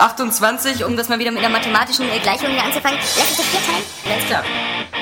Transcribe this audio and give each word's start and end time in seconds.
28, 0.00 0.84
um 0.84 0.96
das 0.96 1.08
mal 1.08 1.18
wieder 1.18 1.32
mit 1.32 1.40
einer 1.40 1.48
mathematischen 1.48 2.06
Gleichung 2.22 2.50
hier 2.50 2.62
anzufangen. 2.62 3.00
Lass 3.18 3.30
uns 3.30 3.36
das 3.38 3.46
vier 3.46 3.60
teilen. 3.66 3.84
Alles 4.06 4.26
klar. 4.26 4.44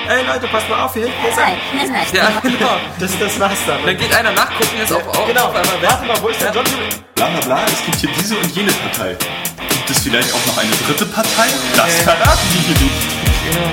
Ey 0.09 0.25
Leute, 0.25 0.47
passt 0.47 0.67
mal 0.69 0.85
auf, 0.85 0.93
hier 0.95 1.05
Nein, 1.05 1.13
ein... 1.37 1.57
nein, 1.77 1.91
nein. 1.91 2.05
Ja, 2.13 2.31
genau. 2.41 2.77
Das, 2.99 3.11
das 3.19 3.39
war's 3.39 3.59
dann. 3.67 3.85
Dann 3.85 3.95
geht 3.95 4.11
einer 4.11 4.31
nachgucken, 4.31 4.75
jetzt 4.75 4.91
auf, 4.91 5.07
auf, 5.07 5.27
genau, 5.27 5.49
auf 5.49 5.55
einmal 5.55 5.81
warte 5.83 6.05
mal, 6.07 6.19
wo 6.19 6.29
ist 6.29 6.41
der 6.41 6.51
John 6.51 6.65
Bla 7.13 7.27
bla 7.27 7.39
bla, 7.41 7.65
es 7.67 7.85
gibt 7.85 7.97
hier 7.97 8.09
diese 8.17 8.37
und 8.37 8.55
jene 8.55 8.71
Partei. 8.71 9.15
Gibt 9.69 9.89
es 9.91 9.99
vielleicht 9.99 10.33
auch 10.33 10.45
noch 10.47 10.57
eine 10.57 10.71
dritte 10.71 11.05
Partei? 11.05 11.47
Das 11.75 12.01
verraten 12.01 12.47
die 12.53 12.59
hier 12.65 12.87
nicht. 12.87 13.16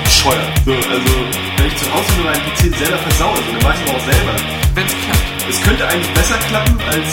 Bescheuert. 0.03 0.51
So, 0.63 0.71
also, 0.71 1.11
wenn 1.57 1.67
ich 1.67 1.77
zu 1.77 1.85
Hause 1.91 2.09
nur 2.15 2.25
meinen 2.31 2.43
PC 2.47 2.71
selber 2.77 2.97
versaue, 2.97 3.35
dann 3.35 3.63
weiß 3.63 3.75
ich 3.75 3.89
aber 3.89 3.97
auch 3.97 4.05
selber. 4.05 4.33
Wenn's 4.75 4.95
klappt. 5.03 5.25
Es 5.49 5.61
könnte 5.61 5.87
eigentlich 5.87 6.13
besser 6.13 6.37
klappen, 6.47 6.79
als, 6.87 7.09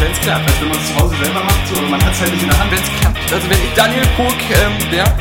Wenn's 0.00 0.20
klappt. 0.20 0.46
als 0.46 0.60
wenn 0.60 0.68
man 0.68 0.78
es 0.78 0.86
zu 0.88 0.94
Hause 1.00 1.14
selber 1.22 1.42
macht, 1.44 1.62
so, 1.68 1.72
aber 1.78 1.88
man 1.88 2.04
hat 2.04 2.12
es 2.12 2.20
halt 2.20 2.32
nicht 2.32 2.42
in 2.42 2.50
der 2.50 2.58
Hand. 2.58 2.70
Wenn's 2.70 2.90
klappt. 3.00 3.32
Also 3.32 3.50
wenn 3.50 3.58
ich 3.58 3.72
Daniel 3.74 4.06
Pog 4.16 4.38
ähm, 4.52 4.74
wäre, 4.92 5.12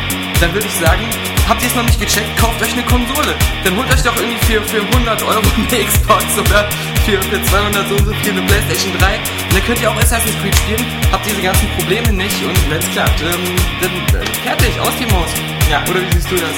dann 0.42 0.54
würde 0.54 0.68
ich 0.68 0.76
sagen, 0.76 1.04
habt 1.48 1.62
ihr 1.62 1.68
es 1.68 1.76
noch 1.76 1.84
nicht 1.84 2.00
gecheckt, 2.00 2.38
kauft 2.38 2.62
euch 2.62 2.74
eine 2.74 2.84
Konsole. 2.84 3.36
Dann 3.64 3.76
holt 3.78 3.92
euch 3.92 4.02
doch 4.02 4.16
irgendwie 4.16 4.40
für, 4.46 4.62
für 4.62 4.82
100 4.82 5.24
Euro 5.24 5.42
eine 5.58 5.86
Xbox 5.86 6.24
oder 6.38 6.70
für, 7.06 7.22
für 7.22 7.44
200 7.44 7.88
so 7.90 7.96
und 7.96 8.06
so 8.06 8.14
viel 8.24 8.32
eine 8.32 8.42
Playstation 8.44 8.94
3. 8.98 9.16
Und 9.16 9.54
dann 9.54 9.66
könnt 9.66 9.82
ihr 9.82 9.92
auch 9.92 9.98
Assassin's 9.98 10.36
Creed 10.42 10.56
spielen, 10.56 10.86
habt 11.12 11.26
diese 11.26 11.42
ganzen 11.42 11.68
Probleme 11.78 12.12
nicht 12.14 12.44
und 12.44 12.58
wenn's 12.72 12.90
klappt, 12.92 13.22
ähm, 13.22 13.56
dann 13.82 14.22
äh, 14.22 14.26
fertig, 14.44 14.80
aus 14.80 14.94
die 15.00 15.12
Maus. 15.12 15.30
Ja. 15.70 15.84
Oder 15.90 16.02
wie 16.02 16.14
siehst 16.14 16.32
du 16.32 16.36
das? 16.36 16.56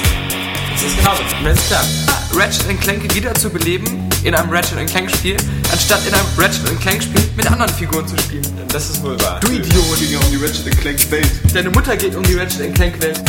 Das 0.73 0.83
ist 0.83 0.97
genauso. 0.97 1.23
Wenn's 1.43 1.67
klappt. 1.67 2.15
Ratchet 2.35 2.81
Clank 2.81 3.15
wieder 3.15 3.33
zu 3.33 3.49
beleben 3.49 4.09
in 4.23 4.35
einem 4.35 4.49
Ratchet 4.49 4.85
Clank 4.89 5.09
Spiel, 5.09 5.37
anstatt 5.71 6.05
in 6.05 6.13
einem 6.13 6.27
Ratchet 6.37 6.79
Clank 6.81 7.01
Spiel 7.01 7.21
mit 7.37 7.49
anderen 7.49 7.71
Figuren 7.73 8.05
zu 8.07 8.17
spielen. 8.17 8.45
Das 8.69 8.89
ist 8.89 9.01
wohl 9.01 9.19
wahr. 9.21 9.39
Du 9.39 9.47
Idiot! 9.47 9.75
Es 9.93 9.99
ging 9.99 10.11
ja 10.11 10.19
um 10.19 10.31
die 10.31 10.37
Ratchet 10.37 10.77
Clank 10.81 11.11
Welt. 11.11 11.31
Deine 11.53 11.69
Mutter 11.69 11.95
geht 11.95 12.13
um 12.15 12.23
die 12.23 12.35
Ratchet 12.35 12.75
Clank 12.75 13.01
Welt. 13.01 13.21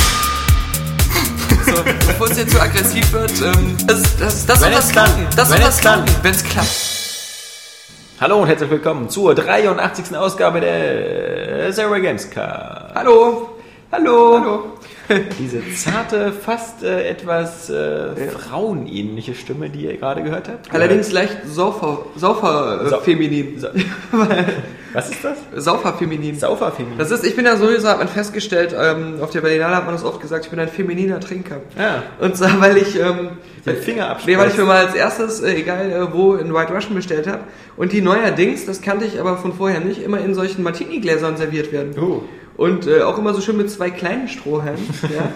So, 1.66 1.82
bevor 1.82 2.30
es 2.30 2.38
jetzt 2.38 2.52
zu 2.54 2.60
aggressiv 2.62 3.12
wird, 3.12 3.32
ähm, 3.42 3.76
das, 3.88 4.16
das, 4.18 4.46
das 4.46 4.60
Wenn 4.62 4.70
soll 4.70 4.70
es 4.72 4.76
das 4.78 4.92
klappt. 4.92 5.08
klappen. 5.16 5.36
Das 5.36 5.48
soll 5.48 5.58
das 5.58 5.78
klappen, 5.80 6.04
wenn 6.22 6.30
es 6.32 6.44
klappt. 6.44 6.68
Hallo 8.20 8.38
und 8.42 8.46
herzlich 8.46 8.70
willkommen 8.70 9.08
zur 9.08 9.34
83. 9.34 10.16
Ausgabe 10.16 10.60
der 10.60 11.72
Zero 11.72 11.94
Games 12.00 12.30
Cast. 12.30 12.94
Hallo. 12.94 13.50
Hallo. 13.90 14.38
Hallo. 14.40 14.75
Diese 15.38 15.60
zarte, 15.74 16.32
fast 16.32 16.82
äh, 16.82 17.08
etwas 17.08 17.70
äh, 17.70 18.28
frauenähnliche 18.28 19.34
Stimme, 19.34 19.70
die 19.70 19.84
ihr 19.84 19.96
gerade 19.96 20.22
gehört 20.22 20.48
habt. 20.48 20.72
Allerdings 20.74 21.12
leicht 21.12 21.38
saufer, 21.46 22.06
saufer 22.16 22.82
äh, 22.86 22.88
Sau- 22.88 23.00
Was 24.92 25.10
ist 25.10 25.22
das? 25.22 25.38
Saufer 25.54 25.92
feminin. 25.92 26.38
Sauferfeminin. 26.38 26.96
Das 26.98 27.10
ist, 27.10 27.24
ich 27.26 27.36
bin 27.36 27.44
ja 27.44 27.56
sowieso, 27.56 27.86
hat 27.88 27.98
man 27.98 28.08
festgestellt, 28.08 28.74
ähm, 28.78 29.16
auf 29.20 29.28
der 29.30 29.42
Berlinale 29.42 29.76
hat 29.76 29.84
man 29.84 29.94
das 29.94 30.02
oft 30.04 30.20
gesagt, 30.20 30.46
ich 30.46 30.50
bin 30.50 30.58
ein 30.58 30.68
femininer 30.68 31.20
Trinker. 31.20 31.60
Ja. 31.78 32.02
Und 32.18 32.34
zwar, 32.36 32.58
weil 32.62 32.78
ich, 32.78 32.98
ähm, 32.98 33.30
Den 33.66 33.76
Finger 33.76 34.16
Nee, 34.26 34.38
weil 34.38 34.48
ich 34.48 34.56
mir 34.56 34.64
mal 34.64 34.86
als 34.86 34.94
erstes, 34.94 35.42
äh, 35.42 35.54
egal 35.54 35.90
äh, 35.90 36.12
wo, 36.14 36.34
in 36.34 36.54
White 36.54 36.72
Russian 36.72 36.94
bestellt 36.94 37.26
habe. 37.26 37.40
Und 37.76 37.92
die 37.92 38.00
neuerdings, 38.00 38.64
das 38.64 38.80
kannte 38.80 39.04
ich 39.04 39.20
aber 39.20 39.36
von 39.36 39.52
vorher 39.52 39.80
nicht, 39.80 40.02
immer 40.02 40.18
in 40.20 40.34
solchen 40.34 40.62
Martini-Gläsern 40.62 41.36
serviert 41.36 41.72
werden. 41.72 41.94
Oh. 42.00 42.22
Und 42.56 42.86
äh, 42.86 43.02
auch 43.02 43.18
immer 43.18 43.34
so 43.34 43.42
schön 43.42 43.58
mit 43.58 43.70
zwei 43.70 43.90
kleinen 43.90 44.28
Strohhalmen. 44.28 44.82
ja. 45.02 45.30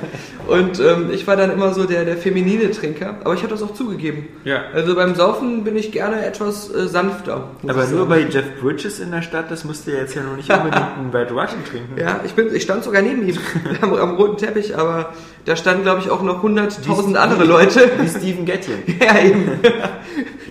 Und 0.47 0.81
ähm, 0.81 1.11
ich 1.13 1.27
war 1.27 1.37
dann 1.37 1.51
immer 1.51 1.75
so 1.75 1.85
der, 1.85 2.05
der 2.07 2.17
feminine 2.17 2.71
Trinker, 2.71 3.17
aber 3.23 3.35
ich 3.35 3.41
habe 3.43 3.51
das 3.53 3.63
auch 3.63 3.75
zugegeben. 3.75 4.29
Ja. 4.45 4.63
Also 4.73 4.95
beim 4.95 5.15
Saufen 5.15 5.63
bin 5.63 5.77
ich 5.77 5.93
gerne 5.93 6.25
etwas 6.25 6.75
äh, 6.75 6.89
sanfter. 6.89 7.51
Aber 7.69 7.87
nur 7.87 8.07
bei 8.09 8.21
Jeff 8.21 8.47
Bridges 8.61 9.01
in 9.01 9.11
der 9.11 9.21
Stadt, 9.21 9.51
das 9.51 9.65
musst 9.65 9.87
du 9.87 9.91
jetzt 9.91 10.15
ja 10.15 10.23
noch 10.23 10.37
nicht 10.37 10.51
unbedingt 10.51 10.83
einen 10.99 11.13
White 11.13 11.35
Russian 11.35 11.63
trinken. 11.71 12.01
Ja, 12.01 12.21
ich, 12.25 12.33
bin, 12.33 12.55
ich 12.55 12.63
stand 12.63 12.85
sogar 12.85 13.03
neben 13.03 13.29
ihm 13.29 13.37
am, 13.83 13.93
am 13.95 14.17
roten 14.17 14.39
Teppich, 14.39 14.77
aber 14.77 15.13
da 15.45 15.57
standen, 15.57 15.83
glaube 15.83 16.01
ich, 16.01 16.11
auch 16.11 16.23
noch 16.23 16.43
100.000 16.43 17.15
andere 17.17 17.45
Leute. 17.45 17.91
Wie 17.99 18.09
Steven 18.09 18.45
Gettchen. 18.47 18.75
Ja, 19.01 19.19
eben. 19.23 19.61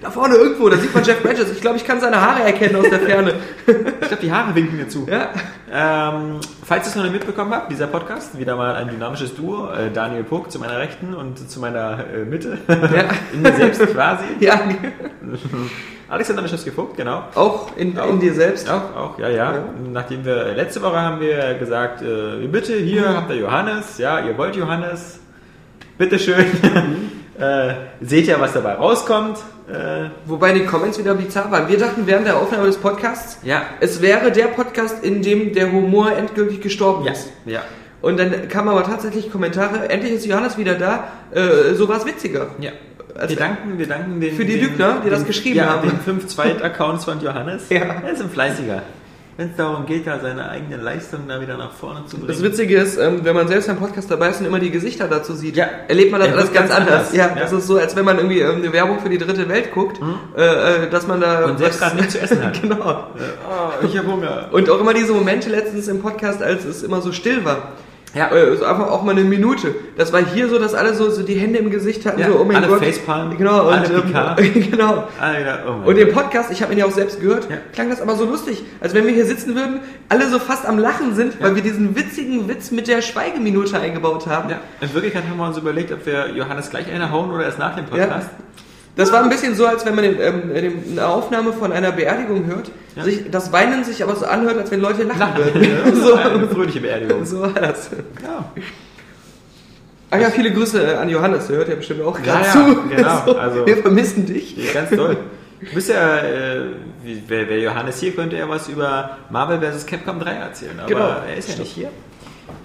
Da 0.01 0.09
vorne 0.09 0.35
irgendwo, 0.35 0.69
da 0.69 0.77
sieht 0.77 0.93
man 0.95 1.03
Jeff 1.03 1.21
Bridges. 1.21 1.51
Ich 1.51 1.61
glaube, 1.61 1.77
ich 1.77 1.83
kann 1.85 1.99
seine 1.99 2.19
Haare 2.21 2.43
erkennen 2.43 2.75
aus 2.77 2.89
der 2.89 2.99
Ferne. 3.01 3.33
Ich 3.67 4.07
glaube, 4.07 4.21
die 4.21 4.31
Haare 4.31 4.55
winken 4.55 4.77
mir 4.77 4.87
zu. 4.87 5.07
Ja, 5.09 5.29
Ähm, 5.71 6.39
falls 6.69 6.85
ihr 6.85 6.89
es 6.89 6.95
noch 6.95 7.03
nicht 7.03 7.13
mitbekommen 7.13 7.51
habt, 7.51 7.71
dieser 7.71 7.87
Podcast, 7.87 8.37
wieder 8.37 8.55
mal 8.55 8.75
ein 8.75 8.89
dynamisches 8.89 9.35
Duo. 9.35 9.71
Äh, 9.71 9.89
Daniel 9.91 10.23
Puck 10.23 10.51
zu 10.51 10.59
meiner 10.59 10.77
Rechten 10.77 11.15
und 11.15 11.49
zu 11.49 11.59
meiner 11.59 12.05
äh, 12.13 12.25
Mitte. 12.25 12.59
ja, 12.67 13.09
In 13.33 13.41
mir 13.41 13.53
selbst 13.53 13.81
quasi. 13.87 14.25
ja. 14.39 14.61
Alexander 16.09 16.43
Mischewski 16.43 16.69
Vogt, 16.69 16.95
genau. 16.95 17.23
Auch 17.33 17.75
in, 17.75 17.97
in 17.97 18.19
dir 18.19 18.35
selbst. 18.35 18.69
Auch, 18.69 18.95
auch, 18.95 19.19
ja, 19.19 19.29
ja. 19.29 19.63
Nachdem 19.91 20.23
wir, 20.23 20.53
letzte 20.53 20.83
Woche 20.83 20.97
haben 20.97 21.19
wir 21.19 21.55
gesagt, 21.55 22.03
äh, 22.03 22.45
bitte, 22.45 22.75
hier 22.75 23.15
habt 23.15 23.31
ihr 23.31 23.37
Johannes, 23.37 23.97
ja, 23.97 24.19
ihr 24.19 24.37
wollt 24.37 24.55
Johannes, 24.55 25.19
bitteschön. 25.97 26.45
Äh, 27.39 27.73
seht 28.01 28.27
ja, 28.27 28.39
was 28.39 28.53
dabei 28.53 28.73
rauskommt. 28.73 29.37
Äh, 29.69 30.09
Wobei 30.25 30.51
die 30.53 30.65
Comments 30.65 30.97
wieder 30.97 31.13
bizarr 31.13 31.51
waren. 31.51 31.67
Wir 31.69 31.77
dachten 31.77 32.07
während 32.07 32.25
der 32.25 32.37
Aufnahme 32.37 32.65
des 32.65 32.77
Podcasts, 32.77 33.37
ja, 33.43 33.61
es 33.79 34.01
wäre 34.01 34.31
der 34.31 34.45
Podcast, 34.47 35.03
in 35.03 35.21
dem 35.21 35.53
der 35.53 35.71
Humor 35.71 36.11
endgültig 36.11 36.59
gestorben 36.61 37.05
ja, 37.05 37.11
ist. 37.11 37.31
ja, 37.45 37.61
Und 38.01 38.17
dann 38.19 38.47
kamen 38.47 38.69
aber 38.69 38.83
tatsächlich 38.83 39.31
Kommentare, 39.31 39.87
endlich 39.89 40.13
ist 40.13 40.25
Johannes 40.25 40.57
wieder 40.57 40.73
da, 40.75 41.03
äh, 41.31 41.75
so 41.75 41.87
war 41.87 41.97
es 41.97 42.05
witziger. 42.05 42.47
ja. 42.59 42.71
Also- 43.15 43.29
wir 43.31 43.37
danken, 43.37 43.77
wir 43.77 43.87
danken 43.87 44.21
den, 44.21 44.33
Für 44.35 44.45
die 44.45 44.53
den, 44.59 44.69
Lügner, 44.69 45.01
die 45.03 45.09
das 45.09 45.19
den, 45.19 45.27
geschrieben 45.27 45.57
ja, 45.57 45.65
haben. 45.65 45.89
den 45.89 45.99
fünf 45.99 46.27
Zweit-Accounts 46.27 47.03
von 47.05 47.19
Johannes. 47.21 47.67
Ja. 47.69 47.79
Er 48.05 48.11
ist 48.11 48.21
ein 48.21 48.29
Fleißiger. 48.29 48.81
Wenn 49.39 49.51
es 49.51 49.55
darum 49.55 49.85
geht, 49.85 50.05
da 50.05 50.19
seine 50.19 50.49
eigene 50.49 50.75
Leistung 50.75 51.21
da 51.29 51.39
wieder 51.39 51.55
nach 51.55 51.71
vorne 51.71 52.05
zu 52.07 52.17
bringen. 52.17 52.27
Das 52.27 52.43
Witzige 52.43 52.75
ist, 52.77 52.97
ähm, 52.97 53.21
wenn 53.23 53.33
man 53.33 53.47
selbst 53.47 53.67
beim 53.69 53.77
Podcast 53.77 54.11
dabei 54.11 54.31
ist 54.31 54.41
und 54.41 54.47
immer 54.47 54.59
die 54.59 54.69
Gesichter 54.69 55.07
dazu 55.07 55.33
sieht, 55.33 55.55
Ja. 55.55 55.65
erlebt 55.87 56.11
man 56.11 56.19
das 56.19 56.29
Er 56.31 56.35
alles 56.35 56.51
ganz, 56.51 56.67
ganz 56.67 56.81
anders. 56.81 56.93
anders. 56.95 57.13
Ja, 57.15 57.27
Ja. 57.27 57.35
das 57.35 57.53
ist 57.53 57.65
so, 57.67 57.77
als 57.77 57.95
wenn 57.95 58.03
man 58.03 58.17
irgendwie 58.17 58.41
ähm, 58.41 58.57
eine 58.57 58.73
Werbung 58.73 58.99
für 58.99 59.07
die 59.07 59.17
dritte 59.17 59.47
Welt 59.47 59.71
guckt, 59.73 59.97
äh, 60.35 60.83
äh, 60.83 60.89
dass 60.89 61.07
man 61.07 61.21
da 61.21 61.39
Mhm. 61.45 61.51
Und 61.51 61.57
selbst 61.59 61.79
gerade 61.79 61.95
nichts 61.95 62.11
zu 62.15 62.19
essen 62.19 62.43
hat. 62.43 62.61
genau. 62.61 63.07
oh, 63.15 63.85
ich 63.85 63.97
habe 63.97 64.11
Hunger. 64.11 64.49
Und 64.51 64.69
auch 64.69 64.81
immer 64.81 64.93
diese 64.93 65.13
Momente 65.13 65.49
letztens 65.49 65.87
im 65.87 66.01
Podcast, 66.01 66.43
als 66.43 66.65
es 66.65 66.83
immer 66.83 66.99
so 66.99 67.13
still 67.13 67.45
war. 67.45 67.69
Ja. 68.15 68.31
Äh, 68.31 68.55
so 68.57 68.65
einfach 68.65 68.89
auch 68.89 69.03
mal 69.03 69.11
eine 69.11 69.23
Minute. 69.23 69.75
Das 69.97 70.11
war 70.11 70.23
hier 70.25 70.49
so, 70.49 70.57
dass 70.57 70.73
alle 70.73 70.95
so, 70.95 71.09
so 71.11 71.21
die 71.21 71.35
Hände 71.35 71.59
im 71.59 71.69
Gesicht 71.69 72.05
hatten, 72.05 72.19
Ja, 72.19 72.27
so, 72.27 72.39
oh 72.39 72.43
mein 72.43 72.55
alle 72.57 72.67
Gott. 72.67 72.83
Facepalm, 72.83 73.37
Genau, 73.37 73.67
und, 73.67 73.73
alle 73.73 73.93
ähm, 73.93 74.01
Picard. 74.03 74.37
genau. 74.71 75.07
Alter, 75.19 75.63
oh 75.85 75.87
Und 75.89 75.97
im 75.97 76.11
Podcast, 76.11 76.51
ich 76.51 76.61
habe 76.63 76.73
ihn 76.73 76.79
ja 76.79 76.85
auch 76.85 76.91
selbst 76.91 77.21
gehört, 77.21 77.47
Ja. 77.49 77.57
klang 77.73 77.89
das 77.89 78.01
aber 78.01 78.15
so 78.15 78.25
lustig, 78.25 78.63
als 78.81 78.93
wenn 78.93 79.05
wir 79.05 79.13
hier 79.13 79.25
sitzen 79.25 79.53
würden, 79.55 79.81
alle 80.09 80.27
so 80.27 80.39
fast 80.39 80.65
am 80.65 80.79
Lachen 80.79 81.13
sind, 81.15 81.39
weil 81.41 81.55
wir 81.55 81.61
diesen 81.61 81.95
witzigen 81.95 82.47
Witz 82.47 82.71
mit 82.71 82.87
der 82.87 83.01
Schweigeminute 83.01 83.79
eingebaut 83.79 84.25
haben. 84.27 84.49
Ja, 84.49 84.59
in 84.81 84.93
Wirklichkeit 84.93 85.23
haben 85.29 85.37
wir 85.37 85.45
uns 85.47 85.57
überlegt, 85.57 85.91
ob 85.91 86.05
wir 86.05 86.29
Johannes 86.35 86.69
gleich 86.71 86.91
eine 86.91 87.11
hauen 87.11 87.29
oder 87.31 87.43
erst 87.43 87.59
nach 87.59 87.75
dem 87.75 87.85
Podcast. 87.85 88.29
Das 88.95 89.11
war 89.13 89.23
ein 89.23 89.29
bisschen 89.29 89.55
so, 89.55 89.65
als 89.65 89.85
wenn 89.85 89.95
man 89.95 90.03
den, 90.03 90.19
ähm, 90.19 90.53
den, 90.53 90.83
eine 90.91 91.07
Aufnahme 91.07 91.53
von 91.53 91.71
einer 91.71 91.91
Beerdigung 91.91 92.45
hört, 92.47 92.69
Ja. 92.95 93.03
sich 93.03 93.29
das 93.31 93.51
Weinen 93.53 93.83
sich 93.85 94.03
aber 94.03 94.15
so 94.15 94.25
anhört, 94.25 94.57
als 94.57 94.71
wenn 94.71 94.81
Leute 94.81 95.03
lachen, 95.03 95.37
würden. 95.37 95.95
so. 95.95 96.01
so, 96.07 96.15
Eine 96.15 96.47
fröhliche 96.47 96.81
Beerdigung. 96.81 97.23
so 97.25 97.41
war 97.41 97.49
das. 97.49 97.91
Ja, 98.21 98.51
Ach 100.11 100.19
ja, 100.19 100.29
viele 100.31 100.51
Grüße 100.51 100.81
äh, 100.83 100.95
an 100.95 101.07
Johannes, 101.09 101.47
der 101.47 101.57
hört 101.57 101.69
ja 101.69 101.75
bestimmt 101.75 102.01
auch 102.01 102.19
gerade 102.21 102.43
ja, 102.45 102.51
zu. 102.51 102.81
genau, 102.89 103.21
So, 103.25 103.37
also- 103.37 103.65
wir 103.67 103.77
vermissen 103.77 104.25
dich. 104.25 104.73
ganz 104.73 104.89
toll. 104.89 105.17
Du 105.61 105.73
bist 105.75 105.89
ja, 105.89 106.17
äh, 106.19 106.61
wer, 107.27 107.47
wer 107.49 107.59
Johannes 107.59 107.99
hier 107.99 108.13
könnte 108.13 108.37
ja 108.37 108.47
was 108.49 108.67
über 108.69 109.17
Marvel 109.29 109.59
vs. 109.61 109.85
Capcom 109.85 110.19
3 110.19 110.31
erzählen, 110.31 110.79
aber 110.79 110.87
Genau. 110.87 111.05
er 111.27 111.35
ist 111.37 111.49
ja 111.49 111.59
nicht 111.59 111.71
hier. 111.73 111.89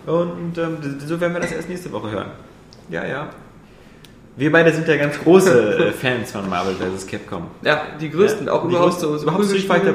Und 0.06 0.56
ähm, 0.58 0.78
so 1.04 1.20
werden 1.20 1.32
wir 1.34 1.40
das 1.40 1.52
erst 1.52 1.68
nächste 1.68 1.90
Woche 1.92 2.10
hören. 2.12 2.30
Ja, 2.88 3.04
ja. 3.04 3.28
Wir 4.36 4.50
beide 4.50 4.72
sind 4.72 4.88
ja 4.88 4.96
ganz 4.96 5.16
große 5.22 5.90
äh, 5.90 5.92
Fans 5.92 6.32
von 6.32 6.48
Marvel 6.50 6.74
vs. 6.74 7.06
Capcom. 7.06 7.46
Ja, 7.62 7.82
die 8.00 8.10
größten, 8.10 8.46
ja, 8.48 8.52
auch 8.52 8.62
die 8.66 8.74
überhaupt 8.74 8.98
so, 8.98 9.14
überhaupt 9.16 9.44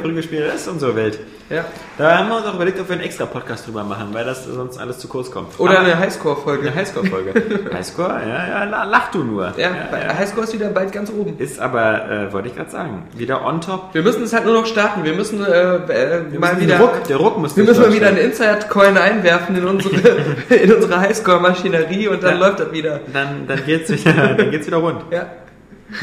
Prügelspiele, 0.02 0.46
das 0.48 0.62
ist 0.62 0.68
unsere 0.70 0.96
Welt. 0.96 1.20
Ja. 1.50 1.66
Da 1.98 2.20
haben 2.20 2.30
wir 2.30 2.38
uns 2.38 2.46
auch 2.46 2.54
überlegt, 2.54 2.80
ob 2.80 2.88
wir 2.88 2.94
einen 2.94 3.04
extra 3.04 3.26
Podcast 3.26 3.66
drüber 3.68 3.84
machen, 3.84 4.10
weil 4.14 4.24
das 4.24 4.46
sonst 4.46 4.78
alles 4.78 5.00
zu 5.00 5.08
kurz 5.08 5.32
kommt. 5.32 5.60
Oder 5.60 5.80
Aber- 5.80 5.88
eine 5.88 5.98
Highscore-Folge. 6.00 6.68
eine 6.68 6.76
Highscore-Folge. 6.76 7.34
Highscore, 7.74 8.22
ja, 8.26 8.48
ja, 8.48 8.64
la- 8.66 8.84
lach 8.84 9.10
du 9.12 9.24
nur. 9.24 9.52
Ja, 9.58 9.72
bei 9.92 10.08
Highscore 10.16 10.46
ist 10.46 10.54
wieder 10.54 10.70
bald 10.70 10.92
ganz 10.94 11.10
oben. 11.12 11.38
Ist 11.40 11.60
aber, 11.60 12.08
äh, 12.10 12.32
wollte 12.32 12.50
ich 12.50 12.56
gerade 12.56 12.70
sagen, 12.70 13.08
wieder 13.18 13.44
on 13.44 13.60
top. 13.62 13.94
Wir 13.94 14.04
müssen 14.04 14.24
es 14.24 14.32
halt 14.32 14.46
nur 14.46 14.54
noch 14.54 14.68
starten. 14.68 15.04
Wir 15.04 15.14
müssen 15.14 15.44
äh, 15.44 15.76
äh, 15.76 16.22
mal 16.38 16.54
müssen 16.54 16.68
wieder. 16.68 16.80
Ruck, 16.80 17.04
der 17.10 17.18
Ruck 17.18 17.40
muss 17.40 17.58
wir 17.58 17.64
müssen 17.64 17.82
mal 17.82 17.94
wieder 17.94 18.08
einen 18.10 18.18
Insert-Coin 18.20 18.96
einwerfen 18.98 19.56
in 19.58 19.66
unsere, 19.66 19.96
in 20.52 20.72
unsere 20.72 21.00
Highscore-Maschinerie 21.02 22.08
und 22.10 22.22
dann 22.24 22.40
Ja. 22.40 22.48
läuft 22.48 22.60
das 22.60 22.72
wieder. 22.72 23.00
Dann, 23.12 23.48
dann 23.48 23.66
geht's 23.66 23.90
wieder, 23.90 24.29
dann 24.34 24.52
geht's 24.52 24.68
wieder 24.68 24.78
rund. 24.78 25.04
Ja. 25.12 25.28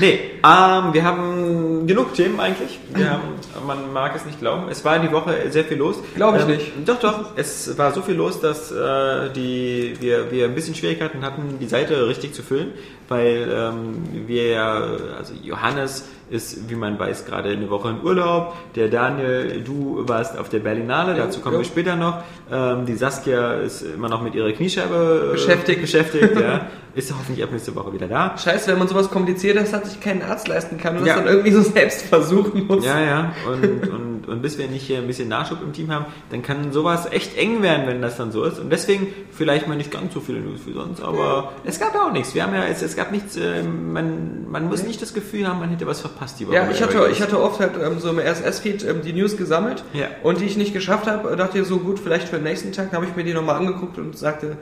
Nee, 0.01 0.19
ähm, 0.43 0.93
wir 0.93 1.05
haben 1.05 1.87
genug 1.87 2.15
Themen 2.15 2.41
eigentlich. 2.41 2.81
Haben, 2.95 3.67
man 3.67 3.93
mag 3.93 4.17
es 4.17 4.27
nicht 4.27 4.41
glauben. 4.41 4.69
Es 4.69 4.85
war 4.85 4.99
die 4.99 5.13
Woche 5.13 5.49
sehr 5.51 5.65
viel 5.65 5.77
los. 5.77 6.01
Glaube 6.17 6.39
ich 6.39 6.43
ähm, 6.43 6.51
nicht. 6.51 6.73
Doch, 6.85 6.99
doch. 6.99 7.37
Es 7.37 7.79
war 7.79 7.93
so 7.93 8.03
viel 8.03 8.17
los, 8.17 8.41
dass 8.41 8.73
äh, 8.73 9.31
die, 9.31 9.95
wir, 10.01 10.33
wir 10.33 10.47
ein 10.47 10.57
bisschen 10.57 10.75
Schwierigkeiten 10.75 11.25
hatten, 11.25 11.59
die 11.61 11.69
Seite 11.69 12.09
richtig 12.09 12.35
zu 12.35 12.43
füllen, 12.43 12.73
weil 13.09 13.49
ähm, 13.49 14.27
wir 14.27 14.49
ja, 14.49 14.73
also 15.19 15.35
Johannes 15.41 16.09
ist, 16.31 16.69
wie 16.69 16.75
man 16.75 16.99
weiß, 16.99 17.25
gerade 17.25 17.51
eine 17.51 17.71
Woche 17.71 17.91
in 17.91 18.03
Urlaub. 18.03 18.55
Der 18.75 18.89
Daniel, 18.89 19.63
du 19.65 20.03
warst 20.09 20.37
auf 20.37 20.49
der 20.49 20.59
Berlinale, 20.59 21.15
dazu 21.15 21.41
kommen 21.41 21.55
ja. 21.55 21.61
wir 21.61 21.65
später 21.65 21.95
noch. 21.95 22.25
Ähm, 22.51 22.87
die 22.87 22.97
Saskia 22.97 23.55
ist 23.55 23.83
immer 23.83 24.09
noch 24.09 24.23
mit 24.23 24.35
ihrer 24.35 24.51
Kniescheibe 24.51 25.29
äh, 25.29 25.33
Beschäftigt. 25.33 25.81
beschäftigt 25.81 26.35
ja. 26.41 26.67
Ist 26.97 27.13
hoffentlich 27.13 27.45
ab 27.45 27.51
nächste 27.53 27.75
Woche 27.77 27.93
wieder 27.93 28.09
da. 28.09 28.37
Scheiße, 28.39 28.69
wenn 28.71 28.79
man 28.79 28.89
sowas 28.89 29.11
Kompliziertes 29.11 29.73
hat, 29.75 29.85
sich 29.87 30.01
keinen 30.01 30.23
Arzt 30.23 30.49
leisten 30.49 30.79
kann 30.79 30.97
und 30.97 31.05
Ja. 31.05 31.15
das 31.17 31.25
dann 31.25 31.33
irgendwie 31.33 31.53
so 31.53 31.61
selbst 31.61 32.03
versuchen 32.07 32.67
muss. 32.67 32.87
Ja, 32.87 32.99
ja. 33.01 33.33
Und, 33.47 33.89
und, 33.91 34.29
und 34.29 34.41
bis 34.43 34.57
wir 34.57 34.67
nicht 34.67 34.87
hier 34.87 34.99
ein 34.99 35.07
bisschen 35.07 35.29
Nachschub 35.29 35.61
im 35.63 35.75
Team 35.75 35.93
haben, 35.93 36.07
dann 36.31 36.41
kann 36.43 36.73
sowas 36.73 37.07
echt 37.13 37.37
eng 37.37 37.61
werden, 37.63 37.87
wenn 37.87 38.01
das 38.01 38.17
dann 38.17 38.33
so 38.33 38.45
ist. 38.45 38.59
Und 38.59 38.71
deswegen 38.71 39.09
vielleicht 39.31 39.69
mal 39.69 39.77
nicht 39.77 39.91
ganz 39.91 40.15
so 40.15 40.21
viele 40.21 40.41
News 40.41 40.61
wie 40.65 40.73
sonst, 40.73 41.03
aber 41.03 41.53
es 41.65 41.79
gab 41.79 41.95
ja 41.95 42.07
auch 42.07 42.13
nichts. 42.13 42.35
Wir 42.35 42.45
haben 42.45 42.55
ja, 42.55 42.65
es, 42.65 42.81
es 42.81 42.97
gab 42.97 43.13
nichts, 43.13 43.37
äh, 43.37 43.63
man, 43.63 44.51
man 44.51 44.67
muss 44.67 44.83
nicht 44.83 45.03
das 45.03 45.13
Gefühl 45.13 45.47
haben, 45.47 45.61
man 45.61 45.69
hätte 45.69 45.87
was 45.87 46.01
verpasst 46.01 46.41
die 46.41 46.47
Woche. 46.49 46.57
Ja, 46.57 46.71
ich 46.71 46.83
hatte, 46.83 47.09
ich 47.13 47.21
hatte 47.21 47.39
oft 47.43 47.61
halt 47.61 47.73
ähm, 47.79 47.99
so 47.99 48.09
im 48.09 48.19
RSS-Feed 48.19 48.85
ähm, 48.85 49.03
die 49.05 49.13
News 49.13 49.37
gesammelt 49.37 49.85
Ja. 49.93 50.07
und 50.23 50.41
die 50.41 50.47
ich 50.47 50.57
nicht 50.57 50.73
geschafft 50.73 51.07
habe, 51.07 51.37
dachte 51.37 51.59
ich 51.59 51.67
so 51.67 51.77
gut, 51.79 51.99
vielleicht 52.01 52.29
für 52.29 52.37
den 52.37 52.45
nächsten 52.45 52.73
Tag, 52.73 52.87
dann 52.91 53.03
habe 53.03 53.07
ich 53.11 53.15
mir 53.15 53.25
die 53.25 53.35
nochmal 53.35 53.57
angeguckt 53.57 53.99
und 53.99 54.17
sagte, 54.17 54.57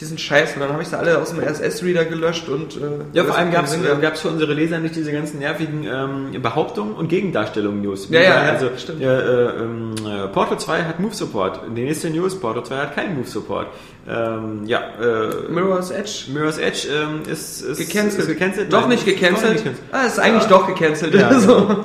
die 0.00 0.04
sind 0.04 0.20
scheiße. 0.20 0.54
Und 0.54 0.60
dann 0.60 0.72
habe 0.72 0.82
ich 0.82 0.88
sie 0.88 0.98
alle 0.98 1.18
aus 1.18 1.30
dem 1.30 1.38
RSS-Reader 1.40 2.04
gelöscht 2.06 2.48
und... 2.48 2.76
Äh, 2.76 2.80
Ja, 3.12 3.24
vor 3.24 3.36
allem 3.36 3.52
gab 3.52 3.64
es 3.66 3.78
gab's 4.00 4.20
für 4.22 4.28
unsere 4.28 4.52
Leser 4.52 4.78
nicht 4.78 4.96
diese 4.96 5.12
ganzen 5.12 5.38
nervigen 5.38 5.86
ähm, 5.86 6.42
Behauptungen 6.42 6.94
und 6.94 7.08
Gegendarstellungen 7.08 7.80
News. 7.82 8.08
Ja, 8.10 8.20
ja, 8.20 8.28
ja, 8.44 8.52
also 8.52 8.70
stimmt. 8.76 9.02
äh, 9.02 9.06
äh, 9.06 9.62
ähm, 9.62 9.94
äh, 10.06 10.28
Portal 10.28 10.58
2 10.58 10.82
hat 10.84 10.98
Move 11.00 11.14
Support. 11.14 11.60
Die 11.76 11.82
nächste 11.84 12.10
News, 12.10 12.38
Portal 12.40 12.64
2 12.64 12.76
hat 12.76 12.94
keinen 12.96 13.16
Move 13.16 13.28
Support. 13.28 13.68
Ähm, 14.06 14.66
ja, 14.66 14.80
äh, 15.00 15.50
Mirror's 15.50 15.90
Edge 15.90 16.24
Mirror's 16.32 16.58
Edge 16.58 16.88
ähm, 16.92 17.22
ist, 17.30 17.62
ist, 17.62 17.78
gecancelt. 17.78 18.22
ist 18.24 18.28
gecancelt. 18.28 18.70
Doch 18.72 18.86
nicht 18.86 19.06
gecancelt. 19.06 19.42
doch 19.44 19.50
nicht 19.52 19.64
gecancelt. 19.64 19.92
Ah, 19.92 20.06
ist 20.06 20.18
eigentlich 20.18 20.42
Ja. 20.42 20.48
doch 20.50 20.66
gecancelt. 20.66 21.14
Ja, 21.14 21.40
so. 21.40 21.84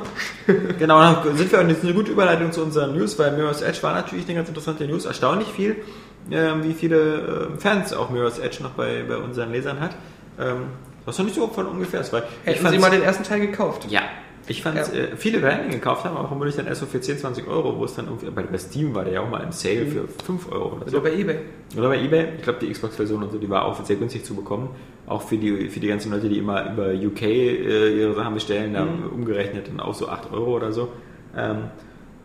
Genau, 0.78 1.00
dann 1.00 1.38
sind 1.38 1.50
wir, 1.52 1.64
das 1.64 1.78
ist 1.78 1.84
eine 1.84 1.94
gute 1.94 2.12
Überleitung 2.12 2.52
zu 2.52 2.62
unseren 2.62 2.98
News, 2.98 3.18
weil 3.20 3.32
Mirror's 3.38 3.62
Edge 3.62 3.82
war 3.84 3.94
natürlich 3.94 4.26
eine 4.26 4.36
ganz 4.36 4.50
interessante 4.50 4.86
News, 4.86 5.06
erstaunlich 5.06 5.48
viel, 5.48 5.78
ähm, 6.32 6.64
wie 6.64 6.74
viele 6.74 7.48
ähm, 7.52 7.60
Fans 7.60 7.94
auch 7.94 8.10
Mirror's 8.10 8.40
Edge 8.40 8.62
noch 8.64 8.72
bei, 8.72 9.04
bei 9.08 9.18
unseren 9.18 9.52
Lesern 9.52 9.80
hat. 9.80 9.92
Ähm, 10.40 10.64
was 11.06 11.18
doch 11.18 11.24
nicht 11.24 11.36
so 11.36 11.48
von 11.48 11.66
ungefähr 11.66 12.02
ist, 12.02 12.14
weil 12.14 12.24
ich 12.44 12.52
Hätten 12.52 12.58
Sie 12.60 12.64
fand's- 12.66 12.82
mal 12.82 12.92
den 12.92 13.02
ersten 13.02 13.24
Teil 13.24 13.40
gekauft. 13.40 13.90
ja, 13.90 14.02
ich 14.48 14.62
fand 14.62 14.78
Ja. 14.78 14.84
äh, 14.94 15.16
viele 15.16 15.42
werden 15.42 15.66
ihn 15.66 15.72
gekauft 15.72 16.04
haben, 16.06 16.16
aber 16.18 16.28
vermutlich 16.28 16.56
dann 16.56 16.68
erst 16.68 16.82
so 16.82 16.86
für 16.88 17.02
10, 17.02 17.18
20 17.20 17.48
Euro, 17.48 17.78
wo 17.78 17.86
es 17.86 17.96
dann 17.96 18.06
irgendwie, 18.06 18.30
bei, 18.30 18.44
bei 18.44 18.58
Steam 18.58 18.94
war 18.96 19.04
der 19.06 19.14
ja 19.14 19.22
auch 19.22 19.30
mal 19.30 19.42
im 19.42 19.52
Sale 19.52 19.86
für 19.88 20.08
5 20.26 20.52
Euro 20.52 20.76
oder 20.78 20.90
so. 20.90 20.98
Oder 20.98 21.10
bei 21.10 21.16
Ebay. 21.16 21.40
Oder 21.78 21.90
bei 21.90 22.00
eBay, 22.04 22.28
ich 22.38 22.44
glaube 22.44 22.60
die 22.62 22.72
Xbox-Version 22.72 23.24
und 23.24 23.32
so, 23.32 23.38
die 23.38 23.50
war 23.50 23.66
auch 23.66 23.84
sehr 23.84 23.96
günstig 23.96 24.24
zu 24.26 24.36
bekommen. 24.36 24.70
Auch 25.08 25.22
für 25.24 25.38
die, 25.38 25.70
für 25.70 25.80
die 25.80 25.88
ganzen 25.88 26.12
Leute, 26.12 26.30
die 26.30 26.38
immer 26.38 26.72
über 26.72 26.90
UK 26.94 27.22
äh, 27.24 28.00
ihre 28.00 28.14
Sachen 28.14 28.34
bestellen, 28.36 28.74
da 28.74 28.88
umgerechnet 29.12 29.68
dann 29.68 29.80
auch 29.80 29.94
so 29.96 30.08
8 30.10 30.32
Euro 30.32 30.56
oder 30.56 30.72
so. 30.72 30.90
Ähm, 31.36 31.66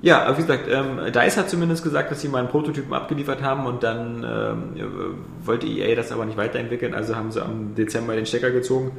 ja, 0.04 0.30
wie 0.36 0.42
gesagt, 0.42 0.66
ähm, 0.70 1.00
DICE 1.12 1.38
hat 1.38 1.48
zumindest 1.48 1.82
gesagt, 1.82 2.10
dass 2.10 2.20
sie 2.20 2.28
mal 2.28 2.38
einen 2.40 2.48
Prototypen 2.48 2.92
abgeliefert 2.92 3.42
haben 3.42 3.64
und 3.66 3.82
dann 3.82 4.22
ähm, 4.22 4.76
äh, 4.76 5.46
wollte 5.46 5.66
EA 5.66 5.94
das 5.96 6.12
aber 6.12 6.26
nicht 6.26 6.36
weiterentwickeln, 6.36 6.94
also 6.94 7.16
haben 7.16 7.32
sie 7.32 7.42
am 7.42 7.74
Dezember 7.74 8.14
den 8.14 8.26
Stecker 8.26 8.50
gezogen 8.50 8.92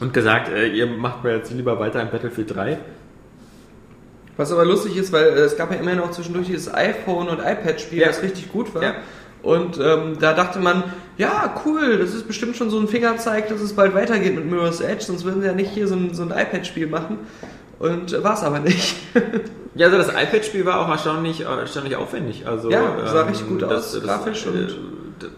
und 0.00 0.12
gesagt, 0.12 0.48
äh, 0.48 0.66
ihr 0.66 0.88
macht 0.88 1.22
mir 1.22 1.36
jetzt 1.36 1.52
lieber 1.52 1.78
weiter 1.78 2.02
in 2.02 2.10
Battlefield 2.10 2.54
3. 2.54 2.78
Was 4.36 4.50
aber 4.52 4.64
lustig 4.64 4.96
ist, 4.96 5.12
weil 5.12 5.24
äh, 5.28 5.40
es 5.42 5.56
gab 5.56 5.70
ja 5.72 5.78
immerhin 5.78 6.00
auch 6.00 6.10
zwischendurch 6.10 6.48
dieses 6.48 6.72
iPhone- 6.74 7.28
und 7.28 7.38
iPad-Spiel, 7.38 8.00
Ja. 8.00 8.08
das 8.08 8.22
richtig 8.22 8.52
gut 8.52 8.74
war. 8.74 8.82
Ja. 8.82 8.94
Und 9.42 9.78
ähm, 9.78 10.16
da 10.18 10.34
dachte 10.34 10.58
man, 10.58 10.82
ja, 11.16 11.54
cool, 11.64 11.98
das 11.98 12.12
ist 12.12 12.26
bestimmt 12.26 12.56
schon 12.56 12.68
so 12.70 12.80
ein 12.80 12.88
Fingerzeig, 12.88 13.48
dass 13.48 13.60
es 13.60 13.74
bald 13.74 13.94
weitergeht 13.94 14.34
mit 14.34 14.50
Mirror's 14.50 14.80
Edge, 14.80 15.04
sonst 15.04 15.24
würden 15.24 15.40
sie 15.42 15.46
ja 15.46 15.52
nicht 15.54 15.70
hier 15.70 15.86
so 15.86 15.94
ein, 15.94 16.12
so 16.12 16.24
ein 16.24 16.30
iPad-Spiel 16.30 16.88
machen. 16.88 17.18
Und 17.78 18.22
war 18.22 18.34
es 18.34 18.42
aber 18.42 18.60
nicht. 18.60 18.96
Ja, 19.78 19.88
also 19.88 19.98
das 19.98 20.08
iPad-Spiel 20.08 20.64
war 20.64 20.80
auch 20.80 20.88
erstaunlich, 20.88 21.40
erstaunlich 21.42 21.96
aufwendig. 21.96 22.46
Also, 22.46 22.70
Ja, 22.70 22.94
sah 23.04 23.20
ähm, 23.20 23.28
richtig 23.28 23.46
gut 23.46 23.62
aus, 23.62 24.00
grafisch 24.02 24.46
äh, 24.46 24.48
und- 24.48 24.74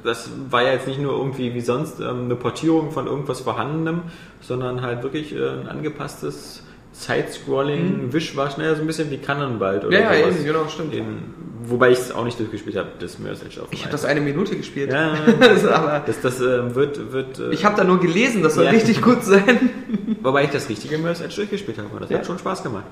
das 0.04 0.30
war 0.48 0.62
ja 0.62 0.74
jetzt 0.74 0.86
nicht 0.86 1.00
nur 1.00 1.12
irgendwie 1.18 1.54
wie 1.54 1.60
sonst 1.60 1.98
ähm, 1.98 2.26
eine 2.26 2.36
Portierung 2.36 2.92
von 2.92 3.08
irgendwas 3.08 3.40
Vorhandenem, 3.40 4.02
sondern 4.40 4.80
halt 4.82 5.02
wirklich 5.02 5.34
äh, 5.34 5.38
ein 5.44 5.66
angepasstes 5.68 6.62
Side-Scrolling, 6.92 8.12
Wischwasch, 8.12 8.56
naja, 8.58 8.76
so 8.76 8.82
ein 8.82 8.86
bisschen 8.86 9.10
wie 9.10 9.18
Cannonball 9.18 9.78
oder 9.78 9.88
Mhm. 9.88 9.92
Ja, 9.94 10.12
ja, 10.14 10.20
sowas. 10.22 10.36
eben, 10.36 10.44
genau, 10.44 10.68
stimmt. 10.68 10.94
Eben, 10.94 11.34
wobei 11.64 11.90
ich 11.90 11.98
es 11.98 12.12
auch 12.12 12.24
nicht 12.24 12.38
durchgespielt 12.38 12.76
habe, 12.76 12.88
das 13.00 13.18
Mirror's 13.18 13.42
Edge 13.42 13.60
auf 13.60 13.68
Ich 13.72 13.80
habe 13.82 13.90
das 13.92 14.04
eine 14.04 14.20
Minute 14.20 14.56
gespielt. 14.56 14.92
Ja, 14.92 15.14
Also, 15.40 15.70
aber 15.70 16.00
das, 16.06 16.20
das 16.20 16.40
ähm, 16.40 16.76
wird, 16.76 17.12
wird 17.12 17.40
äh, 17.40 17.50
ich 17.50 17.64
habe 17.64 17.76
da 17.76 17.82
nur 17.82 17.98
gelesen, 17.98 18.42
das 18.44 18.54
soll 18.54 18.66
Ja. 18.66 18.70
richtig 18.70 19.02
gut 19.02 19.24
sein. 19.24 19.70
wobei 20.22 20.44
ich 20.44 20.50
das 20.50 20.68
richtige 20.68 20.98
Mirror's 20.98 21.20
Edge 21.20 21.36
durchgespielt 21.36 21.78
habe. 21.78 21.88
Das 22.00 22.10
Ja. 22.10 22.18
hat 22.18 22.26
schon 22.26 22.38
Spaß 22.38 22.62
gemacht. 22.62 22.84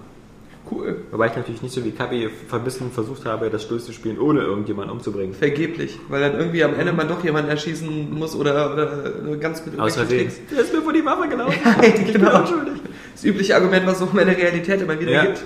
Cool. 0.69 1.03
Wobei 1.13 1.29
ich 1.29 1.37
natürlich 1.37 1.63
nicht 1.63 1.73
so 1.73 1.85
wie 1.85 1.93
Kapi 1.93 2.29
verbissen 2.49 2.91
versucht 2.91 3.25
habe, 3.25 3.51
das 3.51 3.69
durchzuspielen, 3.69 4.19
ohne 4.19 4.41
irgendjemanden 4.41 4.91
umzubringen. 4.97 5.33
Vergeblich, 5.33 5.97
weil 6.09 6.21
dann 6.21 6.37
irgendwie 6.37 6.65
am 6.65 6.75
Ende 6.75 6.93
man 6.93 7.07
doch 7.07 7.23
jemanden 7.23 7.51
erschießen 7.51 8.13
muss 8.19 8.35
oder, 8.35 8.73
oder 8.73 9.37
ganz 9.37 9.65
mit 9.65 9.79
Aus 9.79 9.95
Versehen. 9.95 10.29
Der 10.51 10.63
ist 10.63 10.73
mir 10.75 10.83
vor 10.83 10.93
die 10.93 11.05
Waffe 11.05 11.29
gelaufen. 11.29 11.55
Bin 12.13 12.27
unschuldig. 12.27 12.73
Das 13.15 13.25
übliche 13.25 13.55
Argument, 13.55 13.87
was 13.87 14.01
es 14.01 14.09
auch 14.09 14.13
in 14.15 14.27
der 14.27 14.37
Realität 14.37 14.81
immer 14.83 14.99
wieder 14.99 15.13
Ja. 15.13 15.25
gibt. 15.27 15.45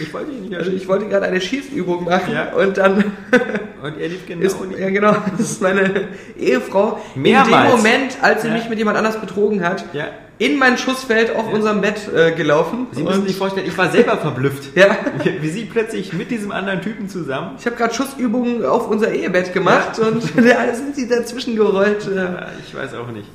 Ich 0.00 0.12
wollte 0.12 0.32
ihn 0.32 0.40
nicht 0.48 0.54
Also 0.56 0.72
ich 0.72 0.88
wollte 0.88 1.06
gerade 1.06 1.26
eine 1.26 1.40
Schießübung 1.40 2.04
machen 2.04 2.32
Ja. 2.34 2.52
und 2.54 2.76
dann 2.78 3.12
Und 3.82 3.98
er 4.00 4.08
lief 4.08 4.26
genau 4.26 4.42
ist, 4.44 4.56
in 4.60 4.76
ja 4.78 4.90
genau, 4.90 5.14
das 5.36 5.40
ist 5.52 5.62
meine 5.62 6.08
Ehefrau 6.38 7.00
in 7.14 7.22
Mehrmals. 7.22 7.70
dem 7.70 7.76
Moment, 7.76 8.16
als 8.22 8.42
sie 8.42 8.48
Ja. 8.48 8.54
mich 8.54 8.68
mit 8.68 8.78
jemand 8.78 8.96
anders 8.96 9.20
betrogen 9.20 9.62
hat, 9.62 9.84
Ja. 9.92 10.06
In 10.42 10.58
mein 10.58 10.76
Schussfeld 10.76 11.36
auf 11.36 11.52
unserem 11.52 11.80
Bett 11.80 12.08
äh, 12.12 12.32
gelaufen. 12.32 12.88
Sie 12.92 13.02
müssen 13.04 13.26
sich 13.26 13.36
vorstellen, 13.36 13.66
ich 13.66 13.78
war 13.78 13.90
selber 13.90 14.16
verblüfft. 14.18 14.76
ja, 14.76 14.96
Wie 15.40 15.48
sie 15.48 15.66
plötzlich 15.66 16.12
mit 16.12 16.30
diesem 16.32 16.50
anderen 16.50 16.80
Typen 16.82 17.08
zusammen. 17.08 17.52
ich 17.58 17.64
habe 17.66 17.76
gerade 17.76 17.94
Schussübungen 17.94 18.64
auf 18.64 18.88
unser 18.88 19.12
Ehebett 19.12 19.52
gemacht 19.52 19.98
und 20.00 20.22
da 20.36 20.74
sind 20.74 20.96
sie 20.96 21.08
dazwischen 21.08 21.54
gerollt. 21.54 22.08
Äh, 22.08 22.16
Ja, 22.16 22.46
ich 22.66 22.74
weiß 22.74 22.94
auch 22.94 23.08
nicht. 23.12 23.28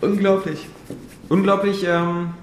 unglaublich. 0.00 0.66
Unglaublich, 1.28 1.84
ähm, 1.88 2.34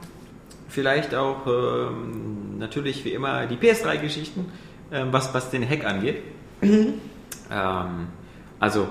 vielleicht 0.68 1.16
auch 1.16 1.46
ähm, 1.48 2.58
natürlich 2.60 3.06
wie 3.06 3.14
immer 3.14 3.46
die 3.46 3.56
PS3-Geschichten, 3.56 4.46
ähm, 4.92 5.08
was, 5.12 5.34
was 5.34 5.50
den 5.52 5.68
Hack 5.68 5.86
angeht. 5.86 6.18
Ähm, 6.62 6.94
also 8.60 8.88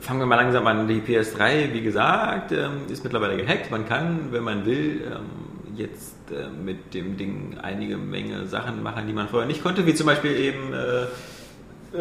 fangen 0.00 0.20
wir 0.20 0.26
mal 0.26 0.36
langsam 0.36 0.66
an. 0.66 0.86
Die 0.88 1.00
PS3, 1.00 1.72
wie 1.72 1.80
gesagt, 1.82 2.52
ähm, 2.52 2.82
ist 2.90 3.04
mittlerweile 3.04 3.36
gehackt. 3.36 3.70
Man 3.70 3.86
kann, 3.88 4.28
wenn 4.30 4.42
man 4.44 4.66
will, 4.66 5.02
ähm, 5.06 5.76
jetzt 5.76 6.14
äh, 6.30 6.48
mit 6.64 6.94
dem 6.94 7.16
Ding 7.16 7.56
einige 7.62 7.96
Menge 7.96 8.46
Sachen 8.46 8.82
machen, 8.82 9.06
die 9.06 9.12
man 9.12 9.28
vorher 9.28 9.46
nicht 9.46 9.62
konnte, 9.62 9.86
wie 9.86 9.94
zum 9.94 10.06
Beispiel 10.06 10.32
eben 10.38 10.72
äh, 10.72 11.06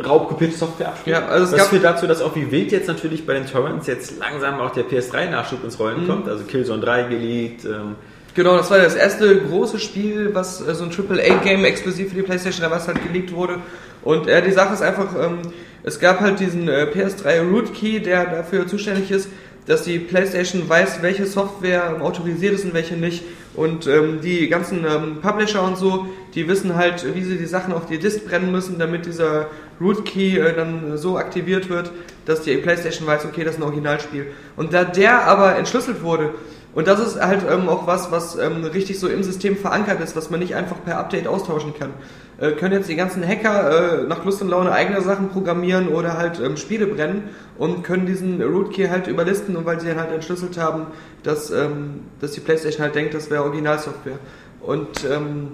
raubkopierte 0.01 0.56
Software 0.56 0.89
abspielen. 0.89 1.19
Ja, 1.21 1.27
also 1.27 1.45
es 1.45 1.51
das 1.51 1.59
gab- 1.59 1.68
führt 1.69 1.83
dazu, 1.83 2.07
dass 2.07 2.21
auch 2.21 2.36
wie 2.36 2.51
wild 2.51 2.71
jetzt 2.71 2.88
natürlich 2.88 3.25
bei 3.25 3.33
den 3.33 3.45
Torrents 3.45 3.88
jetzt 3.88 4.17
langsam 4.20 4.60
auch 4.60 4.72
der 4.72 4.86
PS3-Nachschub 4.86 5.63
ins 5.63 5.79
Rollen 5.79 6.03
Mhm. 6.03 6.08
kommt. 6.08 6.27
Also 6.27 6.43
Killzone 6.46 6.81
3 6.81 7.03
geleakt. 7.03 7.65
Ähm, 7.65 7.96
Genau, 8.34 8.58
das 8.58 8.70
war 8.70 8.79
das 8.79 8.96
erste 8.96 9.34
große 9.43 9.79
Spiel, 9.79 10.31
was 10.34 10.60
äh, 10.60 10.75
so 10.75 10.84
ein 10.84 10.91
AAA-Game 10.91 11.63
exklusiv 11.63 12.10
für 12.10 12.15
die 12.15 12.22
PlayStation 12.22 12.65
3 12.70 12.75
was 12.75 12.86
halt 12.86 13.01
geleakt 13.01 13.31
wurde. 13.34 13.60
Und 14.03 14.27
äh, 14.27 14.41
die 14.41 14.51
Sache 14.51 14.74
ist 14.74 14.81
einfach, 14.81 15.08
ähm, 15.17 15.39
es 15.86 16.00
gab 16.00 16.20
halt 16.20 16.39
diesen 16.39 16.68
äh, 16.68 16.88
PS3 16.92 17.48
Rootkey, 17.48 18.00
der 18.00 18.25
dafür 18.25 18.65
zuständig 18.65 19.12
ist, 19.12 19.30
dass 19.68 19.84
die 19.84 20.00
PlayStation 20.00 20.68
weiß, 20.68 21.04
welche 21.04 21.27
Software 21.27 22.01
autorisiert 22.01 22.56
ist 22.56 22.65
und 22.65 22.74
welche 22.74 22.96
nicht. 22.96 23.24
Und 23.54 23.86
ähm, 23.86 24.20
die 24.22 24.50
ganzen 24.50 24.84
ähm, 24.84 25.20
Publisher 25.22 25.62
und 25.63 25.77
so, 25.77 26.08
die 26.34 26.48
wissen 26.48 26.75
halt, 26.75 27.06
wie 27.15 27.24
sie 27.24 27.38
die 27.38 27.46
Sachen 27.46 27.72
auf 27.72 27.86
die 27.86 28.00
Disk 28.00 28.25
brennen 28.25 28.51
müssen, 28.51 28.80
damit 28.80 29.06
dieser 29.06 29.48
Rootkey 29.80 30.39
äh, 30.39 30.56
dann 30.56 30.98
so 30.98 31.18
aktiviert 31.18 31.70
wird, 31.70 31.92
dass 32.25 32.42
die 32.42 32.58
PlayStation 32.58 33.08
weiß, 33.08 33.25
okay, 33.25 33.44
das 33.44 33.56
ist 33.56 33.60
ein 33.60 33.63
Originalspiel. 33.63 34.25
Und 34.56 34.74
da 34.74 34.86
der 34.86 35.25
aber 35.25 35.56
entschlüsselt 35.56 36.01
wurde, 36.01 36.34
und 36.74 36.88
das 36.88 37.00
ist 37.00 37.22
halt 37.22 37.44
ähm, 37.50 37.70
auch 37.70 37.88
was, 37.88 38.12
was 38.12 38.38
ähm, 38.38 38.65
richtig 38.65 39.00
so 39.00 39.08
im 39.08 39.24
System 39.24 39.56
verankert 39.56 40.01
ist, 40.01 40.15
was 40.15 40.30
man 40.30 40.42
nicht 40.42 40.56
einfach 40.56 40.84
per 40.84 40.98
Update 40.98 41.27
austauschen 41.27 41.74
kann. 41.77 41.92
Äh, 42.38 42.51
können 42.51 42.74
jetzt 42.74 42.89
die 42.89 42.96
ganzen 42.96 43.25
Hacker 43.25 44.01
äh, 44.01 44.08
nach 44.08 44.25
Lust 44.25 44.42
und 44.42 44.50
Laune 44.50 44.72
eigene 44.72 45.01
Sachen 45.01 45.30
programmieren 45.30 45.88
oder 45.88 46.18
halt 46.18 46.39
ähm, 46.39 46.58
Spiele 46.58 46.86
brennen 46.88 47.30
und 47.58 47.84
können 47.84 48.06
diesen 48.06 48.42
Rootkey 48.42 48.88
halt 48.88 49.08
überlisten 49.08 49.56
und 49.56 49.65
weil 49.65 49.80
sie 49.80 49.96
halt 49.96 50.12
entschlüsselt 50.12 50.58
haben, 50.58 50.88
dass, 51.24 51.50
ähm, 51.50 52.01
dass 52.20 52.32
die 52.32 52.42
Playstation 52.42 52.84
halt 52.84 52.96
denkt, 52.96 53.13
das 53.13 53.30
wäre 53.30 53.44
Originalsoftware. 53.44 54.20
Und 54.62 55.06
ähm, 55.10 55.51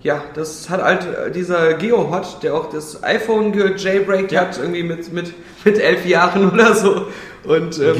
ja, 0.00 0.22
das 0.34 0.70
hat 0.70 0.82
halt 0.82 1.04
äh, 1.04 1.30
dieser 1.30 1.74
GeoHot, 1.74 2.42
der 2.42 2.54
auch 2.54 2.70
das 2.70 3.02
iPhone 3.02 3.52
gejailbreakt 3.52 4.32
Ja. 4.32 4.42
hat, 4.42 4.58
irgendwie 4.58 4.84
mit, 4.84 5.12
mit, 5.12 5.34
mit 5.64 5.78
elf 5.78 6.06
Jahren 6.06 6.50
oder 6.52 6.74
so. 6.74 7.08
Und 7.44 7.78
ähm, 7.80 7.96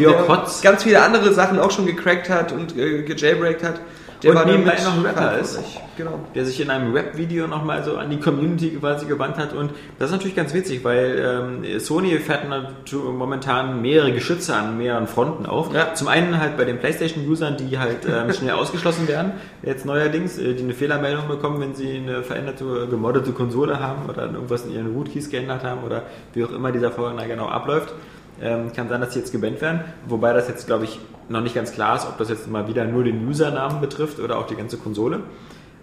ganz 0.63 0.83
viele 0.83 1.03
andere 1.03 1.35
Sachen 1.35 1.59
auch 1.59 1.71
schon 1.71 1.87
gecrackt 1.87 2.31
hat 2.31 2.53
und 2.53 2.77
äh, 2.77 3.03
gejailbreakt 3.03 3.63
hat. 3.63 3.81
Der 4.23 4.37
und 4.37 4.47
nebenbei 4.47 4.77
noch 4.83 4.97
ein 4.97 5.05
Rapper 5.05 5.39
ist. 5.39 5.61
Genau. 5.97 6.21
der 6.35 6.45
sich 6.45 6.61
in 6.61 6.71
einem 6.71 6.93
Rap-Video 6.93 7.49
nochmal 7.49 7.83
so 7.83 7.97
an 7.97 8.09
die 8.09 8.21
Community 8.21 8.71
quasi 8.71 9.07
gewandt 9.07 9.37
hat. 9.37 9.53
Und 9.53 9.73
das 9.99 10.11
ist 10.11 10.13
natürlich 10.13 10.37
ganz 10.37 10.55
witzig, 10.55 10.85
weil 10.85 11.63
ähm, 11.65 11.81
Sony 11.81 12.17
fährt 12.19 12.49
natürlich 12.49 13.05
momentan 13.05 13.83
mehrere 13.83 14.13
Geschütze 14.13 14.55
an 14.55 14.79
mehreren 14.79 15.09
Fronten 15.09 15.47
auf. 15.47 15.75
Ja. 15.75 15.95
Zum 15.95 16.07
einen 16.07 16.41
halt 16.41 16.57
bei 16.57 16.65
den 16.65 16.79
PlayStation-Usern, 16.79 17.57
die 17.57 17.79
halt 17.79 18.07
ähm, 18.09 18.33
schnell 18.39 18.53
ausgeschlossen 18.53 19.09
werden, 19.09 19.33
jetzt 19.63 19.87
neuerdings, 19.87 20.39
äh, 20.39 20.55
die 20.55 20.63
eine 20.63 20.75
Fehlermeldung 20.75 21.27
bekommen, 21.27 21.61
wenn 21.61 21.75
sie 21.75 21.97
eine 21.97 22.23
veränderte, 22.23 22.87
gemoddete 22.89 23.33
Konsole 23.33 23.81
haben 23.81 24.09
oder 24.09 24.27
irgendwas 24.27 24.65
in 24.65 24.75
ihren 24.75 24.95
Rootkeys 24.95 25.31
geändert 25.31 25.65
haben 25.65 25.83
oder 25.83 26.05
wie 26.35 26.45
auch 26.45 26.53
immer 26.53 26.71
dieser 26.71 26.93
Vorgang 26.93 27.17
da 27.17 27.27
genau 27.27 27.47
abläuft. 27.47 27.93
Ähm, 28.41 28.73
kann 28.73 28.89
sein, 28.89 29.01
dass 29.01 29.15
sie 29.15 29.19
jetzt 29.21 29.33
gebannt 29.33 29.61
werden, 29.61 29.81
wobei 30.07 30.33
das 30.33 30.49
jetzt, 30.49 30.67
glaube 30.67 30.85
ich, 30.85 31.01
noch 31.29 31.41
nicht 31.41 31.55
ganz 31.55 31.73
klar 31.73 31.97
ist, 31.97 32.07
ob 32.07 32.19
das 32.19 32.29
jetzt 32.29 32.49
mal 32.49 32.69
wieder 32.69 32.85
nur 32.85 33.05
den 33.05 33.27
Usernamen 33.27 33.81
betrifft 33.81 34.21
oder 34.21 34.39
auch 34.39 34.47
die 34.47 34.57
ganze 34.57 34.77
Konsole. 34.77 35.21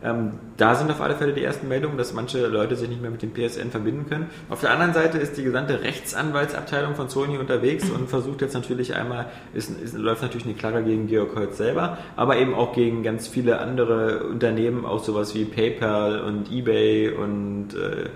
Ähm, 0.06 0.34
da 0.58 0.76
sind 0.76 0.92
auf 0.92 1.02
alle 1.02 1.16
Fälle 1.16 1.34
die 1.34 1.44
ersten 1.44 1.68
Meldungen, 1.68 1.98
dass 1.98 2.14
manche 2.14 2.46
Leute 2.46 2.76
sich 2.76 2.88
nicht 2.90 3.02
mehr 3.02 3.10
mit 3.10 3.24
dem 3.24 3.34
PSN 3.34 3.72
verbinden 3.72 4.06
können. 4.08 4.30
Auf 4.50 4.62
der 4.62 4.70
anderen 4.72 4.94
Seite 4.94 5.18
ist 5.18 5.36
die 5.36 5.44
gesamte 5.44 5.82
Rechtsanwaltsabteilung 5.82 6.96
von 6.96 7.10
Sony 7.10 7.38
unterwegs 7.38 7.90
und 7.90 8.08
versucht 8.08 8.42
jetzt 8.42 8.54
natürlich 8.54 8.96
einmal, 8.96 9.28
ist, 9.54 9.72
läuft 9.94 10.22
natürlich 10.22 10.46
eine 10.46 10.54
Klage 10.54 10.84
gegen 10.84 11.08
Georg 11.08 11.36
Holz 11.36 11.58
selber, 11.58 11.98
aber 12.16 12.38
eben 12.38 12.54
auch 12.54 12.74
gegen 12.74 13.02
ganz 13.02 13.28
viele 13.28 13.60
andere 13.60 14.26
Unternehmen, 14.26 14.86
auch 14.86 15.04
sowas 15.04 15.34
wie 15.34 15.46
PayPal 15.46 16.22
und 16.22 16.52
eBay 16.52 17.10
und 17.10 17.74
äh, 17.74 18.10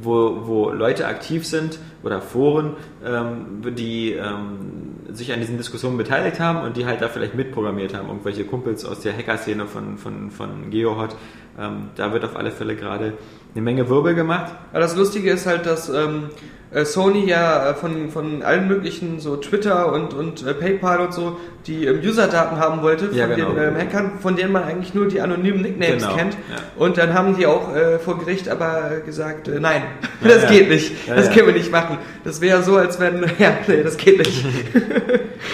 wo, 0.00 0.46
wo 0.46 0.70
Leute 0.70 1.06
aktiv 1.06 1.46
sind 1.46 1.78
oder 2.02 2.20
Foren, 2.20 2.76
ähm, 3.04 3.62
die 3.76 4.12
ähm, 4.12 4.96
sich 5.10 5.32
an 5.32 5.40
diesen 5.40 5.56
Diskussionen 5.56 5.96
beteiligt 5.96 6.40
haben 6.40 6.62
und 6.62 6.76
die 6.76 6.86
halt 6.86 7.00
da 7.00 7.08
vielleicht 7.08 7.34
mitprogrammiert 7.34 7.94
haben, 7.94 8.08
irgendwelche 8.08 8.44
Kumpels 8.44 8.84
aus 8.84 9.00
der 9.00 9.16
Hacker-Szene 9.16 9.66
von, 9.66 9.98
von, 9.98 10.30
von 10.30 10.70
GeoHot. 10.70 11.16
Ähm, 11.58 11.90
da 11.96 12.12
wird 12.12 12.24
auf 12.24 12.36
alle 12.36 12.50
Fälle 12.50 12.76
gerade 12.76 13.14
eine 13.54 13.62
Menge 13.62 13.88
Wirbel 13.88 14.14
gemacht. 14.14 14.52
Aber 14.72 14.80
das 14.80 14.94
Lustige 14.96 15.30
ist 15.30 15.46
halt, 15.46 15.66
dass 15.66 15.88
ähm, 15.88 16.30
äh, 16.70 16.84
Sony 16.84 17.24
ja 17.28 17.70
äh, 17.70 17.74
von, 17.74 18.10
von 18.10 18.42
allen 18.42 18.68
möglichen, 18.68 19.20
so 19.20 19.36
Twitter 19.36 19.92
und, 19.92 20.12
und 20.14 20.46
äh, 20.46 20.52
PayPal 20.54 21.00
und 21.00 21.14
so, 21.14 21.38
die 21.66 21.86
ähm, 21.86 22.00
User-Daten 22.04 22.58
haben 22.58 22.82
wollte 22.82 23.08
von 23.08 23.16
Ja, 23.16 23.26
genau. 23.26 23.52
den 23.52 23.68
ähm, 23.70 23.76
Hackern, 23.76 24.12
von 24.20 24.36
denen 24.36 24.52
man 24.52 24.64
eigentlich 24.64 24.94
nur 24.94 25.08
die 25.08 25.20
anonymen 25.20 25.62
Nicknames 25.62 26.02
Genau, 26.02 26.14
kennt. 26.14 26.34
ja. 26.34 26.56
Und 26.76 26.98
dann 26.98 27.14
haben 27.14 27.36
die 27.36 27.46
auch 27.46 27.74
äh, 27.74 27.98
vor 27.98 28.18
Gericht 28.18 28.48
aber 28.50 29.00
gesagt, 29.04 29.48
äh, 29.48 29.58
nein, 29.58 29.82
Ja, 30.22 30.28
das 30.28 30.46
geht 30.48 30.68
nicht, 30.68 30.92
das 31.08 31.30
können 31.32 31.46
wir 31.46 31.54
nicht 31.54 31.72
machen. 31.72 31.96
Das 32.22 32.40
wäre 32.42 32.62
so, 32.62 32.76
als 32.76 33.00
wenn, 33.00 33.22
ja, 33.38 33.54
nee, 33.66 33.82
das 33.82 33.96
geht 33.96 34.18
nicht. 34.18 34.44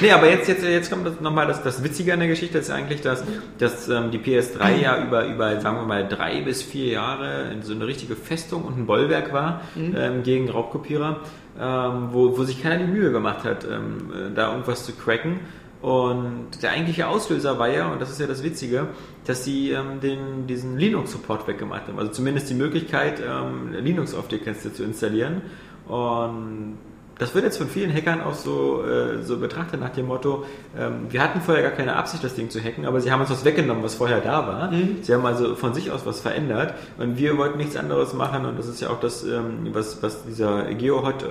Nee, 0.00 0.11
aber 0.11 0.28
jetzt, 0.28 0.49
jetzt, 0.49 0.64
jetzt 0.64 0.90
kommt 0.90 1.23
nochmal 1.23 1.46
das, 1.46 1.62
das 1.62 1.84
Witzige 1.84 2.12
an 2.14 2.18
der 2.18 2.26
Geschichte, 2.28 2.58
ist 2.58 2.70
eigentlich, 2.70 3.00
dass, 3.02 3.23
dass 3.58 3.88
ähm, 3.88 4.11
die 4.11 4.18
PS3 4.18 4.80
ja 4.82 5.00
über, 5.00 5.26
über, 5.26 5.61
sagen 5.61 5.76
wir 5.76 5.84
mal, 5.84 5.93
drei 6.02 6.42
bis 6.42 6.62
vier 6.62 6.92
Jahre 6.92 7.56
so 7.62 7.72
eine 7.72 7.86
richtige 7.86 8.16
Festung 8.16 8.64
und 8.64 8.76
ein 8.76 8.86
Bollwerk 8.86 9.32
war 9.32 9.62
ähm, 9.76 10.22
gegen 10.22 10.48
Raubkopierer, 10.50 11.20
ähm, 11.60 12.08
wo, 12.10 12.36
wo 12.36 12.44
sich 12.44 12.62
keiner 12.62 12.78
die 12.78 12.90
Mühe 12.90 13.12
gemacht 13.12 13.44
hat, 13.44 13.64
ähm, 13.64 14.10
äh, 14.10 14.34
da 14.34 14.50
irgendwas 14.50 14.84
zu 14.84 14.92
cracken. 14.92 15.40
Und 15.80 16.62
der 16.62 16.70
eigentliche 16.70 17.06
Auslöser 17.08 17.58
war 17.58 17.68
ja, 17.68 17.92
und 17.92 18.00
das 18.00 18.10
ist 18.10 18.18
ja 18.18 18.26
das 18.26 18.42
Witzige, 18.42 18.88
dass 19.26 19.44
sie 19.44 19.70
ähm, 19.70 20.00
den, 20.00 20.46
diesen 20.46 20.78
Linux-Support 20.78 21.46
weggemacht 21.46 21.88
haben. 21.88 21.98
Also 21.98 22.10
zumindest 22.10 22.48
die 22.48 22.54
Möglichkeit, 22.54 23.20
ähm, 23.20 23.72
Linux 23.72 24.14
auf 24.14 24.26
die 24.26 24.38
Kiste 24.38 24.72
zu 24.72 24.82
installieren. 24.82 25.42
Und 25.86 26.78
das 27.18 27.35
wird 27.35 27.44
jetzt 27.44 27.59
von 27.59 27.68
vielen 27.68 27.92
Hackern 27.92 28.21
auch 28.21 28.35
so, 28.35 28.85
äh, 28.85 29.23
so 29.23 29.38
betrachtet 29.38 29.80
nach 29.80 29.90
dem 29.90 30.06
Motto, 30.06 30.44
ähm, 30.76 31.06
wir 31.11 31.23
hatten 31.23 31.40
vorher 31.40 31.62
gar 31.62 31.73
keine 31.73 31.97
Absicht, 31.97 32.25
das 32.25 32.35
Ding 32.35 32.50
zu 32.50 32.61
hacken, 32.61 32.87
aber 32.87 33.00
sie 33.00 33.12
haben 33.12 33.21
uns 33.21 33.30
was 33.30 33.44
weggenommen, 33.44 33.83
was 33.83 33.94
vorher 33.94 34.21
da 34.21 34.47
war. 34.47 34.73
Sie 35.02 35.14
haben 35.14 35.25
also 35.25 35.54
von 35.54 35.75
sich 35.75 35.90
aus 35.90 36.06
was 36.06 36.21
verändert 36.21 36.75
und 36.99 37.16
wir 37.18 37.38
wollten 37.38 37.59
nichts 37.59 37.76
anderes 37.76 38.14
machen 38.14 38.44
und 38.44 38.59
das 38.59 38.66
ist 38.66 38.80
ja 38.80 38.90
auch 38.90 39.00
das, 39.00 39.25
ähm, 39.25 39.68
was, 39.73 40.02
was 40.02 40.25
dieser 40.25 40.64
GeoHot 40.75 41.23
äh, 41.23 41.26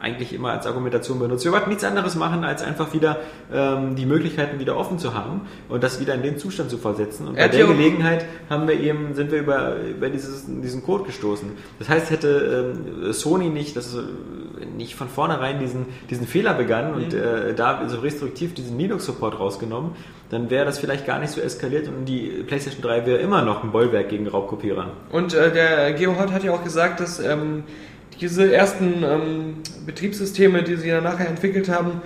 eigentlich 0.00 0.32
immer 0.32 0.50
als 0.50 0.66
Argumentation 0.66 1.18
benutzt. 1.18 1.44
Wir 1.44 1.52
wollten 1.52 1.68
nichts 1.68 1.84
anderes 1.84 2.14
machen, 2.14 2.42
als 2.42 2.62
einfach 2.62 2.92
wieder 2.94 3.18
ähm, 3.52 3.96
die 3.96 4.06
Möglichkeiten 4.06 4.58
wieder 4.58 4.76
offen 4.76 4.98
zu 4.98 5.14
haben 5.14 5.42
und 5.68 5.82
das 5.82 6.00
wieder 6.00 6.14
in 6.14 6.22
den 6.22 6.38
Zustand 6.38 6.70
zu 6.70 6.78
versetzen. 6.78 7.28
Und 7.28 7.36
bei 7.36 7.44
hat 7.44 7.52
der 7.54 7.66
Gelegenheit 7.66 8.24
haben 8.48 8.66
wir 8.66 8.80
eben, 8.80 9.14
sind 9.14 9.30
wir 9.30 9.40
über, 9.40 9.76
über 9.76 10.08
dieses, 10.08 10.46
diesen 10.46 10.82
Code 10.82 11.04
gestoßen. 11.04 11.50
Das 11.78 11.88
heißt, 11.88 12.10
hätte 12.10 12.74
ähm, 12.74 13.12
Sony 13.12 13.50
nicht, 13.50 13.76
das 13.76 13.94
äh, 13.94 14.64
nicht 14.76 14.94
von 14.94 15.08
vornherein 15.08 15.58
diesen, 15.58 15.86
diesen 16.08 16.26
Fehler 16.26 16.54
begangen 16.54 16.94
und 16.94 17.12
äh, 17.12 17.54
da 17.54 17.86
so 17.88 17.98
restriktiv 18.00 18.54
diesen 18.54 18.78
Linux-Support 18.78 19.38
rausgenommen, 19.38 19.92
dann 20.30 20.48
wäre 20.48 20.64
das 20.64 20.78
vielleicht 20.78 21.06
gar 21.06 21.18
nicht 21.18 21.32
so 21.32 21.40
eskaliert 21.40 21.88
und 21.88 22.06
die 22.06 22.44
PlayStation 22.46 22.82
3 22.82 23.04
wäre 23.04 23.18
immer 23.18 23.42
noch 23.42 23.64
ein 23.64 23.72
Bollwerk 23.72 24.08
gegen 24.08 24.26
Raubkopierer. 24.28 24.92
Und 25.10 25.34
äh, 25.34 25.52
der 25.52 25.92
Geohot 25.92 26.32
hat 26.32 26.44
ja 26.44 26.52
auch 26.52 26.64
gesagt, 26.64 27.00
dass 27.00 27.18
ähm, 27.18 27.64
diese 28.20 28.52
ersten 28.52 29.02
ähm, 29.02 29.54
Betriebssysteme, 29.86 30.62
die 30.62 30.76
sie 30.76 30.90
dann 30.90 31.04
nachher 31.04 31.28
entwickelt 31.28 31.68
haben, 31.68 32.02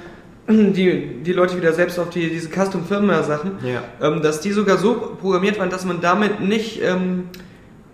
die, 0.49 1.23
die 1.25 1.33
Leute 1.33 1.57
wieder 1.57 1.73
selbst 1.73 1.99
auf 1.99 2.11
die, 2.11 2.29
diese 2.29 2.49
Custom-Firmware-Sachen, 2.51 3.53
Ja. 3.65 3.83
ähm, 4.07 4.23
dass 4.23 4.41
die 4.41 4.53
sogar 4.53 4.77
so 4.79 5.17
programmiert 5.21 5.59
waren, 5.59 5.71
dass 5.71 5.85
man 5.85 6.01
damit 6.01 6.41
nicht 6.41 6.83
ähm, 6.83 7.25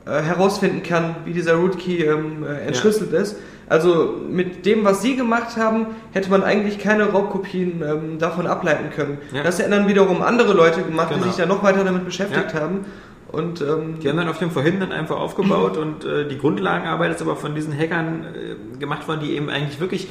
äh, 0.07 0.21
herausfinden 0.23 0.83
kann, 0.83 1.17
wie 1.25 1.33
dieser 1.33 1.55
Rootkey 1.55 2.03
ähm, 2.05 2.45
äh, 2.45 2.67
entschlüsselt 2.67 3.13
ist. 3.13 3.37
Also 3.69 4.17
mit 4.29 4.67
dem, 4.67 4.85
was 4.85 5.01
sie 5.01 5.15
gemacht 5.15 5.57
haben, 5.57 5.87
hätte 6.11 6.29
man 6.29 6.43
eigentlich 6.43 6.81
keine 6.81 7.05
Raubkopien 7.05 7.83
ähm, 7.89 8.19
davon 8.19 8.49
ableiten 8.49 8.91
können. 8.91 9.19
Ja. 9.33 9.45
Das 9.45 9.61
hätten 9.61 9.71
dann 9.71 9.87
wiederum 9.87 10.23
andere 10.23 10.53
Leute 10.53 10.83
gemacht, 10.83 11.11
Genau. 11.11 11.23
die 11.23 11.29
sich 11.29 11.39
dann 11.39 11.49
noch 11.49 11.63
weiter 11.63 11.85
damit 11.85 12.05
beschäftigt 12.05 12.53
Ja. 12.53 12.61
haben. 12.63 12.85
Und 13.33 13.61
ähm, 13.61 14.01
Die 14.03 14.09
haben 14.09 14.17
dann 14.17 14.29
auf 14.29 14.39
dem 14.39 14.51
Verhindern 14.51 14.91
einfach 14.93 15.17
aufgebaut 15.17 15.77
und 15.77 16.05
äh, 16.05 16.27
die 16.27 16.37
Grundlagenarbeit 16.39 17.13
ist 17.15 17.23
aber 17.23 17.37
von 17.37 17.55
diesen 17.55 17.77
Hackern 17.77 18.25
äh, 18.25 18.79
gemacht 18.79 19.07
worden, 19.07 19.21
die 19.23 19.33
eben 19.37 19.49
eigentlich 19.51 19.79
wirklich, 19.79 20.09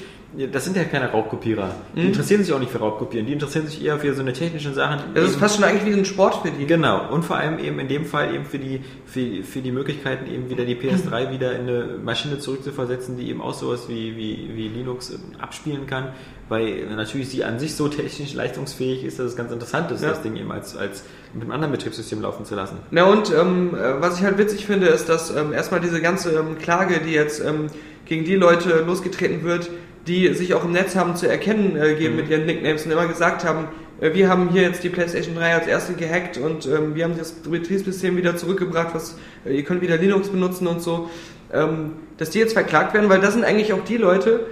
das 0.52 0.64
sind 0.64 0.78
ja 0.78 0.84
keine 0.86 1.12
Raubkopierer. 1.12 1.76
Die 1.96 2.06
interessieren 2.06 2.44
sich 2.44 2.54
auch 2.54 2.60
nicht 2.60 2.72
für 2.72 2.78
Raubkopieren, 2.78 3.26
die 3.26 3.34
interessieren 3.34 3.66
sich 3.68 3.84
eher 3.84 3.98
für 4.00 4.14
so 4.14 4.22
eine 4.22 4.32
technischen 4.32 4.74
Sachen. 4.74 5.00
das 5.16 5.32
ist 5.32 5.36
fast 5.38 5.56
schon 5.56 5.66
eigentlich 5.66 5.86
wie 5.94 6.00
ein 6.00 6.06
Sport 6.06 6.36
für 6.44 6.52
die. 6.52 6.66
Genau, 6.66 7.12
und 7.12 7.26
vor 7.26 7.36
allem 7.36 7.60
eben 7.60 7.80
in 7.80 7.88
dem 7.88 8.06
Fall 8.06 8.34
eben 8.34 8.46
für 8.46 8.60
die, 8.60 8.80
für, 9.06 9.44
für 9.44 9.60
die 9.62 9.72
Möglichkeiten, 9.72 10.32
eben 10.32 10.50
wieder 10.50 10.64
die 10.66 10.76
PS3 10.76 11.32
wieder 11.32 11.54
in 11.54 11.62
eine 11.68 11.86
Maschine 12.04 12.38
zurückzuversetzen, 12.40 13.18
die 13.18 13.30
eben 13.30 13.42
auch 13.42 13.54
sowas 13.54 13.90
wie, 13.90 14.16
wie, 14.16 14.50
wie 14.56 14.68
Linux 14.70 15.10
ähm, 15.10 15.20
abspielen 15.40 15.88
kann, 15.88 16.10
weil 16.48 16.86
natürlich 16.96 17.30
sie 17.30 17.44
an 17.44 17.60
sich 17.60 17.76
so 17.76 17.88
technisch 17.90 18.34
leistungsfähig 18.34 19.04
ist, 19.04 19.20
dass 19.20 19.26
es 19.26 19.36
ganz 19.36 19.52
interessant 19.52 19.92
ist, 19.92 20.04
Ja. 20.04 20.10
das 20.10 20.22
Ding 20.22 20.36
eben 20.36 20.52
als, 20.52 20.78
als 20.78 21.04
mit 21.34 21.44
einem 21.44 21.52
anderen 21.52 21.72
Betriebssystem 21.72 22.22
laufen 22.22 22.46
zu 22.46 22.56
lassen. 22.56 22.78
Na 22.92 23.04
und 23.04 23.32
ähm, 23.34 23.76
äh, 23.76 24.02
was 24.02 24.18
ich 24.18 24.26
halt 24.26 24.38
witzig 24.38 24.66
finde, 24.66 24.88
ist, 24.88 25.10
dass 25.10 25.36
ähm, 25.36 25.54
erstmal 25.54 25.80
diese 25.80 26.02
ganze 26.02 26.32
ähm, 26.32 26.58
Klage, 26.58 27.00
die 27.00 27.12
jetzt 27.12 27.40
ähm, 27.40 27.68
gegen 28.06 28.26
die 28.26 28.36
Leute 28.36 28.84
losgetreten 28.86 29.44
wird, 29.44 29.70
die 30.08 30.34
sich 30.34 30.54
auch 30.54 30.64
im 30.64 30.72
Netz 30.72 30.96
haben 30.96 31.16
zu 31.16 31.28
erkennen 31.28 31.76
äh, 31.76 31.94
geben 31.94 32.16
mit 32.16 32.30
ihren 32.30 32.46
Nicknames 32.46 32.86
und 32.86 32.92
immer 32.92 33.08
gesagt 33.08 33.44
haben, 33.44 33.68
äh, 34.02 34.14
wir 34.14 34.28
haben 34.28 34.50
hier 34.50 34.64
jetzt 34.64 34.84
die 34.84 34.90
PlayStation 34.90 35.36
3 35.36 35.54
als 35.54 35.68
erste 35.68 35.94
gehackt 35.94 36.38
und 36.38 36.66
ähm, 36.66 36.96
wir 36.96 37.04
haben 37.04 37.18
das 37.18 37.32
Betriebssystem 37.32 38.18
wieder 38.18 38.36
zurückgebracht, 38.36 38.96
was 38.96 39.18
äh, 39.46 39.56
ihr 39.56 39.64
könnt 39.64 39.82
wieder 39.82 39.98
Linux 39.98 40.30
benutzen 40.30 40.66
und 40.66 40.82
so, 40.82 41.10
ähm, 41.54 41.94
dass 42.18 42.32
die 42.32 42.40
jetzt 42.40 42.54
verklagt 42.54 42.94
werden, 42.94 43.10
weil 43.10 43.22
das 43.22 43.34
sind 43.34 43.44
eigentlich 43.44 43.74
auch 43.74 43.84
die 43.84 43.98
Leute, 43.98 44.46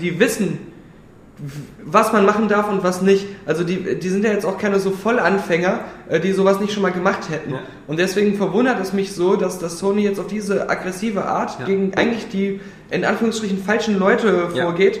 die 0.00 0.20
wissen, 0.20 0.58
was 1.84 2.12
man 2.12 2.26
machen 2.26 2.48
darf 2.48 2.68
und 2.68 2.82
was 2.82 3.00
nicht. 3.02 3.26
Also 3.46 3.64
die, 3.64 3.98
die 3.98 4.08
sind 4.08 4.24
ja 4.24 4.32
jetzt 4.32 4.44
auch 4.44 4.58
keine 4.58 4.78
so 4.80 4.90
Vollanfänger, 4.90 5.80
äh, 6.08 6.20
die 6.20 6.32
sowas 6.32 6.58
nicht 6.60 6.72
schon 6.72 6.82
mal 6.82 6.92
gemacht 6.92 7.30
hätten. 7.30 7.52
Ja. 7.52 7.58
Und 7.86 7.98
deswegen 7.98 8.36
verwundert 8.36 8.80
es 8.80 8.92
mich 8.92 9.12
so, 9.12 9.36
dass, 9.36 9.58
dass 9.58 9.78
Sony 9.78 10.02
jetzt 10.02 10.18
auf 10.18 10.26
diese 10.26 10.68
aggressive 10.68 11.24
Art 11.24 11.58
Ja. 11.60 11.66
gegen 11.66 11.94
eigentlich 11.94 12.28
die 12.28 12.60
in 12.90 13.04
Anführungsstrichen 13.04 13.62
falschen 13.62 13.98
Leute 13.98 14.48
Ja. 14.54 14.64
vorgeht. 14.64 14.96
Äh, 14.96 15.00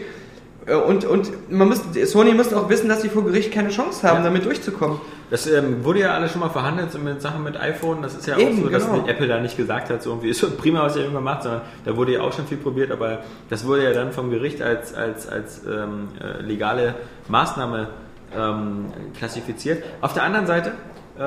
Und, 0.76 1.04
und 1.06 1.50
man 1.50 1.68
müsste, 1.68 2.06
Sony 2.06 2.32
müsste 2.34 2.56
auch 2.56 2.68
wissen, 2.68 2.88
dass 2.88 3.00
sie 3.02 3.08
vor 3.08 3.24
Gericht 3.24 3.52
keine 3.52 3.70
Chance 3.70 4.06
haben, 4.06 4.18
Ja. 4.18 4.24
damit 4.24 4.44
durchzukommen. 4.44 5.00
Das 5.30 5.46
ähm, 5.46 5.84
wurde 5.84 6.00
ja 6.00 6.14
alles 6.14 6.32
schon 6.32 6.40
mal 6.40 6.48
verhandelt 6.50 6.90
so 6.92 6.98
mit 6.98 7.20
Sachen 7.22 7.42
mit 7.44 7.56
iPhone. 7.58 8.02
Das 8.02 8.14
ist 8.14 8.26
ja 8.26 8.36
Eben, 8.36 8.58
auch 8.58 8.64
so, 8.64 8.68
dass 8.68 8.84
genau. 8.90 9.06
Apple 9.06 9.26
da 9.28 9.40
nicht 9.40 9.56
gesagt 9.56 9.88
hat, 9.90 10.02
so 10.02 10.10
irgendwie 10.10 10.28
ist 10.30 10.40
so 10.40 10.50
prima, 10.50 10.82
was 10.82 10.96
ihr 10.96 11.04
eben 11.04 11.14
gemacht, 11.14 11.42
sondern 11.42 11.62
da 11.84 11.96
wurde 11.96 12.12
ja 12.14 12.20
auch 12.20 12.32
schon 12.32 12.46
viel 12.46 12.58
probiert, 12.58 12.90
aber 12.90 13.20
das 13.50 13.66
wurde 13.66 13.84
ja 13.84 13.92
dann 13.92 14.12
vom 14.12 14.30
Gericht 14.30 14.60
als, 14.62 14.94
als, 14.94 15.28
als 15.28 15.62
ähm, 15.66 16.08
äh, 16.20 16.42
legale 16.42 16.94
Maßnahme 17.28 17.88
ähm, 18.36 18.86
klassifiziert. 19.18 19.82
Auf 20.00 20.12
der 20.14 20.22
anderen 20.24 20.46
Seite, 20.46 20.72
äh, 21.18 21.22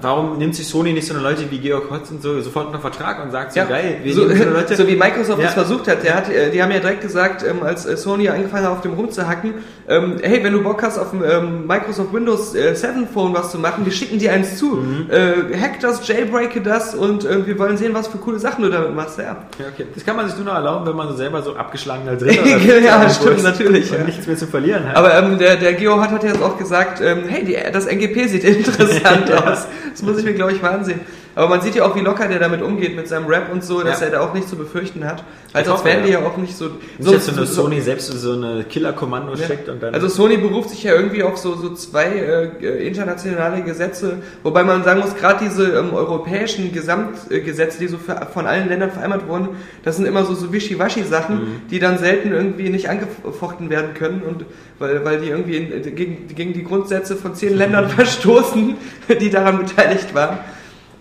warum 0.00 0.38
nimmt 0.38 0.54
sich 0.54 0.66
Sony 0.66 0.92
nicht 0.94 1.06
so 1.06 1.12
eine 1.14 1.22
Leute 1.22 1.50
wie 1.50 1.58
Georg 1.58 1.90
Hotz 1.90 2.10
und 2.10 2.22
so 2.22 2.40
sofort 2.40 2.66
unter 2.68 2.78
Vertrag 2.80 3.22
und 3.22 3.30
sagt 3.30 3.52
so 3.52 3.60
geil, 3.60 3.98
wir 4.02 4.14
so, 4.14 4.26
so 4.28 4.44
Leute. 4.52 4.74
so 4.74 4.86
wie 4.88 4.96
Microsoft 4.96 5.38
Ja. 5.38 5.44
das 5.46 5.54
versucht 5.54 5.86
hat. 5.88 6.02
Der 6.02 6.14
hat 6.14 6.30
äh, 6.30 6.50
die 6.50 6.62
haben 6.62 6.70
ja 6.72 6.78
direkt 6.78 7.02
gesagt, 7.02 7.44
ähm, 7.48 7.62
als 7.62 7.84
äh, 7.84 7.96
Sony 7.96 8.28
angefangen 8.28 8.64
hat, 8.64 8.72
auf 8.72 8.80
dem 8.80 8.94
rumzuhacken, 8.94 9.54
ähm, 9.86 10.16
hey, 10.22 10.42
wenn 10.42 10.54
du 10.54 10.62
Bock 10.62 10.82
hast, 10.82 10.96
auf 10.98 11.10
dem 11.10 11.22
ähm, 11.22 11.66
Microsoft 11.66 12.12
Windows 12.14 12.54
äh, 12.54 12.74
7 12.74 13.06
Phone 13.08 13.34
was 13.34 13.50
zu 13.50 13.58
machen, 13.58 13.84
wir 13.84 13.92
schicken 13.92 14.18
dir 14.18 14.32
eins 14.32 14.56
zu. 14.56 14.76
Mhm. 14.76 15.10
Äh, 15.10 15.58
hack 15.60 15.78
das, 15.80 16.06
jailbreake 16.08 16.62
das 16.62 16.94
und 16.94 17.24
äh, 17.26 17.46
wir 17.46 17.58
wollen 17.58 17.76
sehen, 17.76 17.92
was 17.92 18.06
für 18.08 18.18
coole 18.18 18.38
Sachen 18.38 18.64
du 18.64 18.70
damit 18.70 18.94
machst. 18.94 19.18
Ja. 19.18 19.24
Ja, 19.58 19.66
okay. 19.72 19.86
Das 19.94 20.06
kann 20.06 20.16
man 20.16 20.26
sich 20.26 20.36
nur 20.36 20.46
noch 20.46 20.54
erlauben, 20.54 20.86
wenn 20.86 20.96
man 20.96 21.08
so 21.08 21.16
selber 21.16 21.42
so 21.42 21.54
abgeschlagener 21.54 22.16
Dritter 22.16 22.42
oder 22.42 22.78
Ja, 22.80 23.10
stimmt, 23.10 23.36
ist 23.36 23.42
natürlich, 23.42 23.90
Und 23.92 23.98
ja. 23.98 24.04
nichts 24.04 24.26
mehr 24.26 24.36
zu 24.36 24.46
verlieren 24.46 24.88
hat. 24.88 24.96
Aber 24.96 25.14
ähm, 25.18 25.38
der, 25.38 25.56
der 25.56 25.74
Geo 25.74 26.00
hat, 26.00 26.10
hat 26.10 26.22
ja 26.22 26.30
jetzt 26.30 26.42
auch 26.42 26.56
gesagt, 26.56 27.02
ähm, 27.02 27.24
hey, 27.28 27.44
die, 27.44 27.58
das 27.72 27.86
NGP 27.86 28.26
sieht 28.28 28.44
interessant 28.44 29.30
aus. 29.34 29.66
Das 29.90 30.02
muss 30.02 30.18
ich 30.18 30.24
mir, 30.24 30.34
glaube 30.34 30.52
ich, 30.52 30.62
mal 30.62 30.72
ansehen. 30.72 31.00
Aber 31.36 31.48
man 31.48 31.60
sieht 31.60 31.74
ja 31.74 31.84
auch, 31.84 31.96
wie 31.96 32.00
locker 32.00 32.28
der 32.28 32.38
damit 32.38 32.62
umgeht 32.62 32.94
mit 32.94 33.08
seinem 33.08 33.26
Rap 33.26 33.50
und 33.52 33.64
so, 33.64 33.82
dass 33.82 34.00
Ja. 34.00 34.06
er 34.06 34.12
da 34.12 34.20
auch 34.20 34.34
nicht 34.34 34.48
zu 34.48 34.56
befürchten 34.56 35.04
hat. 35.04 35.24
Sonst 35.52 35.68
hoffe, 35.68 35.84
wären 35.86 36.04
die 36.04 36.12
ja. 36.12 36.20
auch 36.20 36.36
nicht 36.36 36.56
so... 36.56 36.66
Nicht, 36.98 37.12
dass 37.12 37.26
so 37.26 37.32
eine 37.36 37.46
Sony 37.46 37.80
selbst 37.80 38.06
so 38.12 38.32
eine 38.32 38.64
Killer-Kommando 38.64 39.34
Ja. 39.34 39.46
schickt 39.46 39.68
und 39.68 39.82
dann. 39.82 39.94
Also 39.94 40.08
Sony 40.08 40.36
beruft 40.36 40.70
sich 40.70 40.82
ja 40.84 40.94
irgendwie 40.94 41.22
auf 41.22 41.36
so, 41.36 41.54
so 41.56 41.74
zwei 41.74 42.04
äh, 42.06 42.44
äh, 42.64 42.86
internationale 42.86 43.62
Gesetze, 43.62 44.18
wobei 44.42 44.62
man 44.64 44.84
sagen 44.84 45.00
muss, 45.00 45.14
gerade 45.16 45.44
diese 45.44 45.72
ähm, 45.76 45.92
europäischen 45.92 46.72
Gesamtgesetze, 46.72 47.78
die 47.78 47.88
so 47.88 47.98
für, 47.98 48.14
von 48.32 48.46
allen 48.46 48.68
Ländern 48.68 48.90
vereinbart 48.90 49.26
wurden, 49.28 49.48
das 49.84 49.96
sind 49.96 50.06
immer 50.06 50.24
so, 50.24 50.34
so 50.34 50.52
Wischiwaschi-Sachen, 50.52 51.34
Mhm. 51.36 51.60
die 51.70 51.78
dann 51.78 51.98
selten 51.98 52.32
irgendwie 52.32 52.68
nicht 52.70 52.88
angefochten 52.88 53.70
werden 53.70 53.94
können 53.94 54.22
und 54.22 54.44
weil, 54.78 55.04
weil 55.04 55.20
die 55.20 55.28
irgendwie 55.28 55.56
in, 55.56 55.94
gegen, 55.96 56.28
gegen 56.34 56.52
die 56.52 56.64
Grundsätze 56.64 57.16
von 57.16 57.34
zehn 57.34 57.56
Ländern 57.56 57.88
verstoßen, 57.88 58.76
die 59.20 59.30
daran 59.30 59.58
beteiligt 59.58 60.14
waren. 60.14 60.38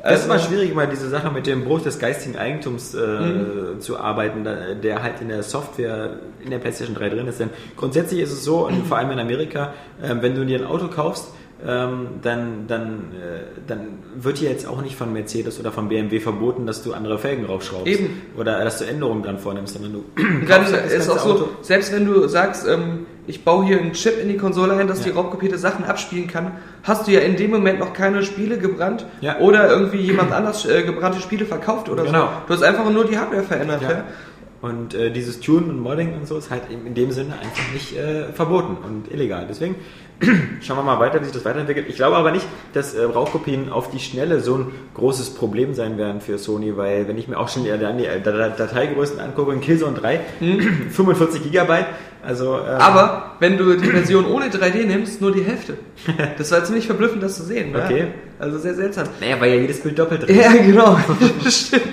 Das 0.03 0.19
ist 0.25 0.29
Also- 0.29 0.33
immer 0.33 0.39
schwierig, 0.39 0.75
mal 0.75 0.88
diese 0.88 1.07
Sache 1.10 1.31
mit 1.31 1.48
dem 1.48 1.63
Bruch 1.63 1.81
des 1.81 1.98
geistigen 1.98 2.36
Eigentums 2.38 2.93
äh, 2.93 3.79
zu 3.79 3.98
arbeiten, 4.00 4.43
der 4.43 5.01
halt 5.01 5.22
in 5.22 5.29
der 5.29 5.43
Software 5.43 6.17
in 6.43 6.50
der 6.51 6.60
PlayStation 6.60 6.95
3 6.95 7.07
drin 7.10 7.27
ist. 7.27 7.39
Denn 7.39 7.50
grundsätzlich 7.77 8.19
ist 8.19 8.33
es 8.33 8.43
so, 8.43 8.67
und 8.67 8.86
vor 8.86 8.98
allem 8.98 9.12
in 9.12 9.19
Amerika, 9.19 9.74
ähm, 10.03 10.17
wenn 10.22 10.36
du 10.36 10.45
dir 10.45 10.60
ein 10.60 10.65
Auto 10.65 10.89
kaufst, 10.89 11.29
ähm, 11.65 12.07
dann, 12.22 12.67
dann, 12.67 13.12
äh, 13.13 13.43
dann 13.65 13.79
wird 14.17 14.41
dir 14.41 14.50
jetzt 14.50 14.67
auch 14.67 14.81
nicht 14.81 14.98
von 14.98 15.13
Mercedes 15.13 15.57
oder 15.62 15.72
von 15.72 15.88
BMW 15.88 16.19
verboten, 16.19 16.67
dass 16.67 16.83
du 16.83 16.91
andere 16.93 17.17
Felgen 17.17 17.45
raufschraubst. 17.45 17.88
Eben. 17.88 18.22
Oder 18.36 18.62
dass 18.65 18.79
du 18.79 18.86
Änderungen 18.86 19.24
dran 19.24 19.39
vornimmst. 19.39 19.81
Wenn 19.81 19.93
du 19.93 20.03
dann 20.17 20.45
kaufst 20.45 20.74
halt 20.74 20.91
ist 20.91 21.07
auch 21.10 21.15
ganze 21.15 21.27
so, 21.29 21.33
Auto. 21.36 21.50
selbst 21.62 21.93
wenn 21.93 22.05
du 22.05 22.27
sagst, 22.27 22.67
ähm, 22.67 23.05
ich 23.27 23.43
baue 23.45 23.65
hier 23.65 23.79
einen 23.79 23.93
Chip 23.93 24.19
in 24.21 24.27
die 24.27 24.37
Konsole 24.37 24.73
ein, 24.73 24.87
dass 24.87 24.99
Ja. 24.99 25.05
die 25.11 25.17
raubkopierte 25.17 25.57
Sachen 25.57 25.85
abspielen 25.85 26.27
kann, 26.27 26.51
hast 26.83 27.07
du 27.07 27.11
ja 27.11 27.21
in 27.21 27.35
dem 27.37 27.51
Moment 27.51 27.79
noch 27.79 27.93
keine 27.93 28.23
Spiele 28.23 28.57
gebrannt 28.57 29.05
Ja. 29.21 29.37
oder 29.39 29.69
irgendwie 29.69 29.97
jemand 30.01 30.31
anders 30.31 30.65
äh, 30.65 30.83
gebrannte 30.83 31.19
Spiele 31.19 31.45
verkauft 31.45 31.89
oder 31.89 32.03
Genau. 32.03 32.21
so. 32.21 32.29
Du 32.47 32.53
hast 32.53 32.63
einfach 32.63 32.89
nur 32.89 33.05
die 33.05 33.17
Hardware 33.17 33.43
verändert. 33.43 33.81
Ja. 33.83 33.91
Ja. 33.91 34.03
Und 34.61 34.93
äh, 34.93 35.11
dieses 35.11 35.41
Tune 35.41 35.67
und 35.67 35.79
Modding 35.79 36.13
und 36.13 36.25
so 36.25 36.37
ist 36.37 36.49
halt 36.49 36.63
in, 36.69 36.85
in 36.87 36.93
dem 36.93 37.11
Sinne 37.11 37.33
einfach 37.33 37.73
nicht 37.73 37.97
äh, 37.97 38.31
verboten 38.33 38.77
und 38.85 39.11
illegal. 39.11 39.45
Deswegen 39.49 39.75
schauen 40.61 40.77
wir 40.77 40.83
mal 40.83 40.99
weiter, 40.99 41.19
wie 41.19 41.25
sich 41.25 41.33
das 41.33 41.45
weiterentwickelt. 41.45 41.87
Ich 41.89 41.95
glaube 41.95 42.15
aber 42.15 42.31
nicht, 42.31 42.45
dass 42.73 42.93
äh, 42.93 43.03
Raubkopien 43.03 43.71
auf 43.71 43.91
die 43.91 43.99
Schnelle 43.99 44.39
so 44.39 44.55
ein 44.57 44.71
großes 44.95 45.31
Problem 45.31 45.73
sein 45.73 45.97
werden 45.97 46.21
für 46.21 46.37
Sony, 46.37 46.75
weil 46.77 47.07
wenn 47.07 47.17
ich 47.17 47.27
mir 47.27 47.37
auch 47.37 47.49
schon 47.49 47.63
die, 47.63 47.71
die, 47.71 48.23
Dateigrößen 48.23 49.19
angucke, 49.19 49.53
in 49.53 49.61
Killzone 49.61 49.97
3, 49.97 50.19
45 50.91 51.43
Gigabyte, 51.51 51.87
also 52.25 52.57
ähm, 52.57 52.79
Aber 52.79 53.35
wenn 53.39 53.57
du 53.57 53.75
die 53.75 53.89
Version 53.89 54.25
ohne 54.25 54.45
3D 54.45 54.85
nimmst, 54.85 55.19
nur 55.19 55.33
die 55.33 55.43
Hälfte. 55.43 55.77
Das 56.37 56.51
war 56.51 56.63
ziemlich 56.63 56.85
verblüffend, 56.85 57.21
das 57.21 57.35
zu 57.35 57.43
sehen. 57.43 57.73
Ne? 57.73 57.83
Okay. 57.83 58.07
Also 58.39 58.57
sehr 58.59 58.73
seltsam. 58.73 59.07
naja, 59.19 59.39
weil 59.39 59.51
ja 59.51 59.57
jedes 59.57 59.81
Bild 59.81 59.99
doppelt 59.99 60.23
drin 60.23 60.37
ist. 60.37 60.45
Ja, 60.45 60.53
genau. 60.53 60.97
Stimmt. 61.49 61.83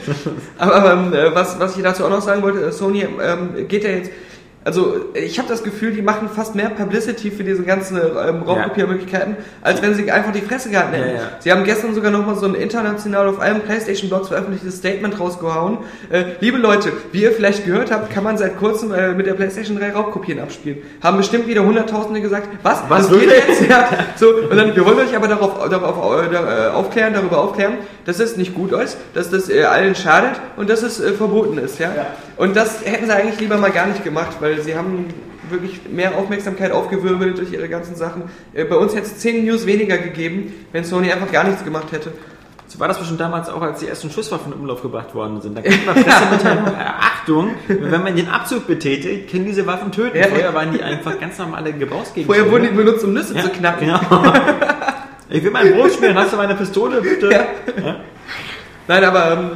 Aber, 0.56 0.74
aber 0.74 0.92
ähm, 0.92 1.12
äh, 1.12 1.34
was, 1.34 1.58
was 1.58 1.76
ich 1.76 1.82
dazu 1.82 2.04
auch 2.04 2.10
noch 2.10 2.22
sagen 2.22 2.42
wollte, 2.42 2.60
äh, 2.64 2.72
Sony 2.72 3.06
ähm, 3.22 3.68
geht 3.68 3.84
ja 3.84 3.90
jetzt. 3.90 4.10
Also 4.62 5.06
ich 5.14 5.38
habe 5.38 5.48
das 5.48 5.62
Gefühl, 5.62 5.92
die 5.92 6.02
machen 6.02 6.28
fast 6.28 6.54
mehr 6.54 6.68
Publicity 6.68 7.30
für 7.30 7.44
diese 7.44 7.62
ganzen 7.62 7.96
ähm, 7.96 8.42
Raubkopiermöglichkeiten, 8.42 9.38
als 9.62 9.80
wenn 9.80 9.94
sie 9.94 10.10
einfach 10.10 10.32
die 10.32 10.42
Fresse 10.42 10.68
gehalten 10.68 10.92
hätten. 10.92 11.16
Ja, 11.16 11.22
ja. 11.22 11.28
Sie 11.38 11.50
haben 11.50 11.64
gestern 11.64 11.94
sogar 11.94 12.10
nochmal 12.10 12.36
so 12.36 12.44
ein 12.44 12.54
international 12.54 13.28
auf 13.28 13.40
allen 13.40 13.62
Playstation-Blogs 13.62 14.28
veröffentlichtes 14.28 14.76
Statement 14.76 15.18
rausgehauen. 15.18 15.78
Äh, 16.10 16.24
liebe 16.40 16.58
Leute, 16.58 16.92
wie 17.12 17.22
ihr 17.22 17.32
vielleicht 17.32 17.64
gehört 17.64 17.90
habt, 17.90 18.12
kann 18.12 18.22
man 18.22 18.36
seit 18.36 18.58
kurzem 18.58 18.92
äh, 18.92 19.12
mit 19.14 19.26
der 19.26 19.32
Playstation 19.32 19.78
3 19.78 19.92
Raubkopien 19.92 20.38
abspielen. 20.38 20.82
Haben 21.02 21.16
bestimmt 21.16 21.46
wieder 21.46 21.64
Hunderttausende 21.64 22.20
gesagt, 22.20 22.48
was? 22.62 22.82
Was, 22.88 23.08
das 23.08 23.18
geht 23.18 23.30
wirklich? 23.30 23.60
jetzt? 23.60 23.70
Ja, 23.70 23.88
so, 24.16 24.28
und 24.28 24.56
dann, 24.56 24.76
wir 24.76 24.84
wollen 24.84 24.98
euch 24.98 25.16
aber 25.16 25.28
darauf, 25.28 25.70
darauf 25.70 26.22
äh, 26.22 26.34
äh, 26.34 26.68
aufklären, 26.68 27.14
darüber 27.14 27.38
aufklären, 27.38 27.78
dass 28.04 28.20
es 28.20 28.36
nicht 28.36 28.54
gut 28.54 28.72
ist, 28.72 28.98
dass 29.14 29.30
das 29.30 29.48
äh, 29.48 29.62
allen 29.64 29.94
schadet 29.94 30.38
und 30.56 30.68
dass 30.68 30.82
es 30.82 31.00
äh, 31.00 31.12
verboten 31.12 31.56
ist. 31.56 31.78
Ja? 31.78 31.92
Und 32.36 32.56
das 32.56 32.84
hätten 32.84 33.06
sie 33.06 33.14
eigentlich 33.14 33.38
lieber 33.40 33.56
mal 33.56 33.70
gar 33.70 33.86
nicht 33.86 34.02
gemacht, 34.02 34.36
weil 34.40 34.49
sie 34.58 34.74
haben 34.76 35.06
wirklich 35.48 35.80
mehr 35.90 36.16
Aufmerksamkeit 36.16 36.72
aufgewirbelt 36.72 37.38
durch 37.38 37.52
ihre 37.52 37.68
ganzen 37.68 37.96
Sachen. 37.96 38.24
Äh, 38.52 38.64
bei 38.64 38.76
uns 38.76 38.94
hätte 38.94 39.06
es 39.06 39.18
10 39.18 39.44
News 39.44 39.66
weniger 39.66 39.98
gegeben, 39.98 40.52
wenn 40.72 40.84
Sony 40.84 41.12
einfach 41.12 41.30
gar 41.30 41.44
nichts 41.44 41.64
gemacht 41.64 41.92
hätte. 41.92 42.12
So 42.66 42.78
war 42.78 42.86
das 42.86 42.98
bestimmt 42.98 43.20
damals 43.20 43.48
auch, 43.48 43.62
als 43.62 43.80
die 43.80 43.88
ersten 43.88 44.10
Schusswaffen 44.10 44.52
in 44.52 44.60
Umlauf 44.60 44.80
gebracht 44.80 45.12
worden 45.12 45.40
sind. 45.40 45.56
Da 45.56 45.62
kam 45.62 45.72
immer 45.72 45.92
Pressemitteilung, 45.92 46.66
äh, 46.66 46.84
Achtung, 47.00 47.50
wenn 47.66 48.02
man 48.02 48.14
den 48.14 48.28
Abzug 48.28 48.68
betätigt, 48.68 49.30
können 49.30 49.44
diese 49.44 49.66
Waffen 49.66 49.90
töten. 49.90 50.16
Ja. 50.16 50.28
Vorher 50.28 50.54
waren 50.54 50.72
die 50.72 50.82
einfach 50.82 51.18
ganz 51.18 51.36
normale 51.38 51.72
Gebrauchsgegenstände. 51.72 52.26
Vorher 52.26 52.50
wurden 52.50 52.70
die 52.70 52.82
benutzt, 52.82 53.04
um 53.04 53.12
Nüsse 53.12 53.34
ja, 53.34 53.42
zu 53.42 53.48
knacken. 53.50 53.86
Genau. 53.86 54.32
Ich 55.32 55.44
will 55.44 55.52
mein 55.52 55.72
Brot 55.72 55.92
spielen, 55.92 56.16
hast 56.16 56.32
du 56.32 56.36
meine 56.36 56.54
Pistole, 56.56 57.00
bitte? 57.00 57.30
Ja. 57.30 57.96
Nein, 58.88 59.04
aber 59.04 59.32
ähm, 59.32 59.50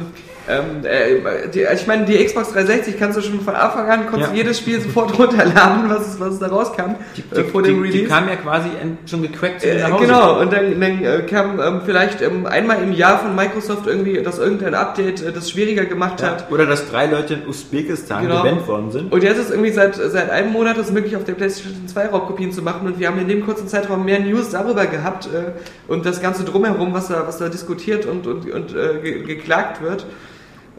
ähm, 0.47 0.85
äh, 0.85 1.49
die, 1.49 1.65
ich 1.73 1.87
meine, 1.87 2.05
die 2.05 2.23
Xbox 2.23 2.51
360 2.53 2.99
kannst 2.99 3.17
du 3.17 3.21
schon 3.21 3.41
von 3.41 3.55
Anfang 3.55 3.89
an, 3.89 4.05
konntest 4.07 4.31
Ja. 4.31 4.37
jedes 4.37 4.59
Spiel 4.59 4.79
sofort 4.79 5.17
runterladen, 5.19 5.89
was, 5.89 6.19
was 6.19 6.39
da 6.39 6.47
rauskam, 6.47 6.95
äh, 7.31 7.43
vor 7.43 7.63
dem 7.63 7.75
die, 7.75 7.79
Release. 7.89 7.97
die 8.03 8.05
kam 8.05 8.27
ja 8.29 8.35
quasi 8.35 8.69
schon 9.09 9.21
gecrackt 9.23 9.61
zu 9.61 9.67
Äh, 9.69 9.81
nach 9.81 9.91
Hause. 9.91 10.05
genau, 10.05 10.39
und 10.39 10.53
dann, 10.53 10.79
dann 10.79 11.03
äh, 11.03 11.21
kam 11.29 11.59
ähm, 11.59 11.81
vielleicht 11.85 12.21
ähm, 12.21 12.45
einmal 12.45 12.81
im 12.83 12.91
Jahr 12.93 13.19
von 13.19 13.35
Microsoft 13.35 13.87
irgendwie, 13.87 14.21
dass 14.21 14.37
irgendein 14.39 14.75
Update 14.75 15.21
äh, 15.23 15.31
das 15.31 15.49
schwieriger 15.49 15.85
gemacht 15.85 16.21
Ja. 16.21 16.27
hat. 16.27 16.51
Oder 16.51 16.65
dass 16.65 16.89
drei 16.89 17.07
Leute 17.07 17.35
in 17.35 17.47
Usbekistan 17.47 18.23
Genau. 18.27 18.43
gebannt 18.43 18.67
worden 18.67 18.91
sind. 18.91 19.11
Und 19.11 19.23
jetzt 19.23 19.39
ist 19.39 19.49
irgendwie 19.51 19.71
seit, 19.71 19.95
seit 19.95 20.29
einem 20.29 20.51
Monat 20.51 20.77
es 20.77 20.91
möglich, 20.91 21.15
auf 21.15 21.23
der 21.23 21.33
PlayStation 21.33 21.87
2 21.87 22.07
Raubkopien 22.07 22.51
zu 22.51 22.61
machen 22.61 22.85
und 22.87 22.99
wir 22.99 23.07
haben 23.07 23.19
in 23.19 23.27
dem 23.27 23.45
kurzen 23.45 23.67
Zeitraum 23.67 24.05
mehr 24.05 24.19
News 24.19 24.49
darüber 24.51 24.85
gehabt 24.85 25.25
äh, 25.27 25.91
und 25.91 26.05
das 26.05 26.21
Ganze 26.21 26.43
drumherum, 26.43 26.93
was 26.93 27.07
da, 27.07 27.23
was 27.27 27.37
da 27.39 27.49
diskutiert 27.49 28.05
und, 28.05 28.27
und, 28.27 28.49
und 28.51 28.73
ge 29.01 29.23
geklagt 29.23 29.81
wird. 29.81 30.05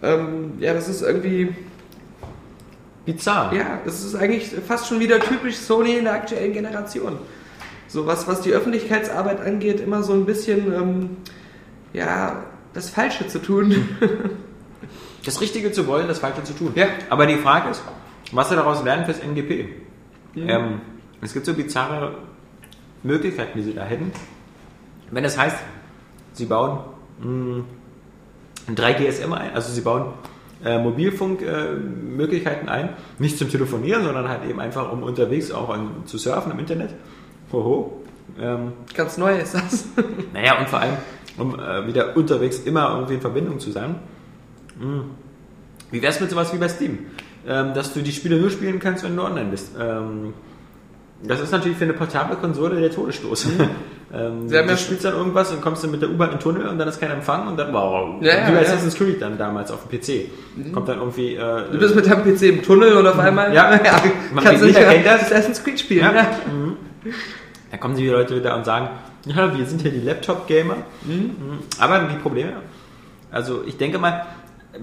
Ähm, 0.06 0.52
ja, 0.58 0.72
das 0.74 0.88
ist 0.88 1.02
irgendwie, 1.02 1.54
Bizarr. 3.04 3.52
ja, 3.54 3.80
es 3.86 4.04
ist 4.04 4.14
eigentlich 4.14 4.48
fast 4.66 4.88
schon 4.88 5.00
wieder 5.00 5.20
typisch 5.20 5.56
Sony 5.56 5.96
in 5.96 6.04
der 6.04 6.14
aktuellen 6.14 6.52
Generation. 6.52 7.18
So 7.88 8.06
was, 8.06 8.26
was 8.26 8.40
die 8.40 8.52
Öffentlichkeitsarbeit 8.52 9.40
angeht, 9.40 9.80
immer 9.80 10.02
so 10.02 10.12
ein 10.12 10.26
bisschen, 10.26 10.72
ähm, 10.72 11.16
ja, 11.92 12.44
das 12.72 12.90
Falsche 12.90 13.26
zu 13.28 13.40
tun. 13.40 13.88
Das 15.24 15.40
Richtige 15.40 15.72
zu 15.72 15.88
wollen, 15.88 16.06
das 16.06 16.20
Falsche 16.20 16.44
zu 16.44 16.52
tun. 16.52 16.70
Ja. 16.76 16.86
Aber 17.10 17.26
die 17.26 17.34
Frage 17.34 17.70
ist, 17.70 17.82
was 18.30 18.48
sie 18.48 18.54
daraus 18.54 18.84
lernen 18.84 19.06
fürs 19.06 19.18
NGP. 19.18 19.70
Ähm, 20.36 20.80
es 21.20 21.32
gibt 21.32 21.46
so 21.46 21.52
bizarre 21.54 22.18
Möglichkeiten, 23.02 23.58
die 23.58 23.64
sie 23.64 23.74
da 23.74 23.82
hätten. 23.84 24.12
Wenn 25.10 25.24
das 25.24 25.36
heißt, 25.36 25.56
sie 26.32 26.44
bauen 26.46 26.78
mh, 27.20 27.64
ein 28.68 28.74
3GSM 28.74 29.32
ein, 29.32 29.54
also 29.54 29.72
sie 29.72 29.80
bauen 29.80 30.12
äh, 30.64 30.78
Mobilfunkmöglichkeiten 30.78 32.68
äh, 32.68 32.70
ein, 32.70 32.88
nicht 33.18 33.38
zum 33.38 33.50
Telefonieren, 33.50 34.04
sondern 34.04 34.28
halt 34.28 34.48
eben 34.48 34.60
einfach, 34.60 34.90
um 34.90 35.02
unterwegs 35.02 35.50
auch 35.50 35.70
an, 35.70 36.02
zu 36.06 36.18
surfen 36.18 36.52
im 36.52 36.58
Internet. 36.58 36.94
Hoho. 37.52 38.02
Ähm, 38.40 38.72
Ganz 38.94 39.18
neu 39.18 39.38
ist 39.38 39.54
das. 39.54 39.86
naja, 40.32 40.58
und 40.58 40.68
vor 40.68 40.80
allem, 40.80 40.96
um 41.38 41.58
äh, 41.58 41.86
wieder 41.86 42.16
unterwegs 42.16 42.60
immer 42.60 42.90
irgendwie 42.94 43.14
in 43.14 43.20
Verbindung 43.20 43.60
zu 43.60 43.70
sein. 43.70 43.96
Hm. 44.80 45.04
Wie 45.90 46.02
wär's 46.02 46.20
mit 46.20 46.30
sowas 46.30 46.52
wie 46.52 46.58
bei 46.58 46.68
Steam? 46.68 46.98
Ähm, 47.46 47.74
dass 47.74 47.92
du 47.92 48.02
die 48.02 48.12
Spiele 48.12 48.36
nur 48.36 48.50
spielen 48.50 48.80
kannst, 48.80 49.04
wenn 49.04 49.14
du 49.14 49.22
online 49.22 49.50
bist. 49.50 49.76
Ähm, 49.78 50.34
das 51.22 51.40
ist 51.40 51.50
natürlich 51.52 51.76
für 51.78 51.84
eine 51.84 51.92
portable 51.94 52.36
Konsole 52.36 52.80
der 52.80 52.90
Todesstoß. 52.90 53.46
ähm, 53.56 53.66
Mhm. 54.12 54.20
Haben 54.22 54.48
du 54.50 54.54
ja- 54.54 54.76
spielst 54.76 55.04
dann 55.04 55.14
irgendwas 55.14 55.50
und 55.50 55.60
kommst 55.60 55.82
dann 55.82 55.90
mit 55.90 56.00
der 56.00 56.08
U-Bahn 56.10 56.28
in 56.30 56.36
den 56.36 56.40
Tunnel 56.40 56.68
und 56.68 56.78
dann 56.78 56.86
ist 56.88 57.00
kein 57.00 57.10
Empfang 57.10 57.48
und 57.48 57.56
dann 57.58 57.72
wow. 57.72 58.14
Ja, 58.22 58.38
ja, 58.38 58.48
wie 58.48 58.52
bei 58.52 58.56
ja. 58.58 58.68
Assassin's 58.68 58.94
Creed 58.94 59.20
dann 59.20 59.36
damals 59.36 59.70
auf 59.72 59.80
dem 59.88 59.98
PC. 60.00 60.30
Kommt 60.72 60.88
dann 60.88 60.98
irgendwie. 60.98 61.34
Äh, 61.34 61.64
Du 61.72 61.78
bist 61.78 61.94
mit 61.96 62.06
deinem 62.06 62.22
PC 62.22 62.42
im 62.42 62.62
Tunnel 62.62 62.92
und 62.94 63.06
auf 63.06 63.18
einmal 63.18 63.52
Ja. 63.54 63.78
Man 64.32 64.44
kannst 64.44 64.62
du 64.62 64.66
nicht 64.66 64.76
jeder 64.78 64.88
mehr 64.90 65.02
kennt 65.02 65.06
das. 65.06 65.32
Assassin's 65.32 65.62
Creed 65.64 65.80
spielen. 65.80 66.04
Ja. 66.04 66.12
Ja. 66.14 66.30
Da 67.70 67.76
kommen 67.78 67.96
die 67.96 68.08
Leute 68.08 68.36
wieder 68.36 68.56
und 68.56 68.64
sagen, 68.64 68.88
ja, 69.26 69.56
wir 69.58 69.66
sind 69.66 69.82
hier 69.82 69.90
die 69.90 70.00
Laptop-Gamer. 70.00 70.76
Mhm. 71.04 71.30
Aber 71.80 71.98
die 72.00 72.16
Probleme, 72.18 72.52
also 73.32 73.64
ich 73.66 73.76
denke 73.76 73.98
mal, 73.98 74.24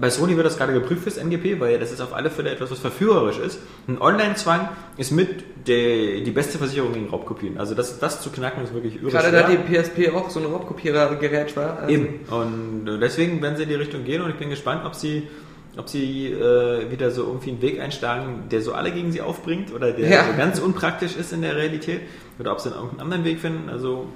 bei 0.00 0.10
Sony 0.10 0.36
wird 0.36 0.46
das 0.46 0.56
gerade 0.56 0.72
geprüft 0.72 1.02
fürs 1.02 1.16
NGP, 1.16 1.60
weil 1.60 1.78
das 1.78 1.92
ist 1.92 2.00
auf 2.00 2.14
alle 2.14 2.30
Fälle 2.30 2.50
etwas, 2.50 2.70
was 2.70 2.78
verführerisch 2.78 3.38
ist. 3.38 3.58
Ein 3.88 4.00
Online-Zwang 4.00 4.68
ist 4.96 5.10
mit 5.12 5.44
der, 5.66 6.20
die 6.20 6.30
beste 6.30 6.58
Versicherung 6.58 6.92
gegen 6.92 7.08
Raubkopien. 7.08 7.58
Also 7.58 7.74
das, 7.74 7.98
das 7.98 8.20
zu 8.22 8.30
knacken 8.30 8.62
ist 8.64 8.74
wirklich 8.74 8.96
irre 9.02 9.10
Gerade 9.10 9.28
schwer. 9.28 9.42
da 9.42 9.48
die 9.48 9.56
PSP 9.56 10.14
auch 10.14 10.30
so 10.30 10.40
ein 10.40 10.46
Raubkopierergerät 10.46 11.56
war. 11.56 11.78
Also 11.80 11.92
Eben. 11.94 12.20
Und 12.30 13.00
deswegen 13.00 13.40
werden 13.42 13.56
sie 13.56 13.62
in 13.64 13.68
die 13.68 13.74
Richtung 13.76 14.04
gehen 14.04 14.22
und 14.22 14.30
ich 14.30 14.36
bin 14.36 14.50
gespannt, 14.50 14.82
ob 14.84 14.94
sie, 14.94 15.28
ob 15.76 15.88
sie 15.88 16.26
äh, 16.32 16.90
wieder 16.90 17.10
so 17.10 17.22
irgendwie 17.24 17.50
einen 17.50 17.62
Weg 17.62 17.80
einschlagen, 17.80 18.44
der 18.50 18.60
so 18.60 18.72
alle 18.74 18.92
gegen 18.92 19.12
sie 19.12 19.20
aufbringt 19.22 19.72
oder 19.72 19.92
der 19.92 20.08
Ja. 20.08 20.24
so 20.30 20.36
ganz 20.36 20.58
unpraktisch 20.60 21.16
ist 21.16 21.32
in 21.32 21.42
der 21.42 21.56
Realität 21.56 22.00
oder 22.38 22.52
ob 22.52 22.60
sie 22.60 22.68
dann 22.70 22.78
irgendeinen 22.78 23.00
anderen 23.00 23.24
Weg 23.24 23.40
finden. 23.40 23.68
Also 23.70 24.06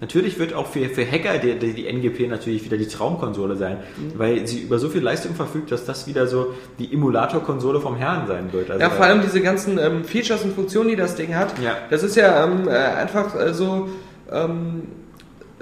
natürlich 0.00 0.38
wird 0.38 0.54
auch 0.54 0.66
für, 0.66 0.88
für 0.88 1.04
Hacker 1.04 1.38
die, 1.38 1.58
die, 1.58 1.72
die 1.74 1.86
NGP 1.92 2.28
natürlich 2.28 2.64
wieder 2.64 2.76
die 2.76 2.88
Traumkonsole 2.88 3.56
sein, 3.56 3.78
Mhm. 3.96 4.18
weil 4.18 4.46
sie 4.46 4.60
über 4.60 4.78
so 4.78 4.88
viel 4.88 5.02
Leistung 5.02 5.34
verfügt, 5.34 5.70
dass 5.72 5.84
das 5.84 6.06
wieder 6.06 6.26
so 6.26 6.54
die 6.78 6.92
Emulator-Konsole 6.92 7.80
vom 7.80 7.96
Herrn 7.96 8.26
sein 8.26 8.52
wird. 8.52 8.70
Also, 8.70 8.82
Ja, 8.82 8.90
vor 8.90 9.04
allem 9.04 9.20
diese 9.22 9.40
ganzen 9.40 9.78
ähm, 9.78 10.04
Features 10.04 10.42
und 10.44 10.54
Funktionen, 10.54 10.88
die 10.88 10.96
das 10.96 11.14
Ding 11.16 11.34
hat. 11.34 11.52
Ja. 11.62 11.76
Das 11.90 12.02
ist 12.02 12.16
ja 12.16 12.44
ähm, 12.44 12.66
äh, 12.68 12.70
einfach 12.72 13.38
äh, 13.38 13.52
so. 13.54 13.88
Ähm, 14.32 14.82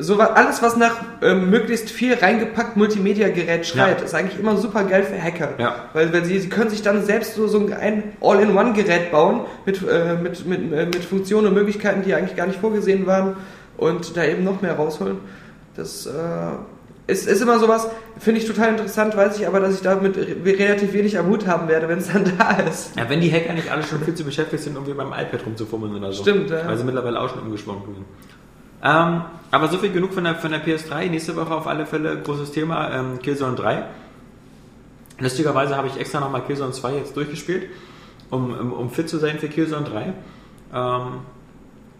so 0.00 0.16
alles, 0.20 0.62
was 0.62 0.76
nach 0.76 0.94
ähm, 1.22 1.50
möglichst 1.50 1.90
viel 1.90 2.14
reingepackt 2.14 2.76
Multimedia-Gerät 2.76 3.66
schreit, 3.66 3.98
Ja. 3.98 4.04
ist 4.04 4.14
eigentlich 4.14 4.38
immer 4.38 4.56
super 4.56 4.84
geil 4.84 5.02
für 5.02 5.20
Hacker. 5.20 5.54
Ja. 5.58 5.74
Weil, 5.92 6.12
weil 6.12 6.24
sie, 6.24 6.38
sie 6.38 6.48
können 6.48 6.70
sich 6.70 6.82
dann 6.82 7.04
selbst 7.04 7.34
so, 7.34 7.48
so 7.48 7.58
ein 7.80 8.04
All-in-One-Gerät 8.20 9.10
bauen 9.10 9.40
mit, 9.66 9.80
äh, 9.82 10.14
mit, 10.14 10.46
mit, 10.46 10.72
äh, 10.72 10.86
mit 10.86 11.04
Funktionen 11.04 11.48
und 11.48 11.54
Möglichkeiten, 11.54 12.02
die 12.06 12.14
eigentlich 12.14 12.36
gar 12.36 12.46
nicht 12.46 12.60
vorgesehen 12.60 13.06
waren 13.08 13.36
und 13.78 14.16
da 14.16 14.24
eben 14.24 14.44
noch 14.44 14.60
mehr 14.60 14.74
rausholen. 14.74 15.18
Das 15.74 16.04
äh, 16.06 16.10
ist, 17.06 17.26
ist 17.26 17.40
immer 17.40 17.58
sowas, 17.58 17.88
finde 18.18 18.40
ich 18.40 18.46
total 18.46 18.70
interessant, 18.70 19.16
weiß 19.16 19.38
ich 19.40 19.46
aber, 19.46 19.60
dass 19.60 19.76
ich 19.76 19.80
damit 19.80 20.16
re 20.16 20.36
relativ 20.44 20.92
wenig 20.92 21.18
am 21.18 21.28
Hut 21.28 21.46
haben 21.46 21.66
werde, 21.66 21.88
wenn 21.88 21.98
es 21.98 22.12
dann 22.12 22.30
da 22.38 22.50
ist. 22.50 22.94
Ja, 22.96 23.08
wenn 23.08 23.22
die 23.22 23.32
Hacker 23.32 23.54
nicht 23.54 23.70
alle 23.70 23.82
schon 23.82 24.02
viel 24.02 24.14
zu 24.14 24.24
beschäftigt 24.24 24.62
sind, 24.62 24.74
irgendwie 24.74 24.92
beim 24.92 25.08
iPad 25.08 25.46
rumzufummeln 25.46 25.96
oder 25.96 26.12
so. 26.12 26.22
Stimmt, 26.22 26.50
ja. 26.50 26.66
Weil 26.66 26.76
sie 26.76 26.84
mittlerweile 26.84 27.18
auch 27.18 27.30
schon 27.30 27.40
umgeschwungen 27.40 27.82
sind. 27.84 28.04
Ähm, 28.82 29.22
aber 29.50 29.68
so 29.68 29.78
viel 29.78 29.90
genug 29.90 30.12
von 30.12 30.24
der, 30.24 30.34
von 30.34 30.50
der 30.50 30.64
PS3. 30.64 31.08
Nächste 31.08 31.34
Woche 31.34 31.54
auf 31.54 31.66
alle 31.66 31.86
Fälle 31.86 32.20
großes 32.20 32.52
Thema, 32.52 32.90
ähm, 32.92 33.18
Killzone 33.20 33.56
3. 33.56 33.84
Lustigerweise 35.20 35.76
habe 35.76 35.88
ich 35.88 35.98
extra 35.98 36.20
nochmal 36.20 36.44
Killzone 36.44 36.72
2 36.72 36.94
jetzt 36.94 37.16
durchgespielt, 37.16 37.70
um, 38.30 38.52
um, 38.52 38.72
um 38.72 38.90
fit 38.90 39.08
zu 39.08 39.18
sein 39.18 39.38
für 39.38 39.48
Killzone 39.48 39.84
3. 39.84 40.12
Ähm, 40.74 41.02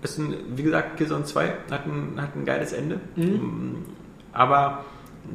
ist 0.02 0.18
ein, 0.18 0.34
wie 0.54 0.62
gesagt, 0.62 0.96
Killzone 0.96 1.24
2 1.24 1.44
hat 1.70 1.86
ein, 1.86 2.20
hat 2.20 2.36
ein 2.36 2.44
geiles 2.44 2.72
Ende, 2.72 3.00
Mhm. 3.16 3.76
aber 4.32 4.84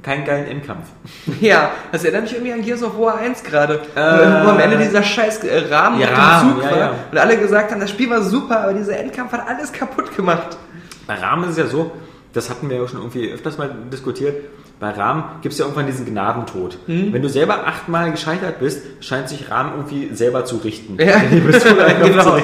keinen 0.02 0.26
geilen 0.26 0.48
Endkampf. 0.48 0.88
Ja, 1.42 1.72
das 1.92 2.04
erinnert 2.04 2.24
mich 2.24 2.34
irgendwie 2.34 2.54
an 2.54 2.62
Gears 2.62 2.82
of 2.84 2.98
War 2.98 3.16
1 3.18 3.44
gerade. 3.44 3.82
Äh. 3.96 4.46
wo 4.46 4.50
am 4.50 4.60
Ende 4.60 4.78
dieser 4.78 5.04
scheiß 5.04 5.44
äh, 5.44 5.68
Rahmen 5.74 6.00
Ja, 6.00 6.08
auf 6.38 6.42
dem 6.44 6.54
Zug 6.56 6.64
ja, 6.64 6.72
war 6.72 6.78
ja. 6.78 6.94
und 7.12 7.18
alle 7.18 7.38
gesagt 7.38 7.72
haben, 7.72 7.80
das 7.82 7.90
Spiel 7.92 8.10
war 8.10 8.22
super, 8.22 8.62
aber 8.62 8.74
dieser 8.74 8.98
Endkampf 8.98 9.32
hat 9.34 9.48
alles 9.48 9.72
kaputt 9.72 10.16
gemacht. 10.16 10.58
Bei 11.06 11.16
Rahmen 11.16 11.44
ist 11.44 11.52
es 11.52 11.58
ja 11.58 11.66
so, 11.68 11.92
das 12.32 12.50
hatten 12.50 12.70
wir 12.70 12.78
ja 12.78 12.88
schon 12.88 13.00
irgendwie 13.02 13.32
öfters 13.32 13.58
mal 13.58 13.70
diskutiert, 13.92 14.36
bei 14.84 14.90
Rahmen 14.90 15.24
gibt 15.42 15.54
es 15.54 15.60
ja 15.60 15.66
irgendwann 15.66 15.88
diesen 15.88 16.06
Gnadentod. 16.06 16.78
Mhm. 16.88 17.14
Wenn 17.14 17.22
du 17.22 17.30
selber 17.30 17.66
achtmal 17.66 18.12
gescheitert 18.12 18.60
bist, 18.60 18.82
scheint 19.00 19.30
sich 19.30 19.50
Rahmen 19.50 19.72
irgendwie 19.78 20.14
selber 20.14 20.44
zu 20.44 20.58
richten. 20.58 20.98
Ja. 21.00 21.22
Genau. 22.04 22.38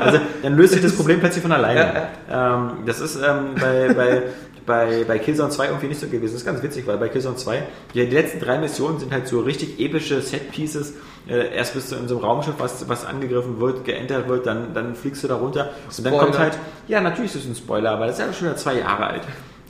Also 0.00 0.20
dann 0.42 0.56
löst 0.56 0.72
sich 0.72 0.82
das 0.82 0.94
Problem 0.96 1.20
plötzlich 1.20 1.42
von 1.42 1.52
alleine. 1.52 2.08
Ähm, 2.30 2.70
das 2.86 3.00
ist 3.00 3.16
ähm, 3.16 3.54
bei, 3.60 3.92
bei, 3.92 4.22
bei, 4.64 5.04
bei 5.06 5.18
Killzone 5.18 5.50
2 5.50 5.66
irgendwie 5.66 5.88
nicht 5.88 6.00
so 6.00 6.06
gewesen. 6.06 6.32
Das 6.32 6.40
ist 6.40 6.46
ganz 6.46 6.62
witzig, 6.62 6.86
weil 6.86 6.96
bei 6.96 7.08
Killzone 7.08 7.36
2, 7.36 7.62
die, 7.92 8.06
die 8.06 8.14
letzten 8.14 8.40
drei 8.40 8.58
Missionen 8.58 8.98
sind 8.98 9.12
halt 9.12 9.28
so 9.28 9.40
richtig 9.40 9.78
epische 9.78 10.22
Set-Pieces. 10.22 10.94
Äh, 11.28 11.54
erst 11.54 11.74
bist 11.74 11.92
du 11.92 11.96
in 11.96 12.08
so 12.08 12.16
einem 12.16 12.24
Raumschiff, 12.24 12.54
was, 12.58 12.88
was 12.88 13.04
angegriffen 13.04 13.60
wird, 13.60 13.84
geentert 13.84 14.28
wird, 14.28 14.46
dann, 14.46 14.72
dann 14.72 14.94
fliegst 14.94 15.22
du 15.24 15.28
da 15.28 15.34
runter. 15.36 15.70
Und 15.86 16.06
dann 16.06 16.14
Spoiler. 16.14 16.18
kommt 16.18 16.38
halt, 16.38 16.58
ja, 16.88 17.02
natürlich 17.02 17.34
ist 17.34 17.44
es 17.44 17.50
ein 17.50 17.54
Spoiler, 17.54 17.90
aber 17.90 18.06
das 18.06 18.18
ist 18.18 18.26
ja 18.26 18.32
schon 18.32 18.48
wieder 18.48 18.56
zwei 18.56 18.78
Jahre 18.78 19.06
alt. 19.06 19.22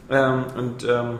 Ähm, 0.08 0.44
und 0.56 0.86
ähm, 0.88 1.18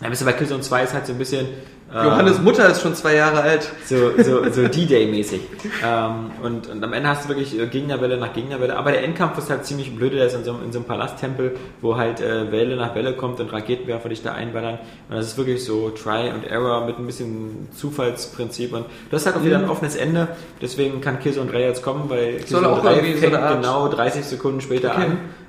dann 0.00 0.10
bist 0.10 0.22
du 0.22 0.26
bei 0.26 0.32
Killzone 0.32 0.60
2 0.62 0.82
ist 0.84 0.94
halt 0.94 1.06
so 1.06 1.12
ein 1.12 1.18
bisschen. 1.18 1.46
ähm, 1.92 2.04
Johannes 2.04 2.38
Mutter 2.40 2.68
ist 2.68 2.82
schon 2.82 2.94
zwei 2.94 3.14
Jahre 3.16 3.40
alt. 3.40 3.68
so, 3.86 4.12
so, 4.22 4.48
so 4.50 4.68
D-Day-mäßig. 4.68 5.40
ähm, 5.84 6.30
und, 6.42 6.68
und 6.68 6.84
am 6.84 6.92
Ende 6.92 7.08
hast 7.08 7.24
du 7.24 7.28
wirklich 7.30 7.58
äh, 7.58 7.66
Gegnerwelle 7.66 8.16
nach 8.18 8.32
Gegnerwelle. 8.32 8.76
Aber 8.76 8.92
der 8.92 9.02
Endkampf 9.02 9.38
ist 9.38 9.48
halt 9.50 9.64
ziemlich 9.64 9.96
blöde. 9.96 10.16
Der 10.16 10.26
ist 10.26 10.34
in 10.34 10.44
so, 10.44 10.52
einem- 10.52 10.64
in 10.66 10.72
so 10.72 10.78
einem 10.80 10.86
Palasttempel, 10.86 11.56
wo 11.80 11.96
halt 11.96 12.20
äh, 12.20 12.52
Welle 12.52 12.76
nach 12.76 12.94
Welle 12.94 13.14
kommt 13.14 13.40
und 13.40 13.52
Raketenwerfer 13.52 14.08
dich 14.10 14.22
da 14.22 14.34
einballern. 14.34 14.78
Und 15.08 15.16
das 15.16 15.26
ist 15.28 15.38
wirklich 15.38 15.64
so 15.64 15.88
Try 15.90 16.28
and 16.30 16.46
Error 16.46 16.84
mit 16.86 16.98
ein 16.98 17.06
bisschen 17.06 17.68
Zufallsprinzip. 17.74 18.72
Und 18.74 18.84
du 19.10 19.16
hast 19.16 19.26
halt 19.26 19.36
auch 19.36 19.44
wieder 19.44 19.58
ein 19.58 19.68
offenes 19.68 19.96
Ende. 19.96 20.28
Deswegen 20.62 21.00
kann 21.00 21.18
Killzone 21.20 21.50
3 21.50 21.60
jetzt 21.62 21.82
kommen, 21.82 22.08
weil 22.08 22.32
Mhm. 22.34 22.36
Killzone 22.38 22.68
auch 22.68 22.82
3 22.82 22.94
irgendwie 22.94 23.14
so 23.14 23.18
fängt 23.20 23.34
Art- 23.36 23.56
genau 23.62 23.88
30 23.88 24.24
Sekunden 24.24 24.60
später 24.60 24.90
Okay. 24.92 25.06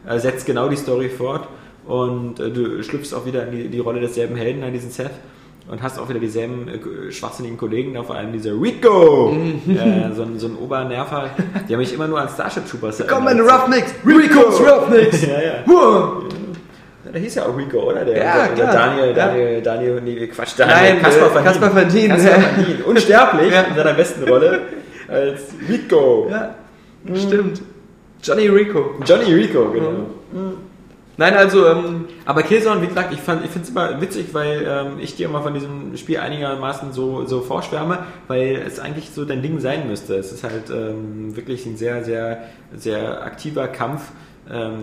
an, 0.08 0.16
äh, 0.16 0.20
setzt 0.20 0.46
genau 0.46 0.70
die 0.70 0.78
Story 0.78 1.10
fort. 1.10 1.48
Und 1.86 2.40
äh, 2.40 2.50
du 2.52 2.84
schlüpfst 2.84 3.14
auch 3.14 3.26
wieder 3.26 3.46
in 3.48 3.52
die, 3.52 3.68
die 3.70 3.80
Rolle 3.80 4.00
desselben 4.00 4.36
Helden, 4.36 4.64
an 4.64 4.74
diesen 4.74 4.92
Seth 4.92 5.12
und 5.72 5.82
hast 5.84 6.00
auch 6.00 6.10
wieder 6.10 6.20
dieselben 6.20 6.68
äh, 6.68 7.12
schwachsinnigen 7.12 7.58
Kollegen, 7.58 7.94
da 7.94 8.04
vor 8.04 8.16
allem 8.16 8.32
dieser 8.34 8.52
Rico, 8.60 9.32
äh, 9.68 10.14
so, 10.16 10.24
ein, 10.24 10.40
so 10.40 10.48
ein 10.48 10.56
Obernerver, 10.58 11.30
der 11.70 11.78
mich 11.78 11.94
immer 11.94 12.08
nur 12.08 12.20
an 12.20 12.28
Starship 12.30 12.68
Troopers 12.70 13.04
Komm, 13.08 13.24
meine 13.24 13.40
erinnert. 13.42 13.62
Roughnecks! 13.64 13.94
Rico's 14.06 14.60
Roughnecks! 14.60 15.22
Ja, 15.28 15.42
ja. 15.42 15.54
Huh. 15.68 16.24
Der 17.12 17.22
hieß 17.22 17.36
ja 17.36 17.46
auch 17.48 17.58
Rico, 17.58 17.80
oder? 17.90 18.06
Der, 18.06 18.18
Ja, 18.18 18.48
der, 18.48 18.56
klar. 18.56 18.74
Daniel, 18.74 19.08
Ja. 19.10 19.14
Daniel, 19.28 19.62
Daniel, 19.62 20.02
nee, 20.04 20.28
Quatsch, 20.28 20.54
Daniel, 20.58 20.78
Nein, 20.94 21.02
Kaspar 21.02 21.32
äh, 21.32 21.36
van 21.36 21.44
Kaspar 21.44 21.76
van 21.76 21.90
Dien. 21.90 22.10
Kaspar 22.10 22.34
van 22.36 22.66
Dien. 22.66 22.84
Unsterblich 22.84 23.52
Ja. 23.52 23.62
in 23.62 23.76
seiner 23.76 23.94
besten 23.94 24.28
Rolle 24.30 24.60
als 25.08 25.42
Rico. 25.68 26.28
Ja, 26.30 26.56
stimmt. 27.16 27.62
Johnny 28.22 28.48
Rico. 28.48 28.92
Johnny 29.06 29.34
Rico, 29.34 29.72
genau. 29.72 29.90
Nein, 31.20 31.34
also, 31.36 31.68
ähm, 31.68 32.06
Aber 32.26 32.44
Killzone, 32.44 32.82
wie 32.82 32.88
gesagt, 32.88 33.12
ich, 33.14 33.20
fand- 33.20 33.44
ich 33.44 33.52
finde 33.52 33.66
es 33.66 33.72
immer 33.72 34.00
witzig, 34.00 34.28
weil 34.34 34.66
ähm, 34.66 35.00
ich 35.02 35.16
dir 35.18 35.26
immer 35.28 35.42
von 35.42 35.54
diesem 35.54 35.98
Spiel 35.98 36.18
einigermaßen 36.20 36.94
so, 36.94 37.26
so 37.26 37.42
vorschwärme, 37.42 38.00
weil 38.30 38.56
es 38.66 38.80
eigentlich 38.80 39.10
so 39.10 39.26
dein 39.26 39.42
Ding 39.42 39.60
sein 39.60 39.88
müsste. 39.90 40.16
Es 40.16 40.32
ist 40.32 40.46
halt 40.46 40.70
ähm, 40.70 41.36
wirklich 41.36 41.66
ein 41.66 41.76
sehr, 41.76 42.06
sehr, 42.06 42.44
sehr 42.74 43.22
aktiver 43.24 43.68
Kampf, 43.68 44.12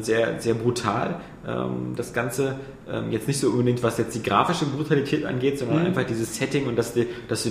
sehr, 0.01 0.39
sehr 0.41 0.55
brutal. 0.55 1.17
Ähm, 1.47 1.95
das 1.97 2.13
Ganze 2.13 2.57
ähm, 2.91 3.11
jetzt 3.11 3.27
nicht 3.27 3.41
so 3.41 3.49
unbedingt, 3.51 3.83
was 3.83 3.99
jetzt 3.99 4.15
die 4.15 4.23
grafische 4.23 4.65
Brutalität 4.65 5.25
angeht, 5.25 5.59
sondern 5.59 5.81
Mhm. 5.81 5.87
einfach 5.87 6.05
dieses 6.05 6.37
Setting 6.37 6.67
und 6.67 6.77
dass, 6.77 6.93
die, 6.95 7.07
dass 7.29 7.43
du 7.45 7.51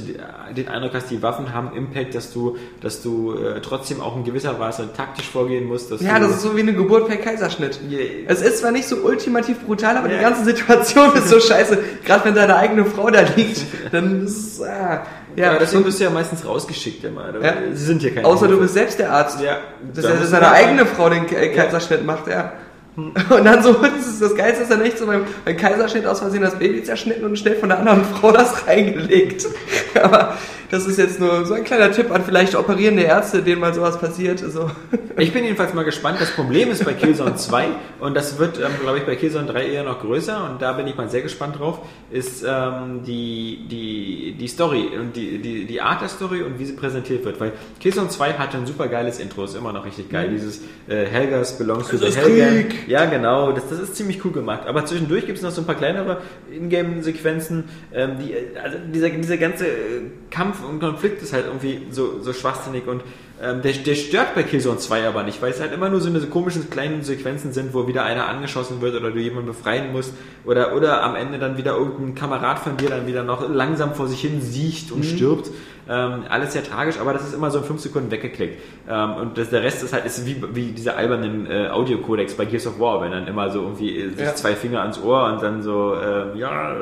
den 0.56 0.68
Eindruck 0.70 0.94
hast, 0.94 1.12
die 1.12 1.22
Waffen 1.22 1.54
haben 1.54 1.76
Impact, 1.76 2.16
dass 2.16 2.32
du, 2.34 2.56
dass 2.82 3.02
du 3.02 3.34
äh, 3.34 3.60
trotzdem 3.62 4.00
auch 4.02 4.16
in 4.16 4.24
gewisser 4.24 4.58
Weise 4.60 4.90
taktisch 4.96 5.30
vorgehen 5.30 5.66
musst. 5.66 5.92
Ja, 6.02 6.20
das 6.20 6.32
ist 6.32 6.42
so 6.42 6.56
wie 6.56 6.62
eine 6.62 6.74
Geburt 6.74 7.08
per 7.08 7.18
Kaiserschnitt. 7.18 7.80
Yeah. 7.90 8.02
Es 8.28 8.42
ist 8.42 8.60
zwar 8.60 8.72
nicht 8.72 8.88
so 8.88 8.98
ultimativ 8.98 9.60
brutal, 9.66 9.98
aber 9.98 10.10
Ja. 10.10 10.18
die 10.18 10.22
ganze 10.24 10.44
Situation 10.46 11.14
ist 11.16 11.28
so 11.30 11.40
scheiße. 11.40 11.78
Gerade 12.06 12.26
wenn 12.26 12.36
deine 12.36 12.56
eigene 12.56 12.86
Frau 12.86 13.10
da 13.10 13.22
liegt, 13.36 13.62
dann 13.92 14.24
ist 14.26 14.60
es, 14.60 14.62
ah, 14.62 15.04
Ja, 15.36 15.54
ja, 15.54 15.60
deswegen 15.60 15.84
bist 15.84 16.00
du 16.00 16.04
ja 16.06 16.10
meistens 16.10 16.46
rausgeschickt 16.46 17.04
immer. 17.04 17.26
Ja. 17.42 17.54
Sie 17.74 17.86
sind 17.86 18.02
hier 18.02 18.14
keine 18.14 18.26
außer 18.28 18.46
du 18.46 18.52
Hilfe. 18.54 18.62
bist 18.64 18.74
selbst 18.76 19.00
der 19.00 19.12
Arzt. 19.12 19.40
Ja, 19.42 19.58
Das 19.94 20.04
ja, 20.06 20.12
dass 20.12 20.20
musst 20.22 20.34
deine 20.34 20.46
du 20.46 20.52
eigene 20.52 20.82
einfach- 20.82 20.96
Frau 20.96 21.10
den 21.10 21.26
Ke- 21.28 21.52
Kaiserschnitt 21.52 22.06
macht, 22.06 22.28
ja. 22.28 22.54
Und 22.96 23.44
dann 23.44 23.62
so, 23.62 23.74
das, 23.98 24.08
ist, 24.08 24.22
das 24.22 24.36
Geilste 24.36 24.64
ist 24.64 24.72
dann 24.72 24.82
echt 24.82 24.98
so 24.98 25.06
beim, 25.06 25.26
beim 25.44 25.58
Kaiserschnitt 25.58 26.06
aus 26.06 26.20
Versehen 26.20 26.42
das 26.42 26.58
Baby 26.58 26.82
zerschnitten 26.84 27.26
und 27.26 27.38
schnell 27.38 27.56
von 27.58 27.68
der 27.70 27.80
anderen 27.80 28.06
Frau 28.06 28.32
das 28.32 28.66
reingelegt. 28.68 29.46
Aber 30.02 30.38
das 30.76 30.88
ist 30.88 30.98
jetzt 30.98 31.20
nur 31.22 31.46
so 31.46 31.54
ein 31.54 31.64
kleiner 31.64 31.90
Tipp 31.92 32.12
an 32.12 32.24
vielleicht 32.26 32.54
operierende 32.54 33.04
Ärzte, 33.04 33.42
denen 33.42 33.62
mal 33.62 33.74
sowas 33.74 34.00
passiert. 34.00 34.40
So. 34.40 34.70
Ich 35.18 35.32
bin 35.32 35.46
jedenfalls 35.46 35.74
mal 35.74 35.86
gespannt. 35.86 36.20
Das 36.20 36.32
Problem 36.32 36.70
ist 36.72 36.84
bei 36.84 36.92
Killzone 36.92 37.36
2 37.38 37.68
und 38.02 38.16
das 38.18 38.38
wird, 38.38 38.60
ähm, 38.60 38.72
glaube 38.82 38.98
ich, 38.98 39.06
bei 39.06 39.16
Killzone 39.16 39.48
3 39.48 39.70
eher 39.70 39.84
noch 39.86 40.02
größer 40.02 40.50
und 40.50 40.62
da 40.62 40.74
bin 40.74 40.88
ich 40.88 40.98
mal 40.98 41.10
sehr 41.10 41.22
gespannt 41.22 41.58
drauf, 41.58 41.80
ist 42.12 42.44
ähm, 42.46 43.00
die, 43.08 43.66
die, 43.72 44.36
die 44.38 44.48
Story 44.50 44.90
und 45.00 45.16
die, 45.16 45.38
die, 45.38 45.64
die 45.64 45.82
Art 45.82 46.02
der 46.02 46.10
Story 46.10 46.42
und 46.42 46.60
wie 46.60 46.66
sie 46.66 46.74
präsentiert 46.74 47.24
wird. 47.24 47.40
Weil 47.40 47.54
Killzone 47.80 48.10
2 48.10 48.34
hatte 48.34 48.58
ein 48.58 48.66
super 48.66 48.90
geiles 48.90 49.20
Intro, 49.20 49.46
ist 49.46 49.56
immer 49.56 49.72
noch 49.72 49.86
richtig 49.86 50.10
geil. 50.10 50.32
Dieses 50.34 50.60
äh, 50.90 51.06
Helgas 51.06 51.58
belongs 51.58 51.88
to 51.88 51.96
the. 51.96 52.12
Krieg. 52.12 52.90
Ja, 52.90 53.06
genau, 53.06 53.54
das, 53.54 53.70
das 53.70 53.80
ist 53.80 53.96
ziemlich 53.96 54.26
cool 54.26 54.34
gemacht. 54.34 54.64
Aber 54.68 54.86
zwischendurch 54.86 55.26
gibt 55.26 55.38
es 55.38 55.46
noch 55.46 55.52
so 55.52 55.62
ein 55.62 55.66
paar 55.66 55.76
kleinere 55.76 56.18
Ingame-Sequenzen. 56.52 57.64
Ähm, 57.94 58.18
die, 58.20 58.36
also 58.62 58.80
dieser, 58.94 59.10
dieser 59.12 59.38
ganze 59.38 59.68
äh, 59.68 60.02
Kampf 60.30 60.62
und 60.66 60.80
Konflikt 60.80 61.22
ist 61.22 61.34
halt 61.34 61.46
irgendwie 61.46 61.88
so, 61.92 62.22
so 62.22 62.34
schwachsinnig 62.34 62.88
und 62.88 63.04
ähm, 63.42 63.62
der, 63.62 63.74
der 63.74 63.96
stört 63.96 64.34
bei 64.36 64.44
Killzone 64.44 64.78
2 64.78 65.08
aber 65.08 65.24
nicht, 65.24 65.42
weil 65.42 65.52
es 65.52 65.60
halt 65.60 65.74
immer 65.74 65.90
nur 65.90 66.00
so 66.00 66.10
eine 66.10 66.20
komischen 66.22 66.70
kleinen 66.70 67.04
Sequenzen 67.04 67.52
sind, 67.54 67.74
wo 67.74 67.88
wieder 67.88 68.04
einer 68.04 68.28
angeschossen 68.28 68.82
wird 68.82 68.96
oder 68.96 69.12
du 69.12 69.20
jemanden 69.20 69.48
befreien 69.48 69.92
musst 69.92 70.14
oder, 70.46 70.76
oder 70.76 71.04
am 71.04 71.16
Ende 71.16 71.38
dann 71.38 71.58
wieder 71.58 71.76
irgendein 71.76 72.16
Kamerad 72.16 72.60
von 72.60 72.78
dir 72.78 72.90
dann 72.90 73.08
wieder 73.08 73.24
noch 73.24 73.50
langsam 73.50 73.94
vor 73.94 74.08
sich 74.08 74.22
hin 74.22 74.42
siecht 74.42 74.92
und 74.92 75.04
stirbt. 75.04 75.50
Ähm, 75.88 76.24
alles 76.30 76.54
sehr 76.54 76.64
tragisch, 76.64 76.98
aber 77.00 77.14
das 77.14 77.28
ist 77.28 77.34
immer 77.36 77.52
so 77.52 77.60
in 77.60 77.64
5 77.66 77.80
Sekunden 77.80 78.10
weggeklickt. 78.10 78.60
Ähm, 78.90 79.14
und 79.18 79.38
das, 79.38 79.52
der 79.52 79.62
Rest 79.62 79.84
ist 79.84 79.94
halt 79.94 80.06
ist 80.06 80.26
wie, 80.26 80.42
wie 80.54 80.72
diese 80.72 80.96
albernen 80.96 81.46
äh, 81.46 81.68
Audiocodex 81.68 82.34
bei 82.34 82.46
Gears 82.46 82.66
of 82.66 82.80
War, 82.80 83.02
wenn 83.02 83.12
dann 83.12 83.28
immer 83.28 83.52
so 83.52 83.62
irgendwie 83.62 84.00
äh, 84.00 84.10
sich 84.10 84.20
Ja. 84.26 84.34
zwei 84.34 84.56
Finger 84.56 84.82
ans 84.82 85.00
Ohr 85.00 85.26
und 85.32 85.44
dann 85.44 85.62
so, 85.62 85.96
ähm, 86.04 86.38
ja, 86.38 86.72
äh, 86.74 86.78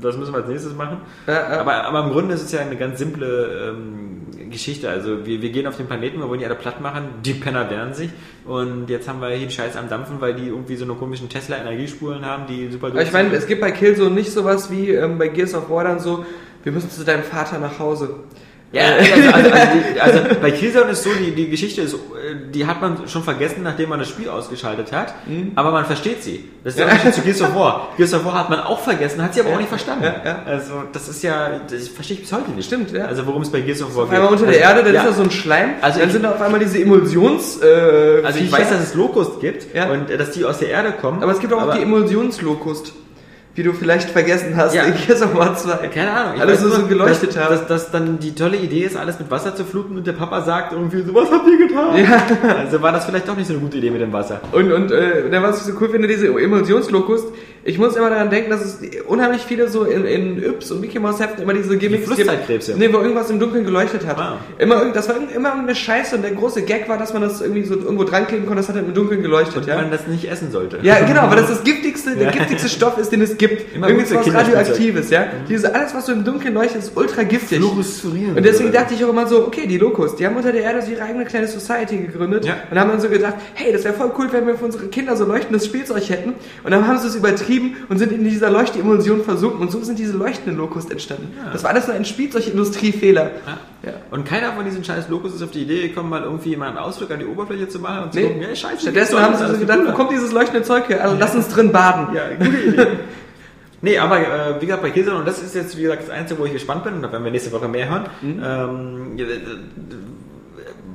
das 0.00 0.16
müssen 0.16 0.32
wir 0.32 0.38
als 0.38 0.48
nächstes 0.48 0.72
machen. 0.76 0.98
Ja, 1.26 1.32
ja. 1.32 1.60
Aber, 1.60 1.84
aber 1.84 2.04
im 2.04 2.10
Grunde 2.10 2.34
ist 2.34 2.42
es 2.44 2.52
ja 2.52 2.60
eine 2.60 2.76
ganz 2.76 3.00
simple 3.00 3.70
ähm, 3.70 4.07
Geschichte. 4.50 4.88
Also 4.88 5.26
wir, 5.26 5.42
wir 5.42 5.50
gehen 5.50 5.66
auf 5.66 5.76
den 5.76 5.86
Planeten, 5.86 6.18
wir 6.18 6.28
wollen 6.28 6.40
die 6.40 6.46
alle 6.46 6.54
platt 6.54 6.80
machen, 6.80 7.04
die 7.24 7.34
Penner 7.34 7.70
wehren 7.70 7.94
sich 7.94 8.10
und 8.44 8.88
jetzt 8.90 9.08
haben 9.08 9.20
wir 9.20 9.28
hier 9.30 9.46
die 9.46 9.54
Scheiße 9.54 9.78
am 9.78 9.88
Dampfen, 9.88 10.20
weil 10.20 10.34
die 10.34 10.48
irgendwie 10.48 10.76
so 10.76 10.84
eine 10.84 10.94
komischen 10.94 11.28
Tesla-Energiespulen 11.28 12.24
haben, 12.24 12.46
die 12.46 12.70
super 12.70 12.88
Aber 12.88 13.02
ich 13.02 13.12
meine, 13.12 13.34
es 13.34 13.46
gibt 13.46 13.60
bei 13.60 13.70
Killzone 13.70 14.14
nicht 14.14 14.30
sowas 14.30 14.70
wie 14.70 14.90
ähm, 14.90 15.18
bei 15.18 15.28
Gears 15.28 15.54
of 15.54 15.70
War 15.70 15.84
dann 15.84 16.00
so, 16.00 16.24
wir 16.62 16.72
müssen 16.72 16.90
zu 16.90 17.04
deinem 17.04 17.22
Vater 17.22 17.58
nach 17.58 17.78
Hause. 17.78 18.20
Ja, 18.70 18.82
also, 18.98 19.12
also, 19.32 19.50
also, 19.50 19.66
die, 19.94 20.00
also 20.00 20.18
bei 20.42 20.50
Killzone 20.50 20.90
ist 20.90 21.02
so, 21.02 21.08
die, 21.18 21.30
die 21.30 21.48
Geschichte 21.48 21.80
ist, 21.80 21.94
äh, 21.94 21.96
die 22.52 22.66
hat 22.66 22.82
man 22.82 23.08
schon 23.08 23.22
vergessen, 23.22 23.62
nachdem 23.62 23.88
man 23.88 23.98
das 23.98 24.08
Spiel 24.10 24.28
ausgeschaltet 24.28 24.92
hat, 24.92 25.14
aber 25.54 25.70
man 25.70 25.86
versteht 25.86 26.22
sie. 26.22 26.44
Das 26.64 26.74
ist 26.74 26.78
der 26.80 26.86
Unterschied 26.86 27.14
zu 27.14 27.22
Gears 27.22 27.40
of 27.40 27.54
War. 27.54 27.88
Gears 27.96 28.12
of 28.12 28.26
War 28.26 28.34
hat 28.34 28.50
man 28.50 28.60
auch 28.60 28.78
vergessen, 28.80 29.22
hat 29.22 29.32
sie 29.32 29.40
aber 29.40 29.54
auch 29.54 29.56
nicht 29.58 29.70
verstanden. 29.70 30.04
Ja, 30.04 30.16
ja. 30.22 30.42
Also 30.44 30.82
das 30.92 31.08
ist 31.08 31.22
ja, 31.22 31.60
das 31.70 31.88
verstehe 31.88 32.16
ich 32.16 32.22
bis 32.24 32.32
heute 32.32 32.50
nicht. 32.50 32.66
Stimmt, 32.66 32.92
ja. 32.92 33.06
Also 33.06 33.26
worum 33.26 33.40
es 33.40 33.50
bei 33.50 33.62
Gears 33.62 33.80
of 33.82 33.96
War 33.96 34.04
Auf 34.04 34.10
einmal 34.10 34.28
unter 34.32 34.44
der 34.44 34.56
Also, 34.68 34.68
Erde, 34.80 34.82
dann 34.84 34.94
ja. 34.94 35.00
ist 35.02 35.08
da 35.08 35.12
so 35.14 35.22
ein 35.22 35.30
Schleim, 35.30 35.70
Also 35.80 35.98
dann 36.00 36.08
ich- 36.08 36.12
sind 36.12 36.22
da 36.24 36.32
auf 36.32 36.40
einmal 36.42 36.60
diese 36.60 36.78
Emulsions... 36.78 37.62
Äh, 37.62 38.20
Also 38.22 38.38
ich 38.40 38.52
weiß, 38.52 38.68
dass 38.68 38.82
es 38.82 38.92
Locust 38.94 39.40
gibt 39.40 39.74
Ja. 39.74 39.88
und 39.90 40.10
äh, 40.10 40.18
dass 40.18 40.32
die 40.32 40.44
aus 40.44 40.58
der 40.58 40.68
Erde 40.68 40.92
kommen. 40.92 41.22
Aber 41.22 41.32
es 41.32 41.38
gibt 41.40 41.54
auch 41.54 41.74
die 41.74 41.80
Emulsionslokust, 41.82 42.92
wie 43.58 43.62
du 43.64 43.72
vielleicht 43.72 44.08
vergessen 44.10 44.56
hast 44.56 44.74
Ja. 44.74 44.84
in 44.84 44.94
Gears 44.94 45.20
of 45.20 45.34
War 45.34 45.56
2. 45.56 45.88
Keine 45.88 46.10
Ahnung. 46.12 46.34
Ich 46.36 46.40
Alles 46.40 46.54
weiß 46.54 46.60
so, 46.62 46.70
so 46.70 46.78
nur, 46.80 46.88
geleuchtet 46.88 47.30
dass, 47.36 47.44
haben. 47.44 47.50
dass, 47.50 47.66
dass 47.66 47.90
dann 47.90 48.18
die 48.20 48.34
tolle 48.34 48.56
Idee 48.56 48.84
ist, 48.84 48.96
alles 48.96 49.18
mit 49.18 49.30
Wasser 49.30 49.54
zu 49.54 49.64
fluten 49.64 49.96
und 49.96 50.06
der 50.06 50.12
Papa 50.12 50.42
sagt 50.42 50.72
irgendwie 50.72 51.02
so, 51.02 51.12
was 51.14 51.30
habt 51.30 51.46
ihr 51.48 51.66
getan? 51.66 51.96
Ja. 51.98 52.22
Also 52.58 52.80
war 52.80 52.92
das 52.92 53.04
vielleicht 53.06 53.28
doch 53.28 53.36
nicht 53.36 53.46
so 53.48 53.52
eine 53.54 53.60
gute 53.60 53.78
Idee 53.78 53.90
mit 53.90 54.00
dem 54.00 54.12
Wasser. 54.12 54.40
Und, 54.52 54.70
und 54.72 54.90
äh, 54.92 55.28
dann, 55.30 55.42
was 55.42 55.58
ich 55.58 55.72
so 55.74 55.78
cool 55.80 55.88
finde, 55.90 56.06
diese 56.08 56.28
Emulsionslokust, 56.28 57.26
ich 57.68 57.78
muss 57.78 57.94
immer 57.96 58.08
daran 58.08 58.30
denken, 58.30 58.50
dass 58.50 58.64
es 58.64 58.78
unheimlich 59.06 59.42
viele 59.42 59.68
so 59.68 59.84
in, 59.84 60.04
in 60.06 60.42
Yps 60.42 60.70
und 60.70 60.80
Mickey 60.80 60.98
Mouse 60.98 61.20
Heften 61.20 61.42
immer 61.42 61.52
diese 61.52 61.76
Gimmicks 61.76 62.06
gibt. 62.06 62.16
Flusszeitkrebse. 62.16 62.74
Nee, 62.78 62.90
wo 62.92 62.96
irgendwas 62.98 63.28
im 63.28 63.38
Dunkeln 63.38 63.64
geleuchtet 63.64 64.06
hat. 64.06 64.18
Ah. 64.18 64.38
Immer, 64.58 64.90
das 64.92 65.06
war 65.08 65.16
immer 65.16 65.50
irgendeine 65.50 65.74
Scheiße 65.74 66.16
und 66.16 66.22
der 66.22 66.30
große 66.30 66.62
Gag 66.62 66.88
war, 66.88 66.96
dass 66.96 67.12
man 67.12 67.20
das 67.20 67.42
irgendwie 67.42 67.64
so 67.64 67.74
irgendwo 67.74 68.04
dran 68.04 68.26
kleben 68.26 68.46
konnte, 68.46 68.60
das 68.62 68.68
hat 68.70 68.76
dann 68.76 68.86
im 68.86 68.94
Dunkeln 68.94 69.20
geleuchtet, 69.22 69.56
Und 69.58 69.66
ja. 69.66 69.76
man 69.76 69.90
das 69.90 70.06
nicht 70.06 70.24
essen 70.30 70.50
sollte. 70.50 70.78
Ja, 70.82 70.98
genau, 71.00 71.28
weil 71.28 71.36
das 71.36 71.48
das 71.48 71.62
giftigste, 71.62 72.16
der 72.16 72.26
Ja. 72.26 72.30
giftigste 72.30 72.68
Stoff 72.70 72.96
ist, 72.96 73.12
den 73.12 73.20
es 73.20 73.36
gibt. 73.36 73.74
Immer 73.74 73.88
Irgendwie 73.90 74.14
was. 74.14 74.34
Radioaktives, 74.34 75.10
ja. 75.10 75.26
Diese, 75.48 75.74
alles, 75.74 75.94
was 75.94 76.06
so 76.06 76.12
im 76.12 76.24
Dunkeln 76.24 76.54
leuchtet, 76.54 76.78
ist 76.82 76.92
ultra 76.96 77.22
giftig. 77.22 77.58
Fluorescerieren. 77.58 78.34
Und 78.36 78.44
deswegen 78.46 78.72
dachte 78.72 78.94
ich 78.94 79.04
auch 79.04 79.10
immer 79.10 79.26
so, 79.26 79.46
okay, 79.46 79.66
die 79.66 79.76
Locust, 79.78 80.18
die 80.18 80.26
haben 80.26 80.36
unter 80.36 80.52
der 80.52 80.62
Erde 80.62 80.80
so 80.80 80.90
ihre 80.90 81.02
eigene 81.02 81.24
kleine 81.26 81.46
Society 81.48 81.98
gegründet 81.98 82.46
Ja. 82.46 82.56
und 82.70 82.78
haben 82.78 82.88
dann 82.90 83.00
so 83.00 83.08
gedacht, 83.08 83.34
hey, 83.54 83.72
das 83.72 83.84
wäre 83.84 83.92
voll 83.94 84.10
cool, 84.18 84.28
wenn 84.32 84.46
wir 84.46 84.56
für 84.56 84.64
unsere 84.64 84.86
Kinder 84.86 85.16
so 85.16 85.24
leuchtendes 85.26 85.66
Spielzeug 85.66 86.08
hätten. 86.08 86.34
Und 86.64 86.70
dann 86.70 86.86
haben 86.86 86.98
sie 86.98 87.08
es 87.08 87.14
übertrieben 87.14 87.57
und 87.88 87.98
sind 87.98 88.12
in 88.12 88.24
dieser 88.24 88.50
Leuchtemulsion 88.50 89.22
versunken 89.24 89.60
und 89.60 89.70
so 89.70 89.80
sind 89.82 89.98
diese 89.98 90.16
leuchtenden 90.16 90.56
Locust 90.56 90.90
entstanden. 90.90 91.32
Das 91.52 91.62
war 91.64 91.70
alles 91.70 91.86
nur 91.86 91.96
ein 91.96 92.04
Spielzeugindustriefehler. 92.04 93.30
Ja. 93.84 93.92
Und 94.10 94.24
keiner 94.26 94.52
von 94.52 94.64
diesen 94.64 94.82
scheiß 94.84 95.08
Locus 95.08 95.34
ist 95.34 95.42
auf 95.42 95.50
die 95.50 95.62
Idee 95.62 95.88
gekommen, 95.88 96.10
mal 96.10 96.22
irgendwie 96.22 96.56
mal 96.56 96.68
einen 96.68 96.78
Ausflug 96.78 97.10
an 97.10 97.20
die 97.20 97.26
Oberfläche 97.26 97.68
zu 97.68 97.78
machen 97.78 98.04
und 98.04 98.12
zu 98.12 98.18
Nee. 98.20 98.26
gucken, 98.26 98.42
ja, 98.42 98.54
scheiße. 98.54 98.80
Stattdessen 98.82 99.20
haben 99.20 99.36
sie 99.36 99.46
so 99.46 99.58
gedacht, 99.58 99.80
wo 99.86 99.92
kommt 99.92 100.10
dieses 100.12 100.32
leuchtende 100.32 100.62
Zeug 100.62 100.88
her? 100.88 101.02
Also 101.02 101.16
lass 101.18 101.34
uns 101.34 101.48
drin 101.48 101.70
baden. 101.72 102.14
Ja, 102.14 102.22
gute 102.38 102.56
Idee. 102.58 102.86
Nee, 103.80 103.96
aber 103.96 104.18
äh, 104.18 104.60
wie 104.60 104.66
gesagt, 104.66 104.82
bei 104.82 104.90
Killzone, 104.90 105.20
und 105.20 105.24
das 105.28 105.40
ist 105.40 105.54
jetzt, 105.54 105.78
wie 105.78 105.82
gesagt, 105.82 106.02
das 106.02 106.10
Einzige, 106.10 106.40
wo 106.40 106.44
ich 106.46 106.52
gespannt 106.52 106.82
bin, 106.82 106.94
und 106.94 107.02
da 107.02 107.12
werden 107.12 107.22
wir 107.22 107.30
nächste 107.30 107.52
Woche 107.52 107.68
mehr 107.68 107.88
hören. 107.88 108.06
Ähm, 108.24 109.16
ja, 109.16 109.24
äh, 109.24 109.38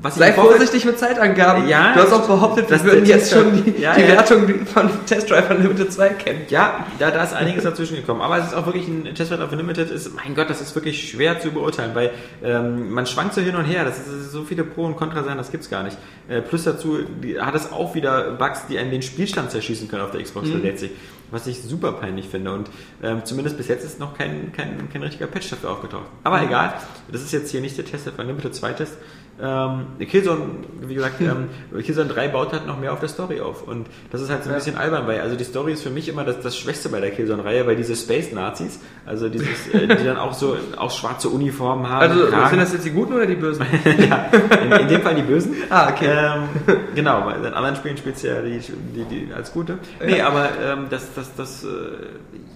was 0.04 0.16
Sei 0.16 0.34
vorsichtig 0.34 0.84
mit 0.84 1.00
Zeitangaben. 1.00 1.70
Ja, 1.70 1.94
du 1.94 2.02
hast 2.02 2.12
auch 2.12 2.28
behauptet, 2.28 2.70
wir 2.70 2.84
würden 2.84 3.06
jetzt 3.06 3.32
schon 3.32 3.64
die, 3.64 3.82
ja, 3.82 3.96
die 3.96 4.02
ja. 4.02 4.10
Wertung 4.10 4.66
von 4.66 4.90
Test 5.06 5.30
Drive 5.30 5.50
Unlimited 5.50 5.94
2 5.94 6.10
kennen. 6.10 6.42
Ja, 6.50 6.86
da, 7.00 7.10
da 7.10 7.24
ist 7.24 7.34
einiges 7.34 7.64
dazwischen 7.64 7.96
gekommen. 7.96 8.20
Aber 8.20 8.38
es 8.38 8.48
ist 8.48 8.54
auch 8.54 8.66
wirklich 8.66 8.86
ein 8.90 9.16
Test 9.16 9.32
of 9.32 9.50
Unlimited 9.50 9.90
ist, 9.90 10.14
mein 10.14 10.36
Gott, 10.36 10.50
das 10.50 10.60
ist 10.60 10.76
wirklich 10.76 11.10
schwer 11.10 11.40
zu 11.40 11.52
beurteilen, 11.52 11.92
weil 11.96 12.12
ähm, 12.44 12.92
man 12.92 13.06
schwankt 13.06 13.34
so 13.34 13.40
hin 13.40 13.56
und 13.56 13.64
her. 13.64 13.86
Das 13.86 13.98
ist, 13.98 14.34
so 14.34 14.44
viele 14.44 14.66
Pro 14.66 14.84
und 14.84 14.98
Contra 14.98 15.24
sein, 15.24 15.38
das 15.38 15.52
gibt's 15.52 15.70
gar 15.70 15.84
nicht. 15.84 15.98
Äh, 16.28 16.42
plus 16.42 16.66
dazu 16.66 17.00
die, 17.24 17.40
hat 17.40 17.56
es 17.56 17.72
auch 17.72 17.96
wieder 17.96 18.32
Bugs, 18.32 18.68
die 18.68 18.78
einen 18.78 18.92
den 18.92 19.04
Spielstand 19.04 19.52
zerschießen 19.52 19.88
können 19.88 20.02
auf 20.02 20.12
der 20.12 20.22
Xbox 20.22 20.50
360. 20.50 20.92
Was 21.32 21.48
ich 21.48 21.62
super 21.62 21.94
peinlich 21.94 22.28
finde. 22.28 22.54
Und 22.54 22.70
ähm, 23.02 23.26
zumindest 23.26 23.58
bis 23.58 23.68
jetzt 23.68 23.84
ist 23.84 24.00
noch 24.00 24.18
kein, 24.18 24.52
kein, 24.54 24.90
kein 24.92 25.04
richtiger 25.04 25.28
Patch 25.28 25.50
dafür 25.50 25.72
aufgetaucht. 25.72 26.06
Aber 26.24 26.42
egal, 26.44 26.74
das 27.12 27.22
ist 27.22 27.32
jetzt 27.32 27.50
hier 27.52 27.62
nicht 27.62 27.78
der 27.78 27.86
Test 27.86 28.08
of 28.08 28.20
Unlimited 28.20 28.54
2 28.54 28.74
Test. 28.74 28.98
Ähm, 29.42 29.88
Killzone, 30.00 30.42
wie 30.82 30.94
gesagt, 30.94 31.16
ähm, 31.22 31.50
Killzone 31.82 32.08
3 32.08 32.28
baut 32.28 32.54
halt 32.54 32.68
noch 32.68 32.80
mehr 32.80 32.94
auf 32.94 33.00
der 33.00 33.10
Story 33.10 33.42
auf. 33.42 33.68
Und 33.68 33.88
das 34.12 34.22
ist 34.22 34.30
halt 34.30 34.44
so 34.44 34.50
ein 34.50 34.56
bisschen 34.56 34.78
albern, 34.78 35.08
weil 35.08 35.22
also 35.22 35.36
die 35.36 35.44
Story 35.44 35.74
ist 35.74 35.82
für 35.82 35.90
mich 35.90 36.08
immer 36.08 36.24
das, 36.24 36.40
das 36.42 36.56
Schwächste 36.58 36.90
bei 36.90 37.00
der 37.00 37.12
Killzone-Reihe, 37.12 37.66
weil 37.66 37.76
diese 37.76 37.96
Space-Nazis, 37.96 38.80
also 39.06 39.30
dieses, 39.30 39.68
äh, 39.74 39.88
die 39.88 40.04
dann 40.04 40.18
auch 40.18 40.34
so 40.34 40.56
auch 40.78 40.92
schwarze 40.92 41.30
Uniformen 41.30 41.90
haben. 41.90 42.12
Also 42.12 42.28
Kragen. 42.28 42.50
sind 42.50 42.60
das 42.60 42.74
jetzt 42.74 42.86
die 42.86 42.92
Guten 42.92 43.14
oder 43.14 43.26
die 43.26 43.36
Bösen? 43.36 43.66
ja, 44.10 44.30
in, 44.62 44.72
in 44.72 44.88
dem 44.88 45.02
Fall 45.02 45.16
die 45.16 45.24
Bösen. 45.24 45.56
Ah, 45.70 45.90
okay. 45.90 46.10
Ähm, 46.10 46.78
genau, 46.94 47.26
weil 47.26 47.44
in 47.44 47.54
anderen 47.54 47.76
Spielen 47.76 47.98
spielt 47.98 48.22
ja 48.22 48.42
die, 48.42 48.60
die, 48.60 49.06
die 49.06 49.34
als 49.34 49.52
Gute. 49.52 49.80
Nee, 50.06 50.22
aber 50.22 50.50
ähm, 50.64 50.86
das, 50.92 51.14
das, 51.16 51.23
das, 51.36 51.64
äh, 51.64 51.68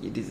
die, 0.02 0.24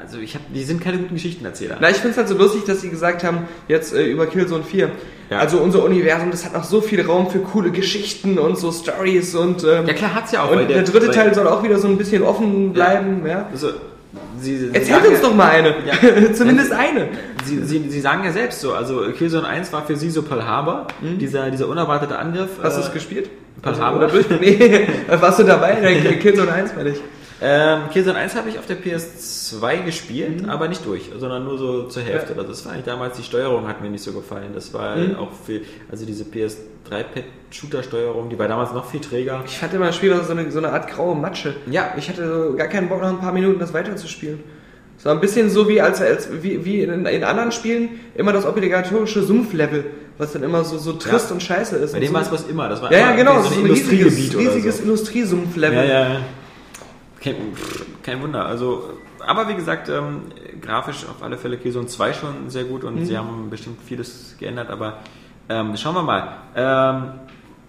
also 0.00 0.18
ich 0.18 0.34
habe, 0.34 0.44
die 0.54 0.64
sind 0.64 0.80
keine 0.82 0.98
guten 0.98 1.14
Geschichtenerzähler. 1.14 1.76
Na, 1.80 1.90
ich 1.90 1.96
finde 1.96 2.10
es 2.10 2.16
halt 2.16 2.28
so 2.28 2.36
lustig, 2.36 2.64
dass 2.64 2.80
sie 2.80 2.90
gesagt 2.90 3.24
haben, 3.24 3.40
jetzt 3.68 3.94
äh, 3.94 4.04
über 4.06 4.26
Killzone 4.26 4.64
4. 4.64 4.90
Ja. 5.30 5.38
Also 5.38 5.58
unser 5.58 5.84
Universum, 5.84 6.30
das 6.30 6.44
hat 6.44 6.52
noch 6.54 6.64
so 6.64 6.80
viel 6.80 7.04
Raum 7.04 7.30
für 7.30 7.38
coole 7.40 7.70
Geschichten 7.70 8.38
und 8.38 8.58
so 8.58 8.70
Stories 8.72 9.34
und 9.34 9.64
ähm, 9.64 9.86
Ja 9.86 9.94
klar 9.94 10.14
hat's 10.14 10.32
ja 10.32 10.42
auch. 10.42 10.50
und 10.50 10.56
weil 10.58 10.66
der, 10.66 10.82
dritte 10.82 11.10
Teil 11.10 11.34
soll 11.34 11.46
auch 11.48 11.62
wieder 11.62 11.78
so 11.78 11.88
ein 11.88 11.96
bisschen 11.98 12.22
offen 12.22 12.72
bleiben, 12.72 13.26
ja. 13.26 13.48
Also, 13.50 13.68
sie, 14.40 14.58
sie 14.58 14.66
Erzählt 14.68 14.86
sagen 14.88 15.06
uns 15.08 15.22
ja- 15.22 15.28
doch 15.28 15.34
mal 15.34 15.48
eine. 15.50 15.68
Ja. 15.86 16.32
Zumindest 16.34 16.72
eine. 16.72 17.08
Sie, 17.44 17.62
sie, 17.64 17.88
sie 17.88 18.00
sagen 18.00 18.24
ja 18.24 18.32
selbst 18.32 18.60
so, 18.60 18.72
also 18.74 19.02
Killzone 19.16 19.46
1 19.46 19.72
war 19.72 19.86
für 19.86 19.96
sie 19.96 20.10
so 20.10 20.22
Pearl 20.22 20.44
Harbor, 20.46 20.86
dieser, 21.02 21.50
dieser 21.50 21.68
unerwartete 21.68 22.18
Angriff. 22.18 22.50
Hast 22.62 22.76
du 22.76 22.82
äh, 22.82 22.84
es 22.86 22.92
gespielt? 22.92 23.30
Pearl 23.62 23.74
Also, 23.74 23.84
Harbor? 23.84 23.98
oder 24.00 24.08
durch? 24.08 24.26
Nee, 24.40 24.86
warst 25.20 25.38
du 25.38 25.42
dabei? 25.44 25.74
Killzone 26.20 26.52
1 26.52 26.74
meine 26.76 26.90
ich. 26.90 27.00
Ähm, 27.46 27.80
Killzone 27.92 28.16
1 28.18 28.34
habe 28.36 28.48
ich 28.48 28.58
auf 28.58 28.64
der 28.66 28.78
PS2 28.80 29.84
gespielt, 29.84 30.48
aber 30.48 30.66
nicht 30.68 30.84
durch, 30.86 31.10
sondern 31.18 31.44
nur 31.44 31.58
so 31.58 31.82
zur 31.84 32.02
Hälfte. 32.02 32.32
Mhm. 32.32 32.38
Ja. 32.38 32.42
Also 32.42 32.52
das 32.54 32.64
war 32.64 32.72
eigentlich 32.72 32.84
damals, 32.86 33.16
die 33.18 33.22
Steuerung 33.22 33.68
hat 33.68 33.82
mir 33.82 33.90
nicht 33.90 34.02
so 34.02 34.12
gefallen. 34.12 34.52
Das 34.54 34.72
war 34.72 34.96
Mhm. 34.96 35.16
auch 35.16 35.28
viel, 35.46 35.62
also 35.90 36.06
diese 36.06 36.24
PS3-Pad-Shooter-Steuerung, 36.24 38.30
die 38.30 38.38
war 38.38 38.48
damals 38.48 38.72
noch 38.72 38.86
viel 38.90 39.00
träger. 39.00 39.42
Ich 39.46 39.58
fand 39.58 39.74
immer 39.74 39.86
das 39.86 39.96
Spiel 39.96 40.14
so 40.22 40.32
eine, 40.32 40.50
so 40.50 40.58
eine 40.58 40.72
Art 40.72 40.88
graue 40.90 41.14
Matsche. 41.16 41.54
Ja. 41.70 41.92
Ich 41.96 42.08
hatte 42.08 42.48
so 42.50 42.56
gar 42.56 42.68
keinen 42.68 42.88
Bock, 42.88 43.00
nach 43.02 43.10
ein 43.10 43.20
paar 43.20 43.32
Minuten 43.32 43.58
das 43.58 43.72
weiterzuspielen. 43.74 44.40
War 45.02 45.12
ein 45.12 45.20
bisschen 45.20 45.50
so 45.50 45.68
wie, 45.68 45.82
als, 45.82 46.00
als, 46.00 46.28
wie, 46.42 46.64
wie 46.64 46.80
in, 46.80 47.04
in 47.04 47.24
anderen 47.24 47.52
Spielen 47.52 47.90
immer 48.14 48.32
das 48.32 48.46
obligatorische 48.46 49.22
Sumpflevel, 49.22 49.84
was 50.16 50.32
dann 50.32 50.42
immer 50.42 50.64
so, 50.64 50.78
so 50.78 50.94
trist 50.94 51.28
Ja. 51.28 51.34
und 51.34 51.42
scheiße 51.42 51.76
ist. 51.76 51.92
Bei 51.92 52.00
dem 52.00 52.08
so. 52.08 52.14
war 52.14 52.22
es 52.22 52.32
was 52.32 52.48
immer. 52.48 52.70
Das 52.70 52.80
war 52.80 52.90
Ja, 52.90 52.98
ja, 53.00 53.14
genau, 53.16 53.42
so 53.42 53.50
so 53.50 53.60
ein 53.60 53.66
ein 53.66 53.70
riesiges, 53.72 54.16
riesiges 54.34 54.78
so. 54.78 54.82
Industriesumpflevel. 54.84 55.76
Ja, 55.76 55.84
ja. 55.84 56.16
Kein, 57.24 57.36
kein 58.02 58.22
Wunder. 58.22 58.44
Also, 58.44 58.98
aber 59.18 59.48
wie 59.48 59.54
gesagt, 59.54 59.88
ähm, 59.88 60.24
grafisch 60.60 61.06
auf 61.06 61.22
alle 61.22 61.38
Fälle 61.38 61.56
Killzone 61.56 61.86
2 61.86 62.12
schon 62.12 62.50
sehr 62.50 62.64
gut 62.64 62.84
und 62.84 63.06
sie 63.06 63.16
haben 63.16 63.48
bestimmt 63.48 63.78
vieles 63.80 64.36
geändert, 64.38 64.68
aber 64.68 64.98
ähm, 65.48 65.74
schauen 65.78 65.94
wir 65.94 66.02
mal. 66.02 66.36
Ähm, 66.54 67.12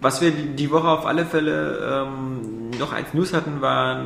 was 0.02 0.22
wir 0.22 0.32
die 0.32 0.70
Woche 0.72 0.90
auf 0.90 1.06
alle 1.06 1.26
Fälle 1.26 2.06
ähm, 2.06 2.70
noch 2.78 2.92
als 2.92 3.14
News 3.14 3.34
hatten, 3.34 3.62
war 3.62 4.04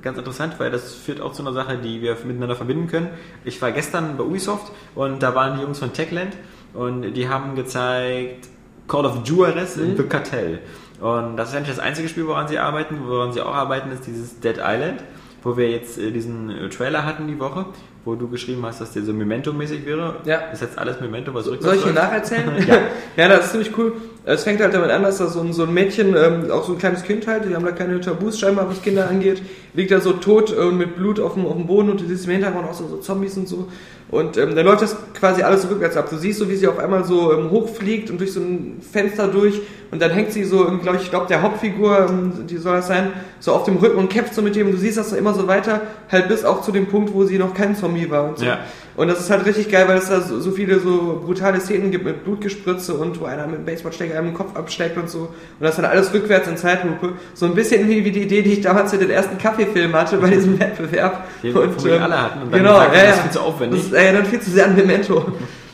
ganz 0.00 0.16
interessant, 0.16 0.58
weil 0.58 0.70
das 0.70 0.94
führt 0.94 1.20
auch 1.20 1.32
zu 1.32 1.42
einer 1.42 1.52
Sache, 1.52 1.76
die 1.76 2.00
wir 2.00 2.16
miteinander 2.24 2.56
verbinden 2.56 2.88
können. 2.88 3.10
Ich 3.44 3.60
war 3.60 3.72
gestern 3.72 4.16
bei 4.16 4.24
Ubisoft 4.24 4.72
und 4.94 5.22
da 5.22 5.34
waren 5.34 5.58
die 5.58 5.62
Jungs 5.62 5.78
von 5.78 5.92
Techland 5.92 6.34
und 6.72 7.12
die 7.12 7.28
haben 7.28 7.54
gezeigt 7.54 8.48
Call 8.88 9.04
of 9.04 9.26
Juarez 9.26 9.76
in 9.76 9.96
The 9.96 10.04
Cartel. 10.04 10.60
Und 11.00 11.36
das 11.36 11.50
ist 11.50 11.56
eigentlich 11.56 11.76
das 11.76 11.84
einzige 11.84 12.08
Spiel, 12.08 12.26
woran 12.26 12.48
sie 12.48 12.58
arbeiten. 12.58 13.00
Woran 13.06 13.32
sie 13.32 13.40
auch 13.40 13.54
arbeiten, 13.54 13.90
ist 13.92 14.06
dieses 14.06 14.40
Dead 14.40 14.56
Island, 14.58 15.00
wo 15.42 15.56
wir 15.56 15.70
jetzt 15.70 15.98
äh, 15.98 16.10
diesen 16.10 16.50
äh, 16.50 16.68
Trailer 16.68 17.04
hatten 17.04 17.26
die 17.26 17.38
Woche, 17.38 17.66
wo 18.04 18.14
du 18.14 18.28
geschrieben 18.28 18.64
hast, 18.64 18.80
dass 18.80 18.92
der 18.92 19.02
so 19.02 19.12
Memento-mäßig 19.12 19.84
wäre. 19.84 20.16
Ja. 20.24 20.40
Das 20.50 20.54
ist 20.54 20.68
jetzt 20.68 20.78
alles 20.78 21.00
Memento, 21.00 21.34
was 21.34 21.44
Soll 21.44 21.56
ich 21.56 21.60
rückwärts 21.60 21.84
läuft. 21.84 21.94
nacherzählen? 21.96 22.50
Ja. 22.66 22.78
ja, 23.24 23.28
das 23.28 23.46
ist 23.46 23.50
ziemlich 23.52 23.76
cool. 23.76 23.92
Es 24.24 24.42
fängt 24.44 24.60
halt 24.60 24.74
damit 24.74 24.90
an, 24.90 25.02
dass 25.02 25.18
da 25.18 25.26
so 25.28 25.40
ein, 25.40 25.52
so 25.52 25.64
ein 25.64 25.74
Mädchen, 25.74 26.16
ähm, 26.16 26.50
auch 26.50 26.64
so 26.64 26.72
ein 26.72 26.78
kleines 26.78 27.02
Kind 27.02 27.26
halt, 27.26 27.44
die 27.48 27.54
haben 27.54 27.64
da 27.64 27.72
keine 27.72 28.00
Tabus 28.00 28.38
scheinbar, 28.40 28.68
was 28.68 28.82
Kinder 28.82 29.08
angeht, 29.08 29.42
liegt 29.76 29.90
da 29.90 30.00
so 30.00 30.14
tot 30.14 30.56
äh, 30.56 30.64
mit 30.72 30.96
Blut 30.96 31.20
auf 31.20 31.34
dem, 31.34 31.46
auf 31.46 31.54
dem 31.54 31.66
Boden 31.66 31.90
und 31.90 32.00
du 32.00 32.06
siehst 32.06 32.24
im 32.24 32.32
Hintergrund 32.32 32.66
auch 32.68 32.74
so, 32.74 32.88
so 32.88 32.96
Zombies 32.96 33.36
und 33.36 33.46
so. 33.48 33.68
Und 34.08 34.36
ähm, 34.36 34.54
dann 34.54 34.64
läuft 34.64 34.82
das 34.82 34.96
quasi 35.14 35.42
alles 35.42 35.62
so 35.62 35.68
rückwärts 35.68 35.96
ab. 35.96 36.08
Du 36.08 36.16
siehst 36.16 36.38
so, 36.38 36.48
wie 36.48 36.54
sie 36.54 36.68
auf 36.68 36.78
einmal 36.78 37.04
so 37.04 37.32
ähm, 37.32 37.50
hochfliegt 37.50 38.10
und 38.10 38.18
durch 38.18 38.32
so 38.32 38.40
ein 38.40 38.80
Fenster 38.80 39.28
durch 39.28 39.60
und 39.90 40.02
dann 40.02 40.10
hängt 40.10 40.32
sie 40.32 40.44
so, 40.44 40.64
glaube 40.78 40.98
ich, 41.00 41.10
glaube 41.10 41.26
der 41.28 41.42
Hauptfigur, 41.42 42.08
ähm, 42.08 42.46
die 42.46 42.56
soll 42.56 42.76
das 42.76 42.88
sein, 42.88 43.12
so 43.40 43.52
auf 43.52 43.64
dem 43.64 43.76
Rücken 43.76 43.98
und 43.98 44.08
kämpft 44.08 44.34
so 44.34 44.42
mit 44.42 44.56
dem. 44.56 44.70
Du 44.70 44.76
siehst 44.76 44.96
das 44.96 45.10
so 45.10 45.16
immer 45.16 45.34
so 45.34 45.46
weiter, 45.46 45.82
halt 46.10 46.28
bis 46.28 46.44
auch 46.44 46.62
zu 46.62 46.72
dem 46.72 46.86
Punkt, 46.86 47.12
wo 47.12 47.24
sie 47.24 47.38
noch 47.38 47.54
kein 47.54 47.76
Zombie 47.76 48.10
war 48.10 48.28
und 48.28 48.38
so. 48.38 48.46
Ja. 48.46 48.60
Und 48.96 49.08
das 49.08 49.20
ist 49.20 49.30
halt 49.30 49.44
richtig 49.44 49.70
geil, 49.70 49.86
weil 49.88 49.98
es 49.98 50.08
da 50.08 50.22
so, 50.22 50.40
so 50.40 50.50
viele 50.52 50.80
so 50.80 51.22
brutale 51.24 51.60
Szenen 51.60 51.90
gibt 51.90 52.04
mit 52.04 52.24
Blutgespritze 52.24 52.94
und 52.94 53.20
wo 53.20 53.26
einer 53.26 53.46
mit 53.46 53.56
einem 53.56 53.66
Baseballschläger 53.66 54.18
einem 54.18 54.28
den 54.28 54.34
Kopf 54.34 54.56
abschlägt 54.56 54.96
und 54.96 55.10
so. 55.10 55.18
Und 55.18 55.30
das 55.60 55.76
dann 55.76 55.84
alles 55.84 56.14
rückwärts 56.14 56.48
in 56.48 56.56
Zeitlupe. 56.56 57.12
So 57.34 57.44
ein 57.44 57.54
bisschen 57.54 57.88
wie, 57.88 58.10
die 58.10 58.22
Idee, 58.22 58.40
die 58.40 58.54
ich 58.54 58.62
damals 58.62 58.92
für 58.92 58.98
den 58.98 59.10
ersten 59.10 59.36
Kaffeefilm 59.66 59.94
hatte 59.94 60.16
bei 60.18 60.30
diesem 60.30 60.58
Wettbewerb. 60.58 61.24
Den 61.42 61.54
wir 61.54 62.02
alle 62.02 62.22
hatten 62.22 62.42
und 62.42 62.52
dann 62.52 62.60
genau, 62.60 62.74
gesagt 62.74 62.96
ja, 62.96 63.02
das 63.02 63.16
ist 63.16 63.22
viel 63.22 63.30
zu 63.32 63.40
aufwendig. 63.40 63.80
Das 63.80 63.88
ist 63.88 63.94
äh, 63.94 64.12
dann 64.12 64.26
viel 64.26 64.40
zu 64.40 64.50
sehr 64.50 64.66
an 64.66 64.76
Memento. 64.76 65.24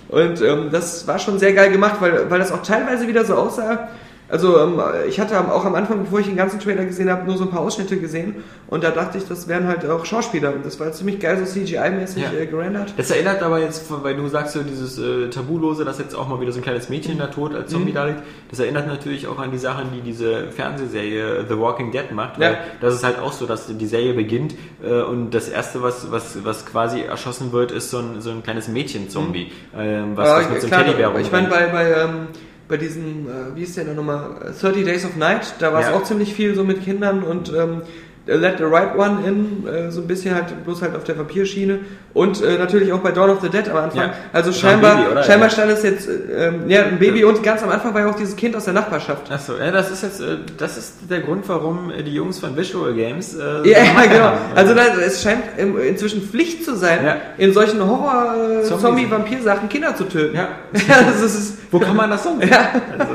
Und 0.08 0.42
ähm, 0.42 0.68
das 0.70 1.06
war 1.06 1.18
schon 1.18 1.38
sehr 1.38 1.52
geil 1.54 1.70
gemacht, 1.70 1.96
weil, 2.00 2.30
weil 2.30 2.38
das 2.38 2.52
auch 2.52 2.62
teilweise 2.62 3.08
wieder 3.08 3.24
so 3.24 3.34
aussah, 3.34 3.88
Also 4.32 4.58
ähm, 4.58 4.80
ich 5.08 5.20
hatte 5.20 5.38
auch 5.52 5.64
am 5.66 5.74
Anfang, 5.74 6.02
bevor 6.04 6.18
ich 6.20 6.26
den 6.26 6.36
ganzen 6.36 6.58
Trailer 6.58 6.84
gesehen 6.86 7.10
habe, 7.10 7.24
nur 7.26 7.36
so 7.36 7.44
ein 7.44 7.50
paar 7.50 7.60
Ausschnitte 7.60 7.98
gesehen 7.98 8.36
und 8.66 8.82
da 8.82 8.90
dachte 8.90 9.18
ich, 9.18 9.28
das 9.28 9.46
wären 9.46 9.68
halt 9.68 9.84
auch 9.88 10.06
Schauspieler. 10.06 10.54
Und 10.54 10.64
das 10.64 10.80
war 10.80 10.90
ziemlich 10.92 11.20
geil, 11.20 11.36
so 11.36 11.44
CGI-mäßig 11.44 12.22
Ja. 12.22 12.32
äh, 12.32 12.46
gerendert. 12.46 12.94
Das 12.96 13.10
erinnert 13.10 13.42
aber 13.42 13.60
jetzt, 13.60 13.84
weil 14.02 14.16
du 14.16 14.26
sagst 14.28 14.54
so 14.54 14.62
dieses 14.62 14.98
äh, 14.98 15.28
Tabulose, 15.28 15.84
dass 15.84 15.98
jetzt 15.98 16.14
auch 16.14 16.28
mal 16.28 16.40
wieder 16.40 16.50
so 16.50 16.60
ein 16.60 16.62
kleines 16.62 16.88
Mädchen 16.88 17.18
da 17.18 17.26
tot 17.26 17.54
als 17.54 17.70
Zombie 17.70 17.92
da 17.92 18.06
liegt, 18.06 18.20
das 18.50 18.58
erinnert 18.58 18.86
natürlich 18.86 19.26
auch 19.28 19.38
an 19.38 19.50
die 19.52 19.58
Sachen, 19.58 19.88
die 19.94 20.00
diese 20.00 20.50
Fernsehserie 20.50 21.44
The 21.48 21.58
Walking 21.58 21.92
Dead 21.92 22.10
macht, 22.12 22.40
weil 22.40 22.52
Ja. 22.52 22.58
das 22.80 22.94
ist 22.94 23.04
halt 23.04 23.18
auch 23.18 23.32
so, 23.32 23.44
dass 23.46 23.66
die 23.66 23.86
Serie 23.86 24.14
beginnt 24.14 24.54
äh, 24.82 25.02
und 25.02 25.32
das 25.32 25.48
erste, 25.50 25.82
was, 25.82 26.10
was, 26.10 26.42
was 26.44 26.64
quasi 26.66 27.02
erschossen 27.02 27.52
wird, 27.52 27.70
ist 27.70 27.90
so 27.90 27.98
ein, 27.98 28.20
so 28.20 28.30
ein 28.30 28.42
kleines 28.42 28.68
Mädchen-Zombie, 28.68 29.52
ähm, 29.76 30.12
was, 30.16 30.28
was 30.44 30.50
mit 30.50 30.62
so 30.62 30.68
einem 30.68 30.86
Teddybär 30.86 31.12
ich 31.20 31.30
meine, 31.30 31.48
rumrennt. 31.48 31.72
bei, 31.72 31.84
bei, 31.84 32.00
ähm, 32.02 32.26
bei 32.72 32.78
diesem, 32.78 33.28
äh, 33.28 33.54
wie 33.54 33.64
ist 33.64 33.76
der 33.76 33.84
nochmal, 33.84 34.30
30 34.58 34.84
Days 34.86 35.04
of 35.04 35.14
Night, 35.16 35.54
da 35.58 35.74
war 35.74 35.80
es 35.80 35.88
Ja. 35.88 35.92
auch 35.94 36.04
ziemlich 36.04 36.32
viel 36.32 36.54
so 36.54 36.64
mit 36.64 36.82
Kindern 36.82 37.22
und 37.22 37.52
ähm, 37.54 37.82
Let 38.24 38.58
the 38.58 38.64
Right 38.64 38.96
One 38.96 39.18
In, 39.26 39.66
äh, 39.66 39.90
so 39.90 40.00
ein 40.00 40.06
bisschen 40.06 40.32
halt, 40.34 40.64
bloß 40.64 40.80
halt 40.82 40.94
auf 40.94 41.02
der 41.02 41.18
Vampirschiene 41.18 41.80
und 42.14 42.40
äh, 42.40 42.56
natürlich 42.56 42.92
auch 42.92 43.00
bei 43.00 43.10
Dawn 43.10 43.30
of 43.30 43.40
the 43.40 43.48
Dead 43.48 43.68
am 43.68 43.78
Anfang. 43.78 44.00
Ja. 44.10 44.14
Also 44.32 44.50
Das 44.50 44.60
scheinbar, 44.60 44.96
Baby, 44.96 45.10
oder? 45.10 45.22
scheinbar 45.24 45.48
Ja. 45.48 45.52
stand 45.54 45.70
es 45.72 45.82
jetzt, 45.82 46.08
äh, 46.08 46.46
ähm, 46.48 46.68
ja, 46.70 46.84
ein 46.84 46.98
Baby 47.00 47.24
und 47.24 47.42
ganz 47.42 47.64
am 47.64 47.70
Anfang 47.70 47.92
war 47.94 48.02
ja 48.02 48.10
auch 48.10 48.14
dieses 48.14 48.36
Kind 48.36 48.54
aus 48.54 48.64
der 48.66 48.74
Nachbarschaft. 48.74 49.28
Achso, 49.30 49.54
ja, 49.58 49.72
das 49.72 49.90
ist 49.90 50.04
jetzt, 50.04 50.20
äh, 50.20 50.36
das 50.56 50.76
ist 50.78 50.94
der 51.10 51.20
Grund, 51.20 51.48
warum 51.48 51.90
äh, 51.90 52.04
die 52.04 52.14
Jungs 52.14 52.38
von 52.38 52.56
Visual 52.56 52.94
Games, 52.94 53.34
äh, 53.34 53.38
Ja, 53.68 53.80
so 53.80 53.86
ja, 53.86 53.92
machen. 53.92 54.10
genau. 54.10 54.32
Also 54.54 54.74
da, 54.74 54.82
es 55.04 55.20
scheint 55.20 55.42
inzwischen 55.58 56.22
Pflicht 56.22 56.64
zu 56.64 56.76
sein, 56.76 57.04
Ja. 57.04 57.16
in 57.38 57.52
solchen. 57.52 57.80
Horror-Zombie-Vampir-Sachen 57.84 59.68
Kinder 59.68 59.96
zu 59.96 60.04
töten. 60.04 60.36
Ja. 60.36 60.48
ja 60.88 61.02
das 61.02 61.22
ist, 61.22 61.58
Wo 61.72 61.80
kann 61.80 61.96
man 61.96 62.10
das 62.10 62.22
sonst? 62.22 62.44
Ja. 62.48 62.68
Also, 62.96 63.12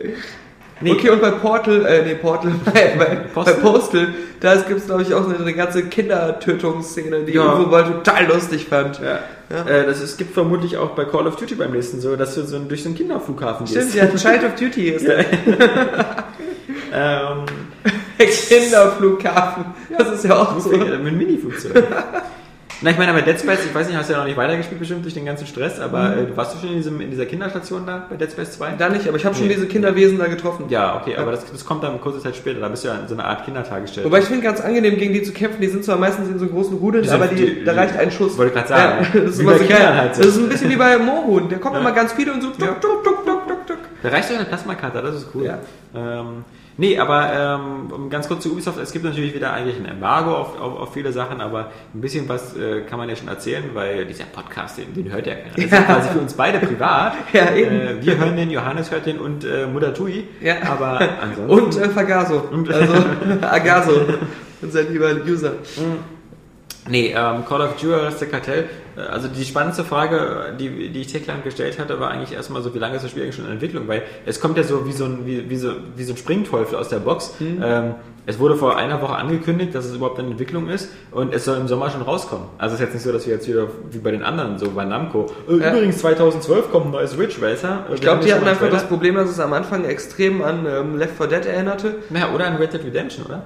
nee, 0.82 0.92
Okay, 0.92 1.10
und 1.10 1.20
bei 1.20 1.30
Portal, 1.30 1.86
äh, 1.86 2.02
nee, 2.04 2.14
Portal, 2.14 2.52
bei, 2.64 2.94
bei, 2.98 3.04
Postal? 3.32 3.54
bei 3.54 3.60
Postal, 3.60 4.08
da 4.40 4.54
gibt 4.56 4.80
es, 4.80 4.86
glaube 4.86 5.02
ich, 5.02 5.14
auch 5.14 5.26
eine, 5.28 5.36
eine 5.38 5.52
ganze 5.54 5.84
Kindertötungsszene, 5.84 7.20
die 7.24 7.32
Ja. 7.32 7.42
ich 7.44 7.48
irgendwo 7.50 7.70
mal 7.70 7.84
total 7.84 8.26
lustig 8.26 8.66
fand. 8.68 9.00
Ja. 9.00 9.18
Ja. 9.50 9.66
Äh, 9.70 9.84
das 9.86 10.00
ist, 10.00 10.16
gibt 10.16 10.32
vermutlich 10.34 10.76
auch 10.78 10.90
bei 10.90 11.04
Call 11.04 11.26
of 11.26 11.36
Duty 11.36 11.54
beim 11.56 11.72
nächsten 11.72 12.00
so, 12.00 12.16
dass 12.16 12.34
du 12.34 12.42
so 12.44 12.58
durch 12.60 12.82
so 12.82 12.88
einen 12.88 12.96
Kinderflughafen 12.96 13.66
Stimmt, 13.66 13.92
gehst. 13.92 14.24
ja, 14.24 14.30
Child 14.32 14.44
of 14.44 14.54
Duty 14.58 14.88
ist 14.90 15.06
der 15.06 15.24
Ähm, 16.94 17.46
Kinderflughafen. 18.48 19.64
Das 19.96 20.10
ist 20.12 20.24
ja 20.24 20.36
auch 20.36 20.58
so. 20.58 20.70
so. 20.70 20.76
Mit 20.76 20.92
einem 20.92 21.16
Mini-Flugzeug. 21.16 21.82
Na, 22.82 22.90
ich 22.90 22.98
meine, 22.98 23.12
aber 23.12 23.22
Dead 23.22 23.38
Space, 23.38 23.60
ich 23.64 23.74
weiß 23.74 23.86
nicht, 23.86 23.96
hast 23.96 24.08
du 24.08 24.12
ja 24.14 24.18
noch 24.18 24.26
nicht 24.26 24.36
weitergespielt 24.36 24.78
bestimmt 24.80 25.04
durch 25.04 25.14
den 25.14 25.24
ganzen 25.24 25.46
Stress, 25.46 25.78
aber 25.78 26.16
äh, 26.16 26.36
warst 26.36 26.54
du 26.54 26.58
schon 26.58 26.70
in, 26.70 26.76
diesem, 26.76 27.00
in 27.00 27.10
dieser 27.10 27.26
Kinderstation 27.26 27.86
da 27.86 28.06
bei 28.10 28.16
Dead 28.16 28.30
Space 28.30 28.52
2? 28.52 28.72
Da 28.76 28.88
nicht, 28.88 29.06
aber 29.06 29.16
ich 29.16 29.24
habe 29.24 29.34
schon 29.36 29.46
Nee. 29.46 29.54
diese 29.54 29.66
Kinderwesen 29.66 30.18
da 30.18 30.26
getroffen. 30.26 30.64
Ja, 30.68 30.96
okay, 31.00 31.16
aber 31.16 31.30
das, 31.30 31.44
das 31.50 31.64
kommt 31.64 31.84
dann 31.84 32.00
kurze 32.00 32.20
Zeit 32.20 32.34
später, 32.34 32.60
da 32.60 32.68
bist 32.68 32.82
du 32.84 32.88
ja 32.88 32.94
in 32.96 33.06
so 33.08 33.14
eine 33.14 33.24
Art 33.24 33.44
Kindertagesstätte. 33.44 34.04
Wobei 34.06 34.18
ich 34.18 34.24
finde 34.24 34.42
ganz 34.42 34.60
angenehm, 34.60 34.96
gegen 34.98 35.12
die 35.14 35.22
zu 35.22 35.32
kämpfen. 35.32 35.60
Die 35.60 35.68
sind 35.68 35.84
zwar 35.84 35.96
meistens 35.96 36.28
in 36.28 36.38
so 36.38 36.46
großen 36.46 36.76
Rudeln, 36.78 37.08
aber 37.08 37.28
die, 37.28 37.36
die- 37.36 37.64
da 37.64 37.72
reicht 37.72 37.96
ein 37.96 38.10
Schuss. 38.10 38.36
Wollte 38.36 38.50
ich 38.50 38.56
grad 38.58 38.68
sagen. 38.68 39.06
Ja, 39.14 39.20
das 39.24 39.30
ist 39.34 39.40
immer 39.40 39.56
so 39.58 39.64
geil. 39.64 39.96
halt 39.96 40.14
so. 40.16 40.22
Das 40.22 40.30
ist 40.32 40.38
ein 40.42 40.48
bisschen 40.48 40.70
wie 40.70 40.76
bei 40.76 40.98
Mohun. 40.98 41.48
Der 41.48 41.58
kommt 41.58 41.74
Ja. 41.74 41.80
immer 41.80 41.92
ganz 41.92 42.12
viele 42.12 42.32
und 42.32 42.42
so 42.42 42.48
tuk, 42.50 42.80
tuk, 42.80 43.04
tuk, 43.04 43.24
tuk, 43.24 43.46
tuk, 43.48 43.66
tuk. 43.66 43.78
Da 44.02 44.08
reicht 44.08 44.28
doch 44.30 44.34
eine 44.36 44.44
Plasmakarte, 44.44 45.00
das 45.02 45.14
ist 45.16 45.28
cool. 45.34 45.44
Ja. 45.44 45.58
Ähm, 45.94 46.44
nee, 46.76 46.98
aber 46.98 47.58
ähm, 47.90 48.10
ganz 48.10 48.28
kurz 48.28 48.42
zu 48.42 48.52
Ubisoft, 48.52 48.78
es 48.78 48.92
gibt 48.92 49.04
natürlich 49.04 49.34
wieder 49.34 49.52
eigentlich 49.52 49.76
ein 49.76 49.86
Embargo 49.86 50.34
auf, 50.34 50.60
auf, 50.60 50.80
auf 50.80 50.92
viele 50.92 51.12
Sachen, 51.12 51.40
aber 51.40 51.70
ein 51.94 52.00
bisschen 52.00 52.28
was 52.28 52.56
äh, 52.56 52.82
kann 52.82 52.98
man 52.98 53.08
ja 53.08 53.16
schon 53.16 53.28
erzählen, 53.28 53.64
weil 53.74 54.06
dieser 54.06 54.24
Podcast, 54.24 54.78
den, 54.78 54.94
den 54.94 55.12
hört 55.12 55.26
ja 55.26 55.34
keiner. 55.34 55.54
Das 55.54 55.64
ist 55.64 55.72
ja 55.72 55.82
quasi 55.82 56.08
für 56.10 56.18
uns 56.18 56.34
beide 56.34 56.58
privat. 56.58 57.14
Ja, 57.32 57.54
eben. 57.54 57.80
Äh, 57.80 58.04
wir 58.04 58.18
hören 58.18 58.36
den, 58.36 58.50
Johannes 58.50 58.90
hört 58.90 59.06
den 59.06 59.18
und 59.18 59.44
äh, 59.44 59.66
Mutter 59.66 59.94
Tui. 59.94 60.24
Ja. 60.40 60.56
Aber 60.70 61.00
ansonsten... 61.22 61.50
Und 61.50 61.76
äh, 61.78 61.88
Fagaso. 61.88 62.48
Also 62.68 62.92
Agaso. 63.40 63.92
Unser 64.60 64.82
lieber 64.82 65.12
User. 65.26 65.54
Nee, 66.88 67.14
ähm, 67.16 67.44
Call 67.48 67.60
of 67.60 67.76
Duty, 67.80 68.16
der 68.20 68.28
Kartell. 68.28 68.64
äh, 68.96 69.00
Also 69.00 69.28
die 69.28 69.44
spannendste 69.44 69.84
Frage, 69.84 70.54
die, 70.58 70.88
die 70.90 71.00
ich 71.02 71.06
Techland 71.12 71.44
gestellt 71.44 71.78
hatte, 71.78 72.00
war 72.00 72.10
eigentlich 72.10 72.32
erstmal 72.32 72.60
so, 72.62 72.74
wie 72.74 72.78
lange 72.78 72.96
ist 72.96 73.02
das 73.02 73.10
Spiel 73.12 73.22
eigentlich 73.22 73.36
schon 73.36 73.46
in 73.46 73.52
Entwicklung? 73.52 73.86
Weil 73.86 74.02
es 74.26 74.40
kommt 74.40 74.56
ja 74.56 74.64
so 74.64 74.86
wie 74.86 74.92
so 74.92 75.04
ein, 75.04 75.24
wie, 75.24 75.48
wie 75.48 75.56
so, 75.56 75.72
wie 75.96 76.02
so 76.02 76.12
ein 76.14 76.16
Springteufel 76.16 76.76
aus 76.76 76.88
der 76.88 76.98
Box. 76.98 77.34
Ähm, 77.40 77.94
es 78.26 78.38
wurde 78.38 78.56
vor 78.56 78.76
einer 78.76 79.00
Woche 79.02 79.14
angekündigt, 79.14 79.74
dass 79.74 79.84
es 79.84 79.94
überhaupt 79.96 80.18
in 80.18 80.30
Entwicklung 80.32 80.68
ist 80.68 80.90
und 81.10 81.32
es 81.34 81.44
soll 81.44 81.56
im 81.56 81.66
Sommer 81.68 81.90
schon 81.90 82.02
rauskommen. 82.02 82.46
Also 82.58 82.74
es 82.74 82.80
ist 82.80 82.86
jetzt 82.86 82.94
nicht 82.94 83.02
so, 83.04 83.12
dass 83.12 83.26
wir 83.26 83.34
jetzt 83.34 83.48
wieder 83.48 83.66
wie 83.90 83.98
bei 83.98 84.10
den 84.12 84.22
anderen, 84.22 84.58
so 84.58 84.70
bei 84.70 84.84
Namco. 84.84 85.26
Äh, 85.48 85.56
Ja. 85.58 85.72
Übrigens 85.72 85.98
2012 85.98 86.70
kommt 86.72 86.86
ein 86.86 86.92
neues 86.92 87.16
Ridge 87.18 87.36
Racer. 87.40 87.86
Ich 87.94 88.00
glaube, 88.00 88.24
die 88.24 88.32
hatten 88.34 88.46
einfach 88.46 88.70
das 88.70 88.86
Problem, 88.88 89.14
dass 89.16 89.28
es 89.30 89.38
am 89.40 89.52
Anfang 89.52 89.84
extrem 89.84 90.42
an 90.42 90.66
ähm, 90.66 90.98
Left 90.98 91.16
4 91.16 91.26
Dead 91.28 91.46
erinnerte. 91.46 91.96
Naja, 92.10 92.32
oder 92.34 92.46
ein 92.46 92.56
Red 92.56 92.72
Dead 92.72 92.84
Redemption, 92.84 93.24
oder? 93.26 93.42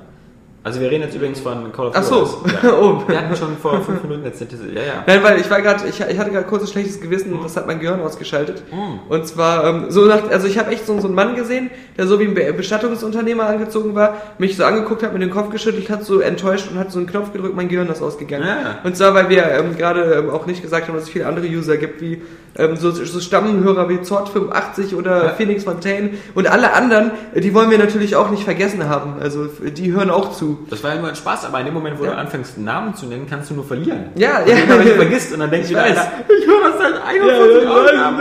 Also 0.66 0.80
wir 0.80 0.90
reden 0.90 1.04
jetzt 1.04 1.14
übrigens 1.14 1.38
von 1.38 1.70
Call 1.70 1.86
of 1.86 1.94
Ach 1.94 2.02
so. 2.02 2.24
Duty. 2.24 2.56
Ja. 2.66 2.72
Oh. 2.76 3.00
Wir 3.06 3.18
hatten 3.18 3.36
schon 3.36 3.56
vor 3.56 3.80
fünf 3.82 4.02
Minuten 4.02 4.24
jetzt 4.24 4.44
diese, 4.50 4.66
ja, 4.72 4.82
ja. 4.82 5.04
Nein, 5.06 5.22
weil 5.22 5.40
ich 5.40 5.48
war 5.48 5.62
gerade, 5.62 5.86
ich, 5.86 6.00
ich 6.00 6.18
hatte 6.18 6.32
gerade 6.32 6.44
kurz 6.44 6.62
ein 6.62 6.66
schlechtes 6.66 7.00
Gewissen, 7.00 7.38
das 7.40 7.56
hat 7.56 7.68
mein 7.68 7.78
Gehirn 7.78 8.00
ausgeschaltet. 8.00 8.64
Mm. 8.72 9.12
Und 9.12 9.28
zwar, 9.28 9.64
ähm, 9.64 9.84
so 9.90 10.06
nach, 10.06 10.28
also 10.28 10.48
ich 10.48 10.58
habe 10.58 10.72
echt 10.72 10.84
so, 10.84 10.98
so 10.98 11.06
einen 11.06 11.14
Mann 11.14 11.36
gesehen, 11.36 11.70
der 11.96 12.08
so 12.08 12.18
wie 12.18 12.24
ein 12.24 12.34
Be 12.34 12.52
Bestattungsunternehmer 12.52 13.44
angezogen 13.46 13.94
war, 13.94 14.16
mich 14.38 14.56
so 14.56 14.64
angeguckt 14.64 15.04
hat, 15.04 15.12
mit 15.12 15.22
dem 15.22 15.30
Kopf 15.30 15.50
geschüttelt 15.50 15.88
hat, 15.88 16.02
so 16.02 16.18
enttäuscht 16.18 16.68
und 16.68 16.80
hat 16.80 16.90
so 16.90 16.98
einen 16.98 17.06
Knopf 17.06 17.32
gedrückt, 17.32 17.54
mein 17.54 17.68
Gehirn 17.68 17.88
ist 17.88 18.02
ausgegangen. 18.02 18.48
Ja. 18.48 18.80
Und 18.82 18.96
zwar, 18.96 19.14
weil 19.14 19.28
wir 19.28 19.48
ähm, 19.48 19.76
gerade 19.76 20.14
ähm, 20.14 20.30
auch 20.30 20.46
nicht 20.46 20.62
gesagt 20.62 20.88
haben, 20.88 20.96
dass 20.96 21.04
es 21.04 21.10
viele 21.10 21.26
andere 21.26 21.46
User 21.46 21.76
gibt, 21.76 22.00
wie 22.00 22.22
ähm, 22.58 22.76
so, 22.76 22.90
so 22.90 23.20
Stammhörer 23.20 23.88
wie 23.88 23.96
Zort85 23.98 24.94
oder 24.94 25.24
Ja. 25.24 25.30
Phoenix 25.30 25.64
Fontaine 25.64 26.10
und 26.34 26.46
alle 26.50 26.72
anderen, 26.72 27.10
äh, 27.34 27.40
die 27.40 27.52
wollen 27.54 27.70
wir 27.70 27.78
natürlich 27.78 28.16
auch 28.16 28.30
nicht 28.30 28.44
vergessen 28.44 28.88
haben. 28.88 29.14
Also 29.20 29.46
die 29.46 29.92
hören 29.92 30.10
auch 30.10 30.32
zu. 30.32 30.66
Das 30.70 30.82
war 30.82 30.94
ja 30.94 31.00
nur 31.00 31.08
ein 31.08 31.16
Spaß, 31.16 31.44
aber 31.44 31.60
in 31.60 31.66
dem 31.66 31.74
Moment, 31.74 31.98
wo 31.98 32.04
Ja. 32.04 32.12
du 32.12 32.16
anfängst, 32.18 32.56
einen 32.56 32.64
Namen 32.64 32.94
zu 32.94 33.06
nennen, 33.06 33.26
kannst 33.28 33.50
du 33.50 33.54
nur 33.54 33.64
verlieren. 33.64 34.06
Ja, 34.14 34.40
Und 34.40 34.48
ja. 34.48 34.56
immer, 34.56 34.78
wenn 34.78 34.86
du 34.88 34.94
vergisst 34.94 35.32
und 35.32 35.40
dann 35.40 35.50
denkst 35.50 35.68
du 35.68 35.74
Ich 35.74 35.80
ich 35.80 36.46
höre 36.46 36.70
das 36.70 36.78
seit 36.78 37.02
41 37.06 37.68
Ausgaben. 37.68 38.16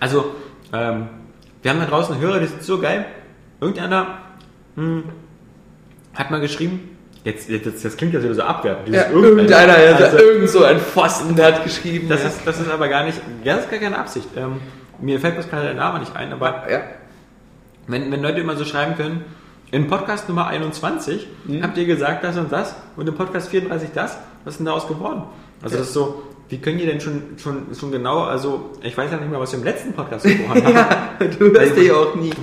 Also, 0.00 0.24
ähm, 0.72 1.06
wir 1.62 1.70
haben 1.70 1.78
da 1.80 1.86
draußen 1.86 2.18
Hörer, 2.18 2.40
die 2.40 2.46
sind 2.46 2.62
so 2.62 2.78
geil. 2.78 3.06
Irgendeiner 3.60 4.18
hm, 4.74 5.04
hat 6.14 6.30
mal 6.30 6.40
geschrieben, 6.40 6.91
jetzt, 7.24 7.48
jetzt, 7.48 7.84
das 7.84 7.96
klingt 7.96 8.14
ja 8.14 8.20
so 8.34 8.42
abwertend. 8.42 8.88
dieses 8.88 9.02
Ja, 9.04 9.10
irgendeiner, 9.10 9.74
Also, 9.74 10.04
also, 10.04 10.18
irgend 10.18 10.48
so 10.50 10.64
ein 10.64 10.78
Pfosten, 10.80 11.36
der 11.36 11.46
hat 11.54 11.64
geschrieben. 11.64 12.08
das, 12.08 12.22
ja. 12.22 12.28
ist, 12.28 12.40
das 12.46 12.60
ist 12.60 12.70
aber 12.70 12.88
gar 12.88 13.04
nicht, 13.04 13.20
das 13.44 13.60
ist 13.60 13.70
gar 13.70 13.80
keine 13.80 13.98
Absicht. 13.98 14.28
Ähm, 14.36 14.60
mir 15.00 15.18
fällt 15.20 15.34
bloß 15.34 15.48
gerade 15.48 15.64
der 15.66 15.74
Name 15.74 15.98
nicht 16.00 16.14
ein, 16.16 16.32
aber 16.32 16.64
ja. 16.70 16.80
wenn, 17.86 18.10
wenn 18.12 18.22
Leute 18.22 18.40
immer 18.40 18.56
so 18.56 18.64
schreiben 18.64 18.96
können, 18.96 19.24
in 19.70 19.86
Podcast 19.88 20.28
Nummer 20.28 20.46
21 20.48 21.26
Mhm. 21.44 21.62
habt 21.62 21.76
ihr 21.78 21.86
gesagt 21.86 22.22
das 22.24 22.36
und 22.36 22.52
das 22.52 22.74
und 22.96 23.08
im 23.08 23.14
Podcast 23.14 23.48
34 23.48 23.90
das, 23.94 24.18
was 24.44 24.54
ist 24.54 24.58
denn 24.58 24.66
daraus 24.66 24.86
geworden? 24.86 25.22
Also 25.62 25.74
Ja. 25.76 25.78
das 25.80 25.88
ist 25.88 25.94
so, 25.94 26.22
wie 26.52 26.58
können 26.58 26.76
die 26.76 26.84
denn 26.84 27.00
schon, 27.00 27.22
schon, 27.38 27.74
schon 27.74 27.90
genau, 27.90 28.24
also 28.24 28.72
ich 28.82 28.94
weiß 28.94 29.10
ja 29.10 29.16
nicht 29.16 29.30
mehr, 29.30 29.40
was 29.40 29.52
wir 29.52 29.58
im 29.58 29.64
letzten 29.64 29.94
Podcast 29.94 30.24
gesprochen 30.26 30.62
haben. 30.62 31.30
Du 31.38 31.50
hörst 31.50 31.76
dich 31.76 31.90
auch 31.90 32.14
nie. 32.14 32.30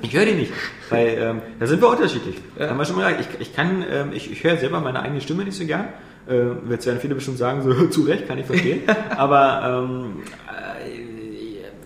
Ich 0.00 0.16
höre 0.16 0.24
die 0.24 0.32
nicht, 0.32 0.52
weil 0.88 1.18
ähm, 1.20 1.42
da 1.60 1.66
sind 1.66 1.82
wir 1.82 1.90
unterschiedlich. 1.90 2.36
Ja. 2.58 2.70
Haben 2.70 2.78
wir 2.78 2.86
schon 2.86 2.96
mal 2.96 3.12
gesagt, 3.12 3.34
ich, 3.34 3.48
ich 3.48 3.54
kann, 3.54 3.84
ähm, 3.90 4.12
ich, 4.14 4.32
ich 4.32 4.42
höre 4.42 4.56
selber 4.56 4.80
meine 4.80 5.02
eigene 5.02 5.20
Stimme 5.20 5.44
nicht 5.44 5.58
so 5.58 5.66
gern. 5.66 5.88
Äh, 6.26 6.70
jetzt 6.70 6.86
werden 6.86 6.98
viele 7.00 7.14
bestimmt 7.14 7.36
sagen, 7.36 7.60
so 7.62 7.86
zu 7.90 8.02
Recht, 8.04 8.26
kann 8.26 8.38
ich 8.38 8.46
verstehen. 8.46 8.82
Aber 9.10 9.84
ähm, 9.84 10.22
äh, 10.46 10.47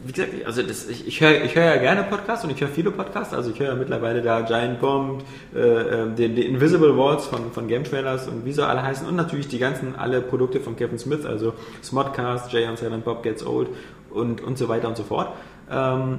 wie 0.04 0.12
gesagt, 0.12 0.32
also 0.46 0.62
das, 0.62 0.88
ich, 0.88 1.06
ich 1.06 1.20
höre 1.20 1.44
ich 1.44 1.54
höre 1.54 1.64
ja 1.64 1.76
gerne 1.76 2.02
Podcasts 2.04 2.44
und 2.44 2.50
ich 2.50 2.60
höre 2.60 2.68
viele 2.68 2.90
Podcasts. 2.90 3.34
Also 3.34 3.50
ich 3.50 3.60
höre 3.60 3.68
ja 3.68 3.74
mittlerweile 3.74 4.22
da 4.22 4.40
Giant 4.40 4.80
Bomb, 4.80 5.22
äh, 5.54 5.58
äh, 5.58 6.14
die, 6.14 6.28
die 6.28 6.46
Invisible 6.46 6.96
Walls 6.96 7.26
von, 7.26 7.52
von 7.52 7.68
Game 7.68 7.84
Trailers 7.84 8.28
und 8.28 8.44
wie 8.44 8.52
sie 8.52 8.66
alle 8.66 8.82
heißen 8.82 9.06
und 9.06 9.16
natürlich 9.16 9.48
die 9.48 9.58
ganzen 9.58 9.94
alle 9.96 10.20
Produkte 10.20 10.60
von 10.60 10.76
Kevin 10.76 10.98
Smith, 10.98 11.24
also 11.24 11.54
Smodcast, 11.82 12.52
Jay 12.52 12.68
und 12.68 12.78
Silent 12.78 13.04
Bob 13.04 13.22
Gets 13.22 13.46
Old 13.46 13.68
und, 14.10 14.42
und 14.42 14.58
so 14.58 14.68
weiter 14.68 14.88
und 14.88 14.96
so 14.96 15.04
fort. 15.04 15.28
Ähm, 15.70 16.18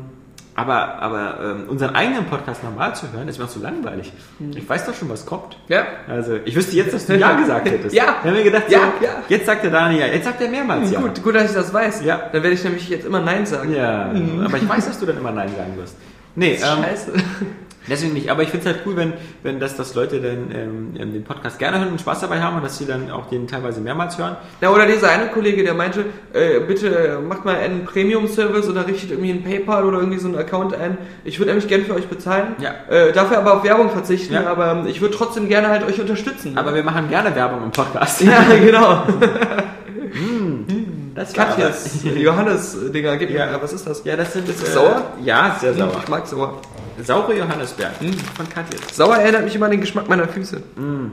aber 0.56 1.02
aber 1.02 1.40
ähm, 1.44 1.64
unseren 1.70 1.96
eigenen 1.96 2.26
Podcast 2.26 2.64
normal 2.64 2.96
zu 2.96 3.12
hören, 3.12 3.28
ist 3.28 3.40
mir 3.40 3.46
auch 3.46 3.50
so 3.50 3.60
langweilig. 3.60 4.12
Ich 4.56 4.68
weiß 4.70 4.86
doch 4.86 4.94
schon, 4.94 5.10
was 5.10 5.26
kommt. 5.26 5.58
Ja. 5.68 5.86
Also, 6.08 6.36
ich 6.46 6.56
wüsste 6.56 6.76
jetzt, 6.76 6.94
dass 6.94 7.06
du 7.06 7.18
Ja 7.18 7.32
gesagt 7.40 7.70
hättest. 7.70 7.96
Ja. 7.96 8.16
Wir 8.22 8.32
haben 8.32 8.38
mir 8.38 8.44
gedacht, 8.44 8.66
Ja, 8.70 8.80
so, 9.00 9.06
ja. 9.06 9.12
jetzt 9.30 9.46
sagt 9.46 9.64
der 9.64 9.72
Daniel 9.72 10.02
Ja. 10.02 10.08
Jetzt 10.08 10.26
sagt 10.26 10.42
er 10.42 10.50
mehrmals 10.50 10.92
Ja. 10.92 11.00
Gut, 11.00 11.24
gut, 11.24 11.36
dass 11.36 11.50
ich 11.50 11.56
das 11.56 11.74
weiß. 11.74 12.04
Ja. 12.04 12.18
Dann 12.32 12.44
werde 12.44 12.52
ich 12.56 12.64
nämlich 12.64 12.88
jetzt 12.90 13.06
immer 13.06 13.20
Nein 13.22 13.46
sagen. 13.46 13.74
Ja, 13.74 14.12
aber 14.46 14.58
ich 14.58 14.68
weiß, 14.70 14.86
dass 14.88 15.00
du 15.00 15.06
dann 15.06 15.18
immer 15.18 15.32
Nein 15.32 15.50
sagen 15.58 15.76
wirst. 15.78 15.96
Nee, 16.36 16.54
ähm, 16.54 16.60
Scheiße. 16.84 17.12
Deswegen 17.90 18.14
nicht. 18.14 18.30
Aber 18.30 18.44
ich 18.44 18.50
finde 18.50 18.68
es 18.70 18.76
halt 18.76 18.86
cool, 18.86 18.96
wenn, 18.96 19.14
wenn 19.44 19.60
das, 19.60 19.76
dass 19.76 19.96
Leute 19.96 20.22
dann 20.22 20.52
ähm, 20.54 21.12
den 21.12 21.24
Podcast 21.24 21.60
gerne 21.60 21.80
hören 21.80 21.90
und 21.90 22.00
Spaß 22.02 22.22
dabei 22.22 22.42
haben 22.42 22.56
und 22.58 22.64
dass 22.64 22.78
sie 22.78 22.86
dann 22.86 23.12
auch 23.12 23.28
den 23.30 23.48
teilweise 23.48 23.82
mehrmals 23.82 24.18
hören. 24.18 24.36
Ja, 24.62 24.70
oder 24.72 24.86
dieser 24.86 25.10
eine 25.10 25.28
Kollege, 25.28 25.64
der 25.64 25.74
meinte, 25.74 26.06
äh, 26.34 26.60
bitte 26.62 26.88
äh, 26.88 27.20
macht 27.20 27.46
mal 27.46 27.56
einen 27.56 27.86
Premium-Service 27.86 28.68
oder 28.70 28.88
richtet 28.88 29.12
irgendwie 29.12 29.32
einen 29.32 29.44
PayPal 29.44 29.86
oder 29.86 30.00
irgendwie 30.00 30.20
so 30.20 30.28
einen 30.28 30.38
Account 30.38 30.74
ein. 30.76 30.98
Ich 31.24 31.40
würde 31.40 31.52
nämlich 31.52 31.68
gerne 31.68 31.84
für 31.86 31.94
euch 31.96 32.08
bezahlen. 32.08 32.56
Ja. 32.60 32.72
Äh, 32.90 33.12
dafür 33.12 33.38
aber 33.40 33.56
auf 33.58 33.64
Werbung 33.64 33.90
verzichten, 33.90 34.34
Ja. 34.34 34.48
aber 34.48 34.72
ähm, 34.72 34.88
ich 34.88 35.02
würde 35.02 35.16
trotzdem 35.16 35.48
gerne 35.48 35.70
halt 35.70 35.84
euch 35.88 36.00
unterstützen. 36.00 36.58
Aber 36.58 36.74
wir 36.76 36.84
machen 36.84 37.10
gerne 37.10 37.36
Werbung 37.36 37.64
im 37.64 37.72
Podcast. 37.72 38.22
ja, 38.22 38.44
genau. 38.64 39.04
Das 41.16 41.34
Das 41.34 41.38
war 41.38 41.46
Katjes, 41.46 42.00
Johannes-Dinger, 42.04 43.18
gib 43.18 43.30
mir 43.32 43.38
Ja. 43.40 43.46
mal, 43.52 43.62
was 43.62 43.74
ist 43.74 43.86
das? 43.88 44.04
Ja, 44.04 44.16
das 44.16 44.34
sind. 44.34 44.48
Ist 44.50 44.62
das 44.62 44.74
sauer? 44.74 45.02
Ja, 45.24 45.56
sehr 45.60 45.74
sauer. 45.74 45.92
Ich 46.02 46.08
mag 46.10 46.26
sauer. 46.28 46.60
Saure 47.02 47.36
Johannisbeeren 47.38 47.94
von 48.36 48.48
Katjes. 48.50 48.82
Sauer 48.96 49.18
erinnert 49.18 49.44
mich 49.46 49.56
immer 49.56 49.66
an 49.66 49.72
den 49.72 49.82
Geschmack 49.82 50.08
meiner 50.10 50.28
Füße. 50.28 50.62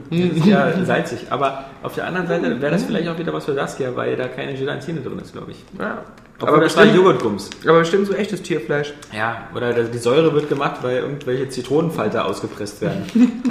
Das 0.09 0.19
ist 0.19 0.45
ja 0.45 0.71
salzig. 0.85 1.27
Aber 1.29 1.65
auf 1.83 1.95
der 1.95 2.07
anderen 2.07 2.27
Seite 2.27 2.61
wäre 2.61 2.71
das 2.71 2.83
vielleicht 2.83 3.07
auch 3.09 3.17
wieder 3.17 3.33
was 3.33 3.45
für 3.45 3.53
Saskia, 3.53 3.95
weil 3.95 4.15
da 4.15 4.27
keine 4.27 4.53
Gelatine 4.53 5.01
drin 5.01 5.19
ist, 5.19 5.33
glaube 5.33 5.51
ich. 5.51 5.57
Ja. 5.79 6.03
Obwohl 6.39 6.55
Aber 6.55 6.63
das 6.63 6.75
war 6.75 6.85
Joghurtgums. 6.85 7.49
aber 7.67 7.79
bestimmt 7.79 8.07
so 8.07 8.13
echtes 8.13 8.41
Tierfleisch. 8.41 8.93
Ja, 9.15 9.47
oder 9.55 9.73
die 9.73 9.97
Säure 9.97 10.33
wird 10.33 10.49
gemacht, 10.49 10.77
weil 10.81 10.97
irgendwelche 10.97 11.49
Zitronenfalter 11.49 12.25
ausgepresst 12.25 12.81
werden. 12.81 13.05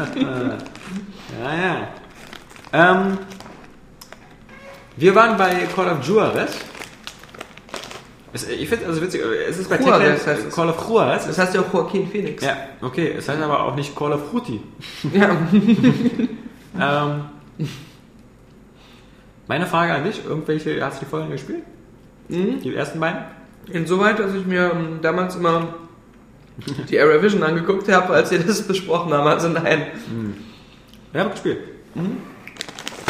ja, 1.41 1.55
ja. 1.55 1.89
Ähm, 2.73 3.19
wir 4.97 5.15
waren 5.15 5.37
bei 5.37 5.67
Call 5.75 5.93
of 5.93 6.07
Juarez. 6.07 6.57
Es, 8.33 8.49
ich 8.49 8.69
finde 8.69 8.87
also 8.87 9.03
witzig, 9.03 9.23
es 9.49 9.59
ist 9.59 9.69
bei 9.69 9.77
Juarez 9.79 10.25
Techland 10.25 10.27
heißt 10.27 10.49
es. 10.49 10.55
Call 10.55 10.69
of 10.69 10.89
Juarez. 10.89 11.27
Das 11.27 11.39
heißt 11.39 11.55
ja 11.55 11.63
auch 11.63 11.73
Joaquin 11.73 12.09
Phoenix. 12.09 12.45
ja, 12.45 12.57
okay, 12.81 13.15
es 13.19 13.29
heißt 13.29 13.43
aber 13.43 13.65
auch 13.65 13.75
nicht 13.75 13.97
Call 13.97 14.13
of 14.13 14.31
Fruity. 14.31 14.61
Ja. 15.13 15.37
Ähm, 16.79 17.25
meine 19.49 19.67
Frage 19.67 19.93
an 19.93 20.05
dich, 20.05 20.25
irgendwelche, 20.25 20.83
hast 20.85 21.01
du 21.01 21.05
die 21.05 21.11
Folgen 21.11 21.31
gespielt? 21.31 21.65
Mhm. 22.29 22.61
Die 22.61 22.73
ersten 22.73 23.01
beiden? 23.01 23.23
Insoweit, 23.73 24.21
dass 24.21 24.33
ich 24.35 24.47
mir 24.47 24.71
ähm, 24.73 25.01
damals 25.03 25.35
immer 25.35 25.75
die 26.89 26.99
Area 26.99 27.21
Vision 27.21 27.43
angeguckt 27.43 27.91
habe, 27.91 28.13
als 28.13 28.31
wir 28.31 28.39
das 28.39 28.63
besprochen 28.63 29.13
haben. 29.13 29.27
Also 29.27 29.49
nein. 29.49 29.89
Ja, 31.13 31.25
hab 31.25 31.33
gespielt. 31.33 31.59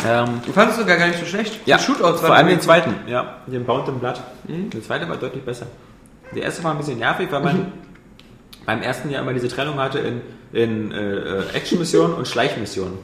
Ähm, 0.07 0.40
Du 0.46 0.53
fandest 0.53 0.78
es 0.78 0.84
sogar 0.84 0.96
gar 0.98 1.09
nicht 1.09 1.18
so 1.20 1.26
schlecht. 1.26 1.61
Ja, 1.66 1.76
Die 1.76 1.82
Shootouts 1.84 2.20
vor 2.20 2.34
allem 2.34 2.48
den 2.48 2.61
zweiten, 2.61 2.94
ja, 3.07 3.36
den 3.46 3.64
Bound 3.64 3.88
im 3.88 3.98
Blatt. 3.98 4.20
Der 4.48 4.82
zweite 4.82 5.09
war 5.09 5.16
deutlich 5.16 5.42
besser. 5.44 5.66
Der 6.34 6.42
erste 6.44 6.62
war 6.64 6.70
ein 6.72 6.78
bisschen 6.78 6.98
nervig, 6.98 7.28
weil 7.30 7.42
man 7.42 7.72
beim 8.66 8.82
ersten 8.82 9.11
ja 9.11 9.20
immer 9.20 9.32
diese 9.32 9.48
Trennung 9.48 9.78
hatte 9.78 9.98
in, 9.98 10.20
in 10.53 10.92
äh, 10.92 11.42
Action-Missionen 11.55 12.14
und 12.14 12.28
Schleichmissionen. 12.28 12.94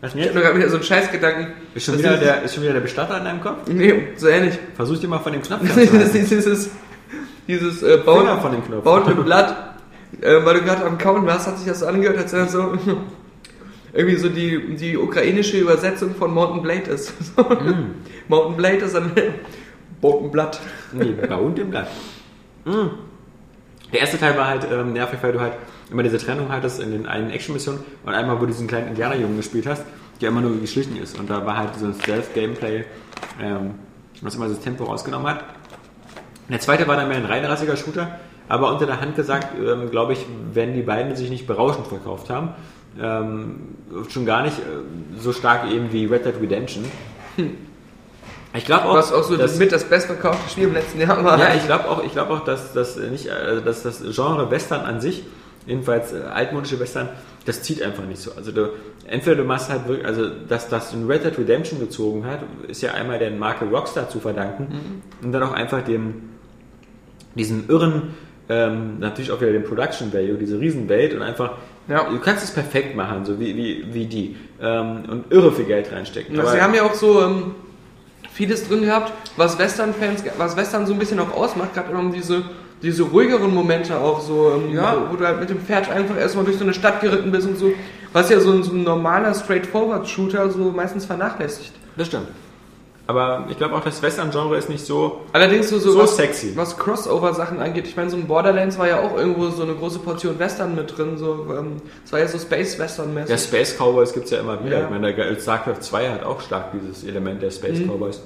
Was 0.00 0.12
denn 0.12 0.20
Ich 0.20 0.26
jetzt? 0.26 0.28
hab 0.30 0.34
nur 0.36 0.44
gerade 0.44 0.58
wieder 0.58 0.68
so 0.70 0.76
einen 0.76 0.84
Scheißgedanken. 0.84 1.48
Ist 1.74 1.84
schon, 1.84 1.98
wieder 1.98 2.14
ist- 2.14 2.22
der, 2.22 2.42
ist 2.42 2.54
schon 2.54 2.62
wieder 2.62 2.72
der 2.74 2.80
Bestatter 2.80 3.18
in 3.18 3.24
deinem 3.24 3.40
Kopf? 3.42 3.68
Nee, 3.68 4.08
so 4.16 4.28
ähnlich. 4.28 4.58
Versuch 4.76 4.98
dir 4.98 5.08
mal 5.08 5.18
von 5.18 5.32
dem 5.32 5.42
Knopf 5.42 5.60
Das 5.66 5.76
ist 6.14 6.30
dieses, 6.30 6.70
dieses 7.48 7.82
äh, 7.82 7.98
Finger 7.98 8.38
von 8.40 8.52
dem 8.52 8.64
Knopf. 8.64 8.84
Baut 8.84 9.06
mit 9.06 9.22
Blatt, 9.24 9.74
äh, 10.22 10.36
weil 10.44 10.54
du 10.54 10.62
gerade 10.62 10.84
am 10.86 10.96
Kauen 10.96 11.26
warst, 11.26 11.46
hat 11.48 11.58
sich 11.58 11.66
das 11.66 11.80
so 11.80 11.86
angehört, 11.86 12.16
als 12.18 12.32
wäre 12.32 12.48
so 12.48 12.72
irgendwie 13.92 14.16
so 14.16 14.28
die, 14.28 14.76
die 14.76 14.96
ukrainische 14.96 15.58
Übersetzung 15.58 16.14
von 16.14 16.32
Mountain 16.32 16.62
Blade 16.62 16.90
ist. 16.90 17.12
So. 17.36 17.42
Mm. 17.42 17.94
Mountain 18.28 18.56
Blade 18.56 18.76
ist 18.78 18.94
dann 18.94 19.12
Mountain 20.00 20.30
Blatt. 20.30 20.60
Nee, 20.92 21.12
Bound 21.12 21.58
im 21.58 21.70
Blatt. 21.70 21.88
Mhm. 22.64 22.90
Der 23.92 24.00
erste 24.00 24.18
Teil 24.18 24.36
war 24.36 24.46
halt 24.46 24.66
ähm, 24.70 24.92
nervig, 24.92 25.18
weil 25.22 25.32
du 25.32 25.40
halt 25.40 25.54
immer 25.90 26.02
diese 26.02 26.18
Trennung 26.18 26.50
hattest 26.50 26.80
in 26.80 26.92
den 26.92 27.06
einen 27.06 27.30
Action-Missionen 27.30 27.80
und 28.04 28.14
einmal, 28.14 28.36
wo 28.36 28.40
du 28.40 28.46
diesen 28.46 28.68
kleinen 28.68 28.88
Indianerjungen 28.88 29.36
gespielt 29.36 29.66
hast, 29.66 29.84
der 30.20 30.28
immer 30.28 30.40
nur 30.40 30.58
geschlichen 30.60 30.96
ist. 30.96 31.18
Und 31.18 31.28
da 31.28 31.44
war 31.44 31.56
halt 31.56 31.74
so 31.74 31.86
ein 31.86 31.94
Stealth-Gameplay, 31.94 32.84
ähm, 33.42 33.74
was 34.22 34.36
immer 34.36 34.48
das 34.48 34.60
Tempo 34.60 34.84
rausgenommen 34.84 35.26
hat. 35.28 35.44
Der 36.48 36.60
zweite 36.60 36.86
war 36.86 36.96
dann 36.96 37.08
mehr 37.08 37.16
ein 37.16 37.24
reinrassiger 37.24 37.76
Shooter, 37.76 38.18
aber 38.48 38.72
unter 38.72 38.86
der 38.86 39.00
Hand 39.00 39.16
gesagt, 39.16 39.48
ähm, 39.58 39.90
glaube 39.90 40.12
ich, 40.12 40.26
wenn 40.52 40.74
die 40.74 40.82
beiden 40.82 41.14
sich 41.16 41.30
nicht 41.30 41.46
berauschend 41.46 41.86
verkauft 41.86 42.30
haben, 42.30 42.50
ähm, 42.98 43.76
schon 44.08 44.24
gar 44.26 44.42
nicht 44.42 44.58
äh, 44.58 45.18
so 45.18 45.32
stark 45.32 45.70
eben 45.70 45.92
wie 45.92 46.06
Red 46.06 46.24
Dead 46.24 46.34
Redemption. 46.40 46.84
Ich 48.54 48.64
glaube 48.64 48.86
auch, 48.86 48.94
Was 48.94 49.12
auch 49.12 49.22
so 49.22 49.36
dass- 49.36 49.58
mit 49.58 49.70
das 49.72 49.84
bestverkaufte 49.84 50.50
Spiel 50.50 50.64
im 50.64 50.74
letzten 50.74 51.00
Jahr 51.00 51.22
war. 51.24 51.38
ja, 51.38 51.54
ich 51.54 51.64
glaube 51.66 51.88
auch, 51.88 52.02
ich 52.04 52.12
glaube 52.12 52.32
auch, 52.32 52.44
dass, 52.44 52.72
dass, 52.72 52.96
nicht, 52.96 53.26
äh, 53.26 53.62
dass 53.64 53.82
das 53.82 54.02
Genre 54.14 54.50
Western 54.50 54.80
an 54.84 55.00
sich, 55.00 55.22
jedenfalls 55.66 56.12
äh, 56.12 56.22
altmodische 56.32 56.80
Western, 56.80 57.08
das 57.46 57.62
zieht 57.62 57.80
einfach 57.82 58.04
nicht 58.04 58.20
so. 58.20 58.32
Also 58.36 58.50
du, 58.50 58.70
entweder 59.06 59.36
du 59.36 59.44
machst 59.44 59.70
halt 59.70 59.86
wirklich, 59.86 60.04
also 60.06 60.28
dass 60.48 60.68
das 60.68 60.92
in 60.92 61.06
Red 61.06 61.24
Dead 61.24 61.38
Redemption 61.38 61.78
gezogen 61.78 62.26
hat, 62.26 62.40
ist 62.66 62.82
ja 62.82 62.92
einmal 62.94 63.18
der 63.20 63.30
Marke 63.30 63.66
Rockstar 63.66 64.08
zu 64.08 64.18
verdanken 64.18 65.02
und 65.22 65.30
dann 65.32 65.42
auch 65.44 65.52
einfach 65.52 65.82
dem 65.82 66.30
diesem 67.36 67.68
irren, 67.68 68.14
ähm, 68.48 68.98
natürlich 68.98 69.30
auch 69.30 69.40
wieder 69.40 69.52
dem 69.52 69.62
Production 69.62 70.12
Value, 70.12 70.36
diese 70.36 70.58
Riesenwelt 70.58 71.14
und 71.14 71.22
einfach, 71.22 71.52
Ja. 71.88 72.04
du 72.04 72.18
kannst 72.20 72.44
es 72.44 72.50
perfekt 72.50 72.94
machen, 72.94 73.24
so 73.24 73.40
wie, 73.40 73.56
wie, 73.56 73.84
wie 73.92 74.06
die 74.06 74.36
ähm, 74.60 75.02
und 75.08 75.32
irre 75.32 75.50
viel 75.52 75.64
Geld 75.64 75.90
reinstecken. 75.92 76.38
Also 76.38 76.52
sie 76.52 76.62
haben 76.62 76.74
ja 76.74 76.82
auch 76.84 76.94
so 76.94 77.22
ähm, 77.22 77.54
vieles 78.32 78.68
drin 78.68 78.82
gehabt, 78.82 79.12
was 79.36 79.58
Western-Fans, 79.58 80.24
was 80.38 80.56
Western 80.56 80.86
so 80.86 80.92
ein 80.92 80.98
bisschen 80.98 81.18
auch 81.18 81.32
ausmacht, 81.34 81.74
gerade 81.74 81.92
um 81.96 82.12
diese, 82.12 82.42
diese 82.82 83.02
ruhigeren 83.02 83.52
Momente 83.54 83.98
auch 83.98 84.20
so, 84.20 84.52
ähm, 84.54 84.74
Ja. 84.74 84.96
wo, 85.10 85.16
du 85.16 85.26
halt 85.26 85.40
mit 85.40 85.50
dem 85.50 85.60
Pferd 85.60 85.90
einfach 85.90 86.16
erstmal 86.16 86.44
durch 86.44 86.58
so 86.58 86.64
eine 86.64 86.74
Stadt 86.74 87.00
geritten 87.00 87.32
bist 87.32 87.48
und 87.48 87.56
so, 87.58 87.72
was 88.12 88.30
ja 88.30 88.40
so 88.40 88.52
ein, 88.52 88.62
so 88.62 88.72
ein 88.72 88.82
normaler 88.84 89.34
Straightforward-Shooter 89.34 90.50
so 90.50 90.70
meistens 90.70 91.06
vernachlässigt. 91.06 91.72
das 91.96 92.06
stimmt. 92.06 92.28
Aber 93.10 93.46
ich 93.50 93.56
glaube 93.56 93.74
auch, 93.74 93.80
das 93.82 94.00
Western-Genre 94.02 94.56
ist 94.56 94.68
nicht 94.68 94.86
so, 94.86 95.22
Allerdings 95.32 95.68
so, 95.68 95.80
so, 95.80 95.90
So 95.90 95.98
was, 95.98 96.14
sexy. 96.14 96.52
was 96.54 96.76
Crossover-Sachen 96.78 97.58
angeht. 97.58 97.88
Ich 97.88 97.96
meine, 97.96 98.08
so 98.08 98.16
ein 98.16 98.28
Borderlands 98.28 98.78
war 98.78 98.86
ja 98.86 99.00
auch 99.00 99.16
irgendwo 99.16 99.48
so 99.48 99.64
eine 99.64 99.74
große 99.74 99.98
Portion 99.98 100.38
Western 100.38 100.76
mit 100.76 100.96
drin. 100.96 101.18
So, 101.18 101.46
ähm, 101.58 101.78
es 102.04 102.12
war 102.12 102.20
ja 102.20 102.28
so 102.28 102.36
Ja, 102.38 102.44
Space-Western-mäßig. 102.44 103.36
Space 103.40 103.76
Cowboys 103.76 104.12
gibt 104.12 104.26
es 104.26 104.30
ja 104.30 104.38
immer 104.38 104.64
wieder. 104.64 104.78
Ja. 104.78 104.84
Ich 104.84 104.90
meine, 104.90 105.12
der 105.12 105.34
StarCraft 105.40 105.80
2 105.80 106.08
hat 106.10 106.22
auch 106.22 106.40
stark 106.40 106.66
dieses 106.72 107.02
Element 107.02 107.42
der 107.42 107.50
Space 107.50 107.80
Cowboys. 107.80 108.22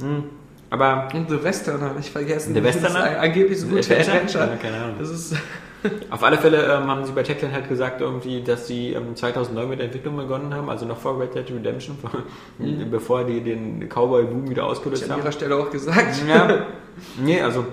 Mhm. 0.00 0.24
Aber 0.70 1.08
Und 1.14 1.28
The 1.30 1.42
Western 1.42 1.80
habe 1.80 1.98
ich 1.98 2.10
vergessen. 2.10 2.54
The 2.54 2.62
Westerner? 2.62 3.00
Das 3.10 3.18
angeblich 3.18 3.60
so 3.60 3.66
gut 3.66 3.78
Adventure? 3.78 4.12
Adventure. 4.12 4.44
Ja, 4.50 4.56
keine 4.56 4.76
Ahnung. 4.84 4.96
Das 5.00 5.10
ist, 5.10 5.34
auf 6.10 6.22
alle 6.22 6.38
Fälle 6.38 6.64
ähm, 6.64 6.88
haben 6.88 7.04
sie 7.04 7.12
bei 7.12 7.22
Techland 7.22 7.54
halt 7.54 7.68
gesagt, 7.68 8.00
irgendwie, 8.00 8.42
dass 8.42 8.66
sie 8.66 8.92
ähm, 8.92 9.14
2009 9.14 9.68
mit 9.68 9.78
der 9.78 9.86
Entwicklung 9.86 10.16
begonnen 10.16 10.54
haben, 10.54 10.68
also 10.68 10.86
noch 10.86 10.98
vor 10.98 11.20
Red 11.20 11.34
Dead 11.34 11.50
Redemption, 11.50 11.96
vor, 11.98 12.10
bevor 12.90 13.24
die 13.24 13.40
den 13.40 13.88
Cowboy-Boom 13.88 14.48
wieder 14.50 14.62
ich 14.62 14.68
ausgelöst 14.68 15.04
an 15.04 15.12
haben. 15.12 15.22
ihrer 15.22 15.32
Stelle 15.32 15.56
auch 15.56 15.70
gesagt. 15.70 16.22
Ja. 16.28 16.66
Nee, 17.16 17.40
also, 17.40 17.64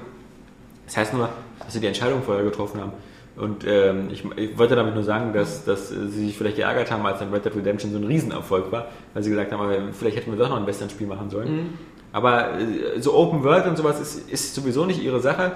das 0.85 0.97
heißt 0.97 1.13
nur, 1.15 1.27
dass 1.57 1.73
sie 1.73 1.79
die 1.79 1.87
Entscheidung 1.87 2.21
vorher 2.21 2.43
getroffen 2.43 2.79
haben. 2.79 2.91
Und 3.37 3.65
ähm, 3.65 4.09
ich, 4.11 4.23
ich 4.37 4.55
wollte 4.55 4.75
damit 4.75 4.93
nur 4.93 5.03
sagen, 5.03 5.33
dass, 5.33 5.65
dass 5.65 5.89
sie 5.89 6.07
sich 6.09 6.37
vielleicht 6.37 6.57
geärgert 6.57 6.91
haben, 6.91 7.03
als 7.07 7.17
dann 7.19 7.33
Red 7.33 7.43
Dead 7.43 7.55
Redemption 7.55 7.91
so 7.91 7.97
ein 7.97 8.03
Riesenerfolg 8.03 8.71
war, 8.71 8.89
weil 9.15 9.23
sie 9.23 9.31
gesagt 9.31 9.51
haben, 9.51 9.61
aber 9.61 9.91
vielleicht 9.93 10.15
hätten 10.17 10.31
wir 10.31 10.37
doch 10.37 10.49
noch 10.49 10.57
ein 10.57 10.67
Western-Spiel 10.67 11.07
machen 11.07 11.31
sollen. 11.31 11.73
Aber 12.13 12.59
äh, 12.59 13.01
so 13.01 13.13
Open 13.13 13.43
World 13.43 13.65
und 13.65 13.77
sowas 13.77 13.99
ist, 13.99 14.29
ist 14.29 14.55
sowieso 14.55 14.85
nicht 14.85 15.03
ihre 15.03 15.19
Sache. 15.19 15.53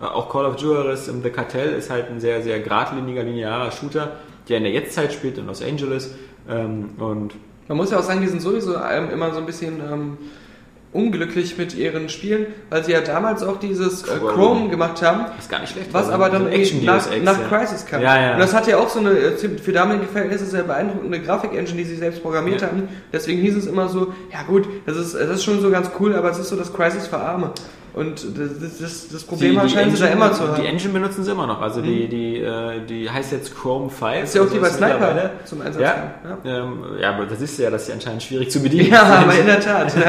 Äh, 0.00 0.04
Auch 0.04 0.30
Call 0.30 0.46
of 0.46 0.58
Juarez 0.60 1.08
im 1.08 1.22
The 1.22 1.30
Cartel 1.30 1.74
ist 1.74 1.90
halt 1.90 2.10
ein 2.10 2.20
sehr, 2.20 2.42
sehr 2.42 2.60
geradliniger, 2.60 3.22
linearer 3.22 3.70
Shooter, 3.70 4.12
der 4.48 4.58
in 4.58 4.64
der 4.64 4.72
Jetztzeit 4.72 5.12
spielt 5.12 5.38
in 5.38 5.46
Los 5.46 5.62
Angeles. 5.62 6.14
Ähm, 6.48 6.90
und 6.98 7.34
Man 7.68 7.76
muss 7.76 7.90
ja 7.90 7.98
auch 7.98 8.02
sagen, 8.02 8.20
die 8.20 8.28
sind 8.28 8.40
sowieso 8.40 8.74
immer 8.74 9.32
so 9.32 9.38
ein 9.38 9.46
bisschen 9.46 9.80
ähm, 9.80 10.18
unglücklich 10.92 11.58
mit 11.58 11.74
ihren 11.74 12.08
Spielen, 12.08 12.46
weil 12.70 12.82
sie 12.82 12.92
ja 12.92 13.02
damals 13.02 13.42
auch 13.42 13.58
dieses 13.58 14.04
äh, 14.04 14.18
Chrome. 14.18 14.70
Gemacht 14.70 15.02
haben, 15.02 15.26
ist 15.38 15.50
gar 15.50 15.60
nicht 15.60 15.72
schlecht. 15.72 15.92
was 15.92 16.04
Also 16.04 16.14
aber 16.14 16.30
dann 16.30 16.44
so 16.44 16.76
nach, 16.84 17.12
Ex, 17.12 17.22
nach 17.22 17.38
ja. 17.38 17.48
Crisis 17.48 17.84
kam. 17.84 18.00
Ja, 18.00 18.20
ja. 18.20 18.32
Und 18.34 18.38
das 18.38 18.54
hat 18.54 18.66
ja 18.66 18.78
auch 18.78 18.88
so 18.88 19.00
eine, 19.00 19.10
äh, 19.10 19.36
für 19.36 19.72
damalige 19.72 20.06
Verhältnisse 20.06 20.46
sehr 20.46 20.62
beeindruckende 20.62 21.20
Grafik-Engine, 21.20 21.76
die 21.76 21.84
sie 21.84 21.96
selbst 21.96 22.22
programmiert 22.22 22.62
haben. 22.62 22.88
Deswegen 23.12 23.42
hieß 23.42 23.56
es 23.56 23.66
immer 23.66 23.88
so, 23.88 24.14
ja 24.32 24.42
gut, 24.46 24.66
das 24.86 24.96
ist, 24.96 25.14
das 25.14 25.28
ist 25.28 25.44
schon 25.44 25.60
so 25.60 25.70
ganz 25.70 25.90
cool, 26.00 26.14
aber 26.14 26.30
es 26.30 26.38
ist 26.38 26.48
so 26.48 26.56
das 26.56 26.72
Crisis 26.72 27.06
für 27.06 27.18
Arme. 27.18 27.52
Und 27.98 28.24
das, 28.38 28.78
das, 28.80 29.08
das 29.08 29.24
Problem 29.24 29.68
scheinen 29.68 29.94
sie 29.94 30.00
da 30.02 30.08
immer 30.08 30.32
zu 30.32 30.46
haben. 30.46 30.62
Die 30.62 30.66
Engine 30.68 30.92
benutzen 30.92 31.24
sie 31.24 31.32
immer 31.32 31.46
noch. 31.46 31.60
Also 31.60 31.80
die, 31.82 32.06
die, 32.08 32.38
äh, 32.38 32.80
die 32.88 33.10
heißt 33.10 33.32
jetzt 33.32 33.56
Chrome 33.56 33.90
5. 33.90 34.22
ist 34.24 34.34
ja 34.36 34.42
auch 34.42 34.46
die 34.50 34.58
bei 34.58 34.68
Also 34.68 34.70
ist 34.70 34.76
Sniper 34.76 34.94
mittlerweile- 34.94 35.30
zum 35.44 35.60
Einsatz 35.62 35.82
Ja, 35.82 35.94
ja. 36.44 36.58
Ähm, 36.58 36.84
ja, 37.00 37.10
aber 37.10 37.26
das 37.26 37.40
ist 37.40 37.58
ja, 37.58 37.70
dass 37.70 37.86
sie 37.86 37.92
anscheinend 37.92 38.22
schwierig 38.22 38.50
zu 38.50 38.60
bedienen 38.62 38.90
Ja, 38.90 39.04
sind. 39.04 39.14
aber 39.24 39.34
in 39.38 39.46
der 39.46 39.60
Tat. 39.60 39.92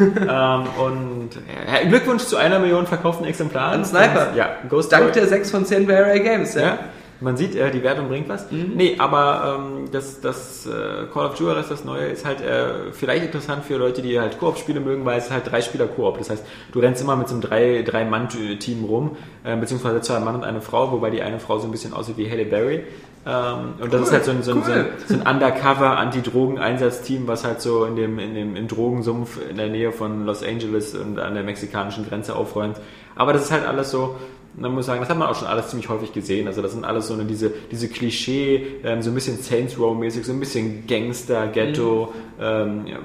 Ähm, 0.00 0.62
und 0.82 1.30
ja, 1.66 1.86
Glückwunsch 1.88 2.24
zu 2.24 2.36
einer 2.36 2.58
Million 2.58 2.86
verkauften 2.86 3.26
Exemplaren. 3.26 3.80
An 3.80 3.84
Sniper. 3.84 4.28
Ja, 4.34 4.56
Ghost 4.68 4.90
Dank 4.90 5.04
Boy. 5.04 5.12
der 5.12 5.26
6 5.28 5.50
von 5.50 5.64
10 5.66 5.86
bei 5.86 5.98
Array 5.98 6.20
Games. 6.20 6.54
Ja. 6.54 6.78
Man 7.22 7.36
sieht, 7.36 7.54
äh, 7.54 7.70
die 7.70 7.82
Wertung 7.82 8.08
bringt 8.08 8.28
was. 8.28 8.50
Nee, 8.50 8.96
aber 8.98 9.58
ähm, 9.58 9.88
das, 9.92 10.20
das 10.20 10.66
äh, 10.66 11.06
Call 11.12 11.26
of 11.26 11.38
Juarez, 11.38 11.68
das 11.68 11.84
neue, 11.84 12.06
ist 12.06 12.24
halt 12.24 12.40
äh, 12.40 12.92
vielleicht 12.92 13.24
interessant 13.24 13.64
für 13.64 13.76
Leute, 13.76 14.02
die 14.02 14.18
halt 14.18 14.38
Koop-Spiele 14.38 14.80
mögen, 14.80 15.04
weil 15.04 15.18
es 15.18 15.30
halt 15.30 15.50
drei 15.50 15.62
Spieler 15.62 15.86
Koop. 15.86 16.18
Das 16.18 16.30
heißt, 16.30 16.44
du 16.72 16.80
rennst 16.80 17.00
immer 17.00 17.16
mit 17.16 17.28
so 17.28 17.34
einem 17.34 17.42
drei, 17.42 17.82
drei 17.82 18.04
Mann-Team 18.04 18.84
rum, 18.84 19.16
äh, 19.44 19.56
beziehungsweise 19.56 20.00
zwei 20.00 20.18
Mann 20.20 20.34
und 20.34 20.44
eine 20.44 20.60
Frau, 20.60 20.90
wobei 20.92 21.10
die 21.10 21.22
eine 21.22 21.38
Frau 21.38 21.58
so 21.58 21.66
ein 21.66 21.70
bisschen 21.70 21.92
aussieht 21.94 22.16
wie 22.18 22.28
Halle 22.30 22.44
Berry. 22.44 22.84
Ähm, 23.24 23.74
und 23.80 23.92
das 23.92 24.00
Cool, 24.00 24.06
ist 24.06 24.12
halt 24.12 24.24
so 24.24 24.30
ein, 24.32 24.42
so 24.42 24.52
ein, 24.52 24.64
so 24.64 24.72
ein, 24.72 24.78
cool. 24.80 24.92
so 25.06 25.14
ein 25.14 25.34
Undercover-Anti-Drogen-Einsatzteam, 25.34 27.28
was 27.28 27.44
halt 27.44 27.60
so 27.60 27.84
in 27.84 27.94
dem, 27.94 28.18
in 28.18 28.34
dem 28.34 28.56
im 28.56 28.66
Drogensumpf 28.66 29.38
in 29.48 29.56
der 29.56 29.68
Nähe 29.68 29.92
von 29.92 30.26
Los 30.26 30.42
Angeles 30.42 30.96
und 30.96 31.20
an 31.20 31.34
der 31.34 31.44
mexikanischen 31.44 32.08
Grenze 32.08 32.34
aufräumt. 32.34 32.80
Aber 33.14 33.32
das 33.32 33.42
ist 33.42 33.52
halt 33.52 33.64
alles 33.66 33.90
so, 33.92 34.16
man 34.56 34.72
muss 34.72 34.86
sagen, 34.86 35.00
das 35.00 35.08
hat 35.08 35.16
man 35.16 35.28
auch 35.28 35.34
schon 35.34 35.48
alles 35.48 35.68
ziemlich 35.68 35.88
häufig 35.88 36.12
gesehen. 36.12 36.46
Also 36.46 36.62
das 36.62 36.72
sind 36.72 36.84
alles 36.84 37.06
so 37.06 37.14
eine, 37.14 37.24
diese, 37.24 37.52
diese 37.70 37.88
Klischee, 37.88 38.80
ähm, 38.84 39.02
so 39.02 39.10
ein 39.10 39.14
bisschen 39.14 39.38
Saints 39.38 39.78
Row-mäßig, 39.78 40.24
so 40.24 40.32
ein 40.32 40.40
bisschen 40.40 40.86
Gangster, 40.86 41.46
Ghetto, 41.48 42.12
ähm, 42.40 42.86
ja, 42.86 42.98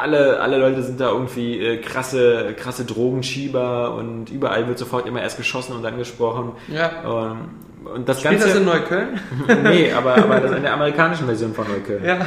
alle, 0.00 0.40
alle 0.40 0.58
Leute 0.58 0.82
sind 0.82 1.00
da 1.00 1.10
irgendwie 1.10 1.58
äh, 1.58 1.76
krasse, 1.78 2.54
krasse 2.56 2.84
Drogenschieber 2.84 3.94
und 3.94 4.30
überall 4.30 4.68
wird 4.68 4.78
sofort 4.78 5.06
immer 5.06 5.20
erst 5.20 5.36
geschossen 5.36 5.74
und 5.74 5.82
dann 5.82 5.98
gesprochen. 5.98 6.52
Ja. 6.68 7.02
Und, 7.02 7.86
und 7.92 8.08
das 8.08 8.20
Spielt 8.20 8.40
Ganze. 8.40 8.48
das 8.48 8.58
in 8.58 8.64
Neukölln? 8.64 9.20
nee, 9.64 9.92
aber, 9.92 10.16
aber 10.16 10.40
das 10.40 10.52
ist 10.52 10.56
in 10.56 10.62
der 10.62 10.74
amerikanischen 10.74 11.26
Version 11.26 11.54
von 11.54 11.66
Neukölln. 11.68 12.04
ja. 12.04 12.18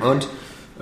Und 0.00 0.24
ähm, 0.24 0.30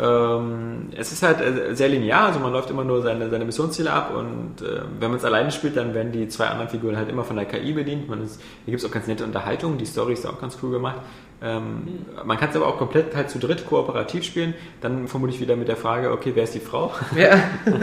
es 0.02 1.12
ist 1.12 1.22
halt 1.22 1.40
äh, 1.40 1.74
sehr 1.74 1.88
linear, 1.88 2.28
also 2.28 2.40
man 2.40 2.52
läuft 2.52 2.70
immer 2.70 2.84
nur 2.84 3.02
seine, 3.02 3.28
seine 3.28 3.44
Missionsziele 3.44 3.92
ab 3.92 4.14
und 4.16 4.62
äh, 4.62 4.80
wenn 4.98 5.10
man 5.10 5.18
es 5.18 5.24
alleine 5.24 5.50
spielt, 5.50 5.76
dann 5.76 5.92
werden 5.92 6.10
die 6.12 6.28
zwei 6.28 6.46
anderen 6.46 6.70
Figuren 6.70 6.96
halt 6.96 7.10
immer 7.10 7.22
von 7.22 7.36
der 7.36 7.44
KI 7.44 7.72
bedient. 7.72 8.08
Man 8.08 8.22
ist, 8.22 8.40
hier 8.64 8.72
gibt 8.72 8.82
es 8.82 8.88
auch 8.88 8.92
ganz 8.92 9.06
nette 9.06 9.24
Unterhaltungen, 9.24 9.76
die 9.76 9.84
Story 9.84 10.14
ist 10.14 10.26
auch 10.26 10.40
ganz 10.40 10.56
cool 10.62 10.70
gemacht. 10.70 11.00
Ähm, 11.42 12.06
man 12.24 12.38
kann 12.38 12.50
es 12.50 12.56
aber 12.56 12.66
auch 12.66 12.78
komplett 12.78 13.14
halt 13.14 13.30
zu 13.30 13.38
dritt 13.38 13.66
kooperativ 13.66 14.24
spielen, 14.24 14.54
dann 14.80 15.06
vermutlich 15.08 15.40
wieder 15.40 15.56
mit 15.56 15.68
der 15.68 15.76
Frage, 15.76 16.12
okay, 16.12 16.32
wer 16.34 16.44
ist 16.44 16.54
die 16.54 16.60
Frau? 16.60 16.92
ja. 17.16 17.32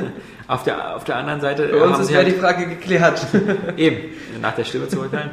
auf, 0.48 0.64
der, 0.64 0.96
auf 0.96 1.04
der 1.04 1.18
anderen 1.18 1.42
Seite 1.42 1.68
Bei 1.68 1.84
uns 1.84 1.94
haben 1.94 2.02
ist 2.04 2.10
ja 2.10 2.18
halt, 2.18 2.28
die 2.28 2.32
Frage 2.32 2.68
geklärt. 2.68 3.26
Eben, 3.78 3.98
nach 4.42 4.56
der 4.56 4.64
Stimme 4.64 4.88
zu 4.88 5.00
urteilen. 5.00 5.32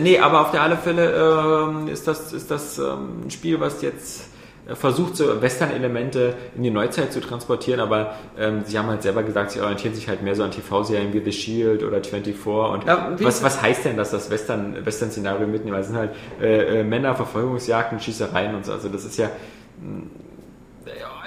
Nee, 0.00 0.18
aber 0.18 0.42
auf 0.42 0.50
der 0.50 0.62
alle 0.62 0.76
Fälle 0.76 1.66
ähm, 1.68 1.88
ist 1.88 2.06
das, 2.06 2.32
ist 2.32 2.50
das 2.50 2.78
ähm, 2.78 3.26
ein 3.26 3.30
Spiel, 3.30 3.60
was 3.60 3.82
jetzt 3.82 4.29
versucht, 4.74 5.16
so 5.16 5.40
Western-Elemente 5.42 6.34
in 6.56 6.62
die 6.62 6.70
Neuzeit 6.70 7.12
zu 7.12 7.20
transportieren, 7.20 7.80
aber 7.80 8.14
ähm, 8.38 8.62
sie 8.64 8.78
haben 8.78 8.88
halt 8.88 9.02
selber 9.02 9.22
gesagt, 9.22 9.52
sie 9.52 9.60
orientieren 9.60 9.94
sich 9.94 10.08
halt 10.08 10.22
mehr 10.22 10.34
so 10.34 10.42
an 10.42 10.50
TV-Serien 10.50 11.12
wie 11.12 11.20
The 11.24 11.32
Shield 11.32 11.82
oder 11.82 12.02
24 12.02 12.46
und 12.46 12.86
Ja, 12.86 13.16
was, 13.20 13.42
was 13.42 13.60
heißt 13.62 13.84
denn, 13.84 13.96
dass 13.96 14.10
das 14.10 14.30
Western- 14.30 14.84
Western-Szenario 14.84 15.46
mitnehmen? 15.46 15.74
Weil 15.74 15.82
es 15.82 15.88
sind 15.88 15.96
halt 15.96 16.10
äh, 16.40 16.80
äh, 16.80 16.84
Männer, 16.84 17.14
Verfolgungsjagden, 17.14 18.00
Schießereien 18.00 18.54
und 18.54 18.64
so, 18.64 18.72
also 18.72 18.88
das 18.88 19.04
ist 19.04 19.18
ja 19.18 19.30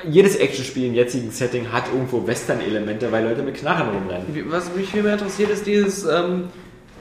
jedes 0.05 0.35
Actionspiel 0.35 0.87
im 0.87 0.93
jetzigen 0.93 1.31
Setting 1.31 1.71
hat 1.71 1.85
irgendwo 1.93 2.25
Western-Elemente, 2.27 3.11
weil 3.11 3.23
Leute 3.25 3.41
mit 3.41 3.55
Knarren 3.55 3.89
rumrennen. 3.89 4.51
Was 4.51 4.73
mich 4.75 4.89
viel 4.89 5.03
mehr 5.03 5.13
interessiert, 5.13 5.49
ist 5.49 5.65
dieses, 5.65 6.03
ähm, 6.05 6.45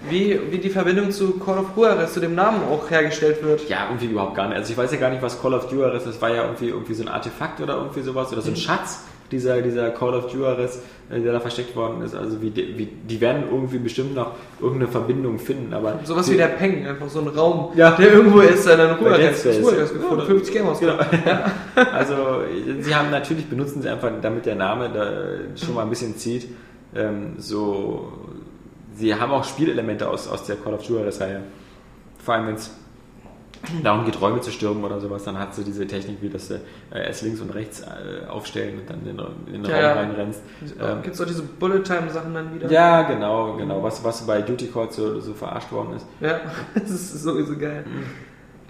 wie, 0.08 0.38
wie 0.50 0.58
die 0.58 0.70
Verbindung 0.70 1.10
zu 1.10 1.38
Call 1.38 1.58
of 1.58 1.66
Juarez, 1.76 2.12
zu 2.12 2.20
dem 2.20 2.34
Namen 2.34 2.62
auch 2.70 2.90
hergestellt 2.90 3.42
wird. 3.42 3.68
Ja, 3.68 3.86
irgendwie 3.88 4.06
überhaupt 4.06 4.34
gar 4.34 4.48
nicht. 4.48 4.56
Also 4.58 4.72
ich 4.72 4.76
weiß 4.78 4.90
ja 4.92 4.98
gar 4.98 5.10
nicht, 5.10 5.22
was 5.22 5.40
Call 5.40 5.54
of 5.54 5.70
Juarez 5.70 6.02
ist. 6.04 6.14
Das 6.14 6.22
war 6.22 6.30
ja 6.34 6.42
irgendwie, 6.44 6.68
irgendwie 6.68 6.94
so 6.94 7.02
ein 7.02 7.08
Artefakt 7.08 7.60
oder 7.60 7.76
irgendwie 7.76 8.02
sowas 8.02 8.32
oder 8.32 8.42
so 8.42 8.50
ein 8.50 8.56
Schatz, 8.56 9.04
dieser, 9.30 9.62
dieser 9.62 9.90
Call 9.90 10.12
of 10.14 10.28
Juarez, 10.34 10.80
äh, 11.10 11.18
der 11.20 11.32
da 11.32 11.40
versteckt 11.40 11.74
worden 11.74 12.02
ist. 12.02 12.14
Also 12.14 12.42
wie, 12.42 12.50
die- 12.50 12.76
wie, 12.76 12.86
die 12.86 13.20
werden 13.20 13.44
irgendwie 13.50 13.78
bestimmt 13.78 14.14
noch 14.14 14.32
irgendeine 14.60 14.90
Verbindung 14.90 15.38
finden, 15.38 15.72
aber... 15.72 16.00
Sowas 16.04 16.30
wie 16.30 16.36
der 16.36 16.48
Peng, 16.48 16.86
einfach 16.86 17.08
so 17.08 17.20
ein 17.20 17.28
Raum, 17.28 17.72
Ja. 17.74 17.92
der 17.92 18.12
irgendwo 18.12 18.40
ist, 18.40 18.66
der 18.66 18.76
dann 18.76 19.00
Juarez, 19.00 19.42
gefunden, 19.42 20.18
Ja. 20.18 20.24
50 20.26 20.52
Game 20.54 20.66
Genau. 20.78 20.98
Also 21.94 22.14
sie 22.80 22.94
haben 22.94 23.10
natürlich 23.10 23.46
benutzen 23.48 23.80
sie 23.82 23.88
einfach, 23.88 24.10
damit 24.20 24.44
der 24.46 24.56
Name 24.56 24.90
da 24.92 25.10
schon 25.64 25.74
mal 25.74 25.82
ein 25.82 25.90
bisschen 25.90 26.16
zieht, 26.18 26.48
ähm, 26.94 27.34
so 27.38 28.12
sie 28.94 29.14
haben 29.14 29.32
auch 29.32 29.44
Spielelemente 29.44 30.08
aus, 30.08 30.28
aus 30.28 30.44
der 30.44 30.56
Call 30.56 30.74
of 30.74 30.82
Juarez-Reihe. 30.82 31.42
Vor 32.18 32.34
allem 32.34 32.46
wenn 32.48 32.54
es 32.54 32.70
darum 33.84 34.04
geht, 34.04 34.20
Räume 34.20 34.40
zu 34.40 34.50
stürmen 34.50 34.82
oder 34.82 34.98
sowas, 35.00 35.22
dann 35.24 35.38
hat 35.38 35.54
sie 35.54 35.62
diese 35.62 35.86
Technik, 35.86 36.18
wie 36.20 36.28
das 36.28 36.50
äh, 36.50 36.58
erst 36.92 37.22
links 37.22 37.40
und 37.40 37.50
rechts 37.50 37.80
äh, 37.82 38.26
aufstellen 38.28 38.80
und 38.80 38.90
dann 38.90 39.06
in, 39.06 39.16
den- 39.16 39.54
in 39.54 39.62
den 39.62 39.70
Ja, 39.70 39.76
Raum 39.76 39.82
ja. 39.84 39.92
reinrennst. 40.02 40.40
Ähm, 40.80 41.02
Gibt 41.02 41.14
es 41.14 41.20
auch 41.20 41.26
diese 41.26 41.42
Bullet-Time-Sachen 41.42 42.34
dann 42.34 42.54
wieder? 42.54 42.70
ja, 42.70 43.02
genau, 43.02 43.54
genau. 43.56 43.82
Was, 43.82 44.02
was 44.02 44.26
bei 44.26 44.42
Duty 44.42 44.66
Calls 44.66 44.96
so, 44.96 45.20
so 45.20 45.32
verarscht 45.34 45.70
worden 45.70 45.94
ist. 45.96 46.06
Ja, 46.20 46.40
das 46.74 46.90
ist 46.90 47.22
sowieso 47.22 47.56
geil. 47.56 47.84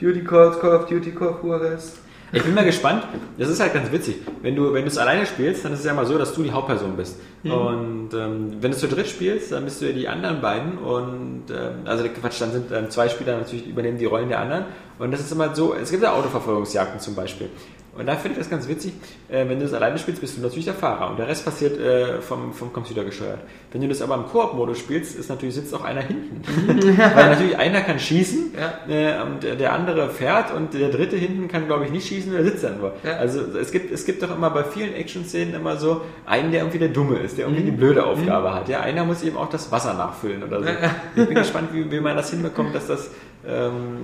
Duty 0.01 0.25
Calls, 0.25 0.59
Call 0.61 0.75
of 0.77 0.87
Duty, 0.87 1.13
Call 1.13 1.29
of 1.29 1.43
Juarez. 1.43 1.99
Ich 2.35 2.43
bin 2.43 2.55
mal 2.55 2.65
gespannt. 2.65 3.05
Das 3.39 3.49
ist 3.49 3.61
halt 3.61 3.75
ganz 3.75 3.93
witzig. 3.93 4.17
Wenn 4.41 4.57
du 4.57 4.73
wenn 4.73 4.83
du 4.83 4.89
es 4.89 4.97
alleine 4.97 5.27
spielst, 5.27 5.65
dann 5.65 5.73
ist 5.75 5.81
es 5.81 5.85
ja 5.85 5.93
mal 5.93 6.07
so, 6.07 6.17
dass 6.17 6.33
du 6.35 6.43
die 6.43 6.51
Hauptperson 6.51 6.97
bist. 6.97 7.19
Und 7.53 8.15
ähm, 8.15 8.57
wenn 8.61 8.71
du 8.71 8.77
zu 8.77 8.89
dritt 8.89 9.07
spielst, 9.09 9.53
dann 9.53 9.65
bist 9.65 9.83
du 9.83 9.87
ja 9.87 9.93
die 9.93 10.09
anderen 10.09 10.41
beiden. 10.41 10.79
Und 10.79 11.45
ähm, 11.51 11.81
also 11.85 12.05
Quatsch, 12.09 12.41
dann 12.41 12.53
sind 12.53 12.73
ähm, 12.73 12.89
zwei 12.89 13.09
Spieler 13.09 13.37
natürlich 13.37 13.67
übernehmen 13.67 13.99
die 13.99 14.07
Rollen 14.07 14.29
der 14.29 14.41
anderen. 14.41 14.65
Und 14.99 15.11
das 15.11 15.21
ist 15.21 15.31
immer 15.33 15.55
so. 15.55 15.75
Es 15.75 15.91
gibt 15.91 16.03
ja 16.03 16.13
Autoverfolgungsjagden 16.15 17.01
zum 17.01 17.15
Beispiel. 17.15 17.51
Und 17.95 18.07
da 18.07 18.15
finde 18.17 18.33
ich 18.33 18.39
das 18.39 18.49
ganz 18.49 18.67
witzig. 18.69 18.95
Äh, 19.29 19.47
wenn 19.49 19.59
du 19.59 19.67
das 19.67 19.75
alleine 19.75 19.99
spielst, 19.99 20.23
bist 20.23 20.39
du 20.39 20.41
natürlich 20.41 20.65
der 20.65 20.73
Fahrer 20.73 21.11
und 21.11 21.19
der 21.19 21.29
Rest 21.29 21.45
passiert 21.45 21.79
äh, 21.79 22.23
vom, 22.23 22.55
vom 22.55 22.73
Computer 22.73 23.05
gesteuert. 23.05 23.41
Wenn 23.71 23.83
du 23.83 23.89
das 23.89 24.01
aber 24.01 24.15
im 24.15 24.25
Koop-Modus 24.27 24.79
spielst, 24.79 25.15
ist 25.15 25.29
natürlich 25.29 25.55
sitzt 25.57 25.75
auch 25.75 25.85
einer 25.85 26.01
hinten. 26.01 26.41
Weil 27.15 27.29
natürlich 27.31 27.59
einer 27.59 27.83
kann 27.83 27.99
schießen 27.99 28.55
Ja. 28.59 28.93
äh, 28.95 29.23
und 29.23 29.43
der- 29.43 29.57
der 29.57 29.75
andere 29.75 30.09
fährt 30.09 30.55
und 30.55 30.73
der 30.73 30.89
dritte 30.89 31.17
hinten 31.17 31.49
kann, 31.49 31.67
glaube 31.67 31.85
ich, 31.85 31.91
nicht 31.91 32.09
schießen, 32.09 32.33
der 32.33 32.45
sitzt 32.45 32.65
dann 32.65 32.79
nur. 32.79 32.95
Ja. 33.05 33.19
Also 33.19 33.41
es 33.61 33.71
gibt, 33.73 33.93
es 33.93 34.07
gibt 34.07 34.23
doch 34.23 34.35
immer 34.35 34.49
bei 34.49 34.65
vielen 34.65 34.95
Action-Szenen 34.95 35.53
immer 35.55 35.77
so 35.77 36.01
einen, 36.25 36.51
der 36.51 36.61
irgendwie 36.63 36.79
der 36.79 36.89
Dumme 36.89 37.19
ist, 37.19 37.37
der 37.37 37.47
Mhm. 37.47 37.55
irgendwie 37.57 37.71
die 37.73 37.77
blöde 37.77 38.07
Aufgabe 38.07 38.55
hat. 38.55 38.71
Ja, 38.71 38.81
einer 38.81 39.05
muss 39.05 39.23
eben 39.23 39.37
auch 39.37 39.51
das 39.51 39.71
Wasser 39.71 39.93
nachfüllen 39.93 40.43
oder 40.43 40.61
so. 40.63 40.67
Ich 41.15 41.27
bin 41.27 41.35
gespannt, 41.35 41.69
wie, 41.73 41.91
wie 41.91 42.01
man 42.01 42.17
das 42.17 42.31
hinbekommt, 42.31 42.75
dass 42.75 42.87
das, 42.87 43.11
ähm, 43.47 43.99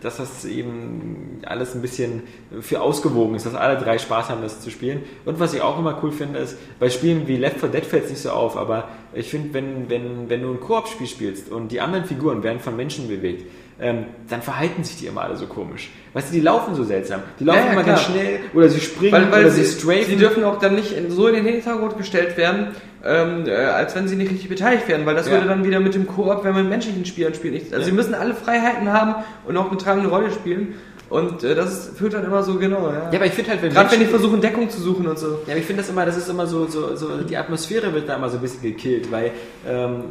dass 0.00 0.16
das 0.16 0.44
eben 0.44 1.40
alles 1.44 1.74
ein 1.74 1.82
bisschen 1.82 2.22
für 2.60 2.80
ausgewogen 2.80 3.34
ist, 3.34 3.46
dass 3.46 3.54
alle 3.54 3.78
drei 3.78 3.98
Spaß 3.98 4.30
haben, 4.30 4.42
das 4.42 4.60
zu 4.60 4.70
spielen. 4.70 5.02
Und 5.24 5.40
was 5.40 5.54
ich 5.54 5.60
auch 5.60 5.78
immer 5.78 5.98
cool 6.02 6.12
finde, 6.12 6.38
ist, 6.38 6.56
bei 6.78 6.88
Spielen 6.90 7.26
wie 7.28 7.36
Left 7.36 7.60
4 7.60 7.68
Dead 7.68 7.84
fällt 7.84 8.04
es 8.04 8.10
nicht 8.10 8.22
so 8.22 8.30
auf, 8.30 8.56
aber 8.56 8.88
ich 9.12 9.28
finde, 9.28 9.54
wenn, 9.54 9.90
wenn, 9.90 10.30
wenn 10.30 10.42
du 10.42 10.52
ein 10.52 10.60
Koop-Spiel 10.60 11.06
spielst 11.06 11.50
und 11.50 11.72
die 11.72 11.80
anderen 11.80 12.04
Figuren 12.04 12.42
werden 12.42 12.60
von 12.60 12.76
Menschen 12.76 13.08
bewegt, 13.08 13.44
ähm, 13.80 14.04
dann 14.28 14.42
verhalten 14.42 14.84
sich 14.84 14.96
die 14.96 15.06
immer 15.06 15.22
alle 15.22 15.36
so 15.36 15.46
komisch. 15.46 15.90
Weißt 16.12 16.28
du, 16.30 16.34
die 16.34 16.40
laufen 16.40 16.74
so 16.74 16.84
seltsam. 16.84 17.20
Die 17.38 17.44
laufen 17.44 17.60
Ja, 17.66 17.72
immer 17.72 17.82
klar. 17.82 17.96
ganz 17.96 18.06
schnell 18.06 18.40
oder 18.52 18.68
sie 18.68 18.80
springen 18.80 19.12
Weil, 19.12 19.30
weil 19.32 19.40
oder 19.42 19.50
sie, 19.50 19.64
sie 19.64 19.78
strafen. 19.80 20.04
sie 20.06 20.16
dürfen 20.16 20.44
auch 20.44 20.58
dann 20.58 20.74
nicht 20.74 20.94
so 21.08 21.28
in 21.28 21.34
den 21.36 21.44
Hintergrund 21.46 21.96
gestellt 21.96 22.36
werden, 22.36 22.68
ähm, 23.04 23.46
äh, 23.46 23.52
als 23.54 23.94
wenn 23.96 24.08
sie 24.08 24.16
nicht 24.16 24.30
richtig 24.30 24.48
beteiligt 24.48 24.86
werden, 24.88 25.06
weil 25.06 25.14
das 25.14 25.26
Ja. 25.26 25.32
würde 25.32 25.46
dann 25.48 25.64
wieder 25.64 25.80
mit 25.80 25.94
dem 25.94 26.06
Koop, 26.06 26.44
wenn 26.44 26.52
man 26.52 26.62
mit 26.62 26.70
menschlichen 26.70 27.04
Spielern 27.06 27.32
spielt, 27.34 27.54
nicht. 27.54 27.72
Also 27.72 27.86
sie 27.86 27.92
müssen 27.92 28.14
alle 28.14 28.34
Freiheiten 28.34 28.92
haben 28.92 29.14
und 29.46 29.56
auch 29.56 29.68
eine 29.70 29.78
tragende 29.78 30.08
Rolle 30.10 30.30
spielen. 30.30 30.74
Und 31.08 31.42
äh, 31.42 31.56
das 31.56 31.90
führt 31.96 32.14
dann 32.14 32.24
immer 32.24 32.44
so 32.44 32.54
genau, 32.54 32.88
ja. 32.88 33.10
ja, 33.10 33.18
aber 33.18 33.26
ich 33.26 33.32
finde 33.32 33.50
halt, 33.50 33.62
wenn 33.62 33.72
Gerade 33.72 33.90
wenn 33.90 33.98
die 33.98 34.06
versuchen, 34.06 34.40
Deckung 34.40 34.70
zu 34.70 34.80
suchen 34.80 35.08
und 35.08 35.18
so. 35.18 35.40
Ja, 35.46 35.52
aber 35.52 35.56
ich 35.56 35.64
finde 35.64 35.82
das 35.82 35.90
immer, 35.90 36.06
das 36.06 36.16
ist 36.16 36.28
immer 36.28 36.46
so, 36.46 36.66
so, 36.68 36.94
so, 36.94 37.16
die 37.22 37.36
Atmosphäre 37.36 37.92
wird 37.92 38.08
da 38.08 38.14
immer 38.14 38.28
so 38.28 38.36
ein 38.36 38.42
bisschen 38.42 38.62
gekillt, 38.62 39.10
weil 39.10 39.32
ähm, 39.68 40.04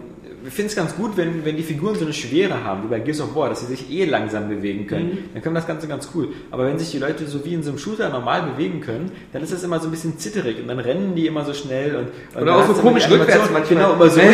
ich 0.45 0.53
finde 0.53 0.69
es 0.69 0.75
ganz 0.75 0.95
gut, 0.95 1.17
wenn, 1.17 1.43
wenn 1.43 1.57
die 1.57 1.63
Figuren 1.63 1.95
so 1.95 2.05
eine 2.05 2.13
Schwere 2.13 2.63
haben, 2.63 2.83
wie 2.83 2.87
bei 2.87 2.99
Gears 2.99 3.21
of 3.21 3.35
War, 3.35 3.49
dass 3.49 3.61
sie 3.61 3.67
sich 3.67 3.91
eh 3.91 4.05
langsam 4.05 4.47
bewegen 4.47 4.87
können, 4.87 5.29
dann 5.33 5.43
kommt 5.43 5.57
das 5.57 5.67
Ganze 5.67 5.87
ganz 5.87 6.09
cool. 6.15 6.29
Aber 6.51 6.65
wenn 6.65 6.79
sich 6.79 6.91
die 6.91 6.97
Leute 6.99 7.25
so 7.27 7.43
wie 7.45 7.53
in 7.53 7.63
so 7.63 7.69
einem 7.69 7.79
Shooter 7.79 8.09
normal 8.09 8.43
bewegen 8.43 8.81
können, 8.81 9.11
dann 9.33 9.43
ist 9.43 9.51
das 9.51 9.63
immer 9.63 9.79
so 9.79 9.87
ein 9.87 9.91
bisschen 9.91 10.17
zitterig 10.17 10.59
und 10.61 10.67
dann 10.67 10.79
rennen 10.79 11.15
die 11.15 11.27
immer 11.27 11.43
so 11.43 11.53
schnell 11.53 11.95
und, 11.95 12.07
und 12.35 12.41
Oder 12.41 12.57
auch 12.57 12.67
so 12.67 12.73
komisch 12.73 13.09
rückwärts 13.09 13.49
manchmal. 13.51 13.63
Genau, 13.63 13.93
immer 13.93 14.09
so 14.09 14.19
ja 14.21 14.27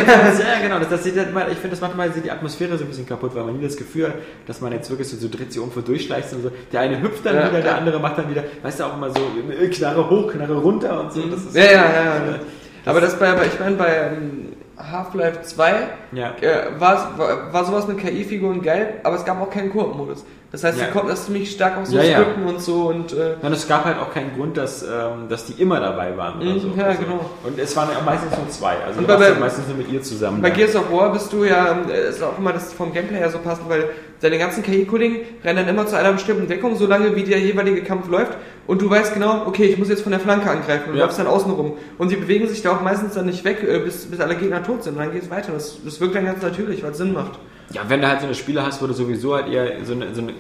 genau, 0.61 0.79
das, 0.79 0.89
das 0.89 1.03
sieht 1.03 1.17
halt 1.17 1.29
immer, 1.29 1.47
ich 1.47 1.57
finde, 1.57 1.71
das 1.71 1.81
macht 1.81 1.97
mal 1.97 2.09
die 2.09 2.31
Atmosphäre 2.31 2.77
so 2.77 2.83
ein 2.83 2.89
bisschen 2.89 3.07
kaputt, 3.07 3.33
weil 3.33 3.43
man 3.43 3.57
nie 3.57 3.63
das 3.63 3.77
Gefühl 3.77 4.07
hat, 4.07 4.15
dass 4.47 4.61
man 4.61 4.71
jetzt 4.71 4.89
wirklich 4.89 5.07
so, 5.07 5.17
so 5.17 5.27
dreht 5.27 5.51
sich 5.51 5.61
irgendwo 5.61 5.81
durchschleicht 5.81 6.33
und 6.33 6.43
so, 6.43 6.51
der 6.71 6.81
eine 6.81 7.01
hüpft 7.01 7.25
dann 7.25 7.35
Ja, 7.35 7.49
wieder, 7.49 7.61
der 7.61 7.71
ja. 7.71 7.77
andere 7.77 7.99
macht 7.99 8.17
dann 8.17 8.29
wieder, 8.29 8.43
weißt 8.61 8.79
du, 8.79 8.83
auch 8.85 8.95
immer 8.95 9.09
so, 9.09 9.21
äh, 9.49 9.67
Knarre 9.69 10.09
hoch, 10.09 10.31
Knarre 10.31 10.55
runter 10.55 11.01
und 11.01 11.13
so. 11.13 11.21
Das 11.21 11.45
ist, 11.45 11.55
Ja, 11.55 11.63
ja, 11.63 11.71
ja. 11.71 12.03
ja. 12.05 12.39
Aber 12.85 13.01
das 13.01 13.17
bei, 13.17 13.29
aber 13.29 13.45
ich 13.45 13.59
meine, 13.59 13.75
bei 13.75 14.11
ähm, 14.15 14.53
Half-Life 14.77 15.41
2 15.43 15.73
Ja. 16.11 16.31
äh, 16.41 16.79
war, 16.79 17.17
war, 17.17 17.53
war 17.53 17.65
sowas 17.65 17.87
mit 17.87 17.97
KI-Figuren 17.99 18.61
geil, 18.61 18.95
aber 19.03 19.15
es 19.15 19.25
gab 19.25 19.41
auch 19.41 19.49
keinen 19.49 19.71
Koop-Modus. 19.71 20.25
Das 20.51 20.63
heißt, 20.63 20.79
Ja. 20.79 20.85
sie 20.85 20.91
konnten 20.91 21.09
das 21.09 21.25
ziemlich 21.25 21.51
stark 21.51 21.77
auch 21.77 21.85
so 21.85 21.97
Ja, 21.97 22.03
ja. 22.03 22.17
skripten 22.21 22.45
und 22.45 22.61
so 22.61 22.83
und 22.87 23.11
äh, 23.11 23.35
Nein, 23.41 23.51
es 23.51 23.67
gab 23.67 23.83
halt 23.83 23.97
auch 23.99 24.13
keinen 24.13 24.33
Grund, 24.37 24.55
dass, 24.55 24.83
ähm, 24.83 25.27
dass 25.27 25.45
die 25.47 25.61
immer 25.61 25.81
dabei 25.81 26.15
waren 26.15 26.39
oder 26.39 26.51
Mhm, 26.51 26.59
so. 26.59 26.67
ja, 26.77 26.85
also, 26.85 27.01
genau. 27.01 27.29
Und 27.43 27.59
es 27.59 27.75
waren 27.75 27.89
ja 27.91 27.99
meistens 28.05 28.37
nur 28.37 28.47
zwei. 28.49 28.75
Also 28.85 28.99
Und 28.99 29.03
du 29.05 29.13
warst 29.13 29.19
bei- 29.19 29.33
ja 29.33 29.39
meistens 29.39 29.67
nur 29.67 29.77
mit 29.77 29.91
ihr 29.91 30.01
zusammen. 30.01 30.41
Bei 30.41 30.49
da. 30.49 30.55
Gears 30.55 30.75
of 30.77 30.89
War 30.93 31.11
bist 31.11 31.33
du 31.33 31.43
ja, 31.43 31.77
äh, 31.89 32.09
ist 32.09 32.23
auch 32.23 32.37
immer 32.37 32.53
das 32.53 32.71
vom 32.71 32.93
Gameplay 32.93 33.17
her 33.17 33.29
so 33.29 33.39
passend, 33.39 33.67
weil 33.69 33.89
deine 34.21 34.37
ganzen 34.37 34.63
KI-Kollegen 34.63 35.17
rennen 35.43 35.65
dann 35.65 35.75
immer 35.75 35.87
zu 35.87 35.97
einer 35.97 36.13
bestimmten 36.13 36.47
Deckung, 36.47 36.75
solange 36.77 37.13
wie 37.17 37.23
der 37.23 37.39
jeweilige 37.39 37.83
Kampf 37.83 38.07
läuft 38.07 38.37
und 38.67 38.81
du 38.81 38.89
weißt 38.89 39.13
genau, 39.13 39.45
okay, 39.47 39.65
ich 39.65 39.77
muss 39.77 39.89
jetzt 39.89 40.01
von 40.01 40.11
der 40.11 40.19
Flanke 40.19 40.49
angreifen 40.49 40.91
und 40.91 40.97
Ja. 40.97 41.05
läufst 41.05 41.19
dann 41.19 41.27
außen 41.27 41.51
rum. 41.51 41.73
Und 41.97 42.09
sie 42.09 42.15
bewegen 42.15 42.47
sich 42.47 42.61
da 42.61 42.75
auch 42.75 42.81
meistens 42.81 43.13
dann 43.13 43.25
nicht 43.27 43.43
weg, 43.43 43.63
äh, 43.67 43.79
bis, 43.79 44.05
bis 44.05 44.19
alle 44.19 44.35
Gegner 44.35 44.63
tot 44.63 44.83
sind 44.83 44.93
und 44.93 44.99
dann 44.99 45.11
geht 45.11 45.23
es 45.23 45.29
weiter. 45.29 45.51
Das, 45.53 45.77
das 45.83 45.99
wirkt 46.01 46.15
dann 46.15 46.25
ganz 46.25 46.41
natürlich, 46.41 46.83
weil 46.83 46.91
es 46.91 46.97
Sinn 46.97 47.13
macht. 47.13 47.39
Ja, 47.71 47.81
wenn 47.87 47.99
du 48.01 48.07
halt 48.07 48.19
so 48.19 48.27
eine 48.27 48.35
Spiele 48.35 48.63
hast, 48.63 48.81
wo 48.81 48.85
du 48.87 48.93
sowieso 48.93 49.33
halt 49.35 49.47
eher 49.47 49.83
so 49.83 49.93
eine, 49.93 50.13
so 50.13 50.21
eine, 50.21 50.33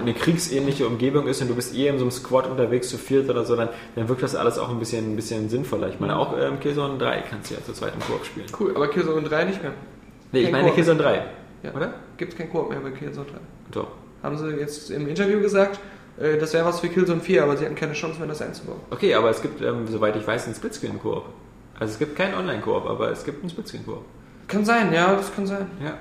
eine 0.00 0.14
kriegsähnliche 0.14 0.86
Umgebung 0.86 1.26
ist 1.26 1.42
und 1.42 1.48
du 1.48 1.54
bist 1.56 1.74
eher 1.76 1.92
in 1.92 1.98
so 1.98 2.04
einem 2.04 2.12
Squad 2.12 2.48
unterwegs 2.48 2.88
zu 2.88 2.96
viert 2.96 3.28
oder 3.28 3.44
so, 3.44 3.56
dann, 3.56 3.68
dann 3.96 4.08
wirkt 4.08 4.22
das 4.22 4.36
alles 4.36 4.56
auch 4.58 4.68
ein 4.70 4.78
bisschen, 4.78 5.12
ein 5.12 5.16
bisschen 5.16 5.48
sinnvoller. 5.48 5.88
Ich 5.88 5.98
meine, 5.98 6.16
auch 6.16 6.34
ähm, 6.38 6.60
Killzone 6.60 6.96
3 6.98 7.24
kannst 7.28 7.50
du 7.50 7.54
ja 7.54 7.60
zu 7.64 7.72
zweiten 7.72 7.98
Koop 8.00 8.24
spielen. 8.24 8.46
Cool, 8.58 8.72
aber 8.76 8.88
Killzone 8.88 9.28
3 9.28 9.44
nicht 9.46 9.62
mehr. 9.62 9.72
Nee, 10.30 10.38
ich 10.38 10.44
Kein 10.44 10.52
meine 10.52 10.64
Koop. 10.66 10.74
Killzone 10.76 11.02
3. 11.02 11.22
Ja. 11.64 11.74
Oder? 11.74 11.94
Gibt 12.16 12.36
kein 12.38 12.50
Koop 12.50 12.70
mehr 12.70 12.78
bei 12.80 12.90
Killzone 12.92 13.26
3. 13.26 13.32
Doch. 13.72 13.88
Haben 14.22 14.38
sie 14.38 14.48
jetzt 14.60 14.90
im 14.92 15.08
Interview 15.08 15.40
gesagt, 15.40 15.80
äh, 16.20 16.38
das 16.38 16.52
wäre 16.52 16.64
was 16.64 16.80
für 16.80 16.88
Killzone 16.88 17.20
4, 17.20 17.42
aber 17.42 17.56
sie 17.56 17.64
hatten 17.64 17.74
keine 17.74 17.92
Chance 17.92 18.18
mehr, 18.18 18.28
das 18.28 18.42
einzubauen. 18.42 18.80
Okay, 18.90 19.14
aber 19.14 19.30
es 19.30 19.40
gibt, 19.42 19.60
ähm, 19.62 19.86
soweit 19.88 20.16
ich 20.16 20.26
weiß, 20.26 20.46
einen 20.46 20.54
Splitscreen-Koop. 20.54 21.24
Also 21.78 21.92
es 21.92 21.98
gibt 21.98 22.16
keinen 22.16 22.34
Online-Koop, 22.34 22.86
aber 22.86 23.10
es 23.10 23.24
gibt 23.24 23.40
einen 23.40 23.50
Splitscreen-Koop. 23.50 24.04
Kann 24.48 24.64
sein, 24.64 24.92
ja, 24.92 25.14
das 25.14 25.34
kann 25.34 25.46
sein. 25.46 25.66
Ja. 25.82 25.94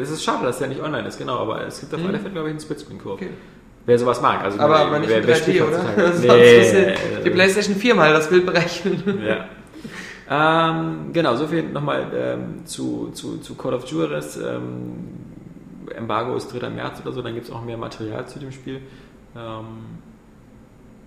Es 0.00 0.10
ist 0.10 0.22
schade, 0.24 0.44
dass 0.44 0.58
der 0.58 0.68
nicht 0.68 0.82
online 0.82 1.06
ist, 1.08 1.18
genau, 1.18 1.38
aber 1.38 1.66
es 1.66 1.80
gibt 1.80 1.94
auf 1.94 2.00
Mhm. 2.00 2.06
alle 2.08 2.18
Fälle, 2.18 2.32
glaube 2.32 2.48
ich, 2.48 2.52
einen 2.52 2.60
Splitscreen-Koop. 2.60 3.12
Okay. 3.14 3.30
wer 3.86 3.98
sowas 3.98 4.20
mag. 4.20 4.42
Also 4.44 4.58
Aber, 4.60 4.76
aber 4.80 4.98
nicht 5.00 5.08
wer- 5.10 5.18
in 5.20 5.26
wer 5.26 5.36
3D, 5.36 5.40
spielt 5.42 5.62
oder? 5.62 6.12
Sonst 6.12 6.22
Nee, 6.22 6.94
die 7.24 7.30
Playstation 7.30 7.74
4 7.76 7.94
mal 7.94 8.12
das 8.12 8.28
Bild 8.28 8.44
berechnen. 8.46 9.20
Ja. 9.26 9.46
Ähm, 10.32 11.12
genau, 11.12 11.34
so 11.34 11.46
viel 11.48 11.64
nochmal 11.64 12.06
ähm, 12.14 12.64
zu, 12.66 13.10
zu, 13.14 13.38
zu 13.38 13.56
Call 13.56 13.74
of 13.74 13.84
Juarez. 13.86 14.36
Ähm, 14.36 15.18
Embargo 15.96 16.36
ist 16.36 16.48
3. 16.52 16.70
März 16.70 17.00
oder 17.02 17.10
so, 17.12 17.20
dann 17.22 17.34
gibt 17.34 17.46
es 17.48 17.52
auch 17.52 17.64
mehr 17.64 17.76
Material 17.76 18.26
zu 18.28 18.38
dem 18.38 18.52
Spiel. 18.52 18.80
Ähm, 19.36 19.98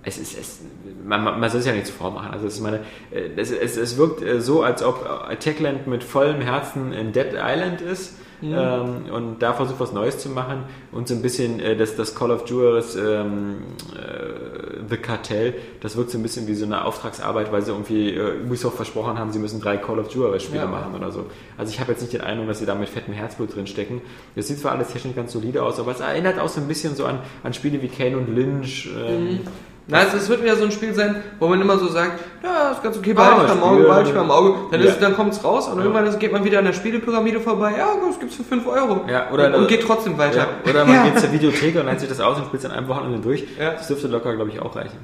es 0.06 0.18
ist, 0.18 0.38
es, 0.38 0.60
man, 1.06 1.24
man 1.24 1.50
soll 1.50 1.62
es 1.62 1.66
ja 1.66 1.74
nichts 1.74 1.90
vormachen. 1.90 2.32
Also 2.32 2.48
es, 2.48 2.60
meine, 2.60 2.82
äh, 3.12 3.30
es, 3.38 3.52
es, 3.52 3.78
es 3.78 3.98
wirkt 3.98 4.22
äh, 4.22 4.42
so, 4.42 4.64
als 4.64 4.84
ob 4.84 5.06
Techland 5.40 5.88
mit 5.88 6.04
vollem 6.04 6.42
Herzen 6.42 6.94
in 6.94 7.14
Dead 7.14 7.34
Island 7.34 7.82
ist 7.82 8.16
ähm, 8.44 9.06
und 9.14 9.40
da 9.40 9.54
versucht 9.54 9.80
was 9.80 9.94
Neues 9.94 10.18
zu 10.20 10.30
machen 10.30 10.64
und 10.92 11.08
so 11.08 11.14
ein 11.14 11.22
bisschen 11.22 11.60
äh, 11.60 11.76
das, 11.76 11.96
das 11.96 12.14
Call 12.16 12.32
of 12.32 12.48
Juarez 12.50 12.96
ähm, 12.96 13.58
äh, 13.96 14.80
The 14.90 14.98
Cartel, 14.98 15.54
das 15.82 15.96
wirkt 15.96 16.12
so 16.12 16.18
ein 16.18 16.24
bisschen 16.24 16.48
wie 16.48 16.56
so 16.56 16.66
eine 16.66 16.84
Auftragsarbeit, 16.86 17.52
weil 17.52 17.62
sie 17.62 17.72
irgendwie 17.72 18.10
äh, 18.14 18.42
Ubisoft 18.46 18.76
versprochen 18.76 19.18
haben, 19.18 19.32
sie 19.32 19.40
müssen 19.40 19.62
drei 19.62 19.78
Call 19.78 20.00
of 20.00 20.12
Juarez 20.12 20.44
Spiele 20.44 20.64
Ja. 20.64 20.68
machen 20.68 20.94
oder 20.96 21.12
so. 21.12 21.26
Also 21.58 21.72
ich 21.72 21.80
habe 21.80 21.92
jetzt 21.92 22.02
nicht 22.02 22.14
den 22.14 22.22
Eindruck, 22.22 22.48
dass 22.48 22.60
sie 22.60 22.66
da 22.66 22.76
mit 22.76 22.90
fettem 22.90 23.14
Herzblut 23.14 23.56
drin 23.56 23.68
stecken. 23.68 24.02
Das 24.36 24.48
sieht 24.48 24.60
zwar 24.60 24.74
alles 24.74 24.90
technisch 24.90 25.16
ganz 25.16 25.32
solide 25.32 25.64
aus, 25.64 25.80
aber 25.80 25.92
es 25.92 26.00
erinnert 26.00 26.40
auch 26.40 26.50
so 26.50 26.60
ein 26.62 26.68
bisschen 26.68 26.96
so 26.96 27.06
an, 27.06 27.20
an 27.44 27.54
Spiele 27.54 27.82
wie 27.82 27.88
Kane 27.88 28.18
und 28.18 28.34
Lynch. 28.34 28.90
Ähm, 29.08 29.40
Na, 29.88 29.98
also 30.00 30.16
es 30.16 30.30
wird 30.30 30.42
wieder 30.42 30.56
so 30.56 30.64
ein 30.64 30.72
Spiel 30.72 30.94
sein, 30.94 31.22
wo 31.40 31.48
man 31.48 31.60
immer 31.60 31.78
so 31.78 31.88
sagt, 31.90 32.12
ja, 32.42 32.72
ist 32.72 32.82
ganz 32.82 32.98
okay, 32.98 33.12
Ah, 33.12 33.16
behalte 33.16 33.46
ich 33.46 33.52
am 33.52 33.64
Auge, 33.64 33.76
Spiel. 33.76 33.88
behalte 33.88 34.10
ich 34.12 34.16
am 34.18 34.32
Auge. 34.32 34.56
Dann, 34.72 34.82
Ja. 34.82 34.90
ist, 34.90 35.00
dann 35.02 35.14
kommt 35.16 35.34
es 35.34 35.44
raus 35.44 35.68
und 35.68 35.80
irgendwann 35.80 36.08
ist, 36.08 36.20
geht 36.20 36.32
man 36.32 36.44
wieder 36.46 36.60
an 36.60 36.66
der 36.66 36.72
Spielepyramide 36.74 37.42
vorbei, 37.42 37.74
ja, 37.78 37.88
das 38.08 38.18
gibt's 38.20 38.36
für 38.36 38.44
5 38.44 38.66
Euro. 38.66 39.02
Ja, 39.10 39.30
oder- 39.32 39.54
und 39.58 39.68
geht 39.68 39.82
trotzdem 39.84 40.18
weiter. 40.18 40.38
Ja, 40.38 40.48
oder 40.70 40.86
man 40.86 40.96
Ja. 40.96 41.04
geht 41.04 41.20
zur 41.20 41.32
Videothek 41.34 41.76
und 41.76 41.86
leiht 41.86 42.00
sich 42.00 42.08
das 42.08 42.22
aus 42.22 42.38
und 42.38 42.46
spielt 42.46 42.64
es 42.64 42.70
in 42.70 42.76
einem 42.76 42.88
Wochenende 42.88 43.20
durch. 43.20 43.44
Ja. 43.60 43.72
Das 43.72 43.88
dürfte 43.88 44.08
locker, 44.08 44.34
glaube 44.36 44.52
ich, 44.52 44.62
auch 44.62 44.74
reichen. 44.76 44.98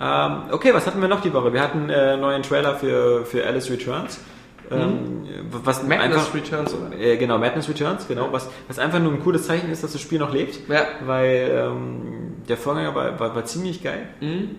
Ähm, 0.00 0.36
okay, 0.52 0.72
was 0.72 0.86
hatten 0.86 1.00
wir 1.00 1.08
noch 1.08 1.20
die 1.20 1.32
Woche? 1.34 1.52
Wir 1.52 1.60
hatten 1.60 1.90
äh, 1.90 1.94
einen 1.94 2.20
neuen 2.22 2.42
Trailer 2.42 2.74
für, 2.76 3.24
für 3.26 3.44
Alice 3.44 3.70
Returns. 3.70 4.20
Ähm, 4.76 5.22
was 5.50 5.82
Mhm. 5.82 5.88
Madness 5.88 6.18
einfach, 6.18 6.34
Returns, 6.34 6.74
oder? 6.74 6.98
Äh, 6.98 7.16
genau, 7.16 7.38
Madness 7.38 7.68
Returns, 7.68 8.06
genau. 8.08 8.28
Was, 8.32 8.48
was 8.68 8.78
einfach 8.78 9.00
nur 9.00 9.12
ein 9.12 9.20
cooles 9.22 9.46
Zeichen 9.46 9.70
ist, 9.70 9.82
dass 9.84 9.92
das 9.92 10.00
Spiel 10.00 10.18
noch 10.18 10.32
lebt. 10.32 10.68
Ja. 10.68 10.86
Weil 11.04 11.50
ähm, 11.52 12.34
der 12.48 12.56
Vorgänger 12.56 12.94
war, 12.94 13.18
war, 13.20 13.34
war 13.34 13.44
ziemlich 13.44 13.82
geil. 13.82 14.08
Mhm. 14.20 14.56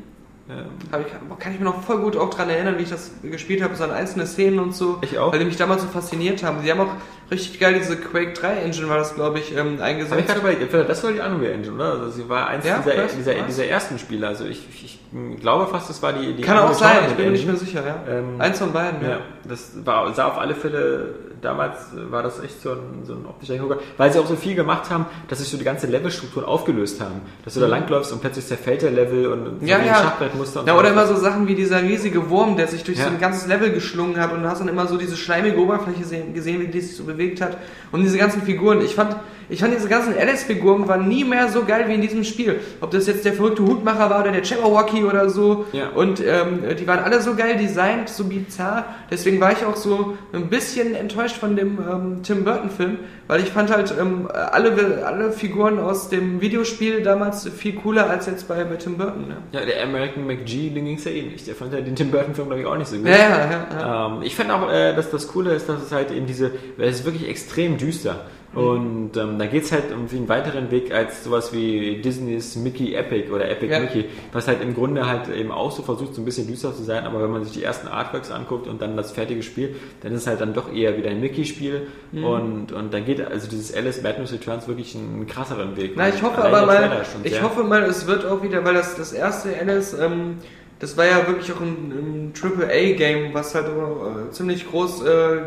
Ähm, 0.50 0.66
ich, 1.06 1.40
kann 1.40 1.54
ich 1.54 1.60
mir 1.60 1.66
noch 1.66 1.82
voll 1.84 2.00
gut 2.00 2.18
auch 2.18 2.30
dran 2.30 2.50
erinnern, 2.50 2.78
wie 2.78 2.84
ich 2.84 2.90
das 2.90 3.12
gespielt 3.24 3.64
habe, 3.64 3.76
so 3.76 3.86
an 3.86 3.92
einzelne 3.92 4.28
Szenen 4.28 4.60
und 4.60 4.76
so. 4.76 4.98
Ich 5.02 5.18
auch. 5.18 5.32
Weil 5.32 5.40
die 5.40 5.46
mich 5.46 5.56
damals 5.56 5.84
so 5.84 5.88
fasziniert 5.88 6.44
haben. 6.44 6.62
Die 6.62 6.70
haben 6.70 6.82
auch 6.82 6.92
richtig 7.32 7.62
geil 7.62 7.76
diese 7.76 7.96
Quake 7.96 8.34
3 8.34 8.56
Engine, 8.58 8.90
war 8.90 8.98
das, 8.98 9.16
glaube 9.16 9.40
ich, 9.40 9.56
ähm, 9.56 9.76
ich 9.76 9.82
eingesetzt. 9.82 10.28
gerade 10.28 10.40
überlegt, 10.42 10.62
entweder 10.62 10.84
das 10.84 11.02
war 11.02 11.14
die 11.14 11.20
Unreal 11.20 11.54
Engine, 11.54 11.76
oder? 11.76 11.92
Also 11.92 12.10
sie 12.10 12.28
war 12.28 12.48
eins 12.48 12.66
Ja, 12.66 12.80
dieser, 12.80 13.08
dieser, 13.08 13.34
dieser 13.44 13.66
ersten 13.68 13.98
Spiele. 13.98 14.28
Also 14.28 14.44
ich, 14.44 14.68
ich, 14.70 15.00
ich 15.14 15.40
glaube 15.40 15.68
fast, 15.68 15.90
das 15.90 16.02
war 16.02 16.12
die, 16.12 16.34
die 16.34 16.42
Kann 16.42 16.58
auch 16.58 16.74
sein, 16.74 16.98
ich 17.08 17.14
bin 17.14 17.28
mir 17.28 17.32
nicht 17.32 17.48
mehr 17.48 17.56
sicher, 17.56 17.86
ja. 17.86 18.04
Ähm, 18.10 18.40
Eins 18.40 18.60
von 18.60 18.74
beiden, 18.74 19.02
ja. 19.02 19.10
Ja, 19.12 19.20
das 19.48 19.86
war, 19.86 20.14
sah 20.14 20.28
auf 20.28 20.38
alle 20.38 20.56
Fälle, 20.56 21.16
damals 21.44 21.78
war 22.10 22.24
das 22.24 22.40
echt 22.42 22.62
so 22.62 22.72
ein, 22.72 23.04
so 23.06 23.14
ein 23.14 23.26
optischer 23.28 23.54
Hingucker, 23.54 23.80
weil 23.98 24.12
sie 24.12 24.20
auch 24.20 24.26
so 24.26 24.36
viel 24.36 24.56
gemacht 24.56 24.90
haben, 24.90 25.06
dass 25.28 25.40
sich 25.40 25.48
so 25.50 25.58
die 25.58 25.64
ganze 25.64 25.88
Levelstruktur 25.88 26.48
aufgelöst 26.48 27.02
haben. 27.02 27.22
Dass 27.44 27.54
du 27.54 27.60
da 27.60 27.68
langläufst 27.68 28.12
und 28.12 28.22
plötzlich 28.22 28.46
zerfällt 28.48 28.82
der 28.82 28.92
Level 28.92 29.28
und 29.28 29.46
so 29.46 29.52
Mhm. 29.62 29.68
Ja, 29.68 29.78
ein 29.78 29.86
ja. 29.86 29.96
Schachbrettmuster 29.96 30.62
und 30.62 30.68
Ja, 30.68 30.74
so. 30.74 30.80
oder 30.80 30.90
immer 30.92 31.06
so 31.06 31.16
Sachen 31.16 31.48
wie 31.48 31.56
dieser 31.56 31.82
riesige 31.84 32.30
Wurm, 32.30 32.58
der 32.58 32.68
sich 32.68 32.84
durch 32.84 32.98
Ja. 32.98 33.06
so 33.06 33.10
ein 33.12 33.20
ganzes 33.20 33.48
Level 33.48 33.72
geschlungen 33.72 34.18
hat 34.20 34.32
und 34.34 34.42
du 34.44 34.50
hast 34.50 34.60
dann 34.60 34.68
immer 34.70 34.88
so 34.88 34.98
diese 34.98 35.18
schleimige 35.18 35.58
Oberfläche 35.60 36.04
sehen, 36.06 36.34
gesehen, 36.34 36.62
wie 36.62 36.68
die 36.68 36.82
sich 36.82 36.96
so 36.96 37.04
bewegt 37.04 37.42
hat. 37.42 37.58
Und 37.92 38.02
diese 38.02 38.18
ganzen 38.18 38.42
Figuren. 38.42 38.82
Ich 38.82 38.96
fand, 38.96 39.16
ich 39.50 39.60
fand 39.60 39.74
diese 39.74 39.88
ganzen 39.88 40.18
Alice-Figuren 40.18 40.88
waren 40.88 41.08
nie 41.08 41.24
mehr 41.24 41.50
so 41.50 41.64
geil 41.66 41.86
wie 41.88 41.96
in 41.96 42.02
diesem 42.02 42.24
Spiel. 42.24 42.60
Ob 42.82 42.92
das 42.92 43.08
jetzt 43.08 43.26
der 43.26 43.34
verrückte 43.34 43.64
Hutmacher 43.64 44.10
war 44.10 44.22
oder 44.22 44.32
der 44.32 44.44
Jabberwocky 44.44 45.04
oder 45.04 45.30
so. 45.30 45.66
Ja. 45.74 45.90
Und 45.90 46.22
ähm, 46.22 46.64
die 46.80 46.88
waren 46.88 47.00
alle 47.00 47.22
so 47.22 47.36
geil 47.36 47.58
designt, 47.58 48.10
so 48.10 48.26
bizarr. 48.26 48.86
Deswegen 49.12 49.40
war 49.40 49.52
ich 49.52 49.66
auch 49.66 49.76
so 49.76 50.18
ein 50.32 50.50
bisschen 50.50 50.96
enttäuscht 50.96 51.38
von 51.38 51.56
dem 51.56 51.78
ähm, 51.80 52.24
Tim 52.24 52.44
Burton-Film, 52.44 52.98
weil 53.28 53.42
ich 53.42 53.50
fand 53.50 53.72
halt 53.72 53.94
ähm, 54.00 54.28
alle, 54.32 55.06
alle 55.06 55.32
Figuren 55.32 55.80
aus 55.80 56.10
dem 56.10 56.42
Videospiel 56.42 57.02
damals 57.02 57.48
viel 57.50 57.74
cooler 57.74 58.10
als 58.10 58.26
jetzt 58.26 58.48
bei, 58.48 58.64
bei 58.64 58.76
Tim 58.76 58.98
Burton. 58.98 59.28
Ne? 59.28 59.38
ja, 59.52 59.66
der 59.66 59.84
American 59.84 60.26
McGee, 60.26 60.70
den 60.70 60.86
ging 60.86 60.98
es 60.98 61.04
ja 61.04 61.12
eh 61.12 61.24
nicht. 61.24 61.48
Der 61.48 61.56
fand 61.56 61.74
ja 61.74 61.82
den 61.82 61.96
Tim 61.96 62.12
Burton-Film, 62.12 62.48
glaube 62.48 62.62
ich, 62.62 62.68
auch 62.68 62.78
nicht 62.78 62.88
so 62.88 62.98
gut. 62.98 63.08
Ja, 63.08 63.16
ja, 63.16 63.30
ja. 63.30 63.68
ja. 63.72 64.08
Ähm, 64.08 64.22
ich 64.24 64.36
finde 64.36 64.56
auch, 64.56 64.72
äh, 64.72 64.96
dass 64.96 65.12
das 65.12 65.28
Coole 65.28 65.54
ist, 65.54 65.68
dass 65.68 65.82
es 65.82 65.92
halt 65.92 66.12
eben 66.12 66.26
diese, 66.26 66.52
weil 66.78 66.90
es 66.90 67.00
ist 67.00 67.06
wirklich 67.06 67.28
extrem 67.28 67.78
düster. 67.78 68.22
Und 68.56 69.18
ähm, 69.18 69.40
da 69.40 69.48
geht 69.48 69.64
es 69.64 69.72
halt 69.72 69.86
um 69.92 70.08
einen 70.12 70.30
weiteren 70.30 70.70
Weg 70.70 70.94
als 70.94 71.24
sowas 71.24 71.54
wie 71.54 72.02
Disneys 72.02 72.56
Mickey 72.56 72.94
Epic 72.94 73.32
oder 73.32 73.50
Epic 73.50 73.72
Ja. 73.72 73.80
Mickey, 73.80 74.06
was 74.32 74.48
halt 74.48 74.62
im 74.62 74.76
Grunde 74.76 75.08
halt 75.08 75.28
eben 75.36 75.52
auch 75.52 75.72
so 75.72 75.82
versucht, 75.82 76.14
so 76.14 76.22
ein 76.22 76.26
bisschen 76.26 76.46
düster 76.46 76.74
zu 76.76 76.84
sein, 76.84 77.06
aber 77.06 77.24
wenn 77.24 77.32
man 77.32 77.44
sich 77.44 77.54
die 77.54 77.64
ersten 77.64 77.88
Artworks 77.88 78.30
anguckt 78.30 78.68
und 78.68 78.82
dann 78.82 78.96
das 78.96 79.12
fertige 79.12 79.42
Spiel, 79.42 79.76
dann 80.02 80.14
ist 80.14 80.22
es 80.22 80.28
halt 80.28 80.42
dann 80.42 80.54
doch 80.54 80.72
eher 80.72 80.98
wieder 80.98 81.10
ein 81.10 81.20
Mickey-Spiel 81.20 81.88
und, 82.12 82.72
und 82.72 82.94
dann 82.94 83.06
geht 83.06 83.26
also 83.26 83.48
dieses 83.48 83.76
Alice 83.76 84.04
Madness 84.04 84.32
Returns 84.32 84.68
wirklich 84.68 84.96
einen 84.96 85.26
krasseren 85.26 85.76
Weg. 85.76 85.94
Na, 85.96 86.10
ich 86.10 86.22
hoffe 86.22 86.44
aber 86.44 86.66
mal, 86.68 87.02
ich 87.24 87.42
hoffe 87.42 87.64
mal, 87.64 87.84
es 87.84 88.06
wird 88.06 88.26
auch 88.26 88.44
wieder, 88.44 88.64
weil 88.64 88.76
das, 88.76 88.96
das 88.96 89.14
erste 89.14 89.50
Alice, 89.60 89.94
ähm, 90.00 90.38
das 90.80 90.96
war 90.98 91.06
ja 91.06 91.26
wirklich 91.28 91.52
auch 91.54 91.62
ein, 91.62 91.92
ein 91.92 92.34
AAA-Game, 92.40 93.34
was 93.34 93.56
halt 93.56 93.68
äh, 93.68 94.32
ziemlich 94.32 94.70
groß, 94.70 95.06
äh, 95.06 95.38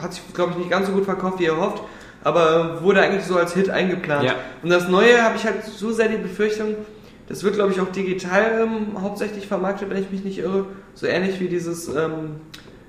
hat 0.00 0.12
sich, 0.14 0.22
glaube 0.34 0.52
ich, 0.52 0.58
nicht 0.58 0.70
ganz 0.70 0.86
so 0.86 0.92
gut 0.92 1.04
verkauft, 1.06 1.40
wie 1.40 1.46
erhofft, 1.46 1.82
aber 2.24 2.82
wurde 2.82 3.00
eigentlich 3.00 3.24
so 3.24 3.36
als 3.36 3.54
Hit 3.54 3.70
eingeplant. 3.70 4.24
Ja. 4.24 4.34
Und 4.62 4.70
das 4.70 4.88
Neue 4.88 5.22
habe 5.22 5.36
ich 5.36 5.44
halt 5.44 5.64
so 5.64 5.92
sehr 5.92 6.08
die 6.08 6.16
Befürchtung, 6.16 6.76
das 7.28 7.44
wird, 7.44 7.54
glaube 7.54 7.72
ich, 7.72 7.80
auch 7.80 7.90
digital 7.90 8.62
ähm, 8.62 9.00
hauptsächlich 9.00 9.46
vermarktet, 9.46 9.90
wenn 9.90 10.02
ich 10.02 10.10
mich 10.10 10.24
nicht 10.24 10.38
irre. 10.38 10.66
So 10.94 11.06
ähnlich 11.06 11.40
wie 11.40 11.48
dieses 11.48 11.88
ähm, 11.88 12.40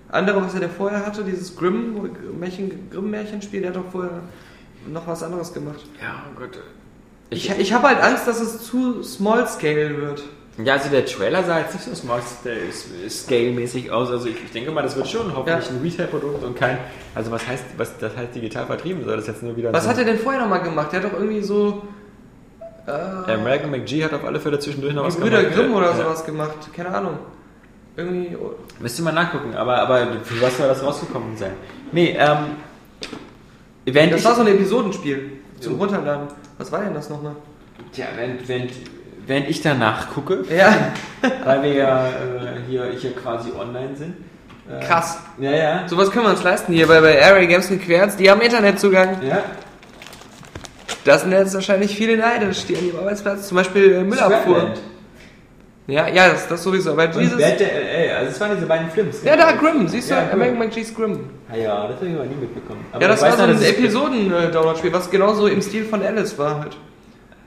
andere, 0.09 0.43
was 0.43 0.53
er 0.53 0.61
da 0.61 0.69
vorher 0.69 1.05
hatte, 1.05 1.23
dieses 1.23 1.55
Grimm-Märchen, 1.55 2.89
Grimm-Märchenspiel, 2.91 3.61
der 3.61 3.69
hat 3.69 3.77
doch 3.77 3.91
vorher 3.91 4.21
noch 4.91 5.07
was 5.07 5.23
anderes 5.23 5.53
gemacht. 5.53 5.85
Ja, 6.01 6.23
oh 6.29 6.39
Gott. 6.39 6.59
Ich, 7.29 7.49
ich 7.49 7.73
habe 7.73 7.87
halt 7.87 8.01
Angst, 8.01 8.27
dass 8.27 8.39
es 8.41 8.63
zu 8.63 9.01
small 9.01 9.47
scale 9.47 9.97
wird. 10.01 10.23
Ja, 10.63 10.73
also 10.73 10.89
der 10.89 11.03
Trailer 11.05 11.43
sah 11.43 11.59
jetzt 11.59 11.73
nicht 11.73 11.83
so 11.85 11.95
smart 11.95 12.21
scale-mäßig 13.09 13.91
aus. 13.91 14.11
Also 14.11 14.27
ich, 14.27 14.35
ich 14.43 14.51
denke 14.51 14.71
mal, 14.71 14.83
das 14.83 14.95
wird 14.95 15.07
schon 15.07 15.35
hoffentlich 15.35 15.65
Ja. 15.65 15.71
ein 15.71 15.81
Retail-Produkt 15.81 16.43
und 16.43 16.55
kein. 16.55 16.77
Also 17.15 17.31
was 17.31 17.47
heißt, 17.47 17.63
was 17.77 17.97
das 17.97 18.15
heißt 18.15 18.35
digital 18.35 18.65
vertrieben? 18.67 19.03
Soll 19.03 19.15
das 19.17 19.27
jetzt 19.27 19.41
nur 19.41 19.55
wieder 19.57 19.73
Was 19.73 19.83
so 19.85 19.89
hat 19.89 19.97
er 19.97 20.05
denn 20.05 20.19
vorher 20.19 20.41
nochmal 20.41 20.61
gemacht? 20.61 20.91
Der 20.91 21.01
hat 21.03 21.11
doch 21.11 21.17
irgendwie 21.17 21.41
so 21.41 21.81
äh, 22.85 22.91
American 23.31 23.71
McGee 23.71 24.03
hat 24.03 24.13
auf 24.13 24.23
alle 24.25 24.39
Fälle 24.39 24.59
zwischendurch 24.59 24.93
noch 24.93 25.05
was 25.05 25.15
Brüder 25.15 25.41
gemacht. 25.41 25.55
Grimm 25.57 25.73
oder 25.73 25.87
Ja. 25.89 25.95
sowas 25.95 26.23
gemacht. 26.25 26.55
Keine 26.75 26.89
Ahnung. 26.93 27.17
Irgendwie. 27.95 28.35
oh, 28.35 28.53
Müsste 28.79 29.01
man 29.03 29.15
nachgucken, 29.15 29.55
aber, 29.55 29.77
aber 29.79 30.07
für 30.23 30.39
was 30.41 30.57
soll 30.57 30.67
das 30.67 30.83
rausgekommen 30.83 31.35
sein? 31.37 31.53
Nee, 31.91 32.15
ähm. 32.19 32.37
Während 33.85 34.13
Das 34.13 34.23
war 34.25 34.35
so 34.35 34.41
ein 34.41 34.47
Episodenspiel 34.47 35.31
zum. 35.59 35.75
Runterladen. 35.79 36.27
Was 36.57 36.71
war 36.71 36.81
denn 36.81 36.93
das 36.93 37.09
nochmal? 37.09 37.35
Tja, 37.91 38.05
während, 38.15 38.47
während, 38.47 38.71
während 39.27 39.49
ich 39.49 39.61
danach 39.61 40.09
gucke, 40.11 40.43
Ja, 40.55 40.75
weil 41.45 41.63
wir 41.63 41.73
ja 41.73 42.07
äh, 42.07 42.11
hier, 42.69 42.85
hier 42.97 43.15
quasi 43.15 43.51
online 43.51 43.95
sind. 43.95 44.15
Äh, 44.69 44.85
krass. 44.85 45.19
Ja, 45.39 45.51
ja. 45.51 45.87
Sowas 45.87 46.09
können 46.11 46.25
wir 46.25 46.31
uns 46.31 46.43
leisten 46.43 46.73
hier 46.73 46.87
bei, 46.87 47.01
bei 47.01 47.23
Area 47.23 47.45
Games 47.45 47.69
und 47.69 47.81
Querz. 47.83 48.15
Die 48.15 48.29
haben 48.29 48.41
Internetzugang. 48.41 49.17
Ja. 49.27 49.43
Das 51.05 51.21
sind 51.21 51.31
jetzt 51.31 51.53
wahrscheinlich 51.53 51.95
viele 51.95 52.15
neidisch, 52.17 52.65
die 52.65 52.77
an 52.77 52.85
ihrem 52.85 52.99
Arbeitsplatz 52.99 53.47
zum 53.49 53.57
Beispiel 53.57 53.93
äh, 53.93 54.03
Müllabfuhr. 54.03 54.55
Scrapland. 54.55 54.79
Ja, 55.85 56.07
ja, 56.07 56.29
das, 56.29 56.47
das 56.47 56.63
sowieso. 56.63 56.91
Aber 56.91 57.03
Und 57.03 57.17
dieses. 57.19 57.37
Bad 57.37 57.59
Day 57.59 58.07
LA, 58.07 58.15
also 58.19 58.31
es 58.31 58.39
waren 58.39 58.55
diese 58.55 58.65
beiden 58.65 58.89
Films. 58.89 59.21
Ja, 59.23 59.35
da, 59.35 59.51
Grimm, 59.51 59.85
siehst 59.89 60.09
du? 60.09 60.15
Ja. 60.15 60.29
American 60.31 60.59
McGee's 60.59 60.95
Grimm. 60.95 61.29
Ah 61.51 61.57
ja, 61.57 61.87
das 61.87 61.97
habe 61.97 62.07
ich 62.07 62.15
aber 62.15 62.23
nie 62.23 62.35
mitbekommen. 62.35 62.85
Aber 62.93 63.01
Ja, 63.01 63.09
das 63.09 63.21
war 63.21 63.35
so 63.35 63.43
ein 63.43 63.61
Episoden-Download-Spiel, 63.61 64.93
was 64.93 65.09
genauso 65.11 65.47
im 65.47 65.61
Stil 65.61 65.83
von 65.83 66.01
Alice 66.01 66.37
war 66.37 66.59
halt. 66.61 66.77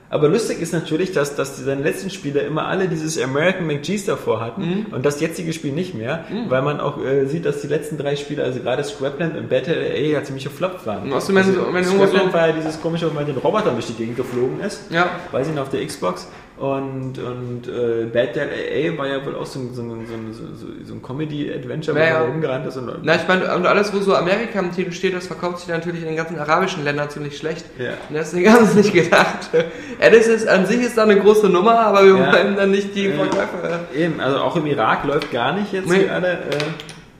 Aber 0.09 0.29
lustig 0.29 0.61
ist 0.61 0.71
natürlich, 0.71 1.11
dass, 1.11 1.35
dass 1.35 1.57
seine 1.57 1.81
letzten 1.83 2.09
Spiele 2.09 2.39
immer 2.39 2.67
alle 2.67 2.87
dieses 2.87 3.21
American 3.21 3.67
McGee's 3.67 4.05
davor 4.05 4.39
hatten 4.39 4.61
Mhm. 4.61 4.85
und 4.93 5.05
das 5.05 5.19
jetzige 5.19 5.51
Spiel 5.51 5.73
nicht 5.73 5.93
mehr, 5.93 6.23
weil 6.47 6.61
man 6.61 6.79
auch 6.79 7.03
äh, 7.03 7.25
sieht, 7.25 7.45
dass 7.45 7.59
die 7.61 7.67
letzten 7.67 7.97
drei 7.97 8.15
Spiele, 8.15 8.43
also 8.43 8.59
gerade 8.61 8.83
Scrapland 8.85 9.35
und 9.35 9.49
Battle 9.49 9.75
LA, 9.75 9.97
ja 10.13 10.23
ziemlich 10.23 10.45
gefloppt 10.45 10.85
waren. 10.87 11.09
Wenn- 11.35 11.37
also, 11.37 11.73
wenn 11.73 11.83
irgendwo 11.83 12.05
Scrapland 12.07 12.31
so- 12.31 12.37
war 12.37 12.47
ja 12.47 12.53
dieses 12.53 12.81
komische, 12.81 13.09
wo 13.09 13.13
man 13.13 13.25
den 13.25 13.37
Roboter 13.37 13.71
durch 13.71 13.87
die 13.87 13.93
Gegend 13.93 14.15
geflogen 14.15 14.61
ist. 14.61 14.89
Ja. 14.91 15.09
Weiß 15.31 15.47
ich 15.49 15.53
noch, 15.53 15.63
auf 15.63 15.69
der 15.69 15.85
Xbox. 15.85 16.27
Und, 16.57 17.19
und 17.19 17.67
äh, 17.67 18.05
Bad 18.11 18.35
Dead 18.35 18.47
AA 18.49 18.97
war 18.97 19.07
ja 19.07 19.23
wohl 19.23 19.35
auch 19.35 19.45
so 19.45 19.59
ein, 19.59 19.75
so 19.75 19.83
so 19.83 20.45
so 20.85 20.93
ein, 20.95 21.03
Comedy-Adventure, 21.03 21.95
wo 21.95 21.99
Ja, 22.01 22.07
ja. 22.07 22.19
man 22.21 22.31
rumgerannt 22.31 22.65
ist. 22.65 22.77
Und, 22.77 22.91
Na, 23.03 23.15
ich 23.15 23.27
meine, 23.27 23.55
und 23.55 23.67
alles, 23.67 23.93
wo 23.93 23.99
so 23.99 24.15
Amerika 24.15 24.59
im 24.59 24.71
Titel 24.71 24.91
steht, 24.91 25.13
das 25.13 25.27
verkauft 25.27 25.59
sich 25.59 25.67
natürlich 25.67 26.01
in 26.01 26.07
den 26.07 26.15
ganzen 26.15 26.39
arabischen 26.39 26.83
Ländern 26.83 27.11
ziemlich 27.11 27.37
schlecht. 27.37 27.63
Ja. 27.77 27.91
Und 28.09 28.15
das 28.15 28.33
ist 28.33 28.43
ganz 28.43 28.73
nicht 28.73 28.91
gedacht. 28.91 29.49
Alice 30.01 30.25
ist 30.27 30.47
an 30.47 30.65
sich 30.65 30.81
ist 30.81 30.97
da 30.97 31.03
eine 31.03 31.19
große 31.19 31.47
Nummer, 31.47 31.77
aber 31.79 32.03
wir 32.03 32.17
Ja. 32.17 32.33
wollen 32.33 32.55
dann 32.55 32.71
nicht 32.71 32.95
die 32.95 33.05
Äh, 33.05 33.13
Verkäufer. 33.13 33.81
Eben, 33.95 34.19
also 34.19 34.37
auch 34.39 34.55
im 34.55 34.65
Irak 34.65 35.03
läuft 35.05 35.31
gar 35.31 35.53
nicht 35.53 35.71
jetzt 35.73 35.87
Nee. 35.87 36.09
alle. 36.09 36.39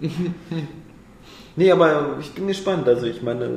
Äh. 0.02 0.08
nee, 1.56 1.72
aber 1.72 2.16
ich 2.20 2.32
bin 2.34 2.48
gespannt. 2.48 2.88
Also 2.88 3.06
ich 3.06 3.22
meine, 3.22 3.50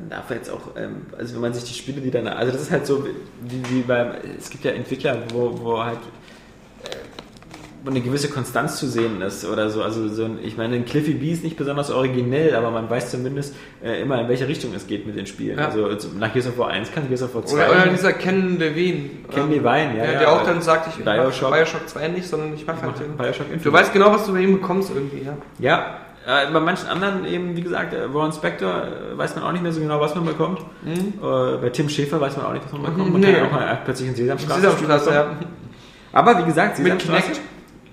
man, 0.00 0.10
darf 0.10 0.30
jetzt 0.30 0.50
auch, 0.50 0.76
ähm, 0.76 1.06
also 1.16 1.34
wenn 1.34 1.40
man 1.42 1.54
sich 1.54 1.64
die 1.64 1.74
Spiele, 1.74 2.00
die 2.00 2.10
dann, 2.10 2.26
also 2.28 2.52
das 2.52 2.62
ist 2.62 2.70
halt 2.70 2.86
so, 2.86 3.04
wie, 3.04 3.62
wie 3.70 3.82
beim, 3.82 4.12
es 4.38 4.50
gibt 4.50 4.64
ja 4.64 4.72
Entwickler, 4.72 5.18
wo, 5.32 5.58
wo 5.60 5.82
halt 5.82 5.98
äh, 6.84 6.96
wo 7.86 7.90
eine 7.90 8.00
gewisse 8.00 8.28
Konstanz 8.28 8.78
zu 8.78 8.88
sehen 8.88 9.22
ist 9.22 9.44
oder 9.44 9.70
so. 9.70 9.80
Also 9.82 10.08
so 10.08 10.24
ein, 10.24 10.38
ich 10.42 10.56
meine, 10.56 10.74
ein 10.74 10.84
Cliffy 10.84 11.12
B 11.12 11.30
ist 11.30 11.44
nicht 11.44 11.56
besonders 11.56 11.90
originell, 11.90 12.54
aber 12.56 12.72
man 12.72 12.90
weiß 12.90 13.12
zumindest 13.12 13.54
äh, 13.82 14.02
immer, 14.02 14.20
in 14.20 14.28
welche 14.28 14.48
Richtung 14.48 14.74
es 14.74 14.88
geht 14.88 15.06
mit 15.06 15.16
den 15.16 15.26
Spielen. 15.26 15.56
Ja. 15.56 15.66
Also 15.66 15.88
nach 16.18 16.32
Gears 16.32 16.48
of 16.48 16.58
War 16.58 16.68
1 16.68 16.90
kann 16.90 17.06
Gears 17.06 17.22
of 17.22 17.34
War 17.34 17.46
2. 17.46 17.54
Oder, 17.56 17.70
oder 17.70 17.86
dieser 17.86 18.12
Ken 18.12 18.58
Levine. 18.58 19.10
Ken 19.30 19.50
Levine, 19.50 19.96
ja, 19.96 20.02
Der, 20.02 20.12
ja. 20.12 20.18
der 20.18 20.32
auch 20.32 20.44
dann 20.44 20.60
sagt, 20.62 20.88
ich 20.88 21.04
Bioshock. 21.04 21.52
Bioshock 21.52 21.88
2 21.88 22.08
nicht, 22.08 22.26
sondern 22.26 22.54
ich 22.54 22.66
mag 22.66 22.76
Ich 22.76 22.82
halt 22.82 22.92
mach 22.92 23.00
den. 23.00 23.16
Bioshock 23.16 23.46
Infinite. 23.46 23.64
Du 23.64 23.72
weißt 23.72 23.92
genau, 23.92 24.10
was 24.12 24.26
du 24.26 24.32
bei 24.32 24.40
ihm 24.40 24.60
bekommst 24.60 24.90
irgendwie, 24.92 25.24
ja. 25.24 25.36
Ja, 25.60 26.00
äh, 26.26 26.50
bei 26.52 26.60
manchen 26.60 26.88
anderen 26.88 27.24
eben, 27.24 27.56
wie 27.56 27.62
gesagt, 27.62 27.94
äh, 27.94 28.12
Warren 28.12 28.32
Spector 28.32 28.72
äh, 29.14 29.16
weiß 29.18 29.34
man 29.36 29.44
auch 29.44 29.52
nicht 29.52 29.62
mehr 29.62 29.72
so 29.72 29.80
genau, 29.80 30.00
was 30.00 30.14
man 30.14 30.24
bekommt. 30.26 30.60
Äh, 30.84 31.56
bei 31.60 31.70
Tim 31.70 31.88
Schäfer 31.88 32.20
weiß 32.20 32.36
man 32.36 32.46
auch 32.46 32.52
nicht, 32.52 32.64
was 32.64 32.72
man 32.72 32.82
bekommt. 32.82 32.98
Man 33.12 33.12
Mhm. 33.12 33.20
Nee. 33.20 33.32
kann 33.32 33.42
ja 33.42 33.46
auch 33.48 33.52
mal 33.52 33.72
äh, 33.72 33.76
plötzlich 33.84 34.08
in 34.08 34.14
Sesamstraße 34.16 34.60
Sesamstraße, 34.60 35.10
ja. 35.14 35.26
Aber 36.12 36.38
wie 36.38 36.44
gesagt, 36.44 36.78
Mit 36.78 36.86
Sesamstraße 37.00 37.22
Kinect? 37.32 37.40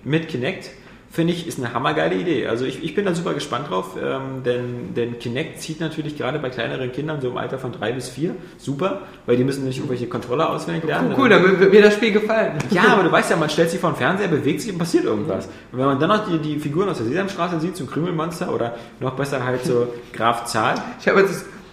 mit 0.04 0.28
Kinect 0.28 0.70
finde 1.14 1.32
ich 1.34 1.48
ist 1.48 1.60
eine 1.60 1.76
hammergeile 1.76 2.16
Idee. 2.16 2.48
Also 2.48 2.66
ich, 2.66 2.84
ich 2.84 2.96
bin 2.96 3.06
da 3.06 3.14
super 3.14 3.36
gespannt 3.36 3.70
drauf, 3.70 3.96
ähm, 4.04 4.42
denn, 4.44 4.96
denn 4.96 5.20
Kinect 5.20 5.62
zieht 5.62 5.80
natürlich 5.80 6.18
gerade 6.18 6.40
bei 6.40 6.50
kleineren 6.50 6.92
Kindern 6.92 7.22
so 7.22 7.30
im 7.30 7.38
Alter 7.38 7.60
von 7.60 7.72
drei 7.72 7.92
bis 7.92 8.10
vier 8.10 8.36
super, 8.58 9.02
weil 9.28 9.38
die 9.38 9.44
müssen 9.44 9.64
nicht 9.64 9.78
irgendwelche 9.78 10.08
Controller 10.08 10.50
auswendig 10.50 10.86
lernen. 10.86 11.12
Cool, 11.12 11.26
cool, 11.26 11.30
dann 11.30 11.60
wird 11.60 11.72
mir 11.72 11.84
das 11.84 11.94
Spiel 11.94 12.14
gefallen. 12.14 12.54
Ja, 12.72 12.88
aber 12.88 13.04
du 13.04 13.12
weißt 13.12 13.30
ja, 13.30 13.36
man 13.36 13.48
stellt 13.52 13.70
sich 13.70 13.80
vor 13.80 13.92
den 13.92 13.98
Fernseher, 13.98 14.28
bewegt 14.28 14.62
sich 14.62 14.72
und 14.72 14.80
passiert 14.80 15.04
irgendwas. 15.04 15.46
Und 15.72 15.78
wenn 15.78 15.86
man 15.86 16.00
dann 16.00 16.10
noch 16.10 16.28
die, 16.28 16.40
die 16.40 16.58
Figuren 16.58 16.90
aus 16.90 16.98
der 16.98 17.06
Sesamstraße 17.06 17.60
sieht, 17.60 17.78
so 17.78 17.86
Krümelmonster 17.86 18.52
oder 18.52 18.76
noch 19.00 19.14
besser 19.14 19.46
halt 19.46 19.64
so 19.64 19.94
Graf 20.14 20.46
Zahl. 20.46 20.82
Ich 21.00 21.08
habe 21.08 21.20
jetzt 21.20 21.30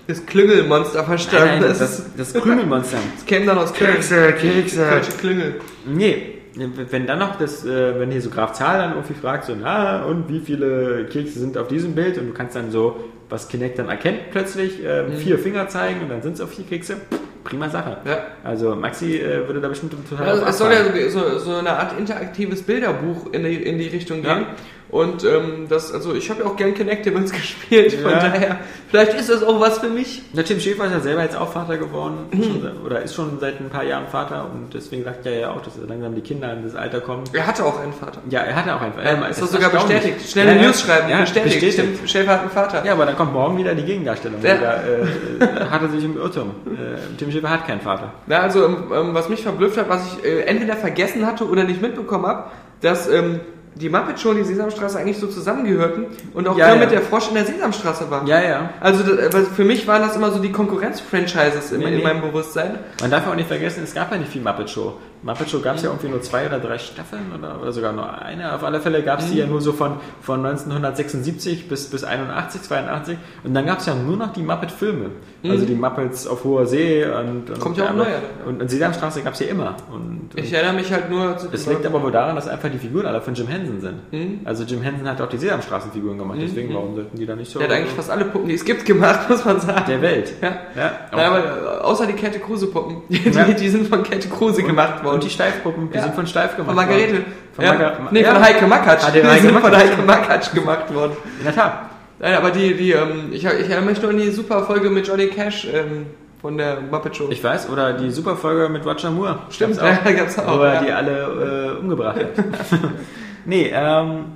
das, 0.07 0.19
das 0.19 0.27
Klüngelmonster 0.27 1.03
verstanden. 1.03 1.47
Nein, 1.47 1.63
das, 1.63 1.79
das, 1.79 1.99
ist, 1.99 2.11
das 2.19 2.35
Krümelmonster. 2.35 2.99
das 3.17 3.25
käme 3.25 3.47
dann 3.47 3.57
aus 3.57 3.73
Köln. 3.73 3.95
Kekse, 3.95 4.35
Kekse. 4.35 4.85
Kölsche 4.85 5.13
Klüngel. 5.13 5.61
Nee, 5.87 6.40
wenn 6.55 7.07
dann 7.07 7.19
noch 7.19 7.37
das, 7.37 7.65
äh, 7.65 7.99
wenn 7.99 8.11
hier 8.11 8.21
so 8.21 8.31
Graf 8.31 8.53
Zahl 8.53 8.79
dann 8.79 8.93
irgendwie 8.93 9.15
fragt, 9.15 9.45
so, 9.45 9.55
na, 9.61 10.05
und 10.05 10.29
wie 10.29 10.41
viele 10.41 11.07
Kekse 11.07 11.39
sind 11.39 11.57
auf 11.57 11.69
diesem 11.69 11.95
Bild? 11.95 12.19
Und 12.19 12.29
du 12.29 12.33
kannst 12.33 12.57
dann 12.57 12.71
so, 12.71 12.97
was 13.29 13.49
Kinect 13.49 13.79
dann 13.79 13.89
erkennt 13.89 14.31
plötzlich, 14.31 14.85
äh, 14.85 15.09
vier 15.13 15.39
Finger 15.39 15.69
zeigen 15.69 16.01
und 16.01 16.09
dann 16.09 16.23
sind 16.23 16.35
es 16.35 16.41
auch 16.41 16.49
vier 16.49 16.65
Kekse. 16.65 16.97
Prima 17.45 17.69
Sache. 17.71 17.99
Ja. 18.05 18.19
Also 18.45 18.75
Maxi 18.77 19.17
äh, 19.17 19.47
würde 19.47 19.61
da 19.61 19.69
bestimmt 19.69 19.93
total 19.93 20.27
Also, 20.27 20.41
drauf 20.43 20.51
es 20.51 20.59
soll 20.59 20.73
ja 20.73 21.11
so, 21.11 21.39
so 21.39 21.55
eine 21.57 21.71
Art 21.71 21.99
interaktives 21.99 22.63
Bilderbuch 22.63 23.33
in 23.33 23.45
die, 23.45 23.63
in 23.63 23.79
die 23.79 23.89
Richtung 23.89 24.23
Ja. 24.23 24.47
Und 24.91 25.25
ähm, 25.25 25.67
das, 25.69 25.93
also 25.95 26.15
ich 26.15 26.29
habe 26.31 26.41
ja 26.43 26.47
auch 26.47 26.57
gern 26.57 26.75
Connectables 26.75 27.31
gespielt, 27.33 27.93
von 27.95 28.11
Ja. 28.11 28.19
daher, 28.19 28.59
vielleicht 28.89 29.15
ist 29.15 29.31
das 29.31 29.43
auch 29.45 29.61
was 29.61 29.79
für 29.79 29.89
mich. 29.89 30.23
Der 30.33 30.45
Tim 30.45 30.59
Schäfer 30.59 30.87
ist 30.87 30.93
ja 30.93 31.01
selber 31.01 31.23
jetzt 31.23 31.37
auch 31.37 31.53
Vater 31.53 31.77
geworden 31.79 32.27
Mhm. 32.33 32.43
schon, 32.43 32.71
oder 32.85 33.01
ist 33.03 33.15
schon 33.15 33.39
seit 33.39 33.61
ein 33.61 33.69
paar 33.71 33.85
Jahren 33.85 34.09
Vater 34.09 34.49
und 34.53 34.75
deswegen 34.75 35.05
sagt 35.05 35.27
er 35.27 35.39
ja 35.39 35.51
auch, 35.53 35.61
dass 35.63 35.75
langsam 35.87 36.15
die 36.17 36.21
Kinder 36.23 36.53
in 36.53 36.65
das 36.65 36.75
Alter 36.75 37.01
kommen. 37.01 37.23
Er 37.33 37.47
hatte 37.47 37.65
auch 37.65 37.79
einen 37.81 37.93
Vater. 37.93 38.21
Ja, 38.31 38.41
er 38.41 38.57
hatte 38.57 38.75
auch 38.75 38.81
einen 38.81 38.93
Ja, 39.03 39.27
es 39.29 39.37
ist 39.39 39.43
das 39.43 39.53
sogar 39.53 39.73
erstaunlich. 39.73 39.99
bestätigt. 40.01 40.31
Schnelle 40.33 40.57
Ja. 40.57 40.63
News 40.63 40.81
schreiben, 40.81 41.09
ja, 41.09 41.21
bestätigt. 41.21 41.55
bestätigt. 41.55 41.75
Stimmt, 41.95 42.11
Schäfer 42.11 42.33
hat 42.33 42.41
einen 42.41 42.51
Vater. 42.51 42.85
Ja, 42.85 42.93
aber 42.95 43.07
dann 43.07 43.17
kommt 43.17 43.33
morgen 43.33 43.57
wieder 43.59 43.75
die 43.75 43.85
Gegendarstellung. 43.85 44.41
Ja. 44.43 44.57
Wieder, 44.59 44.83
äh, 44.85 45.71
hat 45.71 45.83
er 45.83 45.89
sich 45.89 46.05
im 46.05 46.17
Irrtum. 46.17 46.51
Äh, 46.67 47.17
Tim 47.17 47.31
Schäfer 47.31 47.49
hat 47.51 47.67
keinen 47.67 47.81
Vater. 47.81 48.13
Na, 48.27 48.39
also 48.41 48.65
ähm, 48.65 48.77
ähm, 48.93 49.15
was 49.15 49.29
mich 49.29 49.43
verblüfft 49.43 49.77
hat, 49.77 49.89
was 49.89 50.05
ich 50.19 50.25
äh, 50.25 50.41
entweder 50.43 50.75
vergessen 50.77 51.25
hatte 51.27 51.49
oder 51.49 51.63
nicht 51.65 51.81
mitbekommen 51.81 52.27
habe, 52.27 52.45
dass 52.81 53.09
ähm, 53.09 53.41
die 53.75 53.89
Muppet 53.89 54.19
Show 54.21 54.31
und 54.31 54.37
die 54.37 54.45
Sesamstraße 54.45 54.99
eigentlich 54.99 55.19
so 55.19 55.27
zusammengehörten 55.27 56.07
und 56.35 56.49
auch 56.49 56.57
Ja, 56.59 56.67
Kermit 56.67 56.85
ja. 56.93 56.99
der 56.99 57.03
Frosch 57.03 57.29
in 57.29 57.35
der 57.35 57.45
Sesamstraße 57.47 58.11
war. 58.11 58.27
Ja, 58.27 58.43
ja. 58.43 58.71
Also 58.81 59.05
das, 59.05 59.49
für 59.49 59.65
mich 59.65 59.87
waren 59.87 60.03
das 60.03 60.17
immer 60.17 60.31
so 60.33 60.41
die 60.41 60.53
Konkurrenz-Franchises 60.53 61.73
in, 61.73 61.81
Nee, 61.81 61.87
in 61.87 61.97
nee. 61.99 62.03
meinem 62.03 62.21
Bewusstsein. 62.21 62.79
Man 63.01 63.11
darf 63.11 63.27
auch 63.27 63.35
nicht 63.35 63.49
vergessen, 63.49 63.83
es 63.85 63.95
gab 63.95 64.11
ja 64.11 64.19
nicht 64.19 64.31
viel 64.33 64.43
Muppet 64.43 64.69
Show. 64.71 64.95
Muppet 65.23 65.51
Show 65.51 65.61
gab 65.61 65.77
es 65.77 65.83
ja 65.83 65.91
irgendwie 65.91 66.09
nur 66.09 66.23
zwei 66.23 66.47
oder 66.47 66.59
drei 66.59 66.79
Staffeln 66.79 67.33
oder, 67.39 67.61
oder 67.61 67.73
sogar 67.73 67.93
nur 67.93 68.11
eine. 68.21 68.55
Auf 68.55 68.65
alle 68.65 68.81
Fälle 68.81 69.03
gab 69.03 69.21
es 69.21 69.31
die 69.31 69.39
ja 69.39 69.47
nur 69.47 69.61
so 69.61 69.73
von, 69.73 69.97
von 70.23 70.45
1976 70.45 71.69
bis, 71.69 71.87
bis 71.91 72.05
81, 72.05 72.63
82. 72.63 73.19
Und 73.45 73.55
dann 73.55 73.67
gab 73.67 73.79
es 73.79 73.87
ja 73.87 73.95
nur 73.95 74.17
noch 74.17 74.33
die 74.33 74.43
Muppet-Filme. 74.43 75.11
Also 75.43 75.65
die 75.65 75.75
Muppets 75.75 76.27
auf 76.27 76.45
hoher 76.45 76.67
See 76.67 77.05
und, 77.05 77.49
und, 77.51 77.61
Kommt 77.61 77.79
ja 77.79 77.87
auch 77.87 77.91
und, 77.91 77.97
neuer, 77.99 78.09
ja. 78.09 78.19
und, 78.47 78.61
und 78.61 78.69
Sesamstraße 78.71 79.23
gab 79.23 79.33
es 79.33 79.41
ja 79.41 79.47
immer. 79.47 79.75
Und, 79.93 80.31
Ich 80.37 80.53
erinnere 80.53 80.75
mich 80.75 80.93
halt 80.93 81.11
nur 81.11 81.37
zu 81.39 81.49
Das 81.49 81.67
liegt 81.67 81.87
aber 81.87 82.03
wohl 82.03 82.11
daran, 82.13 82.37
dass 82.37 82.47
einfach 82.47 82.69
die 82.71 82.79
Figuren 82.79 83.07
alle 83.07 83.21
von 83.23 83.33
Jim 83.35 83.47
Henson 83.49 83.81
sind. 83.81 84.01
Also 84.45 84.65
Jim 84.65 84.83
Henson 84.83 85.09
hat 85.09 85.21
auch 85.21 85.29
die 85.29 85.39
Sesamstraßenfiguren 85.39 86.19
gemacht, 86.19 86.39
deswegen 86.43 86.75
warum 86.75 86.95
sollten 86.95 87.17
die 87.17 87.25
da 87.25 87.35
nicht 87.37 87.51
so 87.51 87.59
Der 87.59 87.69
hat 87.69 87.75
eigentlich 87.77 87.93
fast 87.95 88.11
alle 88.11 88.27
Puppen, 88.27 88.49
die 88.49 88.55
es 88.55 88.65
gibt, 88.65 88.85
gemacht, 88.85 89.21
muss 89.31 89.45
man 89.45 89.61
sagen. 89.61 89.85
der 89.89 90.03
Welt. 90.03 90.33
ja. 90.43 90.49
Ja, 90.77 90.93
Nein, 91.13 91.27
aber 91.27 91.39
äh, 91.39 91.81
außer 91.85 92.07
die 92.07 92.13
Kette 92.13 92.39
Kruse 92.39 92.67
Puppen. 92.67 92.99
Die, 93.09 93.31
Ja. 93.31 93.45
die, 93.45 93.55
die 93.55 93.69
sind 93.69 93.89
von 93.89 94.03
Kette 94.03 94.29
Kruse 94.29 94.63
gemacht 94.63 95.03
worden. 95.05 95.15
Und 95.15 95.25
die 95.25 95.31
Steifpuppen, 95.31 95.91
die 95.91 95.99
sind 95.99 96.15
von 96.15 96.27
Steif 96.27 96.57
gemacht 96.57 96.67
von 96.69 96.77
Margarete. 96.77 97.13
worden. 97.13 97.25
Von 97.55 97.65
ja. 97.65 97.73
Marga- 97.73 97.93
nee, 98.11 98.25
von. 98.25 98.41
Heike 98.45 98.67
Makatsch. 98.67 99.05
Ah, 99.07 99.11
die 99.11 99.41
sind 99.41 99.59
von. 99.59 99.75
Heike 99.77 100.03
Makatsch 100.03 100.53
gemacht 100.55 100.95
worden. 100.95 101.13
In 101.39 101.45
der 101.45 101.55
Tat. 101.55 101.73
Nein, 102.21 102.35
aber 102.35 102.51
die, 102.51 102.75
die, 102.75 102.93
ähm, 102.93 103.31
ich, 103.33 103.45
ich 103.45 103.45
erinnere 103.45 103.81
mich 103.83 104.03
nur 104.03 104.11
an 104.11 104.19
die 104.19 104.31
super 104.31 104.63
Folge 104.65 104.91
mit 104.91 105.09
Johnny 105.09 105.29
Cash 105.29 105.67
ähm, 105.73 106.07
von 106.41 106.59
der 106.59 106.81
Muppet 106.83 107.17
Show. 107.17 107.29
Ich 107.31 107.43
weiß, 107.43 107.71
oder 107.71 107.95
die 107.95 108.11
Superfolge 108.11 108.69
mit 108.69 108.85
Roger 108.85 109.11
Moore. 109.11 109.39
Stimmt, 109.49 109.79
Gab's 109.79 110.05
ja, 110.05 110.13
gab's 110.17 110.39
auch, 110.39 110.59
Wo 110.59 110.63
er 110.63 110.75
ja. 110.75 110.83
die 110.83 110.93
alle 110.93 111.77
äh, 111.77 111.81
umgebracht 111.81 112.19
hat. 112.19 112.29
nee, 113.47 113.71
ähm, 113.73 114.27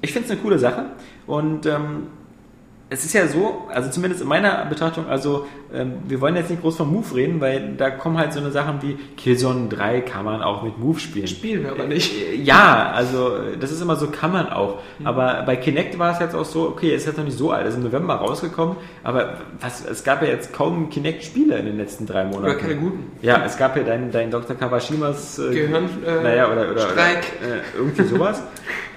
ich 0.00 0.12
finde 0.12 0.26
es 0.26 0.32
eine 0.32 0.40
coole 0.40 0.58
Sache. 0.60 0.84
Und 1.26 1.66
ähm, 1.66 2.06
es 2.92 3.06
ist 3.06 3.14
ja 3.14 3.26
so, 3.26 3.66
also 3.72 3.88
zumindest 3.90 4.20
in 4.20 4.28
meiner 4.28 4.66
Betrachtung, 4.66 5.06
also 5.06 5.46
ähm, 5.72 5.94
wir 6.06 6.20
wollen 6.20 6.36
jetzt 6.36 6.50
nicht 6.50 6.60
groß 6.60 6.76
vom 6.76 6.92
Move 6.92 7.14
reden, 7.14 7.40
weil 7.40 7.74
da 7.74 7.88
kommen 7.88 8.18
halt 8.18 8.34
so 8.34 8.40
eine 8.40 8.50
Sachen 8.50 8.82
wie 8.82 8.98
Killzone 9.16 9.70
3 9.70 10.02
kann 10.02 10.26
man 10.26 10.42
auch 10.42 10.62
mit 10.62 10.78
Move 10.78 11.00
spielen. 11.00 11.26
Spielen 11.26 11.64
wir 11.64 11.70
aber 11.72 11.84
nicht. 11.84 12.12
Äh, 12.14 12.36
Ja, 12.36 12.92
also 12.94 13.36
äh, 13.36 13.56
das 13.58 13.72
ist 13.72 13.80
immer 13.80 13.96
so, 13.96 14.08
kann 14.08 14.30
man 14.32 14.50
auch. 14.50 14.80
Mhm. 14.98 15.06
Aber 15.06 15.42
bei 15.46 15.56
Kinect 15.56 15.98
war 15.98 16.12
es 16.12 16.18
jetzt 16.18 16.34
auch 16.34 16.44
so, 16.44 16.68
okay, 16.68 16.92
es 16.92 17.02
ist 17.02 17.06
jetzt 17.06 17.16
noch 17.16 17.24
nicht 17.24 17.38
so 17.38 17.50
alt, 17.50 17.66
es 17.66 17.70
ist 17.70 17.78
im 17.78 17.84
November 17.84 18.16
rausgekommen, 18.16 18.76
aber 19.02 19.38
was, 19.58 19.86
es 19.86 20.04
gab 20.04 20.20
ja 20.20 20.28
jetzt 20.28 20.52
kaum 20.52 20.90
Kinect-Spiele 20.90 21.56
in 21.56 21.64
den 21.64 21.78
letzten 21.78 22.04
drei 22.04 22.24
Monaten. 22.24 22.44
Oder 22.44 22.54
keine 22.56 22.76
guten. 22.76 23.10
Ja, 23.22 23.42
es 23.46 23.56
gab 23.56 23.74
ja 23.74 23.84
dein, 23.84 24.10
dein 24.10 24.30
Dr. 24.30 24.54
Kawashimas 24.54 25.38
äh, 25.38 25.50
Gehirn, 25.50 25.88
äh, 26.06 26.22
naja, 26.22 26.52
oder, 26.52 26.70
oder, 26.70 26.80
Streik. 26.80 27.24
Oder, 27.40 27.54
äh, 27.54 27.60
irgendwie 27.78 28.04
sowas. 28.04 28.42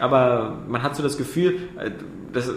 aber 0.01 0.57
man 0.67 0.83
hat 0.83 0.97
so 0.97 1.03
das 1.03 1.17
Gefühl, 1.17 1.59
äh, 1.79 1.91
dass, 2.33 2.51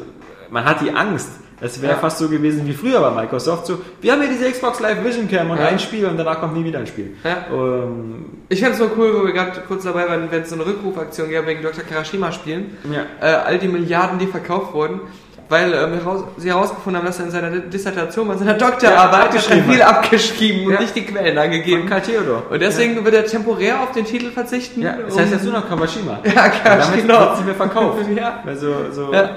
man 0.50 0.64
hat 0.64 0.80
die 0.80 0.90
Angst. 0.90 1.28
Es 1.60 1.82
wäre 1.82 1.94
Ja. 1.94 1.98
fast 1.98 2.18
so 2.18 2.28
gewesen 2.28 2.66
wie 2.68 2.72
früher 2.72 3.00
bei 3.00 3.10
Microsoft. 3.22 3.66
So, 3.66 3.80
wir 4.00 4.12
haben 4.12 4.20
hier 4.20 4.30
diese 4.30 4.48
Xbox 4.48 4.78
Live 4.78 5.02
Vision 5.04 5.28
Cam 5.28 5.50
und 5.50 5.58
Ja. 5.58 5.66
ein 5.66 5.78
Spiel 5.80 6.06
und 6.06 6.16
danach 6.16 6.38
kommt 6.40 6.56
nie 6.56 6.64
wieder 6.64 6.78
ein 6.78 6.86
Spiel. 6.86 7.16
Ja. 7.24 7.46
Ähm, 7.52 8.26
Ich 8.48 8.60
fände 8.60 8.74
es 8.74 8.78
nur 8.78 8.90
cool, 8.96 9.12
wo 9.20 9.26
wir 9.26 9.32
gerade 9.32 9.60
kurz 9.66 9.82
dabei 9.82 10.08
waren, 10.08 10.28
wenn 10.30 10.42
es 10.42 10.50
so 10.50 10.54
eine 10.54 10.64
Rückrufaktion 10.64 11.28
gab 11.30 11.46
wegen 11.46 11.60
Dr. 11.62 11.82
Karashima 11.84 12.30
spielen. 12.30 12.76
ja. 12.90 13.00
Äh, 13.20 13.34
all 13.34 13.58
die 13.58 13.66
Milliarden, 13.68 14.18
die 14.20 14.26
verkauft 14.28 14.72
wurden. 14.72 15.00
Weil 15.50 15.72
ähm, 15.72 15.98
sie 16.36 16.50
herausgefunden 16.50 16.98
haben, 17.00 17.06
dass 17.06 17.18
er 17.20 17.24
in 17.24 17.30
seiner 17.30 17.50
Dissertation, 17.50 18.28
bei 18.28 18.36
seiner 18.36 18.52
Doktorarbeit, 18.52 19.32
Ja, 19.32 19.40
viel 19.40 19.80
abgeschrieben 19.82 20.66
und 20.66 20.78
nicht 20.78 20.94
die 20.94 21.06
Quellen 21.06 21.34
Von 21.36 21.42
angegeben. 21.44 21.86
Karl 21.88 22.02
Theodor. 22.02 22.42
Und 22.50 22.60
deswegen 22.60 23.02
wird 23.02 23.14
er 23.14 23.24
temporär 23.24 23.80
auf 23.80 23.92
den 23.92 24.04
Titel 24.04 24.30
verzichten. 24.30 24.82
Ja, 24.82 24.96
das 25.06 25.18
heißt 25.18 25.32
jetzt 25.32 25.44
nur 25.44 25.54
noch 25.54 25.66
Kawashima. 25.68 26.20
Ja, 26.22 26.44
Und 26.44 26.52
damit 26.64 26.92
wird 26.96 27.06
genau. 27.08 27.30
es 27.32 27.36
nicht 27.38 27.46
mehr 27.46 27.54
verkauft. 27.54 27.98
Ja. 28.14 28.42
Also, 28.46 28.74
so 28.92 29.10
Ja. 29.12 29.30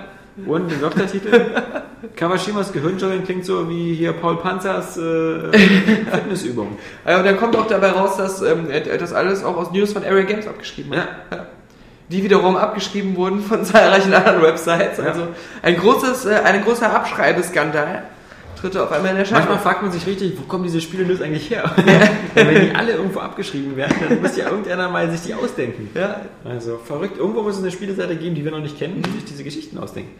Ohne 0.45 0.65
den 0.67 0.81
Doktortitel. 0.81 1.41
Kawashimas 2.15 2.71
Gehirnjogging 2.73 3.23
klingt 3.23 3.45
so 3.45 3.69
wie 3.69 3.93
hier 3.93 4.13
Paul 4.13 4.37
Panzers 4.37 4.97
äh, 4.97 5.51
Fitnessübung. 6.11 6.77
Äh, 7.05 7.17
Und 7.17 7.25
dann 7.25 7.37
kommt 7.37 7.55
auch 7.55 7.67
dabei 7.67 7.91
raus, 7.91 8.17
dass 8.17 8.41
ähm, 8.41 8.67
das 8.99 9.13
alles 9.13 9.43
auch 9.43 9.57
aus 9.57 9.71
News 9.71 9.93
von 9.93 10.03
Area 10.03 10.23
Games 10.23 10.47
abgeschrieben 10.47 10.95
hat. 10.95 11.07
Ja. 11.31 11.45
Die 12.09 12.23
wiederum 12.23 12.57
abgeschrieben 12.57 13.15
wurden 13.15 13.41
von 13.41 13.63
zahlreichen 13.63 14.13
anderen 14.13 14.41
Websites. 14.41 14.97
Ja. 14.97 15.05
Also 15.05 15.27
ein 15.61 15.77
großes, 15.77 16.25
äh, 16.25 16.41
ein 16.43 16.63
großer 16.63 16.93
Abschreibeskandal 16.93 18.03
tritt 18.61 18.77
auf 18.77 18.91
einmal 18.91 19.11
in 19.11 19.17
Erscheinung. 19.17 19.45
Manchmal 19.47 19.63
fragt 19.63 19.81
man 19.81 19.91
sich 19.91 20.05
richtig, 20.05 20.33
wo 20.37 20.43
kommen 20.43 20.63
diese 20.63 20.79
Spiele 20.79 21.05
News 21.05 21.21
eigentlich 21.21 21.49
her? 21.49 21.69
Wenn 22.35 22.69
die 22.69 22.75
alle 22.75 22.93
irgendwo 22.93 23.19
abgeschrieben 23.19 23.75
werden, 23.75 23.95
dann 24.07 24.21
muss 24.21 24.37
ja 24.37 24.49
irgendeiner 24.49 24.89
mal 24.89 25.09
sich 25.11 25.21
die 25.21 25.33
ausdenken. 25.33 25.89
Ja. 25.95 26.21
Also 26.45 26.77
verrückt. 26.77 27.17
Irgendwo 27.17 27.41
muss 27.41 27.55
es 27.55 27.61
eine 27.61 27.71
Spieleseite 27.71 28.15
geben, 28.15 28.35
die 28.35 28.45
wir 28.45 28.51
noch 28.51 28.59
nicht 28.59 28.77
kennen, 28.77 29.01
die 29.01 29.09
sich 29.11 29.25
diese 29.25 29.43
Geschichten 29.43 29.77
ausdenken. 29.77 30.11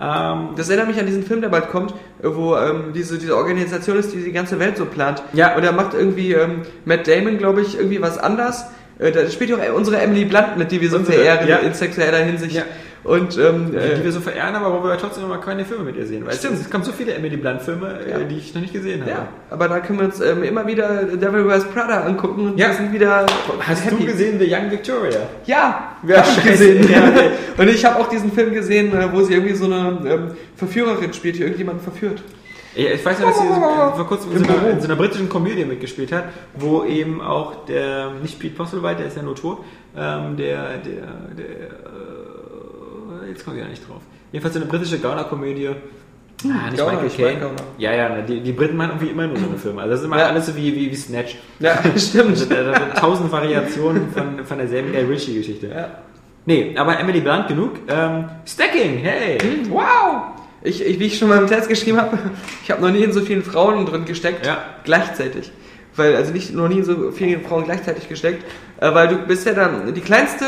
Ähm, 0.00 0.50
Das 0.56 0.68
erinnert 0.68 0.88
mich 0.88 0.98
an 0.98 1.06
diesen 1.06 1.24
Film, 1.24 1.40
der 1.42 1.48
bald 1.50 1.68
kommt, 1.68 1.92
wo 2.22 2.56
ähm, 2.56 2.92
diese, 2.94 3.18
diese 3.18 3.36
Organisation 3.36 3.98
ist, 3.98 4.12
die 4.14 4.22
die 4.22 4.32
ganze 4.32 4.58
Welt 4.58 4.76
so 4.76 4.86
plant. 4.86 5.22
Ja. 5.32 5.56
Und 5.56 5.64
da 5.64 5.72
macht 5.72 5.92
irgendwie 5.94 6.32
ähm, 6.32 6.62
Matt 6.84 7.06
Damon, 7.06 7.38
glaube 7.38 7.60
ich, 7.60 7.76
irgendwie 7.76 8.00
was 8.00 8.16
anders. 8.16 8.66
Äh, 8.98 9.12
da 9.12 9.28
spielt 9.28 9.50
ja 9.50 9.56
auch 9.56 9.76
unsere 9.76 9.98
Emily 10.00 10.24
Blunt 10.24 10.56
mit, 10.56 10.70
die 10.70 10.80
wir 10.80 10.90
so 10.90 10.96
Unsere, 10.96 11.18
verehren 11.18 11.48
ja. 11.48 11.56
in 11.58 11.74
sexueller 11.74 12.18
Hinsicht. 12.18 12.56
Ja. 12.56 12.62
Und 13.02 13.38
ähm, 13.38 13.70
die 13.72 13.76
äh, 13.78 14.04
wir 14.04 14.12
so 14.12 14.20
verehren, 14.20 14.54
aber 14.54 14.78
wo 14.78 14.86
wir 14.86 14.96
trotzdem 14.98 15.26
mal 15.26 15.40
keine 15.40 15.64
Filme 15.64 15.84
mit 15.84 15.96
ihr 15.96 16.04
sehen. 16.06 16.26
Weil 16.26 16.34
Stimmt. 16.34 16.54
Es, 16.54 16.60
es 16.62 16.70
kommen 16.70 16.84
so 16.84 16.92
viele 16.92 17.14
Emily 17.14 17.36
Blunt-Filme, 17.38 17.98
Ja. 18.08 18.18
äh, 18.18 18.26
die 18.26 18.36
ich 18.36 18.54
noch 18.54 18.60
nicht 18.60 18.74
gesehen 18.74 19.00
habe. 19.00 19.10
ja, 19.10 19.28
aber 19.48 19.68
da 19.68 19.80
können 19.80 20.00
wir 20.00 20.04
uns 20.06 20.20
ähm, 20.20 20.42
immer 20.42 20.66
wieder 20.66 21.04
Devil 21.04 21.46
Wears 21.46 21.64
Prada 21.64 22.02
angucken 22.04 22.46
und 22.48 22.58
Ja. 22.58 22.68
wir 22.68 22.74
sind 22.74 22.92
wieder 22.92 23.24
Hast 23.60 23.86
happy. 23.86 23.96
du 23.96 24.04
gesehen 24.06 24.38
The 24.38 24.46
Young 24.54 24.70
Victoria? 24.70 25.18
Ja, 25.46 25.96
Ja, 26.06 26.16
hab 26.18 26.26
ich 26.26 26.34
scheiße. 26.34 26.50
gesehen. 26.50 26.90
Ja. 26.90 27.12
Und 27.56 27.68
ich 27.68 27.84
habe 27.84 27.98
auch 28.00 28.08
diesen 28.08 28.32
Film 28.32 28.52
gesehen, 28.54 28.92
äh, 28.94 29.12
wo 29.12 29.22
sie 29.22 29.34
irgendwie 29.34 29.54
so 29.54 29.64
eine 29.66 29.98
ähm, 30.06 30.30
Verführerin 30.56 31.12
spielt, 31.12 31.36
die 31.36 31.40
irgendjemanden 31.42 31.82
verführt. 31.82 32.22
Ich, 32.74 33.04
weiß 33.04 33.18
ja, 33.18 33.26
dass 33.26 33.36
sie 33.38 33.44
vor 33.48 34.06
kurzem 34.06 34.30
in 34.36 34.44
so, 34.44 34.52
einer, 34.52 34.70
in 34.70 34.80
so 34.80 34.86
einer 34.86 34.94
britischen 34.96 35.28
Komödie 35.28 35.64
mitgespielt 35.64 36.12
hat, 36.12 36.24
wo 36.54 36.84
eben 36.84 37.20
auch 37.20 37.64
der, 37.66 38.12
nicht 38.22 38.38
Pete 38.38 38.54
Postlewhite, 38.54 38.98
der 38.98 39.06
ist 39.08 39.16
ja 39.16 39.22
nur 39.24 39.34
tot, 39.34 39.58
ähm, 39.96 40.36
der, 40.36 40.76
der, 40.78 41.02
der, 41.36 41.46
jetzt 43.28 43.44
komme 43.44 43.56
ich 43.58 43.62
ja 43.62 43.68
nicht 43.68 43.88
drauf. 43.88 44.02
Jedenfalls 44.32 44.56
eine 44.56 44.66
britische 44.66 44.98
Gauner-Komödie. 44.98 45.68
Ah, 46.44 46.70
nicht 46.70 46.78
Gauner, 46.78 47.02
Michael 47.02 47.34
Caine. 47.34 47.50
Ja, 47.78 47.92
ja, 47.94 48.08
ne, 48.08 48.22
die, 48.22 48.40
die 48.40 48.52
Briten 48.52 48.76
machen 48.76 48.92
irgendwie 48.92 49.08
immer 49.12 49.26
nur 49.26 49.36
so 49.36 49.46
eine 49.46 49.58
Filme. 49.58 49.80
Also 49.82 49.90
das 49.92 50.00
ist 50.00 50.06
immer 50.06 50.18
Ja. 50.18 50.26
alles 50.28 50.46
so 50.46 50.56
wie, 50.56 50.74
wie, 50.74 50.90
wie 50.90 50.96
Snatch. 50.96 51.36
Ja, 51.58 51.72
Also, 51.84 51.98
stimmt. 51.98 52.48
tausend 52.98 53.30
Variationen 53.30 54.10
von, 54.12 54.44
von 54.44 54.58
derselben 54.58 54.92
Guy 54.92 55.02
Ritchie-Geschichte. 55.04 55.68
Ja. 55.68 55.90
Nee, 56.46 56.74
aber 56.78 56.98
Emily 56.98 57.20
Blunt 57.20 57.48
genug. 57.48 57.72
Ähm, 57.88 58.24
Stacking, 58.46 58.98
hey! 58.98 59.38
Wow! 59.68 60.22
Ich, 60.62 60.84
ich, 60.84 60.98
wie 60.98 61.04
ich 61.04 61.18
schon 61.18 61.28
mal 61.28 61.38
im 61.38 61.46
Test 61.46 61.68
geschrieben 61.68 61.98
habe, 62.00 62.18
ich 62.62 62.70
habe 62.70 62.80
noch 62.80 62.90
nie 62.90 63.02
in 63.02 63.12
so 63.12 63.20
vielen 63.20 63.42
Frauen 63.42 63.84
drin 63.84 64.04
gesteckt, 64.06 64.46
Ja. 64.46 64.58
gleichzeitig. 64.84 65.52
Weil, 65.96 66.16
also 66.16 66.32
nicht 66.32 66.54
noch 66.54 66.68
nie 66.68 66.78
in 66.78 66.84
so 66.84 67.10
vielen 67.10 67.42
Frauen 67.42 67.64
gleichzeitig 67.64 68.08
gesteckt, 68.08 68.44
äh, 68.80 68.94
weil 68.94 69.08
du 69.08 69.16
bist 69.26 69.44
ja 69.46 69.52
dann 69.52 69.92
die 69.92 70.00
kleinste 70.00 70.44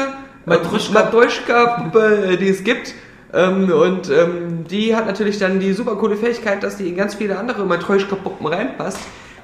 Matruschka. 0.47 0.93
Matruschka-Puppe, 0.93 2.25
äh, 2.33 2.37
die 2.37 2.49
es 2.49 2.65
gibt. 2.65 2.95
Ähm, 3.35 3.73
und 3.73 4.11
ähm, 4.11 4.65
die 4.69 4.95
hat 4.95 5.07
natürlich 5.07 5.39
dann 5.39 5.59
die 5.59 5.73
super 5.73 5.97
coole 5.97 6.17
Fähigkeit, 6.17 6.63
dass 6.63 6.77
die 6.77 6.89
in 6.89 6.97
ganz 6.97 7.15
viele 7.15 7.39
andere 7.39 7.65
Matruschka-Puppen 7.65 8.47
reinpasst. 8.47 8.99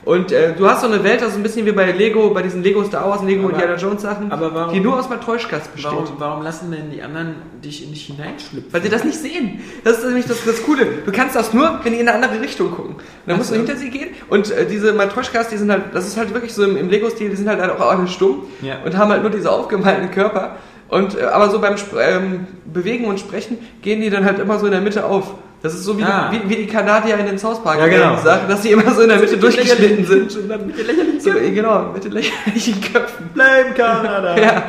Und 0.05 0.31
äh, 0.33 0.55
du 0.57 0.67
hast 0.69 0.81
so 0.83 0.87
eine 0.87 1.03
Welt, 1.05 1.21
das 1.21 1.31
ist 1.31 1.37
ein 1.37 1.43
bisschen 1.43 1.67
wie 1.67 1.73
bei 1.73 1.91
Lego, 1.93 2.31
bei 2.31 2.41
diesen 2.41 2.63
Lego 2.63 2.83
Star 2.85 3.11
Wars, 3.11 3.23
Lego 3.25 3.43
Aber- 3.45 3.53
Indiana 3.53 3.77
Jones 3.77 4.01
Sachen, 4.03 4.31
aber 4.33 4.55
warum- 4.55 4.73
die 4.73 4.81
nur 4.81 4.99
aus 4.99 5.09
Matroschkas 5.11 5.69
besteht. 5.69 5.91
Warum, 5.93 6.07
warum 6.19 6.43
lassen 6.43 6.71
denn 6.71 6.91
die 6.91 7.03
anderen 7.03 7.35
dich 7.63 7.87
nicht 7.91 8.07
hineinschlüpfen? 8.07 8.73
Weil 8.73 8.83
sie 8.83 8.89
das 8.89 9.05
nicht 9.05 9.19
sehen. 9.19 9.61
Das 9.85 9.99
ist 9.99 10.05
nämlich 10.07 10.25
das, 10.27 10.45
das 10.47 10.63
Coole. 10.63 10.87
Du 11.05 11.13
kannst 11.13 11.35
das 11.37 11.53
nur, 11.53 11.81
wenn 11.83 11.93
die 11.93 11.99
in 12.01 12.09
eine 12.09 12.25
andere 12.25 12.41
Richtung 12.41 12.71
gucken. 12.71 12.95
Und 12.95 13.03
dann 13.27 13.35
Ach 13.35 13.39
musst 13.39 13.51
du 13.51 13.55
so. 13.55 13.61
hinter 13.61 13.77
sie 13.77 13.91
gehen. 13.91 14.11
Und 14.31 14.51
äh, 14.51 14.67
diese 14.67 14.93
Matroschkas, 14.95 15.49
die 15.49 15.57
sind 15.59 15.71
halt, 15.71 15.83
das 15.93 16.07
ist 16.07 16.17
halt 16.17 16.33
wirklich 16.33 16.55
so 16.55 16.63
im, 16.65 16.77
im 16.79 16.89
Lego-Stil, 16.89 17.29
die 17.29 17.37
sind 17.37 17.49
halt 17.49 17.61
auch 17.61 17.91
alle 17.91 18.07
stumm 18.07 18.45
Ja. 18.63 18.77
und 18.85 18.97
haben 18.97 19.11
halt 19.11 19.23
nur 19.23 19.31
diese 19.31 19.51
aufgemalten 19.51 20.11
Körper. 20.11 20.57
Und 20.89 21.19
äh, 21.19 21.23
aber 21.25 21.51
so 21.51 21.61
beim 21.61 21.75
ähm, 22.01 22.47
Bewegen 22.65 23.05
und 23.07 23.21
Sprechen 23.21 23.59
gehen 23.83 24.01
die 24.01 24.11
dann 24.11 24.25
halt 24.25 24.39
immer 24.39 24.59
so 24.59 24.67
in 24.67 24.73
der 24.73 24.81
Mitte 24.81 25.05
auf. 25.05 25.35
Das 25.63 25.75
ist 25.75 25.83
so 25.85 25.99
wie, 25.99 26.05
Ah. 26.05 26.31
die, 26.33 26.45
wie, 26.45 26.51
wie 26.51 26.57
die 26.63 26.67
Kanadier 26.67 27.19
in 27.19 27.27
den 27.27 27.37
South 27.39 27.63
Park 27.63 27.79
Ja, 27.81 27.89
genau. 27.89 28.17
Sachen, 28.17 28.49
dass 28.49 28.61
die 28.63 28.71
immer 28.71 28.91
so 28.95 29.03
in 29.03 29.09
der 29.09 29.19
Mitte 29.19 29.37
durchgeschnitten 29.37 30.05
sind. 30.07 30.37
Und 30.37 30.49
dann, 30.49 30.67
mit 30.67 30.79
den 30.79 30.87
lächerlichen 30.87 31.21
so, 31.21 31.31
Köpfen. 31.31 31.55
Genau, 31.55 31.83
mit 31.93 32.05
den 32.05 32.13
lächerlichen 32.13 32.81
Köpfen. 32.81 33.31
Blame 33.35 33.75
Kanada! 33.77 34.37
Ja. 34.41 34.63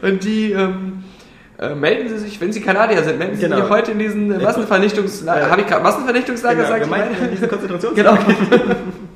Und 0.00 0.22
die 0.22 0.52
ähm, 0.52 1.02
äh, 1.58 1.74
melden 1.74 2.08
sie 2.08 2.18
sich, 2.18 2.40
wenn 2.40 2.52
sie 2.52 2.60
Kanadier 2.60 3.02
sind, 3.02 3.18
melden 3.18 3.34
sie 3.36 3.42
Genau. 3.42 3.56
sich 3.62 3.68
heute 3.68 3.90
in 3.90 3.98
diesen 3.98 4.40
Massenvernichtungslager. 4.40 5.40
Ja. 5.40 5.50
Habe 5.50 5.62
ich 5.62 5.66
gerade 5.66 5.82
Massenvernichtungslager 5.82 6.54
Genau, 6.62 6.68
gesagt? 6.68 6.84
gemeint 6.84 7.06
in 7.20 7.30
diesen 7.32 7.48
Konzentrations 7.50 7.94
Genau. 7.96 8.16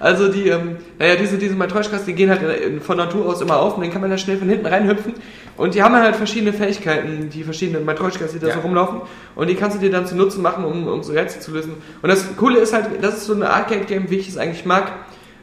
Also 0.00 0.28
die, 0.32 0.48
ähm, 0.48 0.78
naja, 0.98 1.14
diese, 1.16 1.36
diese 1.36 1.54
Matroschkas, 1.54 2.06
die 2.06 2.14
gehen 2.14 2.30
halt 2.30 2.40
von 2.82 2.96
Natur 2.96 3.26
aus 3.26 3.40
immer 3.42 3.60
auf 3.60 3.76
und 3.76 3.82
dann 3.82 3.92
kann 3.92 4.00
man 4.00 4.10
da 4.10 4.16
schnell 4.18 4.38
von 4.38 4.48
hinten 4.48 4.66
reinhüpfen. 4.66 5.12
Und 5.58 5.74
die 5.74 5.82
haben 5.82 5.94
halt 5.94 6.16
verschiedene 6.16 6.54
Fähigkeiten, 6.54 7.28
die 7.28 7.44
verschiedenen 7.44 7.84
Matroschkas, 7.84 8.32
die 8.32 8.38
da 8.38 8.48
Ja. 8.48 8.54
so 8.54 8.60
rumlaufen. 8.60 9.02
Und 9.36 9.48
die 9.50 9.54
kannst 9.56 9.76
du 9.76 9.80
dir 9.80 9.90
dann 9.90 10.06
zu 10.06 10.16
Nutzen 10.16 10.40
machen, 10.40 10.64
um, 10.64 10.88
um 10.88 11.02
so 11.02 11.12
Rätsel 11.12 11.42
zu 11.42 11.52
lösen. 11.52 11.74
Und 12.00 12.08
das 12.08 12.34
Coole 12.36 12.60
ist 12.60 12.72
halt, 12.72 12.86
das 13.02 13.18
ist 13.18 13.26
so 13.26 13.34
ein 13.34 13.42
Arcade-Game, 13.42 14.08
wie 14.10 14.16
ich 14.16 14.28
es 14.30 14.38
eigentlich 14.38 14.64
mag. 14.64 14.90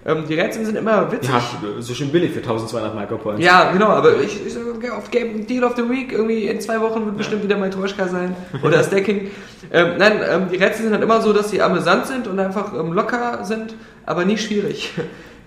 Ähm, 0.08 0.24
die 0.28 0.34
Rätsel 0.36 0.66
sind 0.66 0.76
immer 0.78 1.12
witzig. 1.12 1.30
Ja, 1.30 1.42
so 1.80 1.94
schön 1.94 2.10
billig 2.12 2.32
für 2.32 2.40
1200 2.40 2.96
Micropoints. 2.96 3.44
Ja, 3.44 3.72
genau, 3.72 3.88
aber 3.88 4.20
ich, 4.22 4.40
ich 4.48 4.56
okay, 4.76 4.90
auf 4.90 5.12
Game 5.12 5.46
Deal 5.46 5.66
of 5.66 5.76
the 5.76 5.88
Week, 5.88 6.14
irgendwie 6.14 6.46
in 6.48 6.62
zwei 6.62 6.80
Wochen 6.80 7.06
wird 7.06 7.18
bestimmt 7.18 7.44
wieder 7.44 7.58
mein 7.58 7.72
Troschka 7.72 8.08
sein 8.08 8.36
oder 8.64 8.82
Stacking. 8.84 9.30
ähm, 9.72 9.92
nein, 9.98 10.14
ähm, 10.28 10.48
die 10.52 10.56
Rätsel 10.56 10.84
sind 10.84 10.94
halt 10.94 11.04
immer 11.04 11.22
so, 11.22 11.34
dass 11.34 11.52
sie 11.52 11.62
amüsant 11.62 12.08
sind 12.08 12.28
und 12.28 12.40
einfach 12.40 12.74
ähm, 12.74 12.94
locker 12.94 13.44
sind, 13.44 13.76
aber 14.08 14.26
nie 14.26 14.38
schwierig. 14.38 14.94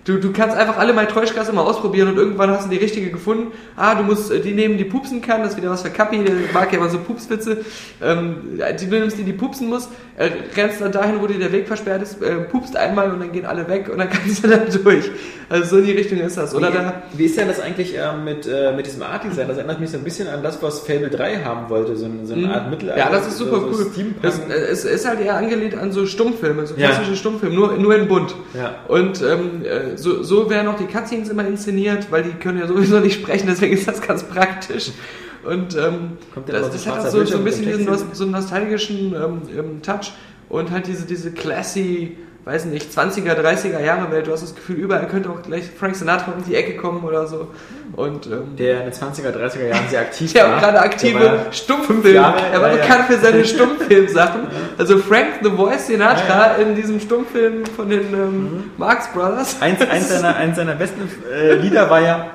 Du, 0.03 0.17
du 0.17 0.33
kannst 0.33 0.57
einfach 0.57 0.79
alle 0.79 0.93
Matroschkas 0.93 1.47
immer 1.49 1.61
ausprobieren 1.61 2.07
und 2.09 2.17
irgendwann 2.17 2.49
hast 2.49 2.65
du 2.65 2.69
die 2.71 2.77
richtige 2.77 3.11
gefunden. 3.11 3.51
Ah, 3.75 3.93
du 3.93 4.01
musst 4.03 4.31
äh, 4.31 4.39
die 4.39 4.51
nehmen, 4.53 4.77
die 4.79 4.83
pupsen 4.83 5.21
kann, 5.21 5.41
das 5.43 5.51
ist 5.51 5.57
wieder 5.57 5.69
was 5.69 5.83
für 5.83 5.91
Kappi, 5.91 6.23
der 6.23 6.33
mag 6.55 6.71
ja 6.73 6.79
immer 6.79 6.89
so 6.89 6.97
Pupswitze. 6.97 7.57
Ähm, 8.01 8.59
die, 8.79 8.89
du 8.89 8.99
nimmst 8.99 9.19
die, 9.19 9.23
die 9.23 9.33
pupsen 9.33 9.69
muss, 9.69 9.89
äh, 10.17 10.29
rennst 10.57 10.81
dann 10.81 10.91
dahin, 10.91 11.21
wo 11.21 11.27
dir 11.27 11.37
der 11.37 11.51
Weg 11.51 11.67
versperrt 11.67 12.01
ist, 12.01 12.19
äh, 12.23 12.35
pupst 12.37 12.75
einmal 12.75 13.11
und 13.11 13.19
dann 13.19 13.31
gehen 13.31 13.45
alle 13.45 13.67
weg 13.67 13.89
und 13.91 13.99
dann 13.99 14.09
kannst 14.11 14.43
du 14.43 14.47
dann 14.47 14.63
durch. 14.83 15.11
Also 15.49 15.65
so 15.65 15.77
in 15.77 15.85
die 15.85 15.91
Richtung 15.91 16.17
ist 16.19 16.35
das. 16.35 16.55
Oder 16.55 16.71
da, 16.71 17.03
wie, 17.13 17.19
wie 17.19 17.25
ist 17.25 17.37
denn 17.37 17.47
das 17.47 17.59
eigentlich 17.59 17.93
ähm, 17.95 18.23
mit, 18.23 18.47
äh, 18.47 18.71
mit 18.75 18.87
diesem 18.87 19.03
Art 19.03 19.23
Design? 19.23 19.47
Das 19.49 19.57
erinnert 19.57 19.79
mich 19.79 19.91
so 19.91 19.97
ein 19.97 20.03
bisschen 20.03 20.27
an 20.29 20.41
das, 20.41 20.63
was 20.63 20.79
Fable 20.79 21.09
3 21.11 21.43
haben 21.43 21.69
wollte, 21.69 21.95
so, 21.95 22.05
eine- 22.05 22.25
so 22.25 22.33
eine 22.33 22.51
Art 22.51 22.71
Mittelalter. 22.71 23.05
Mhm. 23.07 23.11
Ja, 23.13 23.19
das 23.19 23.27
ist 23.27 23.37
super 23.37 23.59
so, 23.59 23.67
cool. 23.67 23.73
So 23.75 23.91
Steampunk. 23.91 24.21
Das, 24.23 24.39
äh, 24.39 24.53
es 24.71 24.83
ist 24.85 25.07
halt 25.07 25.19
eher 25.21 25.35
angelehnt 25.35 25.77
an 25.77 25.91
so 25.91 26.07
Stummfilme, 26.07 26.65
so 26.65 26.73
Ja. 26.75 26.87
klassische 26.87 27.15
Stummfilme, 27.15 27.53
nur, 27.53 27.73
nur 27.77 27.95
in 27.95 28.07
bunt. 28.07 28.33
Ja. 28.55 28.75
Und 28.87 29.21
ähm, 29.21 29.63
äh, 29.63 29.90
so, 29.95 30.23
so 30.23 30.49
werden 30.49 30.67
auch 30.67 30.77
die 30.77 30.85
Cutscenes 30.85 31.29
immer 31.29 31.45
inszeniert, 31.45 32.11
weil 32.11 32.23
die 32.23 32.31
können 32.31 32.59
ja 32.59 32.67
sowieso 32.67 32.99
nicht 32.99 33.21
sprechen, 33.21 33.47
deswegen 33.47 33.73
ist 33.73 33.87
das 33.87 34.01
ganz 34.01 34.23
praktisch. 34.23 34.91
Und 35.43 35.75
ähm, 35.75 36.17
das, 36.45 36.69
das 36.69 36.87
hat 36.87 36.99
auch 36.99 37.07
so, 37.07 37.25
so 37.25 37.37
ein 37.37 37.43
bisschen 37.43 37.65
diesen 37.65 38.13
so 38.13 38.25
nostalgischen 38.25 39.15
ähm, 39.15 39.41
ähm, 39.57 39.81
Touch 39.81 40.11
und 40.49 40.69
halt 40.69 40.87
diese, 40.87 41.05
diese 41.05 41.31
classy, 41.31 42.17
weiß 42.43 42.65
nicht, 42.65 42.91
20er, 42.91 43.33
30er 43.35 43.79
Jahre 43.79 44.11
Welt. 44.11 44.27
Du 44.27 44.31
hast 44.31 44.41
das 44.41 44.55
Gefühl, 44.55 44.77
überall 44.77 45.07
könnte 45.07 45.29
auch 45.29 45.41
gleich 45.43 45.65
Frank 45.77 45.95
Sinatra 45.95 46.31
um 46.31 46.43
die 46.43 46.55
Ecke 46.55 46.75
kommen 46.75 47.03
oder 47.03 47.27
so. 47.27 47.49
Und 47.95 48.25
ähm, 48.25 48.55
der 48.57 48.85
in 48.85 48.91
den 48.91 48.93
20er, 48.93 49.31
30er 49.31 49.67
Jahren 49.67 49.87
sehr 49.89 50.01
aktiv 50.01 50.33
der 50.33 50.45
war. 50.47 50.55
auch 50.55 50.59
gerade 50.59 50.73
Der 50.73 50.83
aktive 50.83 51.39
Stummfilm. 51.51 52.15
Jahre, 52.15 52.41
er 52.51 52.61
war 52.61 52.69
ja, 52.69 52.77
ja. 52.77 52.81
bekannt 52.81 53.05
für 53.05 53.17
seine 53.17 53.45
Stummfilmsachen. 53.53 54.47
Also 54.77 54.97
Frank 54.97 55.27
the 55.43 55.49
Voice 55.51 55.87
Sinatra 55.87 56.55
in 56.55 56.75
diesem 56.75 56.99
Stummfilm 56.99 57.65
von 57.65 57.89
den 57.89 58.13
ähm, 58.13 58.41
Mhm. 58.41 58.71
Marx 58.77 59.07
Brothers. 59.13 59.61
Eins, 59.61 59.81
eins, 59.81 60.09
seiner, 60.09 60.35
eins 60.37 60.55
seiner 60.55 60.75
besten 60.75 61.01
äh, 61.31 61.53
Lieder 61.55 61.89
war 61.89 62.01
ja 62.01 62.31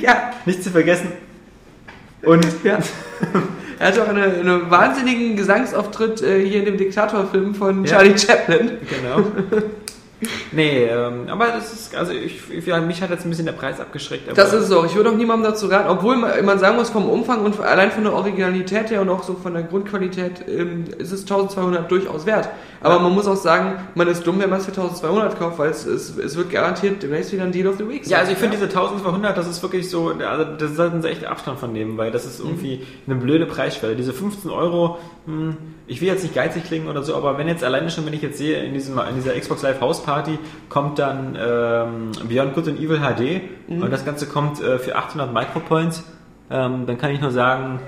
ja, 0.00 0.32
nicht 0.44 0.64
zu 0.64 0.70
vergessen. 0.70 1.12
Und 2.22 2.44
ja. 2.64 2.78
Er 3.80 3.88
hatte 3.88 4.02
auch 4.02 4.08
eine, 4.08 4.24
einen 4.24 4.70
wahnsinnigen 4.70 5.36
Gesangsauftritt 5.36 6.22
äh, 6.22 6.44
hier 6.44 6.60
in 6.60 6.64
dem 6.64 6.76
Diktatorfilm 6.78 7.54
von 7.54 7.84
Ja. 7.84 7.92
Charlie 7.92 8.18
Chaplin. 8.18 8.78
Genau. 8.88 9.26
Nee, 10.50 10.84
ähm, 10.84 11.28
aber 11.28 11.46
das 11.46 11.72
ist, 11.72 11.94
also 11.94 12.12
ich, 12.12 12.40
ich, 12.50 12.66
ja, 12.66 12.80
mich 12.80 13.00
hat 13.02 13.10
jetzt 13.10 13.24
ein 13.24 13.30
bisschen 13.30 13.46
der 13.46 13.52
Preis 13.52 13.78
abgeschreckt. 13.78 14.36
Das 14.36 14.52
ist 14.52 14.64
es 14.64 14.72
auch. 14.72 14.84
Ich 14.84 14.96
würde 14.96 15.10
auch 15.10 15.14
niemandem 15.14 15.52
dazu 15.52 15.66
raten, 15.66 15.88
obwohl 15.88 16.16
man, 16.16 16.44
man 16.44 16.58
sagen 16.58 16.76
muss, 16.76 16.90
vom 16.90 17.08
Umfang 17.08 17.44
und 17.44 17.60
allein 17.60 17.92
von 17.92 18.02
der 18.02 18.14
Originalität 18.14 18.90
her 18.90 19.00
und 19.02 19.08
auch 19.10 19.22
so 19.22 19.34
von 19.34 19.54
der 19.54 19.62
Grundqualität 19.62 20.42
ähm, 20.48 20.86
ist 20.98 21.12
es 21.12 21.20
1200 21.22 21.88
durchaus 21.88 22.26
wert. 22.26 22.48
Aber 22.80 22.94
Ja. 22.96 23.00
man 23.02 23.12
muss 23.12 23.28
auch 23.28 23.36
sagen, 23.36 23.74
man 23.94 24.08
ist 24.08 24.26
dumm, 24.26 24.40
wenn 24.40 24.50
man 24.50 24.58
es 24.58 24.64
für 24.66 24.72
1200 24.72 25.38
kauft, 25.38 25.58
weil 25.60 25.70
es, 25.70 25.86
es, 25.86 26.16
es 26.16 26.36
wird 26.36 26.50
garantiert 26.50 27.00
demnächst 27.02 27.32
wieder 27.32 27.44
ein 27.44 27.52
Deal 27.52 27.68
of 27.68 27.76
the 27.78 27.88
Week 27.88 28.04
sein. 28.04 28.12
Ja, 28.12 28.18
also 28.18 28.32
ich 28.32 28.38
finde 28.38 28.56
diese 28.56 28.66
1200, 28.68 29.36
das 29.38 29.46
ist 29.46 29.62
wirklich 29.62 29.88
so, 29.88 30.08
also 30.08 30.44
das 30.56 30.74
sollten 30.74 31.00
sie 31.02 31.08
echt 31.10 31.24
Abstand 31.26 31.60
von 31.60 31.72
nehmen, 31.72 31.96
weil 31.96 32.10
das 32.10 32.26
ist 32.26 32.40
irgendwie 32.40 32.84
eine 33.06 33.16
blöde 33.16 33.46
Preisschwelle. 33.46 33.94
Diese 33.94 34.12
15 34.12 34.50
Euro, 34.50 34.98
hm, 35.26 35.56
ich 35.88 36.00
will 36.00 36.08
jetzt 36.08 36.22
nicht 36.22 36.34
geizig 36.34 36.64
klingen 36.64 36.88
oder 36.88 37.02
so, 37.02 37.16
aber 37.16 37.38
wenn 37.38 37.48
jetzt 37.48 37.64
alleine 37.64 37.90
schon, 37.90 38.06
wenn 38.06 38.12
ich 38.12 38.22
jetzt 38.22 38.38
sehe, 38.38 38.62
in, 38.62 38.74
diesem, 38.74 38.98
in 38.98 39.16
dieser 39.16 39.32
Xbox 39.32 39.62
Live 39.62 39.80
House 39.80 40.02
Party 40.02 40.38
kommt 40.68 40.98
dann 40.98 41.36
ähm, 41.40 42.12
Beyond 42.28 42.54
Good 42.54 42.68
and 42.68 42.78
Evil 42.78 42.98
HD 42.98 43.40
und 43.68 43.90
das 43.90 44.04
Ganze 44.04 44.26
kommt 44.26 44.60
äh, 44.60 44.78
für 44.78 44.96
800 44.96 45.32
Micropoints, 45.32 46.04
ähm, 46.50 46.86
dann 46.86 46.98
kann 46.98 47.10
ich 47.10 47.20
nur 47.20 47.30
sagen, 47.30 47.80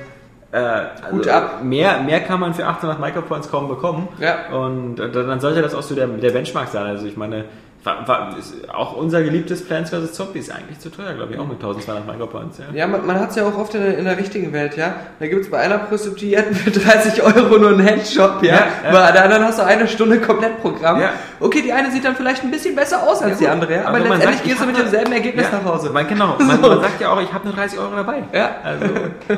äh, 0.53 0.57
also 0.59 1.31
ab. 1.31 1.63
Mehr, 1.63 2.01
mehr 2.01 2.21
kann 2.21 2.41
man 2.41 2.55
für 2.55 2.67
800 2.67 2.99
Micropoints 2.99 3.51
kaum 3.51 3.69
bekommen. 3.69 4.09
Ja. 4.19 4.53
Und 4.53 4.99
äh, 4.99 5.11
dann 5.11 5.41
sollte 5.41 5.63
das 5.63 5.75
auch 5.75 5.83
so 5.83 5.95
der, 5.95 6.09
der 6.09 6.31
Benchmark 6.31 6.69
sein. 6.69 6.87
Also 6.87 7.07
ich 7.07 7.17
meine, 7.17 7.45
war, 7.83 8.07
war, 8.07 8.37
auch 8.75 8.95
unser 8.97 9.23
geliebtes 9.23 9.65
Plants 9.65 9.91
vs. 9.91 10.13
Zombies 10.13 10.51
eigentlich 10.51 10.79
zu 10.81 10.91
teuer, 10.91 11.15
glaube 11.15 11.33
ich, 11.33 11.39
auch 11.39 11.47
mit 11.47 11.57
1200 11.57 12.07
Micropoints. 12.07 12.59
Ja. 12.59 12.65
Ja, 12.75 12.87
man, 12.87 13.07
man 13.07 13.19
hat 13.19 13.31
es 13.31 13.37
ja 13.37 13.47
auch 13.47 13.57
oft 13.57 13.75
in 13.75 13.83
der, 13.83 13.97
in 13.97 14.05
der 14.05 14.19
richtigen 14.19 14.53
Welt, 14.53 14.77
ja. 14.77 14.97
Da 15.19 15.27
gibt 15.27 15.45
es 15.45 15.51
bei 15.51 15.59
einer 15.59 15.79
Prostituierten 15.79 16.55
für 16.55 16.71
30 16.71 17.23
Euro 17.23 17.59
nur 17.59 17.71
einen 17.71 17.87
Handshop, 17.87 18.43
ja. 18.43 18.55
Ja, 18.55 18.67
ja. 18.85 18.93
Bei 18.93 19.13
der 19.13 19.25
anderen 19.25 19.45
hast 19.45 19.59
du 19.59 19.65
eine 19.65 19.89
Stunde 19.89 20.21
Komplettprogramm. 20.21 21.01
Ja. 21.01 21.13
Okay, 21.41 21.63
die 21.63 21.73
eine 21.73 21.91
sieht 21.91 22.05
dann 22.05 22.15
vielleicht 22.15 22.45
ein 22.45 22.51
bisschen 22.51 22.75
besser 22.75 23.03
aus 23.03 23.23
als 23.23 23.39
die 23.39 23.45
gut. 23.45 23.53
andere, 23.53 23.75
ja. 23.75 23.81
Aber, 23.87 23.93
man 23.99 24.03
letztendlich 24.03 24.35
sagt, 24.37 24.45
gehst 24.45 24.61
du 24.61 24.67
mit 24.67 24.79
demselben 24.79 25.13
Ergebnis 25.13 25.47
Ja. 25.51 25.59
nach 25.59 25.65
Hause. 25.73 25.91
Man, 25.91 26.07
genau, 26.07 26.37
man, 26.39 26.61
So. 26.63 26.69
man 26.69 26.81
sagt 26.83 27.01
ja 27.01 27.11
auch, 27.11 27.21
ich 27.23 27.33
habe 27.33 27.47
nur 27.47 27.57
30 27.57 27.79
Euro 27.79 27.97
dabei. 27.97 28.23
Ja. 28.33 28.51
Also, 28.63 28.85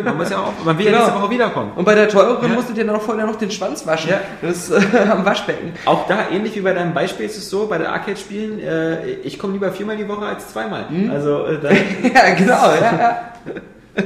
man 0.04 0.16
muss 0.16 0.28
ja 0.30 0.38
auch, 0.38 0.52
man 0.64 0.76
will 0.78 0.84
ja 0.86 0.90
Genau. 0.92 1.04
nächste 1.04 1.22
Woche 1.22 1.30
wiederkommen. 1.30 1.72
Und 1.76 1.84
bei 1.84 1.94
der 1.94 2.08
teureren 2.08 2.48
Ja. 2.50 2.54
musst 2.56 2.68
du 2.70 2.72
dir 2.74 2.84
dann 2.84 2.96
auch 2.96 3.02
vorher 3.02 3.24
noch 3.24 3.36
den 3.36 3.50
Schwanz 3.52 3.86
waschen. 3.86 4.10
Ja. 4.10 4.20
Das 4.42 4.70
äh, 4.70 4.80
am 5.10 5.24
Waschbecken. 5.24 5.74
Auch 5.86 6.06
da, 6.08 6.18
ähnlich 6.32 6.56
wie 6.56 6.60
bei 6.60 6.72
deinem 6.74 6.92
Beispiel, 6.92 7.26
ist 7.26 7.38
es 7.38 7.48
so, 7.48 7.66
bei 7.68 7.78
den 7.78 7.86
Arcade-Spielen, 7.86 8.58
äh, 8.60 9.06
ich 9.22 9.38
komme 9.38 9.52
lieber 9.52 9.70
viermal 9.70 9.96
die 9.96 10.08
Woche 10.08 10.26
als 10.26 10.48
zweimal. 10.48 10.86
Mhm. 10.90 11.10
Also, 11.10 11.44
äh, 11.46 11.58
ja, 12.14 12.34
genau, 12.34 12.52
ja, 12.80 12.98
ja. 12.98 13.20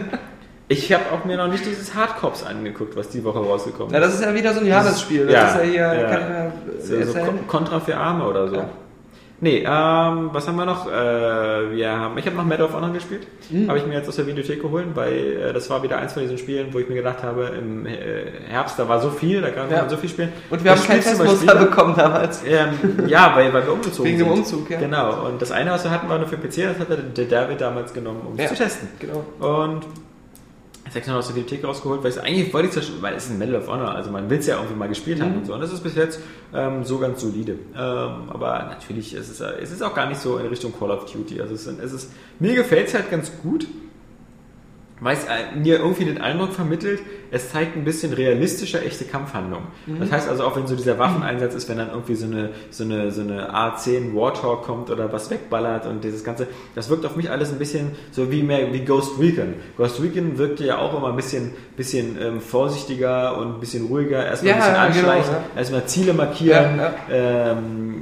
ich 0.69 0.93
habe 0.93 1.05
auch 1.13 1.25
mir 1.25 1.37
noch 1.37 1.49
nicht 1.49 1.65
dieses 1.65 1.95
Hardcops 1.95 2.45
angeguckt, 2.45 2.97
was 2.97 3.09
die 3.11 3.23
Woche 3.25 3.39
rausgekommen 3.39 3.91
Na, 3.93 4.01
das 4.01 4.15
ist 4.15 4.23
ja 4.25 4.35
wieder 4.35 4.53
so 4.53 4.61
ein 4.61 4.67
Johannes-Spiel. 4.67 5.27
Das 5.27 5.33
Ja, 5.35 5.47
ist 5.49 5.57
ja 5.57 5.63
hier, 5.63 6.01
ja. 6.01 6.05
kann 6.11 6.21
ich 6.23 6.29
mir 6.29 6.53
So, 6.81 6.87
so 6.87 6.95
erzählen. 7.19 7.27
Kon- 7.27 7.47
Contra 7.47 7.81
für 7.81 7.97
Arme 7.97 8.25
oder 8.27 8.49
so. 8.49 8.57
Ja. 8.57 8.69
Nee, 9.39 9.59
ähm, 9.59 10.31
was 10.33 10.49
haben 10.49 10.57
wir 10.57 10.65
noch? 10.65 10.91
Äh, 10.91 10.91
wir 11.77 11.91
haben, 11.91 12.17
ich 12.17 12.25
habe 12.25 12.37
noch 12.37 12.45
Medal 12.47 12.65
of 12.69 12.73
Honor 12.75 12.91
gespielt. 12.95 13.27
Mhm. 13.51 13.69
Habe 13.69 13.79
ich 13.79 13.87
mir 13.87 13.93
jetzt 13.93 14.09
aus 14.09 14.17
der 14.17 14.27
Videothek 14.27 14.63
geholt, 14.63 14.87
weil 14.95 15.13
äh, 15.13 15.53
das 15.53 15.69
war 15.69 15.83
wieder 15.83 15.99
eins 15.99 16.15
von 16.15 16.23
diesen 16.23 16.39
Spielen, 16.39 16.73
wo 16.73 16.79
ich 16.79 16.89
mir 16.89 16.95
gedacht 16.95 17.23
habe, 17.23 17.51
im 17.59 17.85
äh, 17.85 17.93
Herbst, 18.49 18.79
da 18.79 18.89
war 18.89 18.99
so 18.99 19.11
viel, 19.11 19.43
da 19.43 19.51
kann 19.51 19.71
Ja. 19.71 19.81
man 19.83 19.91
so 19.91 19.99
viel 19.99 20.09
spielen. 20.09 20.33
Und 20.49 20.65
wir 20.65 20.71
haben 20.71 20.79
Das 20.79 20.87
kein 20.87 21.01
du 21.01 21.05
bei 21.05 21.11
Testmuster 21.27 21.55
bekommen 21.57 21.95
damals. 21.95 22.43
Ähm, 22.47 23.07
ja, 23.09 23.31
weil, 23.37 23.53
weil 23.53 23.67
wir 23.67 23.75
umgezogen 23.75 24.07
Wegen 24.11 24.19
sind. 24.21 24.27
dem 24.27 24.39
Umzug, 24.39 24.71
ja. 24.71 24.79
Genau, 24.81 25.27
und 25.27 25.43
das 25.43 25.53
eine, 25.53 25.71
was 25.71 25.85
wir 25.85 25.91
hatten, 25.91 26.09
war 26.09 26.17
nur 26.19 26.29
für 26.29 26.39
PC, 26.39 26.69
das 26.73 26.79
hat 26.79 26.89
der 26.89 26.97
der 26.97 27.25
David 27.27 27.61
damals 27.61 27.93
genommen, 27.93 28.23
um 28.27 28.35
es 28.37 28.43
Ja. 28.45 28.49
zu 28.49 28.55
testen. 28.55 28.89
Genau. 29.01 29.23
Und 29.47 29.83
jetzt 30.97 31.07
habe 31.09 31.19
ich 31.21 31.25
noch 31.25 31.29
aus 31.29 31.29
der 31.29 31.35
Bibliothek 31.35 31.65
rausgeholt, 31.65 32.03
weil 32.03 32.11
ich 32.11 32.21
eigentlich 32.21 32.53
wollte 32.53 32.69
ich 32.69 32.77
es 32.77 33.03
weil 33.03 33.15
es 33.15 33.27
ist 33.27 33.31
ein 33.33 33.39
Medal 33.39 33.57
of 33.57 33.69
Honor, 33.69 33.95
also 33.95 34.11
man 34.11 34.29
will 34.31 34.39
es 34.39 34.47
ja 34.47 34.57
irgendwie 34.57 34.75
mal 34.77 34.89
gespielt 34.89 35.21
haben 35.21 35.33
Mhm. 35.33 35.39
und 35.39 35.45
so. 35.47 35.55
Und 35.55 35.61
das 35.61 35.73
ist 35.73 35.83
bis 35.83 35.95
jetzt 35.95 36.21
ähm, 36.55 36.83
so 36.85 36.99
ganz 36.99 37.21
solide. 37.21 37.53
Ähm, 37.53 37.61
aber 37.77 38.65
natürlich 38.71 39.15
ist 39.15 39.29
es, 39.29 39.41
es 39.41 39.71
ist 39.71 39.83
auch 39.83 39.95
gar 39.95 40.09
nicht 40.09 40.21
so 40.21 40.39
in 40.39 40.47
Richtung 40.47 40.73
Call 40.79 40.91
of 40.91 41.11
Duty. 41.13 41.41
Also 41.41 41.55
es, 41.55 41.67
ist- 41.67 41.79
es 41.81 41.93
ist, 41.93 42.13
mir 42.41 42.55
gefällt 42.55 42.89
es 42.89 42.95
halt 42.95 43.11
ganz 43.11 43.31
gut, 43.43 43.67
weil 45.01 45.17
es 45.17 45.25
äh, 45.25 45.57
mir 45.59 45.79
irgendwie 45.79 46.07
den 46.07 46.19
Eindruck 46.21 46.53
vermittelt, 46.53 47.01
es 47.31 47.51
zeigt 47.51 47.77
ein 47.77 47.85
bisschen 47.85 48.13
realistischer 48.13 48.85
echte 48.85 49.05
Kampfhandlungen. 49.05 49.67
Mhm. 49.87 50.01
Das 50.01 50.13
heißt 50.13 50.29
also 50.29 50.45
auch, 50.45 50.57
wenn 50.57 50.67
so 50.67 50.77
dieser 50.77 50.99
Waffeneinsatz 50.99 51.55
ist, 51.55 51.69
wenn 51.69 51.79
dann 51.79 51.91
irgendwie 51.91 52.15
so 52.15 52.27
eine, 52.27 52.51
so 52.71 52.85
eine, 52.85 53.11
so 53.11 53.21
eine 53.21 53.55
A10 53.55 54.15
Warthog 54.15 54.63
kommt 54.63 54.91
oder 54.91 55.13
was 55.13 55.31
wegballert 55.31 55.87
und 55.87 56.05
dieses 56.05 56.25
Ganze, 56.25 56.47
das 56.75 56.89
wirkt 56.91 57.05
auf 57.07 57.17
mich 57.17 57.31
alles 57.31 57.53
ein 57.53 57.59
bisschen 57.59 57.93
so 58.13 58.31
wie 58.31 58.43
mehr 58.43 58.73
wie 58.73 58.85
Ghost 58.85 59.19
Recon. 59.21 59.55
Ghost 59.77 60.01
Recon 60.03 60.39
wirkte 60.39 60.65
ja 60.65 60.79
auch 60.79 60.97
immer 60.97 61.09
ein 61.09 61.17
bisschen, 61.17 61.53
bisschen 61.77 62.17
ähm, 62.21 62.41
vorsichtiger 62.41 63.37
und 63.39 63.55
ein 63.55 63.61
bisschen 63.61 63.87
ruhiger, 63.87 64.25
erstmal 64.25 64.51
Ja, 64.51 64.57
ein 64.57 64.61
bisschen 64.61 65.03
genau, 65.03 65.11
anschleichen, 65.13 65.35
ja. 65.55 65.59
erstmal 65.59 65.87
Ziele 65.87 66.13
markieren, 66.13 66.79
Ja, 66.79 66.95
Ähm, 67.11 68.01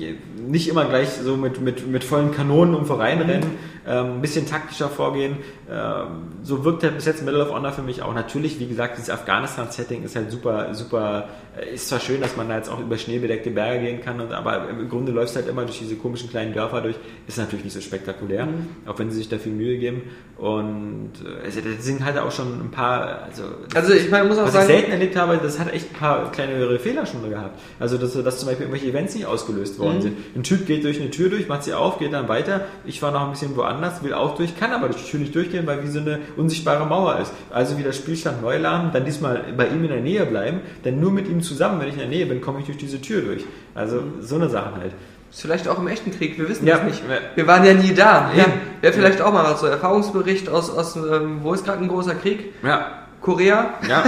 nicht 0.49 0.69
immer 0.69 0.85
gleich 0.85 1.09
so 1.11 1.37
mit, 1.37 1.61
mit, 1.61 1.87
mit 1.87 2.05
vollen 2.05 2.33
Kanonen 2.33 2.75
um 2.75 2.85
reinrennen, 2.91 3.51
ähm, 3.87 4.07
ein 4.17 4.21
bisschen 4.21 4.47
taktischer 4.47 4.89
vorgehen. 4.89 5.37
Ähm, 5.71 6.07
so 6.43 6.65
wirkt 6.65 6.83
halt 6.83 6.95
bis 6.97 7.05
jetzt 7.07 7.25
Medal 7.25 7.41
of 7.43 7.51
Honor 7.53 7.73
für 7.73 7.83
mich 7.83 8.03
auch. 8.03 8.15
Natürlich, 8.15 8.59
wie 8.61 8.67
gesagt, 8.67 8.97
dieses 8.97 9.11
Afghanistan-Setting 9.11 10.03
ist 10.05 10.17
halt 10.17 10.31
super, 10.31 10.75
super, 10.75 11.29
äh, 11.59 11.75
ist 11.75 11.89
zwar 11.89 12.01
schön, 12.01 12.21
dass 12.21 12.37
man 12.37 12.49
da 12.49 12.57
jetzt 12.57 12.71
auch 12.71 12.81
über 12.81 12.97
schneebedeckte 12.97 13.51
Berge 13.51 13.85
gehen 13.85 14.01
kann, 14.01 14.21
und, 14.21 14.33
aber 14.33 14.69
im 14.71 14.89
Grunde 14.89 15.13
läuft 15.13 15.37
halt 15.37 15.49
immer 15.49 15.65
durch 15.65 15.79
diese 15.79 15.97
komischen 15.97 16.31
kleinen 16.31 16.53
Dörfer 16.55 16.81
durch. 16.81 16.97
Ist 17.27 17.39
natürlich 17.39 17.65
nicht 17.65 17.75
so 17.75 17.81
spektakulär, 17.81 18.49
auch 18.87 18.99
wenn 18.99 19.11
sie 19.11 19.19
sich 19.19 19.29
da 19.29 19.39
viel 19.39 19.53
Mühe 19.53 19.79
geben. 19.79 20.03
Und 20.37 21.13
äh, 21.25 21.47
es 21.47 21.57
es 21.57 21.85
sind 21.85 22.05
halt 22.05 22.19
auch 22.19 22.31
schon 22.33 22.61
ein 22.61 22.71
paar, 22.71 23.23
also, 23.25 23.43
Also 23.75 23.93
ich 23.93 24.11
meine, 24.11 24.29
muss 24.29 24.39
auch 24.39 24.45
was 24.45 24.53
sagen, 24.53 24.67
ich 24.69 24.75
selten 24.77 24.93
erlebt 24.93 25.17
habe, 25.17 25.39
das 25.43 25.59
hat 25.59 25.73
echt 25.73 25.91
ein 25.93 25.99
paar 25.99 26.31
kleinere 26.33 26.79
Fehler 26.79 27.07
schon 27.07 27.29
gehabt. 27.29 27.59
Also, 27.79 27.97
dass, 27.99 28.13
dass 28.13 28.39
zum 28.39 28.49
Beispiel 28.49 28.67
irgendwelche 28.67 28.89
Events 28.91 29.15
nicht 29.15 29.27
ausgelöst 29.27 29.79
worden 29.79 29.99
Mhm. 29.99 30.03
sind. 30.03 30.17
Ein 30.37 30.43
Typ 30.43 30.67
geht 30.67 30.83
durch 30.85 31.01
eine 31.01 31.11
Tür 31.11 31.29
durch, 31.31 31.47
macht 31.49 31.63
sie 31.65 31.75
auf, 31.75 31.99
geht 31.99 32.13
dann 32.13 32.29
weiter. 32.29 32.63
Ich 32.85 33.01
war 33.03 33.11
noch 33.13 33.23
ein 33.23 33.31
bisschen 33.31 33.57
woanders, 33.57 34.03
will 34.03 34.15
auch 34.15 34.35
durch, 34.37 34.59
kann 34.59 34.73
aber 34.73 34.89
durch 34.89 35.05
die 35.05 35.11
Tür 35.13 35.21
nicht 35.21 35.35
durchgehen, 35.35 35.67
weil 35.67 35.83
wie 35.85 35.89
so 35.89 36.01
eine 36.01 36.19
unsichtbare 36.37 36.87
Mauer 36.87 37.19
ist. 37.21 37.33
Also 37.51 37.79
wieder 37.79 37.93
Spielstand 37.93 38.43
neu 38.43 38.59
laden, 38.59 38.91
dann 38.93 39.05
diesmal 39.05 39.45
bei 39.57 39.69
ihm 39.69 39.83
in 39.85 39.91
der 39.91 40.01
Nähe 40.01 40.27
bleiben, 40.27 40.61
denn 40.85 40.99
nur 40.99 41.13
mit 41.13 41.29
ihm 41.29 41.41
zusammen, 41.43 41.81
wenn 41.81 41.87
ich 41.89 41.95
in 41.95 42.01
der 42.01 42.09
Nähe 42.09 42.27
bin, 42.27 42.41
komme 42.41 42.59
ich 42.61 42.67
durch 42.67 42.79
diese 42.79 43.01
Tür 43.01 43.21
durch. 43.23 43.45
Also 43.75 44.03
so 44.21 44.35
eine 44.35 44.49
Sache 44.49 44.73
halt. 44.81 44.93
ist 45.31 45.41
vielleicht 45.41 45.69
auch 45.69 45.79
im 45.79 45.87
echten 45.89 46.11
Krieg, 46.11 46.37
wir 46.39 46.49
wissen 46.49 46.67
Ja. 46.67 46.79
das 46.79 46.85
nicht. 46.87 47.03
Ja. 47.09 47.17
Wir 47.37 47.47
waren 47.47 47.65
ja 47.65 47.75
nie 47.75 47.95
da. 47.95 48.31
Ja. 48.37 48.47
Wäre 48.81 48.93
vielleicht 48.93 49.21
auch 49.21 49.33
mal 49.33 49.45
was 49.45 49.61
so 49.61 49.67
Erfahrungsbericht 49.67 50.49
aus, 50.49 50.69
aus 50.71 50.97
ähm, 50.97 51.39
wo 51.43 51.55
ist 51.55 51.65
gerade 51.65 51.79
ein 51.79 51.89
großer 51.89 52.15
Krieg? 52.17 52.53
Ja. 52.65 53.05
Korea? 53.21 53.75
Ja. 53.89 54.03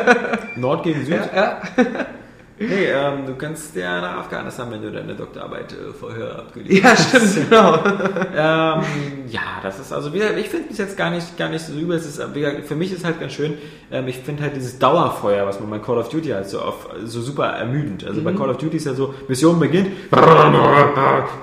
Nord 0.56 0.84
gegen 0.84 1.04
Süd. 1.04 1.18
Ja, 1.34 1.58
Nee, 2.56 2.86
ähm, 2.86 3.26
du 3.26 3.34
kannst 3.34 3.74
ja 3.74 4.00
nach 4.00 4.18
Afghanistan, 4.18 4.70
wenn 4.70 4.80
du 4.80 4.92
deine 4.92 5.14
Doktorarbeit 5.14 5.72
äh, 5.72 5.92
vorher 5.92 6.38
abgelegt 6.38 6.84
ja 6.84 6.90
hast. 6.90 7.08
stimmt, 7.08 7.34
genau. 7.50 7.74
Ähm, 7.74 8.84
ja, 9.28 9.58
das 9.60 9.80
ist 9.80 9.92
also 9.92 10.14
wieder, 10.14 10.36
ich 10.36 10.48
finde 10.48 10.68
es 10.70 10.78
jetzt 10.78 10.96
gar 10.96 11.10
nicht, 11.10 11.36
gar 11.36 11.48
nicht 11.48 11.64
so 11.64 11.72
übel. 11.72 11.96
Es 11.96 12.06
ist, 12.06 12.20
äh, 12.20 12.32
wie 12.32 12.40
gesagt, 12.40 12.64
für 12.66 12.76
mich 12.76 12.92
ist 12.92 13.04
halt 13.04 13.18
ganz 13.18 13.32
schön, 13.32 13.54
ähm, 13.90 14.06
ich 14.06 14.18
finde 14.18 14.44
halt 14.44 14.54
dieses 14.54 14.78
Dauerfeuer, 14.78 15.46
was 15.46 15.58
man 15.58 15.68
bei 15.68 15.78
Call 15.80 15.98
of 15.98 16.08
Duty 16.10 16.28
hat, 16.28 16.48
so, 16.48 16.60
auf, 16.60 16.88
so 17.04 17.20
super 17.20 17.46
ermüdend. 17.46 18.06
Also 18.06 18.22
bei 18.22 18.32
Call 18.32 18.50
of 18.50 18.58
Duty 18.58 18.76
ist 18.76 18.86
ja 18.86 18.94
so, 18.94 19.14
Mission 19.26 19.58
beginnt, 19.58 19.88
ballern, 20.10 20.52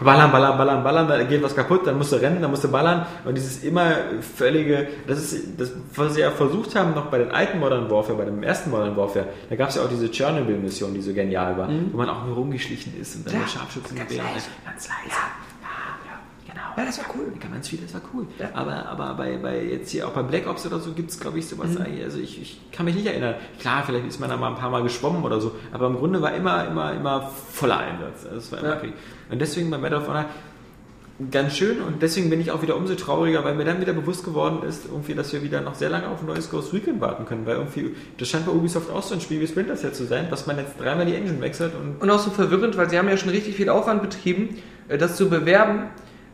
ballern, 0.01 0.31
ballern, 0.31 0.83
ballern, 0.83 1.07
da 1.09 1.21
geht 1.23 1.43
was 1.43 1.53
kaputt, 1.53 1.85
dann 1.87 1.97
musst 1.97 2.13
du 2.13 2.15
rennen, 2.15 2.41
dann 2.41 2.51
musst 2.51 2.63
du 2.63 2.69
ballern 2.69 3.05
und 3.25 3.35
dieses 3.35 3.63
immer 3.65 3.91
völlige, 4.35 4.87
das 5.07 5.19
ist 5.19 5.59
das, 5.59 5.73
was 5.93 6.13
sie 6.13 6.21
ja 6.21 6.31
versucht 6.31 6.73
haben, 6.75 6.93
noch 6.93 7.07
bei 7.07 7.17
den 7.17 7.31
alten 7.31 7.59
Modern 7.59 7.89
Warfare, 7.91 8.17
bei 8.17 8.25
dem 8.25 8.43
ersten 8.43 8.69
Modern 8.69 8.95
Warfare, 8.95 9.25
da 9.49 9.55
gab 9.57 9.69
es 9.69 9.75
ja 9.75 9.81
auch 9.81 9.89
diese 9.89 10.09
Chernobyl-Mission, 10.09 10.93
die 10.93 11.00
so 11.01 11.13
genial 11.13 11.57
war, 11.57 11.69
wo 11.91 11.97
man 11.97 12.09
auch 12.09 12.25
nur 12.25 12.35
rumgeschlichen 12.35 12.99
ist 12.99 13.15
und 13.15 13.27
dann 13.27 13.33
Ja, 13.33 13.39
der 13.41 13.47
Scharfschützen 13.47 13.97
ganz 13.97 14.09
leise. 14.15 14.49
Ganz 14.65 14.87
leise. 14.87 15.15
Ja, 15.61 15.67
ja, 16.05 16.19
genau. 16.53 16.61
Ja, 16.77 16.85
das 16.85 16.97
war 16.99 17.05
cool. 17.15 17.33
Ganz 17.39 17.67
viel, 17.69 17.79
das 17.79 17.93
war 17.93 18.01
cool. 18.13 18.25
Ja. 18.39 18.49
Aber, 18.53 18.85
aber 18.87 19.13
bei, 19.15 19.37
bei 19.37 19.63
jetzt 19.63 19.91
hier 19.91 20.07
auch 20.07 20.11
bei 20.11 20.23
Black 20.23 20.47
Ops 20.47 20.65
oder 20.65 20.79
so 20.79 20.93
gibt 20.93 21.11
es, 21.11 21.19
glaube 21.19 21.39
ich, 21.39 21.47
sowas. 21.47 21.71
Mhm. 21.71 21.81
eigentlich. 21.81 22.03
Also 22.03 22.19
ich, 22.19 22.41
ich 22.41 22.71
kann 22.71 22.85
mich 22.85 22.95
nicht 22.95 23.05
erinnern. 23.07 23.35
Klar, 23.59 23.83
vielleicht 23.85 24.05
ist 24.07 24.19
man 24.19 24.29
da 24.29 24.37
mal 24.37 24.49
ein 24.49 24.55
paar 24.55 24.69
Mal 24.69 24.83
geschwommen 24.83 25.23
oder 25.23 25.39
so, 25.41 25.53
aber 25.71 25.87
im 25.87 25.97
Grunde 25.97 26.21
war 26.21 26.33
immer, 26.33 26.65
immer, 26.67 26.93
immer 26.93 27.21
voller 27.51 27.77
Einsatz. 27.79 28.23
Also 28.25 28.35
Das 28.35 28.51
war 28.51 28.59
immer 28.59 28.69
Ja. 28.69 28.75
Krieg. 28.77 28.93
Und 29.29 29.39
deswegen 29.39 29.69
bei 29.69 29.77
Medal 29.77 30.01
of 30.01 30.07
Honor 30.07 30.25
ganz 31.29 31.55
schön 31.57 31.81
und 31.81 32.01
deswegen 32.01 32.29
bin 32.29 32.41
ich 32.41 32.51
auch 32.51 32.61
wieder 32.61 32.75
umso 32.75 32.95
trauriger, 32.95 33.43
weil 33.43 33.53
mir 33.55 33.65
dann 33.65 33.81
wieder 33.81 33.93
bewusst 33.93 34.23
geworden 34.23 34.67
ist, 34.67 34.85
irgendwie, 34.85 35.13
dass 35.13 35.31
wir 35.33 35.43
wieder 35.43 35.61
noch 35.61 35.75
sehr 35.75 35.89
lange 35.89 36.07
auf 36.07 36.21
ein 36.21 36.25
neues 36.25 36.49
Ghost 36.49 36.73
Recon 36.73 36.99
warten 37.01 37.25
können, 37.25 37.45
weil 37.45 37.57
irgendwie, 37.57 37.95
das 38.17 38.29
scheint 38.29 38.45
bei 38.45 38.51
Ubisoft 38.51 38.89
auch 38.89 39.03
so 39.03 39.13
ein 39.13 39.21
Spiel 39.21 39.39
wie 39.41 39.47
Splinter 39.47 39.75
Cell 39.75 39.91
zu 39.91 40.05
sein, 40.05 40.29
dass 40.29 40.47
man 40.47 40.57
jetzt 40.57 40.79
dreimal 40.79 41.05
die 41.05 41.13
Engine 41.13 41.41
wechselt 41.41 41.73
und 41.75 42.01
Und 42.01 42.09
auch 42.09 42.19
so 42.19 42.31
verwirrend, 42.31 42.77
weil 42.77 42.89
sie 42.89 42.97
haben 42.97 43.09
ja 43.09 43.17
schon 43.17 43.29
richtig 43.29 43.55
viel 43.55 43.69
Aufwand 43.69 44.01
betrieben, 44.01 44.57
äh, 44.87 44.97
das 44.97 45.17
zu 45.17 45.29
bewerben 45.29 45.89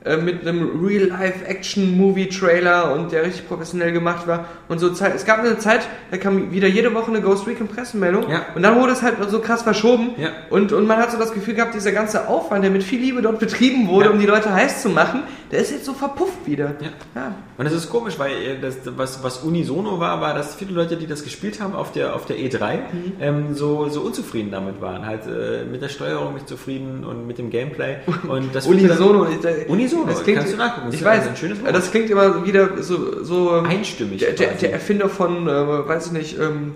äh, 0.06 0.18
mit 0.18 0.48
einem 0.48 0.86
Real-Life-Action-Movie-Trailer 0.86 2.94
und 2.94 3.12
der 3.12 3.24
richtig 3.26 3.48
professionell 3.48 3.92
gemacht 3.92 4.28
war. 4.28 4.46
Und 4.68 4.80
so 4.80 4.92
Zeit, 4.94 5.16
es 5.16 5.26
gab 5.26 5.40
eine 5.40 5.58
Zeit, 5.58 5.82
da 6.12 6.18
kam 6.18 6.52
wieder 6.52 6.68
jede 6.68 6.94
Woche 6.94 7.12
eine 7.12 7.22
Ghost 7.22 7.48
Recon 7.48 7.68
Pressemeldung 7.68 8.30
Ja. 8.30 8.46
und 8.56 8.64
dann 8.64 8.80
wurde 8.80 8.94
es 8.94 9.02
halt 9.02 9.16
so 9.30 9.40
krass 9.40 9.64
verschoben 9.64 10.12
Ja. 10.18 10.30
und, 10.50 10.72
und 10.72 10.88
man 10.88 10.98
hat 10.98 11.12
so 11.12 11.18
das 11.18 11.34
Gefühl 11.34 11.56
gehabt, 11.56 11.74
dieser 11.74 11.92
ganze 11.92 12.28
Aufwand, 12.28 12.64
der 12.64 12.72
mit 12.72 12.84
viel 12.84 13.00
Liebe 13.00 13.22
dort 13.22 13.40
betrieben 13.40 13.88
wurde, 13.88 14.06
Ja. 14.08 14.12
um 14.12 14.20
die 14.20 14.26
Leute 14.26 14.54
heiß 14.54 14.82
zu 14.82 14.90
machen, 14.90 15.24
der 15.52 15.60
ist 15.60 15.72
jetzt 15.72 15.86
so 15.86 15.94
verpufft 15.94 16.46
wieder. 16.46 16.76
Ja. 16.82 16.88
Ja. 17.16 17.36
Und 17.58 17.66
das 17.66 17.74
ist 17.74 17.90
komisch, 17.90 18.20
weil 18.20 18.32
äh, 18.32 18.60
das, 18.62 18.78
was, 18.98 19.24
was 19.24 19.38
unisono 19.40 20.00
war, 20.00 20.20
war, 20.22 20.34
dass 20.34 20.56
viele 20.56 20.74
Leute, 20.74 20.98
die 20.98 21.08
das 21.08 21.24
gespielt 21.24 21.62
haben 21.62 21.74
auf 21.76 21.92
der, 21.92 22.16
auf 22.16 22.26
der 22.26 22.38
E3, 22.38 22.80
ähm, 23.22 23.54
so, 23.56 23.88
so 23.90 24.02
unzufrieden 24.02 24.52
damit 24.52 24.82
waren. 24.82 25.06
Halt 25.06 25.22
äh, 25.28 25.64
mit 25.66 25.82
der 25.82 25.90
Steuerung 25.90 26.34
nicht 26.34 26.48
zufrieden 26.50 27.04
und 27.06 27.26
mit 27.28 27.38
dem 27.38 27.50
Gameplay. 27.50 27.98
Und 28.28 28.54
das 28.54 28.66
führte 28.68 28.88
dann- 28.88 28.98
Unisono. 28.98 29.28
Unisono, 29.68 30.06
das 30.06 30.24
klingt, 30.24 30.40
kannst 30.40 30.54
du 30.54 30.58
nachgucken. 30.58 30.88
Das 30.88 30.96
Ich 30.96 31.04
weiß, 31.06 31.28
ein 31.28 31.36
schönes 31.38 31.62
Wort. 31.64 31.76
das 31.76 31.92
klingt 31.92 32.10
immer 32.10 32.46
wieder 32.46 32.82
so, 32.84 33.24
so 33.24 33.52
Einstimmig. 33.52 34.20
Der, 34.20 34.34
der, 34.34 34.54
der 34.54 34.74
Erfinder 34.74 35.10
von, 35.10 35.48
äh, 35.48 35.88
weiß 35.88 36.08
ich 36.08 36.12
nicht, 36.12 36.40
ähm, 36.40 36.76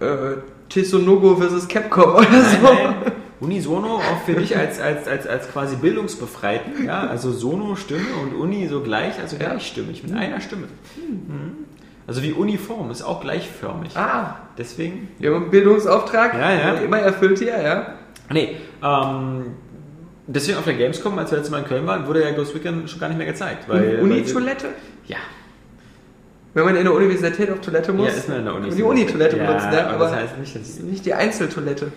äh, 0.00 0.36
Tesonogo 0.68 1.36
vs. 1.36 1.66
Capcom 1.68 2.14
oder 2.16 2.26
Nein, 2.30 2.44
so. 2.60 2.72
nein. 2.72 2.94
Unisono 3.40 3.96
auch 3.96 4.22
für 4.26 4.34
dich 4.34 4.56
als, 4.56 4.80
als, 4.80 5.08
als, 5.08 5.26
als 5.26 5.50
quasi 5.50 5.76
Bildungsbefreiten, 5.76 6.84
ja, 6.84 7.06
also 7.06 7.32
Sono 7.32 7.74
Stimme 7.76 8.06
und 8.22 8.34
Uni 8.34 8.66
so 8.68 8.80
gleich, 8.82 9.18
also 9.20 9.36
Ja. 9.36 9.48
gleichstimmig, 9.50 10.02
mit 10.02 10.12
einer 10.14 10.40
Stimme. 10.40 10.66
Mhm. 10.96 11.52
Also 12.06 12.22
wie 12.22 12.32
Uniform, 12.32 12.90
ist 12.90 13.02
auch 13.02 13.20
gleichförmig. 13.20 13.96
Ah, 13.96 14.36
Deswegen 14.58 15.08
wir 15.18 15.30
haben 15.30 15.42
einen 15.42 15.50
Bildungsauftrag. 15.50 16.34
Ja, 16.34 16.52
ja. 16.52 16.74
Immer 16.74 16.98
erfüllt 16.98 17.38
hier, 17.38 17.60
ja. 17.62 17.94
Nee, 18.32 18.56
ähm, 18.84 19.46
deswegen 20.26 20.58
auf 20.58 20.64
der 20.64 20.74
Gamescom, 20.74 21.18
als 21.18 21.30
wir 21.30 21.36
letztes 21.38 21.50
Mal 21.50 21.60
in 21.60 21.64
Köln 21.66 21.86
waren, 21.86 22.06
wurde 22.06 22.22
ja 22.22 22.32
Ghost 22.32 22.54
Recon 22.54 22.86
schon 22.88 23.00
gar 23.00 23.08
nicht 23.08 23.16
mehr 23.18 23.26
gezeigt. 23.26 23.68
Weil, 23.68 24.00
Uni-Toilette? 24.00 24.66
Ja, 25.06 25.16
Wenn 26.52 26.64
man 26.64 26.76
in 26.76 26.84
der 26.84 26.92
Universität 26.92 27.50
auf 27.50 27.60
Toilette 27.60 27.92
muss, 27.92 28.08
ja, 28.08 28.12
ist 28.12 28.28
man 28.28 28.38
in 28.40 28.44
der 28.44 28.54
Uni. 28.54 28.70
die 28.70 28.82
Uni-Toilette 28.82 29.36
ja, 29.38 29.46
benutzen, 29.46 29.70
ne? 29.70 29.84
aber 29.86 29.94
aber 29.94 30.04
das 30.06 30.14
heißt 30.14 30.38
nicht, 30.38 30.82
nicht 30.84 31.06
die 31.06 31.14
Einzeltoilette. 31.14 31.92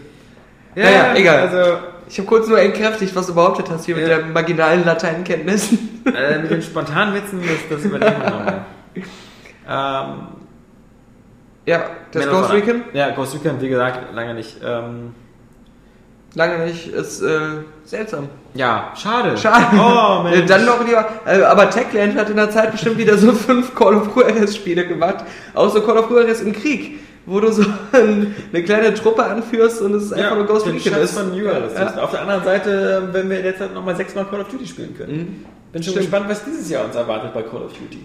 Ja, 0.75 0.83
Naja, 0.83 1.15
egal. 1.15 1.39
Also, 1.47 1.77
Ich 2.07 2.17
habe 2.19 2.27
kurz 2.27 2.47
nur 2.47 2.59
entkräftigt, 2.59 3.15
was 3.15 3.27
du 3.27 3.33
behauptet 3.33 3.69
hast 3.71 3.85
hier 3.85 3.95
mit 3.95 4.07
Ja. 4.07 4.17
der 4.17 4.25
marginalen 4.27 4.83
Lateinkenntnissen. 4.85 6.03
äh, 6.05 6.39
mit 6.39 6.51
den 6.51 6.61
spontanen 6.61 7.13
Witzen, 7.15 7.41
das, 7.41 7.77
das 7.77 7.85
überlegen 7.85 8.15
wir 8.21 8.29
nochmal. 8.29 8.65
Ähm, 9.69 10.27
ja, 11.65 11.83
das 12.11 12.25
Ghost 12.27 12.49
Honor. 12.49 12.53
Recon, 12.53 12.81
Ja, 12.93 13.09
Ghost 13.11 13.33
Recon, 13.35 13.61
wie 13.61 13.69
gesagt, 13.69 14.13
lange 14.13 14.33
nicht. 14.33 14.57
Ähm, 14.63 15.15
lange 16.35 16.65
nicht, 16.65 16.87
ist 16.87 17.21
äh, 17.21 17.39
seltsam. 17.85 18.27
ja, 18.53 18.91
schade. 18.95 19.37
Schade. 19.37 19.65
Oh, 19.79 20.23
Mensch. 20.23 20.45
Dann 20.47 20.65
noch 20.65 20.85
lieber, 20.85 21.07
äh, 21.25 21.41
aber 21.43 21.69
Techland 21.69 22.17
hat 22.17 22.29
in 22.29 22.35
der 22.35 22.49
Zeit 22.49 22.71
bestimmt 22.73 22.97
wieder 22.97 23.17
so 23.17 23.31
fünf 23.31 23.73
Call 23.73 23.95
of 23.95 24.13
Juarez 24.15 24.55
Spiele 24.57 24.85
gemacht. 24.85 25.23
Auch 25.53 25.69
so 25.69 25.81
Call 25.81 25.97
of 25.97 26.09
Juarez 26.09 26.41
im 26.41 26.51
Krieg, 26.51 26.99
wo 27.25 27.39
du 27.39 27.51
so 27.51 27.63
eine 27.91 28.63
kleine 28.63 28.93
Truppe 28.93 29.23
anführst 29.23 29.81
und 29.81 29.93
es 29.95 30.03
ist 30.03 30.13
einfach 30.13 30.35
nur 30.35 30.45
Ghost 30.45 30.65
Recon 30.67 30.93
ist. 31.01 31.17
von 31.17 31.33
Juarez. 31.33 31.73
Ja. 31.75 32.03
Auf 32.03 32.11
der 32.11 32.21
anderen 32.21 32.43
Seite, 32.43 33.09
wenn 33.11 33.29
wir 33.29 33.41
derzeit 33.41 33.73
nochmal 33.73 33.95
sechsmal 33.95 34.25
Call 34.25 34.41
of 34.41 34.49
Duty 34.49 34.67
spielen 34.67 34.95
können. 34.97 35.17
Mhm. 35.17 35.45
Bin 35.71 35.81
schon 35.81 35.93
Stimmt. 35.93 36.05
gespannt, 36.11 36.29
was 36.29 36.43
dieses 36.45 36.69
Jahr 36.69 36.85
uns 36.85 36.95
erwartet 36.95 37.33
bei 37.33 37.41
Call 37.43 37.63
of 37.63 37.71
Duty. 37.73 37.99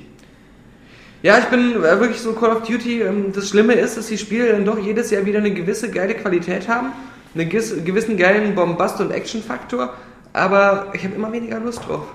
Ja, 1.23 1.39
ich 1.39 1.47
bin 1.47 1.73
äh, 1.77 1.99
wirklich 2.01 2.21
so 2.21 2.33
Call 2.33 2.53
of 2.53 2.63
Duty. 2.63 3.03
ähm, 3.03 3.33
Das 3.35 3.49
Schlimme 3.49 3.75
ist, 3.75 3.97
dass 3.99 4.07
die 4.07 4.19
Spiele 4.19 4.53
dann 4.53 4.65
doch 4.65 4.79
jedes 4.79 5.11
Jahr 5.11 5.27
wieder 5.27 5.39
eine 5.41 5.53
gewisse 5.53 5.91
geile 5.91 6.15
Qualität 6.15 6.69
haben, 6.69 6.93
einen 7.35 7.49
gewiss- 7.51 7.85
gewissen 7.85 8.17
geilen 8.17 8.55
Bombast- 8.55 9.01
und 9.01 9.11
Action-Faktor, 9.11 9.95
aber 10.33 10.93
ich 10.95 11.05
habe 11.05 11.15
immer 11.17 11.33
weniger 11.33 11.59
Lust 11.59 11.81
drauf. 11.89 12.07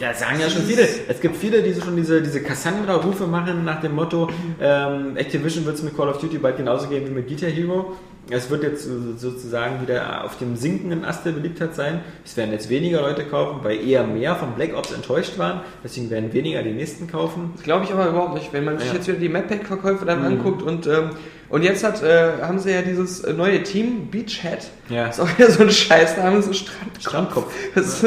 Da 0.00 0.14
sagen 0.14 0.40
ja 0.40 0.48
schon 0.50 0.62
viele. 0.62 0.86
Es 1.08 1.20
gibt 1.20 1.36
viele, 1.36 1.62
die 1.62 1.78
schon 1.80 1.96
diese, 1.96 2.22
diese 2.22 2.42
Cassandra-Rufe 2.42 3.26
machen 3.26 3.64
nach 3.64 3.80
dem 3.80 3.94
Motto, 3.94 4.28
ähm, 4.60 5.16
Activision 5.16 5.64
wird 5.64 5.76
es 5.76 5.82
mit 5.82 5.96
Call 5.96 6.08
of 6.08 6.18
Duty 6.18 6.38
bald 6.38 6.56
genauso 6.56 6.88
gehen 6.88 7.06
wie 7.06 7.10
mit 7.10 7.28
Guitar 7.28 7.50
Hero. 7.50 7.92
Es 8.28 8.50
wird 8.50 8.64
jetzt 8.64 8.82
so- 8.84 9.16
sozusagen 9.16 9.80
wieder 9.82 10.24
auf 10.24 10.36
dem 10.38 10.56
sinkenden 10.56 11.04
Ast 11.04 11.24
der 11.24 11.30
Beliebtheit 11.30 11.76
sein. 11.76 12.00
Es 12.24 12.36
werden 12.36 12.50
jetzt 12.50 12.68
weniger 12.68 13.00
Leute 13.02 13.24
kaufen, 13.24 13.60
weil 13.62 13.86
eher 13.86 14.04
mehr 14.04 14.34
von 14.34 14.54
Black 14.54 14.76
Ops 14.76 14.90
enttäuscht 14.92 15.38
waren. 15.38 15.60
Deswegen 15.84 16.10
werden 16.10 16.32
weniger 16.32 16.62
die 16.64 16.72
nächsten 16.72 17.06
kaufen. 17.06 17.50
Das 17.54 17.62
glaube 17.62 17.84
ich 17.84 17.92
aber 17.92 18.08
überhaupt 18.08 18.34
nicht. 18.34 18.52
Wenn 18.52 18.64
man 18.64 18.78
sich 18.78 18.88
Ja. 18.88 18.94
jetzt 18.94 19.06
wieder 19.06 19.18
die 19.18 19.28
Mappack-Verkäufe 19.28 20.04
dann 20.04 20.24
anguckt 20.24 20.62
und, 20.62 20.88
ähm, 20.88 21.10
und 21.50 21.62
jetzt 21.62 21.84
hat, 21.84 22.02
äh, 22.02 22.42
haben 22.42 22.58
sie 22.58 22.72
ja 22.72 22.82
dieses 22.82 23.20
äh, 23.22 23.32
neue 23.32 23.62
Team, 23.62 24.10
Beachhead. 24.10 24.70
Ja. 24.88 25.06
Ist 25.06 25.20
auch 25.20 25.38
wieder 25.38 25.48
so 25.50 25.62
ein 25.62 25.70
Scheißname, 25.70 26.42
so 26.42 26.52
Strandkopf. 26.52 27.00
Strandkopf. 27.00 27.54
Das, 27.76 28.04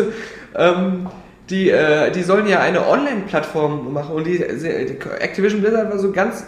ähm, 0.55 1.07
die, 1.49 1.69
äh, 1.69 2.11
die 2.11 2.23
sollen 2.23 2.47
ja 2.47 2.59
eine 2.59 2.87
Online-Plattform 2.87 3.93
machen 3.93 4.15
und 4.15 4.25
die, 4.25 4.39
Activision 4.39 5.61
Blizzard 5.61 5.91
war 5.91 5.99
so 5.99 6.11
ganz 6.11 6.45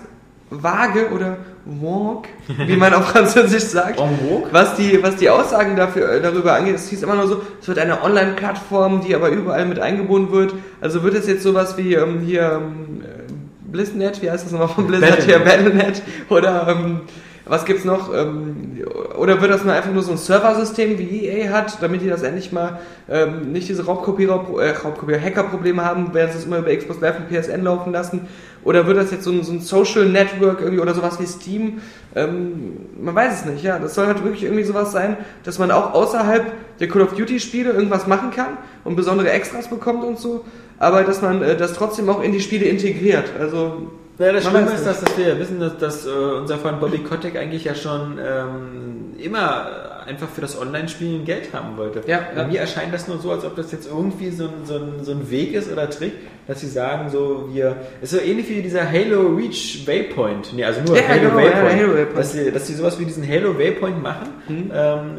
vage 0.51 1.09
oder 1.11 1.37
vague, 1.65 2.29
wie 2.67 2.75
man 2.75 2.93
auf 2.93 3.09
Französisch 3.09 3.63
sagt. 3.63 4.01
Was 4.51 4.75
die, 4.75 5.01
was 5.01 5.15
die 5.15 5.29
Aussagen 5.29 5.75
dafür, 5.75 6.11
äh, 6.11 6.21
darüber 6.21 6.53
angeht, 6.53 6.75
es 6.75 6.89
hieß 6.89 7.03
immer 7.03 7.15
nur 7.15 7.27
so, 7.27 7.41
es 7.61 7.67
wird 7.67 7.79
eine 7.79 8.03
Online-Plattform, 8.03 9.01
die 9.01 9.15
aber 9.15 9.29
überall 9.29 9.65
mit 9.65 9.79
eingebunden 9.79 10.31
wird. 10.31 10.53
Also 10.81 11.03
wird 11.03 11.15
es 11.15 11.27
jetzt 11.27 11.43
sowas 11.43 11.77
wie 11.77 11.93
ähm, 11.93 12.19
hier 12.19 12.61
ähm, 12.61 13.01
äh, 13.01 13.31
BlizzNet, 13.71 14.21
wie 14.21 14.29
heißt 14.29 14.45
das 14.45 14.51
nochmal 14.51 14.67
von 14.67 14.87
Blizzard 14.87 15.25
Battle.net. 15.25 15.25
hier, 15.25 15.39
Battle.net 15.39 16.01
oder 16.29 16.67
ähm, 16.69 17.01
was 17.45 17.65
gibt's 17.65 17.85
noch? 17.85 18.13
Ähm, 18.13 18.83
oder 19.17 19.41
wird 19.41 19.51
das 19.51 19.63
mal 19.63 19.75
einfach 19.75 19.91
nur 19.91 20.03
so 20.03 20.11
ein 20.11 20.17
Serversystem 20.17 20.97
wie 20.99 21.25
EA 21.25 21.49
hat, 21.51 21.81
damit 21.81 22.01
die 22.01 22.07
das 22.07 22.21
endlich 22.21 22.51
mal 22.51 22.79
ähm, 23.09 23.51
nicht 23.51 23.67
diese 23.67 23.85
Raubkopierer, 23.85 24.45
äh, 24.59 24.71
Raubkopierer 24.71 25.19
Hacker-Probleme 25.19 25.83
haben, 25.83 26.13
werden 26.13 26.31
sie 26.31 26.37
es 26.37 26.45
immer 26.45 26.59
über 26.59 26.75
Xbox 26.75 27.01
Live 27.01 27.17
und 27.17 27.29
PSN 27.29 27.63
laufen 27.63 27.91
lassen? 27.91 28.27
Oder 28.63 28.85
wird 28.85 28.97
das 28.97 29.11
jetzt 29.11 29.23
so 29.23 29.31
ein, 29.31 29.43
so 29.43 29.53
ein 29.53 29.61
Social 29.61 30.05
Network 30.05 30.61
irgendwie 30.61 30.81
oder 30.81 30.93
sowas 30.93 31.19
wie 31.19 31.25
Steam? 31.25 31.81
Ähm, 32.15 32.77
man 33.01 33.15
weiß 33.15 33.39
es 33.41 33.45
nicht, 33.45 33.63
ja. 33.63 33.79
Das 33.79 33.95
soll 33.95 34.05
halt 34.05 34.23
wirklich 34.23 34.43
irgendwie 34.43 34.63
sowas 34.63 34.91
sein, 34.91 35.17
dass 35.43 35.57
man 35.57 35.71
auch 35.71 35.93
außerhalb 35.93 36.45
der 36.79 36.87
Call 36.87 37.01
of 37.01 37.15
Duty 37.15 37.39
Spiele 37.39 37.71
irgendwas 37.71 38.05
machen 38.05 38.31
kann 38.31 38.57
und 38.83 38.95
besondere 38.95 39.31
Extras 39.31 39.67
bekommt 39.67 40.03
und 40.03 40.19
so, 40.19 40.45
aber 40.77 41.03
dass 41.03 41.21
man 41.21 41.41
äh, 41.41 41.57
das 41.57 41.73
trotzdem 41.73 42.07
auch 42.09 42.21
in 42.21 42.31
die 42.33 42.39
Spiele 42.39 42.65
integriert. 42.65 43.31
Also 43.39 43.89
Ja, 44.21 44.31
das 44.31 44.45
Schlimme 44.45 44.71
ist, 44.71 44.85
dass, 44.85 45.01
dass 45.01 45.17
wir 45.17 45.39
wissen, 45.39 45.59
dass, 45.59 45.77
dass 45.77 46.05
äh, 46.05 46.09
unser 46.09 46.57
Freund 46.57 46.79
Bobby 46.79 46.99
Kotick 46.99 47.35
eigentlich 47.35 47.63
ja 47.63 47.75
schon 47.75 48.19
ähm, 48.23 49.13
immer 49.17 49.91
einfach 50.05 50.29
für 50.29 50.41
das 50.41 50.59
Online-Spielen 50.59 51.25
Geld 51.25 51.53
haben 51.53 51.77
wollte. 51.77 52.01
Ja, 52.07 52.21
Bei 52.35 52.41
ja. 52.41 52.47
Mir 52.47 52.59
erscheint 52.59 52.93
das 52.93 53.07
nur 53.07 53.19
so, 53.19 53.31
als 53.31 53.45
ob 53.45 53.55
das 53.55 53.71
jetzt 53.71 53.87
irgendwie 53.87 54.29
so 54.29 54.45
ein, 54.45 54.65
so 54.65 54.75
ein, 54.75 55.03
so 55.03 55.11
ein 55.11 55.29
Weg 55.29 55.53
ist 55.53 55.71
oder 55.71 55.89
Trick, 55.89 56.13
dass 56.47 56.59
sie 56.61 56.67
sagen, 56.67 57.09
so 57.09 57.49
wir. 57.51 57.77
ist 58.01 58.11
so 58.11 58.19
ähnlich 58.19 58.49
wie 58.49 58.61
dieser 58.61 58.89
Halo 58.89 59.35
Reach 59.35 59.83
Waypoint. 59.85 60.53
Nee, 60.53 60.65
also 60.65 60.81
nur 60.81 60.97
Ja, 60.97 61.07
Halo, 61.07 61.29
genau, 61.29 61.35
Waypoint. 61.37 61.73
Halo 61.73 61.93
Waypoint. 61.95 62.17
Dass, 62.17 62.33
sie, 62.33 62.51
dass 62.51 62.67
sie 62.67 62.73
sowas 62.73 62.99
wie 62.99 63.05
diesen 63.05 63.27
Halo 63.27 63.57
Waypoint 63.57 64.01
machen. 64.01 64.27
Mhm. 64.47 64.71
Ähm, 64.73 65.09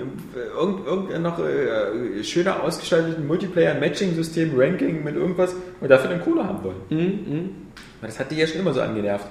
irgend, 0.59 0.87
irgend 0.87 1.23
noch 1.23 1.39
äh, 1.39 2.23
schöner 2.25 2.63
ausgestalteten 2.63 3.27
Multiplayer-Matching-System, 3.27 4.53
Ranking 4.57 5.05
mit 5.05 5.17
irgendwas 5.17 5.55
und 5.81 5.91
dafür 5.91 6.11
dann 6.11 6.21
Kohle 6.23 6.45
haben 6.45 6.65
wollen. 6.65 6.77
Mhm, 6.91 7.51
Weil 7.62 7.62
Das 8.03 8.19
hat 8.21 8.31
die 8.31 8.37
ja 8.37 8.47
schon 8.47 8.61
immer 8.61 8.73
so 8.75 8.81
angenervt. 8.81 9.27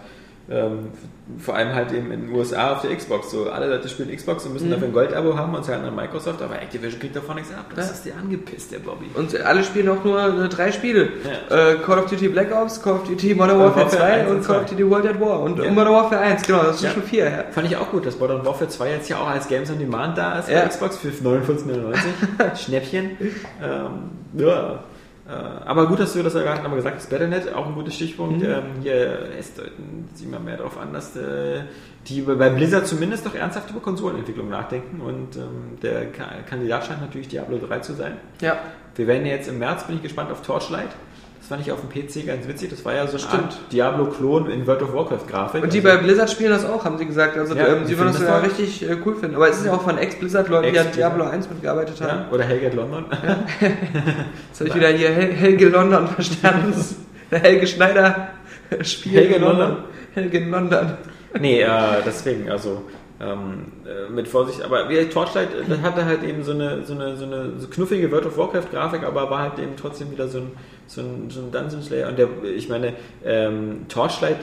Ähm, 0.49 0.87
vor 1.37 1.55
allem 1.55 1.73
halt 1.75 1.93
eben 1.93 2.11
in 2.11 2.25
den 2.27 2.35
USA 2.35 2.73
auf 2.73 2.81
der 2.81 2.93
Xbox. 2.95 3.29
So, 3.31 3.51
alle 3.51 3.67
Leute 3.69 3.87
spielen 3.87 4.13
Xbox 4.13 4.43
und 4.45 4.53
müssen 4.53 4.67
Mhm. 4.67 4.71
dafür 4.71 4.87
ein 4.87 4.93
Goldabo 4.93 5.37
haben 5.37 5.53
und 5.55 5.63
zahlen 5.63 5.85
an 5.85 5.95
Microsoft, 5.95 6.41
aber 6.41 6.59
Activision 6.61 6.99
kriegt 6.99 7.15
davon 7.15 7.35
nichts 7.35 7.53
ab. 7.53 7.67
Das 7.75 7.85
Ja. 7.87 7.93
ist 7.93 8.05
dir 8.05 8.13
angepisst, 8.19 8.71
der 8.71 8.79
Bobby. 8.79 9.05
Und 9.13 9.39
alle 9.39 9.63
spielen 9.63 9.87
auch 9.89 10.03
nur 10.03 10.19
äh, 10.19 10.49
drei 10.49 10.71
Spiele. 10.71 11.09
Ja. 11.49 11.71
Äh, 11.73 11.75
Call 11.77 11.99
of 11.99 12.07
Duty 12.09 12.27
Black 12.29 12.51
Ops, 12.53 12.81
Call 12.81 12.93
of 12.93 13.03
Duty 13.07 13.35
Modern 13.35 13.59
Warfare 13.59 13.85
Warfare 13.85 13.97
2 13.97 14.03
1 14.13 14.29
und 14.29 14.35
und 14.37 14.45
Call 14.47 14.55
of 14.57 14.65
2. 14.65 14.69
Duty 14.75 14.89
World 14.89 15.05
at 15.05 15.21
War. 15.21 15.39
Und 15.41 15.57
Ja. 15.63 15.71
Modern 15.71 15.93
Warfare 15.93 16.21
1, 16.21 16.41
genau, 16.41 16.63
das 16.63 16.79
sind 16.79 16.87
Ja. 16.89 16.93
schon 16.95 17.03
vier. 17.03 17.25
Ja. 17.29 17.43
Fand 17.51 17.67
ich 17.67 17.77
auch 17.77 17.91
gut, 17.91 18.05
dass 18.05 18.19
Modern 18.19 18.43
Warfare 18.45 18.67
2 18.69 18.89
jetzt 18.89 19.09
ja 19.09 19.19
auch 19.19 19.29
als 19.29 19.47
Games 19.47 19.69
on 19.71 19.77
Demand 19.79 20.17
da 20.17 20.39
ist 20.39 20.49
Xbox 20.49 20.97
für 20.97 21.09
49,99. 21.09 22.55
Schnäppchen. 22.65 23.11
Ähm, 23.63 23.89
ja. 24.37 24.83
Äh, 25.31 25.65
Aber 25.65 25.87
gut, 25.87 25.99
dass 25.99 26.13
du 26.13 26.23
das 26.23 26.33
ja 26.33 26.41
gerade 26.41 26.61
nochmal 26.61 26.77
gesagt 26.77 26.97
hast. 26.97 27.09
Battle.net, 27.09 27.53
auch 27.53 27.67
ein 27.67 27.75
gutes 27.75 27.95
Stichpunkt. 27.95 28.39
Mhm. 28.39 28.49
Ähm, 28.49 28.63
hier 28.81 29.29
es 29.39 29.53
deuten 29.53 30.09
sie 30.13 30.25
immer 30.25 30.39
mehr 30.39 30.57
darauf 30.57 30.77
an, 30.77 30.91
dass 30.93 31.15
äh, 31.15 31.61
die 32.07 32.21
bei 32.21 32.49
Blizzard 32.49 32.87
zumindest 32.87 33.25
doch 33.25 33.35
ernsthaft 33.35 33.69
über 33.69 33.79
Konsolenentwicklung 33.79 34.49
nachdenken. 34.49 35.01
Und 35.01 35.37
ähm, 35.37 35.79
der 35.81 36.11
Ka 36.11 36.25
Kandidat 36.49 36.85
scheint 36.85 37.01
natürlich 37.01 37.29
Diablo 37.29 37.57
3 37.57 37.79
zu 37.79 37.93
sein. 37.93 38.17
ja. 38.41 38.57
Wir 38.93 39.07
werden 39.07 39.25
ja 39.25 39.31
jetzt 39.35 39.47
im 39.47 39.57
März, 39.57 39.85
bin 39.87 39.95
ich 39.95 40.03
gespannt, 40.03 40.31
auf 40.31 40.41
Torchlight. 40.41 40.89
Das 41.51 41.57
fand 41.57 41.67
ich 41.67 41.73
auf 41.73 41.81
dem 41.81 41.89
PC 41.89 42.25
ganz 42.25 42.47
witzig. 42.47 42.69
Das 42.69 42.85
war 42.85 42.93
ja 42.95 43.05
so. 43.07 43.17
Art 43.27 43.57
Diablo-Klon 43.73 44.49
in 44.49 44.65
World 44.65 44.83
of 44.83 44.93
Warcraft-Grafik. 44.93 45.61
Und 45.61 45.73
die 45.73 45.79
Also- 45.79 45.89
bei 45.89 45.97
Blizzard 45.97 46.29
spielen 46.29 46.51
das 46.51 46.63
auch, 46.63 46.85
haben 46.85 46.97
sie 46.97 47.05
gesagt. 47.05 47.37
Also 47.37 47.55
Ja, 47.55 47.67
ähm, 47.67 47.85
sie 47.85 47.97
würden 47.97 48.13
das 48.13 48.25
das 48.25 48.43
richtig 48.45 48.89
äh, 48.89 48.95
cool 49.05 49.17
finden. 49.17 49.35
Aber 49.35 49.49
es 49.49 49.57
ist 49.57 49.65
ja 49.65 49.73
auch 49.73 49.81
von 49.81 49.97
Ex-Blizzard-Leuten, 49.97 50.71
die 50.71 50.79
an. 50.79 50.87
Diablo 50.95 51.25
1 51.25 51.49
mitgearbeitet 51.49 51.99
haben. 51.99 52.07
ja, 52.07 52.27
oder 52.31 52.45
Hellgate 52.45 52.77
London. 52.77 53.03
Jetzt 53.59 54.59
habe 54.61 54.69
ich 54.69 54.75
wieder 54.75 54.87
hier 54.87 55.09
Hel 55.09 55.33
Helge 55.33 55.67
London 55.67 56.07
verstanden. 56.07 56.73
Helge 57.29 57.67
Schneider 57.67 58.29
spielt 58.83 59.15
Helge 59.15 59.35
in 59.35 59.41
London. 59.41 59.77
Helge 60.13 60.39
London. 60.45 60.93
Nee, 61.37 61.63
äh, 61.63 61.69
deswegen, 62.05 62.49
also 62.49 62.83
ähm, 63.21 63.71
äh, 63.85 64.09
mit 64.09 64.27
Vorsicht, 64.27 64.63
aber 64.63 64.89
wie 64.89 65.05
Torchlight, 65.05 65.53
äh, 65.53 65.63
das 65.67 65.81
hatte 65.81 66.05
halt 66.05 66.23
eben 66.23 66.43
so 66.43 66.51
eine, 66.51 66.83
so 66.83 66.93
eine, 66.93 67.15
so 67.15 67.25
eine 67.25 67.59
so 67.59 67.67
knuffige 67.67 68.11
World 68.11 68.25
of 68.25 68.37
Warcraft-Grafik, 68.37 69.03
aber 69.03 69.29
war 69.29 69.39
halt 69.39 69.59
eben 69.59 69.75
trotzdem 69.75 70.11
wieder 70.11 70.27
so 70.27 70.39
ein, 70.39 70.51
so 70.87 71.01
ein, 71.01 71.29
so 71.29 71.41
ein 71.41 71.51
Dungeon 71.51 71.81
Slayer. 71.83 72.09
Und 72.09 72.17
der, 72.17 72.29
ich 72.43 72.67
meine, 72.69 72.93
ähm, 73.23 73.85
Torchlight, 73.87 74.37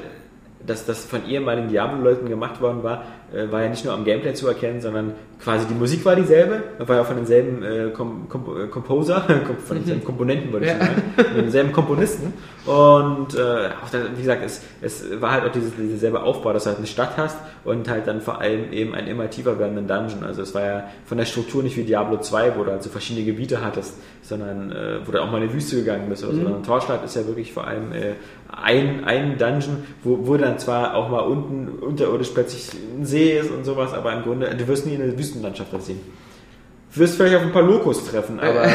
dass 0.64 0.86
das 0.86 1.04
von 1.04 1.26
ehemaligen 1.26 1.68
Diablo-Leuten 1.68 2.28
gemacht 2.28 2.60
worden 2.60 2.82
war, 2.82 3.04
äh, 3.32 3.50
war 3.50 3.62
ja 3.62 3.68
nicht 3.68 3.84
nur 3.84 3.94
am 3.94 4.04
Gameplay 4.04 4.34
zu 4.34 4.46
erkennen, 4.46 4.80
sondern 4.80 5.14
quasi 5.42 5.66
die 5.66 5.74
Musik 5.74 6.04
war 6.04 6.16
dieselbe, 6.16 6.62
war 6.78 6.96
ja 6.96 7.04
von 7.04 7.16
denselben 7.16 7.62
äh, 7.62 7.90
Kom 7.92 8.28
Kom 8.28 8.44
äh, 8.64 8.66
Composer, 8.66 9.20
von 9.66 9.76
denselben 9.76 10.04
Komponenten, 10.04 10.52
würde 10.52 10.66
ich 10.66 10.72
Ja. 10.72 10.78
sagen, 10.78 11.02
von 11.16 11.34
denselben 11.42 11.72
Komponisten. 11.72 12.32
Und 12.66 13.34
äh, 13.34 13.68
auch 13.82 13.88
da, 13.90 13.98
wie 14.14 14.20
gesagt, 14.20 14.42
es, 14.44 14.60
es 14.82 15.20
war 15.22 15.32
halt 15.32 15.44
auch 15.44 15.52
dieses, 15.52 15.72
dieser 15.76 15.96
selbe 15.96 16.22
Aufbau, 16.22 16.52
dass 16.52 16.64
du 16.64 16.68
halt 16.70 16.78
eine 16.78 16.86
Stadt 16.86 17.16
hast 17.16 17.38
und 17.64 17.88
halt 17.88 18.06
dann 18.06 18.20
vor 18.20 18.40
allem 18.40 18.72
eben 18.72 18.94
einen 18.94 19.06
immer 19.08 19.30
tiefer 19.30 19.58
werdenden 19.58 19.86
Dungeon. 19.88 20.22
Also 20.24 20.42
es 20.42 20.54
war 20.54 20.64
ja 20.64 20.84
von 21.06 21.16
der 21.18 21.24
Struktur 21.24 21.62
nicht 21.62 21.76
wie 21.76 21.84
Diablo 21.84 22.18
2, 22.18 22.56
wo 22.58 22.64
du 22.64 22.70
halt 22.72 22.82
so 22.82 22.90
verschiedene 22.90 23.24
Gebiete 23.24 23.64
hattest, 23.64 23.94
sondern 24.22 24.70
äh, 24.72 24.98
wo 25.06 25.12
du 25.12 25.22
auch 25.22 25.30
mal 25.30 25.40
in 25.42 25.48
die 25.48 25.54
Wüste 25.54 25.76
gegangen 25.76 26.08
bist 26.10 26.24
oder 26.24 26.34
so. 26.34 26.42
Sondern 26.42 26.62
Torchlight 26.62 27.04
ist 27.04 27.16
ja 27.16 27.26
wirklich 27.26 27.52
vor 27.52 27.66
allem 27.66 27.92
äh, 27.92 28.14
ein, 28.50 29.04
ein 29.04 29.38
Dungeon, 29.38 29.78
wo, 30.02 30.26
wo 30.26 30.36
dann 30.36 30.58
zwar 30.58 30.94
auch 30.94 31.08
mal 31.08 31.20
unten 31.20 31.68
unterirdisch 31.78 32.28
plötzlich 32.34 32.70
ein 32.98 33.04
See 33.06 33.38
ist 33.38 33.50
und 33.50 33.64
sowas, 33.64 33.94
aber 33.94 34.12
im 34.12 34.22
Grunde, 34.24 34.54
du 34.54 34.68
wirst 34.68 34.86
nie 34.86 34.94
eine 34.94 35.16
Wüstenlandschaft. 35.28 35.72
Du 35.72 37.00
wirst 37.00 37.16
vielleicht 37.16 37.36
auf 37.36 37.42
ein 37.42 37.52
paar 37.52 37.62
Lokos 37.62 38.04
treffen, 38.10 38.40
aber 38.40 38.64
äh, 38.64 38.70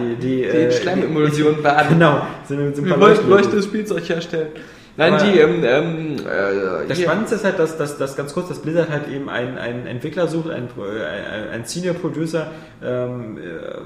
die, 0.00 0.14
die, 0.16 0.36
Die 0.36 0.44
äh, 0.44 0.72
Schleimemulsion 0.72 1.62
baden. 1.62 1.90
Genau, 1.90 2.22
sind, 2.48 2.74
sind 2.74 2.84
ein 2.84 2.84
Wir 2.86 2.94
paar 2.96 3.08
Leuchtlöcher. 3.08 3.28
leuchtendes 3.36 3.64
Spielzeug 3.66 4.08
herstellen. 4.08 4.48
Nein, 4.96 5.14
Aber- 5.14 5.24
die, 5.24 5.38
ähm, 5.38 5.64
ähm, 5.64 6.16
äh, 6.20 6.86
Das 6.88 6.96
hier- 6.98 7.06
Spannendste 7.06 7.34
ist 7.36 7.44
halt, 7.44 7.58
dass, 7.58 7.76
dass, 7.76 7.98
dass 7.98 8.16
ganz 8.16 8.32
kurz, 8.32 8.48
dass 8.48 8.60
Blizzard 8.60 8.88
halt 8.90 9.08
eben 9.12 9.28
einen, 9.28 9.58
einen 9.58 9.86
Entwickler 9.86 10.28
sucht, 10.28 10.48
einen, 10.50 10.68
äh, 10.78 11.52
einen 11.52 11.64
Senior 11.64 11.94
Producer 11.94 12.46
ähm, 12.82 13.36
äh, 13.36 13.40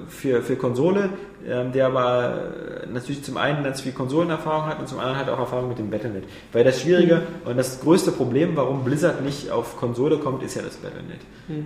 für, 0.09 0.43
für 0.43 0.57
Konsole, 0.57 1.09
ähm, 1.47 1.72
der 1.72 1.86
aber 1.86 2.53
äh, 2.84 2.86
natürlich 2.93 3.22
zum 3.22 3.36
einen 3.36 3.64
ganz 3.64 3.80
viel 3.80 3.93
Konsolenerfahrung 3.93 4.66
hat 4.66 4.78
und 4.80 4.89
zum 4.89 4.99
anderen 4.99 5.18
halt 5.18 5.28
auch 5.28 5.39
Erfahrung 5.39 5.68
mit 5.68 5.78
dem 5.78 5.91
Battle.net. 5.91 6.24
Weil 6.53 6.64
das 6.64 6.80
Schwierige 6.80 7.22
und 7.45 7.57
das 7.57 7.80
größte 7.80 8.12
Problem, 8.12 8.57
warum 8.57 8.84
Blizzard 8.84 9.22
nicht 9.22 9.51
auf 9.51 9.76
Konsole 9.76 10.18
kommt, 10.18 10.43
ist 10.43 10.57
ja 10.57 10.62
das 10.62 10.76
Battle.net. 10.76 11.20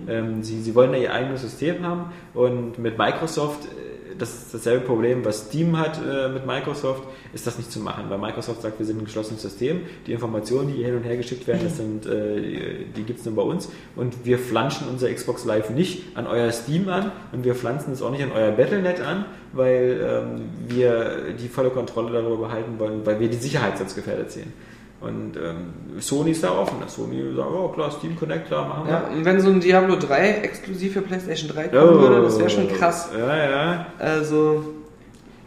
Ähm, 0.07 0.43
sie, 0.43 0.61
sie 0.61 0.75
wollen 0.75 0.93
ja 0.93 0.99
ihr 0.99 1.13
eigenes 1.13 1.41
System 1.41 1.85
haben 1.85 2.13
und 2.33 2.79
mit 2.79 2.97
Microsoft, 2.97 3.65
äh, 3.65 4.15
das 4.17 4.33
ist 4.33 4.53
dasselbe 4.53 4.85
Problem, 4.85 5.25
was 5.25 5.47
Steam 5.47 5.77
hat 5.77 5.99
äh, 5.99 6.29
mit 6.29 6.45
Microsoft, 6.45 7.03
ist 7.33 7.47
das 7.47 7.57
nicht 7.57 7.71
zu 7.71 7.79
machen, 7.79 8.05
weil 8.09 8.17
Microsoft 8.17 8.61
sagt, 8.61 8.79
wir 8.79 8.85
sind 8.85 8.99
ein 8.99 9.05
geschlossenes 9.05 9.41
System, 9.41 9.81
die 10.05 10.13
Informationen, 10.13 10.67
die 10.69 10.75
hier 10.75 10.85
hin 10.85 10.97
und 10.97 11.03
her 11.03 11.17
geschickt 11.17 11.47
werden, 11.47 11.61
das 11.63 11.77
sind, 11.77 12.05
äh, 12.05 12.39
die, 12.39 12.85
die 12.95 13.03
gibt 13.03 13.19
es 13.19 13.25
nur 13.25 13.35
bei 13.35 13.41
uns 13.41 13.69
und 13.95 14.25
wir 14.25 14.39
flanschen 14.39 14.87
unser 14.87 15.11
Xbox 15.11 15.45
Live 15.45 15.69
nicht 15.71 16.15
an 16.15 16.27
euer 16.27 16.51
Steam 16.51 16.87
an 16.89 17.11
und 17.31 17.43
wir 17.43 17.55
pflanzen 17.55 17.91
es 17.91 18.01
auch 18.01 18.11
nicht 18.11 18.23
an 18.23 18.31
euer 18.31 18.51
Battle.net 18.51 19.01
an, 19.01 19.25
weil 19.53 20.01
ähm, 20.03 20.49
wir 20.67 21.33
die 21.39 21.47
volle 21.47 21.69
Kontrolle 21.69 22.11
darüber 22.11 22.47
behalten 22.47 22.77
wollen, 22.77 23.05
weil 23.05 23.19
wir 23.19 23.29
die 23.29 23.37
Sicherheit 23.37 23.77
sonst 23.77 23.95
gefährdet 23.95 24.31
sehen. 24.31 24.51
Und 24.99 25.35
ähm, 25.35 25.99
Sony 25.99 26.31
ist 26.31 26.43
da 26.43 26.51
offen. 26.51 26.77
Sony 26.87 27.35
sagt, 27.35 27.49
oh 27.51 27.67
klar, 27.69 27.91
Steam 27.91 28.15
Connect, 28.15 28.47
klar, 28.47 28.67
machen 28.67 28.85
wir. 28.85 28.93
ja, 28.93 29.07
und 29.07 29.25
wenn 29.25 29.39
so 29.41 29.49
ein 29.49 29.59
Diablo 29.59 29.97
3 29.97 30.29
exklusiv 30.43 30.93
für 30.93 31.01
PlayStation 31.01 31.49
3 31.49 31.67
kommen 31.67 31.99
würde, 31.99 32.21
das 32.21 32.39
wäre 32.39 32.49
schon 32.49 32.69
krass. 32.69 33.09
Ja, 33.17 33.49
ja. 33.49 33.85
Also, 33.99 34.63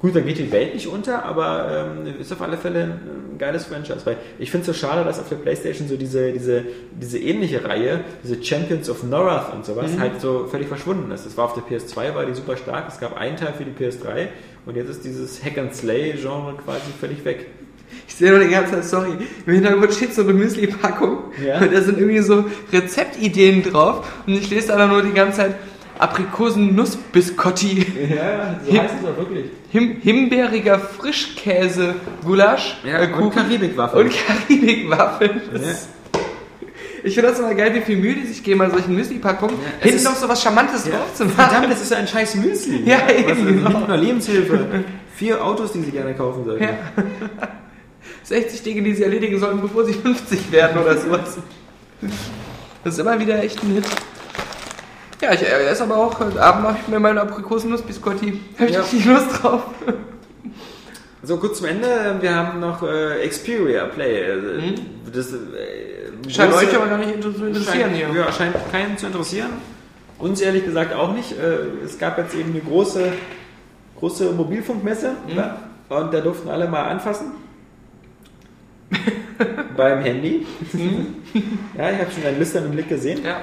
Gut, 0.01 0.15
dann 0.15 0.27
geht 0.27 0.39
die 0.39 0.53
Welt 0.53 0.75
nicht 0.75 0.87
unter, 0.89 1.25
aber 1.25 1.89
ähm, 2.07 2.21
ist 2.21 2.31
auf 2.33 2.43
alle 2.43 2.59
Fälle 2.59 2.83
ein, 2.85 3.39
geiles 3.39 3.65
Franchise. 3.65 4.01
Weil 4.05 4.17
ich 4.39 4.51
finde 4.51 4.63
es 4.63 4.67
so 4.79 4.87
schade, 4.87 5.05
dass 5.05 5.19
auf 5.19 5.29
der 5.29 5.37
Playstation 5.37 5.89
so 5.89 5.97
diese, 5.97 6.33
diese, 6.33 6.65
diese 7.01 7.19
ähnliche 7.19 7.65
Reihe, 7.65 8.01
diese 8.23 8.43
Champions 8.43 8.91
of 8.91 9.03
Norath 9.05 9.55
und 9.55 9.65
sowas, 9.65 9.93
Mhm. 9.93 10.01
halt 10.01 10.21
so 10.21 10.47
völlig 10.51 10.69
verschwunden 10.69 11.11
ist. 11.13 11.25
Das 11.27 11.37
war 11.39 11.47
auf 11.47 11.55
der 11.55 11.63
PS2, 11.65 12.15
war 12.15 12.27
die 12.27 12.35
super 12.35 12.57
stark, 12.57 12.85
es 12.89 13.01
gab 13.01 13.17
einen 13.17 13.37
Teil 13.37 13.55
für 13.57 13.65
die 13.65 13.73
PS3 13.73 14.29
und 14.67 14.77
jetzt 14.77 14.91
ist 14.91 15.05
dieses 15.05 15.43
Hack-and-Slay-Genre 15.43 16.55
quasi 16.65 16.81
völlig 17.01 17.25
weg. 17.25 17.47
Ich 18.09 18.15
sehe 18.17 18.33
noch 18.33 18.41
die 18.45 18.51
ganze 18.51 18.73
Zeit, 18.73 18.85
sorry, 18.85 19.13
im 19.47 19.53
Hintergrund 19.53 19.93
steht 19.95 20.13
so 20.15 20.23
eine 20.23 20.33
Müsli-Packung 20.35 21.19
Ja. 21.45 21.59
und 21.61 21.73
da 21.73 21.81
sind 21.81 21.99
irgendwie 21.99 22.19
so 22.21 22.45
Rezeptideen 22.73 23.63
drauf 23.63 24.07
und 24.27 24.35
ich 24.35 24.51
lese 24.51 24.69
da 24.69 24.77
dann 24.79 24.91
nur 24.91 25.03
die 25.03 25.13
ganze 25.13 25.39
Zeit 25.39 25.55
Aprikosen-Nussbiscotti, 25.99 27.87
Ja, 28.15 28.61
so 28.65 28.73
heißt 28.81 28.95
es 29.03 29.09
auch 29.09 29.17
wirklich. 29.17 29.47
Him 29.71 29.97
Himbeeriger 30.03 30.79
Frischkäse-Gulasch 30.79 32.79
Ja, 32.85 33.03
äh, 33.03 33.13
und 33.13 33.31
Karibikwaffeln. 33.35 34.07
Und 34.07 34.15
Karibikwaffeln. 34.15 35.41
Ich 37.05 37.15
finde 37.15 37.31
das 37.31 37.39
immer 37.39 37.55
geil, 37.55 37.73
wie 37.75 37.81
viel 37.83 37.97
Mühe 37.99 38.15
die 38.15 38.27
sich 38.27 38.43
geben 38.43 38.59
bei 38.59 38.69
solchen 38.71 38.95
Müsli-Packungen, 38.95 39.55
es 39.79 39.83
hinten 39.85 39.99
ist- 39.99 40.05
noch 40.05 40.17
so 40.17 40.29
was 40.29 40.43
Charmantes 40.43 40.85
drauf 40.85 41.15
zu 41.15 41.25
machen. 41.25 41.37
Verdammt, 41.37 41.71
das 41.71 41.83
ist 41.83 41.91
ja 41.93 41.99
ein 41.99 42.09
scheiß 42.09 42.35
Müsli. 42.37 42.83
Ja, 42.85 42.99
Was 43.07 43.13
eben, 43.15 43.31
ist 43.31 43.47
genau. 43.47 43.69
nicht 43.79 43.89
nur 43.89 43.97
Lebenshilfe. 43.97 44.85
Vier 45.15 45.45
Autos, 45.45 45.73
die 45.73 45.83
sie 45.83 45.93
gerne 45.93 46.15
kaufen 46.15 46.45
sollten. 46.45 46.65
Ja. 46.65 46.71
60 48.25 48.63
Dinge, 48.63 48.83
die 48.83 48.95
sie 48.95 49.05
erledigen 49.05 49.39
sollten, 49.39 49.61
bevor 49.61 49.85
sie 49.85 49.93
50 49.95 50.51
werden 50.51 50.83
oder 50.83 50.97
sowas. 50.97 51.39
Das 52.83 52.95
ist 52.95 53.01
immer 53.01 53.19
wieder 53.21 53.41
echt 53.43 53.63
ein 53.63 53.75
Hit. 53.75 53.85
Ja, 55.21 55.33
ich 55.33 55.43
esse 55.43 55.83
aber 55.85 55.97
auch, 55.97 56.19
heute 56.21 56.43
Abend 56.43 56.65
mache 56.65 56.77
ich 56.83 56.89
mir 56.89 57.01
meine 57.01 57.23
Aprikosen-Nuss-Biscotti. 57.23 58.41
Habe 58.59 58.69
ich 58.69 58.75
Ja. 58.75 58.83
richtig 58.83 59.05
Lust 59.07 59.43
drauf. 59.43 59.63
So, 61.23 61.39
kurz 61.39 61.59
zum 61.59 61.67
Ende. 61.69 61.89
Wir 62.21 62.35
haben 62.35 62.61
noch 62.61 62.83
äh, 62.83 63.27
Xperia 63.27 63.87
Play. 63.87 64.23
Äh, 64.31 64.75
Das, 65.13 65.33
äh. 65.33 66.31
Scheint 66.31 66.53
euch 66.53 66.75
aber 66.77 66.87
gar 66.87 66.99
nicht 66.99 67.23
zu 67.23 67.29
interessieren 67.29 67.65
scheint, 67.65 67.97
hier. 67.97 68.09
Ja, 68.15 68.33
scheint 68.33 68.55
keinen 68.71 68.99
zu 68.99 69.07
interessieren. 69.07 69.51
Uns 70.19 70.41
ehrlich 70.41 70.65
gesagt 70.65 70.93
auch 70.95 71.13
nicht. 71.15 71.33
Äh, 71.33 71.85
Es 71.85 71.99
gab 71.99 72.19
jetzt 72.19 72.35
eben 72.35 72.51
eine 72.51 72.61
große, 72.61 73.13
große 73.99 74.33
Mobilfunkmesse 74.33 75.13
Mhm. 75.29 75.37
ja, 75.37 75.57
und 75.89 76.13
da 76.13 76.21
durften 76.21 76.49
alle 76.51 76.69
mal 76.69 76.85
anfassen. 76.85 77.33
Beim 79.77 80.01
Handy. 80.03 80.47
ja, 81.77 81.91
ich 81.91 81.99
habe 82.01 82.11
schon 82.15 82.25
einen 82.27 82.39
lüsternen 82.39 82.71
Blick 82.71 82.89
gesehen. 82.89 83.21
Ja. 83.25 83.39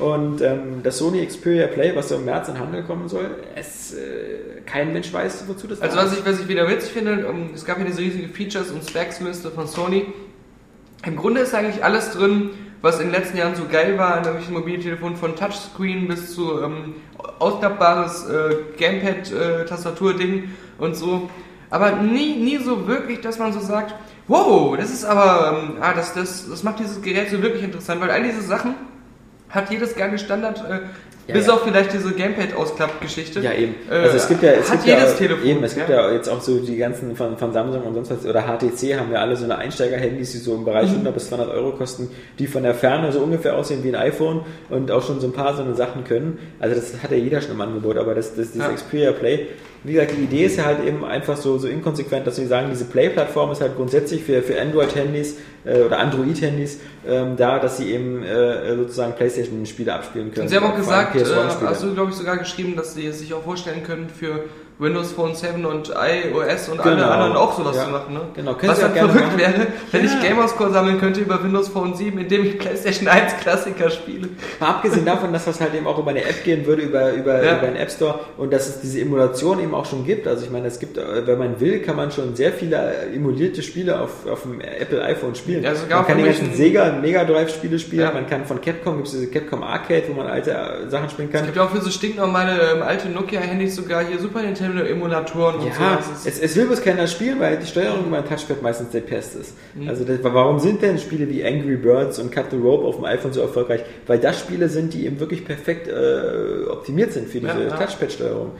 Und 0.00 0.40
ähm, 0.40 0.80
das 0.82 0.98
Sony 0.98 1.24
Xperia 1.26 1.66
Play, 1.66 1.94
was 1.94 2.08
so 2.08 2.16
im 2.16 2.24
März 2.24 2.48
in 2.48 2.58
Handel 2.58 2.82
kommen 2.84 3.08
soll, 3.08 3.30
es, 3.54 3.92
äh, 3.92 4.60
kein 4.64 4.92
Mensch 4.92 5.12
weiß, 5.12 5.44
wozu 5.46 5.66
das 5.66 5.82
Also 5.82 5.96
was 5.96 6.12
ist. 6.12 6.20
ich, 6.20 6.26
was 6.26 6.40
ich 6.40 6.48
wieder 6.48 6.68
witzig 6.68 6.92
finde, 6.92 7.26
um, 7.28 7.50
es 7.54 7.64
gab 7.64 7.78
ja 7.78 7.84
diese 7.84 8.00
riesige 8.00 8.28
Features- 8.28 8.70
und 8.70 8.88
Specs-Liste 8.88 9.50
von 9.50 9.66
Sony. 9.66 10.06
Im 11.04 11.16
Grunde 11.16 11.42
ist 11.42 11.54
eigentlich 11.54 11.84
alles 11.84 12.12
drin, 12.12 12.50
was 12.82 12.98
in 12.98 13.06
den 13.06 13.12
letzten 13.12 13.36
Jahren 13.36 13.54
so 13.54 13.64
geil 13.70 13.98
war 13.98 14.14
an 14.14 14.24
irgendwelchen 14.24 14.54
Mobiltelefonen, 14.54 15.16
von 15.16 15.36
Touchscreen 15.36 16.08
bis 16.08 16.34
zu 16.34 16.62
ähm, 16.62 16.94
ausklappbares 17.38 18.26
äh, 18.28 18.56
Gamepad-Tastatur-Ding 18.78 20.50
und 20.78 20.94
so. 20.96 21.28
Aber 21.68 21.92
nie, 21.92 22.36
nie 22.36 22.56
so 22.58 22.88
wirklich, 22.88 23.20
dass 23.20 23.38
man 23.38 23.52
so 23.52 23.60
sagt, 23.60 23.94
wow, 24.28 24.76
das 24.76 24.90
ist 24.90 25.04
aber, 25.04 25.58
ähm, 25.58 25.76
ah, 25.80 25.92
das, 25.92 26.14
das, 26.14 26.48
das 26.48 26.62
macht 26.62 26.78
dieses 26.78 27.02
Gerät 27.02 27.30
so 27.30 27.42
wirklich 27.42 27.62
interessant, 27.62 28.00
weil 28.00 28.10
all 28.10 28.22
diese 28.22 28.40
Sachen 28.40 28.74
hat 29.50 29.70
jedes 29.70 29.94
geile 29.94 30.18
Standard, 30.18 30.58
äh, 30.68 30.78
Ja, 31.28 31.34
bis 31.34 31.46
ja. 31.46 31.52
auf 31.54 31.62
vielleicht 31.62 31.92
diese 31.92 32.12
Gamepad-Ausklappgeschichte. 32.12 33.40
Ja, 33.40 33.52
eben. 33.52 33.74
Äh, 33.90 33.94
Also 33.94 34.16
es 34.16 34.26
gibt 34.28 34.42
ja, 34.42 34.52
es 34.52 34.68
hat 34.70 34.82
gibt 34.84 34.86
jedes 34.98 35.12
ja, 35.12 35.16
Telefon. 35.16 35.46
Eben, 35.46 35.64
es 35.64 35.74
gibt 35.74 35.88
ja. 35.88 36.10
jetzt 36.12 36.28
auch 36.28 36.40
so 36.40 36.58
die 36.58 36.76
ganzen 36.76 37.14
von, 37.16 37.36
von 37.36 37.52
Samsung 37.52 37.82
und 37.82 37.94
sonst 37.94 38.10
was, 38.10 38.26
oder 38.26 38.42
HTC 38.42 38.98
haben 38.98 39.12
ja 39.12 39.20
alle 39.20 39.36
so 39.36 39.44
eine 39.44 39.56
Einsteiger-Handys, 39.58 40.32
die 40.32 40.38
so 40.38 40.54
im 40.54 40.60
Mhm. 40.60 40.64
Bereich 40.64 40.88
100 40.90 41.14
bis 41.14 41.28
200 41.28 41.54
Euro 41.54 41.72
kosten, 41.72 42.10
die 42.38 42.46
von 42.46 42.62
der 42.62 42.74
Ferne 42.74 43.12
so 43.12 43.20
ungefähr 43.20 43.54
aussehen 43.56 43.84
wie 43.84 43.88
ein 43.88 43.94
iPhone 43.96 44.42
und 44.70 44.90
auch 44.90 45.04
schon 45.06 45.20
so 45.20 45.26
ein 45.28 45.32
paar 45.32 45.54
so 45.56 45.62
eine 45.62 45.74
Sachen 45.74 46.04
können. 46.04 46.38
Also 46.58 46.74
das 46.74 46.94
hat 47.02 47.10
ja 47.10 47.16
jeder 47.16 47.40
schon 47.40 47.52
im 47.52 47.60
Angebot, 47.60 47.96
aber 47.96 48.14
das, 48.14 48.34
das, 48.34 48.52
dieses. 48.52 48.74
Xperia 48.74 49.12
Play, 49.12 49.46
wie 49.82 49.94
gesagt, 49.94 50.12
die 50.16 50.24
Idee 50.24 50.44
ist 50.44 50.56
ja 50.56 50.64
halt 50.64 50.84
eben 50.84 51.04
einfach 51.04 51.36
so, 51.36 51.56
so 51.58 51.66
inkonsequent, 51.66 52.26
dass 52.26 52.36
sie 52.36 52.46
sagen, 52.46 52.68
diese 52.70 52.84
Play-Plattform 52.84 53.50
ist 53.52 53.60
halt 53.60 53.76
grundsätzlich 53.76 54.22
für, 54.22 54.42
für 54.42 54.60
Android-Handys 54.60 55.36
äh, 55.64 55.82
oder 55.82 55.98
Android-Handys 55.98 56.80
ähm, 57.06 57.36
da, 57.36 57.58
dass 57.58 57.78
sie 57.78 57.92
eben 57.92 58.22
äh, 58.22 58.76
sozusagen 58.76 59.14
Playstation-Spiele 59.14 59.92
abspielen 59.92 60.32
können. 60.32 60.42
Und 60.42 60.48
Sie 60.48 60.56
haben 60.56 60.66
auch 60.66 60.76
gesagt, 60.76 61.16
äh, 61.16 61.20
PS1-Spiele. 61.20 61.70
hast 61.70 61.82
du 61.82 61.94
glaube 61.94 62.10
ich 62.10 62.16
sogar 62.16 62.36
geschrieben, 62.36 62.76
dass 62.76 62.94
Sie 62.94 63.06
es 63.06 63.20
sich 63.20 63.32
auch 63.32 63.42
vorstellen 63.42 63.82
können 63.82 64.08
für 64.10 64.44
Windows 64.80 65.12
Phone 65.12 65.34
7 65.34 65.64
und 65.66 65.90
iOS 65.90 66.68
und 66.70 66.82
Genau. 66.82 66.94
alle 66.94 67.06
anderen 67.06 67.36
auch 67.36 67.56
sowas 67.56 67.76
Ja. 67.76 67.84
zu 67.84 67.90
machen. 67.90 68.14
Ne? 68.14 68.20
Genau, 68.34 68.54
können 68.54 68.72
Was 68.72 68.80
dann 68.80 68.94
verrückt 68.94 69.14
machen. 69.14 69.38
wäre, 69.38 69.66
wenn 69.92 70.04
Ja. 70.04 70.10
ich 70.10 70.26
Gamerscore 70.26 70.70
sammeln 70.72 70.98
könnte 70.98 71.20
über 71.20 71.42
Windows 71.44 71.68
Phone 71.68 71.94
7, 71.94 72.18
indem 72.18 72.44
ich 72.46 72.58
PlayStation 72.58 73.06
1 73.08 73.36
Klassiker 73.40 73.90
spiele. 73.90 74.28
Mal 74.58 74.68
abgesehen 74.70 75.04
davon, 75.04 75.32
dass 75.32 75.44
das 75.44 75.60
halt 75.60 75.74
eben 75.74 75.86
auch 75.86 75.98
über 75.98 76.10
eine 76.10 76.22
App 76.24 76.42
gehen 76.44 76.64
würde, 76.66 76.82
über, 76.82 77.12
über, 77.12 77.44
Ja. 77.44 77.58
über 77.58 77.66
einen 77.66 77.76
App 77.76 77.90
Store 77.90 78.20
und 78.38 78.52
dass 78.52 78.68
es 78.68 78.80
diese 78.80 79.00
Emulation 79.00 79.60
eben 79.60 79.74
auch 79.74 79.84
schon 79.86 80.04
gibt. 80.06 80.26
Also 80.26 80.44
ich 80.44 80.50
meine, 80.50 80.66
es 80.68 80.78
gibt, 80.78 80.96
äh, 80.96 81.26
wenn 81.26 81.38
man 81.38 81.60
will, 81.60 81.80
kann 81.82 81.96
man 81.96 82.10
schon 82.10 82.34
sehr 82.34 82.52
viele 82.52 82.76
äh, 82.76 83.14
emulierte 83.14 83.62
Spiele 83.62 84.00
auf, 84.00 84.26
auf 84.26 84.42
dem 84.42 84.60
Apple 84.60 85.02
iPhone 85.04 85.34
spielen. 85.34 85.62
Ja, 85.62 85.74
sogar 85.74 85.98
man 85.98 86.06
kann 86.08 86.18
die 86.18 86.24
ganzen 86.24 86.54
Sega 86.54 86.92
Mega 87.00 87.24
Drive 87.24 87.50
Spiele 87.54 87.78
spielen, 87.78 88.02
Ja. 88.02 88.12
man 88.12 88.26
kann 88.28 88.46
von 88.46 88.60
Capcom, 88.60 88.96
gibt 88.96 89.08
es 89.08 89.12
diese 89.12 89.26
Capcom 89.30 89.62
Arcade, 89.62 90.04
wo 90.08 90.14
man 90.14 90.26
alte 90.26 90.52
äh, 90.52 90.88
Sachen 90.88 91.10
spielen 91.10 91.28
Es 91.28 91.34
kann. 91.34 91.44
gibt 91.44 91.56
ja 91.56 91.64
auch 91.64 91.70
für 91.70 91.80
so 91.82 91.90
stinknormale 91.90 92.52
ähm, 92.76 92.82
alte 92.82 93.08
Nokia-Handys 93.10 93.76
sogar 93.76 94.02
hier 94.04 94.18
Super 94.18 94.40
Nintendo-Emulatoren 94.74 95.56
und 95.56 95.62
so. 95.74 95.80
Ja, 95.80 95.96
ist- 95.96 96.26
es, 96.26 96.38
es 96.40 96.56
will 96.56 96.66
bloß 96.66 96.82
keiner 96.82 97.06
spielen, 97.06 97.40
weil 97.40 97.56
die 97.58 97.66
Steuerung 97.66 98.10
beim 98.10 98.26
Touchpad 98.28 98.62
meistens 98.62 98.90
der 98.90 99.00
Pest 99.00 99.36
ist. 99.36 99.54
Mhm. 99.74 99.88
Also 99.88 100.04
das, 100.04 100.18
warum 100.22 100.58
sind 100.58 100.82
denn 100.82 100.98
Spiele 100.98 101.28
wie 101.28 101.44
Angry 101.44 101.76
Birds 101.76 102.18
und 102.18 102.30
Cut 102.32 102.46
the 102.50 102.56
Rope 102.56 102.84
auf 102.86 102.96
dem 102.96 103.04
iPhone 103.04 103.32
so 103.32 103.40
erfolgreich? 103.40 103.82
Weil 104.06 104.18
das 104.18 104.38
Spiele 104.40 104.68
sind, 104.68 104.94
die 104.94 105.06
eben 105.06 105.20
wirklich 105.20 105.44
perfekt 105.44 105.88
äh, 105.88 106.66
optimiert 106.70 107.12
sind 107.12 107.28
für 107.28 107.40
diese 107.40 107.52
Ja, 107.52 107.68
ja. 107.68 107.76
Touchpad-Steuerung. 107.76 108.52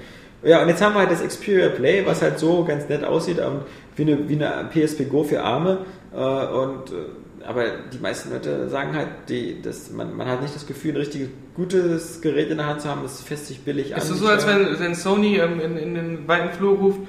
Ja, 0.42 0.62
und 0.62 0.68
jetzt 0.68 0.80
haben 0.82 0.94
wir 0.94 1.00
halt 1.00 1.10
das 1.10 1.22
Xperia 1.22 1.68
Play, 1.68 2.02
was 2.06 2.22
halt 2.22 2.38
so 2.38 2.64
ganz 2.64 2.88
nett 2.88 3.04
aussieht, 3.04 3.38
ähm, 3.38 3.60
wie, 3.96 4.02
eine, 4.02 4.26
wie 4.28 4.42
eine 4.42 4.68
PSP 4.72 5.04
Go 5.08 5.22
für 5.22 5.42
Arme. 5.42 5.78
Äh, 6.14 6.16
und, 6.16 6.90
äh, 6.90 6.94
aber 7.46 7.64
die 7.92 7.98
meisten 7.98 8.30
Leute 8.30 8.68
sagen 8.68 8.94
halt, 8.94 9.08
die, 9.28 9.60
dass 9.62 9.90
man, 9.90 10.16
man 10.16 10.28
hat 10.28 10.42
nicht 10.42 10.54
das 10.54 10.66
Gefühl, 10.66 10.92
ein 10.92 10.96
richtig 10.98 11.28
gutes 11.54 12.20
Gerät 12.20 12.50
in 12.50 12.58
der 12.58 12.66
Hand 12.66 12.82
zu 12.82 12.88
haben, 12.88 13.02
das 13.02 13.22
fässt 13.22 13.46
sich 13.46 13.60
billig 13.60 13.94
an. 13.94 14.00
Es 14.00 14.10
ist 14.10 14.18
so, 14.18 14.26
als 14.26 14.46
wenn, 14.46 14.78
wenn 14.78 14.94
Sony 14.94 15.38
ähm, 15.38 15.60
in, 15.60 15.76
in 15.76 15.94
den 15.94 16.28
weiten 16.28 16.50
Flur 16.56 16.76
ruft, 16.76 17.00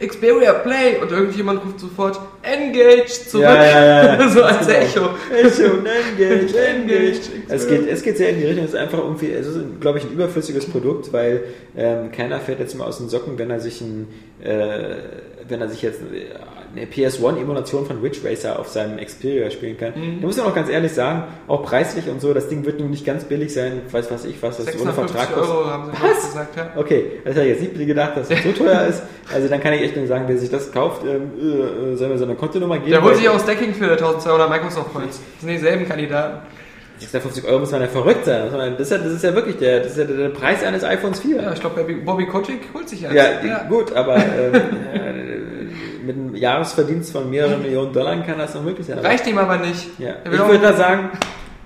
Xperia 0.00 0.52
Play 0.52 0.98
und 1.02 1.10
irgendjemand 1.10 1.64
ruft 1.64 1.80
sofort 1.80 2.20
Engage 2.42 3.08
zurück. 3.08 3.44
Ja, 3.44 3.64
ja, 3.64 4.14
ja. 4.20 4.28
so 4.30 4.42
als 4.42 4.66
Genau. 4.66 4.78
Echo. 4.78 5.10
Echo, 5.34 5.62
engage, 5.78 6.56
engage. 6.56 6.56
Engage. 6.56 7.20
Es 7.48 7.66
geht, 7.66 7.88
es 7.88 8.02
geht 8.02 8.16
sehr 8.16 8.30
in 8.30 8.38
die 8.38 8.46
Richtung, 8.46 8.64
es 8.64 8.74
ist 8.74 8.76
einfach 8.76 8.98
irgendwie, 8.98 9.32
es 9.32 9.46
ist, 9.46 9.58
glaube 9.80 9.98
ich, 9.98 10.04
ein 10.04 10.12
überflüssiges 10.12 10.66
Produkt, 10.66 11.12
weil 11.12 11.42
ähm, 11.76 12.12
keiner 12.12 12.38
fährt 12.38 12.60
jetzt 12.60 12.76
mal 12.76 12.84
aus 12.84 12.98
den 12.98 13.08
Socken, 13.08 13.38
wenn 13.38 13.50
er 13.50 13.60
sich 13.60 13.80
ein, 13.80 14.06
äh, 14.42 14.94
wenn 15.48 15.60
er 15.60 15.68
sich 15.68 15.82
jetzt 15.82 16.00
eine 16.02 16.84
PS1-Emulation 16.86 17.86
von 17.86 18.00
Ridge 18.00 18.20
Racer 18.24 18.58
auf 18.58 18.68
seinem 18.68 18.98
Xperia 18.98 19.50
spielen 19.50 19.76
kann. 19.76 19.92
Da 20.20 20.26
muss 20.26 20.36
man 20.36 20.46
auch 20.46 20.54
ganz 20.54 20.68
ehrlich 20.68 20.92
sagen, 20.92 21.24
auch 21.46 21.62
preislich 21.62 22.08
und 22.08 22.20
so, 22.20 22.34
das 22.34 22.48
Ding 22.48 22.64
wird 22.64 22.80
nun 22.80 22.90
nicht 22.90 23.04
ganz 23.04 23.24
billig 23.24 23.52
sein, 23.52 23.80
weiß 23.90 24.10
was 24.10 24.24
ich, 24.24 24.42
was 24.42 24.58
das 24.58 24.66
ohne 24.66 24.92
650 24.92 25.16
Vertrag 25.16 25.34
kostet. 25.34 25.56
Euro 25.56 25.66
haben 25.66 25.84
sie 25.86 26.02
Was? 26.02 26.26
gesagt, 26.26 26.56
ja. 26.56 26.70
Okay, 26.76 27.04
das 27.24 27.34
hätte 27.34 27.46
ich 27.46 27.60
jetzt 27.60 27.76
nicht 27.76 27.86
gedacht, 27.86 28.16
dass 28.16 28.28
das 28.28 28.42
so 28.42 28.52
teuer 28.52 28.86
ist. 28.86 29.02
Also 29.32 29.48
dann 29.48 29.60
kann 29.60 29.72
ich 29.74 29.82
echt 29.82 29.96
nur 29.96 30.06
sagen, 30.06 30.24
wer 30.26 30.38
sich 30.38 30.50
das 30.50 30.70
kauft, 30.72 31.02
ähm, 31.04 31.32
äh, 31.92 31.96
soll 31.96 32.08
mir 32.08 32.18
so 32.18 32.24
eine 32.24 32.34
Kontonummer 32.34 32.78
geben. 32.78 32.90
Der 32.90 33.02
holt 33.02 33.16
sich 33.16 33.28
auch 33.28 33.40
Stacking 33.40 33.74
für 33.74 33.92
1200 33.92 34.48
Microsoft 34.50 34.92
Points. 34.92 35.20
Das 35.34 35.40
sind 35.40 35.50
dieselben 35.50 35.86
Kandidaten. 35.88 36.46
650 36.98 37.44
Euro 37.44 37.60
muss 37.60 37.70
man 37.70 37.80
ja 37.80 37.88
verrückt 37.88 38.24
sein. 38.24 38.48
Das 38.52 38.80
ist 38.80 38.90
ja, 38.90 38.98
das 38.98 39.12
ist 39.12 39.22
ja, 39.22 39.30
ja 39.30 39.36
wirklich 39.36 39.56
der, 39.56 39.80
das 39.80 39.92
ist 39.92 39.98
ja 39.98 40.04
der 40.04 40.28
Preis 40.30 40.62
eines 40.62 40.84
iPhones 40.84 41.20
4. 41.20 41.42
Ja, 41.42 41.52
ich 41.52 41.60
glaube, 41.60 41.84
Bobby, 42.04 42.26
Kotick 42.26 42.60
holt 42.74 42.88
sich 42.88 43.06
eins. 43.06 43.14
Ja, 43.14 43.64
gut, 43.68 43.92
aber 43.92 44.16
ähm, 44.16 44.54
äh, 44.54 46.04
mit 46.04 46.16
einem 46.16 46.34
Jahresverdienst 46.34 47.12
von 47.12 47.30
mehreren 47.30 47.62
Millionen 47.62 47.92
Dollar 47.92 48.16
kann 48.24 48.38
das 48.38 48.54
noch 48.54 48.62
möglich 48.62 48.86
sein. 48.86 48.98
Reicht 48.98 49.26
ihm 49.26 49.38
aber 49.38 49.58
nicht. 49.58 49.98
ja. 49.98 50.16
Ich 50.24 50.38
würde 50.38 50.60
da 50.60 50.72
sagen, 50.72 51.10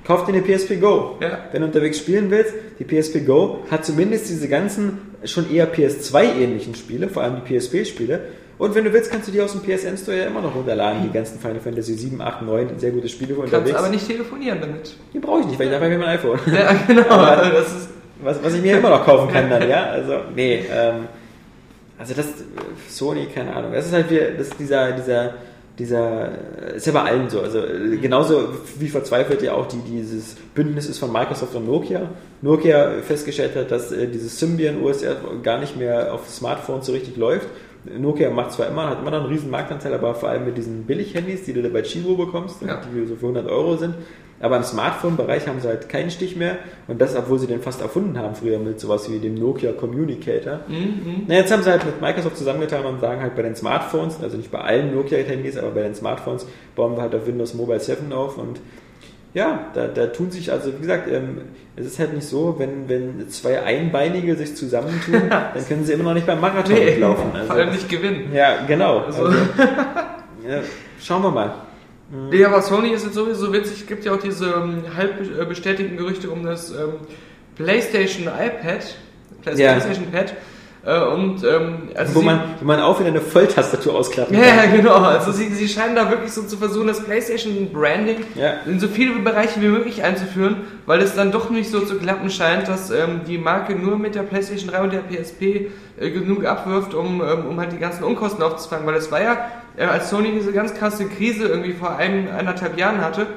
kauf 0.05 0.25
dir 0.25 0.33
eine 0.35 0.43
PSP 0.43 0.81
Go. 0.81 1.19
Ja. 1.21 1.39
Wenn 1.53 1.63
du 1.63 1.67
unterwegs 1.69 1.99
spielen 1.99 2.31
willst, 2.31 2.55
die 2.79 2.85
PSP 2.85 3.25
Go 3.25 3.65
hat 3.71 3.85
zumindest 3.85 4.29
diese 4.29 4.49
ganzen 4.49 5.13
schon 5.25 5.53
eher 5.53 5.73
PS2-ähnlichen 5.73 6.75
Spiele, 6.75 7.09
vor 7.09 7.23
allem 7.23 7.37
die 7.45 7.59
PSP-Spiele. 7.59 8.21
Und 8.63 8.77
wenn 8.77 8.85
du 8.85 8.93
willst, 8.93 9.11
kannst 9.11 9.27
du 9.27 9.33
die 9.33 9.41
aus 9.41 9.51
dem 9.51 9.61
PSN 9.63 9.97
Store 9.97 10.17
ja 10.17 10.27
immer 10.27 10.41
noch 10.41 10.55
runterladen, 10.55 11.03
die 11.03 11.11
ganzen 11.13 11.41
Final 11.41 11.59
Fantasy 11.59 11.95
7, 11.95 12.21
8, 12.21 12.43
9, 12.43 12.79
sehr 12.79 12.93
gute 12.93 13.09
Spiele 13.09 13.35
Kannst 13.35 13.53
unterwegs. 13.53 13.77
aber 13.77 13.89
nicht 13.89 14.07
telefonieren 14.07 14.61
damit. 14.61 14.95
Die 15.13 15.19
brauche 15.19 15.41
ich 15.41 15.47
nicht, 15.47 15.59
weil 15.59 15.67
ich 15.67 15.75
habe 15.75 15.89
ich 15.89 15.99
mein 15.99 16.09
iPhone. 16.11 16.39
Ja, 16.47 16.73
genau. 16.87 17.03
Aber- 17.09 17.51
das 17.51 17.73
ist, 17.73 17.89
Was, 18.23 18.45
was 18.45 18.55
ich 18.55 18.63
mir 18.63 18.79
immer 18.79 18.91
noch 18.91 19.05
kaufen 19.05 19.33
kann 19.33 19.51
dann, 19.51 19.69
ja? 19.69 19.87
Also, 19.87 20.13
nee, 20.37 20.63
ähm, 20.73 21.09
also 21.99 22.15
das, 22.15 22.27
Sony, 22.89 23.27
keine 23.35 23.53
Ahnung. 23.53 23.73
Das 23.73 23.87
ist 23.87 23.93
halt 23.95 24.09
wieder, 24.09 24.31
das 24.31 24.51
dieser, 24.51 24.93
dieser, 24.93 25.35
dieser, 25.77 26.29
ist 26.77 26.87
ja 26.87 26.93
bei 26.93 27.03
allen 27.03 27.29
so, 27.29 27.41
also 27.41 27.59
äh, 27.59 27.97
genauso 27.97 28.51
wie 28.79 28.87
verzweifelt 28.89 29.43
ja 29.43 29.55
auch 29.55 29.67
die, 29.67 29.79
dieses 29.79 30.37
Bündnis 30.55 30.89
ist 30.89 30.99
von 31.01 31.11
Microsoft 31.11 31.57
und 31.57 31.67
Nokia. 31.67 32.11
Nokia 32.43 32.93
festgestellt 33.05 33.57
hat, 33.57 33.73
dass 33.73 33.91
äh, 33.91 34.07
dieses 34.07 34.39
Symbian 34.39 34.81
OS 34.81 35.05
gar 35.43 35.59
nicht 35.59 35.77
mehr 35.77 36.15
auf 36.15 36.29
Smartphones 36.31 36.87
so 36.87 36.93
richtig 36.93 37.17
läuft. 37.17 37.49
Nokia 37.85 38.31
macht 38.31 38.53
zwar 38.53 38.69
immer, 38.69 38.89
hat 38.91 39.01
immer 39.01 39.11
noch 39.11 39.21
einen 39.21 39.29
riesen 39.29 39.51
Marktanteil, 39.51 39.93
aber 39.95 40.15
vor 40.15 40.29
allem 40.29 40.45
mit 40.45 40.57
diesen 40.57 40.85
Billig-Handys, 40.85 41.45
die 41.45 41.53
du 41.53 41.63
da 41.63 41.69
bei 41.69 41.83
Chivo 41.83 42.15
bekommst, 42.15 42.63
Ja. 42.63 42.81
die 42.95 43.07
so 43.07 43.17
für 43.17 43.27
100 43.27 43.49
Euro 43.51 43.77
sind. 43.77 43.95
Aber 44.41 44.57
im 44.57 44.65
Smartphone-Bereich 44.65 45.47
haben 45.47 45.61
sie 45.61 45.69
halt 45.69 45.89
keinen 45.89 46.11
Stich 46.11 46.35
mehr 46.35 46.59
und 46.89 47.01
das, 47.01 47.15
obwohl 47.15 47.39
sie 47.39 47.47
den 47.47 47.61
fast 47.61 47.81
erfunden 47.81 48.19
haben 48.19 48.35
früher 48.35 48.59
mit 48.59 48.81
sowas 48.81 49.09
wie 49.11 49.21
dem 49.21 49.35
Nokia 49.37 49.71
Communicator. 49.73 50.61
Na, 51.29 51.35
jetzt 51.37 51.53
haben 51.53 51.63
sie 51.63 51.71
halt 51.71 51.85
mit 51.87 52.01
Microsoft 52.01 52.37
zusammengetan 52.37 52.85
und 52.85 53.01
sagen 53.01 53.21
halt 53.21 53.37
bei 53.37 53.43
den 53.43 53.55
Smartphones, 53.55 54.19
also 54.21 54.37
nicht 54.37 54.51
bei 54.51 54.59
allen 54.61 54.93
Nokia-Handys, 54.97 55.57
aber 55.59 55.71
bei 55.71 55.83
den 55.83 55.95
Smartphones 55.95 56.47
bauen 56.75 56.97
wir 56.97 57.03
halt 57.03 57.15
auf 57.15 57.25
Windows 57.27 57.55
Mobile 57.55 57.79
7 57.79 58.13
auf 58.13 58.37
und 58.37 58.59
ja, 59.35 59.67
da, 59.75 59.87
da 59.87 60.07
tun 60.09 60.31
sich, 60.31 60.53
also 60.53 60.73
wie 60.75 60.81
gesagt, 60.81 61.09
ähm, 61.11 61.41
es 61.77 61.87
ist 61.87 61.99
halt 61.99 62.13
nicht 62.13 62.27
so, 62.27 62.57
wenn, 62.59 62.89
wenn 62.89 63.29
zwei 63.31 63.63
Einbeinige 63.63 64.37
sich 64.37 64.55
zusammentun, 64.57 65.23
dann 65.31 65.67
können 65.67 65.85
sie 65.85 65.93
immer 65.95 66.05
noch 66.05 66.15
nicht 66.15 66.27
beim 66.27 66.41
Marathon 66.41 66.75
Nee, 66.75 66.85
mitlaufen. 66.93 67.25
vor 67.47 67.55
allem 67.57 67.71
nicht 67.71 67.89
gewinnen. 67.89 68.31
Ja, 68.35 68.65
genau. 68.67 68.99
Also- 69.01 69.25
Also, 69.25 69.39
ja, 70.49 70.61
schauen 71.03 71.23
wir 71.23 71.31
mal. 71.31 71.55
Nee, 72.31 72.45
aber 72.45 72.61
Sony 72.61 72.91
ist 72.91 73.05
jetzt 73.05 73.15
sowieso 73.15 73.51
witzig. 73.55 73.81
Es 73.81 73.87
gibt 73.87 74.05
ja 74.05 74.13
auch 74.13 74.21
diese 74.21 74.47
ähm, 74.53 74.83
halb 74.95 75.15
äh, 75.21 75.45
bestätigten 75.47 75.97
Gerüchte 75.97 76.29
um 76.29 76.45
das 76.45 76.71
ähm, 76.71 76.95
PlayStation 77.57 78.25
iPad, 78.27 78.85
Play- 79.43 79.55
Ja. 79.63 79.73
PlayStation 79.73 80.11
Pad. 80.13 80.35
Äh, 80.85 80.99
und 81.01 81.45
ähm, 81.45 81.91
also 81.95 82.17
Wo 82.17 82.21
sie- 82.21 82.27
man, 82.27 82.41
wo 82.61 82.65
man 82.67 82.81
auch 82.81 82.99
wieder 82.99 83.11
eine 83.11 83.21
Volltastatur 83.21 83.95
ausklappen 83.95 84.35
kann. 84.35 84.45
ja, 84.45 84.67
genau. 84.77 84.95
Also 84.97 85.31
sie, 85.31 85.49
sie 85.51 85.69
scheinen 85.69 85.95
da 85.95 86.11
wirklich 86.11 86.33
so 86.33 86.43
zu 86.43 86.57
versuchen, 86.57 86.89
das 86.89 87.05
PlayStation 87.05 87.71
Branding 87.73 88.17
Ja. 88.35 88.55
in 88.67 88.81
so 88.81 88.89
viele 88.89 89.15
Bereiche 89.21 89.61
wie 89.63 89.69
möglich 89.69 90.03
einzuführen, 90.03 90.57
weil 90.87 91.01
es 91.01 91.15
dann 91.15 91.31
doch 91.31 91.51
nicht 91.51 91.71
so 91.71 91.81
zu 91.81 91.99
klappen 91.99 92.31
scheint, 92.31 92.67
dass 92.67 92.91
ähm, 92.91 93.21
die 93.29 93.39
Marke 93.39 93.77
nur 93.77 93.97
mit 93.97 94.17
der 94.17 94.23
PlayStation 94.23 94.71
3 94.71 94.83
und 94.83 94.93
der 94.93 95.03
PSP 95.03 95.71
äh, 96.01 96.11
genug 96.11 96.45
abwirft, 96.47 96.95
um, 96.95 97.23
ähm, 97.23 97.47
um 97.49 97.61
halt 97.61 97.71
die 97.71 97.79
ganzen 97.79 98.03
Unkosten 98.03 98.43
aufzufangen. 98.43 98.85
Weil 98.85 98.97
es 98.97 99.13
war 99.13 99.23
ja, 99.23 99.37
äh, 99.77 99.85
als 99.85 100.11
Sony 100.11 100.33
diese 100.33 100.53
ganz 100.53 100.75
krasse 100.75 101.07
Krise 101.07 101.47
irgendwie 101.47 101.75
vor 101.75 101.97
einem, 101.97 102.27
eineinhalb 102.37 102.77
Jahren 102.77 103.01
hatte, 103.01 103.29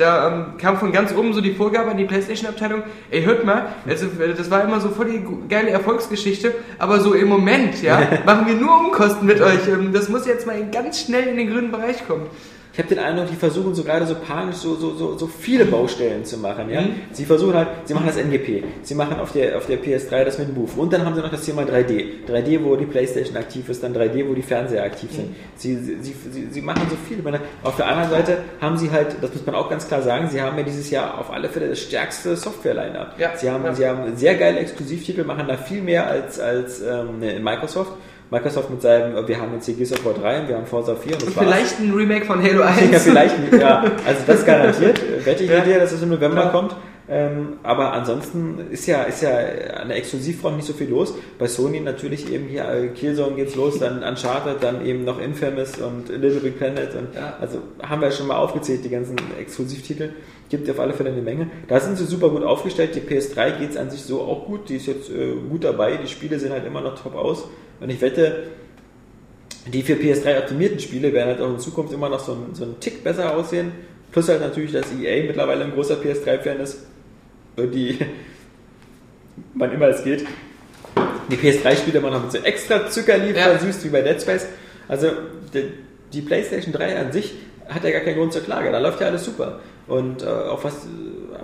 da 0.00 0.28
ähm, 0.28 0.44
kam 0.58 0.78
von 0.78 0.92
ganz 0.92 1.14
oben 1.14 1.32
so 1.32 1.40
die 1.40 1.54
Vorgabe 1.54 1.90
an 1.90 1.96
die 1.96 2.04
PlayStation-Abteilung, 2.04 2.82
ey, 3.10 3.22
hört 3.22 3.44
mal, 3.44 3.66
also, 3.86 4.06
äh, 4.06 4.34
das 4.36 4.50
war 4.50 4.64
immer 4.64 4.80
so 4.80 4.88
voll 4.88 5.10
die 5.10 5.22
geile 5.48 5.70
Erfolgsgeschichte, 5.70 6.54
aber 6.78 7.00
so 7.00 7.14
im 7.14 7.28
Moment, 7.28 7.82
ja, 7.82 8.00
machen 8.26 8.46
wir 8.46 8.54
nur 8.54 8.80
Umkosten 8.80 9.26
mit 9.26 9.40
euch. 9.40 9.68
Ähm, 9.68 9.92
das 9.92 10.08
muss 10.08 10.26
jetzt 10.26 10.46
mal 10.46 10.58
ganz 10.70 11.02
schnell 11.02 11.28
in 11.28 11.36
den 11.36 11.50
grünen 11.50 11.70
Bereich 11.70 12.06
kommen. 12.06 12.26
Ich 12.72 12.78
habe 12.78 12.88
den 12.88 12.98
Eindruck, 12.98 13.28
die 13.28 13.36
versuchen 13.36 13.74
so 13.74 13.82
gerade 13.82 14.06
so 14.06 14.14
panisch 14.14 14.56
so, 14.56 14.76
so, 14.76 14.94
so, 14.94 15.18
so 15.18 15.26
viele 15.26 15.64
Baustellen 15.64 16.24
zu 16.24 16.38
machen. 16.38 16.70
Ja? 16.70 16.82
Mhm. 16.82 16.94
Sie 17.12 17.24
versuchen 17.24 17.54
halt, 17.54 17.68
sie 17.84 17.94
machen 17.94 18.06
das 18.06 18.16
NGP, 18.16 18.62
sie 18.82 18.94
machen 18.94 19.18
auf 19.18 19.32
der, 19.32 19.56
auf 19.56 19.66
der 19.66 19.82
PS3 19.82 20.24
das 20.24 20.38
mit 20.38 20.54
Move 20.56 20.70
und 20.76 20.92
dann 20.92 21.04
haben 21.04 21.14
sie 21.14 21.20
noch 21.20 21.30
das 21.30 21.44
Thema 21.44 21.62
3D. 21.62 22.26
3D, 22.28 22.62
wo 22.62 22.76
die 22.76 22.86
Playstation 22.86 23.36
aktiv 23.36 23.68
ist, 23.68 23.82
dann 23.82 23.94
3D, 23.94 24.28
wo 24.28 24.34
die 24.34 24.42
Fernseher 24.42 24.84
aktiv 24.84 25.10
sind. 25.12 25.34
Sie, 25.56 25.76
sie, 25.76 25.96
sie, 26.00 26.14
sie, 26.30 26.46
sie 26.50 26.62
machen 26.62 26.82
so 26.88 26.96
viel. 27.08 27.20
Auf 27.64 27.76
der 27.76 27.86
anderen 27.88 28.10
Seite 28.10 28.38
haben 28.60 28.76
sie 28.76 28.90
halt, 28.90 29.16
das 29.20 29.32
muss 29.34 29.44
man 29.44 29.54
auch 29.56 29.68
ganz 29.68 29.88
klar 29.88 30.02
sagen, 30.02 30.28
sie 30.30 30.40
haben 30.40 30.56
ja 30.56 30.62
dieses 30.62 30.90
Jahr 30.90 31.18
auf 31.18 31.30
alle 31.30 31.48
Fälle 31.48 31.68
das 31.68 31.80
stärkste 31.80 32.36
Software-Line-Up. 32.36 33.16
Ja. 33.18 33.36
Sie, 33.36 33.50
haben, 33.50 33.64
Ja. 33.64 33.74
sie 33.74 33.86
haben 33.86 34.16
sehr 34.16 34.36
geile 34.36 34.58
Exklusivtitel, 34.60 35.24
machen 35.24 35.46
da 35.48 35.56
viel 35.56 35.82
mehr 35.82 36.06
als, 36.06 36.38
als 36.38 36.80
ähm, 36.80 37.18
Microsoft. 37.42 37.92
Microsoft 38.30 38.70
mit 38.70 38.80
seinem, 38.82 39.26
wir 39.26 39.40
haben 39.40 39.52
jetzt 39.54 39.66
hier 39.66 39.74
Gears 39.74 39.92
of 39.92 40.04
War 40.04 40.14
3 40.14 40.40
und 40.42 40.48
wir 40.48 40.56
haben 40.56 40.66
Forza 40.66 40.94
4 40.94 41.14
und 41.14 41.22
Und 41.24 41.36
war's. 41.36 41.44
vielleicht 41.46 41.80
ein 41.80 41.92
Remake 41.92 42.24
von 42.24 42.42
Halo 42.42 42.62
1. 42.62 42.90
Ja, 42.92 42.98
vielleicht 42.98 43.38
nicht, 43.38 43.60
ja. 43.60 43.82
Also 44.06 44.20
das 44.26 44.44
garantiert. 44.46 44.98
äh, 45.02 45.24
Wette 45.26 45.44
ich 45.44 45.50
Ja. 45.50 45.56
mit 45.58 45.66
dir, 45.66 45.78
dass 45.80 45.92
es 45.92 46.02
im 46.02 46.10
November 46.10 46.42
Klar. 46.42 46.52
kommt. 46.52 46.76
Ähm, 47.12 47.54
aber 47.64 47.92
ansonsten 47.92 48.68
ist 48.70 48.86
ja, 48.86 49.02
ist 49.02 49.20
ja 49.20 49.30
an 49.80 49.88
der 49.88 49.96
Exklusivfront 49.96 50.58
nicht 50.58 50.66
so 50.66 50.72
viel 50.74 50.88
los. 50.88 51.12
Bei 51.40 51.48
Sony 51.48 51.80
natürlich 51.80 52.32
eben 52.32 52.46
hier 52.46 52.68
äh, 52.70 52.86
Killzone 52.90 53.34
geht's 53.34 53.56
los, 53.56 53.80
dann 53.80 54.04
Uncharted, 54.04 54.62
dann 54.62 54.86
eben 54.86 55.04
noch 55.04 55.20
Infamous 55.20 55.78
und 55.78 56.08
Little 56.08 56.38
Big 56.38 56.58
Planet 56.58 56.94
und 56.94 57.08
Ja. 57.16 57.36
also 57.40 57.58
haben 57.82 58.00
wir 58.00 58.12
schon 58.12 58.28
mal 58.28 58.36
aufgezählt, 58.36 58.84
die 58.84 58.90
ganzen 58.90 59.16
Exklusivtitel. 59.40 60.10
Gibt 60.50 60.70
auf 60.70 60.78
alle 60.78 60.92
Fälle 60.92 61.10
eine 61.10 61.22
Menge. 61.22 61.48
Da 61.66 61.80
sind 61.80 61.98
sie 61.98 62.04
super 62.04 62.28
gut 62.28 62.44
aufgestellt. 62.44 62.94
Die 62.94 63.00
PS3 63.00 63.58
geht's 63.58 63.76
an 63.76 63.90
sich 63.90 64.02
so 64.02 64.20
auch 64.20 64.46
gut. 64.46 64.68
Die 64.68 64.76
ist 64.76 64.86
jetzt 64.86 65.10
äh, 65.10 65.34
gut 65.48 65.64
dabei. 65.64 65.96
Die 65.96 66.06
Spiele 66.08 66.38
sehen 66.38 66.52
halt 66.52 66.64
immer 66.64 66.80
noch 66.80 67.00
top 67.00 67.16
aus. 67.16 67.48
Und 67.80 67.90
ich 67.90 68.00
wette, 68.00 68.44
die 69.66 69.82
für 69.82 69.94
PS3 69.94 70.38
optimierten 70.38 70.78
Spiele 70.78 71.12
werden 71.12 71.28
halt 71.28 71.40
auch 71.40 71.50
in 71.50 71.58
Zukunft 71.58 71.92
immer 71.92 72.08
noch 72.08 72.20
so 72.20 72.32
ein, 72.32 72.54
so 72.54 72.64
ein 72.64 72.80
Tick 72.80 73.02
besser 73.04 73.34
aussehen. 73.34 73.72
Plus 74.12 74.28
halt 74.28 74.40
natürlich, 74.40 74.72
dass 74.72 74.86
EA 74.92 75.24
mittlerweile 75.26 75.64
ein 75.64 75.72
großer 75.72 75.96
PS3-Fan 75.96 76.60
ist. 76.60 76.86
Und 77.56 77.72
die, 77.72 77.98
wann 79.54 79.72
immer 79.72 79.88
es 79.88 80.02
geht, 80.02 80.24
die 81.30 81.36
PS3-Spiele 81.36 81.98
immer 81.98 82.10
noch 82.10 82.22
mit 82.22 82.32
so 82.32 82.38
extra 82.38 82.88
Zuckerlieb 82.88 83.36
Ja. 83.36 83.50
versüßt 83.56 83.84
wie 83.84 83.88
bei 83.88 84.02
Dead 84.02 84.20
Space. 84.20 84.46
Also 84.88 85.08
die, 85.54 85.72
die 86.12 86.22
PlayStation 86.22 86.72
3 86.72 86.98
an 86.98 87.12
sich 87.12 87.34
hat 87.68 87.84
ja 87.84 87.90
gar 87.90 88.00
keinen 88.00 88.16
Grund 88.16 88.32
zur 88.32 88.42
Klage. 88.42 88.72
Da 88.72 88.78
läuft 88.78 89.00
ja 89.00 89.06
alles 89.06 89.24
super. 89.24 89.60
Und 89.86 90.22
äh, 90.22 90.26
auch 90.26 90.64
was, 90.64 90.86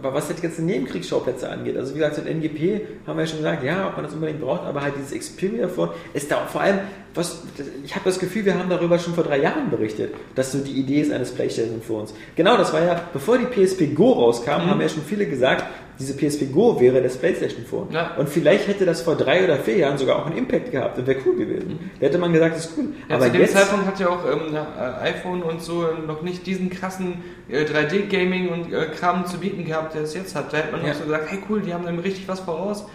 aber 0.07 0.17
was 0.17 0.29
halt 0.29 0.39
die 0.39 0.43
ganzen 0.43 0.67
Nebenkriegsschauplätze 0.67 1.49
angeht, 1.49 1.77
also 1.77 1.95
wie 1.95 1.99
gesagt, 1.99 2.19
ein 2.19 2.27
NGP 2.27 2.81
haben 3.07 3.17
wir 3.17 3.25
ja 3.25 3.27
schon 3.27 3.39
gesagt, 3.39 3.65
ja, 3.65 3.89
ob 3.89 3.97
man 3.97 4.05
das 4.05 4.15
unbedingt 4.15 4.41
braucht, 4.41 4.65
aber 4.65 4.83
halt 4.83 4.95
dieses 4.97 5.19
Xperia 5.19 5.63
davor 5.63 5.95
ist 6.15 6.31
da 6.31 6.47
vor 6.47 6.61
allem, 6.61 6.81
was, 7.15 7.43
ich 7.85 7.95
habe 7.95 8.05
das 8.05 8.19
Gefühl, 8.19 8.45
wir 8.45 8.59
haben 8.59 8.69
darüber 8.69 8.99
schon 8.99 9.15
vor 9.15 9.25
drei 9.25 9.39
Jahren 9.39 9.71
berichtet, 9.71 10.15
dass 10.35 10.53
so 10.53 10.59
die 10.59 10.73
Idee 10.73 11.01
ist 11.01 11.13
eines 11.13 11.33
PlayStation 11.33 11.81
Phones. 11.81 12.15
Genau, 12.37 12.57
das 12.57 12.73
war 12.73 12.85
ja, 12.85 13.01
bevor 13.13 13.39
die 13.39 13.47
PSP 13.47 13.95
Go 13.95 14.13
rauskam, 14.13 14.67
haben 14.69 14.81
ja 14.81 14.89
schon 14.89 15.03
viele 15.03 15.27
gesagt, 15.27 15.65
diese 15.99 16.15
PSP 16.15 16.53
Go 16.53 16.79
wäre 16.81 17.03
das 17.03 17.17
PlayStation 17.17 17.65
Phone. 17.65 17.89
Ja. 17.91 18.15
Und 18.17 18.29
vielleicht 18.29 18.69
hätte 18.69 18.85
das 18.85 19.01
vor 19.03 19.17
drei 19.17 19.45
oder 19.45 19.57
vier 19.57 19.79
Jahren 19.79 19.97
sogar 19.99 20.17
auch 20.21 20.27
einen 20.27 20.37
Impact 20.37 20.71
gehabt 20.71 20.99
und 20.99 21.07
wäre 21.07 21.19
cool 21.27 21.37
gewesen. 21.37 21.91
Da 22.01 22.07
hätte 22.07 22.19
man 22.19 22.33
gesagt, 22.33 22.57
das 22.57 22.67
ist 22.67 22.73
cool. 22.79 22.89
Ja, 23.09 23.17
aber 23.17 23.27
zu 23.27 23.33
dem 23.33 23.41
jetzt, 23.41 23.55
Zeitpunkt 23.55 23.87
hat 23.87 23.99
ja 24.01 24.09
auch 24.09 24.25
ähm, 24.31 24.55
äh, 24.55 25.09
iPhone 25.09 25.43
und 25.43 25.63
so 25.63 25.87
noch 26.07 26.23
nicht 26.23 26.47
diesen 26.47 26.69
krassen 26.71 27.23
äh, 27.49 27.65
3D-Gaming 27.65 28.49
und 28.49 28.73
äh, 28.73 28.87
Kram 28.87 29.27
zu 29.27 29.39
bieten 29.39 29.65
gehabt, 29.65 29.95
der 29.95 30.03
es 30.03 30.15
jetzt 30.15 30.35
hat. 30.35 30.53
Da 30.53 30.59
hätte 30.59 30.73
man 30.73 30.83
Ja. 30.83 30.89
noch 30.89 30.95
so 30.97 31.05
gesagt, 31.05 31.31
hey 31.31 31.39
cool, 31.49 31.61
die 31.63 31.73
haben 31.73 31.87
dem 31.87 31.99
richtig 31.99 32.29
was 32.29 32.41
voraus. 32.41 32.87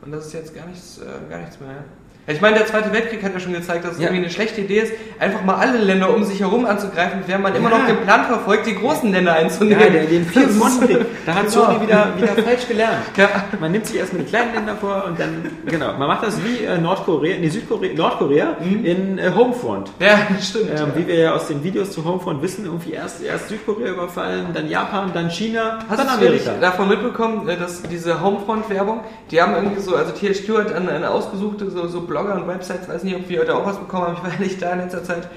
Und 0.00 0.12
das 0.12 0.26
ist 0.28 0.32
jetzt 0.34 0.54
gar 0.54 0.66
nichts, 0.66 0.98
äh, 0.98 1.30
gar 1.30 1.40
nichts 1.40 1.58
mehr. 1.60 1.84
Ich 2.30 2.42
meine, 2.42 2.58
der 2.58 2.66
Zweite 2.66 2.92
Weltkrieg 2.92 3.22
hat 3.24 3.32
ja 3.32 3.40
schon 3.40 3.54
gezeigt, 3.54 3.84
dass 3.84 3.92
es 3.92 3.98
Ja. 3.98 4.04
irgendwie 4.08 4.24
eine 4.24 4.30
schlechte 4.30 4.60
Idee 4.60 4.80
ist, 4.80 4.92
einfach 5.18 5.42
mal 5.44 5.54
alle 5.56 5.78
Länder 5.78 6.14
um 6.14 6.22
sich 6.24 6.40
herum 6.40 6.66
anzugreifen, 6.66 7.20
während 7.26 7.42
man 7.42 7.54
immer 7.54 7.70
Ja. 7.70 7.78
noch 7.78 7.86
den 7.86 7.96
Plan 7.98 8.26
verfolgt, 8.26 8.66
die 8.66 8.74
großen 8.74 9.10
Länder 9.10 9.32
einzunehmen. 9.32 9.82
ja, 9.82 9.88
der, 9.90 10.04
den 10.04 10.26
vier 10.26 10.46
Frontenkrieg, 10.48 11.06
da 11.24 11.34
hat 11.34 11.40
Genau. 11.48 11.64
Sony 11.64 11.80
wieder, 11.80 12.08
wieder 12.18 12.42
falsch 12.42 12.68
gelernt. 12.68 12.96
Ja. 13.16 13.28
Man 13.58 13.72
nimmt 13.72 13.86
sich 13.86 13.96
erstmal 13.96 14.22
die 14.24 14.28
kleinen 14.28 14.52
Länder 14.54 14.76
vor 14.76 15.04
und 15.06 15.18
dann, 15.18 15.50
genau, 15.64 15.94
man 15.96 16.06
macht 16.06 16.22
das 16.24 16.38
wie 16.44 16.64
äh, 16.64 16.76
Nordkorea, 16.78 17.38
nee, 17.40 17.48
Südkorea, 17.48 17.94
Nordkorea 17.94 18.56
in 18.60 19.18
äh, 19.18 19.30
Homefront. 19.34 19.90
Ja, 19.98 20.18
stimmt. 20.42 20.70
Ähm, 20.78 20.92
wie 20.96 21.06
wir 21.06 21.14
ja 21.18 21.34
aus 21.34 21.48
den 21.48 21.64
Videos 21.64 21.92
zu 21.92 22.04
Homefront 22.04 22.42
wissen, 22.42 22.66
irgendwie 22.66 22.92
erst, 22.92 23.22
erst 23.24 23.48
Südkorea 23.48 23.92
überfallen, 23.92 24.48
dann 24.52 24.68
Japan, 24.68 25.12
dann 25.14 25.30
China, 25.30 25.78
Hast 25.88 25.98
dann 25.98 26.06
du 26.08 26.12
zufällig 26.12 26.42
Amerika. 26.46 26.60
davon 26.60 26.88
mitbekommen, 26.88 27.48
äh, 27.48 27.56
dass 27.56 27.80
diese 27.84 28.22
Homefront-Werbung, 28.22 29.00
die 29.30 29.40
haben 29.40 29.54
irgendwie 29.54 29.80
so, 29.80 29.96
also 29.96 30.12
THQ 30.12 30.58
hat 30.58 30.72
eine, 30.74 30.90
eine 30.92 31.10
ausgesuchte, 31.10 31.70
so, 31.70 31.86
so 31.88 32.02
Blogger 32.22 32.34
und 32.40 32.48
Websites, 32.48 32.88
weiß 32.88 33.04
nicht, 33.04 33.16
ob 33.16 33.28
wir 33.28 33.40
heute 33.40 33.54
auch 33.54 33.64
was 33.66 33.76
bekommen 33.78 34.06
haben, 34.06 34.14
ich 34.16 34.22
war 34.22 34.30
ja 34.38 34.38
nicht 34.40 34.60
da 34.62 34.72
in 34.72 34.80
letzter 34.80 35.04
Zeit, 35.04 35.28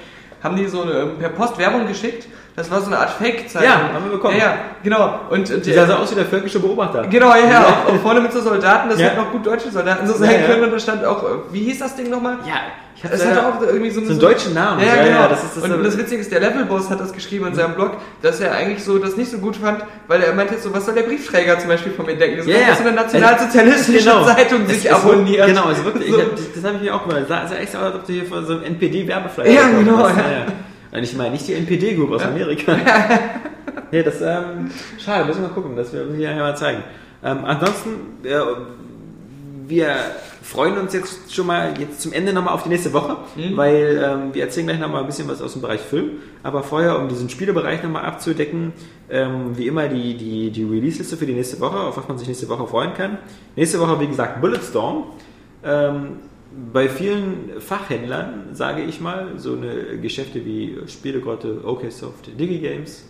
haben 0.43 0.55
die 0.55 0.67
so 0.67 0.81
eine, 0.83 0.91
ähm, 0.93 1.17
per 1.19 1.29
Post 1.29 1.57
Werbung 1.57 1.87
geschickt. 1.87 2.27
Das 2.53 2.69
war 2.69 2.81
so 2.81 2.87
eine 2.87 2.97
Art 2.99 3.11
Fake-Zeitung. 3.11 3.69
Ja, 3.69 3.93
haben 3.93 4.03
wir 4.05 4.11
bekommen. 4.11 4.35
Ja, 4.37 4.43
ja, 4.45 4.53
genau. 4.83 5.19
Und, 5.29 5.49
und 5.49 5.65
Die 5.65 5.71
sah 5.71 5.87
so 5.87 5.93
aus 5.93 6.11
wie 6.11 6.15
der 6.15 6.25
völkische 6.25 6.59
Beobachter. 6.59 7.03
Genau, 7.07 7.29
ja, 7.33 7.49
ja. 7.49 7.59
Auch, 7.61 7.93
auch 7.93 7.97
vorne 8.01 8.19
mit 8.19 8.33
so 8.33 8.41
Soldaten, 8.41 8.89
das 8.89 8.99
Ja. 8.99 9.07
hätten 9.07 9.21
auch 9.21 9.31
gut 9.31 9.45
deutsche 9.45 9.71
Soldaten 9.71 10.05
so 10.05 10.13
sein 10.15 10.31
Ja, 10.31 10.39
ja. 10.41 10.45
können. 10.47 10.63
Und 10.65 10.71
da 10.73 10.79
stand 10.79 11.05
auch, 11.05 11.23
äh, 11.23 11.27
wie 11.51 11.59
hieß 11.63 11.79
das 11.79 11.95
Ding 11.95 12.09
nochmal? 12.09 12.39
Ja, 12.45 12.55
ich 13.03 13.11
Es 13.11 13.25
hatte 13.25 13.47
auch 13.47 13.61
irgendwie 13.61 13.89
so, 13.89 14.01
so 14.03 14.11
einen 14.11 14.19
deutschen 14.19 14.53
Namen. 14.53 14.81
Ja, 14.81 14.95
Ja, 14.95 15.03
genau. 15.03 15.17
ja, 15.21 15.27
das 15.27 15.43
ist 15.43 15.57
das 15.57 15.63
und 15.63 15.83
das 15.83 15.97
Witzige 15.97 16.21
ist, 16.21 16.31
der 16.31 16.39
Levelboss 16.39 16.89
hat 16.89 16.99
das 16.99 17.13
geschrieben 17.13 17.47
in 17.47 17.55
seinem 17.55 17.73
Blog, 17.75 17.97
dass 18.21 18.39
er 18.39 18.53
eigentlich 18.53 18.83
so 18.83 18.97
das 18.99 19.17
nicht 19.17 19.31
so 19.31 19.37
gut 19.39 19.55
fand, 19.57 19.83
weil 20.07 20.21
er 20.21 20.33
meinte 20.33 20.57
so, 20.57 20.73
was 20.73 20.85
soll 20.85 20.93
der 20.95 21.03
Briefträger 21.03 21.57
zum 21.59 21.69
Beispiel 21.69 21.91
von 21.93 22.05
mir 22.05 22.15
denken? 22.17 22.43
So, 22.43 22.49
Ja, 22.51 22.57
ja. 22.69 22.75
so 22.75 22.83
eine 22.83 22.91
nationalsozialistische 22.93 23.99
Genau. 24.09 24.25
Zeitung 24.25 24.67
sich 24.67 24.85
es 24.85 24.91
abonniert. 24.91 25.47
Genau, 25.47 25.69
es 25.71 25.83
wirkt, 25.83 26.03
ich 26.03 26.11
So. 26.11 26.19
hab, 26.21 26.27
das 26.35 26.63
habe 26.63 26.75
ich 26.77 26.81
mir 26.83 26.95
auch. 26.95 27.07
Es 27.07 27.27
sah, 27.27 27.47
sah 27.47 27.55
echt 27.55 27.71
so 27.71 27.77
aus, 27.79 27.83
als 27.85 27.95
ob 27.95 28.05
du 28.07 28.13
hier 28.13 28.25
von 28.25 28.45
so 28.45 28.53
einem 28.53 28.63
NPD-Werbeflyer 28.63 29.49
Ja, 29.51 29.61
genau, 29.69 29.97
hast. 29.99 30.17
ja. 30.17 30.45
Und 30.97 31.03
ich 31.03 31.15
meine 31.15 31.31
nicht 31.31 31.47
die 31.47 31.53
NPD-Group 31.53 32.11
aus 32.11 32.23
Amerika. 32.23 32.75
nee, 33.91 34.03
das 34.03 34.21
ähm, 34.21 34.69
schade, 35.03 35.25
müssen 35.25 35.41
wir 35.41 35.47
mal 35.47 35.53
gucken, 35.53 35.75
das 35.75 35.93
wir 35.93 36.05
hier 36.15 36.35
mal 36.35 36.55
zeigen. 36.55 36.83
Ähm, 37.23 37.45
ansonsten, 37.45 37.89
äh, 38.25 38.29
wir 39.71 39.95
freuen 40.43 40.77
uns 40.77 40.93
jetzt 40.93 41.33
schon 41.33 41.47
mal 41.47 41.73
jetzt 41.79 42.01
zum 42.01 42.13
Ende 42.13 42.33
nochmal 42.33 42.53
auf 42.53 42.63
die 42.63 42.69
nächste 42.69 42.93
Woche, 42.93 43.17
Mhm. 43.35 43.57
weil 43.57 44.03
ähm, 44.03 44.33
wir 44.33 44.43
erzählen 44.43 44.67
gleich 44.67 44.79
nochmal 44.79 45.01
ein 45.01 45.07
bisschen 45.07 45.27
was 45.27 45.41
aus 45.41 45.53
dem 45.53 45.61
Bereich 45.63 45.81
Film. 45.81 46.11
Aber 46.43 46.61
vorher, 46.61 46.99
um 46.99 47.07
diesen 47.07 47.29
Spielebereich 47.29 47.81
nochmal 47.81 48.05
abzudecken, 48.05 48.73
ähm, 49.09 49.57
wie 49.57 49.67
immer 49.67 49.87
die, 49.87 50.15
die, 50.15 50.51
die 50.51 50.63
Release-Liste 50.63 51.17
für 51.17 51.25
die 51.25 51.33
nächste 51.33 51.59
Woche, 51.59 51.79
auf 51.79 51.97
was 51.97 52.07
man 52.07 52.17
sich 52.17 52.27
nächste 52.27 52.47
Woche 52.49 52.67
freuen 52.67 52.93
kann. 52.93 53.17
Nächste 53.55 53.79
Woche, 53.79 53.99
wie 53.99 54.07
gesagt, 54.07 54.41
Bulletstorm. 54.41 55.05
Ähm, 55.63 56.17
bei 56.73 56.89
vielen 56.89 57.51
Fachhändlern, 57.59 58.49
sage 58.53 58.81
ich 58.83 58.99
mal, 58.99 59.29
so 59.37 59.53
eine 59.55 59.97
Geschäfte 60.01 60.45
wie 60.45 60.77
Spielegrotte, 60.87 61.61
OKSoft, 61.63 62.37
DigiGames, 62.37 63.05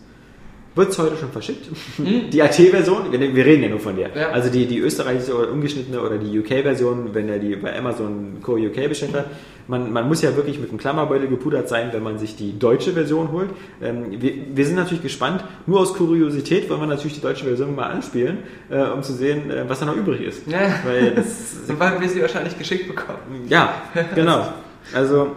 wird 0.73 0.89
es 0.89 0.99
heute 0.99 1.18
schon 1.18 1.31
verschickt. 1.31 1.68
Die 1.98 2.41
AT-Version, 2.41 3.11
wir 3.11 3.45
reden 3.45 3.64
ja 3.64 3.69
nur 3.69 3.80
von 3.80 3.95
der. 3.95 4.10
Mhm. 4.10 4.15
Ja. 4.15 4.30
Also 4.30 4.49
die, 4.49 4.65
die 4.65 4.80
österreichische 4.80 5.35
oder 5.35 5.52
ungeschnittene 5.52 6.02
oder 6.02 6.18
die 6.18 6.39
UK-Version, 6.39 7.14
wenn 7.14 7.30
er 7.30 7.39
die 7.39 7.56
bei 7.56 7.77
Amazon 7.77 8.38
Co. 8.41 8.53
UK 8.53 8.88
bestellt 8.88 9.14
hat, 9.14 9.26
man, 9.68 9.91
man 9.91 10.07
muss 10.07 10.22
ja 10.22 10.35
wirklich 10.35 10.60
mit 10.60 10.69
einem 10.69 10.80
Klammerbeutel 10.80 11.27
gepudert 11.27 11.69
sein, 11.69 11.89
wenn 11.91 12.03
man 12.03 12.18
sich 12.18 12.35
die 12.35 12.57
deutsche 12.57 12.93
Version 12.93 13.31
holt. 13.31 13.49
Ähm, 13.81 14.22
wir, 14.22 14.34
wir 14.53 14.65
sind 14.65 14.76
natürlich 14.76 15.03
gespannt, 15.03 15.43
nur 15.65 15.80
aus 15.80 15.93
Kuriosität 15.93 16.69
wollen 16.69 16.81
wir 16.81 16.88
natürlich 16.88 17.15
die 17.15 17.22
deutsche 17.22 17.45
Version 17.45 17.76
mal 17.76 17.89
anspielen, 17.89 18.39
äh, 18.69 18.81
um 18.84 19.03
zu 19.03 19.14
sehen, 19.14 19.52
äh, 19.52 19.69
was 19.69 19.80
da 19.80 19.85
noch 19.85 19.95
übrig 19.95 20.22
ist. 20.22 20.48
Ja. 20.48 20.60
Weil 20.85 21.11
das, 21.11 21.56
weil 21.68 22.02
wir 22.02 22.10
sie 22.10 22.22
wahrscheinlich 22.22 22.57
geschickt 22.57 22.88
bekommen. 22.88 23.45
ja, 23.49 23.73
genau. 24.15 24.53
Also 24.93 25.35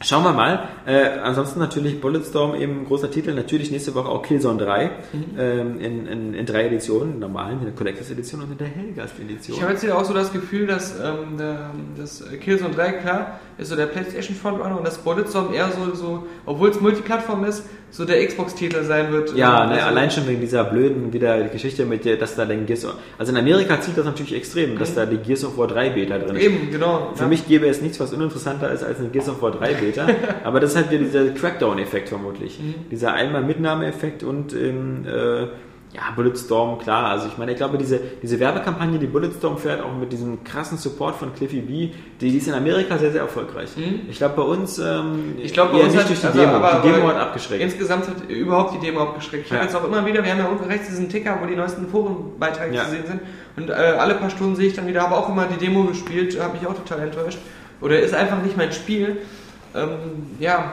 schauen 0.00 0.24
wir 0.24 0.32
mal. 0.32 0.68
Äh, 0.86 1.18
ansonsten 1.22 1.58
natürlich 1.58 2.00
Bulletstorm 2.00 2.54
eben 2.54 2.84
großer 2.86 3.10
Titel. 3.10 3.34
Natürlich 3.34 3.72
nächste 3.72 3.94
Woche 3.96 4.08
auch 4.08 4.22
Killzone 4.22 4.62
3 4.62 4.90
ähm, 5.36 5.80
in, 5.80 6.06
in, 6.06 6.34
in 6.34 6.46
drei 6.46 6.66
Editionen. 6.66 7.18
Normalen, 7.18 7.58
in 7.58 7.64
der 7.64 7.74
Collectors 7.74 8.10
Edition 8.10 8.42
und 8.42 8.52
in 8.52 8.58
der 8.58 8.68
Hellgast 8.68 9.18
Edition. 9.18 9.56
Ich 9.56 9.62
habe 9.62 9.72
jetzt 9.72 9.82
hier 9.82 9.98
auch 9.98 10.04
so 10.04 10.14
das 10.14 10.32
Gefühl, 10.32 10.68
dass 10.68 10.94
ähm, 11.00 11.38
das 11.98 12.24
Killzone 12.40 12.74
3, 12.74 12.92
klar, 12.92 13.40
ist 13.58 13.68
so 13.70 13.76
der 13.76 13.86
PlayStation 13.86 14.36
Frontrunner 14.36 14.78
und 14.78 14.86
das 14.86 14.98
Bulletstorm 14.98 15.52
eher 15.52 15.70
so, 15.72 15.94
so 15.94 16.26
obwohl 16.44 16.68
es 16.68 16.80
Multiplattform 16.80 17.44
ist, 17.44 17.64
so 17.90 18.04
der 18.04 18.24
Xbox-Titel 18.26 18.84
sein 18.84 19.10
wird. 19.12 19.34
Ja, 19.34 19.64
Ähm, 19.64 19.70
ne, 19.70 19.74
also- 19.76 19.86
allein 19.86 20.10
schon 20.10 20.26
wegen 20.26 20.40
dieser 20.40 20.64
blöden 20.64 21.12
wieder 21.12 21.44
Geschichte 21.44 21.86
mit 21.86 22.04
der, 22.04 22.16
dass 22.16 22.34
da 22.36 22.44
den 22.44 22.66
Gears 22.66 22.84
of, 22.84 22.94
also 23.18 23.32
in 23.32 23.38
Amerika 23.38 23.80
zieht 23.80 23.96
das 23.96 24.04
natürlich 24.04 24.34
extrem, 24.34 24.78
dass 24.78 24.94
da 24.94 25.06
die 25.06 25.16
Gears 25.16 25.44
of 25.44 25.56
War 25.56 25.66
3 25.66 25.90
Beta 25.90 26.18
drin 26.18 26.36
ist. 26.36 26.42
Eben, 26.42 26.70
genau. 26.70 27.12
Für 27.14 27.22
ja. 27.22 27.28
mich 27.28 27.46
gäbe 27.48 27.66
es 27.66 27.80
nichts, 27.80 27.98
was 27.98 28.12
uninteressanter 28.12 28.70
ist 28.70 28.82
als 28.84 28.98
eine 28.98 29.08
Gears 29.08 29.28
of 29.28 29.40
War 29.40 29.52
3 29.52 29.74
Beta. 29.74 30.06
aber 30.44 30.60
das 30.60 30.75
ist 30.76 30.90
halt 30.90 30.90
wieder 30.90 31.04
dieser 31.04 31.30
Crackdown-Effekt 31.34 32.08
vermutlich. 32.08 32.58
Mhm. 32.60 32.74
Dieser 32.90 33.12
einmal 33.14 33.42
Mitnahme-Effekt 33.42 34.22
und 34.22 34.52
ähm, 34.54 35.04
äh, 35.06 35.46
ja, 35.94 36.02
Bulletstorm, 36.14 36.78
klar. 36.78 37.06
Also 37.10 37.28
ich 37.28 37.38
meine, 37.38 37.52
ich 37.52 37.56
glaube, 37.56 37.78
diese, 37.78 37.98
diese 38.22 38.38
Werbekampagne, 38.38 38.98
die 38.98 39.06
Bulletstorm 39.06 39.56
fährt, 39.56 39.80
auch 39.80 39.96
mit 39.98 40.12
diesem 40.12 40.44
krassen 40.44 40.76
Support 40.76 41.14
von 41.16 41.34
Cliffy 41.34 41.60
B, 41.60 41.90
die, 42.20 42.30
die 42.30 42.36
ist 42.36 42.48
in 42.48 42.54
Amerika 42.54 42.98
sehr, 42.98 43.12
sehr 43.12 43.22
erfolgreich. 43.22 43.70
Ich 44.10 44.18
glaube, 44.18 44.34
bei 44.36 44.42
uns, 44.42 44.78
ähm, 44.78 44.84
Mhm. 44.86 45.34
Ich 45.42 45.52
glaube, 45.54 45.72
bei 45.72 45.78
uns 45.78 45.92
nicht 45.94 46.02
hat, 46.02 46.08
durch 46.10 46.20
die 46.20 46.26
also, 46.26 46.38
Demo. 46.40 46.52
aber- 46.52 46.82
die 46.84 46.92
Demo 46.92 47.08
hat 47.08 47.16
abgeschreckt. 47.16 47.62
Insgesamt 47.62 48.08
hat 48.08 48.28
überhaupt 48.28 48.74
die 48.74 48.84
Demo 48.86 49.00
abgeschreckt. 49.00 49.44
Ich 49.46 49.50
Ja. 49.50 49.56
habe 49.58 49.66
jetzt 49.66 49.76
auch 49.76 49.84
immer 49.84 50.04
wieder, 50.04 50.22
wir 50.22 50.30
haben 50.32 50.38
ja 50.40 50.46
unten 50.48 50.64
rechts 50.64 50.88
diesen 50.88 51.08
Ticker, 51.08 51.38
wo 51.40 51.46
die 51.46 51.56
neuesten 51.56 51.86
Forenbeiträge 51.88 52.74
Ja. 52.74 52.84
zu 52.84 52.90
sehen 52.90 53.04
sind. 53.06 53.20
Und 53.56 53.70
äh, 53.70 53.72
alle 53.72 54.16
paar 54.16 54.28
Stunden 54.28 54.56
sehe 54.56 54.66
ich 54.68 54.74
dann 54.74 54.86
wieder, 54.86 55.00
habe 55.02 55.16
auch 55.16 55.30
immer 55.30 55.46
die 55.46 55.56
Demo 55.64 55.84
gespielt, 55.84 56.38
habe 56.42 56.58
mich 56.58 56.66
auch 56.66 56.74
total 56.74 57.00
enttäuscht. 57.06 57.38
Oder 57.80 58.00
ist 58.00 58.12
einfach 58.14 58.42
nicht 58.42 58.56
mein 58.56 58.72
Spiel. 58.72 59.18
Ähm, 59.76 59.88
ja, 60.40 60.72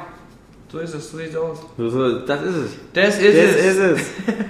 so 0.71 0.79
ist 0.79 0.93
es, 0.95 1.11
so 1.11 1.17
sieht 1.17 1.29
es 1.29 1.35
aus. 1.35 1.59
So, 1.77 1.89
so, 1.89 2.19
das 2.19 2.41
ist 2.41 2.55
es. 2.55 2.71
Das 2.93 3.19
ist 3.19 3.37
Das 3.37 3.55
es. 3.55 3.65
ist 3.65 3.79
es. 3.79 4.01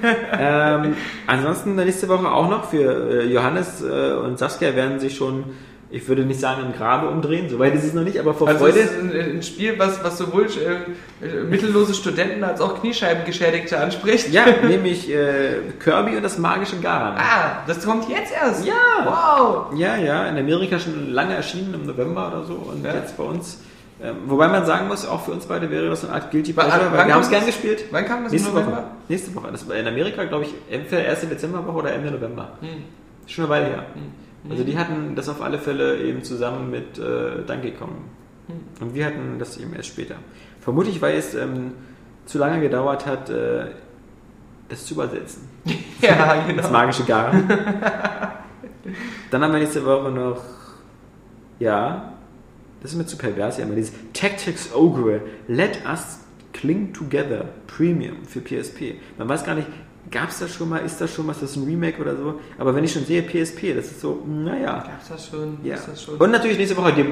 ähm, 0.40 0.96
ansonsten 1.28 1.76
nächste 1.76 2.08
Woche 2.08 2.32
auch 2.32 2.50
noch 2.50 2.70
für 2.70 3.22
äh, 3.24 3.26
Johannes 3.26 3.82
äh, 3.84 4.14
und 4.14 4.38
Saskia 4.40 4.76
werden 4.76 5.00
sich 5.00 5.16
schon, 5.18 5.44
ich 5.92 6.08
würde 6.08 6.24
nicht 6.24 6.40
sagen 6.40 6.64
im 6.66 6.74
Grabe 6.74 7.08
umdrehen, 7.10 7.50
soweit 7.50 7.76
ist 7.76 7.84
es 7.84 7.94
noch 7.94 8.04
nicht, 8.04 8.18
aber 8.20 8.34
vor 8.34 8.48
Also 8.48 8.66
es 8.68 8.74
Freude. 8.74 8.86
ist 8.86 9.00
ein, 9.00 9.36
ein 9.38 9.44
Spiel, 9.44 9.78
was, 9.78 10.02
was 10.04 10.18
sowohl 10.18 10.46
äh, 10.46 11.26
äh, 11.26 11.44
mittellose 11.44 11.94
Studenten 11.94 12.44
als 12.44 12.62
auch 12.62 12.80
Kniescheibengeschädigte 12.80 13.78
anspricht. 13.80 14.30
Ja, 14.32 14.46
nämlich 14.68 15.12
äh, 15.12 15.58
Kirby 15.84 16.16
und 16.16 16.24
das 16.24 16.38
magische 16.38 16.78
Garn. 16.80 17.16
Ah, 17.18 17.64
das 17.68 17.84
kommt 17.86 18.08
jetzt 18.10 18.32
erst. 18.34 18.66
Ja. 18.66 18.74
Wow. 19.04 19.78
Ja, 19.78 19.98
ja, 19.98 20.28
in 20.30 20.38
Amerika 20.38 20.80
schon 20.80 21.12
lange 21.12 21.36
erschienen, 21.36 21.74
im 21.74 21.86
November 21.86 22.30
oder 22.30 22.44
so. 22.46 22.54
Und 22.54 22.86
Ja. 22.86 22.94
jetzt 22.96 23.18
bei 23.18 23.24
uns. 23.24 23.58
Ähm, 24.02 24.16
wobei 24.26 24.48
man 24.48 24.66
sagen 24.66 24.88
muss, 24.88 25.06
auch 25.06 25.22
für 25.24 25.32
uns 25.32 25.46
beide 25.46 25.70
wäre 25.70 25.90
das 25.90 26.04
eine 26.04 26.14
Art 26.14 26.32
Guilty 26.32 26.54
Pleasure, 26.54 26.92
weil 26.92 27.08
wir 27.08 27.14
haben 27.14 27.22
es 27.22 27.30
gern 27.30 27.46
das? 27.46 27.56
gespielt. 27.56 27.86
Wann 27.92 28.06
kam 28.06 28.24
das 28.24 28.34
Nächste 28.34 28.54
Woche. 28.54 28.84
Nächste 29.08 29.36
Woche. 29.36 29.52
Das 29.52 29.68
war 29.68 29.76
in 29.76 29.88
Amerika, 29.88 30.24
glaube 30.26 30.46
ich, 30.46 30.54
entweder 30.70 31.06
erste 31.06 31.28
Dezemberwoche 31.28 31.78
oder 31.78 31.94
Ende 31.94 32.12
November. 32.12 32.50
Hm. 32.60 32.70
Schon 33.28 33.46
eine 33.46 33.54
Weile 33.54 33.66
her. 33.68 33.86
Also 34.50 34.64
die 34.66 34.78
hatten 34.78 35.16
das 35.16 35.30
auf 35.30 35.42
alle 35.42 35.58
Fälle 35.58 35.98
eben 36.02 36.24
zusammen 36.24 36.70
mit 36.70 36.98
äh, 36.98 37.44
Donkey 37.48 37.72
Kong. 37.72 37.96
Und 38.82 38.94
wir 38.94 39.06
hatten 39.06 39.40
das 39.40 39.58
eben 39.58 39.74
erst 39.74 39.90
später. 39.90 40.16
Vermutlich, 40.60 41.02
weil 41.02 41.16
es 41.18 41.34
ähm, 41.34 41.72
zu 42.26 42.38
lange 42.40 42.60
gedauert 42.60 43.06
hat, 43.06 43.30
äh, 43.30 43.68
das 44.70 44.86
zu 44.86 44.96
übersetzen. 44.96 45.50
Ja, 46.02 46.36
Das 46.48 46.48
genau. 46.48 46.70
magische 46.70 47.06
Garn. 47.06 47.48
Dann 49.32 49.42
haben 49.42 49.54
wir 49.54 49.60
nächste 49.60 49.86
Woche 49.86 50.12
noch, 50.12 50.42
ja, 51.60 52.13
das 52.84 52.92
ist 52.92 52.98
mir 52.98 53.06
zu 53.08 53.18
pervers, 53.18 53.58
ja, 53.58 53.64
immer 53.64 53.76
dieses 53.76 53.94
Tactics 54.14 54.74
Ogre, 54.76 55.22
Let 55.48 55.80
Us 55.90 56.20
Cling 56.54 56.94
Together 56.94 57.46
Premium 57.66 58.18
für 58.28 58.40
PSP. 58.42 58.96
Man 59.18 59.28
weiß 59.28 59.44
gar 59.44 59.56
nicht, 59.56 59.68
gab 60.12 60.30
es 60.30 60.40
das 60.40 60.54
schon 60.54 60.70
mal, 60.70 60.78
ist 60.80 61.02
das 61.02 61.12
schon 61.12 61.26
mal, 61.26 61.32
ist 61.32 61.42
das 61.42 61.56
ein 61.56 61.64
Remake 61.64 62.00
oder 62.00 62.16
so? 62.16 62.40
Aber 62.60 62.76
wenn 62.76 62.84
ich 62.84 62.94
schon 62.94 63.06
sehe 63.06 63.24
PSP, 63.24 63.74
das 63.76 63.86
ist 63.88 64.02
so, 64.02 64.22
naja. 64.28 64.84
Gab's 64.86 65.08
das 65.10 65.28
schon? 65.28 65.58
Ja. 65.64 65.76
Ist 65.76 65.88
das 65.88 66.04
schon? 66.04 66.16
Und 66.18 66.32
natürlich 66.32 66.58
nächste 66.60 66.78
Woche 66.78 66.94
die, 66.94 67.04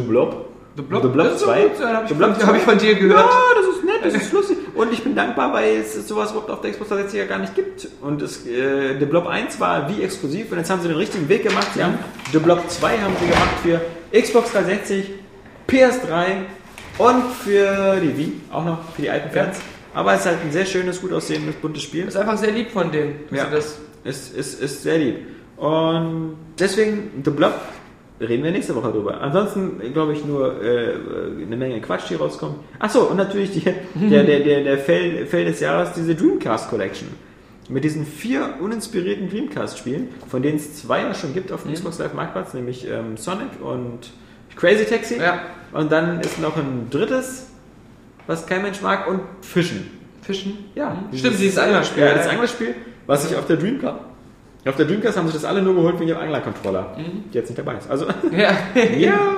Blob. 0.00 0.48
The 0.74 0.82
Blob, 0.82 1.02
The 1.02 1.08
Blob 1.08 1.26
das 1.26 1.34
ist 1.34 1.40
so 1.40 1.46
2. 1.46 1.62
gut, 1.62 1.80
ja, 1.80 1.92
hab 1.92 2.02
ich 2.04 2.08
The 2.08 2.14
von- 2.14 2.32
Blob 2.32 2.46
hab 2.46 2.56
ich 2.56 2.62
von 2.62 2.78
dir 2.78 2.94
gehört. 2.94 3.20
Ja, 3.20 3.60
das 3.60 3.76
ist 3.76 3.84
nett, 3.84 4.00
das 4.04 4.14
ist 4.14 4.32
lustig. 4.32 4.56
Und 4.74 4.90
ich 4.92 5.02
bin 5.04 5.14
dankbar, 5.14 5.52
weil 5.52 5.76
es 5.76 6.08
sowas 6.08 6.30
überhaupt 6.30 6.50
auf 6.50 6.60
der 6.62 6.70
Xbox 6.70 6.88
360 6.88 7.20
ja 7.20 7.26
gar 7.26 7.38
nicht 7.38 7.54
gibt. 7.54 7.88
Und 8.00 8.22
es, 8.22 8.46
äh, 8.46 8.98
The 8.98 9.04
Blob 9.04 9.26
1 9.26 9.60
war 9.60 9.88
wie 9.90 10.02
exklusiv 10.02 10.50
und 10.50 10.58
jetzt 10.58 10.70
haben 10.70 10.80
sie 10.80 10.88
den 10.88 10.96
richtigen 10.96 11.28
Weg 11.28 11.42
gemacht. 11.42 11.68
Sie 11.74 11.84
haben 11.84 11.98
The 12.32 12.38
Blob 12.38 12.68
2 12.70 12.98
haben 12.98 13.14
sie 13.20 13.26
gemacht 13.26 13.50
für 13.62 13.80
Xbox 14.12 14.52
360, 14.52 15.10
PS3 15.68 16.26
und 16.98 17.22
für 17.44 17.96
die 18.00 18.16
Wii, 18.16 18.32
auch 18.52 18.64
noch 18.64 18.92
für 18.92 19.02
die 19.02 19.10
alten 19.10 19.30
Fans. 19.30 19.60
Aber 19.94 20.14
es 20.14 20.20
ist 20.20 20.26
halt 20.26 20.38
ein 20.44 20.52
sehr 20.52 20.66
schönes, 20.66 21.00
gut 21.00 21.12
aussehendes, 21.12 21.54
buntes 21.56 21.82
Spiel. 21.82 22.06
ist 22.06 22.16
einfach 22.16 22.36
sehr 22.38 22.52
lieb 22.52 22.70
von 22.70 22.90
denen. 22.90 23.20
Ja. 23.30 23.46
Das, 23.50 23.78
Ist, 24.04 24.34
ist, 24.36 24.60
ist 24.60 24.82
sehr 24.82 24.98
lieb. 24.98 25.16
Und 25.56 26.36
deswegen, 26.58 27.22
The 27.24 27.30
Blob, 27.30 27.54
reden 28.20 28.42
wir 28.42 28.50
nächste 28.50 28.74
Woche 28.74 28.90
drüber. 28.90 29.20
Ansonsten 29.20 29.80
glaube 29.92 30.12
ich 30.14 30.24
nur 30.24 30.62
äh, 30.62 30.94
eine 31.46 31.56
Menge 31.56 31.80
Quatsch, 31.80 32.10
die 32.10 32.14
rauskommt. 32.16 32.56
Achso, 32.78 33.04
und 33.04 33.16
natürlich 33.16 33.52
die, 33.52 33.60
der, 33.94 34.24
der, 34.24 34.40
der, 34.40 34.64
der 34.64 34.78
Fell, 34.78 35.26
Fell 35.26 35.44
des 35.44 35.60
Jahres, 35.60 35.92
diese 35.92 36.14
Dreamcast 36.14 36.68
Collection. 36.68 37.08
Mit 37.68 37.84
diesen 37.84 38.04
vier 38.04 38.56
uninspirierten 38.60 39.30
Dreamcast-Spielen, 39.30 40.08
von 40.28 40.42
denen 40.42 40.56
es 40.56 40.76
zwei 40.76 41.02
ja 41.02 41.14
schon 41.14 41.32
gibt 41.32 41.52
auf 41.52 41.62
dem 41.62 41.72
Xbox 41.72 41.98
Live 41.98 42.12
Marktplatz, 42.12 42.54
nämlich 42.54 42.88
ähm, 42.88 43.16
Sonic 43.16 43.48
und 43.62 44.10
Crazy 44.56 44.84
Taxi. 44.84 45.18
Ja. 45.18 45.40
Und 45.72 45.90
dann 45.92 46.20
ist 46.20 46.40
noch 46.40 46.56
ein 46.56 46.88
drittes, 46.90 47.48
was 48.26 48.46
kein 48.46 48.62
Mensch 48.62 48.82
mag, 48.82 49.08
und 49.08 49.20
Fischen. 49.40 49.90
Fischen. 50.22 50.58
Ja, 50.74 50.96
Stimmt, 51.12 51.38
dieses 51.38 51.58
Anglerspiel. 51.58 52.02
Ja, 52.02 52.14
das 52.14 52.28
Anglerspiel, 52.28 52.74
was 53.06 53.30
ich 53.30 53.36
auf 53.36 53.46
der 53.46 53.56
Dreamcast. 53.56 54.00
Auf 54.64 54.76
der 54.76 54.86
Dreamcast 54.86 55.16
haben 55.16 55.26
sich 55.26 55.34
das 55.34 55.44
alle 55.44 55.60
nur 55.60 55.74
geholt 55.74 55.98
wegen 55.98 56.08
dem 56.08 56.18
Angler-Controller, 56.18 56.96
die 56.96 57.34
jetzt 57.36 57.48
nicht 57.48 57.58
dabei 57.58 57.78
ist. 57.78 57.90
Also, 57.90 58.06
Ja. 58.30 58.52
ja, 58.96 59.36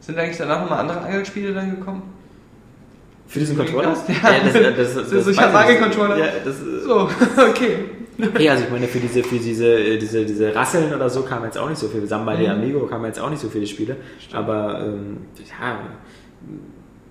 Sind 0.00 0.18
eigentlich 0.18 0.36
danach 0.36 0.62
nochmal 0.62 0.80
andere 0.80 1.00
Angelspiele 1.00 1.54
dann 1.54 1.78
gekommen? 1.78 2.02
Für 3.28 3.38
diesen 3.38 3.56
Controller? 3.56 3.94
Ja. 4.08 4.40
das, 4.42 4.52
das, 4.54 4.94
das, 4.96 5.10
So, 5.10 5.20
so, 5.20 5.30
ich 5.30 5.36
weiß 5.36 5.44
hab 5.44 5.52
nicht. 5.52 5.76
Angelcontroller. 5.78 6.18
Ja, 6.18 6.26
das, 6.44 6.56
ist- 6.56 6.84
So, 6.84 7.08
okay. 7.48 7.76
ja, 8.40 8.52
also 8.52 8.64
ich 8.64 8.70
meine, 8.70 8.88
für 8.88 8.98
diese, 8.98 9.22
für 9.22 9.36
diese, 9.38 9.66
äh, 9.78 9.98
diese, 9.98 10.24
diese 10.24 10.54
Rasseln 10.54 10.92
oder 10.92 11.08
so 11.08 11.22
kam 11.22 11.44
jetzt 11.44 11.56
auch 11.58 11.68
nicht 11.68 11.78
so 11.78 11.88
viel. 11.88 12.04
Samba 12.06 12.34
de 12.36 12.48
Amigo 12.48 12.80
kamen 12.86 13.04
jetzt 13.04 13.20
auch 13.20 13.30
nicht 13.30 13.40
so 13.40 13.48
viele 13.48 13.66
Spiele. 13.66 13.96
Aber, 14.32 14.82
ähm, 14.86 15.18
ja, 15.60 15.78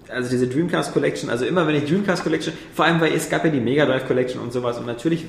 also 0.10 0.30
diese 0.30 0.48
Dreamcast 0.48 0.94
Collection, 0.94 1.30
also 1.30 1.46
immer 1.46 1.68
wenn 1.68 1.76
ich 1.76 1.86
Dreamcast 1.86 2.24
Collection, 2.24 2.54
vor 2.74 2.86
allem 2.86 3.00
weil 3.02 3.14
es 3.14 3.30
gab 3.30 3.44
ja 3.46 3.52
die 3.52 3.60
Mega 3.60 3.86
Drive 3.86 4.08
Collection 4.08 4.42
und 4.42 4.54
sowas 4.54 4.78
und 4.80 4.86
natürlich 4.86 5.26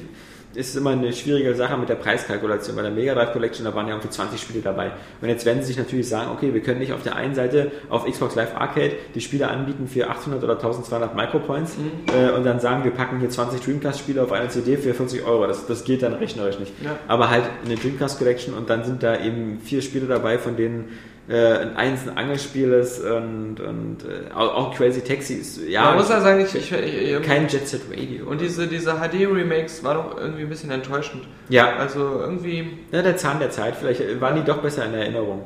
ist 0.54 0.76
immer 0.76 0.90
eine 0.90 1.12
schwierige 1.12 1.54
Sache 1.54 1.76
mit 1.76 1.88
der 1.88 1.96
Preiskalkulation. 1.96 2.74
Bei 2.74 2.82
der 2.82 2.90
Mega 2.90 3.14
Drive 3.14 3.32
Collection, 3.32 3.64
da 3.64 3.74
waren 3.74 3.86
ja 3.86 3.94
irgendwie 3.94 4.10
20 4.10 4.40
Spiele 4.40 4.60
dabei. 4.60 4.92
Und 5.20 5.28
jetzt 5.28 5.44
werden 5.44 5.60
sie 5.60 5.68
sich 5.68 5.76
natürlich 5.76 6.08
sagen, 6.08 6.30
okay, 6.32 6.54
wir 6.54 6.62
können 6.62 6.80
nicht 6.80 6.92
auf 6.92 7.02
der 7.02 7.16
einen 7.16 7.34
Seite 7.34 7.70
auf 7.90 8.06
Xbox 8.06 8.34
Live 8.34 8.56
Arcade 8.56 8.92
die 9.14 9.20
Spiele 9.20 9.48
anbieten 9.48 9.88
für 9.88 10.08
800 10.08 10.42
oder 10.42 10.54
1200 10.54 11.14
Micropoints 11.14 11.76
äh, 12.14 12.30
und 12.32 12.44
dann 12.44 12.60
sagen, 12.60 12.84
wir 12.84 12.92
packen 12.92 13.20
hier 13.20 13.30
20 13.30 13.60
Dreamcast-Spiele 13.60 14.22
auf 14.22 14.32
eine 14.32 14.48
CD 14.48 14.76
für 14.76 14.94
40 14.94 15.24
Euro. 15.24 15.46
Das, 15.46 15.66
das 15.66 15.84
geht 15.84 16.02
dann 16.02 16.14
rechnerisch 16.14 16.58
nicht. 16.58 16.72
Ja. 16.82 16.96
Aber 17.06 17.30
halt 17.30 17.44
eine 17.64 17.76
Dreamcast 17.76 18.18
Collection 18.18 18.54
und 18.54 18.70
dann 18.70 18.84
sind 18.84 19.02
da 19.02 19.20
eben 19.20 19.60
vier 19.62 19.82
Spiele 19.82 20.06
dabei, 20.06 20.38
von 20.38 20.56
denen 20.56 20.98
äh, 21.28 21.66
ein 21.76 21.98
Angelspiel 22.16 22.72
ist 22.72 23.00
und, 23.00 23.60
und 23.60 23.98
äh, 24.04 24.32
auch, 24.34 24.74
Crazy 24.74 25.02
Taxi 25.02 25.34
ist, 25.34 25.60
ja, 25.68 25.84
Man 25.84 25.96
muss 25.96 26.08
ja 26.08 26.20
sagen, 26.20 26.40
ich, 26.40 26.54
ich, 26.54 26.72
ich, 26.72 27.22
kein 27.22 27.48
Jet 27.48 27.68
Set 27.68 27.82
Radio. 27.90 28.26
Und 28.26 28.40
diese, 28.40 28.66
diese 28.66 28.94
HD-Remakes 28.94 29.84
war 29.84 29.94
doch 29.94 30.16
irgendwie 30.16 30.42
ein 30.42 30.48
bisschen 30.48 30.70
enttäuschend. 30.70 31.24
ja, 31.50 31.76
Also 31.76 32.20
irgendwie. 32.20 32.78
Ja, 32.92 33.02
der 33.02 33.16
Zahn 33.18 33.40
der 33.40 33.50
Zeit. 33.50 33.76
Vielleicht 33.76 34.20
waren 34.20 34.36
die 34.36 34.42
doch 34.42 34.58
besser 34.58 34.86
in 34.86 34.94
Erinnerung. 34.94 35.44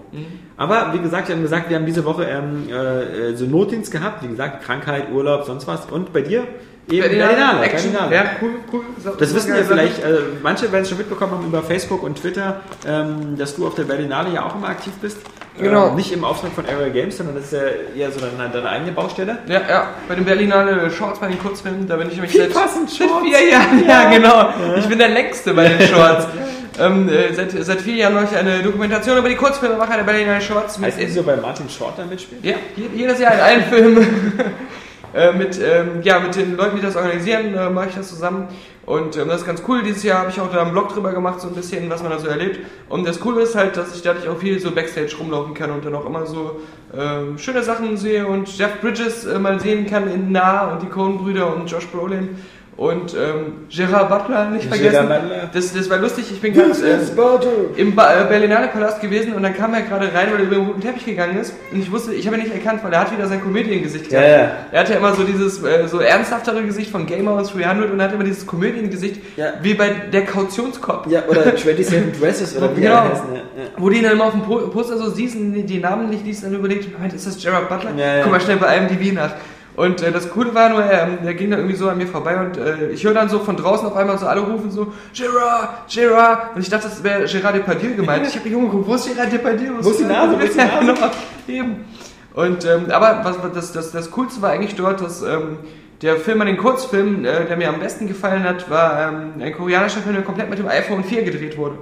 Aber 0.56 0.92
wie 0.92 1.00
gesagt, 1.00 1.28
wir 1.28 1.34
haben 1.34 1.42
gesagt, 1.42 1.68
wir 1.68 1.76
haben 1.76 1.86
diese 1.86 2.04
Woche 2.04 2.24
ähm, 2.24 2.68
äh, 2.70 3.34
so 3.34 3.46
Notdienst 3.46 3.90
gehabt. 3.90 4.22
Wie 4.22 4.28
gesagt, 4.28 4.62
Krankheit, 4.62 5.10
Urlaub, 5.10 5.44
sonst 5.44 5.66
was. 5.66 5.86
Und 5.86 6.12
bei 6.12 6.20
dir 6.20 6.46
Eben, 6.90 7.00
Berlinale, 7.02 7.34
Berlinale. 7.36 7.68
Berlinale. 7.70 8.14
Ja, 8.14 8.24
cool, 8.42 8.50
cool. 8.72 8.80
Das 9.18 9.34
wissen 9.34 9.54
ja 9.54 9.62
vielleicht, 9.62 10.02
äh, 10.04 10.18
manche 10.42 10.70
werden 10.72 10.82
es 10.82 10.88
schon 10.88 10.98
mitbekommen 10.98 11.32
haben 11.32 11.46
über 11.46 11.62
Facebook 11.62 12.02
und 12.02 12.20
Twitter, 12.20 12.60
ähm, 12.86 13.36
dass 13.38 13.54
du 13.54 13.66
auf 13.66 13.74
der 13.76 13.84
Berlinale 13.84 14.30
ja 14.34 14.44
auch 14.44 14.56
immer 14.56 14.68
aktiv 14.68 14.92
bist. 15.00 15.18
Genau. 15.58 15.88
Ähm, 15.90 15.94
nicht 15.96 16.10
im 16.12 16.24
Auftrag 16.24 16.50
von 16.52 16.64
Area 16.66 16.88
Games, 16.88 17.16
sondern 17.18 17.36
das 17.36 17.44
ist 17.44 17.52
ja 17.52 17.60
eher 17.96 18.10
so 18.10 18.18
deine, 18.20 18.50
deine 18.50 18.68
eigene 18.68 18.92
Baustelle. 18.92 19.38
Ja, 19.46 19.60
ja, 19.68 19.86
bei 20.08 20.14
den 20.16 20.24
Berlinale 20.24 20.90
Shorts, 20.90 21.20
bei 21.20 21.28
den 21.28 21.38
Kurzfilmen, 21.38 21.86
da 21.86 21.96
bin 21.96 22.08
ich 22.08 22.14
nämlich 22.14 22.32
seit, 22.32 22.52
passend, 22.52 22.90
Shorts. 22.90 23.22
vier 23.26 23.48
Jahren, 23.50 23.84
ja, 23.86 24.10
genau. 24.10 24.48
Ich 24.78 24.86
bin 24.86 24.98
der 24.98 25.10
Längste 25.10 25.54
bei 25.54 25.68
den 25.68 25.86
Shorts. 25.88 26.26
ähm, 26.80 27.08
äh, 27.08 27.32
seit, 27.34 27.52
seit 27.52 27.80
vier 27.82 27.94
Jahren 27.96 28.14
mache 28.14 28.28
ich 28.32 28.36
eine 28.36 28.60
Dokumentation 28.62 29.18
über 29.18 29.28
die 29.28 29.36
Kurzfilmemacher 29.36 29.98
der 29.98 30.04
Berlinale 30.04 30.40
Shorts. 30.40 30.78
mit- 30.78 30.88
Heißt 30.88 31.02
das 31.02 31.14
so 31.14 31.22
bei 31.22 31.36
Martin 31.36 31.68
Short 31.68 31.98
da 31.98 32.04
mitspielt? 32.06 32.44
Ja, 32.44 32.54
je- 32.74 32.88
jedes 32.94 33.20
Jahr 33.20 33.34
in 33.34 33.40
allen 33.40 33.62
Filmen. 33.64 34.32
äh, 35.14 35.32
mit, 35.32 35.60
ähm, 35.60 36.02
ja, 36.02 36.20
mit 36.20 36.36
den 36.36 36.56
Leuten, 36.56 36.76
die 36.76 36.82
das 36.82 36.96
organisieren, 36.96 37.54
äh, 37.54 37.70
mache 37.70 37.88
ich 37.90 37.94
das 37.94 38.08
zusammen. 38.08 38.48
Und 38.84 39.16
ähm, 39.16 39.28
das 39.28 39.42
ist 39.42 39.46
ganz 39.46 39.62
cool. 39.68 39.82
Dieses 39.82 40.02
Jahr 40.02 40.20
habe 40.20 40.30
ich 40.30 40.40
auch 40.40 40.50
da 40.50 40.62
einen 40.62 40.72
Blog 40.72 40.88
drüber 40.88 41.12
gemacht, 41.12 41.40
so 41.40 41.48
ein 41.48 41.54
bisschen, 41.54 41.88
was 41.88 42.02
man 42.02 42.10
da 42.10 42.18
so 42.18 42.26
erlebt. 42.26 42.60
Und 42.88 43.06
das 43.06 43.20
Coole 43.20 43.42
ist 43.42 43.54
halt, 43.54 43.76
dass 43.76 43.94
ich 43.94 44.02
dadurch 44.02 44.28
auch 44.28 44.38
viel 44.38 44.58
so 44.58 44.72
Backstage 44.72 45.14
rumlaufen 45.18 45.54
kann 45.54 45.70
und 45.70 45.84
dann 45.84 45.94
auch 45.94 46.06
immer 46.06 46.26
so 46.26 46.60
ähm, 46.96 47.38
schöne 47.38 47.62
Sachen 47.62 47.96
sehe 47.96 48.26
und 48.26 48.56
Jeff 48.58 48.80
Bridges 48.80 49.24
äh, 49.24 49.38
mal 49.38 49.60
sehen 49.60 49.86
kann 49.86 50.10
in 50.10 50.32
Nah 50.32 50.72
und 50.72 50.82
die 50.82 50.88
Coen-Brüder 50.88 51.54
und 51.54 51.70
Josh 51.70 51.86
Brolin. 51.86 52.36
Und 52.74 53.14
ähm, 53.14 53.66
Gerard 53.68 54.08
Butler 54.08 54.48
nicht 54.50 54.64
Gerard 54.70 54.80
vergessen. 54.80 55.06
Butler. 55.08 55.50
Das, 55.52 55.72
das 55.74 55.90
war 55.90 55.98
lustig. 55.98 56.24
Ich 56.32 56.40
bin 56.40 56.54
ganz 56.54 56.80
äh, 56.82 56.96
im 57.76 57.94
ba 57.94 58.22
äh, 58.22 58.24
Berlinale 58.24 58.68
Palast 58.68 59.00
gewesen 59.02 59.34
und 59.34 59.42
dann 59.42 59.54
kam 59.54 59.74
er 59.74 59.82
gerade 59.82 60.06
rein, 60.06 60.28
weil 60.32 60.40
er 60.40 60.46
über 60.46 60.56
den 60.56 60.66
roten 60.66 60.80
Teppich 60.80 61.04
gegangen 61.04 61.38
ist. 61.38 61.52
Und 61.70 61.80
ich 61.80 61.92
wusste, 61.92 62.14
ich 62.14 62.26
habe 62.26 62.36
ihn 62.36 62.42
nicht 62.44 62.54
erkannt, 62.54 62.82
weil 62.82 62.92
er 62.94 63.00
hat 63.00 63.12
wieder 63.12 63.26
sein 63.28 63.42
Comedian-Gesicht 63.42 64.08
gehabt. 64.08 64.26
Ja, 64.26 64.36
ja. 64.38 64.50
Er 64.72 64.80
hatte 64.80 64.94
immer 64.94 65.14
so 65.14 65.22
dieses 65.22 65.62
äh, 65.62 65.86
so 65.86 66.00
ernsthaftere 66.00 66.62
Gesicht 66.64 66.90
von 66.90 67.04
Gamer 67.04 67.32
aus 67.32 67.52
300 67.52 67.90
und 67.92 68.00
er 68.00 68.06
hat 68.06 68.14
immer 68.14 68.24
dieses 68.24 68.46
Comedian-Gesicht, 68.46 69.20
Ja. 69.36 69.52
wie 69.60 69.74
bei 69.74 69.90
der 70.10 70.24
Kautionskopf. 70.24 71.06
Ja, 71.08 71.24
oder 71.28 71.42
27 71.56 72.18
Dresses 72.18 72.56
oder 72.56 72.74
wie 72.74 72.80
Genau. 72.80 73.02
die 73.02 73.08
heißen. 73.10 73.34
Ja. 73.34 73.40
Wo 73.76 73.90
die 73.90 74.00
dann 74.00 74.12
immer 74.12 74.24
auf 74.24 74.32
dem 74.32 74.42
Po- 74.42 74.68
Poster 74.68 74.96
so 74.96 75.10
siehst 75.10 75.36
und 75.36 75.52
die, 75.52 75.62
die 75.64 75.78
Namen 75.78 76.08
nicht 76.08 76.24
liest, 76.24 76.42
dann 76.42 76.54
überlegt, 76.54 76.90
Moment, 76.92 77.12
ist 77.12 77.26
das 77.26 77.36
Gerard 77.40 77.68
Butler? 77.68 77.90
Guck 78.22 78.32
mal 78.32 78.40
schnell 78.40 78.56
bei 78.56 78.76
IMDb 78.78 79.12
nach. 79.12 79.34
Und 79.74 80.02
äh, 80.02 80.12
das 80.12 80.28
Coole 80.30 80.54
war 80.54 80.68
nur, 80.68 80.82
er, 80.84 81.08
er 81.24 81.34
ging 81.34 81.50
dann 81.50 81.60
irgendwie 81.60 81.76
so 81.76 81.88
an 81.88 81.96
mir 81.96 82.06
vorbei 82.06 82.36
und 82.38 82.58
äh, 82.58 82.90
ich 82.90 83.04
höre 83.04 83.14
dann 83.14 83.30
so 83.30 83.38
von 83.38 83.56
draußen 83.56 83.86
auf 83.86 83.96
einmal 83.96 84.18
so 84.18 84.26
alle 84.26 84.42
rufen 84.42 84.70
so, 84.70 84.92
Gerard, 85.14 85.90
Gerard. 85.90 86.54
Und 86.54 86.60
ich 86.60 86.68
dachte, 86.68 86.88
das 86.88 87.02
wäre 87.02 87.24
Gerard 87.24 87.54
Depardieu 87.54 87.94
gemeint. 87.94 88.26
Ich 88.26 88.34
habe 88.36 88.46
mich 88.46 88.54
umgeguckt, 88.54 88.86
wo 88.86 88.94
ist 88.94 89.08
Gerard 89.08 89.32
Depardieu? 89.32 89.70
Wo 89.80 89.90
ist 89.90 90.00
die 90.00 90.04
Nase? 90.04 90.36
Wo 90.38 90.44
ist 90.44 90.54
die 90.54 90.58
Nase? 90.58 90.78
genau, 90.80 91.10
eben. 91.48 91.84
Und, 92.34 92.64
ähm, 92.66 92.90
aber 92.90 93.20
was, 93.24 93.42
was- 93.42 93.52
das, 93.54 93.72
das, 93.72 93.92
das 93.92 94.10
Coolste 94.10 94.42
war 94.42 94.50
eigentlich 94.50 94.74
dort, 94.74 95.00
dass 95.00 95.22
ähm, 95.22 95.58
der 96.02 96.16
Film 96.16 96.40
an 96.42 96.48
den 96.48 96.56
Kurzfilm, 96.58 97.24
äh, 97.24 97.46
der 97.46 97.56
mir 97.56 97.68
am 97.70 97.80
besten 97.80 98.06
gefallen 98.08 98.42
hat, 98.44 98.68
war 98.70 99.08
ähm, 99.08 99.40
ein 99.40 99.54
koreanischer 99.54 100.00
Film, 100.00 100.16
der 100.16 100.24
komplett 100.24 100.50
mit 100.50 100.58
dem 100.58 100.68
iPhone 100.68 101.02
4 101.04 101.22
gedreht 101.22 101.56
wurde. 101.56 101.76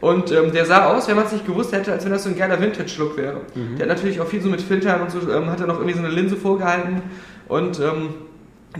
Und 0.00 0.30
ähm, 0.30 0.52
der 0.52 0.64
sah 0.64 0.86
aus, 0.86 1.08
wenn 1.08 1.16
man 1.16 1.26
es 1.26 1.32
nicht 1.32 1.46
gewusst 1.46 1.72
hätte, 1.72 1.92
als 1.92 2.04
wenn 2.04 2.12
das 2.12 2.22
so 2.22 2.28
ein 2.28 2.36
geiler 2.36 2.60
Vintage-Look 2.60 3.16
wäre. 3.16 3.40
Der 3.78 3.88
hat 3.88 3.96
natürlich 3.96 4.20
auch 4.20 4.26
viel 4.26 4.40
so 4.40 4.48
mit 4.48 4.60
Filtern 4.60 5.00
und 5.00 5.10
so, 5.10 5.18
ähm, 5.30 5.50
hat 5.50 5.60
er 5.60 5.66
noch 5.66 5.76
irgendwie 5.76 5.94
so 5.94 6.04
eine 6.04 6.10
Linse 6.10 6.36
vorgehalten. 6.36 7.02
Und 7.48 7.80
ähm, 7.80 8.10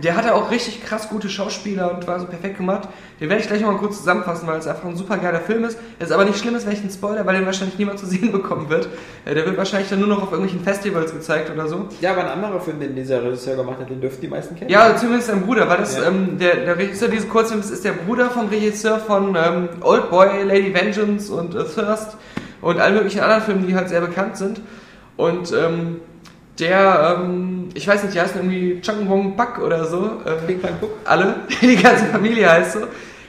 der 0.03 0.15
hatte 0.15 0.33
auch 0.35 0.51
richtig 0.51 0.83
krass 0.83 1.09
gute 1.09 1.29
Schauspieler 1.29 1.93
und 1.93 2.07
war 2.07 2.19
so 2.19 2.25
perfekt 2.27 2.57
gemacht. 2.57 2.87
Den 3.19 3.29
werde 3.29 3.41
ich 3.41 3.47
gleich 3.47 3.61
noch 3.61 3.71
mal 3.71 3.77
kurz 3.77 3.97
zusammenfassen, 3.97 4.47
weil 4.47 4.59
es 4.59 4.67
einfach 4.67 4.85
ein 4.85 4.95
super 4.95 5.17
geiler 5.17 5.39
Film 5.39 5.63
ist. 5.65 5.77
Es 5.99 6.07
ist 6.07 6.11
aber 6.13 6.25
nicht 6.25 6.37
schlimm, 6.39 6.55
ist 6.55 6.67
einen 6.67 6.89
Spoiler, 6.89 7.25
weil 7.25 7.35
den 7.35 7.45
wahrscheinlich 7.45 7.77
niemand 7.77 7.99
zu 7.99 8.05
sehen 8.05 8.31
bekommen 8.33 8.69
wird. 8.69 8.87
Äh, 9.25 9.33
der 9.35 9.45
wird 9.45 9.57
wahrscheinlich 9.57 9.89
dann 9.89 9.99
nur 9.99 10.07
noch 10.07 10.23
auf 10.23 10.31
irgendwelchen 10.31 10.63
Festivals 10.63 11.11
gezeigt 11.11 11.49
oder 11.51 11.67
so. 11.67 11.87
ja, 12.01 12.11
aber 12.11 12.21
ein 12.21 12.27
anderer 12.43 12.59
Film, 12.61 12.79
den 12.79 12.95
dieser 12.95 13.23
Regisseur 13.23 13.55
gemacht 13.55 13.79
hat, 13.79 13.89
den 13.89 13.99
dürften 14.01 14.21
die 14.21 14.27
meisten 14.27 14.55
kennen. 14.55 14.69
Ja, 14.69 14.95
zumindest 14.95 15.27
sein 15.27 15.41
Bruder, 15.41 15.67
weil 15.67 15.77
das 15.77 15.97
Ja. 15.97 16.07
ähm, 16.07 16.37
der, 16.37 16.55
der 16.65 16.77
Regisseur 16.77 17.09
dieses 17.09 17.27
Kurzfilms 17.29 17.69
ist 17.71 17.83
der 17.83 17.93
Bruder 17.93 18.29
vom 18.29 18.47
Regisseur 18.47 18.99
von 18.99 19.35
ähm, 19.35 19.69
Old 19.81 20.09
Boy, 20.09 20.43
Lady 20.43 20.73
Vengeance 20.73 21.31
und 21.33 21.55
äh, 21.55 21.63
Thirst 21.63 22.17
und 22.61 22.79
allen 22.79 22.95
möglichen 22.95 23.21
anderen 23.21 23.41
Filmen, 23.43 23.67
die 23.67 23.75
halt 23.75 23.89
sehr 23.89 24.01
bekannt 24.01 24.37
sind. 24.37 24.61
Und 25.17 25.51
ähm, 25.51 25.99
der, 26.59 27.17
ähm, 27.21 27.69
ich 27.73 27.87
weiß 27.87 28.03
nicht, 28.03 28.15
die 28.15 28.21
heißen 28.21 28.37
irgendwie 28.37 28.81
Chung 28.81 29.07
Wong 29.07 29.35
Pak 29.35 29.59
oder 29.61 29.85
so. 29.85 30.19
Äh, 30.25 30.53
Pang 30.53 30.75
Puck. 30.79 30.91
alle, 31.05 31.35
die 31.61 31.75
ganze 31.75 32.05
Familie 32.05 32.49
heißt 32.51 32.73
so. 32.73 32.79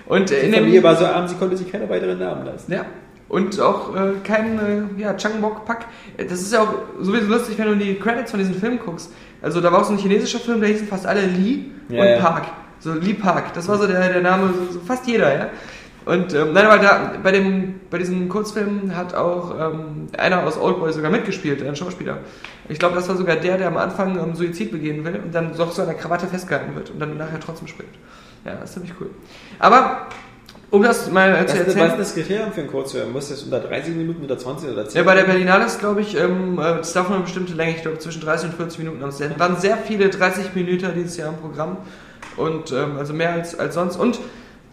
Und 0.06 0.30
Die 0.30 0.34
in 0.34 0.52
Familie 0.52 0.80
dem, 0.80 0.84
war 0.84 0.96
so 0.96 1.06
arm, 1.06 1.28
sie 1.28 1.36
konnte 1.36 1.56
sich 1.56 1.70
keine 1.70 1.88
weiteren 1.88 2.18
Namen 2.18 2.44
leisten. 2.44 2.72
ja. 2.72 2.84
Und 3.28 3.60
auch 3.60 3.94
äh, 3.94 4.14
kein 4.24 4.58
äh, 4.58 5.00
ja, 5.00 5.14
Changbok 5.16 5.64
Pak. 5.64 5.84
Das 6.18 6.40
ist 6.40 6.52
ja 6.52 6.62
auch 6.62 6.74
sowieso 7.00 7.26
lustig, 7.28 7.56
wenn 7.58 7.66
du 7.68 7.76
die 7.76 7.94
Credits 7.94 8.32
von 8.32 8.40
diesem 8.40 8.56
Film 8.56 8.80
guckst. 8.84 9.12
Also 9.40 9.60
da 9.60 9.70
war 9.70 9.82
auch 9.82 9.84
so 9.84 9.92
ein 9.92 9.98
chinesischer 9.98 10.40
Film, 10.40 10.60
da 10.60 10.66
hießen 10.66 10.88
fast 10.88 11.06
alle 11.06 11.20
Lee 11.26 11.66
Ja, 11.88 12.02
und 12.02 12.08
ja. 12.08 12.18
Park. 12.18 12.46
So 12.80 12.92
Lee 12.92 13.14
Park. 13.14 13.52
Das 13.54 13.68
war 13.68 13.78
so 13.78 13.86
der, 13.86 14.08
der 14.12 14.20
Name, 14.20 14.52
so, 14.52 14.72
so 14.72 14.80
fast 14.80 15.06
jeder, 15.06 15.32
ja. 15.32 15.46
Und 16.06 16.32
ähm, 16.34 16.52
nein, 16.52 16.66
aber 16.66 16.78
da, 16.78 17.12
bei, 17.22 17.30
dem, 17.30 17.80
bei 17.90 17.98
diesem 17.98 18.28
Kurzfilm 18.28 18.96
hat 18.96 19.14
auch 19.14 19.54
ähm, 19.58 20.08
einer 20.16 20.44
aus 20.44 20.58
Oldboy 20.58 20.92
sogar 20.92 21.10
mitgespielt, 21.10 21.62
ein 21.62 21.76
Schauspieler. 21.76 22.18
Ich 22.68 22.78
glaube, 22.78 22.94
das 22.94 23.08
war 23.08 23.16
sogar 23.16 23.36
der, 23.36 23.58
der 23.58 23.68
am 23.68 23.76
Anfang 23.76 24.18
ähm, 24.18 24.34
Suizid 24.34 24.72
begehen 24.72 25.04
will 25.04 25.20
und 25.22 25.34
dann 25.34 25.56
doch 25.56 25.72
so 25.72 25.82
an 25.82 25.88
der 25.88 25.96
Krawatte 25.96 26.26
festgehalten 26.26 26.74
wird 26.74 26.90
und 26.90 27.00
dann 27.00 27.18
nachher 27.18 27.40
trotzdem 27.40 27.68
springt. 27.68 27.94
Ja, 28.44 28.54
das 28.54 28.70
ist 28.70 28.74
ziemlich 28.74 28.92
cool. 28.98 29.10
Aber, 29.58 30.06
um 30.70 30.82
das 30.82 31.10
mal 31.10 31.34
Was 31.34 31.52
zu 31.52 31.58
erzählen. 31.58 31.80
was 31.80 31.92
ist 31.92 31.98
das 31.98 32.14
Kriterium 32.14 32.52
für 32.52 32.60
einen 32.62 32.70
Kurzfilm? 32.70 33.12
Muss 33.12 33.28
das 33.28 33.42
unter 33.42 33.60
30 33.60 33.94
Minuten, 33.94 34.22
unter 34.22 34.38
20 34.38 34.70
oder 34.70 34.88
10? 34.88 34.98
Ja, 34.98 35.04
bei 35.04 35.14
der 35.14 35.24
Berlinale 35.24 35.66
ist, 35.66 35.80
glaube 35.80 36.00
ich, 36.00 36.16
ähm, 36.16 36.58
äh, 36.58 36.76
das 36.78 36.94
darf 36.94 37.08
nur 37.08 37.16
eine 37.16 37.24
bestimmte 37.24 37.52
Länge, 37.52 37.72
ich 37.76 37.82
glaube 37.82 37.98
zwischen 37.98 38.22
30 38.22 38.50
und 38.50 38.56
40 38.56 38.78
Minuten. 38.78 39.02
Es 39.02 39.20
waren 39.38 39.56
sehr 39.56 39.76
viele 39.76 40.08
30 40.08 40.54
Minuten 40.54 40.90
dieses 40.94 41.18
Jahr 41.18 41.28
im 41.28 41.36
Programm 41.36 41.76
und 42.36 42.72
ähm, 42.72 42.96
also 42.98 43.12
mehr 43.12 43.32
als, 43.32 43.58
als 43.58 43.74
sonst. 43.74 43.96
Und 43.96 44.18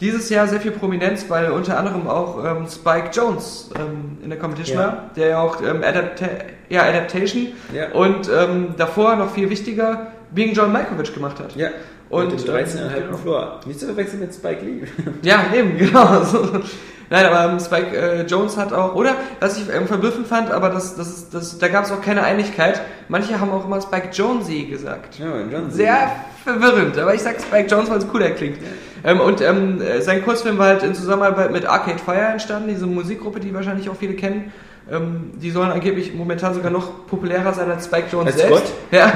dieses 0.00 0.28
Jahr 0.30 0.46
sehr 0.46 0.60
viel 0.60 0.70
Prominenz, 0.70 1.26
weil 1.28 1.50
unter 1.50 1.78
anderem 1.78 2.06
auch 2.06 2.44
ähm, 2.44 2.66
Spike 2.68 3.10
Jones 3.12 3.70
ähm, 3.76 4.18
in 4.22 4.30
der 4.30 4.38
Competition 4.38 4.78
Ja. 4.78 4.86
war, 4.86 5.10
der 5.16 5.28
ja 5.28 5.40
auch 5.40 5.60
ähm, 5.62 5.82
Adapta 5.82 6.26
ja, 6.68 6.82
Adaptation 6.82 7.48
Ja. 7.74 7.90
und 7.92 8.28
ähm, 8.28 8.74
davor 8.76 9.16
noch 9.16 9.32
viel 9.32 9.50
wichtiger 9.50 10.12
Being 10.30 10.52
John 10.52 10.70
Malkovich 10.72 11.12
gemacht 11.14 11.38
hat. 11.40 11.56
Ja. 11.56 11.68
Und, 12.10 12.32
Und, 12.32 12.46
dem 12.46 12.54
13,5 12.54 12.94
genau. 13.04 13.16
Floor. 13.18 13.60
Nicht 13.66 13.80
zu 13.80 13.86
verwechseln 13.86 14.20
mit 14.20 14.32
Spike 14.32 14.64
Lee. 14.64 14.82
Ja, 15.22 15.44
eben, 15.54 15.76
genau. 15.78 16.22
Nein, 17.10 17.24
aber 17.26 17.52
ähm, 17.52 17.58
Spike 17.60 17.96
äh, 17.96 18.22
Jones 18.26 18.56
hat 18.56 18.72
auch, 18.72 18.94
oder 18.94 19.14
was 19.40 19.56
ich 19.56 19.64
ähm, 19.74 19.86
verblüffend 19.86 20.26
fand, 20.26 20.50
aber 20.50 20.68
das, 20.68 20.94
das, 20.96 21.30
das, 21.30 21.58
da 21.58 21.68
gab 21.68 21.84
es 21.84 21.90
auch 21.92 22.02
keine 22.02 22.22
Einigkeit. 22.22 22.82
Manche 23.08 23.40
haben 23.40 23.50
auch 23.50 23.64
immer 23.64 23.80
Spike 23.80 24.08
Jonesy 24.12 24.64
gesagt. 24.64 25.18
Ja, 25.18 25.26
John 25.50 25.70
Sehr 25.70 26.10
verwirrend, 26.44 26.98
aber 26.98 27.14
ich 27.14 27.22
sag 27.22 27.40
Spike 27.40 27.66
Jones, 27.68 27.88
weil 27.90 27.98
es 27.98 28.08
cooler 28.08 28.30
klingt. 28.30 28.58
Ähm, 29.04 29.20
und 29.20 29.40
ähm, 29.40 29.80
äh, 29.80 30.00
sein 30.02 30.22
Kurzfilm 30.24 30.58
war 30.58 30.66
halt 30.66 30.82
in 30.82 30.94
Zusammenarbeit 30.94 31.50
mit 31.52 31.64
Arcade 31.66 31.98
Fire 31.98 32.28
entstanden, 32.32 32.68
diese 32.68 32.86
Musikgruppe, 32.86 33.40
die 33.40 33.54
wahrscheinlich 33.54 33.88
auch 33.88 33.96
viele 33.96 34.14
kennen. 34.14 34.52
Ähm, 34.90 35.32
die 35.34 35.50
sollen 35.50 35.70
angeblich 35.70 36.14
momentan 36.14 36.54
sogar 36.54 36.70
noch 36.70 37.06
populärer 37.06 37.52
sein 37.52 37.70
als 37.70 37.84
Spike 37.86 38.06
Jones 38.10 38.32
Als 38.32 38.36
selbst. 38.42 38.52
Gott? 38.64 38.72
Ja. 38.90 39.12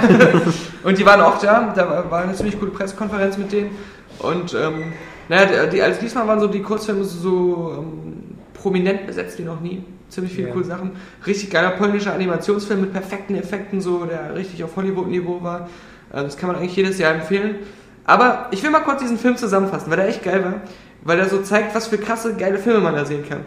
und 0.84 0.98
die 0.98 1.04
waren 1.06 1.20
auch 1.22 1.38
da, 1.38 1.72
da 1.74 1.88
war- 1.88 2.10
war 2.10 2.22
eine 2.22 2.34
ziemlich 2.34 2.58
coole 2.58 2.70
Pressekonferenz 2.70 3.36
mit 3.38 3.52
denen. 3.52 3.70
Und 4.18 4.54
ähm, 4.54 4.92
naja, 5.32 5.66
die, 5.66 5.80
als 5.82 5.98
diesmal 5.98 6.26
waren 6.26 6.40
so 6.40 6.46
die 6.46 6.60
Kurzfilme 6.62 7.04
so 7.04 7.74
ähm, 7.78 8.36
prominent 8.54 9.06
besetzt 9.06 9.38
wie 9.38 9.42
noch 9.44 9.60
nie. 9.60 9.82
Ziemlich 10.08 10.34
viele 10.34 10.48
Ja. 10.48 10.52
coole 10.52 10.64
Sachen. 10.66 10.90
Richtig 11.26 11.50
geiler 11.50 11.70
polnischer 11.70 12.12
Animationsfilm 12.12 12.82
mit 12.82 12.92
perfekten 12.92 13.34
Effekten, 13.34 13.80
so 13.80 14.04
der 14.04 14.34
richtig 14.34 14.62
auf 14.62 14.76
Hollywood-Niveau 14.76 15.42
war. 15.42 15.68
Ähm, 16.12 16.24
das 16.24 16.36
kann 16.36 16.48
man 16.48 16.56
eigentlich 16.56 16.76
jedes 16.76 16.98
Jahr 16.98 17.14
empfehlen. 17.14 17.56
Aber 18.04 18.48
ich 18.50 18.62
will 18.62 18.70
mal 18.70 18.80
kurz 18.80 19.00
diesen 19.00 19.16
Film 19.16 19.36
zusammenfassen, 19.36 19.88
weil 19.90 19.96
der 19.96 20.08
echt 20.08 20.22
geil 20.22 20.44
war. 20.44 20.54
Weil 21.02 21.18
er 21.18 21.28
so 21.28 21.40
zeigt, 21.40 21.74
was 21.74 21.86
für 21.88 21.98
krasse, 21.98 22.34
geile 22.34 22.58
Filme 22.58 22.80
man 22.80 22.94
da 22.94 23.04
sehen 23.04 23.24
kann. 23.28 23.40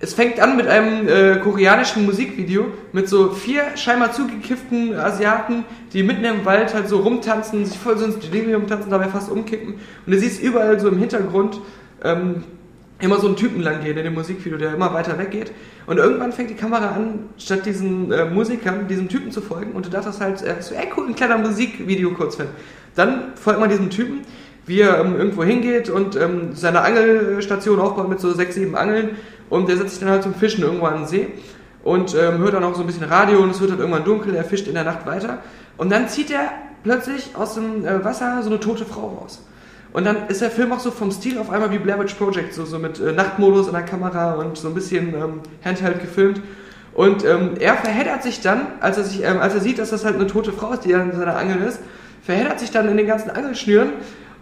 Es 0.00 0.14
fängt 0.14 0.38
an 0.38 0.56
mit 0.56 0.68
einem 0.68 1.08
äh, 1.08 1.38
koreanischen 1.38 2.06
Musikvideo 2.06 2.66
mit 2.92 3.08
so 3.08 3.30
vier 3.30 3.76
scheinbar 3.76 4.12
zugekifften 4.12 4.94
Asiaten, 4.94 5.64
die 5.92 6.04
mitten 6.04 6.24
im 6.24 6.44
Wald 6.44 6.72
halt 6.72 6.88
so 6.88 6.98
rumtanzen, 6.98 7.66
sich 7.66 7.76
voll 7.76 7.98
so 7.98 8.04
ins 8.04 8.18
Delirium 8.20 8.68
tanzen, 8.68 8.90
dabei 8.90 9.08
fast 9.08 9.28
umkippen. 9.28 9.74
Und 9.74 10.12
du 10.12 10.16
siehst 10.16 10.40
überall 10.40 10.78
so 10.78 10.88
im 10.88 10.98
Hintergrund 10.98 11.60
ähm, 12.04 12.44
immer 13.00 13.18
so 13.18 13.26
einen 13.26 13.34
Typen 13.34 13.60
lang 13.60 13.82
gehen 13.82 13.96
in 13.96 14.04
dem 14.04 14.14
Musikvideo, 14.14 14.56
der 14.56 14.74
immer 14.74 14.94
weiter 14.94 15.18
weggeht. 15.18 15.50
Und 15.86 15.98
irgendwann 15.98 16.32
fängt 16.32 16.50
die 16.50 16.54
Kamera 16.54 16.90
an, 16.90 17.30
statt 17.36 17.66
diesen 17.66 18.12
äh, 18.12 18.24
Musikern, 18.24 18.86
diesem 18.86 19.08
Typen 19.08 19.32
zu 19.32 19.40
folgen. 19.40 19.72
Und 19.72 19.86
du 19.86 19.90
dachtest 19.90 20.20
halt, 20.20 20.42
äh, 20.42 20.56
so, 20.60 20.76
ey 20.76 20.88
cool, 20.96 21.08
ein 21.08 21.16
kleiner 21.16 21.38
Musikvideo 21.38 22.10
kurzfilm. 22.10 22.50
Dann 22.94 23.32
folgt 23.34 23.58
man 23.58 23.68
diesem 23.68 23.90
Typen, 23.90 24.20
wie 24.66 24.80
er 24.80 25.00
ähm, 25.00 25.16
irgendwo 25.16 25.42
hingeht 25.42 25.88
und 25.88 26.14
ähm, 26.14 26.50
seine 26.54 26.82
Angelstation 26.82 27.80
aufbaut 27.80 28.08
mit 28.08 28.20
so 28.20 28.32
sechs, 28.32 28.54
sieben 28.54 28.76
Angeln. 28.76 29.16
Und 29.50 29.68
der 29.68 29.76
setzt 29.76 29.90
sich 29.90 30.00
dann 30.00 30.10
halt 30.10 30.22
zum 30.22 30.34
Fischen 30.34 30.62
irgendwo 30.62 30.86
an 30.86 30.98
den 30.98 31.06
See 31.06 31.28
und 31.84 32.14
ähm, 32.14 32.38
hört 32.38 32.54
dann 32.54 32.64
auch 32.64 32.74
so 32.74 32.82
ein 32.82 32.86
bisschen 32.86 33.04
Radio 33.04 33.40
und 33.40 33.50
es 33.50 33.60
wird 33.60 33.70
dann 33.70 33.78
irgendwann 33.78 34.04
dunkel, 34.04 34.34
er 34.34 34.44
fischt 34.44 34.66
in 34.66 34.74
der 34.74 34.84
Nacht 34.84 35.06
weiter. 35.06 35.38
Und 35.76 35.90
dann 35.90 36.08
zieht 36.08 36.30
er 36.30 36.50
plötzlich 36.82 37.34
aus 37.34 37.54
dem 37.54 37.86
äh, 37.86 38.04
Wasser 38.04 38.42
so 38.42 38.50
eine 38.50 38.60
tote 38.60 38.84
Frau 38.84 39.18
raus. 39.20 39.44
Und 39.92 40.04
dann 40.04 40.28
ist 40.28 40.42
der 40.42 40.50
Film 40.50 40.72
auch 40.72 40.80
so 40.80 40.90
vom 40.90 41.10
Stil 41.10 41.38
auf 41.38 41.50
einmal 41.50 41.70
wie 41.70 41.78
Blair 41.78 41.98
Witch 41.98 42.14
Project, 42.14 42.52
so, 42.52 42.64
so 42.64 42.78
mit 42.78 43.00
äh, 43.00 43.12
Nachtmodus 43.12 43.68
in 43.68 43.72
der 43.72 43.82
Kamera 43.82 44.34
und 44.34 44.58
so 44.58 44.68
ein 44.68 44.74
bisschen 44.74 45.14
ähm, 45.14 45.40
Handheld 45.64 46.00
gefilmt. 46.00 46.42
Und 46.94 47.24
ähm, 47.24 47.52
er 47.58 47.74
verheddert 47.74 48.22
sich 48.22 48.40
dann, 48.40 48.66
als 48.80 48.98
er, 48.98 49.04
sich, 49.04 49.22
ähm, 49.24 49.38
als 49.38 49.54
er 49.54 49.60
sieht, 49.60 49.78
dass 49.78 49.90
das 49.90 50.04
halt 50.04 50.16
eine 50.16 50.26
tote 50.26 50.52
Frau 50.52 50.72
ist, 50.72 50.84
die 50.84 50.94
an 50.94 51.12
seiner 51.12 51.36
Angel 51.36 51.62
ist, 51.62 51.80
verheddert 52.22 52.60
sich 52.60 52.70
dann 52.70 52.88
in 52.88 52.96
den 52.96 53.06
ganzen 53.06 53.30
Angelschnüren 53.30 53.92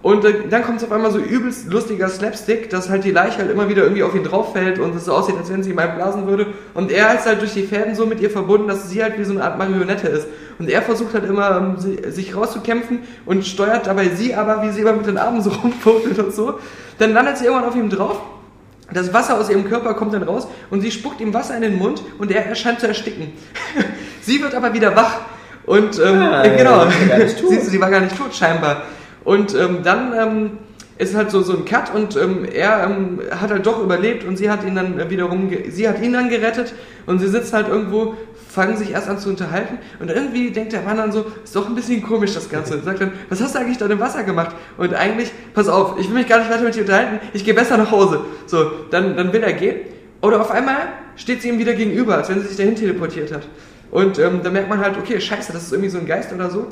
und 0.03 0.25
dann 0.25 0.63
kommt 0.63 0.79
es 0.79 0.85
auf 0.85 0.93
einmal 0.93 1.11
so 1.11 1.19
übelst 1.19 1.67
lustiger 1.67 2.09
Slapstick, 2.09 2.71
dass 2.71 2.89
halt 2.89 3.03
die 3.05 3.11
Leiche 3.11 3.39
halt 3.39 3.51
immer 3.51 3.69
wieder 3.69 3.83
irgendwie 3.83 4.05
auf 4.05 4.15
ihn 4.15 4.23
drauf 4.23 4.53
fällt 4.53 4.79
und 4.79 4.95
es 4.95 5.07
so 5.07 5.13
aussieht, 5.13 5.37
als 5.37 5.51
wenn 5.51 5.65
sie 5.65 5.71
ihm 5.71 5.79
einblasen 5.79 6.29
würde. 6.29 6.47
Und 6.75 6.93
er 6.93 7.15
ist 7.15 7.27
halt 7.27 7.41
durch 7.41 7.55
die 7.55 7.65
Fäden 7.65 7.97
so 7.97 8.07
mit 8.07 8.21
ihr 8.21 8.31
verbunden, 8.31 8.69
dass 8.69 8.89
sie 8.89 9.03
halt 9.03 9.19
wie 9.19 9.25
so 9.25 9.33
eine 9.33 9.43
Art 9.43 9.59
Marionette 9.59 10.07
ist. 10.07 10.29
Und 10.59 10.71
er 10.71 10.83
versucht 10.83 11.13
halt 11.15 11.25
immer, 11.25 11.57
ähm, 11.57 12.11
sich 12.13 12.37
rauszukämpfen 12.37 13.01
und 13.25 13.45
steuert 13.47 13.89
dabei 13.89 14.09
sie 14.11 14.35
aber, 14.35 14.63
wie 14.63 14.71
sie 14.71 14.83
immer 14.83 14.93
mit 14.93 15.07
den 15.07 15.19
Armen 15.19 15.43
so 15.43 15.51
rumfuchtelt 15.63 16.19
und 16.19 16.33
so. 16.33 16.61
Dann 16.99 17.13
landet 17.13 17.39
sie 17.39 17.47
irgendwann 17.47 17.69
auf 17.69 17.77
ihm 17.77 17.91
drauf. 17.91 18.21
Das 18.93 19.13
Wasser 19.13 19.41
aus 19.41 19.51
ihrem 19.51 19.69
Körper 19.69 19.95
kommt 19.95 20.15
dann 20.15 20.23
raus 20.23 20.47
und 20.71 20.83
sie 20.83 20.93
spuckt 20.93 21.21
ihm 21.21 21.35
Wasser 21.35 21.57
in 21.57 21.63
den 21.63 21.77
Mund 21.77 22.01
und 22.19 22.31
er 22.31 22.47
erscheint 22.47 22.79
zu 22.79 22.87
ersticken. 22.87 23.33
sie 24.21 24.41
wird 24.41 24.55
aber 24.55 24.73
wieder 24.73 24.95
wach 24.95 25.17
und 25.65 25.99
ähm, 25.99 26.23
Ah, 26.23 26.45
äh, 26.45 26.57
genau, 26.57 26.85
ja, 26.85 27.29
sie 27.49 27.59
sie 27.59 27.81
war 27.81 27.91
gar 27.91 28.01
nicht 28.01 28.17
tot 28.17 28.33
scheinbar. 28.33 28.83
Und 29.27 29.57
ähm, 29.57 29.79
dann 29.83 30.13
ähm, 30.17 30.51
ist 30.99 31.17
halt 31.17 31.33
so, 31.33 31.43
so 31.43 31.53
ein 31.55 31.65
Cut 31.65 31.93
und 31.93 32.17
ähm, 32.17 32.45
er 32.45 32.85
ähm, 32.85 33.21
hat 33.33 33.51
halt 33.51 33.67
doch 33.67 33.83
überlebt 33.83 34.25
und 34.25 34.37
sie 34.37 34.49
hat 34.49 34.65
ihn 34.65 34.77
dann 34.77 35.11
wiederum, 35.11 35.51
sie 35.69 35.89
hat 35.89 36.01
ihn 36.01 36.13
dann 36.13 36.29
gerettet 36.29 36.73
und 37.07 37.19
sie 37.19 37.27
sitzen 37.27 37.55
halt 37.55 37.69
irgendwo, 37.69 38.15
fangen 38.49 38.77
sich 38.77 38.93
erst 38.93 39.09
an 39.09 39.19
zu 39.19 39.29
unterhalten 39.29 39.79
und 39.99 40.13
irgendwie 40.13 40.53
denkt 40.53 40.73
der 40.73 40.83
Mann 40.83 40.97
dann 40.99 41.11
so, 41.11 41.27
ist 41.43 41.57
doch 41.57 41.69
ein 41.69 41.75
bisschen 41.75 42.05
komisch 42.05 42.35
das 42.35 42.49
Ganze. 42.49 42.75
Und 42.77 42.85
sagt 42.85 43.01
dann, 43.01 43.13
was 43.29 43.43
hast 43.43 43.57
du 43.57 43.59
eigentlich 43.59 43.79
da 43.79 43.87
im 43.87 43.99
Wasser 43.99 44.23
gemacht? 44.23 44.55
Und 44.79 44.95
eigentlich, 44.95 45.33
pass 45.55 45.67
auf, 45.69 45.99
ich 45.99 46.07
will 46.07 46.15
mich 46.15 46.29
gar 46.29 46.39
nicht 46.39 46.51
weiter 46.51 46.63
mit 46.63 46.77
dir 46.77 46.83
unterhalten, 46.83 47.19
ich 47.33 47.45
gehe 47.45 47.53
besser 47.53 47.77
nach 47.77 47.91
Hause. 47.91 48.21
So, 48.47 48.71
dann, 48.93 49.17
dann 49.17 49.33
will 49.33 49.43
er 49.43 49.55
gehen 49.55 49.81
oder 50.23 50.41
auf 50.41 50.53
einmal 50.53 50.77
steht 51.17 51.43
sie 51.43 51.49
ihm 51.49 51.59
wieder 51.59 51.75
gegenüber, 51.75 52.17
als 52.17 52.29
wenn 52.29 52.41
sie 52.41 52.47
sich 52.47 52.57
dahin 52.57 52.77
teleportiert 52.77 53.35
hat. 53.35 53.43
Und 53.91 54.21
ähm, 54.21 54.41
dann 54.45 54.53
merkt 54.53 54.69
man 54.69 54.79
halt, 54.79 54.97
okay, 54.97 55.21
scheiße, 55.21 55.53
das 55.53 55.65
ist 55.65 55.73
irgendwie 55.73 55.91
so 55.91 55.99
ein 55.99 56.07
Geist 56.07 56.33
oder 56.33 56.49
so. 56.49 56.69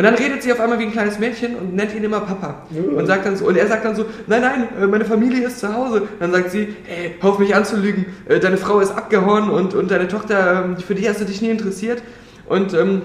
Und 0.00 0.04
dann 0.04 0.14
redet 0.14 0.42
sie 0.42 0.50
auf 0.50 0.58
einmal 0.60 0.78
wie 0.78 0.84
ein 0.84 0.92
kleines 0.92 1.18
Mädchen 1.18 1.56
und 1.56 1.74
nennt 1.74 1.94
ihn 1.94 2.02
immer 2.02 2.20
Papa. 2.20 2.62
Und 2.96 3.04
sagt 3.04 3.26
dann 3.26 3.36
so, 3.36 3.46
und 3.46 3.54
er 3.58 3.66
sagt 3.66 3.84
dann 3.84 3.94
so, 3.94 4.06
nein, 4.26 4.40
nein, 4.40 4.68
äh, 4.80 4.86
meine 4.86 5.04
Familie 5.04 5.46
ist 5.46 5.58
zu 5.58 5.74
Hause. 5.74 6.08
Dann 6.18 6.32
sagt 6.32 6.52
sie, 6.52 6.74
hey, 6.84 7.16
hör 7.20 7.32
auf 7.32 7.38
mich 7.38 7.54
anzulügen, 7.54 8.06
äh, 8.26 8.40
deine 8.40 8.56
Frau 8.56 8.80
ist 8.80 8.92
abgehauen 8.92 9.50
und, 9.50 9.74
und 9.74 9.90
deine 9.90 10.08
Tochter, 10.08 10.64
ähm, 10.64 10.78
für 10.78 10.94
die 10.94 11.06
hast 11.06 11.20
du 11.20 11.26
dich 11.26 11.42
nie 11.42 11.50
interessiert. 11.50 12.02
Und 12.48 12.72
ähm, 12.72 13.02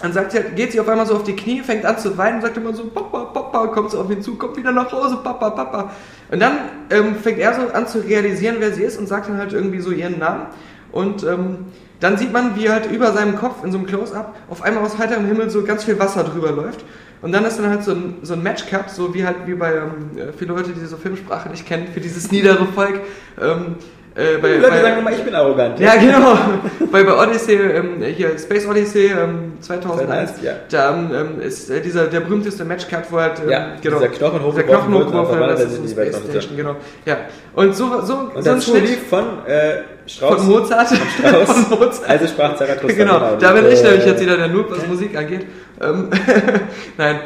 dann 0.00 0.12
sagt 0.12 0.30
sie, 0.30 0.38
geht 0.54 0.70
sie 0.70 0.78
auf 0.78 0.88
einmal 0.88 1.06
so 1.06 1.16
auf 1.16 1.24
die 1.24 1.34
Knie, 1.34 1.62
fängt 1.62 1.84
an 1.84 1.98
zu 1.98 2.16
weinen, 2.16 2.40
sagt 2.40 2.56
immer 2.56 2.72
so, 2.72 2.84
Papa, 2.84 3.24
Papa, 3.24 3.66
kommt 3.66 3.90
so 3.90 3.98
auf 3.98 4.08
ihn 4.08 4.22
zu, 4.22 4.36
kommt 4.36 4.56
wieder 4.56 4.70
nach 4.70 4.92
Hause, 4.92 5.18
Papa, 5.24 5.50
Papa. 5.50 5.90
Und 6.30 6.40
dann 6.40 6.58
ähm, 6.90 7.16
fängt 7.16 7.40
er 7.40 7.54
so 7.54 7.62
an 7.72 7.88
zu 7.88 7.98
realisieren, 7.98 8.58
wer 8.60 8.70
sie 8.70 8.84
ist 8.84 9.00
und 9.00 9.08
sagt 9.08 9.28
dann 9.28 9.38
halt 9.38 9.52
irgendwie 9.52 9.80
so 9.80 9.90
ihren 9.90 10.20
Namen. 10.20 10.46
Und 10.92 11.24
ähm, 11.24 11.56
dann 12.00 12.18
sieht 12.18 12.32
man, 12.32 12.56
wie 12.56 12.68
halt 12.70 12.90
über 12.90 13.12
seinem 13.12 13.36
Kopf 13.36 13.64
in 13.64 13.72
so 13.72 13.78
einem 13.78 13.86
Close-Up 13.86 14.34
auf 14.50 14.62
einmal 14.62 14.84
aus 14.84 14.98
heiterem 14.98 15.26
Himmel 15.26 15.50
so 15.50 15.64
ganz 15.64 15.84
viel 15.84 15.98
Wasser 15.98 16.24
drüber 16.24 16.52
läuft. 16.52 16.84
Und 17.22 17.32
dann 17.32 17.44
ist 17.44 17.58
dann 17.58 17.70
halt 17.70 17.82
so 17.82 17.92
ein, 17.92 18.16
so 18.22 18.34
ein 18.34 18.42
Match-Cut, 18.42 18.90
so 18.90 19.14
wie 19.14 19.24
halt 19.24 19.46
wie 19.46 19.54
bei 19.54 19.74
ähm, 19.74 20.18
äh, 20.18 20.32
viele 20.32 20.52
Leute, 20.52 20.70
die 20.72 20.84
so 20.84 20.96
Filmsprache 20.96 21.48
nicht 21.48 21.66
kennen, 21.66 21.88
für 21.92 22.00
dieses 22.00 22.30
niedere 22.30 22.66
Volk. 22.66 23.00
Ähm, 23.40 23.76
äh, 24.16 24.38
bei, 24.38 24.48
Die 24.48 24.54
Leute 24.56 24.70
bei, 24.70 24.80
sagen 24.82 24.98
immer, 25.00 25.12
ich 25.12 25.22
bin 25.22 25.34
arrogant. 25.34 25.78
ja, 25.78 25.94
genau. 25.96 26.38
Bei, 26.92 27.02
bei 27.02 27.12
Odyssey, 27.22 27.54
ähm, 27.56 28.02
hier 28.02 28.38
Space 28.38 28.66
Odyssey 28.66 29.06
ähm, 29.08 29.54
2001, 29.60 30.36
2001, 30.36 30.42
ja. 30.42 30.52
da 30.70 30.90
ähm, 30.94 31.40
ist 31.40 31.68
äh, 31.68 31.80
dieser 31.80 32.06
der 32.06 32.20
berühmteste 32.20 32.64
Matchcut, 32.64 33.10
wo 33.10 33.18
halt 33.20 33.40
ähm, 33.42 33.50
Ja, 33.50 33.66
dieser 33.82 34.08
Knochen 34.08 34.42
hochgeworfen 34.42 34.66
Knochen 34.66 34.92
wird 34.94 35.06
und 35.08 35.14
hochgeworfen 35.14 35.38
wird, 35.40 35.50
das 35.52 35.62
ist 35.64 35.82
die 35.82 35.88
Space 35.88 36.14
Weltraum- 36.14 36.30
Station, 36.30 36.56
genau. 36.56 36.76
Ja. 37.04 37.16
Und 37.54 37.74
so, 37.76 38.00
so, 38.02 38.30
Und 38.34 38.42
so 38.42 38.50
ein 38.50 38.62
Schnitt 38.62 38.88
von 39.10 39.24
äh, 39.46 39.82
Strauß. 40.06 40.36
von 40.36 40.46
Mozart. 40.48 40.88
Von 40.88 41.70
Mozart. 41.78 42.08
Also 42.08 42.26
sprach 42.28 42.56
Zarathustra. 42.56 42.96
Genau, 43.04 43.36
da 43.38 43.52
bin 43.52 43.66
ich 43.66 43.80
äh, 43.80 43.84
nämlich 43.84 44.06
jetzt 44.06 44.20
wieder 44.20 44.36
der 44.36 44.48
Noob, 44.48 44.66
was 44.70 44.86
Musik 44.86 45.16
angeht. 45.16 45.46
Ähm, 45.82 46.08
Nein. 46.96 47.16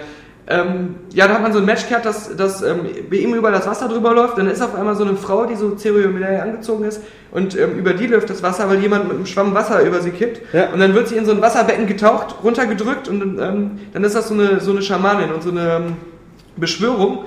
Ähm, 0.50 0.96
ja, 1.12 1.28
da 1.28 1.34
hat 1.34 1.42
man 1.42 1.52
so 1.52 1.60
ein 1.60 1.64
Matchcat, 1.64 2.04
dass, 2.04 2.36
dass 2.36 2.60
ähm, 2.62 2.80
bei 3.08 3.18
ihm 3.18 3.34
über 3.34 3.52
das 3.52 3.68
Wasser 3.68 3.88
drüber 3.88 4.12
läuft. 4.12 4.36
Dann 4.36 4.48
ist 4.48 4.60
auf 4.60 4.74
einmal 4.74 4.96
so 4.96 5.04
eine 5.04 5.14
Frau, 5.14 5.46
die 5.46 5.54
so 5.54 5.70
zeremoniell 5.76 6.40
angezogen 6.40 6.84
ist. 6.84 7.02
Und 7.30 7.56
ähm, 7.56 7.78
über 7.78 7.92
die 7.92 8.08
läuft 8.08 8.30
das 8.30 8.42
Wasser, 8.42 8.68
weil 8.68 8.80
jemand 8.80 9.04
mit 9.04 9.14
einem 9.14 9.26
Schwamm 9.26 9.54
Wasser 9.54 9.80
über 9.82 10.00
sie 10.00 10.10
kippt. 10.10 10.52
Ja. 10.52 10.70
Und 10.70 10.80
dann 10.80 10.92
wird 10.92 11.06
sie 11.06 11.16
in 11.16 11.24
so 11.24 11.30
ein 11.30 11.40
Wasserbecken 11.40 11.86
getaucht, 11.86 12.34
runtergedrückt. 12.42 13.06
Und 13.06 13.38
ähm, 13.38 13.78
dann 13.92 14.02
ist 14.02 14.16
das 14.16 14.26
so 14.26 14.34
eine, 14.34 14.58
so 14.58 14.72
eine 14.72 14.82
Schamanin 14.82 15.30
und 15.30 15.44
so 15.44 15.50
eine 15.50 15.76
ähm, 15.76 15.96
Beschwörung. 16.56 17.26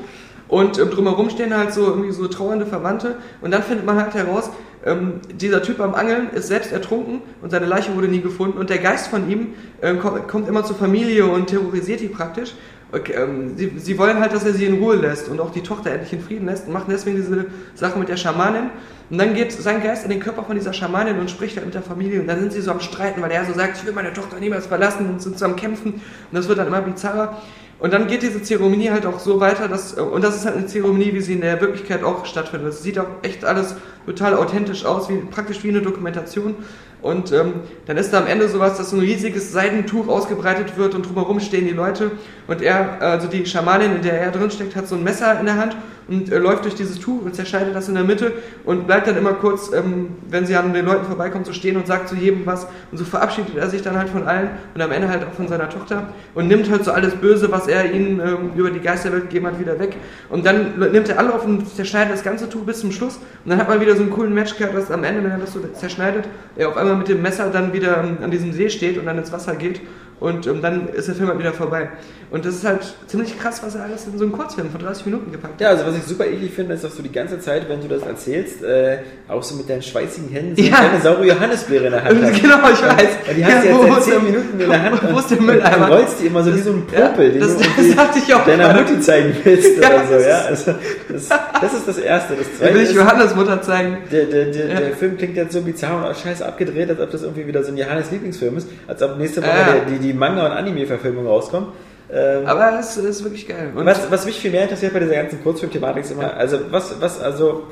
Und 0.49 0.77
ähm, 0.77 0.89
drumherum 0.89 1.29
stehen 1.29 1.55
halt 1.55 1.73
so 1.73 1.85
irgendwie 1.85 2.11
so 2.11 2.27
trauernde 2.27 2.65
Verwandte. 2.65 3.15
Und 3.39 3.51
dann 3.51 3.63
findet 3.63 3.85
man 3.85 3.95
halt 3.95 4.13
heraus, 4.15 4.49
ähm, 4.85 5.21
dieser 5.33 5.61
Typ 5.61 5.79
am 5.79 5.95
Angeln 5.95 6.29
ist 6.31 6.47
selbst 6.47 6.71
ertrunken 6.71 7.21
und 7.41 7.51
seine 7.51 7.65
Leiche 7.65 7.95
wurde 7.95 8.07
nie 8.07 8.19
gefunden. 8.19 8.57
Und 8.57 8.69
der 8.69 8.79
Geist 8.79 9.07
von 9.07 9.29
ihm 9.29 9.53
ähm, 9.81 9.99
kommt 9.99 10.47
immer 10.47 10.65
zur 10.65 10.75
Familie 10.75 11.25
und 11.25 11.47
terrorisiert 11.47 12.01
die 12.01 12.09
praktisch. 12.09 12.53
Okay, 12.93 13.13
ähm, 13.13 13.57
sie, 13.57 13.71
sie 13.77 13.97
wollen 13.97 14.19
halt, 14.19 14.33
dass 14.33 14.45
er 14.45 14.53
sie 14.53 14.65
in 14.65 14.75
Ruhe 14.75 14.95
lässt 14.95 15.27
und 15.27 15.39
auch 15.39 15.49
die 15.49 15.63
Tochter 15.63 15.89
endlich 15.89 16.13
in 16.13 16.21
Frieden 16.21 16.45
lässt 16.45 16.67
und 16.67 16.73
machen 16.73 16.89
deswegen 16.91 17.15
diese 17.15 17.47
Sache 17.73 17.97
mit 17.97 18.07
der 18.07 18.17
Schamanin. 18.17 18.69
Und 19.09 19.17
dann 19.17 19.33
geht 19.33 19.51
sein 19.51 19.81
Geist 19.81 20.03
in 20.03 20.11
den 20.11 20.19
Körper 20.19 20.43
von 20.43 20.55
dieser 20.55 20.73
Schamanin 20.73 21.17
und 21.17 21.31
spricht 21.31 21.55
halt 21.55 21.65
mit 21.65 21.73
der 21.73 21.81
Familie 21.81 22.21
und 22.21 22.27
dann 22.27 22.39
sind 22.39 22.53
sie 22.53 22.61
so 22.61 22.69
am 22.69 22.79
Streiten, 22.79 23.19
weil 23.23 23.31
er 23.31 23.45
so 23.45 23.53
sagt, 23.53 23.77
ich 23.77 23.85
will 23.85 23.93
meine 23.93 24.13
Tochter 24.13 24.39
niemals 24.39 24.67
verlassen 24.67 25.09
und 25.09 25.23
sind 25.23 25.39
so 25.39 25.45
am 25.45 25.55
Kämpfen 25.55 25.93
und 25.93 26.01
das 26.31 26.47
wird 26.47 26.59
dann 26.59 26.67
immer 26.67 26.81
bizarrer. 26.81 27.41
Und 27.79 27.91
dann 27.91 28.07
geht 28.07 28.21
diese 28.21 28.41
Zeremonie 28.43 28.91
halt 28.91 29.07
auch 29.07 29.19
so 29.19 29.39
weiter, 29.39 29.67
dass, 29.67 29.93
und 29.93 30.23
das 30.23 30.35
ist 30.35 30.45
halt 30.45 30.55
eine 30.55 30.67
Zeremonie, 30.67 31.13
wie 31.13 31.21
sie 31.21 31.33
in 31.33 31.41
der 31.41 31.59
Wirklichkeit 31.59 32.03
auch 32.03 32.25
stattfindet. 32.25 32.69
Es 32.69 32.83
sieht 32.83 32.99
auch 32.99 33.07
echt 33.23 33.43
alles 33.43 33.75
total 34.05 34.35
authentisch 34.35 34.85
aus, 34.85 35.09
wie, 35.09 35.17
praktisch 35.17 35.63
wie 35.63 35.69
eine 35.69 35.81
Dokumentation. 35.81 36.55
Und 37.03 37.33
ähm, 37.33 37.55
dann 37.85 37.97
ist 37.97 38.11
da 38.11 38.19
am 38.19 38.27
Ende 38.27 38.47
sowas, 38.47 38.77
dass 38.77 38.89
so 38.89 38.95
ein 38.95 39.01
riesiges 39.01 39.51
Seidentuch 39.51 40.07
ausgebreitet 40.07 40.77
wird 40.77 40.95
und 40.95 41.05
drumherum 41.05 41.41
stehen 41.41 41.67
die 41.67 41.73
Leute. 41.73 42.11
Und 42.47 42.61
er, 42.61 43.01
also 43.01 43.27
die 43.27 43.45
Schamanin, 43.45 43.97
in 43.97 44.01
der 44.01 44.21
er 44.21 44.31
drin 44.31 44.49
steckt, 44.49 44.75
hat 44.75 44.87
so 44.87 44.95
ein 44.95 45.03
Messer 45.03 45.37
in 45.39 45.45
der 45.45 45.57
Hand 45.57 45.75
und 46.07 46.31
äh, 46.31 46.37
läuft 46.37 46.65
durch 46.65 46.75
dieses 46.75 46.99
Tuch 46.99 47.23
und 47.23 47.35
zerschneidet 47.35 47.75
das 47.75 47.87
in 47.87 47.95
der 47.95 48.03
Mitte 48.03 48.33
und 48.65 48.87
bleibt 48.87 49.07
dann 49.07 49.17
immer 49.17 49.33
kurz, 49.33 49.71
ähm, 49.73 50.09
wenn 50.29 50.45
sie 50.45 50.55
an 50.55 50.73
den 50.73 50.85
Leuten 50.85 51.05
vorbeikommt, 51.05 51.45
so 51.45 51.53
stehen 51.53 51.77
und 51.77 51.87
sagt 51.87 52.09
zu 52.09 52.15
jedem 52.15 52.45
was. 52.45 52.67
Und 52.91 52.97
so 52.97 53.05
verabschiedet 53.05 53.55
er 53.57 53.69
sich 53.69 53.81
dann 53.81 53.97
halt 53.97 54.09
von 54.09 54.27
allen 54.27 54.49
und 54.73 54.81
am 54.81 54.91
Ende 54.91 55.09
halt 55.09 55.23
auch 55.23 55.33
von 55.33 55.47
seiner 55.47 55.69
Tochter 55.69 56.07
und 56.35 56.47
nimmt 56.47 56.69
halt 56.69 56.83
so 56.83 56.91
alles 56.91 57.15
Böse, 57.15 57.51
was 57.51 57.67
er 57.67 57.91
ihnen 57.91 58.19
ähm, 58.19 58.51
über 58.55 58.69
die 58.69 58.79
Geisterwelt 58.79 59.23
gegeben 59.23 59.47
hat, 59.47 59.59
wieder 59.59 59.79
weg. 59.79 59.95
Und 60.29 60.45
dann 60.45 60.79
nimmt 60.79 61.09
er 61.09 61.19
Anlauf 61.19 61.45
und 61.45 61.67
zerschneidet 61.75 62.13
das 62.13 62.23
ganze 62.23 62.49
Tuch 62.49 62.63
bis 62.63 62.79
zum 62.79 62.91
Schluss. 62.91 63.17
Und 63.43 63.51
dann 63.51 63.59
hat 63.59 63.69
man 63.69 63.79
wieder 63.81 63.95
so 63.95 64.01
einen 64.01 64.11
coolen 64.11 64.33
Matchcard, 64.33 64.73
dass 64.73 64.91
am 64.91 65.03
Ende, 65.03 65.23
wenn 65.23 65.31
er 65.31 65.37
das 65.37 65.53
so 65.53 65.59
zerschneidet, 65.73 66.25
er 66.55 66.69
auf 66.69 66.77
einmal 66.77 66.95
mit 66.95 67.07
dem 67.07 67.21
Messer 67.21 67.49
dann 67.49 67.73
wieder 67.73 68.03
ähm, 68.03 68.17
an 68.23 68.31
diesem 68.31 68.53
See 68.53 68.69
steht 68.69 68.97
und 68.97 69.05
dann 69.05 69.17
ins 69.17 69.31
Wasser 69.31 69.55
geht. 69.55 69.81
Und 70.19 70.47
ähm, 70.47 70.61
dann 70.61 70.87
ist 70.89 71.07
der 71.07 71.15
Film 71.15 71.27
halt 71.29 71.39
wieder 71.39 71.51
vorbei. 71.53 71.89
Und 72.31 72.45
das 72.45 72.55
ist 72.55 72.65
halt 72.65 72.79
ziemlich 73.07 73.37
krass, 73.39 73.61
was 73.63 73.75
er 73.75 73.83
alles 73.83 74.07
in 74.07 74.17
so 74.17 74.23
einen 74.23 74.31
Kurzfilm 74.33 74.71
von 74.71 74.81
30 74.81 75.05
Minuten 75.05 75.31
gepackt 75.31 75.53
hat. 75.55 75.61
Ja, 75.61 75.69
also 75.69 75.85
was 75.85 75.97
ich 75.97 76.03
super 76.03 76.25
eklig 76.25 76.51
finde, 76.51 76.73
ist, 76.73 76.83
dass 76.83 76.95
du 76.95 77.03
die 77.03 77.11
ganze 77.11 77.39
Zeit, 77.39 77.69
wenn 77.69 77.79
du 77.81 77.87
das 77.87 78.01
erzählst, 78.03 78.63
äh, 78.63 78.99
auch 79.27 79.43
so 79.43 79.55
mit 79.55 79.69
deinen 79.69 79.83
schweißigen 79.83 80.29
Händen 80.29 80.55
so 80.55 80.61
Ja. 80.63 80.77
eine 80.77 80.87
kleine 80.87 81.03
saure 81.03 81.27
Johannisbeere 81.27 81.85
in 81.87 81.91
der 81.91 82.03
Hand 82.03 82.23
hast. 82.23 82.41
Genau, 82.41 82.55
ich 82.71 82.81
weiß. 82.81 83.07
Und 83.29 83.37
die 83.37 83.45
hast 83.45 83.63
du 83.63 83.67
Ja, 83.69 83.75
jetzt 83.75 83.83
seit 83.83 83.97
ist 83.99 84.03
10 84.05 84.13
der- 84.13 84.19
Minuten 84.21 84.59
in 84.59 84.69
der 84.69 84.81
Hand. 84.83 85.01
Wo 85.13 85.19
ist 85.19 85.29
der 85.29 85.39
und 85.39 85.45
Mülleimer? 85.45 85.85
Du 85.87 85.93
rollst 85.93 86.19
die 86.21 86.25
immer 86.27 86.43
so 86.43 86.55
wie 86.55 86.59
so 86.61 86.71
ein 86.71 86.87
Popel, 86.87 87.25
Ja, 87.25 87.31
den 87.33 87.39
das- 87.41 87.57
du 87.57 87.63
das 87.95 88.33
auch 88.35 88.45
deiner 88.45 88.63
gerade. 88.73 88.79
Mutti 88.81 88.99
zeigen 89.01 89.35
willst 89.43 89.77
Ja, 89.79 89.89
oder 89.89 90.07
so. 90.07 90.13
das 90.13 90.25
Ja? 90.25 90.37
ist- 90.39 90.67
Also, 90.67 90.79
das, 91.09 91.29
das 91.61 91.73
ist 91.73 91.87
das 91.87 91.97
Erste. 91.99 92.33
Das 92.35 92.47
Da 92.53 92.57
Zweite 92.65 92.75
will 92.75 92.83
ich 92.83 92.93
Johannes 92.93 93.35
Mutter 93.35 93.61
zeigen. 93.61 93.97
der, 94.11 94.25
der, 94.25 94.45
der, 94.45 94.67
Ja. 94.69 94.79
der 94.79 94.91
Film 94.93 95.17
klingt 95.17 95.35
jetzt 95.35 95.53
so 95.53 95.61
bizarr 95.61 96.07
und 96.07 96.17
scheiße 96.17 96.43
abgedreht, 96.43 96.89
als 96.89 96.99
ob 96.99 97.11
das 97.11 97.21
irgendwie 97.21 97.45
wieder 97.45 97.63
so 97.63 97.71
ein 97.71 97.77
Johannes 97.77 98.09
Lieblingsfilm 98.09 98.57
ist, 98.57 98.67
als 98.87 99.01
ob 99.03 99.17
nächste 99.19 99.43
Woche 99.43 99.81
die, 99.89 99.99
die 100.03 100.13
Manga- 100.13 100.45
und 100.45 100.51
Anime-Verfilmung 100.51 101.25
rauskommt. 101.25 101.67
Ähm, 102.11 102.45
Aber 102.45 102.77
es 102.79 102.97
ist 102.97 103.23
wirklich 103.23 103.47
geil. 103.47 103.71
Und 103.75 103.85
was, 103.85 104.11
was 104.11 104.25
mich 104.25 104.39
viel 104.39 104.51
mehr 104.51 104.63
interessiert 104.63 104.93
bei 104.93 104.99
dieser 104.99 105.15
ganzen 105.15 105.41
Kurzfilm-Thematik 105.41 106.03
ist 106.03 106.11
immer, 106.11 106.35
also 106.35 106.59
was, 106.69 107.01
was, 107.01 107.19
also 107.19 107.63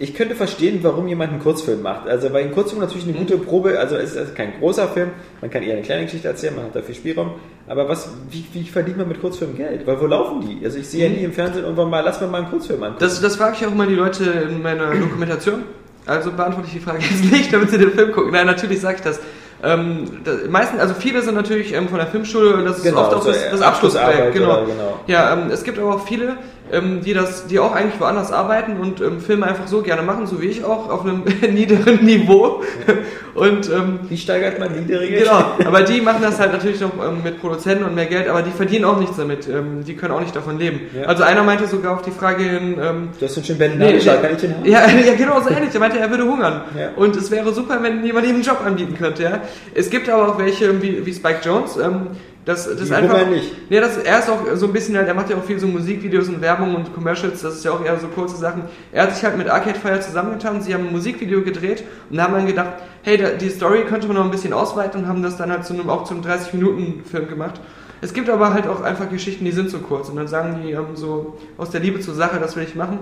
ich 0.00 0.14
könnte 0.14 0.34
verstehen, 0.34 0.78
warum 0.82 1.08
jemand 1.08 1.32
einen 1.32 1.42
Kurzfilm 1.42 1.82
macht. 1.82 2.06
Also 2.08 2.32
weil 2.32 2.44
ein 2.44 2.52
Kurzfilm 2.52 2.80
natürlich 2.80 3.04
eine 3.08 3.16
gute 3.16 3.36
Probe, 3.38 3.78
also 3.78 3.96
es 3.96 4.14
ist 4.14 4.34
kein 4.34 4.58
großer 4.60 4.88
Film, 4.88 5.10
man 5.40 5.50
kann 5.50 5.62
eher 5.62 5.74
eine 5.74 5.82
kleine 5.82 6.04
Geschichte 6.04 6.28
erzählen, 6.28 6.54
man 6.54 6.66
hat 6.66 6.76
da 6.76 6.82
viel 6.82 6.94
Spielraum. 6.94 7.32
Aber 7.66 7.88
was, 7.88 8.10
wie, 8.30 8.44
wie 8.52 8.64
verdient 8.64 8.98
man 8.98 9.08
mit 9.08 9.20
Kurzfilmen 9.20 9.56
Geld? 9.56 9.86
Weil 9.86 10.00
wo 10.00 10.06
laufen 10.06 10.40
die? 10.40 10.64
Also 10.64 10.78
ich 10.78 10.88
sehe 10.88 11.08
ja 11.08 11.14
nie 11.14 11.24
im 11.24 11.32
Fernsehen 11.32 11.64
irgendwann 11.64 11.90
mal, 11.90 12.00
lass 12.00 12.20
mir 12.20 12.28
mal 12.28 12.42
einen 12.42 12.50
Kurzfilm 12.50 12.82
an. 12.82 12.94
das, 12.98 13.20
das 13.20 13.36
frage 13.36 13.56
ich 13.58 13.66
auch 13.66 13.72
immer 13.72 13.86
die 13.86 13.94
Leute 13.94 14.24
in 14.24 14.62
meiner 14.62 14.94
Dokumentation. 14.94 15.64
Also 16.06 16.32
beantworte 16.32 16.68
ich 16.68 16.74
die 16.74 16.80
Frage 16.80 17.00
jetzt 17.00 17.30
nicht, 17.30 17.52
damit 17.52 17.70
sie 17.70 17.78
den 17.78 17.90
Film 17.90 18.12
gucken. 18.12 18.32
Nein, 18.32 18.46
natürlich 18.46 18.80
sage 18.80 18.96
ich 18.96 19.02
das. 19.02 19.20
Ähm, 19.62 20.04
meisten, 20.48 20.78
also 20.78 20.94
viele 20.94 21.20
sind 21.22 21.34
natürlich 21.34 21.72
ähm, 21.72 21.88
von 21.88 21.98
der 21.98 22.06
Filmschule 22.06 22.56
und 22.56 22.64
das 22.64 22.78
ist 22.78 22.84
Genau, 22.84 23.00
oft 23.00 23.14
auch 23.14 23.22
so, 23.22 23.32
das, 23.32 23.50
das 23.50 23.60
Abschlussprojekt. 23.60 24.34
Genau. 24.34 24.64
genau. 24.64 25.00
Ja, 25.08 25.32
ähm, 25.32 25.50
es 25.50 25.64
gibt 25.64 25.78
aber 25.78 25.96
auch 25.96 26.06
viele, 26.06 26.36
ähm, 26.72 27.00
die 27.02 27.14
das, 27.14 27.46
die 27.46 27.58
auch 27.58 27.74
eigentlich 27.74 28.00
woanders 28.00 28.32
arbeiten 28.32 28.78
und 28.78 29.00
ähm, 29.00 29.20
Filme 29.20 29.46
einfach 29.46 29.66
so 29.66 29.82
gerne 29.82 30.02
machen, 30.02 30.26
so 30.26 30.40
wie 30.40 30.46
ich 30.46 30.64
auch, 30.64 30.90
auf 30.90 31.02
einem 31.02 31.22
niederen 31.52 32.04
Niveau. 32.04 32.62
Und 33.34 33.70
ähm, 33.70 34.00
Wie 34.08 34.16
steigert 34.16 34.58
man 34.58 34.72
niedrige? 34.72 35.18
Genau, 35.18 35.52
aber 35.64 35.82
die 35.82 36.00
machen 36.00 36.22
das 36.22 36.40
halt 36.40 36.50
natürlich 36.52 36.80
noch 36.80 36.90
ähm, 36.94 37.22
mit 37.22 37.40
Produzenten 37.40 37.84
und 37.84 37.94
mehr 37.94 38.06
Geld, 38.06 38.28
aber 38.28 38.42
die 38.42 38.50
verdienen 38.50 38.84
auch 38.84 38.98
nichts 38.98 39.16
damit. 39.16 39.48
Ähm, 39.48 39.84
die 39.84 39.94
können 39.94 40.12
auch 40.12 40.20
nicht 40.20 40.34
davon 40.34 40.58
leben. 40.58 40.80
Ja. 40.92 41.06
Also 41.06 41.22
einer 41.22 41.44
meinte 41.44 41.68
sogar 41.68 41.94
auf 41.94 42.02
die 42.02 42.10
Frage 42.10 42.42
hin, 42.42 42.78
ähm, 42.82 43.08
Du 43.18 43.24
hast 43.24 43.36
einen 43.36 43.46
schönen 43.46 43.58
Berliner 43.60 43.86
Nee, 43.86 43.92
nee. 43.92 44.04
kann 44.04 44.32
ich 44.32 44.40
den 44.40 44.56
haben? 44.56 44.64
ja, 44.64 44.80
ja, 45.06 45.14
genau 45.14 45.40
so 45.40 45.50
ähnlich. 45.50 45.72
Er 45.72 45.80
meinte, 45.80 45.98
er 46.00 46.10
würde 46.10 46.24
hungern. 46.24 46.62
Ja. 46.76 46.90
Und 46.96 47.14
es 47.14 47.30
wäre 47.30 47.52
super, 47.52 47.78
wenn 47.80 48.04
jemand 48.04 48.26
ihm 48.26 48.34
einen 48.34 48.42
Job 48.42 48.60
anbieten 48.64 48.96
könnte. 48.98 49.22
Ja? 49.22 49.40
Es 49.72 49.88
gibt 49.88 50.08
aber 50.08 50.28
auch 50.30 50.38
welche, 50.38 50.82
wie, 50.82 51.06
wie 51.06 51.14
Spike 51.14 51.40
Jones, 51.44 51.76
ähm, 51.76 52.08
Das, 52.48 52.64
das 52.64 52.80
ist 52.80 52.92
einfach. 52.92 53.28
Nicht. 53.28 53.70
Nee, 53.70 53.78
das, 53.78 53.98
er 53.98 54.20
ist 54.20 54.30
auch 54.30 54.38
so 54.54 54.68
ein 54.68 54.72
bisschen 54.72 54.96
halt, 54.96 55.06
er 55.06 55.12
macht 55.12 55.28
ja 55.28 55.36
auch 55.36 55.44
viel 55.44 55.58
so 55.58 55.66
Musikvideos 55.66 56.28
und 56.28 56.40
Werbung 56.40 56.74
und 56.76 56.94
Commercials, 56.94 57.42
das 57.42 57.56
ist 57.56 57.64
ja 57.66 57.72
auch 57.72 57.84
eher 57.84 57.98
so 57.98 58.06
kurze 58.06 58.38
Sachen. 58.38 58.62
Er 58.90 59.02
hat 59.02 59.14
sich 59.14 59.22
halt 59.22 59.36
mit 59.36 59.50
Arcade 59.50 59.78
Fire 59.78 60.00
zusammengetan, 60.00 60.62
sie 60.62 60.72
haben 60.72 60.86
ein 60.86 60.92
Musikvideo 60.92 61.42
gedreht 61.42 61.84
und 62.08 62.18
haben 62.22 62.32
dann 62.32 62.46
gedacht, 62.46 62.70
hey, 63.02 63.18
da, 63.18 63.32
die 63.32 63.50
Story 63.50 63.84
könnte 63.84 64.06
man 64.06 64.16
noch 64.16 64.24
ein 64.24 64.30
bisschen 64.30 64.54
ausweiten 64.54 65.02
und 65.02 65.08
haben 65.08 65.22
das 65.22 65.36
dann 65.36 65.50
halt 65.50 65.66
zu 65.66 65.74
einem, 65.74 65.90
auch 65.90 66.04
zum 66.04 66.22
30-Minuten-Film 66.22 67.28
gemacht. 67.28 67.60
Es 68.00 68.14
gibt 68.14 68.30
aber 68.30 68.54
halt 68.54 68.66
auch 68.66 68.80
einfach 68.80 69.10
Geschichten, 69.10 69.44
die 69.44 69.52
sind 69.52 69.68
so 69.68 69.80
kurz 69.80 70.08
und 70.08 70.16
dann 70.16 70.28
sagen 70.28 70.60
die 70.64 70.70
ähm, 70.70 70.94
so 70.96 71.36
aus 71.58 71.68
der 71.68 71.82
Liebe 71.82 72.00
zur 72.00 72.14
Sache, 72.14 72.38
das 72.40 72.56
will 72.56 72.62
ich 72.62 72.74
machen. 72.74 73.00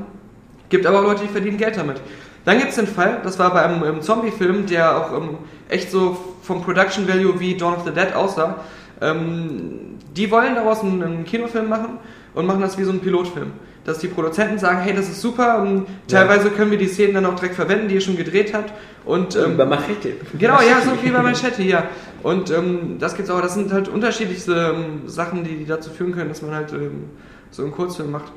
Gibt 0.70 0.86
aber 0.86 0.98
auch 0.98 1.04
Leute, 1.04 1.22
die 1.22 1.28
verdienen 1.28 1.56
Geld 1.56 1.76
damit. 1.76 2.00
Dann 2.44 2.58
gibt 2.58 2.70
es 2.70 2.76
den 2.76 2.88
Fall, 2.88 3.20
das 3.22 3.38
war 3.38 3.52
bei 3.52 3.62
einem 3.62 3.84
ähm, 3.84 4.02
Zombie-Film, 4.02 4.66
der 4.66 4.96
auch 4.96 5.16
ähm, 5.16 5.38
echt 5.68 5.92
so 5.92 6.16
vom 6.42 6.62
Production 6.62 7.06
Value 7.06 7.38
wie 7.38 7.56
Dawn 7.56 7.74
of 7.74 7.84
the 7.84 7.92
Dead 7.92 8.12
aussah. 8.12 8.56
Ähm, 9.00 9.96
die 10.16 10.30
wollen 10.30 10.54
daraus 10.54 10.82
einen, 10.82 11.02
einen 11.02 11.24
Kinofilm 11.24 11.68
machen 11.68 11.98
und 12.34 12.46
machen 12.46 12.60
das 12.60 12.78
wie 12.78 12.84
so 12.84 12.90
einen 12.90 13.00
Pilotfilm. 13.00 13.52
Dass 13.84 13.98
die 13.98 14.08
Produzenten 14.08 14.58
sagen, 14.58 14.80
hey, 14.80 14.94
das 14.94 15.08
ist 15.08 15.20
super, 15.20 15.62
und 15.62 15.86
teilweise 16.08 16.50
können 16.50 16.72
wir 16.72 16.78
die 16.78 16.88
Szenen 16.88 17.14
dann 17.14 17.26
auch 17.26 17.36
direkt 17.36 17.54
verwenden, 17.54 17.88
die 17.88 17.94
ihr 17.94 18.00
schon 18.00 18.16
gedreht 18.16 18.52
habt. 18.52 18.72
Und, 19.04 19.36
ähm, 19.36 19.56
Bei 19.56 19.64
Machete. 19.64 20.14
Genau, 20.36 20.60
ja, 20.60 20.80
so 20.80 20.90
wie 21.02 21.10
bei 21.10 21.22
Manschette, 21.22 21.62
ja. 21.62 21.84
Und 22.24 22.50
ähm, 22.50 22.96
das 22.98 23.14
gibt's 23.14 23.30
auch, 23.30 23.40
das 23.40 23.54
sind 23.54 23.72
halt 23.72 23.88
unterschiedlichste 23.88 24.74
ähm, 24.74 25.08
Sachen, 25.08 25.44
die, 25.44 25.56
die 25.58 25.66
dazu 25.66 25.90
führen 25.90 26.12
können, 26.12 26.28
dass 26.28 26.42
man 26.42 26.54
halt 26.54 26.72
ähm, 26.72 27.04
so 27.52 27.62
einen 27.62 27.70
Kurzfilm 27.70 28.10
macht. 28.10 28.32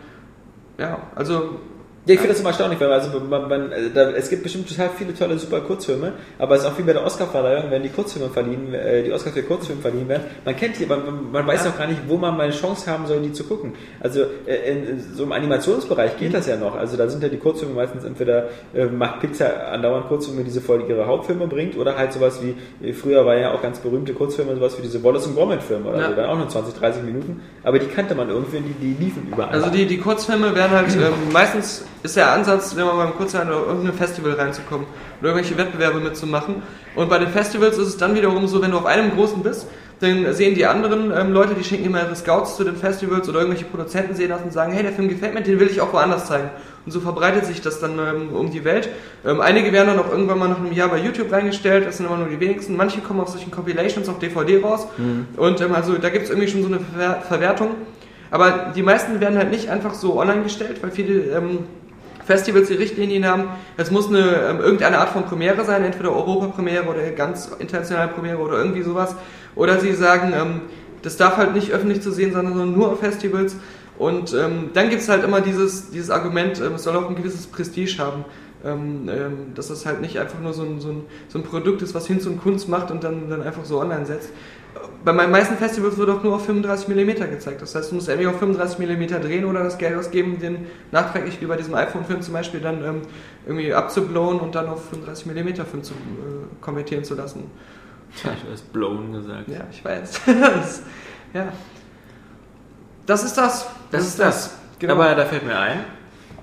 Ja, 0.77 0.99
also 1.15 1.59
Ja, 2.05 2.13
ich 2.13 2.19
finde 2.19 2.33
das 2.33 2.39
immer 2.39 2.49
erstaunlich, 2.49 2.79
weil 2.79 2.91
also 2.91 3.19
man, 3.19 3.47
man, 3.47 3.71
also 3.73 3.89
da, 3.93 4.09
es 4.11 4.29
gibt 4.29 4.41
bestimmt 4.41 4.67
total 4.67 4.89
viele 4.97 5.13
tolle, 5.13 5.37
super 5.37 5.61
Kurzfilme, 5.61 6.13
aber 6.39 6.55
es 6.55 6.61
ist 6.63 6.67
auch 6.67 6.77
wie 6.77 6.81
bei 6.83 6.93
der 6.93 7.05
Oscarverleihung, 7.05 7.69
wenn 7.69 7.83
die 7.83 7.89
Kurzfilme 7.89 8.29
verliehen, 8.29 8.73
äh, 8.73 9.03
die 9.03 9.11
Oscars 9.11 9.33
für 9.33 9.43
Kurzfilme 9.43 9.81
verliehen 9.81 10.07
werden, 10.07 10.23
man 10.43 10.55
kennt 10.55 10.79
die, 10.79 10.85
aber 10.85 10.97
man, 10.97 11.31
man 11.31 11.45
weiß 11.45 11.67
auch 11.67 11.77
gar 11.77 11.87
nicht, 11.87 11.99
wo 12.07 12.17
man 12.17 12.35
mal 12.35 12.43
eine 12.43 12.53
Chance 12.53 12.89
haben 12.89 13.05
soll, 13.05 13.19
die 13.19 13.31
zu 13.33 13.43
gucken. 13.43 13.73
Also 13.99 14.21
äh, 14.47 14.71
in, 14.71 14.87
in 14.87 14.99
so 15.13 15.23
im 15.23 15.31
Animationsbereich 15.31 16.17
geht 16.17 16.33
das 16.33 16.47
ja 16.47 16.55
noch. 16.55 16.75
Also 16.75 16.97
da 16.97 17.07
sind 17.09 17.21
ja 17.21 17.29
die 17.29 17.37
Kurzfilme 17.37 17.75
meistens 17.75 18.03
entweder 18.05 18.47
äh, 18.73 18.85
macht 18.85 19.19
Pixar 19.19 19.67
andauernd 19.71 20.07
Kurzfilme, 20.07 20.43
die 20.43 20.51
sie 20.51 20.61
vor 20.61 20.79
ihre 20.79 21.05
Hauptfilme 21.05 21.45
bringt, 21.47 21.77
oder 21.77 21.95
halt 21.97 22.13
sowas 22.13 22.39
wie 22.41 22.55
äh, 22.87 22.93
früher 22.93 23.25
war 23.25 23.35
ja 23.37 23.53
auch 23.53 23.61
ganz 23.61 23.77
berühmte 23.79 24.13
Kurzfilme, 24.13 24.55
sowas 24.55 24.77
wie 24.77 24.81
diese 24.81 25.03
Wallace 25.03 25.27
und 25.27 25.35
Gromit 25.35 25.61
Filme 25.61 25.89
oder 25.89 25.99
Ja. 25.99 26.09
so, 26.09 26.15
dann 26.15 26.25
auch 26.29 26.37
nur 26.37 26.47
20, 26.49 26.73
30 26.75 27.03
Minuten, 27.03 27.41
aber 27.63 27.77
die 27.77 27.87
kannte 27.87 28.15
man 28.15 28.29
irgendwie, 28.29 28.61
die, 28.61 28.95
die 28.95 29.03
liefen 29.03 29.27
überall. 29.31 29.49
Also 29.51 29.69
die, 29.69 29.85
die 29.85 29.97
Kurzfilme 29.99 30.55
werden 30.55 30.71
halt, 30.71 30.87
ähm, 30.95 31.31
meistens 31.31 31.83
ist 32.03 32.15
der 32.15 32.31
Ansatz, 32.31 32.75
wenn 32.75 32.85
man 32.85 32.97
beim 32.97 33.13
Kurzfilm 33.15 33.49
auf 33.49 33.67
irgendein 33.67 33.93
Festival 33.93 34.33
reinzukommen 34.33 34.87
oder 35.19 35.29
irgendwelche 35.29 35.57
Wettbewerbe 35.57 35.99
mitzumachen. 35.99 36.61
Und 36.95 37.09
bei 37.09 37.19
den 37.19 37.29
Festivals 37.29 37.77
ist 37.77 37.87
es 37.87 37.97
dann 37.97 38.15
wiederum 38.15 38.47
so, 38.47 38.61
wenn 38.61 38.71
du 38.71 38.77
auf 38.77 38.85
einem 38.85 39.11
großen 39.11 39.43
bist, 39.43 39.67
dann 39.99 40.33
sehen 40.33 40.55
die 40.55 40.65
anderen 40.65 41.11
ähm, 41.11 41.33
Leute, 41.33 41.55
die 41.55 41.63
schicken 41.63 41.85
immer 41.85 42.01
ihre 42.01 42.15
Scouts 42.15 42.55
zu 42.55 42.63
den 42.63 42.77
Festivals 42.77 43.27
oder 43.27 43.39
irgendwelche 43.39 43.65
Produzenten 43.65 44.15
sehen 44.15 44.29
das 44.29 44.41
und 44.41 44.53
sagen, 44.53 44.71
hey, 44.71 44.81
der 44.81 44.93
Film 44.93 45.09
gefällt 45.09 45.33
mir, 45.33 45.41
den 45.41 45.59
will 45.59 45.67
ich 45.67 45.81
auch 45.81 45.91
woanders 45.91 46.27
zeigen. 46.27 46.49
Und 46.85 46.93
so 46.93 47.01
verbreitet 47.01 47.45
sich 47.45 47.61
das 47.61 47.81
dann 47.81 47.99
ähm, 47.99 48.33
um 48.33 48.49
die 48.49 48.63
Welt. 48.63 48.87
Ähm, 49.25 49.41
einige 49.41 49.73
werden 49.73 49.87
dann 49.87 49.99
auch 49.99 50.09
irgendwann 50.09 50.39
mal 50.39 50.47
nach 50.47 50.59
einem 50.59 50.71
Jahr 50.71 50.87
bei 50.87 50.99
YouTube 50.99 51.29
reingestellt, 51.31 51.85
das 51.85 51.97
sind 51.97 52.05
immer 52.05 52.15
nur 52.15 52.29
die 52.29 52.39
wenigsten. 52.39 52.77
Manche 52.77 53.01
kommen 53.01 53.19
auf 53.19 53.27
solchen 53.27 53.51
Compilations 53.51 54.07
auf 54.07 54.19
DVD 54.19 54.61
raus. 54.61 54.87
Und 55.35 55.59
ähm, 55.59 55.75
also 55.75 55.97
da 55.97 56.09
gibt 56.09 56.23
es 56.25 56.29
irgendwie 56.29 56.47
schon 56.47 56.61
so 56.61 56.67
eine 56.69 56.79
Ver 56.79 57.21
Verwertung. 57.27 57.71
Aber 58.31 58.71
die 58.75 58.83
meisten 58.83 59.19
werden 59.19 59.37
halt 59.37 59.49
nicht 59.49 59.69
einfach 59.69 59.93
so 59.93 60.19
online 60.19 60.43
gestellt, 60.43 60.81
weil 60.81 60.91
viele 60.91 61.35
ähm, 61.35 61.59
Festivals 62.29 62.67
die 62.67 62.75
Richtlinien 62.75 63.25
haben, 63.25 63.45
es 63.75 63.89
muss 63.89 64.07
eine, 64.07 64.19
ähm, 64.19 64.59
irgendeine 64.59 64.99
Art 64.99 65.09
von 65.09 65.25
Premiere 65.25 65.65
sein, 65.65 65.83
entweder 65.83 66.15
Europapremiere 66.15 66.85
oder 66.85 67.01
ganz 67.09 67.49
internationale 67.57 68.09
Premiere 68.09 68.37
oder 68.37 68.59
irgendwie 68.59 68.83
sowas. 68.83 69.15
Oder 69.55 69.79
sie 69.79 69.93
sagen, 69.93 70.31
ähm, 70.39 70.61
das 71.01 71.17
darf 71.17 71.37
halt 71.37 71.55
nicht 71.55 71.71
öffentlich 71.71 72.01
zu 72.03 72.11
sehen 72.11 72.31
sein, 72.31 72.45
sondern 72.45 72.71
nur 72.77 72.91
auf 72.91 72.99
Festivals. 72.99 73.55
Und 73.97 74.35
ähm, 74.35 74.69
dann 74.75 74.91
gibt 74.91 75.01
es 75.01 75.09
halt 75.09 75.23
immer 75.23 75.41
dieses, 75.41 75.89
dieses 75.89 76.11
Argument, 76.11 76.59
es 76.59 76.83
soll 76.83 76.95
auch 76.97 77.09
ein 77.09 77.15
gewisses 77.15 77.47
Prestige 77.47 77.97
haben. 77.97 78.25
Dass 79.55 79.69
es 79.69 79.85
halt 79.85 80.01
nicht 80.01 80.19
einfach 80.19 80.41
nur 80.41 80.51
so 80.51 80.63
ein, 80.63 80.81
so, 80.81 80.89
ein, 80.89 81.03
so 81.29 81.39
ein 81.39 81.43
Produkt 81.45 81.81
ist, 81.81 81.95
was 81.95 82.07
Hinz 82.07 82.25
und 82.25 82.41
Kunst 82.41 82.67
macht 82.67 82.91
und 82.91 83.05
dann, 83.05 83.29
dann 83.29 83.41
einfach 83.41 83.63
so 83.63 83.79
online 83.79 84.05
setzt. 84.05 84.31
Bei 85.03 85.13
meinen 85.13 85.31
meisten 85.31 85.55
Festivals 85.57 85.97
wird 85.97 86.09
auch 86.09 86.21
nur 86.23 86.35
auf 86.35 86.45
35 86.45 86.87
mm 86.89 87.31
gezeigt. 87.31 87.61
Das 87.61 87.73
heißt, 87.73 87.91
du 87.91 87.95
musst 87.95 88.09
entweder 88.09 88.31
auf 88.31 88.39
35 88.39 88.79
mm 88.79 89.21
drehen 89.21 89.45
oder 89.45 89.63
das 89.63 89.77
Geld 89.77 89.97
ausgeben, 89.97 90.39
den 90.39 90.67
nachträglich 90.91 91.39
wie 91.41 91.45
bei 91.45 91.55
diesem 91.55 91.73
iPhone-Film 91.73 92.21
zum 92.21 92.33
Beispiel 92.33 92.59
dann 92.59 92.83
ähm, 92.83 93.01
irgendwie 93.45 93.73
abzublowen 93.73 94.39
und 94.39 94.53
dann 94.55 94.67
auf 94.67 94.89
35 94.89 95.25
mm 95.25 95.65
Film 95.65 95.83
zu 95.83 95.93
äh, 95.93 95.95
konvertieren 96.61 97.03
zu 97.03 97.15
lassen. 97.15 97.49
Tja, 98.15 98.31
du 98.45 98.51
hast 98.51 98.71
blown 98.73 99.13
gesagt. 99.13 99.47
Ja, 99.47 99.61
ich 99.71 99.83
weiß. 99.83 100.21
das, 100.25 100.83
ja. 101.33 101.47
Das 103.05 103.23
ist 103.23 103.37
das. 103.37 103.67
Das 103.91 104.05
ist 104.05 104.19
das. 104.19 104.55
Genau. 104.79 104.93
Aber 104.93 105.15
da 105.15 105.25
fällt 105.25 105.45
mir 105.45 105.57
ein, 105.57 105.83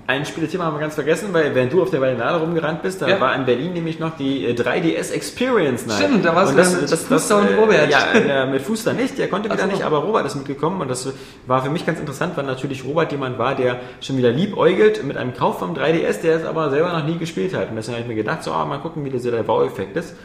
ein 0.07 0.25
Spielethema 0.25 0.63
haben 0.63 0.75
wir 0.75 0.79
ganz 0.79 0.95
vergessen, 0.95 1.33
weil 1.33 1.53
während 1.53 1.73
du 1.73 1.81
auf 1.81 1.89
der 1.89 1.99
Berlinale 1.99 2.39
rumgerannt 2.39 2.81
bist, 2.81 3.01
da 3.01 3.07
Ja. 3.09 3.19
war 3.19 3.35
in 3.35 3.45
Berlin 3.45 3.73
nämlich 3.73 3.99
noch 3.99 4.15
die 4.15 4.45
äh, 4.45 4.53
3DS 4.53 5.11
Experience 5.11 5.85
Night. 5.85 5.97
Stimmt, 5.97 6.23
da 6.25 6.33
warst 6.33 6.53
du 6.53 6.57
das, 6.57 6.73
mit 6.81 6.83
das, 6.91 7.03
Fuster 7.03 7.35
das, 7.35 7.49
und 7.49 7.55
äh, 7.57 7.59
Robert. 7.59 7.89
Ja, 7.89 8.13
äh, 8.13 8.49
mit 8.49 8.61
Fuster 8.61 8.93
nicht, 8.93 9.17
der 9.17 9.27
konnte 9.29 9.49
wieder 9.51 9.63
so. 9.63 9.67
nicht, 9.67 9.83
aber 9.83 9.97
Robert 9.97 10.25
ist 10.25 10.35
mitgekommen 10.35 10.79
und 10.79 10.87
das 10.89 11.09
war 11.45 11.61
für 11.61 11.69
mich 11.69 11.85
ganz 11.85 11.99
interessant, 11.99 12.37
weil 12.37 12.45
natürlich 12.45 12.85
Robert 12.85 13.11
jemand 13.11 13.37
war, 13.37 13.53
der 13.55 13.81
schon 13.99 14.17
wieder 14.17 14.31
liebäugelt 14.31 15.03
mit 15.03 15.17
einem 15.17 15.33
Kauf 15.33 15.59
vom 15.59 15.73
3DS, 15.75 16.21
der 16.21 16.37
es 16.37 16.45
aber 16.45 16.69
selber 16.69 16.93
noch 16.93 17.05
nie 17.05 17.17
gespielt 17.17 17.53
hat. 17.53 17.69
Und 17.69 17.75
deswegen 17.75 17.95
habe 17.97 18.03
ich 18.03 18.07
mir 18.07 18.15
gedacht, 18.15 18.43
so, 18.43 18.53
ah, 18.53 18.63
mal 18.65 18.77
gucken, 18.79 19.03
wie 19.03 19.09
dieser 19.09 19.31
der 19.31 19.45
Wow-Effekt 19.47 19.97
ist. 19.97 20.15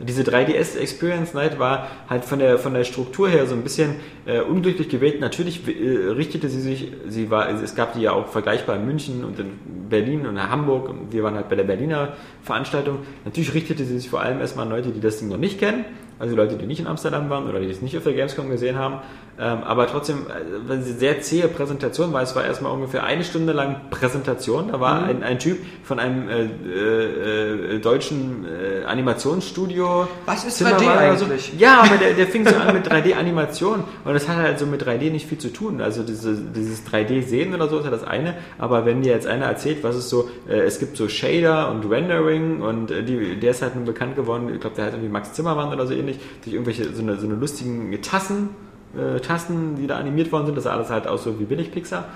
Diese 0.00 0.22
3DS 0.22 0.76
Experience 0.78 1.34
Night 1.34 1.58
war 1.58 1.88
halt 2.08 2.24
von 2.24 2.40
der, 2.40 2.58
von 2.58 2.74
der 2.74 2.84
Struktur 2.84 3.28
her 3.28 3.46
so 3.46 3.54
ein 3.54 3.62
bisschen 3.62 3.96
äh, 4.26 4.40
unglücklich 4.40 4.88
gewählt. 4.88 5.20
Natürlich 5.20 5.66
äh, 5.68 6.08
richtete 6.08 6.48
sie 6.48 6.60
sich, 6.60 6.92
sie 7.08 7.30
war, 7.30 7.48
es 7.48 7.74
gab 7.74 7.92
die 7.94 8.00
ja 8.00 8.12
auch 8.12 8.26
vergleichbar 8.26 8.76
in 8.76 8.86
München 8.86 9.24
und 9.24 9.38
in 9.38 9.52
Berlin 9.88 10.26
und 10.26 10.36
in 10.36 10.50
Hamburg 10.50 10.92
wir 11.10 11.22
waren 11.22 11.34
halt 11.34 11.48
bei 11.48 11.56
der 11.56 11.64
Berliner 11.64 12.14
Veranstaltung. 12.42 12.98
Natürlich 13.24 13.54
richtete 13.54 13.84
sie 13.84 13.98
sich 13.98 14.10
vor 14.10 14.20
allem 14.20 14.40
erstmal 14.40 14.66
an 14.66 14.72
Leute, 14.72 14.90
die 14.90 15.00
das 15.00 15.18
Ding 15.18 15.28
noch 15.28 15.38
nicht 15.38 15.58
kennen, 15.60 15.84
also 16.18 16.36
Leute, 16.36 16.56
die 16.56 16.66
nicht 16.66 16.80
in 16.80 16.86
Amsterdam 16.86 17.28
waren 17.30 17.48
oder 17.48 17.60
die 17.60 17.68
es 17.68 17.82
nicht 17.82 17.96
auf 17.96 18.04
der 18.04 18.14
Gamescom 18.14 18.50
gesehen 18.50 18.78
haben. 18.78 19.00
Ähm, 19.36 19.64
aber 19.64 19.88
trotzdem, 19.88 20.26
äh, 20.28 20.80
sie 20.80 20.92
sehr 20.92 21.20
zähe 21.20 21.48
Präsentation 21.48 22.12
war, 22.12 22.22
es 22.22 22.36
war 22.36 22.44
erstmal 22.44 22.70
ungefähr 22.70 23.02
eine 23.02 23.24
Stunde 23.24 23.52
lang 23.52 23.76
Präsentation. 23.90 24.68
Da 24.70 24.78
war 24.78 25.02
ein, 25.02 25.24
ein 25.24 25.40
Typ 25.40 25.58
von 25.82 25.98
einem 25.98 26.28
äh, 26.28 26.44
äh, 26.44 27.76
äh, 27.76 27.78
deutschen 27.80 28.46
äh, 28.46 28.84
Animationsstudio. 28.84 30.06
Was 30.24 30.44
ist 30.44 30.58
Zimmer 30.58 30.78
3D 30.78 30.86
war 30.86 30.96
oder 30.96 31.16
so. 31.16 31.24
eigentlich? 31.24 31.52
Ja, 31.58 31.80
aber 31.82 31.96
der, 31.96 32.12
der 32.12 32.28
fing 32.28 32.46
so 32.46 32.54
an 32.54 32.74
mit 32.74 32.88
3D-Animation 32.88 33.82
und 34.04 34.14
das 34.14 34.28
hat 34.28 34.36
halt 34.36 34.60
so 34.60 34.66
mit 34.66 34.86
3D 34.86 35.10
nicht 35.10 35.26
viel 35.26 35.38
zu 35.38 35.52
tun. 35.52 35.80
Also 35.80 36.04
diese, 36.04 36.36
dieses 36.36 36.86
3D-Sehen 36.86 37.54
oder 37.54 37.68
so 37.68 37.78
ist 37.78 37.86
ja 37.86 37.90
das 37.90 38.04
eine, 38.04 38.36
aber 38.58 38.86
wenn 38.86 39.02
dir 39.02 39.12
jetzt 39.12 39.26
einer 39.26 39.46
erzählt, 39.46 39.82
was 39.82 39.96
es 39.96 40.08
so, 40.08 40.30
äh, 40.48 40.60
es 40.60 40.78
gibt 40.78 40.96
so 40.96 41.08
Shader 41.08 41.72
und 41.72 41.90
Rendering 41.90 42.62
und 42.62 42.90
die, 42.90 43.34
der 43.40 43.50
ist 43.50 43.62
halt 43.62 43.74
nun 43.74 43.84
bekannt 43.84 44.14
geworden, 44.14 44.48
ich 44.54 44.60
glaube, 44.60 44.76
der 44.76 44.84
heißt 44.84 44.94
irgendwie 44.94 45.10
Max 45.10 45.32
Zimmermann 45.32 45.72
oder 45.72 45.88
so 45.88 45.92
ähnlich, 45.92 46.03
durch 46.06 46.54
irgendwelche, 46.54 46.92
so 46.92 47.02
eine, 47.02 47.16
so 47.16 47.26
eine 47.26 47.36
lustigen 47.36 48.00
Tassen, 48.02 48.50
äh, 48.96 49.20
Tasten, 49.20 49.76
die 49.76 49.86
da 49.86 49.98
animiert 49.98 50.32
worden 50.32 50.46
sind, 50.46 50.56
das 50.56 50.64
sah 50.64 50.72
alles 50.72 50.90
halt 50.90 51.06
aus 51.06 51.24
so 51.24 51.38
wie 51.40 51.44
billig 51.44 51.72
Pixar. 51.72 52.06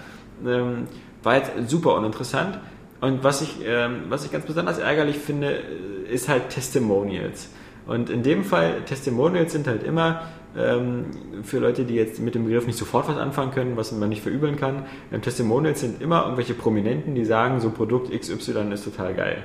Ähm, 0.47 0.87
war 1.23 1.37
jetzt 1.37 1.53
super 1.67 1.95
uninteressant. 1.97 2.59
Und 3.01 3.23
was 3.23 3.43
ich, 3.43 3.59
ähm, 3.65 4.05
was 4.09 4.25
ich 4.25 4.33
ganz 4.33 4.47
besonders 4.47 4.79
ärgerlich 4.79 5.19
finde, 5.19 5.59
äh, 5.59 6.13
ist 6.13 6.29
halt 6.29 6.51
Testimonials. 6.51 7.51
Und 7.87 8.11
in 8.11 8.23
dem 8.23 8.45
Fall, 8.45 8.83
Testimonials 8.85 9.53
sind 9.53 9.67
halt 9.67 9.83
immer 9.83 10.23
ähm, 10.59 11.07
für 11.43 11.59
Leute, 11.59 11.85
die 11.85 11.95
jetzt 11.95 12.21
mit 12.21 12.35
dem 12.35 12.45
Begriff 12.45 12.67
nicht 12.67 12.79
sofort 12.79 13.09
was 13.09 13.17
anfangen 13.17 13.53
können, 13.53 13.77
was 13.77 13.93
man 13.93 14.09
nicht 14.09 14.23
verübeln 14.23 14.57
kann. 14.57 14.85
Ähm, 15.13 15.23
Testimonials 15.23 15.81
sind 15.81 16.03
immer 16.03 16.23
irgendwelche 16.25 16.55
Prominenten, 16.55 17.15
die 17.15 17.25
sagen, 17.25 17.61
so 17.61 17.71
Produkt 17.71 18.11
XY 18.11 18.73
ist 18.73 18.85
total 18.85 19.15
geil. 19.15 19.43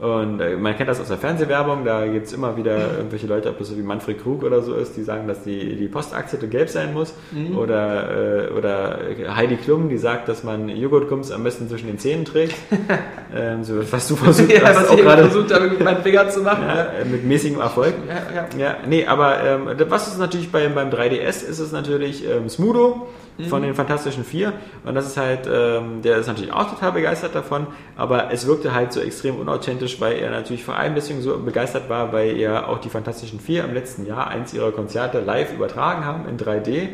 Und 0.00 0.40
äh, 0.40 0.56
man 0.56 0.76
kennt 0.76 0.88
das 0.88 1.00
aus 1.00 1.08
der 1.08 1.18
Fernsehwerbung, 1.18 1.84
da 1.84 2.06
gibt 2.06 2.26
es 2.26 2.32
immer 2.32 2.56
wieder 2.56 2.96
irgendwelche 2.96 3.26
Leute, 3.26 3.50
ob 3.50 3.58
das 3.58 3.68
so 3.68 3.76
wie 3.76 3.82
Manfred 3.82 4.22
Krug 4.22 4.42
oder 4.42 4.62
so 4.62 4.74
ist, 4.74 4.96
die 4.96 5.02
sagen, 5.02 5.26
dass 5.26 5.42
die, 5.42 5.76
die 5.76 5.88
Postaktie 5.88 6.38
gelb 6.48 6.68
sein 6.68 6.92
muss. 6.92 7.14
Oder, 7.56 8.48
äh, 8.48 8.52
oder 8.52 8.98
Heidi 9.34 9.56
Klum, 9.56 9.88
die 9.88 9.98
sagt, 9.98 10.28
dass 10.28 10.44
man 10.44 10.68
Joghurtgums 10.68 11.30
am 11.30 11.44
besten 11.44 11.68
zwischen 11.68 11.86
den 11.86 11.98
Zähnen 11.98 12.24
trägt. 12.24 12.54
ähm, 13.34 13.64
so, 13.64 13.80
was 13.90 14.08
du 14.08 14.16
versucht 14.16 14.52
ja, 14.52 14.62
hast, 14.62 14.76
was 14.76 14.88
auch 14.88 14.96
ich 14.96 15.02
gerade 15.02 15.22
versucht 15.22 15.52
habe, 15.52 15.68
mit 15.68 15.82
meinen 15.82 16.02
Fingern 16.02 16.30
zu 16.30 16.40
machen. 16.40 16.64
ja, 16.66 16.84
äh, 16.84 17.04
mit 17.04 17.24
mäßigem 17.24 17.60
Erfolg. 17.60 17.94
Ja, 18.08 18.34
ja. 18.34 18.48
Ja, 18.58 18.76
nee, 18.86 19.06
aber 19.06 19.42
ähm, 19.42 19.68
was 19.88 20.08
ist 20.08 20.18
natürlich 20.18 20.51
beim, 20.52 20.74
beim 20.74 20.90
3DS 20.90 21.44
ist 21.44 21.58
es 21.58 21.72
natürlich 21.72 22.28
ähm, 22.28 22.48
Smudo 22.48 23.08
von 23.48 23.62
den 23.62 23.74
Fantastischen 23.74 24.24
Vier 24.24 24.52
und 24.84 24.94
das 24.94 25.06
ist 25.06 25.16
halt, 25.16 25.48
ähm, 25.50 26.02
der 26.02 26.18
ist 26.18 26.26
natürlich 26.26 26.52
auch 26.52 26.70
total 26.70 26.92
begeistert 26.92 27.34
davon, 27.34 27.66
aber 27.96 28.30
es 28.30 28.46
wirkte 28.46 28.74
halt 28.74 28.92
so 28.92 29.00
extrem 29.00 29.36
unauthentisch, 29.36 30.00
weil 30.00 30.18
er 30.18 30.30
natürlich 30.30 30.64
vor 30.64 30.76
allem 30.76 30.94
deswegen 30.94 31.22
so 31.22 31.38
begeistert 31.38 31.88
war, 31.88 32.12
weil 32.12 32.36
ja 32.36 32.66
auch 32.66 32.78
die 32.78 32.90
Fantastischen 32.90 33.40
Vier 33.40 33.64
im 33.64 33.72
letzten 33.74 34.06
Jahr 34.06 34.28
eins 34.28 34.52
ihrer 34.52 34.70
Konzerte 34.70 35.20
live 35.20 35.52
übertragen 35.54 36.04
haben 36.04 36.28
in 36.28 36.36
3D 36.36 36.90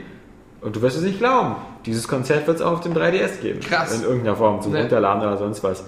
und 0.60 0.76
du 0.76 0.82
wirst 0.82 0.96
es 0.96 1.02
nicht 1.02 1.18
glauben, 1.18 1.56
dieses 1.86 2.08
Konzert 2.08 2.46
wird 2.46 2.56
es 2.58 2.62
auch 2.62 2.72
auf 2.72 2.80
dem 2.80 2.94
3DS 2.94 3.40
geben. 3.40 3.60
Krass. 3.60 3.96
In 3.96 4.02
irgendeiner 4.04 4.36
Form, 4.36 4.62
zum 4.62 4.72
Nee. 4.72 4.80
Runterladen 4.82 5.22
oder 5.22 5.36
sonst 5.36 5.62
was. 5.62 5.84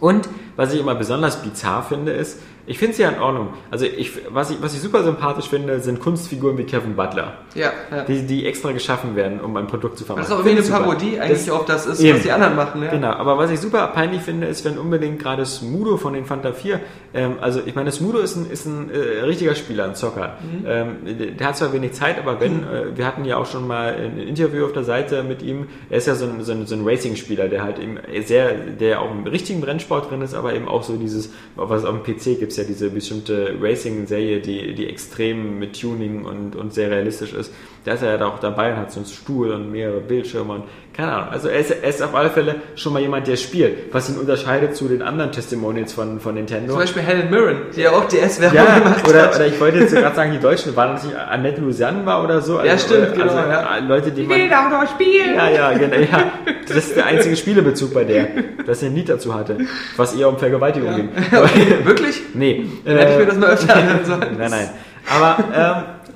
Und 0.00 0.28
was 0.56 0.72
ich 0.72 0.80
immer 0.80 0.94
besonders 0.94 1.42
bizarr 1.42 1.82
finde, 1.82 2.12
ist, 2.12 2.40
Ich 2.70 2.78
finde 2.78 2.92
es 2.92 2.98
ja 2.98 3.08
in 3.08 3.18
Ordnung. 3.20 3.48
Also 3.72 3.84
ich, 3.84 4.12
was, 4.32 4.52
ich, 4.52 4.62
was 4.62 4.72
ich 4.74 4.80
super 4.80 5.02
sympathisch 5.02 5.48
finde, 5.48 5.80
sind 5.80 5.98
Kunstfiguren 5.98 6.56
wie 6.56 6.62
Kevin 6.62 6.94
Butler, 6.94 7.38
Ja, 7.56 7.72
ja. 7.90 8.04
die, 8.04 8.22
die 8.24 8.46
extra 8.46 8.70
geschaffen 8.70 9.16
werden, 9.16 9.40
um 9.40 9.56
ein 9.56 9.66
Produkt 9.66 9.98
zu 9.98 10.04
Das 10.04 10.06
vermarkten. 10.06 10.34
ist 10.36 10.40
auch 10.40 10.44
wie 10.46 10.50
eine 10.50 10.62
super. 10.62 10.78
Parodie 10.78 11.18
eigentlich 11.18 11.46
Das- 11.46 11.50
auf 11.50 11.64
das 11.64 11.86
ist, 11.86 12.00
Eben. 12.00 12.14
was 12.18 12.22
die 12.22 12.30
anderen 12.30 12.54
machen. 12.54 12.80
Ja. 12.84 12.90
Genau, 12.92 13.08
aber 13.10 13.36
was 13.38 13.50
ich 13.50 13.58
super 13.58 13.88
peinlich 13.88 14.22
finde, 14.22 14.46
ist, 14.46 14.64
wenn 14.64 14.78
unbedingt 14.78 15.18
gerade 15.18 15.44
Smudo 15.46 15.96
von 15.96 16.12
den 16.12 16.24
Fanta 16.26 16.52
4, 16.52 16.78
ähm, 17.12 17.38
also 17.40 17.60
ich 17.66 17.74
meine, 17.74 17.90
Smudo 17.90 18.18
ist 18.20 18.36
ein, 18.36 18.48
ist 18.48 18.66
ein 18.66 18.88
äh, 18.92 19.24
richtiger 19.24 19.56
Spieler, 19.56 19.84
ein 19.86 19.96
Zocker. 19.96 20.36
Mhm. 20.40 20.64
Ähm, 20.68 21.36
der, 21.40 21.48
hat 21.48 21.56
zwar 21.56 21.72
wenig 21.72 21.94
Zeit, 21.94 22.20
aber 22.20 22.38
wenn, 22.40 22.62
äh, 22.62 22.96
wir 22.96 23.04
hatten 23.04 23.24
ja 23.24 23.36
auch 23.36 23.46
schon 23.46 23.66
mal 23.66 23.96
ein 23.96 24.16
Interview 24.16 24.64
auf 24.64 24.72
der 24.72 24.84
Seite 24.84 25.24
mit 25.24 25.42
ihm, 25.42 25.66
er 25.90 25.98
ist 25.98 26.06
ja 26.06 26.14
so 26.14 26.24
ein, 26.24 26.44
so 26.44 26.52
ein, 26.52 26.66
so 26.68 26.76
ein 26.76 26.82
Racing-Spieler, 26.86 27.48
der 27.48 27.64
halt 27.64 27.80
eben 27.80 27.98
sehr, 28.24 28.52
der 28.54 29.00
auch 29.00 29.10
im 29.10 29.24
richtigen 29.26 29.64
Rennsport 29.64 30.08
drin 30.08 30.22
ist, 30.22 30.34
aber 30.34 30.54
eben 30.54 30.68
auch 30.68 30.84
so 30.84 30.94
dieses, 30.96 31.32
was 31.56 31.84
auf 31.84 31.96
dem 32.00 32.04
PC 32.04 32.38
gibt 32.38 32.52
es 32.52 32.59
ja 32.60 32.66
diese 32.66 32.90
bestimmte 32.90 33.56
Racing-Serie, 33.60 34.40
die, 34.40 34.74
die 34.74 34.86
extrem 34.88 35.58
mit 35.58 35.80
Tuning 35.80 36.24
und, 36.24 36.56
und 36.56 36.72
sehr 36.72 36.90
realistisch 36.90 37.32
ist. 37.32 37.52
Da 37.84 37.94
ist 37.94 38.02
er 38.02 38.18
ja 38.18 38.26
auch 38.26 38.38
dabei 38.38 38.72
und 38.72 38.78
hat 38.78 38.92
so 38.92 39.00
einen 39.00 39.08
Stuhl 39.08 39.50
und 39.52 39.70
mehrere 39.70 40.00
Bildschirme 40.00 40.54
und 40.54 40.64
keine 41.00 41.12
Ahnung. 41.12 41.28
Also 41.30 41.48
er 41.48 41.58
ist, 41.60 41.70
er 41.70 41.88
ist 41.88 42.02
auf 42.02 42.14
alle 42.14 42.28
Fälle 42.30 42.56
schon 42.76 42.92
mal 42.92 43.00
jemand, 43.00 43.26
der 43.26 43.36
spielt, 43.36 43.92
was 43.94 44.10
ihn 44.10 44.16
unterscheidet 44.18 44.76
zu 44.76 44.86
den 44.86 45.00
anderen 45.00 45.32
Testimonials 45.32 45.92
von, 45.94 46.20
von 46.20 46.34
Nintendo. 46.34 46.72
Zum 46.72 46.80
Beispiel 46.80 47.02
Helen 47.02 47.30
Mirren, 47.30 47.56
die 47.74 47.80
ja 47.80 47.90
auch 47.92 48.04
DS-Werbung 48.06 48.56
Ja, 48.56 48.78
gemacht 48.78 49.08
oder, 49.08 49.22
hat. 49.22 49.36
oder 49.36 49.46
ich 49.46 49.58
wollte 49.58 49.78
jetzt 49.78 49.94
gerade 49.94 50.14
sagen, 50.14 50.32
die 50.32 50.38
Deutschen 50.40 50.76
waren 50.76 50.92
das 50.92 51.04
nicht 51.04 51.16
Annette 51.16 51.60
Lucian 51.62 52.04
war 52.04 52.22
oder 52.22 52.42
so. 52.42 52.60
Ja, 52.62 52.76
stimmt, 52.78 53.00
oder, 53.00 53.10
genau, 53.12 53.24
Also, 53.34 53.38
ja. 53.50 53.78
Leute, 53.78 54.10
die 54.10 54.22
man. 54.24 54.52
auch 54.52 54.70
noch 54.82 54.90
spielen! 54.90 55.34
Ja, 55.34 55.48
ja, 55.48 55.72
genau. 55.72 55.96
Ja. 55.96 56.32
Das 56.68 56.76
ist 56.76 56.96
der 56.96 57.06
einzige 57.06 57.36
Spielebezug 57.36 57.94
bei 57.94 58.04
der, 58.04 58.28
dass 58.66 58.82
er 58.82 58.90
ein 58.90 58.94
Lied 58.94 59.08
dazu 59.08 59.34
hatte, 59.34 59.56
was 59.96 60.14
eher 60.14 60.28
um 60.28 60.38
Vergewaltigung 60.38 60.94
ging. 60.96 61.08
Wirklich? 61.84 62.20
Nee. 62.34 62.66
Dann 62.84 62.96
hätte 62.98 63.10
ich 63.12 63.16
äh, 63.16 63.20
mir 63.20 63.26
das 63.26 63.36
mal 63.38 63.50
öfter 63.50 63.74
anhören 63.76 64.04
sollen. 64.04 64.36
Nein, 64.38 64.50
nein. 64.50 64.70
Aber 65.08 65.44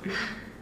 ähm, 0.03 0.11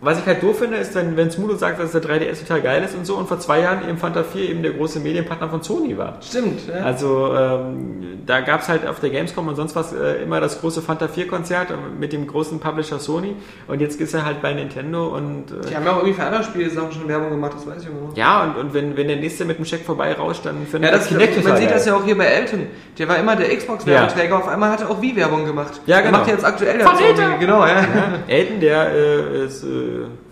was 0.03 0.19
ich 0.19 0.25
halt 0.25 0.43
doof 0.43 0.59
finde, 0.59 0.77
ist, 0.77 0.93
wenn, 0.95 1.15
wenn 1.17 1.31
Smudo 1.31 1.55
sagt, 1.55 1.79
dass 1.79 1.91
der 1.91 2.01
3DS 2.01 2.41
total 2.41 2.61
geil 2.61 2.83
ist 2.83 2.95
und 2.95 3.05
so 3.05 3.15
und 3.15 3.27
vor 3.27 3.39
zwei 3.39 3.61
Jahren 3.61 3.87
eben 3.87 3.97
Fanta 3.97 4.23
4 4.23 4.49
eben 4.49 4.61
der 4.61 4.73
große 4.73 4.99
Medienpartner 4.99 5.49
von 5.49 5.61
Sony 5.63 5.97
war. 5.97 6.17
Stimmt, 6.21 6.61
ja. 6.67 6.83
Also 6.83 7.33
ähm, 7.35 8.21
da 8.25 8.41
gab 8.41 8.61
es 8.61 8.69
halt 8.69 8.85
auf 8.87 8.99
der 8.99 9.09
Gamescom 9.11 9.47
und 9.47 9.55
sonst 9.55 9.75
was 9.75 9.93
äh, 9.93 10.21
immer 10.23 10.39
das 10.41 10.59
große 10.61 10.81
Fanta 10.81 11.07
4 11.07 11.27
Konzert 11.27 11.69
mit 11.99 12.13
dem 12.13 12.27
großen 12.27 12.59
Publisher 12.59 12.99
Sony 12.99 13.35
und 13.67 13.81
jetzt 13.81 13.99
ist 14.01 14.13
er 14.13 14.25
halt 14.25 14.41
bei 14.41 14.53
Nintendo 14.53 15.07
und 15.15 15.45
äh, 15.51 15.69
Die 15.69 15.75
haben 15.75 15.85
ja 15.85 15.91
auch 15.93 15.97
irgendwie 15.97 16.13
für 16.13 16.23
andere 16.23 16.43
Spiele-Sachen 16.43 16.91
schon 16.91 17.07
Werbung 17.07 17.29
gemacht, 17.29 17.53
das 17.55 17.65
weiß 17.65 17.81
ich 17.83 17.89
immer 17.89 18.09
noch. 18.09 18.17
ja 18.17 18.43
und, 18.43 18.57
und 18.57 18.73
wenn, 18.73 18.97
wenn 18.97 19.07
der 19.07 19.17
nächste 19.17 19.45
mit 19.45 19.57
dem 19.57 19.65
Scheck 19.65 19.85
vorbei 19.85 20.13
rauscht, 20.13 20.45
dann 20.45 20.65
findet 20.69 20.91
Ja, 20.91 20.97
das, 20.97 21.07
Kinect 21.07 21.43
man 21.43 21.55
sieht 21.57 21.65
geil. 21.67 21.73
das 21.75 21.85
ja 21.85 21.95
auch 21.95 22.03
hier 22.03 22.17
bei 22.17 22.25
Elton. 22.25 22.67
Der 22.97 23.07
war 23.07 23.17
immer 23.17 23.35
der 23.35 23.55
Xbox-Werbeträger, 23.55 24.37
auf 24.37 24.47
einmal 24.47 24.69
hat 24.71 24.81
er 24.81 24.89
auch 24.89 25.01
Wii-Werbung 25.01 25.45
gemacht. 25.45 25.79
Ja, 25.85 25.97
Der 25.97 26.05
genau. 26.07 26.17
macht 26.19 26.27
jetzt 26.29 26.45
aktuell 26.45 26.79
ja 26.79 26.95
so 26.95 27.03
irgendwie- 27.03 27.39
Genau, 27.45 27.65
ja. 27.65 27.85
Elton, 28.27 28.59
der 28.59 28.91
äh, 28.91 29.45
ist, 29.45 29.63
äh, 29.63 29.67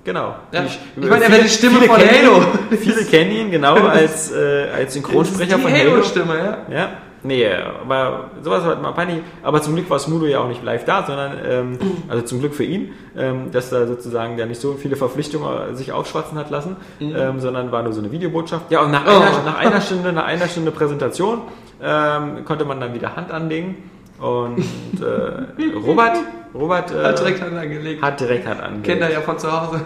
genau. 0.03 0.35
Ja. 0.51 0.61
Die- 0.61 1.01
Ich 1.03 1.09
meine, 1.09 1.23
er 1.25 1.31
wäre 1.31 1.43
die 1.43 1.49
Stimme 1.49 1.77
viele 1.79 1.87
von 1.91 1.99
kennen 1.99 2.25
Halo. 2.27 2.37
Ihn, 2.71 2.77
viele 2.77 3.03
kennen 3.05 3.31
ihn, 3.31 3.51
genau, 3.51 3.75
als, 3.87 4.31
äh, 4.31 4.67
als 4.75 4.93
Synchronsprecher 4.93 5.59
von 5.59 5.71
Halo. 5.71 5.91
Halo-Stimme, 5.91 6.37
ja. 6.37 6.57
Ja, 6.75 6.89
nee, 7.23 7.45
aber 7.47 8.31
sowas 8.41 8.65
war 8.65 8.75
mal 8.77 8.91
peinlich. 8.93 9.19
Aber 9.43 9.61
zum 9.61 9.75
Glück 9.75 9.89
war 9.89 9.99
Smudo 9.99 10.25
ja 10.25 10.39
auch 10.39 10.47
nicht 10.47 10.63
live 10.63 10.85
da, 10.85 11.03
sondern, 11.05 11.33
ähm, 11.45 11.77
also 12.09 12.23
zum 12.23 12.39
Glück 12.39 12.53
für 12.55 12.63
ihn, 12.63 12.93
ähm, 13.17 13.51
dass 13.51 13.69
da 13.69 13.85
sozusagen 13.87 14.37
der 14.37 14.45
nicht 14.47 14.59
so 14.61 14.73
viele 14.73 14.95
Verpflichtungen 14.95 15.75
sich 15.75 15.91
aufschwatzen 15.91 16.37
hat 16.37 16.49
lassen, 16.49 16.75
ähm, 16.99 17.39
sondern 17.39 17.71
war 17.71 17.83
nur 17.83 17.93
so 17.93 17.99
eine 18.01 18.11
Videobotschaft. 18.11 18.71
Ja, 18.71 18.81
und 18.81 18.91
nach, 18.91 19.05
Oh. 19.05 19.09
einer, 19.09 19.43
nach 19.45 19.57
einer 19.57 19.81
Stunde, 19.81 20.13
nach 20.13 20.25
einer 20.25 20.47
Stunde 20.47 20.71
Präsentation 20.71 21.41
ähm, 21.83 22.45
konnte 22.45 22.65
man 22.65 22.79
dann 22.79 22.93
wieder 22.93 23.15
Hand 23.15 23.31
anlegen. 23.31 23.89
Und 24.21 24.63
äh, 25.01 25.63
Robert, 25.77 26.17
Robert 26.53 26.91
äh, 26.91 27.03
Hat 27.03 27.19
direkt 27.19 27.41
Hand 27.41 27.57
angelegt. 27.57 28.01
hat 28.01 28.19
direkt 28.19 28.47
Hand 28.47 28.61
angelegt. 28.61 28.85
Kennt 28.85 29.01
er 29.01 29.11
ja 29.11 29.21
von 29.21 29.39
zu 29.39 29.51
Hause. 29.51 29.85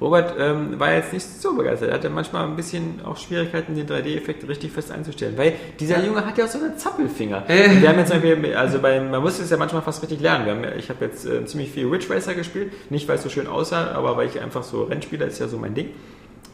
Robert 0.00 0.34
ähm, 0.38 0.78
war 0.78 0.92
jetzt 0.92 1.12
nicht 1.12 1.24
so 1.24 1.54
begeistert. 1.54 1.88
Er 1.88 1.94
hatte 1.94 2.10
manchmal 2.10 2.44
ein 2.44 2.56
bisschen 2.56 3.00
auch 3.04 3.16
Schwierigkeiten, 3.16 3.74
den 3.74 3.86
3D-Effekt 3.86 4.46
richtig 4.46 4.70
fest 4.72 4.92
einzustellen. 4.92 5.36
Weil 5.36 5.54
dieser 5.80 6.04
Junge 6.04 6.26
hat 6.26 6.36
ja 6.36 6.44
auch 6.44 6.48
so 6.48 6.58
einen 6.58 6.76
Zappelfinger. 6.76 7.44
Äh. 7.48 7.80
Wir 7.80 7.88
haben 7.88 7.98
jetzt 7.98 8.10
Beispiel, 8.10 8.54
also 8.54 8.80
bei, 8.80 9.00
man 9.00 9.22
muss 9.22 9.38
es 9.38 9.50
ja 9.50 9.56
manchmal 9.56 9.82
fast 9.82 10.02
richtig 10.02 10.20
lernen. 10.20 10.46
Haben, 10.48 10.78
ich 10.78 10.90
habe 10.90 11.04
jetzt 11.04 11.26
äh, 11.26 11.44
ziemlich 11.46 11.70
viel 11.70 11.86
Ridge 11.86 12.06
Racer 12.10 12.34
gespielt. 12.34 12.72
Nicht, 12.90 13.08
weil 13.08 13.16
es 13.16 13.22
so 13.22 13.28
schön 13.30 13.46
aussah, 13.46 13.92
aber 13.92 14.16
weil 14.16 14.28
ich 14.28 14.40
einfach 14.40 14.62
so 14.62 14.84
Rennspieler 14.84 15.26
ist 15.26 15.38
ja 15.38 15.48
so 15.48 15.58
mein 15.58 15.74
Ding. 15.74 15.88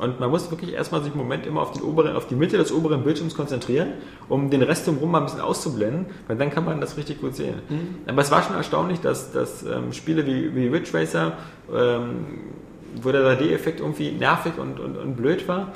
Und 0.01 0.19
man 0.19 0.31
muss 0.31 0.51
wirklich 0.51 0.73
erstmal 0.73 1.03
sich 1.03 1.13
im 1.13 1.19
Moment 1.19 1.47
immer 1.47 1.61
auf, 1.61 1.73
den 1.73 1.83
oberen, 1.83 2.17
auf 2.17 2.27
die 2.27 2.35
Mitte 2.35 2.57
des 2.57 2.73
oberen 2.73 3.03
Bildschirms 3.05 3.35
konzentrieren, 3.37 3.89
um 4.29 4.49
den 4.51 4.63
Rest 4.63 4.87
drumherum 4.87 5.11
mal 5.11 5.19
ein 5.19 5.25
bisschen 5.25 5.41
auszublenden, 5.43 6.07
weil 6.27 6.37
dann 6.37 6.51
kann 6.51 6.65
man 6.65 6.81
das 6.81 6.97
richtig 6.97 7.21
gut 7.21 7.35
sehen. 7.37 7.55
Aber 8.07 8.23
es 8.23 8.31
war 8.31 8.43
schon 8.43 8.57
erstaunlich, 8.57 9.01
dass, 9.01 9.33
dass 9.33 9.63
ähm, 9.63 9.93
Spiele 9.93 10.27
wie, 10.27 10.55
wie 10.55 10.69
Ridge 10.69 10.91
Racer, 10.95 11.33
ähm, 11.73 12.27
wo 13.03 13.13
der 13.13 13.23
3D-Effekt 13.39 13.81
irgendwie 13.81 14.11
nervig 14.13 14.55
und, 14.59 14.81
und, 14.81 14.97
und 14.97 15.17
blöd 15.17 15.47
war, 15.47 15.69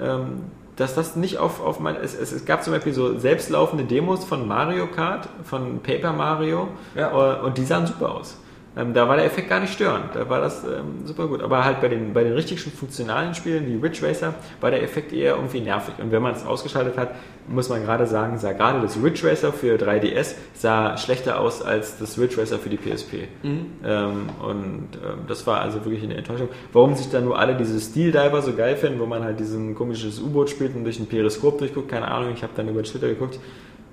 ähm, 0.00 0.42
dass 0.76 0.94
das 0.94 1.16
nicht 1.16 1.38
auf, 1.38 1.60
auf 1.62 1.78
mein. 1.80 1.96
Es, 1.96 2.14
es, 2.14 2.32
es 2.32 2.44
gab 2.46 2.62
zum 2.64 2.72
Beispiel 2.72 2.94
so 2.94 3.18
selbstlaufende 3.18 3.84
Demos 3.84 4.24
von 4.24 4.48
Mario 4.48 4.86
Kart, 4.86 5.28
von 5.44 5.80
Paper 5.80 6.12
Mario, 6.12 6.68
Ja. 6.94 7.38
äh, 7.38 7.40
und 7.44 7.58
die 7.58 7.64
sahen 7.64 7.86
super 7.86 8.14
aus. 8.14 8.39
Ähm, 8.76 8.94
da 8.94 9.08
war 9.08 9.16
der 9.16 9.24
Effekt 9.24 9.48
gar 9.48 9.58
nicht 9.58 9.72
störend, 9.72 10.14
da 10.14 10.28
war 10.28 10.40
das 10.40 10.62
ähm, 10.62 11.04
super 11.04 11.26
gut. 11.26 11.42
Aber 11.42 11.64
halt 11.64 11.80
bei 11.80 11.88
den, 11.88 12.12
bei 12.12 12.22
den 12.22 12.34
richtig 12.34 12.60
funktionalen 12.62 13.34
Spielen 13.34 13.66
wie 13.66 13.84
Ridge 13.84 14.06
Racer 14.06 14.34
war 14.60 14.70
der 14.70 14.82
Effekt 14.82 15.12
eher 15.12 15.34
irgendwie 15.34 15.60
nervig. 15.60 15.94
Und 15.98 16.12
wenn 16.12 16.22
man 16.22 16.34
es 16.34 16.46
ausgeschaltet 16.46 16.96
hat, 16.96 17.16
muss 17.48 17.68
man 17.68 17.82
gerade 17.82 18.06
sagen, 18.06 18.38
sah 18.38 18.52
gerade 18.52 18.80
das 18.80 18.96
Ridge 19.02 19.28
Racer 19.28 19.52
für 19.52 19.74
3DS 19.74 20.34
sah 20.54 20.96
schlechter 20.96 21.40
aus 21.40 21.62
als 21.62 21.98
das 21.98 22.16
Ridge 22.16 22.40
Racer 22.40 22.58
für 22.58 22.68
die 22.68 22.76
PSP. 22.76 23.28
Ähm, 23.84 24.28
und 24.40 24.88
ähm, 24.94 25.26
das 25.26 25.46
war 25.48 25.60
also 25.60 25.84
wirklich 25.84 26.04
eine 26.04 26.16
Enttäuschung. 26.16 26.48
Warum 26.72 26.94
sich 26.94 27.10
dann 27.10 27.24
nur 27.24 27.38
alle 27.38 27.56
diese 27.56 27.80
Steel 27.80 28.12
Diver 28.12 28.40
so 28.40 28.52
geil 28.52 28.76
finden, 28.76 29.00
wo 29.00 29.06
man 29.06 29.24
halt 29.24 29.40
diesen 29.40 29.74
komisches 29.74 30.20
U-Boot 30.20 30.48
spielt 30.48 30.76
und 30.76 30.84
durch 30.84 31.00
ein 31.00 31.06
Periskop 31.06 31.58
durchguckt, 31.58 31.88
keine 31.88 32.08
Ahnung, 32.08 32.32
ich 32.34 32.44
habe 32.44 32.52
dann 32.54 32.68
über 32.68 32.84
Twitter 32.84 33.08
geguckt. 33.08 33.40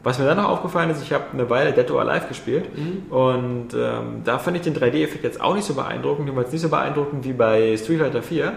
Was 0.03 0.19
mir 0.19 0.25
dann 0.25 0.37
noch 0.37 0.47
aufgefallen 0.49 0.89
ist, 0.89 1.01
ich 1.01 1.11
habe 1.11 1.25
eine 1.33 1.49
Weile 1.49 1.73
Dead 1.73 1.89
or 1.91 1.99
Alive 2.01 2.27
gespielt 2.27 2.65
und 3.09 3.69
ähm, 3.73 4.21
da 4.23 4.37
fand 4.39 4.55
ich 4.55 4.63
den 4.63 4.75
3D-Effekt 4.75 5.23
jetzt 5.23 5.41
auch 5.41 5.53
nicht 5.55 5.65
so 5.65 5.73
beeindruckend, 5.73 6.27
jedenfalls 6.27 6.51
nicht 6.51 6.61
so 6.61 6.69
beeindruckend 6.69 7.25
wie 7.25 7.33
bei 7.33 7.75
Street 7.77 7.99
Fighter 7.99 8.21
4. 8.21 8.53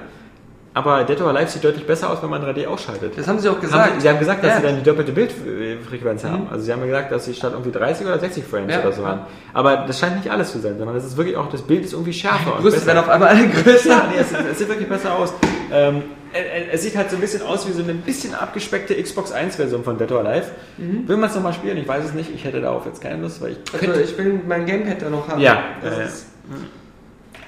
Aber 0.73 1.03
Dead 1.03 1.21
or 1.21 1.29
Alive 1.31 1.51
sieht 1.51 1.65
deutlich 1.65 1.85
besser 1.85 2.11
aus, 2.11 2.23
wenn 2.23 2.31
man 2.31 2.41
3D 2.45 2.65
ausschaltet. 2.69 3.15
Das 3.17 3.27
haben 3.27 3.41
sie 3.41 3.49
auch 3.49 3.55
Haben 3.55 3.61
gesagt. 3.63 3.95
sie, 3.97 4.01
sie 4.03 4.09
haben 4.09 4.19
gesagt, 4.21 4.45
dass 4.45 4.51
Ja. 4.53 4.57
sie 4.61 4.67
dann 4.69 4.77
die 4.77 4.85
doppelte 4.85 5.11
Bildfrequenz 5.11 6.23
haben. 6.23 6.47
Also 6.49 6.65
sie 6.65 6.73
haben 6.73 6.83
gesagt, 6.83 7.11
dass 7.11 7.25
sie 7.25 7.35
statt 7.35 7.51
irgendwie 7.55 7.73
30 7.73 8.07
oder 8.07 8.21
60 8.21 8.45
Frames 8.45 8.73
Ja, 8.73 8.81
oder 8.81 8.93
so 8.93 9.05
haben. 9.05 9.23
Aber 9.53 9.79
das 9.89 9.99
scheint 9.99 10.17
nicht 10.19 10.31
alles 10.31 10.53
zu 10.53 10.61
sein, 10.61 10.79
sondern 10.79 10.95
das 10.95 11.05
ist 11.05 11.17
wirklich 11.17 11.37
auch, 11.37 11.49
das 11.51 11.63
Bild 11.63 11.85
ist 11.85 11.93
irgendwie 11.95 12.13
schärfer. 12.13 12.55
und 12.55 12.63
Brüste 12.63 12.87
werden 12.87 12.99
auf 12.99 13.09
einmal 13.09 13.31
alle 13.31 13.49
größer. 13.49 13.89
Ja, 13.89 14.05
nee, 14.13 14.21
es, 14.21 14.31
es 14.33 14.59
sieht 14.59 14.69
wirklich 14.69 14.89
besser 14.89 15.13
aus. 15.19 15.35
Ähm, 15.73 16.03
es, 16.33 16.75
es 16.75 16.83
sieht 16.83 16.97
halt 16.97 17.11
so 17.11 17.17
ein 17.17 17.21
bisschen 17.21 17.43
aus 17.43 17.67
wie 17.69 17.73
so 17.73 17.83
eine 17.83 17.95
bisschen 17.95 18.35
abgespeckte 18.35 19.01
Xbox 19.01 19.33
1-Version 19.33 19.85
von 19.85 19.99
Dead 19.99 20.11
or 20.13 20.25
Alive. 20.25 20.47
Will 20.79 21.17
man 21.17 21.29
es 21.31 21.35
nochmal 21.37 21.53
spielen? 21.53 21.77
Ich 21.77 21.89
weiß 21.89 22.05
es 22.05 22.15
nicht. 22.15 22.31
Ich 22.35 22.45
hätte 22.45 22.61
darauf 22.61 22.87
jetzt 22.87 23.01
keine 23.01 23.23
Lust, 23.23 23.41
weil 23.41 23.53
ich 23.53 23.59
Also 23.89 24.01
ich 24.01 24.17
will 24.17 24.41
mein 24.47 24.67
Gamepad 24.67 25.03
da 25.03 25.11
noch 25.11 25.29
haben. 25.29 25.41
Ja, 25.41 25.63
Das 25.83 25.99
äh, 25.99 26.05
ist, 26.05 26.27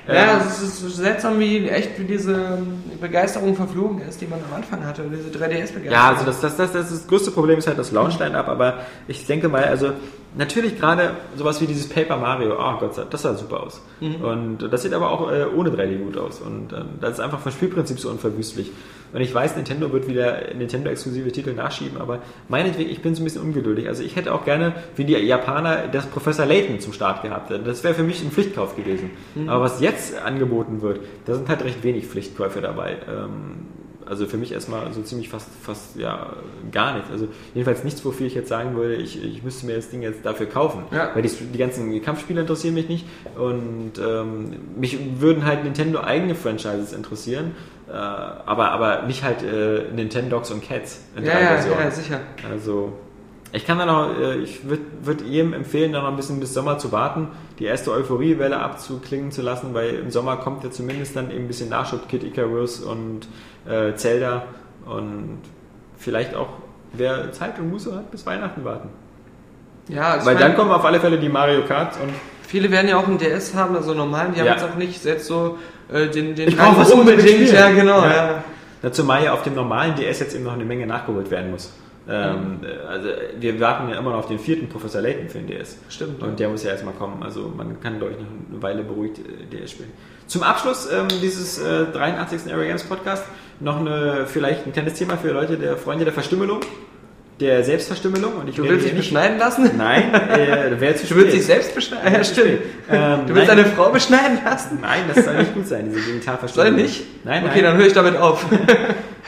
ja, 0.08 0.40
es 0.44 0.60
ist 0.60 0.96
seltsam, 0.96 1.38
wie 1.38 1.68
echt 1.68 1.98
wie 1.98 2.04
diese 2.04 2.58
Begeisterung 3.00 3.54
verflogen 3.54 4.02
ist, 4.02 4.20
die 4.20 4.26
man 4.26 4.40
am 4.50 4.56
Anfang 4.56 4.84
hatte, 4.84 5.04
diese 5.08 5.28
3DS-Begeisterung. 5.28 5.90
Ja, 5.90 6.08
also 6.10 6.24
das, 6.24 6.40
das, 6.40 6.56
das, 6.56 6.72
das, 6.72 6.90
das 6.90 7.06
größte 7.06 7.30
Problem 7.30 7.58
ist 7.58 7.68
halt 7.68 7.78
das 7.78 7.92
Launch-Line-Up, 7.92 8.48
aber 8.48 8.80
ich 9.06 9.26
denke 9.26 9.48
mal, 9.48 9.64
also 9.64 9.92
natürlich 10.36 10.78
gerade 10.78 11.12
sowas 11.36 11.60
wie 11.60 11.66
dieses 11.66 11.88
Paper 11.88 12.16
Mario, 12.16 12.56
oh 12.58 12.78
Gott, 12.80 13.06
das 13.10 13.22
sah 13.22 13.34
super 13.34 13.62
aus. 13.62 13.80
Und 14.00 14.58
das 14.72 14.82
sieht 14.82 14.94
aber 14.94 15.10
auch 15.10 15.30
äh, 15.30 15.44
ohne 15.44 15.70
3D 15.70 15.98
gut 15.98 16.16
aus. 16.16 16.40
Und 16.40 16.72
ähm, 16.72 16.86
das 17.00 17.12
ist 17.12 17.20
einfach 17.20 17.38
vom 17.40 17.52
Spielprinzip 17.52 18.00
so 18.00 18.10
unverwüstlich. 18.10 18.72
Und 19.12 19.20
ich 19.20 19.34
weiß, 19.34 19.56
Nintendo 19.56 19.92
wird 19.92 20.08
wieder 20.08 20.54
Nintendo-exklusive 20.54 21.30
Titel 21.32 21.52
nachschieben, 21.52 21.98
aber 22.00 22.20
meinetwegen, 22.48 22.90
ich 22.90 23.02
bin 23.02 23.14
so 23.14 23.22
ein 23.22 23.24
bisschen 23.24 23.42
ungeduldig. 23.42 23.88
Also 23.88 24.02
ich 24.02 24.16
hätte 24.16 24.32
auch 24.32 24.44
gerne, 24.44 24.74
wie 24.96 25.04
die 25.04 25.12
Japaner, 25.12 25.88
das 25.88 26.06
Professor 26.06 26.46
Layton 26.46 26.80
zum 26.80 26.92
Start 26.92 27.22
gehabt. 27.22 27.50
Das 27.50 27.84
wäre 27.84 27.94
für 27.94 28.02
mich 28.02 28.22
ein 28.22 28.30
Pflichtkauf 28.30 28.76
gewesen. 28.76 29.10
Aber 29.46 29.64
was 29.64 29.80
jetzt 29.80 30.20
angeboten 30.22 30.82
wird, 30.82 31.00
da 31.26 31.34
sind 31.34 31.48
halt 31.48 31.62
recht 31.64 31.82
wenig 31.82 32.06
Pflichtkäufe 32.06 32.60
dabei. 32.60 32.96
Ähm, 33.08 33.66
also 34.06 34.26
für 34.26 34.36
mich 34.36 34.52
erstmal 34.52 34.92
so 34.92 35.02
ziemlich 35.02 35.28
fast, 35.28 35.48
fast 35.62 35.96
ja, 35.96 36.36
gar 36.70 36.94
nichts. 36.94 37.10
Also 37.10 37.28
jedenfalls 37.54 37.84
nichts, 37.84 38.04
wofür 38.04 38.26
ich 38.26 38.34
jetzt 38.34 38.48
sagen 38.48 38.76
würde, 38.76 38.96
ich, 38.96 39.22
ich 39.22 39.42
müsste 39.42 39.66
mir 39.66 39.76
das 39.76 39.90
Ding 39.90 40.02
jetzt 40.02 40.24
dafür 40.24 40.46
kaufen. 40.46 40.84
Ja. 40.90 41.10
Weil 41.14 41.22
die, 41.22 41.30
die 41.30 41.58
ganzen 41.58 42.02
Kampfspiele 42.02 42.40
interessieren 42.40 42.74
mich 42.74 42.88
nicht 42.88 43.06
und 43.38 43.92
ähm, 43.98 44.50
mich 44.76 44.98
würden 45.20 45.44
halt 45.44 45.64
Nintendo 45.64 46.00
eigene 46.00 46.34
Franchises 46.34 46.92
interessieren, 46.92 47.52
aber, 47.96 48.70
aber 48.70 49.02
nicht 49.02 49.22
halt 49.22 49.42
äh, 49.42 49.84
Nintendogs 49.94 50.50
und 50.50 50.62
Cats 50.66 51.00
in 51.16 51.24
ja, 51.24 51.32
drei 51.32 51.40
ja, 51.42 51.46
Versionen. 51.48 51.80
ja, 51.80 51.90
sicher. 51.90 52.20
Also 52.50 52.92
ich 53.52 53.66
kann 53.66 53.78
da 53.78 53.84
noch, 53.86 54.18
äh, 54.18 54.36
ich 54.38 54.66
würde 54.68 54.82
würd 55.02 55.20
jedem 55.22 55.52
empfehlen, 55.52 55.92
da 55.92 56.00
noch 56.00 56.08
ein 56.08 56.16
bisschen 56.16 56.40
bis 56.40 56.54
Sommer 56.54 56.78
zu 56.78 56.90
warten, 56.90 57.28
die 57.58 57.64
erste 57.66 57.90
Euphoriewelle 57.92 58.58
abzuklingen 58.58 59.30
zu 59.30 59.42
lassen, 59.42 59.74
weil 59.74 59.90
im 59.96 60.10
Sommer 60.10 60.36
kommt 60.38 60.64
ja 60.64 60.70
zumindest 60.70 61.14
dann 61.16 61.30
eben 61.30 61.44
ein 61.44 61.48
bisschen 61.48 61.68
Nachschub, 61.68 62.08
Kid 62.08 62.24
Icarus 62.24 62.80
und 62.80 63.28
äh, 63.68 63.94
Zelda 63.94 64.44
und 64.86 65.40
vielleicht 65.98 66.34
auch, 66.34 66.48
wer 66.94 67.30
Zeit 67.32 67.58
und 67.58 67.70
Muße 67.70 67.94
hat, 67.94 68.10
bis 68.10 68.24
Weihnachten 68.24 68.64
warten. 68.64 68.88
Ja, 69.88 70.16
ich 70.16 70.24
Weil 70.24 70.36
dann 70.36 70.54
kommen 70.56 70.70
auf 70.70 70.84
alle 70.84 71.00
Fälle 71.00 71.18
die 71.18 71.28
Mario 71.28 71.62
Kart 71.64 71.96
und 72.02 72.10
Viele 72.46 72.70
werden 72.70 72.86
ja 72.88 72.98
auch 72.98 73.06
einen 73.08 73.16
DS 73.16 73.54
haben, 73.54 73.74
also 73.76 73.94
normalen, 73.94 74.34
die 74.34 74.40
haben 74.40 74.46
Ja. 74.46 74.52
jetzt 74.52 74.64
auch 74.64 74.74
nicht 74.76 75.02
jetzt 75.06 75.26
so 75.26 75.56
äh, 75.92 76.08
den, 76.08 76.34
den 76.34 76.48
Ich 76.48 76.56
brauch 76.56 76.66
Drang 76.66 76.78
was 76.78 76.92
unbedingt, 76.92 77.52
ja 77.52 77.70
genau, 77.70 78.02
Ja. 78.02 78.14
ja. 78.14 78.44
dazu 78.82 79.04
mal 79.04 79.22
ja 79.22 79.32
auf 79.32 79.42
dem 79.42 79.54
normalen 79.54 79.94
DS 79.94 80.20
jetzt 80.20 80.34
eben 80.34 80.44
noch 80.44 80.54
eine 80.54 80.64
Menge 80.64 80.86
nachgeholt 80.86 81.30
werden 81.30 81.50
muss. 81.50 81.72
Ähm, 82.08 82.60
also 82.88 83.08
wir 83.38 83.60
warten 83.60 83.88
ja 83.88 83.96
immer 83.96 84.10
noch 84.10 84.18
auf 84.18 84.26
den 84.26 84.38
vierten 84.38 84.68
Professor 84.68 85.00
Layton 85.00 85.28
für 85.28 85.38
den 85.38 85.46
DS. 85.46 85.78
Stimmt, 85.88 86.20
Und 86.22 86.40
der 86.40 86.48
muss 86.48 86.64
ja 86.64 86.70
erstmal 86.72 86.94
kommen. 86.94 87.22
Also 87.22 87.52
man 87.56 87.80
kann, 87.80 87.98
glaube 87.98 88.14
ich, 88.14 88.18
noch 88.18 88.26
eine 88.50 88.62
Weile 88.62 88.82
beruhigt 88.82 89.18
äh, 89.18 89.56
DS 89.56 89.70
spielen. 89.70 89.90
Zum 90.26 90.42
Abschluss 90.42 90.88
ähm, 90.90 91.06
dieses 91.22 91.58
äh, 91.58 91.84
83. 91.92 92.52
Area 92.52 92.66
Games 92.68 92.82
Podcast 92.84 93.24
noch 93.60 93.78
eine, 93.78 94.26
vielleicht 94.26 94.66
ein 94.66 94.72
kleines 94.72 94.94
Thema 94.94 95.16
für 95.16 95.30
Leute 95.30 95.56
der 95.56 95.76
Freunde 95.76 96.04
der 96.04 96.12
Verstümmelung, 96.12 96.60
der 97.42 97.62
Selbstverstümmelung. 97.64 98.34
Und 98.36 98.48
ich 98.48 98.54
Du 98.56 98.62
willst 98.62 98.86
dich 98.86 98.92
nicht- 98.94 99.02
beschneiden 99.02 99.38
lassen? 99.38 99.70
Nein, 99.76 100.14
äh, 100.14 100.80
wäre 100.80 100.94
zu 100.94 101.06
Du 101.06 101.16
willst 101.16 101.34
dich 101.36 101.44
selbst 101.44 101.74
beschneiden? 101.74 102.12
Ja, 102.12 102.24
stimmt. 102.24 102.58
Ähm, 102.90 103.26
Du 103.26 103.34
willst 103.34 103.48
nein. 103.48 103.58
deine 103.58 103.64
Frau 103.66 103.90
beschneiden 103.90 104.38
lassen? 104.44 104.78
Nein, 104.80 105.00
das 105.14 105.24
soll 105.24 105.34
nicht 105.36 105.54
gut 105.54 105.66
sein, 105.68 105.84
diese 105.86 105.98
Soll 106.00 106.08
Genitalverstümmelung. 106.12 106.80
nicht? 106.80 107.04
Nein, 107.24 107.42
nein. 107.42 107.50
Okay, 107.52 107.62
dann 107.62 107.76
höre 107.76 107.86
ich 107.86 107.92
damit 107.92 108.16
auf. 108.16 108.44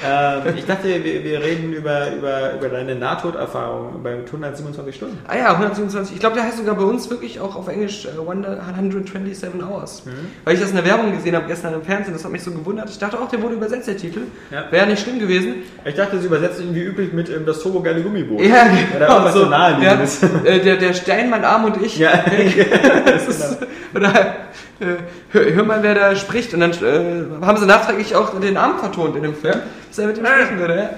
Ähm, 0.03 0.55
ich 0.57 0.67
dachte, 0.67 0.89
wir, 0.89 1.25
wir 1.25 1.41
reden 1.43 1.73
über, 1.73 2.13
über, 2.13 2.55
über 2.55 2.69
deine 2.69 2.97
Nahtoderfahrung 2.97 4.03
beim 4.03 4.25
127 4.25 4.97
Stunden. 4.97 5.19
Ah 5.29 5.37
ja, 5.37 5.53
127. 5.53 6.15
Ich 6.15 6.21
glaube, 6.21 6.35
der 6.35 6.45
heißt 6.45 6.59
sogar 6.59 6.75
bei 6.75 6.83
uns 6.83 7.09
wirklich 7.11 7.39
auch 7.39 7.55
auf 7.55 7.69
Englisch 7.69 8.07
äh, 8.07 8.09
127 8.19 9.63
Hours. 9.63 10.05
Mhm. 10.05 10.11
Weil 10.45 10.55
ich 10.55 10.61
das 10.61 10.71
in 10.71 10.77
der 10.77 10.85
Werbung 10.85 11.13
gesehen 11.13 11.37
habe 11.37 11.47
gestern 11.47 11.75
im 11.75 11.83
Fernsehen, 11.83 12.13
das 12.13 12.25
hat 12.25 12.33
mich 12.33 12.43
so 12.43 12.51
gewundert. 12.51 12.91
Ich 12.91 12.99
dachte 12.99 13.21
auch, 13.21 13.29
der 13.29 13.41
wurde 13.41 13.55
übersetzt, 13.55 13.87
der 13.87 13.97
Titel. 13.97 14.23
Ja. 14.51 14.65
Wäre 14.71 14.87
nicht 14.89 15.03
schlimm 15.03 15.21
gewesen. 15.21 15.63
Ich 15.85 15.95
dachte, 15.95 16.19
sie 16.19 16.27
übersetzt 16.27 16.61
ihn 16.61 16.75
wie 16.75 16.83
üblich 16.83 17.13
mit 17.13 17.29
ähm, 17.31 17.47
das 17.47 17.61
turbogeile 17.61 18.03
Gummiboot. 18.03 18.41
Ja, 18.41 18.67
irgendwas 18.99 19.33
so 19.35 19.41
der, 19.41 19.49
naheliegendes. 19.51 20.23
äh, 20.45 20.61
der, 20.61 20.77
der 20.77 20.95
Stein, 20.95 21.31
mein 21.31 21.45
Arm 21.45 21.65
und 21.67 21.81
ich. 21.81 21.99
Ja, 21.99 22.25
Das 23.05 23.29
ist, 23.29 23.59
oder 23.95 24.35
äh, 24.81 24.97
hör, 25.31 25.55
hör 25.55 25.65
mal, 25.65 25.83
wer 25.83 25.95
da 25.95 26.17
spricht. 26.17 26.55
Und 26.55 26.61
dann 26.61 26.73
äh, 26.73 27.45
haben 27.45 27.59
sie 27.59 27.67
nachträglich 27.67 28.15
auch 28.15 28.39
den 28.39 28.57
Arm 28.57 28.79
vertont 28.79 29.17
in 29.17 29.23
dem 29.23 29.35
Film, 29.35 29.61
dass 29.89 29.99
er 29.99 30.07
mit 30.07 30.19
ihm 30.19 30.27
sprechen 30.27 30.59
würde. 30.59 30.77
Ja? 30.77 30.91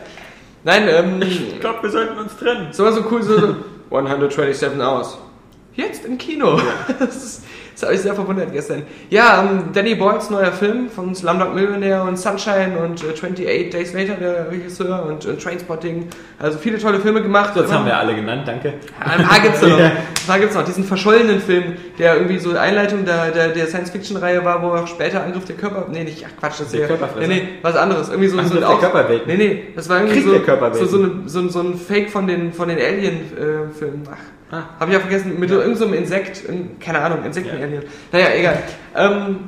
Nein, 0.64 0.88
ähm, 0.88 1.22
ich 1.22 1.60
glaube, 1.60 1.82
wir 1.82 1.90
sollten 1.90 2.18
uns 2.18 2.36
trennen. 2.36 2.68
so 2.72 2.90
so 2.90 3.04
cool, 3.10 3.22
so, 3.22 3.38
so 3.38 3.56
127 3.90 4.80
Hours. 4.80 5.18
Jetzt 5.74 6.04
im 6.04 6.18
Kino. 6.18 6.60
Das, 6.98 7.16
ist, 7.16 7.44
das 7.76 7.82
habe 7.82 7.94
ich 7.94 8.00
sehr 8.00 8.14
verwundert 8.14 8.52
gestern. 8.52 8.84
Ja, 9.10 9.42
ähm, 9.42 9.64
Danny 9.74 9.94
Boyles 9.94 10.30
neuer 10.30 10.50
Film 10.50 10.88
von 10.88 11.14
Slumdog 11.14 11.54
Millionaire 11.54 12.02
und 12.04 12.18
Sunshine 12.18 12.78
und 12.82 13.04
äh, 13.04 13.12
28 13.12 13.70
Days 13.70 13.92
Later, 13.92 14.14
der 14.14 14.50
Regisseur, 14.50 15.04
und, 15.06 15.26
und 15.26 15.42
Trainspotting. 15.42 16.06
Also 16.38 16.56
viele 16.58 16.78
tolle 16.78 17.00
Filme 17.00 17.20
gemacht. 17.22 17.52
Das 17.54 17.70
haben 17.70 17.84
wir 17.84 17.96
alle 17.96 18.14
genannt, 18.14 18.42
danke. 18.46 18.74
Ein 18.98 19.22
paar 19.24 19.40
gibt's 19.40 19.60
noch. 19.62 19.78
Ja. 19.78 19.86
Ein 19.86 19.96
paar 20.26 20.38
gibt's 20.38 20.54
noch. 20.54 20.64
Diesen 20.64 20.84
verschollenen 20.84 21.38
Film, 21.40 21.74
der 21.98 22.16
irgendwie 22.16 22.38
so 22.38 22.56
Einleitung 22.56 23.04
der, 23.04 23.30
der, 23.30 23.48
der 23.48 23.66
Science-Fiction-Reihe 23.66 24.44
war, 24.44 24.62
wo 24.62 24.68
auch 24.68 24.86
später 24.86 25.22
Angriff 25.22 25.44
der 25.44 25.56
Körper... 25.56 25.86
Nee, 25.90 26.04
nicht, 26.04 26.24
ach 26.26 26.40
Quatsch, 26.40 26.54
das 26.60 26.66
ist 26.68 26.72
Der 26.72 26.80
ja... 26.80 26.86
Körperfresser. 26.86 27.28
Nee, 27.28 27.34
nee, 27.34 27.48
was 27.60 27.76
anderes. 27.76 28.08
Irgendwie 28.08 28.28
so, 28.28 28.36
so 28.36 28.40
Angriff 28.42 28.56
ein 28.64 28.68
der 28.70 28.78
Körperwelten. 28.90 29.26
Nee, 29.28 29.36
nee, 29.36 29.62
das 29.76 29.88
war 29.88 29.98
irgendwie 29.98 30.22
Krieg 30.22 30.46
so, 30.74 30.84
so, 30.84 30.86
so, 30.86 31.02
eine, 31.02 31.10
so, 31.26 31.38
ein- 31.40 31.50
so 31.50 31.60
ein 31.60 31.74
Fake 31.76 32.10
von 32.10 32.26
den, 32.26 32.52
von 32.52 32.68
den 32.68 32.78
Alien-Filmen. 32.78 34.02
Ach, 34.10 34.16
Ah. 34.50 34.62
hab 34.78 34.88
ich 34.88 34.94
ja 34.94 35.00
vergessen, 35.00 35.38
mit 35.40 35.48
so 35.48 35.56
irgendeinem 35.56 35.90
so 35.90 35.94
Insekt, 35.94 36.44
in- 36.44 36.78
keine 36.78 37.00
Ahnung, 37.00 37.24
Insekten-Alien. 37.24 37.82
Naja, 38.12 38.26
egal. 38.36 38.58
Ähm, 38.94 39.38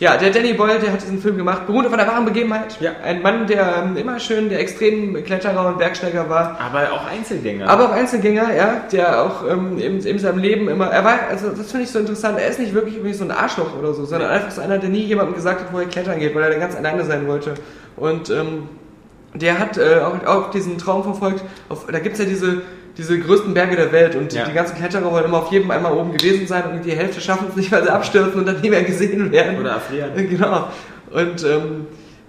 ja, 0.00 0.16
der 0.16 0.30
Danny 0.30 0.52
Boyle, 0.52 0.78
der 0.78 0.92
hat 0.92 1.02
diesen 1.02 1.20
Film 1.20 1.36
gemacht, 1.36 1.66
beruht 1.66 1.84
auf 1.84 1.92
einer 1.92 2.06
wahren 2.06 2.24
Begebenheit. 2.24 2.80
Ja. 2.80 2.92
Ein 3.02 3.20
Mann, 3.20 3.46
der 3.48 3.82
ähm, 3.84 3.96
immer 3.96 4.20
schön 4.20 4.48
der 4.48 4.60
extrem 4.60 5.22
Kletterer 5.24 5.66
und 5.66 5.78
Bergsteiger 5.78 6.28
war. 6.30 6.56
Aber 6.60 6.92
auch 6.92 7.06
Einzelgänger. 7.10 7.68
Aber 7.68 7.86
auch 7.86 7.92
Einzelgänger, 7.92 8.54
ja, 8.54 8.82
der 8.92 9.22
auch 9.22 9.46
ähm, 9.50 9.76
in, 9.78 9.98
in 10.00 10.18
seinem 10.20 10.38
Leben 10.38 10.68
immer, 10.68 10.86
er 10.86 11.04
war, 11.04 11.18
also 11.28 11.48
das 11.50 11.72
finde 11.72 11.84
ich 11.84 11.90
so 11.90 11.98
interessant, 11.98 12.38
er 12.38 12.46
ist 12.48 12.60
nicht 12.60 12.74
wirklich 12.74 12.94
irgendwie 12.94 13.12
so 13.14 13.24
ein 13.24 13.32
Arschloch 13.32 13.76
oder 13.76 13.92
so, 13.92 14.04
sondern 14.04 14.30
einfach 14.30 14.52
so 14.52 14.60
einer, 14.60 14.78
der 14.78 14.88
nie 14.88 15.02
jemandem 15.02 15.34
gesagt 15.34 15.60
hat, 15.62 15.72
wo 15.72 15.80
er 15.80 15.86
klettern 15.86 16.20
geht, 16.20 16.32
weil 16.34 16.44
er 16.44 16.50
dann 16.50 16.60
ganz 16.60 16.76
alleine 16.76 17.04
sein 17.04 17.26
wollte. 17.26 17.54
Und 17.96 18.30
ähm, 18.30 18.68
der 19.34 19.58
hat 19.58 19.78
äh, 19.78 19.96
auch, 20.00 20.24
auch 20.26 20.50
diesen 20.52 20.78
Traum 20.78 21.02
verfolgt, 21.02 21.42
auf, 21.68 21.86
da 21.90 21.98
gibt's 21.98 22.20
ja 22.20 22.24
diese, 22.24 22.62
diese 22.98 23.18
größten 23.18 23.54
Berge 23.54 23.76
der 23.76 23.92
Welt 23.92 24.16
und 24.16 24.32
Ja. 24.32 24.44
die 24.44 24.52
ganzen 24.52 24.76
Kletterer 24.76 25.10
wollen 25.10 25.24
immer 25.24 25.38
auf 25.38 25.52
jedem 25.52 25.70
einmal 25.70 25.92
oben 25.92 26.12
gewesen 26.16 26.46
sein 26.48 26.64
und 26.72 26.84
die 26.84 26.90
Hälfte 26.96 27.20
schaffen 27.20 27.46
es 27.48 27.56
nicht, 27.56 27.70
weil 27.72 27.84
sie 27.84 27.90
abstürzen 27.90 28.40
und 28.40 28.46
dann 28.46 28.60
nie 28.60 28.70
mehr 28.70 28.82
gesehen 28.82 29.30
werden. 29.30 29.58
Oder 29.60 29.70
erfrieren. 29.70 30.10
Genau. 30.16 30.68
Und 31.10 31.44
ähm, 31.44 31.86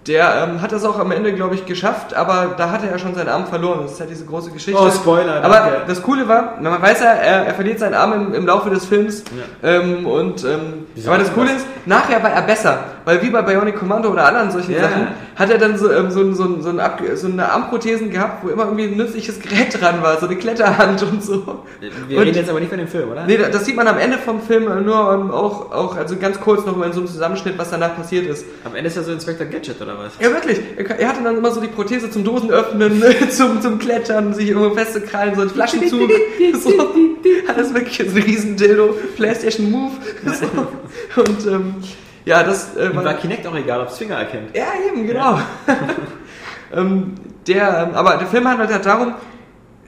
der 0.09 0.47
ähm, 0.49 0.61
hat 0.61 0.71
das 0.71 0.83
auch 0.83 0.97
am 0.97 1.11
Ende, 1.11 1.33
glaube 1.33 1.53
ich, 1.53 1.67
geschafft, 1.67 2.15
aber 2.15 2.55
da 2.57 2.71
hatte 2.71 2.87
er 2.87 2.97
schon 2.97 3.13
seinen 3.13 3.29
Arm 3.29 3.45
verloren. 3.45 3.81
Das 3.83 3.93
ist 3.93 3.99
halt 3.99 4.09
diese 4.09 4.25
große 4.25 4.49
Geschichte. 4.49 4.81
Oh, 4.81 4.89
Spoiler, 4.89 5.43
Aber 5.43 5.53
danke. 5.53 5.81
das 5.87 6.01
Coole 6.01 6.27
war, 6.27 6.59
man 6.59 6.81
weiß 6.81 6.99
ja, 7.01 7.11
er, 7.11 7.45
er 7.45 7.53
verliert 7.53 7.77
seinen 7.77 7.93
Arm 7.93 8.13
im, 8.13 8.33
im 8.33 8.45
Laufe 8.47 8.71
des 8.71 8.85
Films. 8.85 9.23
Ähm, 9.61 10.07
und 10.07 10.43
ähm, 10.43 10.87
Wieso 10.95 11.11
aber 11.11 11.19
das 11.19 11.31
Coole 11.31 11.51
ist, 11.51 11.65
nachher 11.85 12.23
war 12.23 12.31
er 12.31 12.41
besser. 12.41 12.85
Weil 13.05 13.21
wie 13.21 13.29
bei 13.29 13.43
Bionic 13.43 13.77
Commando 13.77 14.09
oder 14.09 14.25
anderen 14.25 14.51
solchen 14.51 14.73
Ja. 14.73 14.81
Sachen, 14.81 15.07
hat 15.35 15.49
er 15.49 15.57
dann 15.57 15.77
so, 15.77 15.91
ähm, 15.91 16.11
so, 16.11 16.33
so, 16.33 16.59
so, 16.59 16.69
eine 16.69 17.15
so 17.15 17.27
eine 17.27 17.51
Armprothesen 17.51 18.09
gehabt, 18.09 18.43
wo 18.43 18.49
immer 18.49 18.65
irgendwie 18.65 18.85
ein 18.85 18.97
nützliches 18.97 19.39
Gerät 19.39 19.79
dran 19.79 20.01
war, 20.01 20.19
so 20.19 20.25
eine 20.25 20.35
Kletterhand 20.35 21.01
und 21.03 21.23
so. 21.23 21.63
Wir 21.79 22.17
und, 22.17 22.23
reden 22.25 22.35
jetzt 22.35 22.49
aber 22.49 22.59
nicht 22.59 22.69
von 22.69 22.77
dem 22.77 22.87
Film, 22.87 23.11
oder? 23.11 23.25
Nee, 23.25 23.37
das 23.37 23.65
sieht 23.65 23.75
man 23.75 23.87
am 23.87 23.97
Ende 23.97 24.17
vom 24.17 24.41
Film 24.41 24.65
nur 24.83 25.13
ähm, 25.13 25.31
auch, 25.31 25.71
auch, 25.71 25.95
also 25.95 26.17
ganz 26.17 26.39
kurz 26.39 26.65
noch 26.65 26.75
mal 26.75 26.87
in 26.87 26.93
so 26.93 26.99
einem 26.99 27.07
Zusammenschnitt, 27.07 27.57
was 27.57 27.69
danach 27.69 27.95
passiert 27.95 28.25
ist. 28.27 28.45
Am 28.65 28.75
Ende 28.75 28.89
ist 28.89 28.97
er 28.97 29.03
so 29.03 29.11
Inspector 29.11 29.45
Gadget, 29.45 29.81
oder 29.81 29.98
was? 29.99 30.13
Ja, 30.19 30.31
wirklich. 30.31 30.59
Er 30.77 30.99
Er 30.99 31.07
hatte 31.09 31.23
dann 31.23 31.37
immer 31.37 31.51
so 31.51 31.61
die 31.61 31.67
Prothese 31.67 32.09
zum 32.09 32.23
Dosenöffnen, 32.23 33.03
zum, 33.29 33.61
zum 33.61 33.79
Klettern, 33.79 34.33
sich 34.33 34.49
irgendwo 34.49 34.73
festzukrallen, 34.75 35.35
so 35.35 35.41
ein 35.41 35.49
Flaschenzug. 35.49 36.09
so. 36.61 36.71
Alles 37.47 37.73
wirklich 37.73 37.97
so 37.97 38.17
ein 38.17 38.23
Riesendildo, 38.23 38.95
Playstation 39.15 39.71
Move. 39.71 39.93
So. 40.39 41.21
Und 41.21 41.47
ähm, 41.47 41.75
ja, 42.25 42.43
das 42.43 42.75
äh, 42.75 42.95
war 42.95 43.03
war... 43.03 43.13
Kinect 43.15 43.45
auch 43.47 43.55
egal, 43.55 43.81
ob 43.81 43.89
es 43.89 43.97
Finger 43.97 44.15
erkennt. 44.17 44.55
Ja, 44.55 44.67
eben, 44.87 45.07
genau. 45.07 45.39
ähm, 46.73 47.13
der, 47.47 47.87
ähm, 47.89 47.95
aber 47.95 48.17
der 48.17 48.27
Film 48.27 48.47
handelt 48.47 48.71
halt 48.71 48.85
darum, 48.85 49.13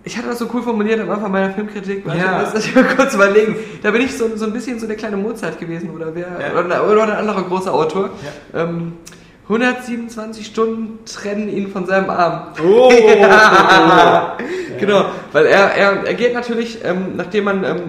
ich 0.03 0.17
hatte 0.17 0.29
das 0.29 0.39
so 0.39 0.47
cool 0.53 0.63
formuliert 0.63 0.99
am 0.99 1.09
Anfang 1.11 1.31
meiner 1.31 1.51
Filmkritik, 1.53 2.05
warte, 2.05 2.19
Ja. 2.19 2.41
lass 2.41 2.53
mich 2.55 2.73
mal 2.73 2.83
kurz 2.95 3.13
überlegen. 3.13 3.55
Da 3.83 3.91
bin 3.91 4.01
ich 4.01 4.17
so, 4.17 4.35
so 4.35 4.45
ein 4.45 4.53
bisschen 4.53 4.79
so 4.79 4.88
der 4.88 4.95
kleine 4.95 5.17
Mozart 5.17 5.59
gewesen 5.59 5.91
oder 5.91 6.15
wer 6.15 6.27
Ja. 6.39 6.59
oder, 6.59 6.88
oder 6.89 7.03
ein 7.03 7.11
anderer 7.11 7.43
großer 7.43 7.71
Autor. 7.73 8.09
Ähm, 8.53 8.93
127 9.52 10.45
Stunden 10.45 10.99
trennen 11.06 11.49
ihn 11.49 11.68
von 11.68 11.86
seinem 11.86 12.10
Arm. 12.10 12.53
Oh! 12.64 12.91
Ja. 13.22 14.38
Genau, 14.80 15.06
weil 15.32 15.45
er, 15.45 15.76
er, 15.76 16.07
er 16.07 16.14
geht 16.14 16.34
natürlich, 16.34 16.80
ähm, 16.84 17.15
nachdem 17.15 17.44
man 17.44 17.64
ähm, 17.64 17.80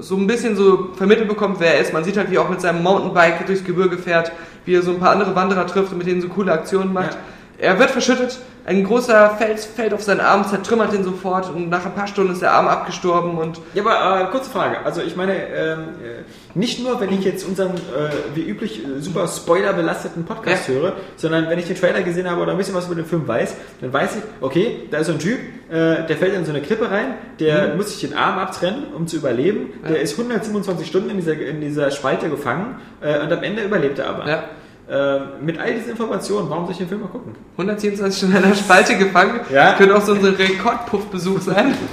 so 0.00 0.16
ein 0.16 0.26
bisschen 0.26 0.56
so 0.56 0.88
vermittelt 0.96 1.28
bekommt, 1.28 1.60
wer 1.60 1.74
er 1.74 1.80
ist, 1.80 1.92
man 1.92 2.02
sieht 2.02 2.16
halt, 2.16 2.30
wie 2.30 2.36
er 2.36 2.42
auch 2.42 2.48
mit 2.48 2.60
seinem 2.60 2.82
Mountainbike 2.82 3.46
durchs 3.46 3.64
Gebirge 3.64 3.98
fährt, 3.98 4.32
wie 4.64 4.74
er 4.74 4.82
so 4.82 4.90
ein 4.92 4.98
paar 4.98 5.10
andere 5.10 5.36
Wanderer 5.36 5.66
trifft 5.66 5.92
und 5.92 5.98
mit 5.98 6.06
denen 6.06 6.20
so 6.20 6.28
coole 6.28 6.52
Aktionen 6.52 6.92
macht. 6.92 7.12
Ja. 7.12 7.18
Er 7.60 7.78
wird 7.78 7.90
verschüttet, 7.90 8.38
ein 8.64 8.84
großer 8.84 9.36
Fels 9.38 9.64
fällt 9.66 9.92
auf 9.92 10.02
seinen 10.02 10.20
Arm, 10.20 10.46
zertrümmert 10.46 10.92
ihn 10.94 11.02
sofort 11.04 11.50
und 11.54 11.68
nach 11.68 11.84
ein 11.84 11.94
paar 11.94 12.06
Stunden 12.06 12.32
ist 12.32 12.40
der 12.42 12.52
Arm 12.52 12.68
abgestorben 12.68 13.36
und 13.36 13.60
Ja, 13.74 13.84
aber 13.84 14.28
äh, 14.28 14.30
kurze 14.30 14.50
Frage. 14.50 14.78
Also 14.84 15.02
ich 15.02 15.16
meine, 15.16 15.34
ähm, 15.34 15.78
äh, 16.02 16.58
nicht 16.58 16.82
nur, 16.82 17.00
wenn 17.00 17.12
ich 17.12 17.24
jetzt 17.24 17.46
unseren, 17.46 17.74
äh, 17.74 18.10
wie 18.34 18.42
üblich, 18.42 18.82
äh, 18.84 19.00
super 19.00 19.26
spoilerbelasteten 19.28 20.24
Podcast 20.24 20.68
Ja. 20.68 20.74
höre, 20.74 20.92
sondern 21.16 21.48
wenn 21.50 21.58
ich 21.58 21.66
den 21.66 21.76
Trailer 21.76 22.02
gesehen 22.02 22.30
habe 22.30 22.40
oder 22.40 22.52
ein 22.52 22.58
bisschen 22.58 22.74
was 22.74 22.86
über 22.86 22.94
den 22.94 23.04
Film 23.06 23.26
weiß, 23.28 23.54
dann 23.80 23.92
weiß 23.92 24.16
ich, 24.16 24.22
okay, 24.40 24.88
da 24.90 24.98
ist 24.98 25.06
so 25.08 25.12
ein 25.12 25.18
Typ, 25.18 25.38
äh, 25.70 26.06
der 26.06 26.16
fällt 26.16 26.34
in 26.34 26.44
so 26.44 26.50
eine 26.52 26.60
Klippe 26.62 26.90
rein, 26.90 27.14
der 27.40 27.74
muss 27.76 27.90
sich 27.98 28.08
den 28.08 28.16
Arm 28.16 28.38
abtrennen, 28.38 28.92
um 28.94 29.06
zu 29.06 29.16
überleben. 29.16 29.70
Der 29.88 30.00
ist 30.00 30.12
127 30.18 30.86
Stunden 30.86 31.10
in 31.10 31.16
dieser, 31.16 31.32
in 31.38 31.60
dieser 31.60 31.90
Spalte 31.90 32.28
gefangen 32.30 32.76
äh, 33.00 33.18
und 33.20 33.32
am 33.32 33.42
Ende 33.42 33.62
überlebt 33.64 33.98
er 33.98 34.08
aber. 34.10 34.28
ja, 34.28 34.44
Äh, 34.90 35.20
mit 35.40 35.58
all 35.60 35.72
diesen 35.72 35.90
Informationen, 35.92 36.50
warum 36.50 36.64
soll 36.64 36.72
ich 36.72 36.78
den 36.78 36.88
Film 36.88 37.02
mal 37.02 37.06
gucken? 37.08 37.32
127 37.56 38.18
Stunden 38.18 38.36
in 38.36 38.42
einer 38.44 38.54
Spalte 38.56 38.98
gefangen. 38.98 39.38
Ja. 39.52 39.74
Könnte 39.74 39.96
auch 39.96 40.00
so 40.02 40.12
unser 40.12 40.36
Rekordpuffbesuch 40.38 41.40
sein. 41.40 41.74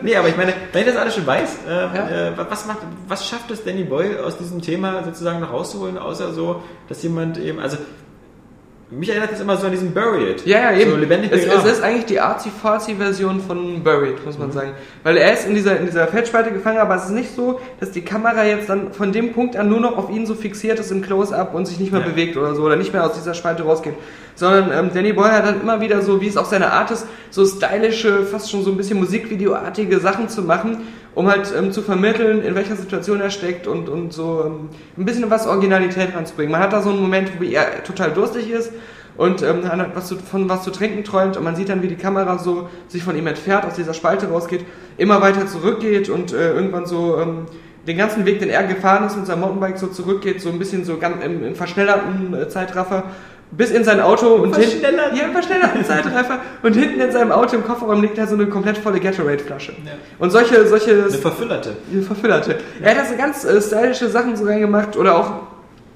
Nee, 0.00 0.14
aber 0.14 0.28
ich 0.28 0.36
meine, 0.36 0.52
wenn 0.72 0.82
ich 0.82 0.86
das 0.88 0.96
alles 0.96 1.14
schon 1.16 1.26
weiß, 1.26 1.58
äh, 1.68 1.70
Ja. 1.72 2.28
äh, 2.28 2.32
was 2.48 2.66
macht, 2.66 2.78
was 3.08 3.26
schafft 3.28 3.50
es 3.50 3.64
Danny 3.64 3.82
Boyle 3.82 4.24
aus 4.24 4.38
diesem 4.38 4.62
Thema 4.62 5.02
sozusagen 5.04 5.40
noch 5.40 5.52
rauszuholen, 5.52 5.98
außer 5.98 6.32
so, 6.32 6.62
dass 6.88 7.02
jemand 7.02 7.36
eben, 7.38 7.58
also 7.58 7.78
mich 8.90 9.10
erinnert 9.10 9.32
das 9.32 9.40
immer 9.40 9.56
so 9.56 9.66
an 9.66 9.72
diesen 9.72 9.92
Buried. 9.92 10.46
Ja, 10.46 10.70
ja, 10.72 10.78
eben. 10.78 10.92
So 10.92 10.96
lebendig 10.96 11.30
es, 11.32 11.44
es 11.44 11.64
ist 11.64 11.82
eigentlich 11.82 12.06
die 12.06 12.20
artsy-fartsy-Version 12.20 13.40
von 13.40 13.82
Buried, 13.82 14.24
muss 14.24 14.36
Mhm. 14.36 14.40
man 14.44 14.52
sagen. 14.52 14.70
Weil 15.02 15.16
er 15.18 15.32
ist 15.34 15.46
in 15.46 15.54
dieser, 15.54 15.78
in 15.78 15.86
dieser 15.86 16.06
Feldspalte 16.06 16.50
gefangen, 16.52 16.78
aber 16.78 16.94
es 16.96 17.04
ist 17.04 17.10
nicht 17.10 17.34
so, 17.34 17.60
dass 17.80 17.90
die 17.90 18.00
Kamera 18.02 18.44
jetzt 18.44 18.68
dann 18.70 18.92
von 18.92 19.12
dem 19.12 19.32
Punkt 19.34 19.56
an 19.56 19.68
nur 19.68 19.80
noch 19.80 19.96
auf 19.98 20.08
ihn 20.10 20.24
so 20.26 20.34
fixiert 20.34 20.78
ist 20.80 20.90
im 20.90 21.02
Close-Up 21.02 21.54
und 21.54 21.66
sich 21.66 21.78
nicht 21.78 21.92
mehr 21.92 22.00
Ja. 22.00 22.06
bewegt 22.08 22.36
oder 22.36 22.54
so, 22.54 22.62
oder 22.62 22.76
nicht 22.76 22.92
mehr 22.92 23.04
aus 23.04 23.12
dieser 23.12 23.34
Spalte 23.34 23.62
rausgeht. 23.62 23.94
Sondern 24.34 24.70
ähm, 24.72 24.90
Danny 24.94 25.12
Boyle 25.12 25.32
hat 25.32 25.44
dann 25.46 25.60
immer 25.60 25.80
wieder 25.80 26.00
so, 26.00 26.20
wie 26.20 26.28
es 26.28 26.36
auch 26.36 26.44
seine 26.46 26.72
Art 26.72 26.90
ist, 26.90 27.06
so 27.30 27.44
stylische, 27.44 28.22
fast 28.24 28.50
schon 28.50 28.62
so 28.62 28.70
ein 28.70 28.76
bisschen 28.76 28.98
Musikvideoartige 29.00 29.98
Sachen 30.00 30.28
zu 30.28 30.42
machen, 30.42 30.78
um 31.18 31.28
halt 31.28 31.52
ähm, 31.58 31.72
zu 31.72 31.82
vermitteln, 31.82 32.44
in 32.44 32.54
welcher 32.54 32.76
Situation 32.76 33.20
er 33.20 33.30
steckt 33.30 33.66
und, 33.66 33.88
und 33.88 34.12
so 34.12 34.44
ähm, 34.46 34.68
ein 34.96 35.04
bisschen 35.04 35.28
was 35.28 35.48
Originalität 35.48 36.14
ranzubringen. 36.14 36.52
Man 36.52 36.60
hat 36.60 36.72
da 36.72 36.80
so 36.80 36.90
einen 36.90 37.00
Moment, 37.00 37.32
wo 37.40 37.44
er 37.44 37.82
total 37.82 38.12
durstig 38.12 38.48
ist 38.48 38.70
und 39.16 39.42
ähm, 39.42 39.66
hat 39.66 39.96
was 39.96 40.06
zu, 40.06 40.16
von 40.16 40.48
was 40.48 40.62
zu 40.62 40.70
trinken 40.70 41.02
träumt 41.02 41.36
und 41.36 41.42
man 41.42 41.56
sieht 41.56 41.70
dann, 41.70 41.82
wie 41.82 41.88
die 41.88 41.96
Kamera 41.96 42.38
so 42.38 42.68
sich 42.86 43.02
von 43.02 43.16
ihm 43.16 43.26
entfernt, 43.26 43.64
aus 43.64 43.74
dieser 43.74 43.94
Spalte 43.94 44.28
rausgeht, 44.28 44.64
immer 44.96 45.20
weiter 45.20 45.48
zurückgeht 45.48 46.08
und 46.08 46.32
äh, 46.32 46.52
irgendwann 46.52 46.86
so 46.86 47.18
ähm, 47.18 47.46
den 47.88 47.98
ganzen 47.98 48.24
Weg, 48.24 48.38
den 48.38 48.48
er 48.48 48.62
gefahren 48.62 49.04
ist 49.04 49.16
mit 49.16 49.26
seinem 49.26 49.40
Mountainbike 49.40 49.78
so 49.78 49.88
zurückgeht, 49.88 50.40
so 50.40 50.50
ein 50.50 50.60
bisschen 50.60 50.84
so 50.84 50.98
ganz 50.98 51.24
im, 51.24 51.44
im 51.44 51.56
verschnellerten 51.56 52.32
äh, 52.32 52.48
Zeitraffer 52.48 53.02
bis 53.50 53.70
in 53.70 53.84
sein 53.84 54.00
Auto 54.00 54.34
und 54.34 54.56
hinten, 54.56 54.82
ja, 54.82 55.84
Zeitraffer 55.84 56.40
und 56.62 56.74
hinten 56.74 57.00
in 57.00 57.10
seinem 57.10 57.32
Auto 57.32 57.56
im 57.56 57.64
Kofferraum 57.64 58.02
liegt 58.02 58.18
da 58.18 58.26
so 58.26 58.34
eine 58.34 58.46
komplett 58.46 58.78
volle 58.78 59.00
Gatorade-Flasche. 59.00 59.72
Und 60.18 60.30
solche, 60.30 60.66
solche 60.66 60.90
Eine 60.90 61.10
verfüllerte. 61.10 61.76
die 61.90 62.02
verfüllerte. 62.02 62.58
Er 62.82 62.90
hat 62.90 62.98
da 62.98 63.04
so 63.06 63.16
ganz 63.16 63.44
äh, 63.44 63.60
stylische 63.60 64.08
Sachen 64.08 64.36
so 64.36 64.44
reingemacht 64.44 64.96
oder 64.96 65.16
auch 65.16 65.32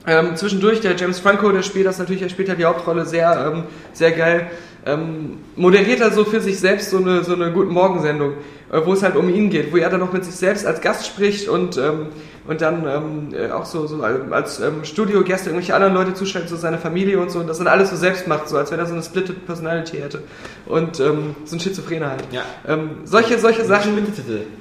ähm, 0.07 0.35
zwischendurch 0.35 0.81
der 0.81 0.97
James 0.97 1.21
Franco, 1.21 1.53
der 1.53 1.63
spielt 1.63 1.87
das 1.87 1.99
natürlich, 1.99 2.23
er 2.23 2.29
spielt 2.29 2.49
halt 2.49 2.59
die 2.59 2.65
Hauptrolle 2.65 3.05
sehr, 3.05 3.53
ähm, 3.53 3.65
sehr 3.93 4.13
geil. 4.13 4.51
Ähm, 4.85 5.39
moderiert 5.55 6.01
er 6.01 6.11
so 6.11 6.25
für 6.25 6.41
sich 6.41 6.59
selbst 6.59 6.91
so 6.91 6.97
eine, 6.97 7.23
so 7.23 7.35
eine 7.35 7.53
Guten 7.53 7.73
Morgen-Sendung, 7.73 8.33
äh, 8.73 8.81
wo 8.85 8.95
es 8.95 9.03
halt 9.05 9.15
um 9.15 9.33
ihn 9.33 9.49
geht, 9.49 9.73
wo 9.73 9.77
er 9.77 9.91
dann 9.91 10.01
noch 10.01 10.13
mit 10.13 10.25
sich 10.25 10.35
selbst 10.35 10.67
als 10.67 10.81
Gast 10.81 11.07
spricht 11.07 11.49
und, 11.49 11.77
ähm, 11.77 12.07
und 12.47 12.61
dann 12.61 12.87
ähm, 12.87 13.29
äh, 13.35 13.51
auch 13.51 13.65
so, 13.65 13.87
so 13.87 14.03
als 14.03 14.61
ähm, 14.61 14.85
Studiogäste 14.85 15.51
irgendwelche 15.51 15.75
anderen 15.75 15.95
Leute 15.95 16.15
zuschaltet, 16.15 16.51
so 16.51 16.57
seine 16.57 16.79
Familie 16.79 17.21
und 17.21 17.31
so 17.31 17.39
und 17.39 17.47
das 17.47 17.59
dann 17.59 17.69
alles 17.69 17.91
so 17.91 17.97
selbst 17.97 18.27
macht, 18.27 18.49
so 18.49 18.57
als 18.57 18.71
wenn 18.73 18.79
er 18.79 18.87
so 18.87 18.95
eine 18.95 19.03
Splitted 19.03 19.47
Personality 19.47 19.99
hätte 19.99 20.23
und 20.67 20.99
ähm, 21.01 21.37
so 21.45 21.57
ein 21.57 21.61
Schizophrener 21.61 22.11
halt. 22.11 22.25
Ja. 22.33 22.43
Ähm, 22.67 23.03
solche, 23.05 23.39
solche 23.39 23.65
Sachen 23.65 23.95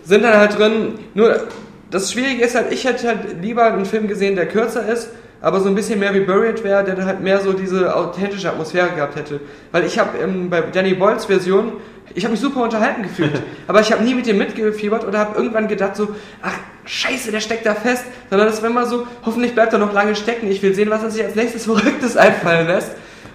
sind 0.03 0.23
dann 0.23 0.37
halt 0.37 0.57
drin. 0.57 0.99
Nur 1.13 1.47
das 1.89 2.11
Schwierige 2.11 2.43
ist 2.43 2.55
halt, 2.55 2.71
ich 2.71 2.85
hätte 2.85 3.07
halt 3.07 3.41
lieber 3.41 3.65
einen 3.65 3.85
Film 3.85 4.07
gesehen, 4.07 4.35
der 4.35 4.47
kürzer 4.47 4.87
ist, 4.87 5.09
aber 5.41 5.59
so 5.59 5.67
ein 5.67 5.75
bisschen 5.75 5.99
mehr 5.99 6.13
wie 6.13 6.21
Buried 6.21 6.63
wäre, 6.63 6.83
der 6.83 6.95
dann 6.95 7.05
halt 7.05 7.21
mehr 7.21 7.41
so 7.41 7.53
diese 7.53 7.95
authentische 7.95 8.49
Atmosphäre 8.49 8.91
gehabt 8.91 9.15
hätte. 9.15 9.39
Weil 9.71 9.85
ich 9.85 9.97
habe 9.97 10.17
ähm, 10.19 10.49
bei 10.49 10.61
Danny 10.61 10.93
Boyles 10.93 11.25
Version, 11.25 11.73
ich 12.13 12.23
habe 12.23 12.33
mich 12.33 12.41
super 12.41 12.63
unterhalten 12.63 13.03
gefühlt, 13.03 13.41
aber 13.67 13.81
ich 13.81 13.91
habe 13.91 14.03
nie 14.03 14.13
mit 14.13 14.27
dem 14.27 14.37
mitgefiebert 14.37 15.05
oder 15.05 15.19
habe 15.19 15.37
irgendwann 15.37 15.67
gedacht 15.67 15.95
so, 15.95 16.09
ach 16.41 16.53
scheiße, 16.85 17.31
der 17.31 17.41
steckt 17.41 17.65
da 17.65 17.73
fest, 17.73 18.05
sondern 18.29 18.47
das 18.47 18.61
war 18.61 18.69
immer 18.69 18.85
so, 18.85 19.07
hoffentlich 19.25 19.53
bleibt 19.53 19.73
er 19.73 19.79
noch 19.79 19.93
lange 19.93 20.15
stecken, 20.15 20.49
ich 20.49 20.61
will 20.61 20.75
sehen, 20.75 20.89
was 20.89 21.03
er 21.03 21.09
sich 21.09 21.23
als 21.23 21.35
nächstes 21.35 21.65
Verrücktes 21.65 22.17
einfallen 22.17 22.67
lässt. 22.67 22.91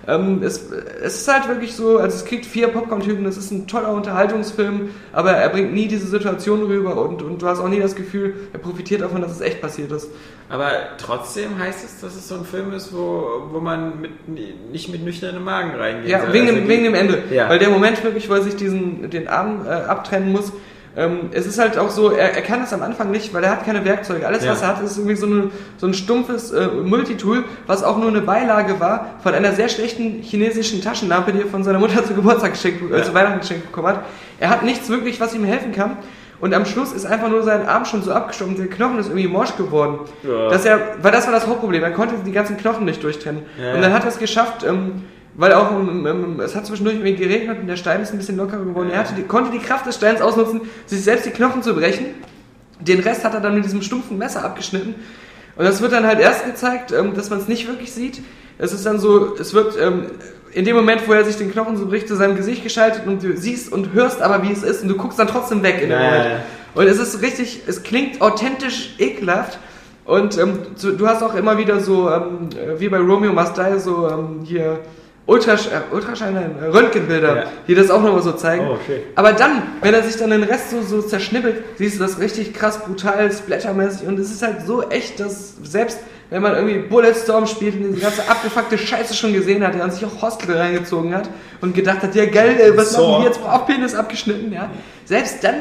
Ähm, 0.08 0.42
es, 0.42 0.70
es 1.02 1.20
ist 1.22 1.32
halt 1.32 1.48
wirklich 1.48 1.74
so, 1.74 1.98
also 1.98 2.16
es 2.16 2.24
kriegt 2.24 2.46
vier 2.46 2.68
Popcorn-Typen, 2.68 3.26
es 3.26 3.36
ist 3.36 3.50
ein 3.50 3.66
toller 3.66 3.92
Unterhaltungsfilm, 3.92 4.90
aber 5.12 5.32
er 5.32 5.48
bringt 5.48 5.74
nie 5.74 5.88
diese 5.88 6.06
Situation 6.06 6.62
rüber 6.62 6.96
und, 6.96 7.22
und 7.22 7.42
du 7.42 7.46
hast 7.46 7.58
auch 7.58 7.68
nie 7.68 7.80
das 7.80 7.96
Gefühl, 7.96 8.34
er 8.52 8.60
profitiert 8.60 9.00
davon, 9.00 9.20
dass 9.20 9.32
es 9.32 9.40
echt 9.40 9.60
passiert 9.60 9.90
ist. 9.90 10.08
Aber 10.48 10.70
trotzdem 10.98 11.58
heißt 11.58 11.84
es, 11.84 12.00
dass 12.00 12.14
es 12.14 12.28
so 12.28 12.36
ein 12.36 12.44
Film 12.44 12.72
ist, 12.72 12.92
wo, 12.92 13.48
wo 13.50 13.58
man 13.58 14.00
mit, 14.00 14.28
nicht 14.70 14.90
mit 14.90 15.02
nüchternem 15.04 15.42
Magen 15.42 15.74
reingeht. 15.74 16.08
Ja, 16.08 16.32
wegen, 16.32 16.46
dem, 16.46 16.68
wegen 16.68 16.84
dem 16.84 16.94
Ende. 16.94 17.24
Ja. 17.32 17.48
Weil 17.48 17.58
der 17.58 17.70
Moment 17.70 18.02
wirklich, 18.04 18.30
wo 18.30 18.34
er 18.34 18.42
sich 18.42 18.54
diesen, 18.54 19.10
den 19.10 19.26
Arm 19.26 19.66
äh, 19.66 19.70
abtrennen 19.70 20.30
muss, 20.30 20.52
ähm, 20.96 21.28
es 21.32 21.46
ist 21.46 21.58
halt 21.58 21.76
auch 21.78 21.90
so, 21.90 22.10
er, 22.10 22.34
er 22.34 22.42
kann 22.42 22.60
das 22.60 22.72
am 22.72 22.82
Anfang 22.82 23.10
nicht, 23.10 23.34
weil 23.34 23.44
er 23.44 23.50
hat 23.50 23.64
keine 23.66 23.84
Werkzeuge. 23.84 24.26
Alles, 24.26 24.44
Ja. 24.44 24.52
was 24.52 24.62
er 24.62 24.68
hat, 24.68 24.82
ist 24.82 24.96
irgendwie 24.96 25.16
so, 25.16 25.26
eine, 25.26 25.50
so 25.76 25.86
ein 25.86 25.94
stumpfes 25.94 26.52
äh, 26.52 26.68
Multitool, 26.68 27.44
was 27.66 27.84
auch 27.84 27.98
nur 27.98 28.08
eine 28.08 28.22
Beilage 28.22 28.80
war 28.80 29.10
von 29.22 29.34
einer 29.34 29.52
sehr 29.52 29.68
schlechten 29.68 30.22
chinesischen 30.22 30.80
Taschenlampe, 30.82 31.32
die 31.32 31.40
er 31.42 31.46
von 31.46 31.62
seiner 31.62 31.78
Mutter 31.78 32.04
zu 32.06 32.14
Geburtstag 32.14 32.52
geschenkt, 32.52 32.90
äh, 32.92 33.02
zu 33.02 33.12
Weihnachten 33.12 33.40
geschenkt 33.40 33.66
bekommen 33.66 33.88
hat. 33.88 34.04
Er 34.40 34.48
hat 34.50 34.62
nichts 34.62 34.88
wirklich, 34.88 35.20
was 35.20 35.34
ihm 35.34 35.44
helfen 35.44 35.72
kann. 35.72 35.98
Und 36.38 36.52
am 36.52 36.66
Schluss 36.66 36.92
ist 36.92 37.06
einfach 37.06 37.28
nur 37.30 37.42
sein 37.42 37.66
Arm 37.66 37.86
schon 37.86 38.02
so 38.02 38.12
abgestorben, 38.12 38.56
der 38.56 38.66
Knochen 38.66 38.98
ist 38.98 39.06
irgendwie 39.08 39.26
morsch 39.26 39.56
geworden. 39.56 40.00
Ja. 40.22 40.50
Dass 40.50 40.66
er, 40.66 40.78
weil 41.00 41.10
das 41.10 41.24
war 41.26 41.32
das 41.32 41.46
Hauptproblem, 41.46 41.82
er 41.82 41.92
konnte 41.92 42.14
die 42.26 42.32
ganzen 42.32 42.58
Knochen 42.58 42.84
nicht 42.84 43.02
durchtrennen. 43.02 43.42
Ja. 43.58 43.74
Und 43.74 43.80
dann 43.80 43.92
hat 43.94 44.02
er 44.04 44.08
es 44.08 44.18
geschafft, 44.18 44.62
ähm, 44.62 45.04
weil 45.36 45.52
auch 45.52 45.70
ähm, 45.70 46.06
ähm, 46.06 46.40
es 46.40 46.54
hat 46.54 46.66
zwischendurch 46.66 46.98
geregnet 47.02 47.58
und 47.60 47.66
der 47.66 47.76
Stein 47.76 48.02
ist 48.02 48.12
ein 48.12 48.18
bisschen 48.18 48.36
lockerer 48.36 48.64
geworden. 48.64 48.90
Er 48.90 49.04
die, 49.04 49.22
konnte 49.22 49.50
die 49.50 49.58
Kraft 49.58 49.86
des 49.86 49.96
Steins 49.96 50.20
ausnutzen, 50.20 50.62
sich 50.86 51.02
selbst 51.02 51.26
die 51.26 51.30
Knochen 51.30 51.62
zu 51.62 51.74
brechen. 51.74 52.06
Den 52.80 53.00
Rest 53.00 53.24
hat 53.24 53.34
er 53.34 53.40
dann 53.40 53.54
mit 53.54 53.64
diesem 53.64 53.82
stumpfen 53.82 54.18
Messer 54.18 54.44
abgeschnitten. 54.44 54.94
Und 55.56 55.64
das 55.64 55.80
wird 55.80 55.92
dann 55.92 56.06
halt 56.06 56.20
erst 56.20 56.44
gezeigt, 56.44 56.92
ähm, 56.92 57.14
dass 57.14 57.30
man 57.30 57.38
es 57.38 57.48
nicht 57.48 57.66
wirklich 57.68 57.92
sieht. 57.92 58.20
Es 58.58 58.72
ist 58.72 58.86
dann 58.86 58.98
so, 58.98 59.34
es 59.36 59.52
wird 59.52 59.78
ähm, 59.80 60.06
in 60.52 60.64
dem 60.64 60.76
Moment, 60.76 61.06
wo 61.06 61.12
er 61.12 61.24
sich 61.24 61.36
den 61.36 61.50
Knochen 61.52 61.76
so 61.76 61.86
bricht, 61.86 62.08
zu 62.08 62.16
seinem 62.16 62.36
Gesicht 62.36 62.62
geschaltet 62.62 63.06
und 63.06 63.22
du 63.22 63.36
siehst 63.36 63.70
und 63.70 63.92
hörst 63.92 64.22
aber, 64.22 64.42
wie 64.42 64.52
es 64.52 64.62
ist 64.62 64.82
und 64.82 64.88
du 64.88 64.96
guckst 64.96 65.18
dann 65.18 65.26
trotzdem 65.28 65.62
weg 65.62 65.76
in 65.82 65.90
dem 65.90 65.98
Ja, 65.98 66.00
ja, 66.02 66.10
Moment. 66.10 66.30
ja. 66.30 66.40
Und 66.74 66.86
es 66.86 66.98
ist 66.98 67.22
richtig, 67.22 67.62
es 67.66 67.82
klingt 67.82 68.20
authentisch 68.22 68.94
ekelhaft. 68.98 69.58
Und 70.04 70.38
ähm, 70.38 70.58
du 70.80 71.08
hast 71.08 71.22
auch 71.22 71.34
immer 71.34 71.58
wieder 71.58 71.80
so, 71.80 72.08
ähm, 72.10 72.48
äh, 72.52 72.78
wie 72.78 72.88
bei 72.88 72.98
Romeo 72.98 73.32
Must 73.32 73.56
Die, 73.56 73.78
so 73.80 74.08
ähm, 74.08 74.40
hier 74.44 74.78
Ultrasch 75.26 75.66
äh, 75.66 75.92
Ultraschall, 75.94 76.34
äh, 76.36 76.66
Röntgenbilder, 76.66 77.36
Ja. 77.36 77.44
die 77.66 77.74
das 77.74 77.90
auch 77.90 78.00
nochmal 78.02 78.22
so 78.22 78.32
zeigen. 78.32 78.64
Oh, 78.70 78.76
shit. 78.86 79.02
Aber 79.16 79.32
dann, 79.32 79.62
wenn 79.82 79.92
er 79.92 80.02
sich 80.04 80.16
dann 80.16 80.30
den 80.30 80.44
Rest 80.44 80.70
so, 80.70 80.82
so 80.82 81.02
zerschnippelt, 81.02 81.64
siehst 81.76 81.96
du 81.98 82.02
das 82.04 82.20
richtig 82.20 82.54
krass 82.54 82.78
brutal, 82.84 83.32
splattermäßig 83.32 84.06
und 84.06 84.18
es 84.20 84.30
ist 84.30 84.42
halt 84.42 84.64
so 84.66 84.82
echt, 84.88 85.18
dass 85.18 85.54
selbst 85.64 85.98
wenn 86.30 86.42
man 86.42 86.54
irgendwie 86.54 86.78
Bulletstorm 86.78 87.46
spielt 87.46 87.74
und 87.76 87.82
diese 87.92 88.00
ganze 88.00 88.28
abgefuckte 88.28 88.78
Scheiße 88.78 89.14
schon 89.14 89.32
gesehen 89.32 89.64
hat, 89.66 89.74
der 89.74 89.84
an 89.84 89.90
sich 89.92 90.04
auch 90.04 90.22
Hostel 90.22 90.56
reingezogen 90.56 91.14
hat 91.14 91.28
und 91.60 91.74
gedacht 91.74 92.02
hat, 92.02 92.14
ja 92.16 92.26
geil, 92.26 92.56
ey, 92.60 92.76
was 92.76 92.92
So. 92.92 93.06
machen 93.08 93.22
wir 93.22 93.28
jetzt 93.30 93.40
auf 93.44 93.66
Penis 93.66 93.94
abgeschnitten, 93.94 94.52
ja. 94.52 94.68
Selbst 95.04 95.42
dann 95.44 95.54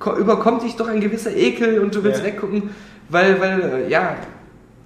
ko- 0.00 0.16
überkommt 0.16 0.62
dich 0.64 0.74
doch 0.76 0.88
ein 0.88 1.00
gewisser 1.00 1.34
Ekel 1.34 1.78
und 1.80 1.94
du 1.94 2.02
willst 2.04 2.20
Ja. 2.20 2.26
weggucken, 2.26 2.70
weil, 3.08 3.40
weil, 3.40 3.84
äh, 3.86 3.90
ja, 3.90 4.16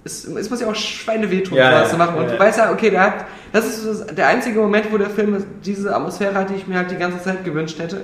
es, 0.05 0.23
es 0.25 0.49
muss 0.49 0.61
ja 0.61 0.67
auch 0.67 0.75
Schweine 0.75 1.29
wehtun, 1.31 1.57
Ja, 1.57 1.71
sowas 1.71 1.81
ja, 1.81 1.89
zu 1.89 1.97
machen. 1.97 2.15
Und 2.17 2.25
ja. 2.25 2.33
du 2.33 2.39
weißt 2.39 2.59
ja, 2.59 2.71
okay, 2.71 2.91
der 2.91 3.01
hat, 3.01 3.13
das 3.51 3.65
ist 3.65 4.17
der 4.17 4.27
einzige 4.27 4.59
Moment, 4.59 4.91
wo 4.91 4.97
der 4.97 5.09
Film 5.09 5.43
diese 5.65 5.93
Atmosphäre 5.95 6.35
hat, 6.35 6.51
die 6.51 6.53
ich 6.53 6.67
mir 6.67 6.77
halt 6.77 6.91
die 6.91 6.95
ganze 6.95 7.21
Zeit 7.21 7.43
gewünscht 7.43 7.79
hätte. 7.79 8.01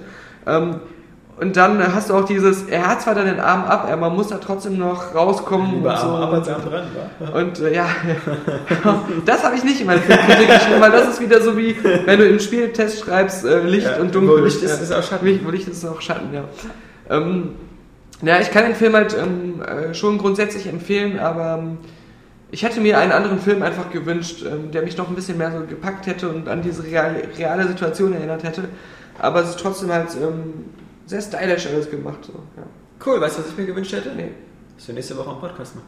Ähm, 0.48 0.82
und 1.40 1.58
dann 1.58 1.94
hast 1.96 2.10
du 2.10 2.16
auch 2.16 2.26
dieses, 2.26 2.64
er 2.64 2.88
hat 2.88 3.02
zwar 3.02 3.16
dann 3.16 3.26
den 3.26 3.40
Arm 3.40 3.64
ab, 3.64 3.88
aber 3.88 3.98
man 3.98 4.16
muss 4.16 4.28
da 4.28 4.38
trotzdem 4.38 4.78
noch 4.78 5.16
rauskommen 5.16 5.76
Lieber 5.76 5.92
und 5.92 6.00
so. 6.00 6.08
Arm 6.08 6.22
ab 6.24 6.34
als 6.34 6.50
Arm 6.50 6.62
dran, 6.64 6.84
wa? 7.20 7.40
Und 7.40 7.60
äh, 7.60 7.76
ja, 7.76 7.88
das 9.26 9.44
habe 9.44 9.56
ich 9.56 9.64
nicht 9.64 9.82
in 9.82 9.88
meiner 9.88 10.02
Filmkritik 10.02 10.48
geschrieben, 10.48 10.82
weil 10.82 10.92
das 10.92 11.08
ist 11.08 11.22
wieder 11.22 11.42
so 11.42 11.56
wie, 11.56 11.76
wenn 12.06 12.20
du 12.20 12.28
im 12.28 12.40
Spieltest 12.40 13.06
schreibst, 13.06 13.46
äh, 13.46 13.62
Licht 13.62 14.00
und 14.00 14.14
Dunkel. 14.14 14.44
Licht 14.44 14.62
ist, 14.62 14.82
ist 14.82 14.92
auch 14.92 15.04
Schatten. 15.04 15.26
Licht, 15.26 15.46
wo 15.46 15.52
Licht 15.52 15.68
ist, 15.68 15.84
ist 15.84 15.90
auch 15.90 16.02
Schatten, 16.02 16.34
ja. 16.34 16.44
Ähm, 17.10 17.56
ja, 18.22 18.40
ich 18.40 18.52
kann 18.52 18.66
den 18.66 18.76
Film 18.76 18.96
halt 18.96 19.16
ähm, 19.18 19.62
äh, 19.62 19.94
schon 19.94 20.18
grundsätzlich 20.18 20.68
empfehlen, 20.68 21.20
aber 21.20 21.60
ähm, 21.60 21.78
ich 22.52 22.64
hätte 22.64 22.82
mir 22.82 22.98
einen 22.98 23.12
anderen 23.12 23.40
Film 23.40 23.62
einfach 23.64 23.90
gewünscht, 23.92 24.44
ähm, 24.46 24.72
der 24.72 24.84
mich 24.84 24.98
noch 24.98 25.08
ein 25.10 25.16
bisschen 25.16 25.38
mehr 25.38 25.52
so 25.52 25.66
gepackt 25.66 26.06
hätte 26.08 26.30
und 26.30 26.48
an 26.48 26.62
diese 26.62 26.84
reale, 26.84 27.24
reale 27.38 27.68
Situation 27.68 28.14
erinnert 28.14 28.44
hätte. 28.44 28.64
Aber 29.20 29.42
es 29.42 29.50
ist 29.52 29.60
trotzdem 29.60 29.92
halt 29.92 30.10
ähm, 30.16 30.66
sehr 31.06 31.22
stylisch 31.22 31.68
alles 31.68 31.90
gemacht. 31.90 32.20
So. 32.26 32.34
Ja. 32.34 32.64
Cool, 33.06 33.22
weißt 33.22 33.38
du, 33.38 33.42
was 33.44 33.50
ich 33.50 33.58
mir 33.58 33.66
gewünscht 33.66 33.94
hätte? 33.94 34.10
Nee. 34.16 34.30
Dass 34.78 34.88
wir 34.88 34.96
nächste 34.96 35.18
Woche 35.18 35.30
einen 35.30 35.40
Podcast 35.40 35.76
machen. 35.76 35.88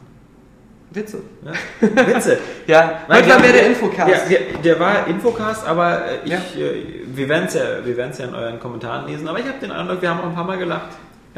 Witze. 0.92 1.20
Ja? 1.44 2.08
Witze. 2.08 2.38
Ja, 2.68 3.00
heute 3.10 3.30
war 3.30 3.40
mehr 3.40 3.52
der 3.52 3.68
Infocast. 3.68 4.10
Ja, 4.10 4.38
der, 4.38 4.60
der 4.64 4.80
war 4.80 5.08
Infocast, 5.08 5.68
aber 5.68 6.06
äh, 6.06 6.20
ich, 6.26 6.32
Ja. 6.32 6.38
äh, 6.38 6.84
wir 7.08 7.28
werden 7.30 7.46
es 7.48 7.56
ja, 7.56 7.62
wir 7.84 7.98
werden's 7.98 8.20
ja 8.20 8.26
in 8.26 8.36
euren 8.36 8.60
Kommentaren 8.60 9.08
lesen. 9.08 9.28
Aber 9.28 9.40
ich 9.40 9.46
habe 9.48 9.60
den 9.60 9.72
Eindruck, 9.72 10.02
wir 10.02 10.10
haben 10.10 10.20
auch 10.22 10.28
ein 10.28 10.36
paar 10.36 10.46
Mal 10.46 10.58
gelacht. 10.58 10.90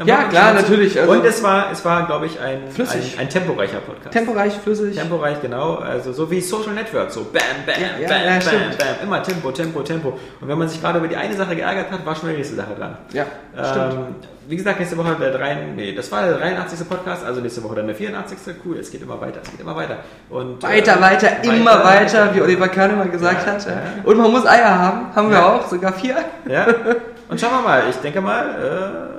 Ja, 0.04 0.24
klar, 0.24 0.52
natürlich, 0.52 1.00
also- 1.00 1.10
Und 1.12 1.24
es 1.24 1.42
war, 1.42 1.70
es 1.72 1.82
war, 1.84 2.04
glaube 2.06 2.26
ich, 2.26 2.38
ein, 2.38 2.68
Flüssig. 2.70 3.14
ein, 3.16 3.22
ein 3.22 3.28
temporeicher 3.30 3.78
Podcast. 3.78 4.12
Temporeich, 4.12 4.52
flüssig. 4.52 4.94
Temporeich, 4.94 5.40
genau. 5.40 5.76
Also 5.76 6.12
so 6.12 6.30
wie 6.30 6.40
Social 6.42 6.74
Network, 6.74 7.10
so 7.10 7.24
bam, 7.24 7.40
bam, 7.64 7.74
Ja, 8.02 8.06
bam, 8.08 8.22
ja, 8.24 8.30
bam, 8.32 8.40
stimmt. 8.42 8.76
bam. 8.78 8.86
Immer 9.02 9.22
Tempo, 9.22 9.50
Tempo, 9.52 9.80
Tempo. 9.82 10.08
Und 10.40 10.48
wenn 10.48 10.58
man 10.58 10.68
sich 10.68 10.82
gerade 10.82 10.98
über 10.98 11.08
die 11.08 11.16
eine 11.16 11.34
Sache 11.34 11.56
geärgert 11.56 11.90
hat, 11.90 12.04
war 12.04 12.14
schon 12.14 12.28
die 12.28 12.36
nächste 12.36 12.56
Sache 12.56 12.74
dran. 12.78 12.98
Ja, 13.12 13.24
stimmt. 13.54 13.92
Ähm, 13.94 14.14
wie 14.48 14.56
gesagt, 14.56 14.78
nächste 14.78 14.96
Woche 14.98 15.16
der 15.18 15.32
3, 15.32 15.54
nee, 15.74 15.92
das 15.94 16.12
war 16.12 16.22
der 16.24 16.34
83. 16.38 16.86
Podcast, 16.88 17.24
also 17.24 17.40
nächste 17.40 17.64
Woche 17.64 17.76
dann 17.76 17.86
der 17.86 17.96
84. 17.96 18.38
Cool, 18.64 18.76
es 18.78 18.90
geht 18.90 19.02
immer 19.02 19.18
weiter, 19.20 19.40
es 19.42 19.50
geht 19.50 19.60
immer 19.60 19.74
weiter. 19.74 19.96
Und, 20.28 20.62
Weiter, 20.62 20.98
äh, 20.98 21.00
weiter, 21.00 21.28
immer 21.42 21.82
weiter, 21.82 22.34
wie 22.34 22.42
Oliver 22.42 22.68
Kahn 22.68 22.90
immer 22.90 23.06
gesagt 23.06 23.46
Ja, 23.46 23.52
hat. 23.54 23.66
Und 24.04 24.16
man 24.18 24.30
muss 24.30 24.46
Eier 24.46 24.78
haben, 24.78 25.06
haben 25.16 25.30
wir 25.30 25.44
auch, 25.44 25.66
sogar 25.66 25.92
vier. 25.94 26.16
Ja. 26.48 26.66
Und 27.28 27.40
schauen 27.40 27.50
wir 27.54 27.62
mal, 27.62 27.82
ich 27.90 27.96
denke 27.96 28.20
mal, 28.20 28.44
äh, 28.44 29.15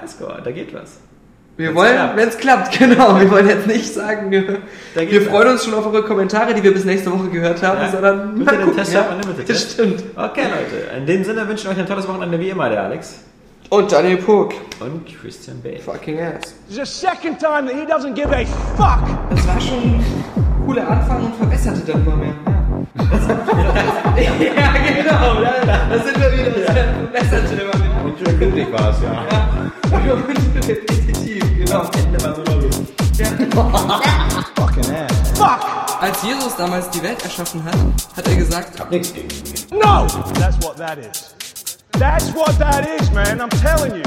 Highscore, 0.00 0.40
da 0.44 0.50
geht 0.50 0.72
was. 0.74 0.98
Wir 1.56 1.68
Wenn's 1.68 1.78
wollen, 1.78 2.10
wenn 2.16 2.28
es 2.28 2.36
klappt, 2.36 2.78
genau. 2.78 3.18
Wir 3.18 3.30
wollen 3.30 3.48
jetzt 3.48 3.66
nicht 3.66 3.92
sagen, 3.94 4.30
wir, 4.30 4.58
wir 4.94 5.22
freuen 5.22 5.48
uns 5.52 5.64
schon 5.64 5.72
auf 5.72 5.86
eure 5.86 6.02
Kommentare, 6.02 6.52
die 6.52 6.62
wir 6.62 6.74
bis 6.74 6.84
nächste 6.84 7.10
Woche 7.10 7.28
gehört 7.30 7.62
haben, 7.62 7.80
Ja. 7.80 7.88
sondern 7.90 8.38
mal 8.44 8.50
den 8.56 8.60
gucken, 8.60 8.76
Test 8.76 8.92
ja. 8.92 9.06
Unlimited 9.10 9.48
Das 9.48 9.72
stimmt. 9.72 10.02
Okay, 10.16 10.42
Leute, 10.42 10.96
in 10.98 11.06
dem 11.06 11.24
Sinne 11.24 11.48
wünschen 11.48 11.64
wir 11.64 11.70
euch 11.72 11.78
ein 11.78 11.86
tolles 11.86 12.06
Wochenende 12.06 12.38
wie 12.38 12.50
immer, 12.50 12.68
der 12.68 12.82
Alex 12.82 13.20
Und 13.70 13.90
Daniel 13.90 14.18
Pug. 14.18 14.52
und 14.80 15.06
Christian 15.20 15.62
Bale. 15.62 15.78
Fucking 15.78 16.20
ass. 16.20 16.54
It's 16.68 16.76
the 16.76 16.84
second 16.84 17.38
time 17.38 17.66
that 17.66 17.74
he 17.74 17.86
doesn't 17.90 18.12
give 18.14 18.28
a 18.34 18.44
fuck. 18.76 19.00
Das 19.30 19.46
war 19.48 19.58
schon 19.58 19.78
ein 19.82 20.04
cooler 20.66 20.86
Anfang 20.86 21.24
und 21.24 21.36
verbesserte 21.36 21.80
dann 21.90 22.04
immer 22.06 22.16
mehr. 22.16 22.34
Ja, 24.16 24.22
ja 24.22 25.02
genau. 25.02 25.40
Da, 25.40 25.88
da 25.90 26.04
sind 26.04 26.20
wir 26.20 26.32
wieder. 26.32 26.50
Das 26.50 26.74
verbesserte 26.74 27.62
immer 27.62 27.78
mehr. 27.78 27.95
Und 28.18 28.26
schön 28.26 28.38
blutig 28.38 28.72
war 28.72 28.90
es, 28.90 28.96
ja. 29.02 29.26
Repetitiv, 30.66 31.44
genau. 31.58 31.84
Fucking 34.54 34.94
ass. 34.94 35.38
Fuck. 35.38 35.60
als 36.00 36.22
Jesus 36.22 36.56
damals 36.56 36.88
die 36.90 37.02
Welt 37.02 37.22
erschaffen 37.22 37.62
hat, 37.64 37.76
hat 38.16 38.26
er 38.26 38.36
gesagt, 38.36 38.80
Hab 38.80 38.90
nichts 38.90 39.12
gegen 39.12 39.28
ihn. 39.28 39.78
No! 39.78 40.06
That's 40.38 40.56
what 40.64 40.76
that 40.76 40.98
is. 40.98 41.34
That's 41.98 42.32
what 42.34 42.58
that 42.58 42.86
is, 43.00 43.10
man. 43.12 43.40
I'm 43.40 43.50
telling 43.60 43.96
you. 43.96 44.02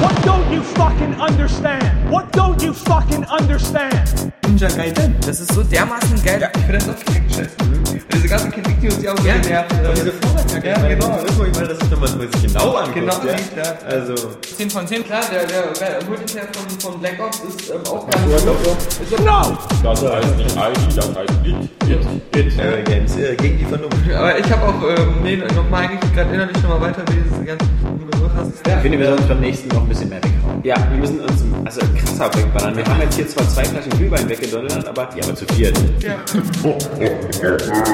What 0.00 0.14
don't 0.24 0.50
you 0.52 0.62
fucking 0.62 1.14
understand? 1.20 2.10
What 2.10 2.30
don't 2.32 2.62
you 2.62 2.72
fucking 2.72 3.24
understand? 3.26 4.32
Ninja 4.46 4.68
Gaiden. 4.68 5.16
das 5.26 5.40
ist 5.40 5.52
so 5.52 5.62
dermaßen 5.62 6.22
geil. 6.22 6.50
Ich 6.54 6.62
finde 6.62 6.78
das 6.78 6.88
auch 6.88 7.12
viel 7.12 7.22
geschätzt. 7.22 7.56
Diese 8.12 8.28
ganzen 8.28 8.50
Kritik, 8.50 8.80
die 8.80 8.86
uns 8.88 9.02
ja 9.02 9.12
auch 9.12 9.18
so 9.18 9.26
Ja, 9.26 9.36
genervt. 9.36 9.72
äh, 9.72 9.94
diese 9.94 10.12
Vorwärtsjacke. 10.12 10.66
Ja, 10.66 10.74
ich 10.74 10.82
meine, 10.82 10.96
genau. 10.96 11.08
das 11.08 11.24
ist 11.24 11.82
ich 11.82 11.90
nochmal 11.90 12.08
sich 12.08 12.42
genau 12.42 12.74
anguckt. 12.74 12.94
Genau, 12.94 13.14
ja. 13.24 13.62
ja. 13.62 13.78
Also, 13.88 14.14
10 14.56 14.70
von 14.70 14.86
10, 14.86 15.04
klar, 15.04 15.22
der, 15.32 15.44
der, 15.46 16.04
Multiplayer 16.08 16.46
von, 16.52 16.80
von 16.80 17.00
Black 17.00 17.18
Ops 17.20 17.40
ist 17.48 17.70
ähm, 17.70 17.80
auch 17.86 18.08
gar 18.08 18.20
nicht 18.20 18.38
so. 19.10 19.16
No! 19.24 19.58
Das 19.82 20.02
heißt 20.02 20.36
nicht 20.36 20.56
ID, 20.56 20.96
das 20.96 21.08
heißt 21.08 21.32
It. 21.44 22.36
It. 22.36 22.58
äh, 22.58 22.82
Games 22.82 23.16
äh, 23.16 23.34
gegen 23.36 23.58
die 23.58 23.64
Vernunft. 23.64 23.96
aber 24.14 24.38
ich 24.38 24.50
habe 24.50 24.62
auch, 24.62 24.82
ähm, 24.82 25.14
nee, 25.22 25.36
nochmal 25.36 25.88
eigentlich 25.88 26.12
gerade 26.14 26.34
innerlich 26.34 26.62
nochmal 26.62 26.80
weiter, 26.80 27.02
wie 27.10 27.16
diese 27.16 27.44
ganzen 27.44 27.68
ist. 28.40 28.66
Ich 28.66 28.72
finde, 28.82 28.98
wir 28.98 29.06
sollen 29.06 29.18
uns 29.18 29.28
beim 29.28 29.40
nächsten 29.40 29.68
noch 29.68 29.82
ein 29.82 29.88
bisschen 29.88 30.08
mehr 30.08 30.18
weghauen. 30.22 30.60
Ja, 30.62 30.76
wir 30.90 30.98
müssen 30.98 31.20
uns 31.20 31.44
also 31.64 31.80
krasser 31.96 32.34
wegballern. 32.34 32.76
Wir 32.76 32.84
haben 32.84 33.00
jetzt 33.00 33.16
hier 33.16 33.28
zwar 33.28 33.48
zwei 33.48 33.64
Flaschen 33.64 33.90
Glühwein 33.90 34.28
weggedonnert, 34.28 34.86
aber, 34.86 35.08
ja, 35.16 35.24
aber 35.24 35.34
zu 35.34 35.46
viert. 35.54 35.76
Ja. 36.00 36.16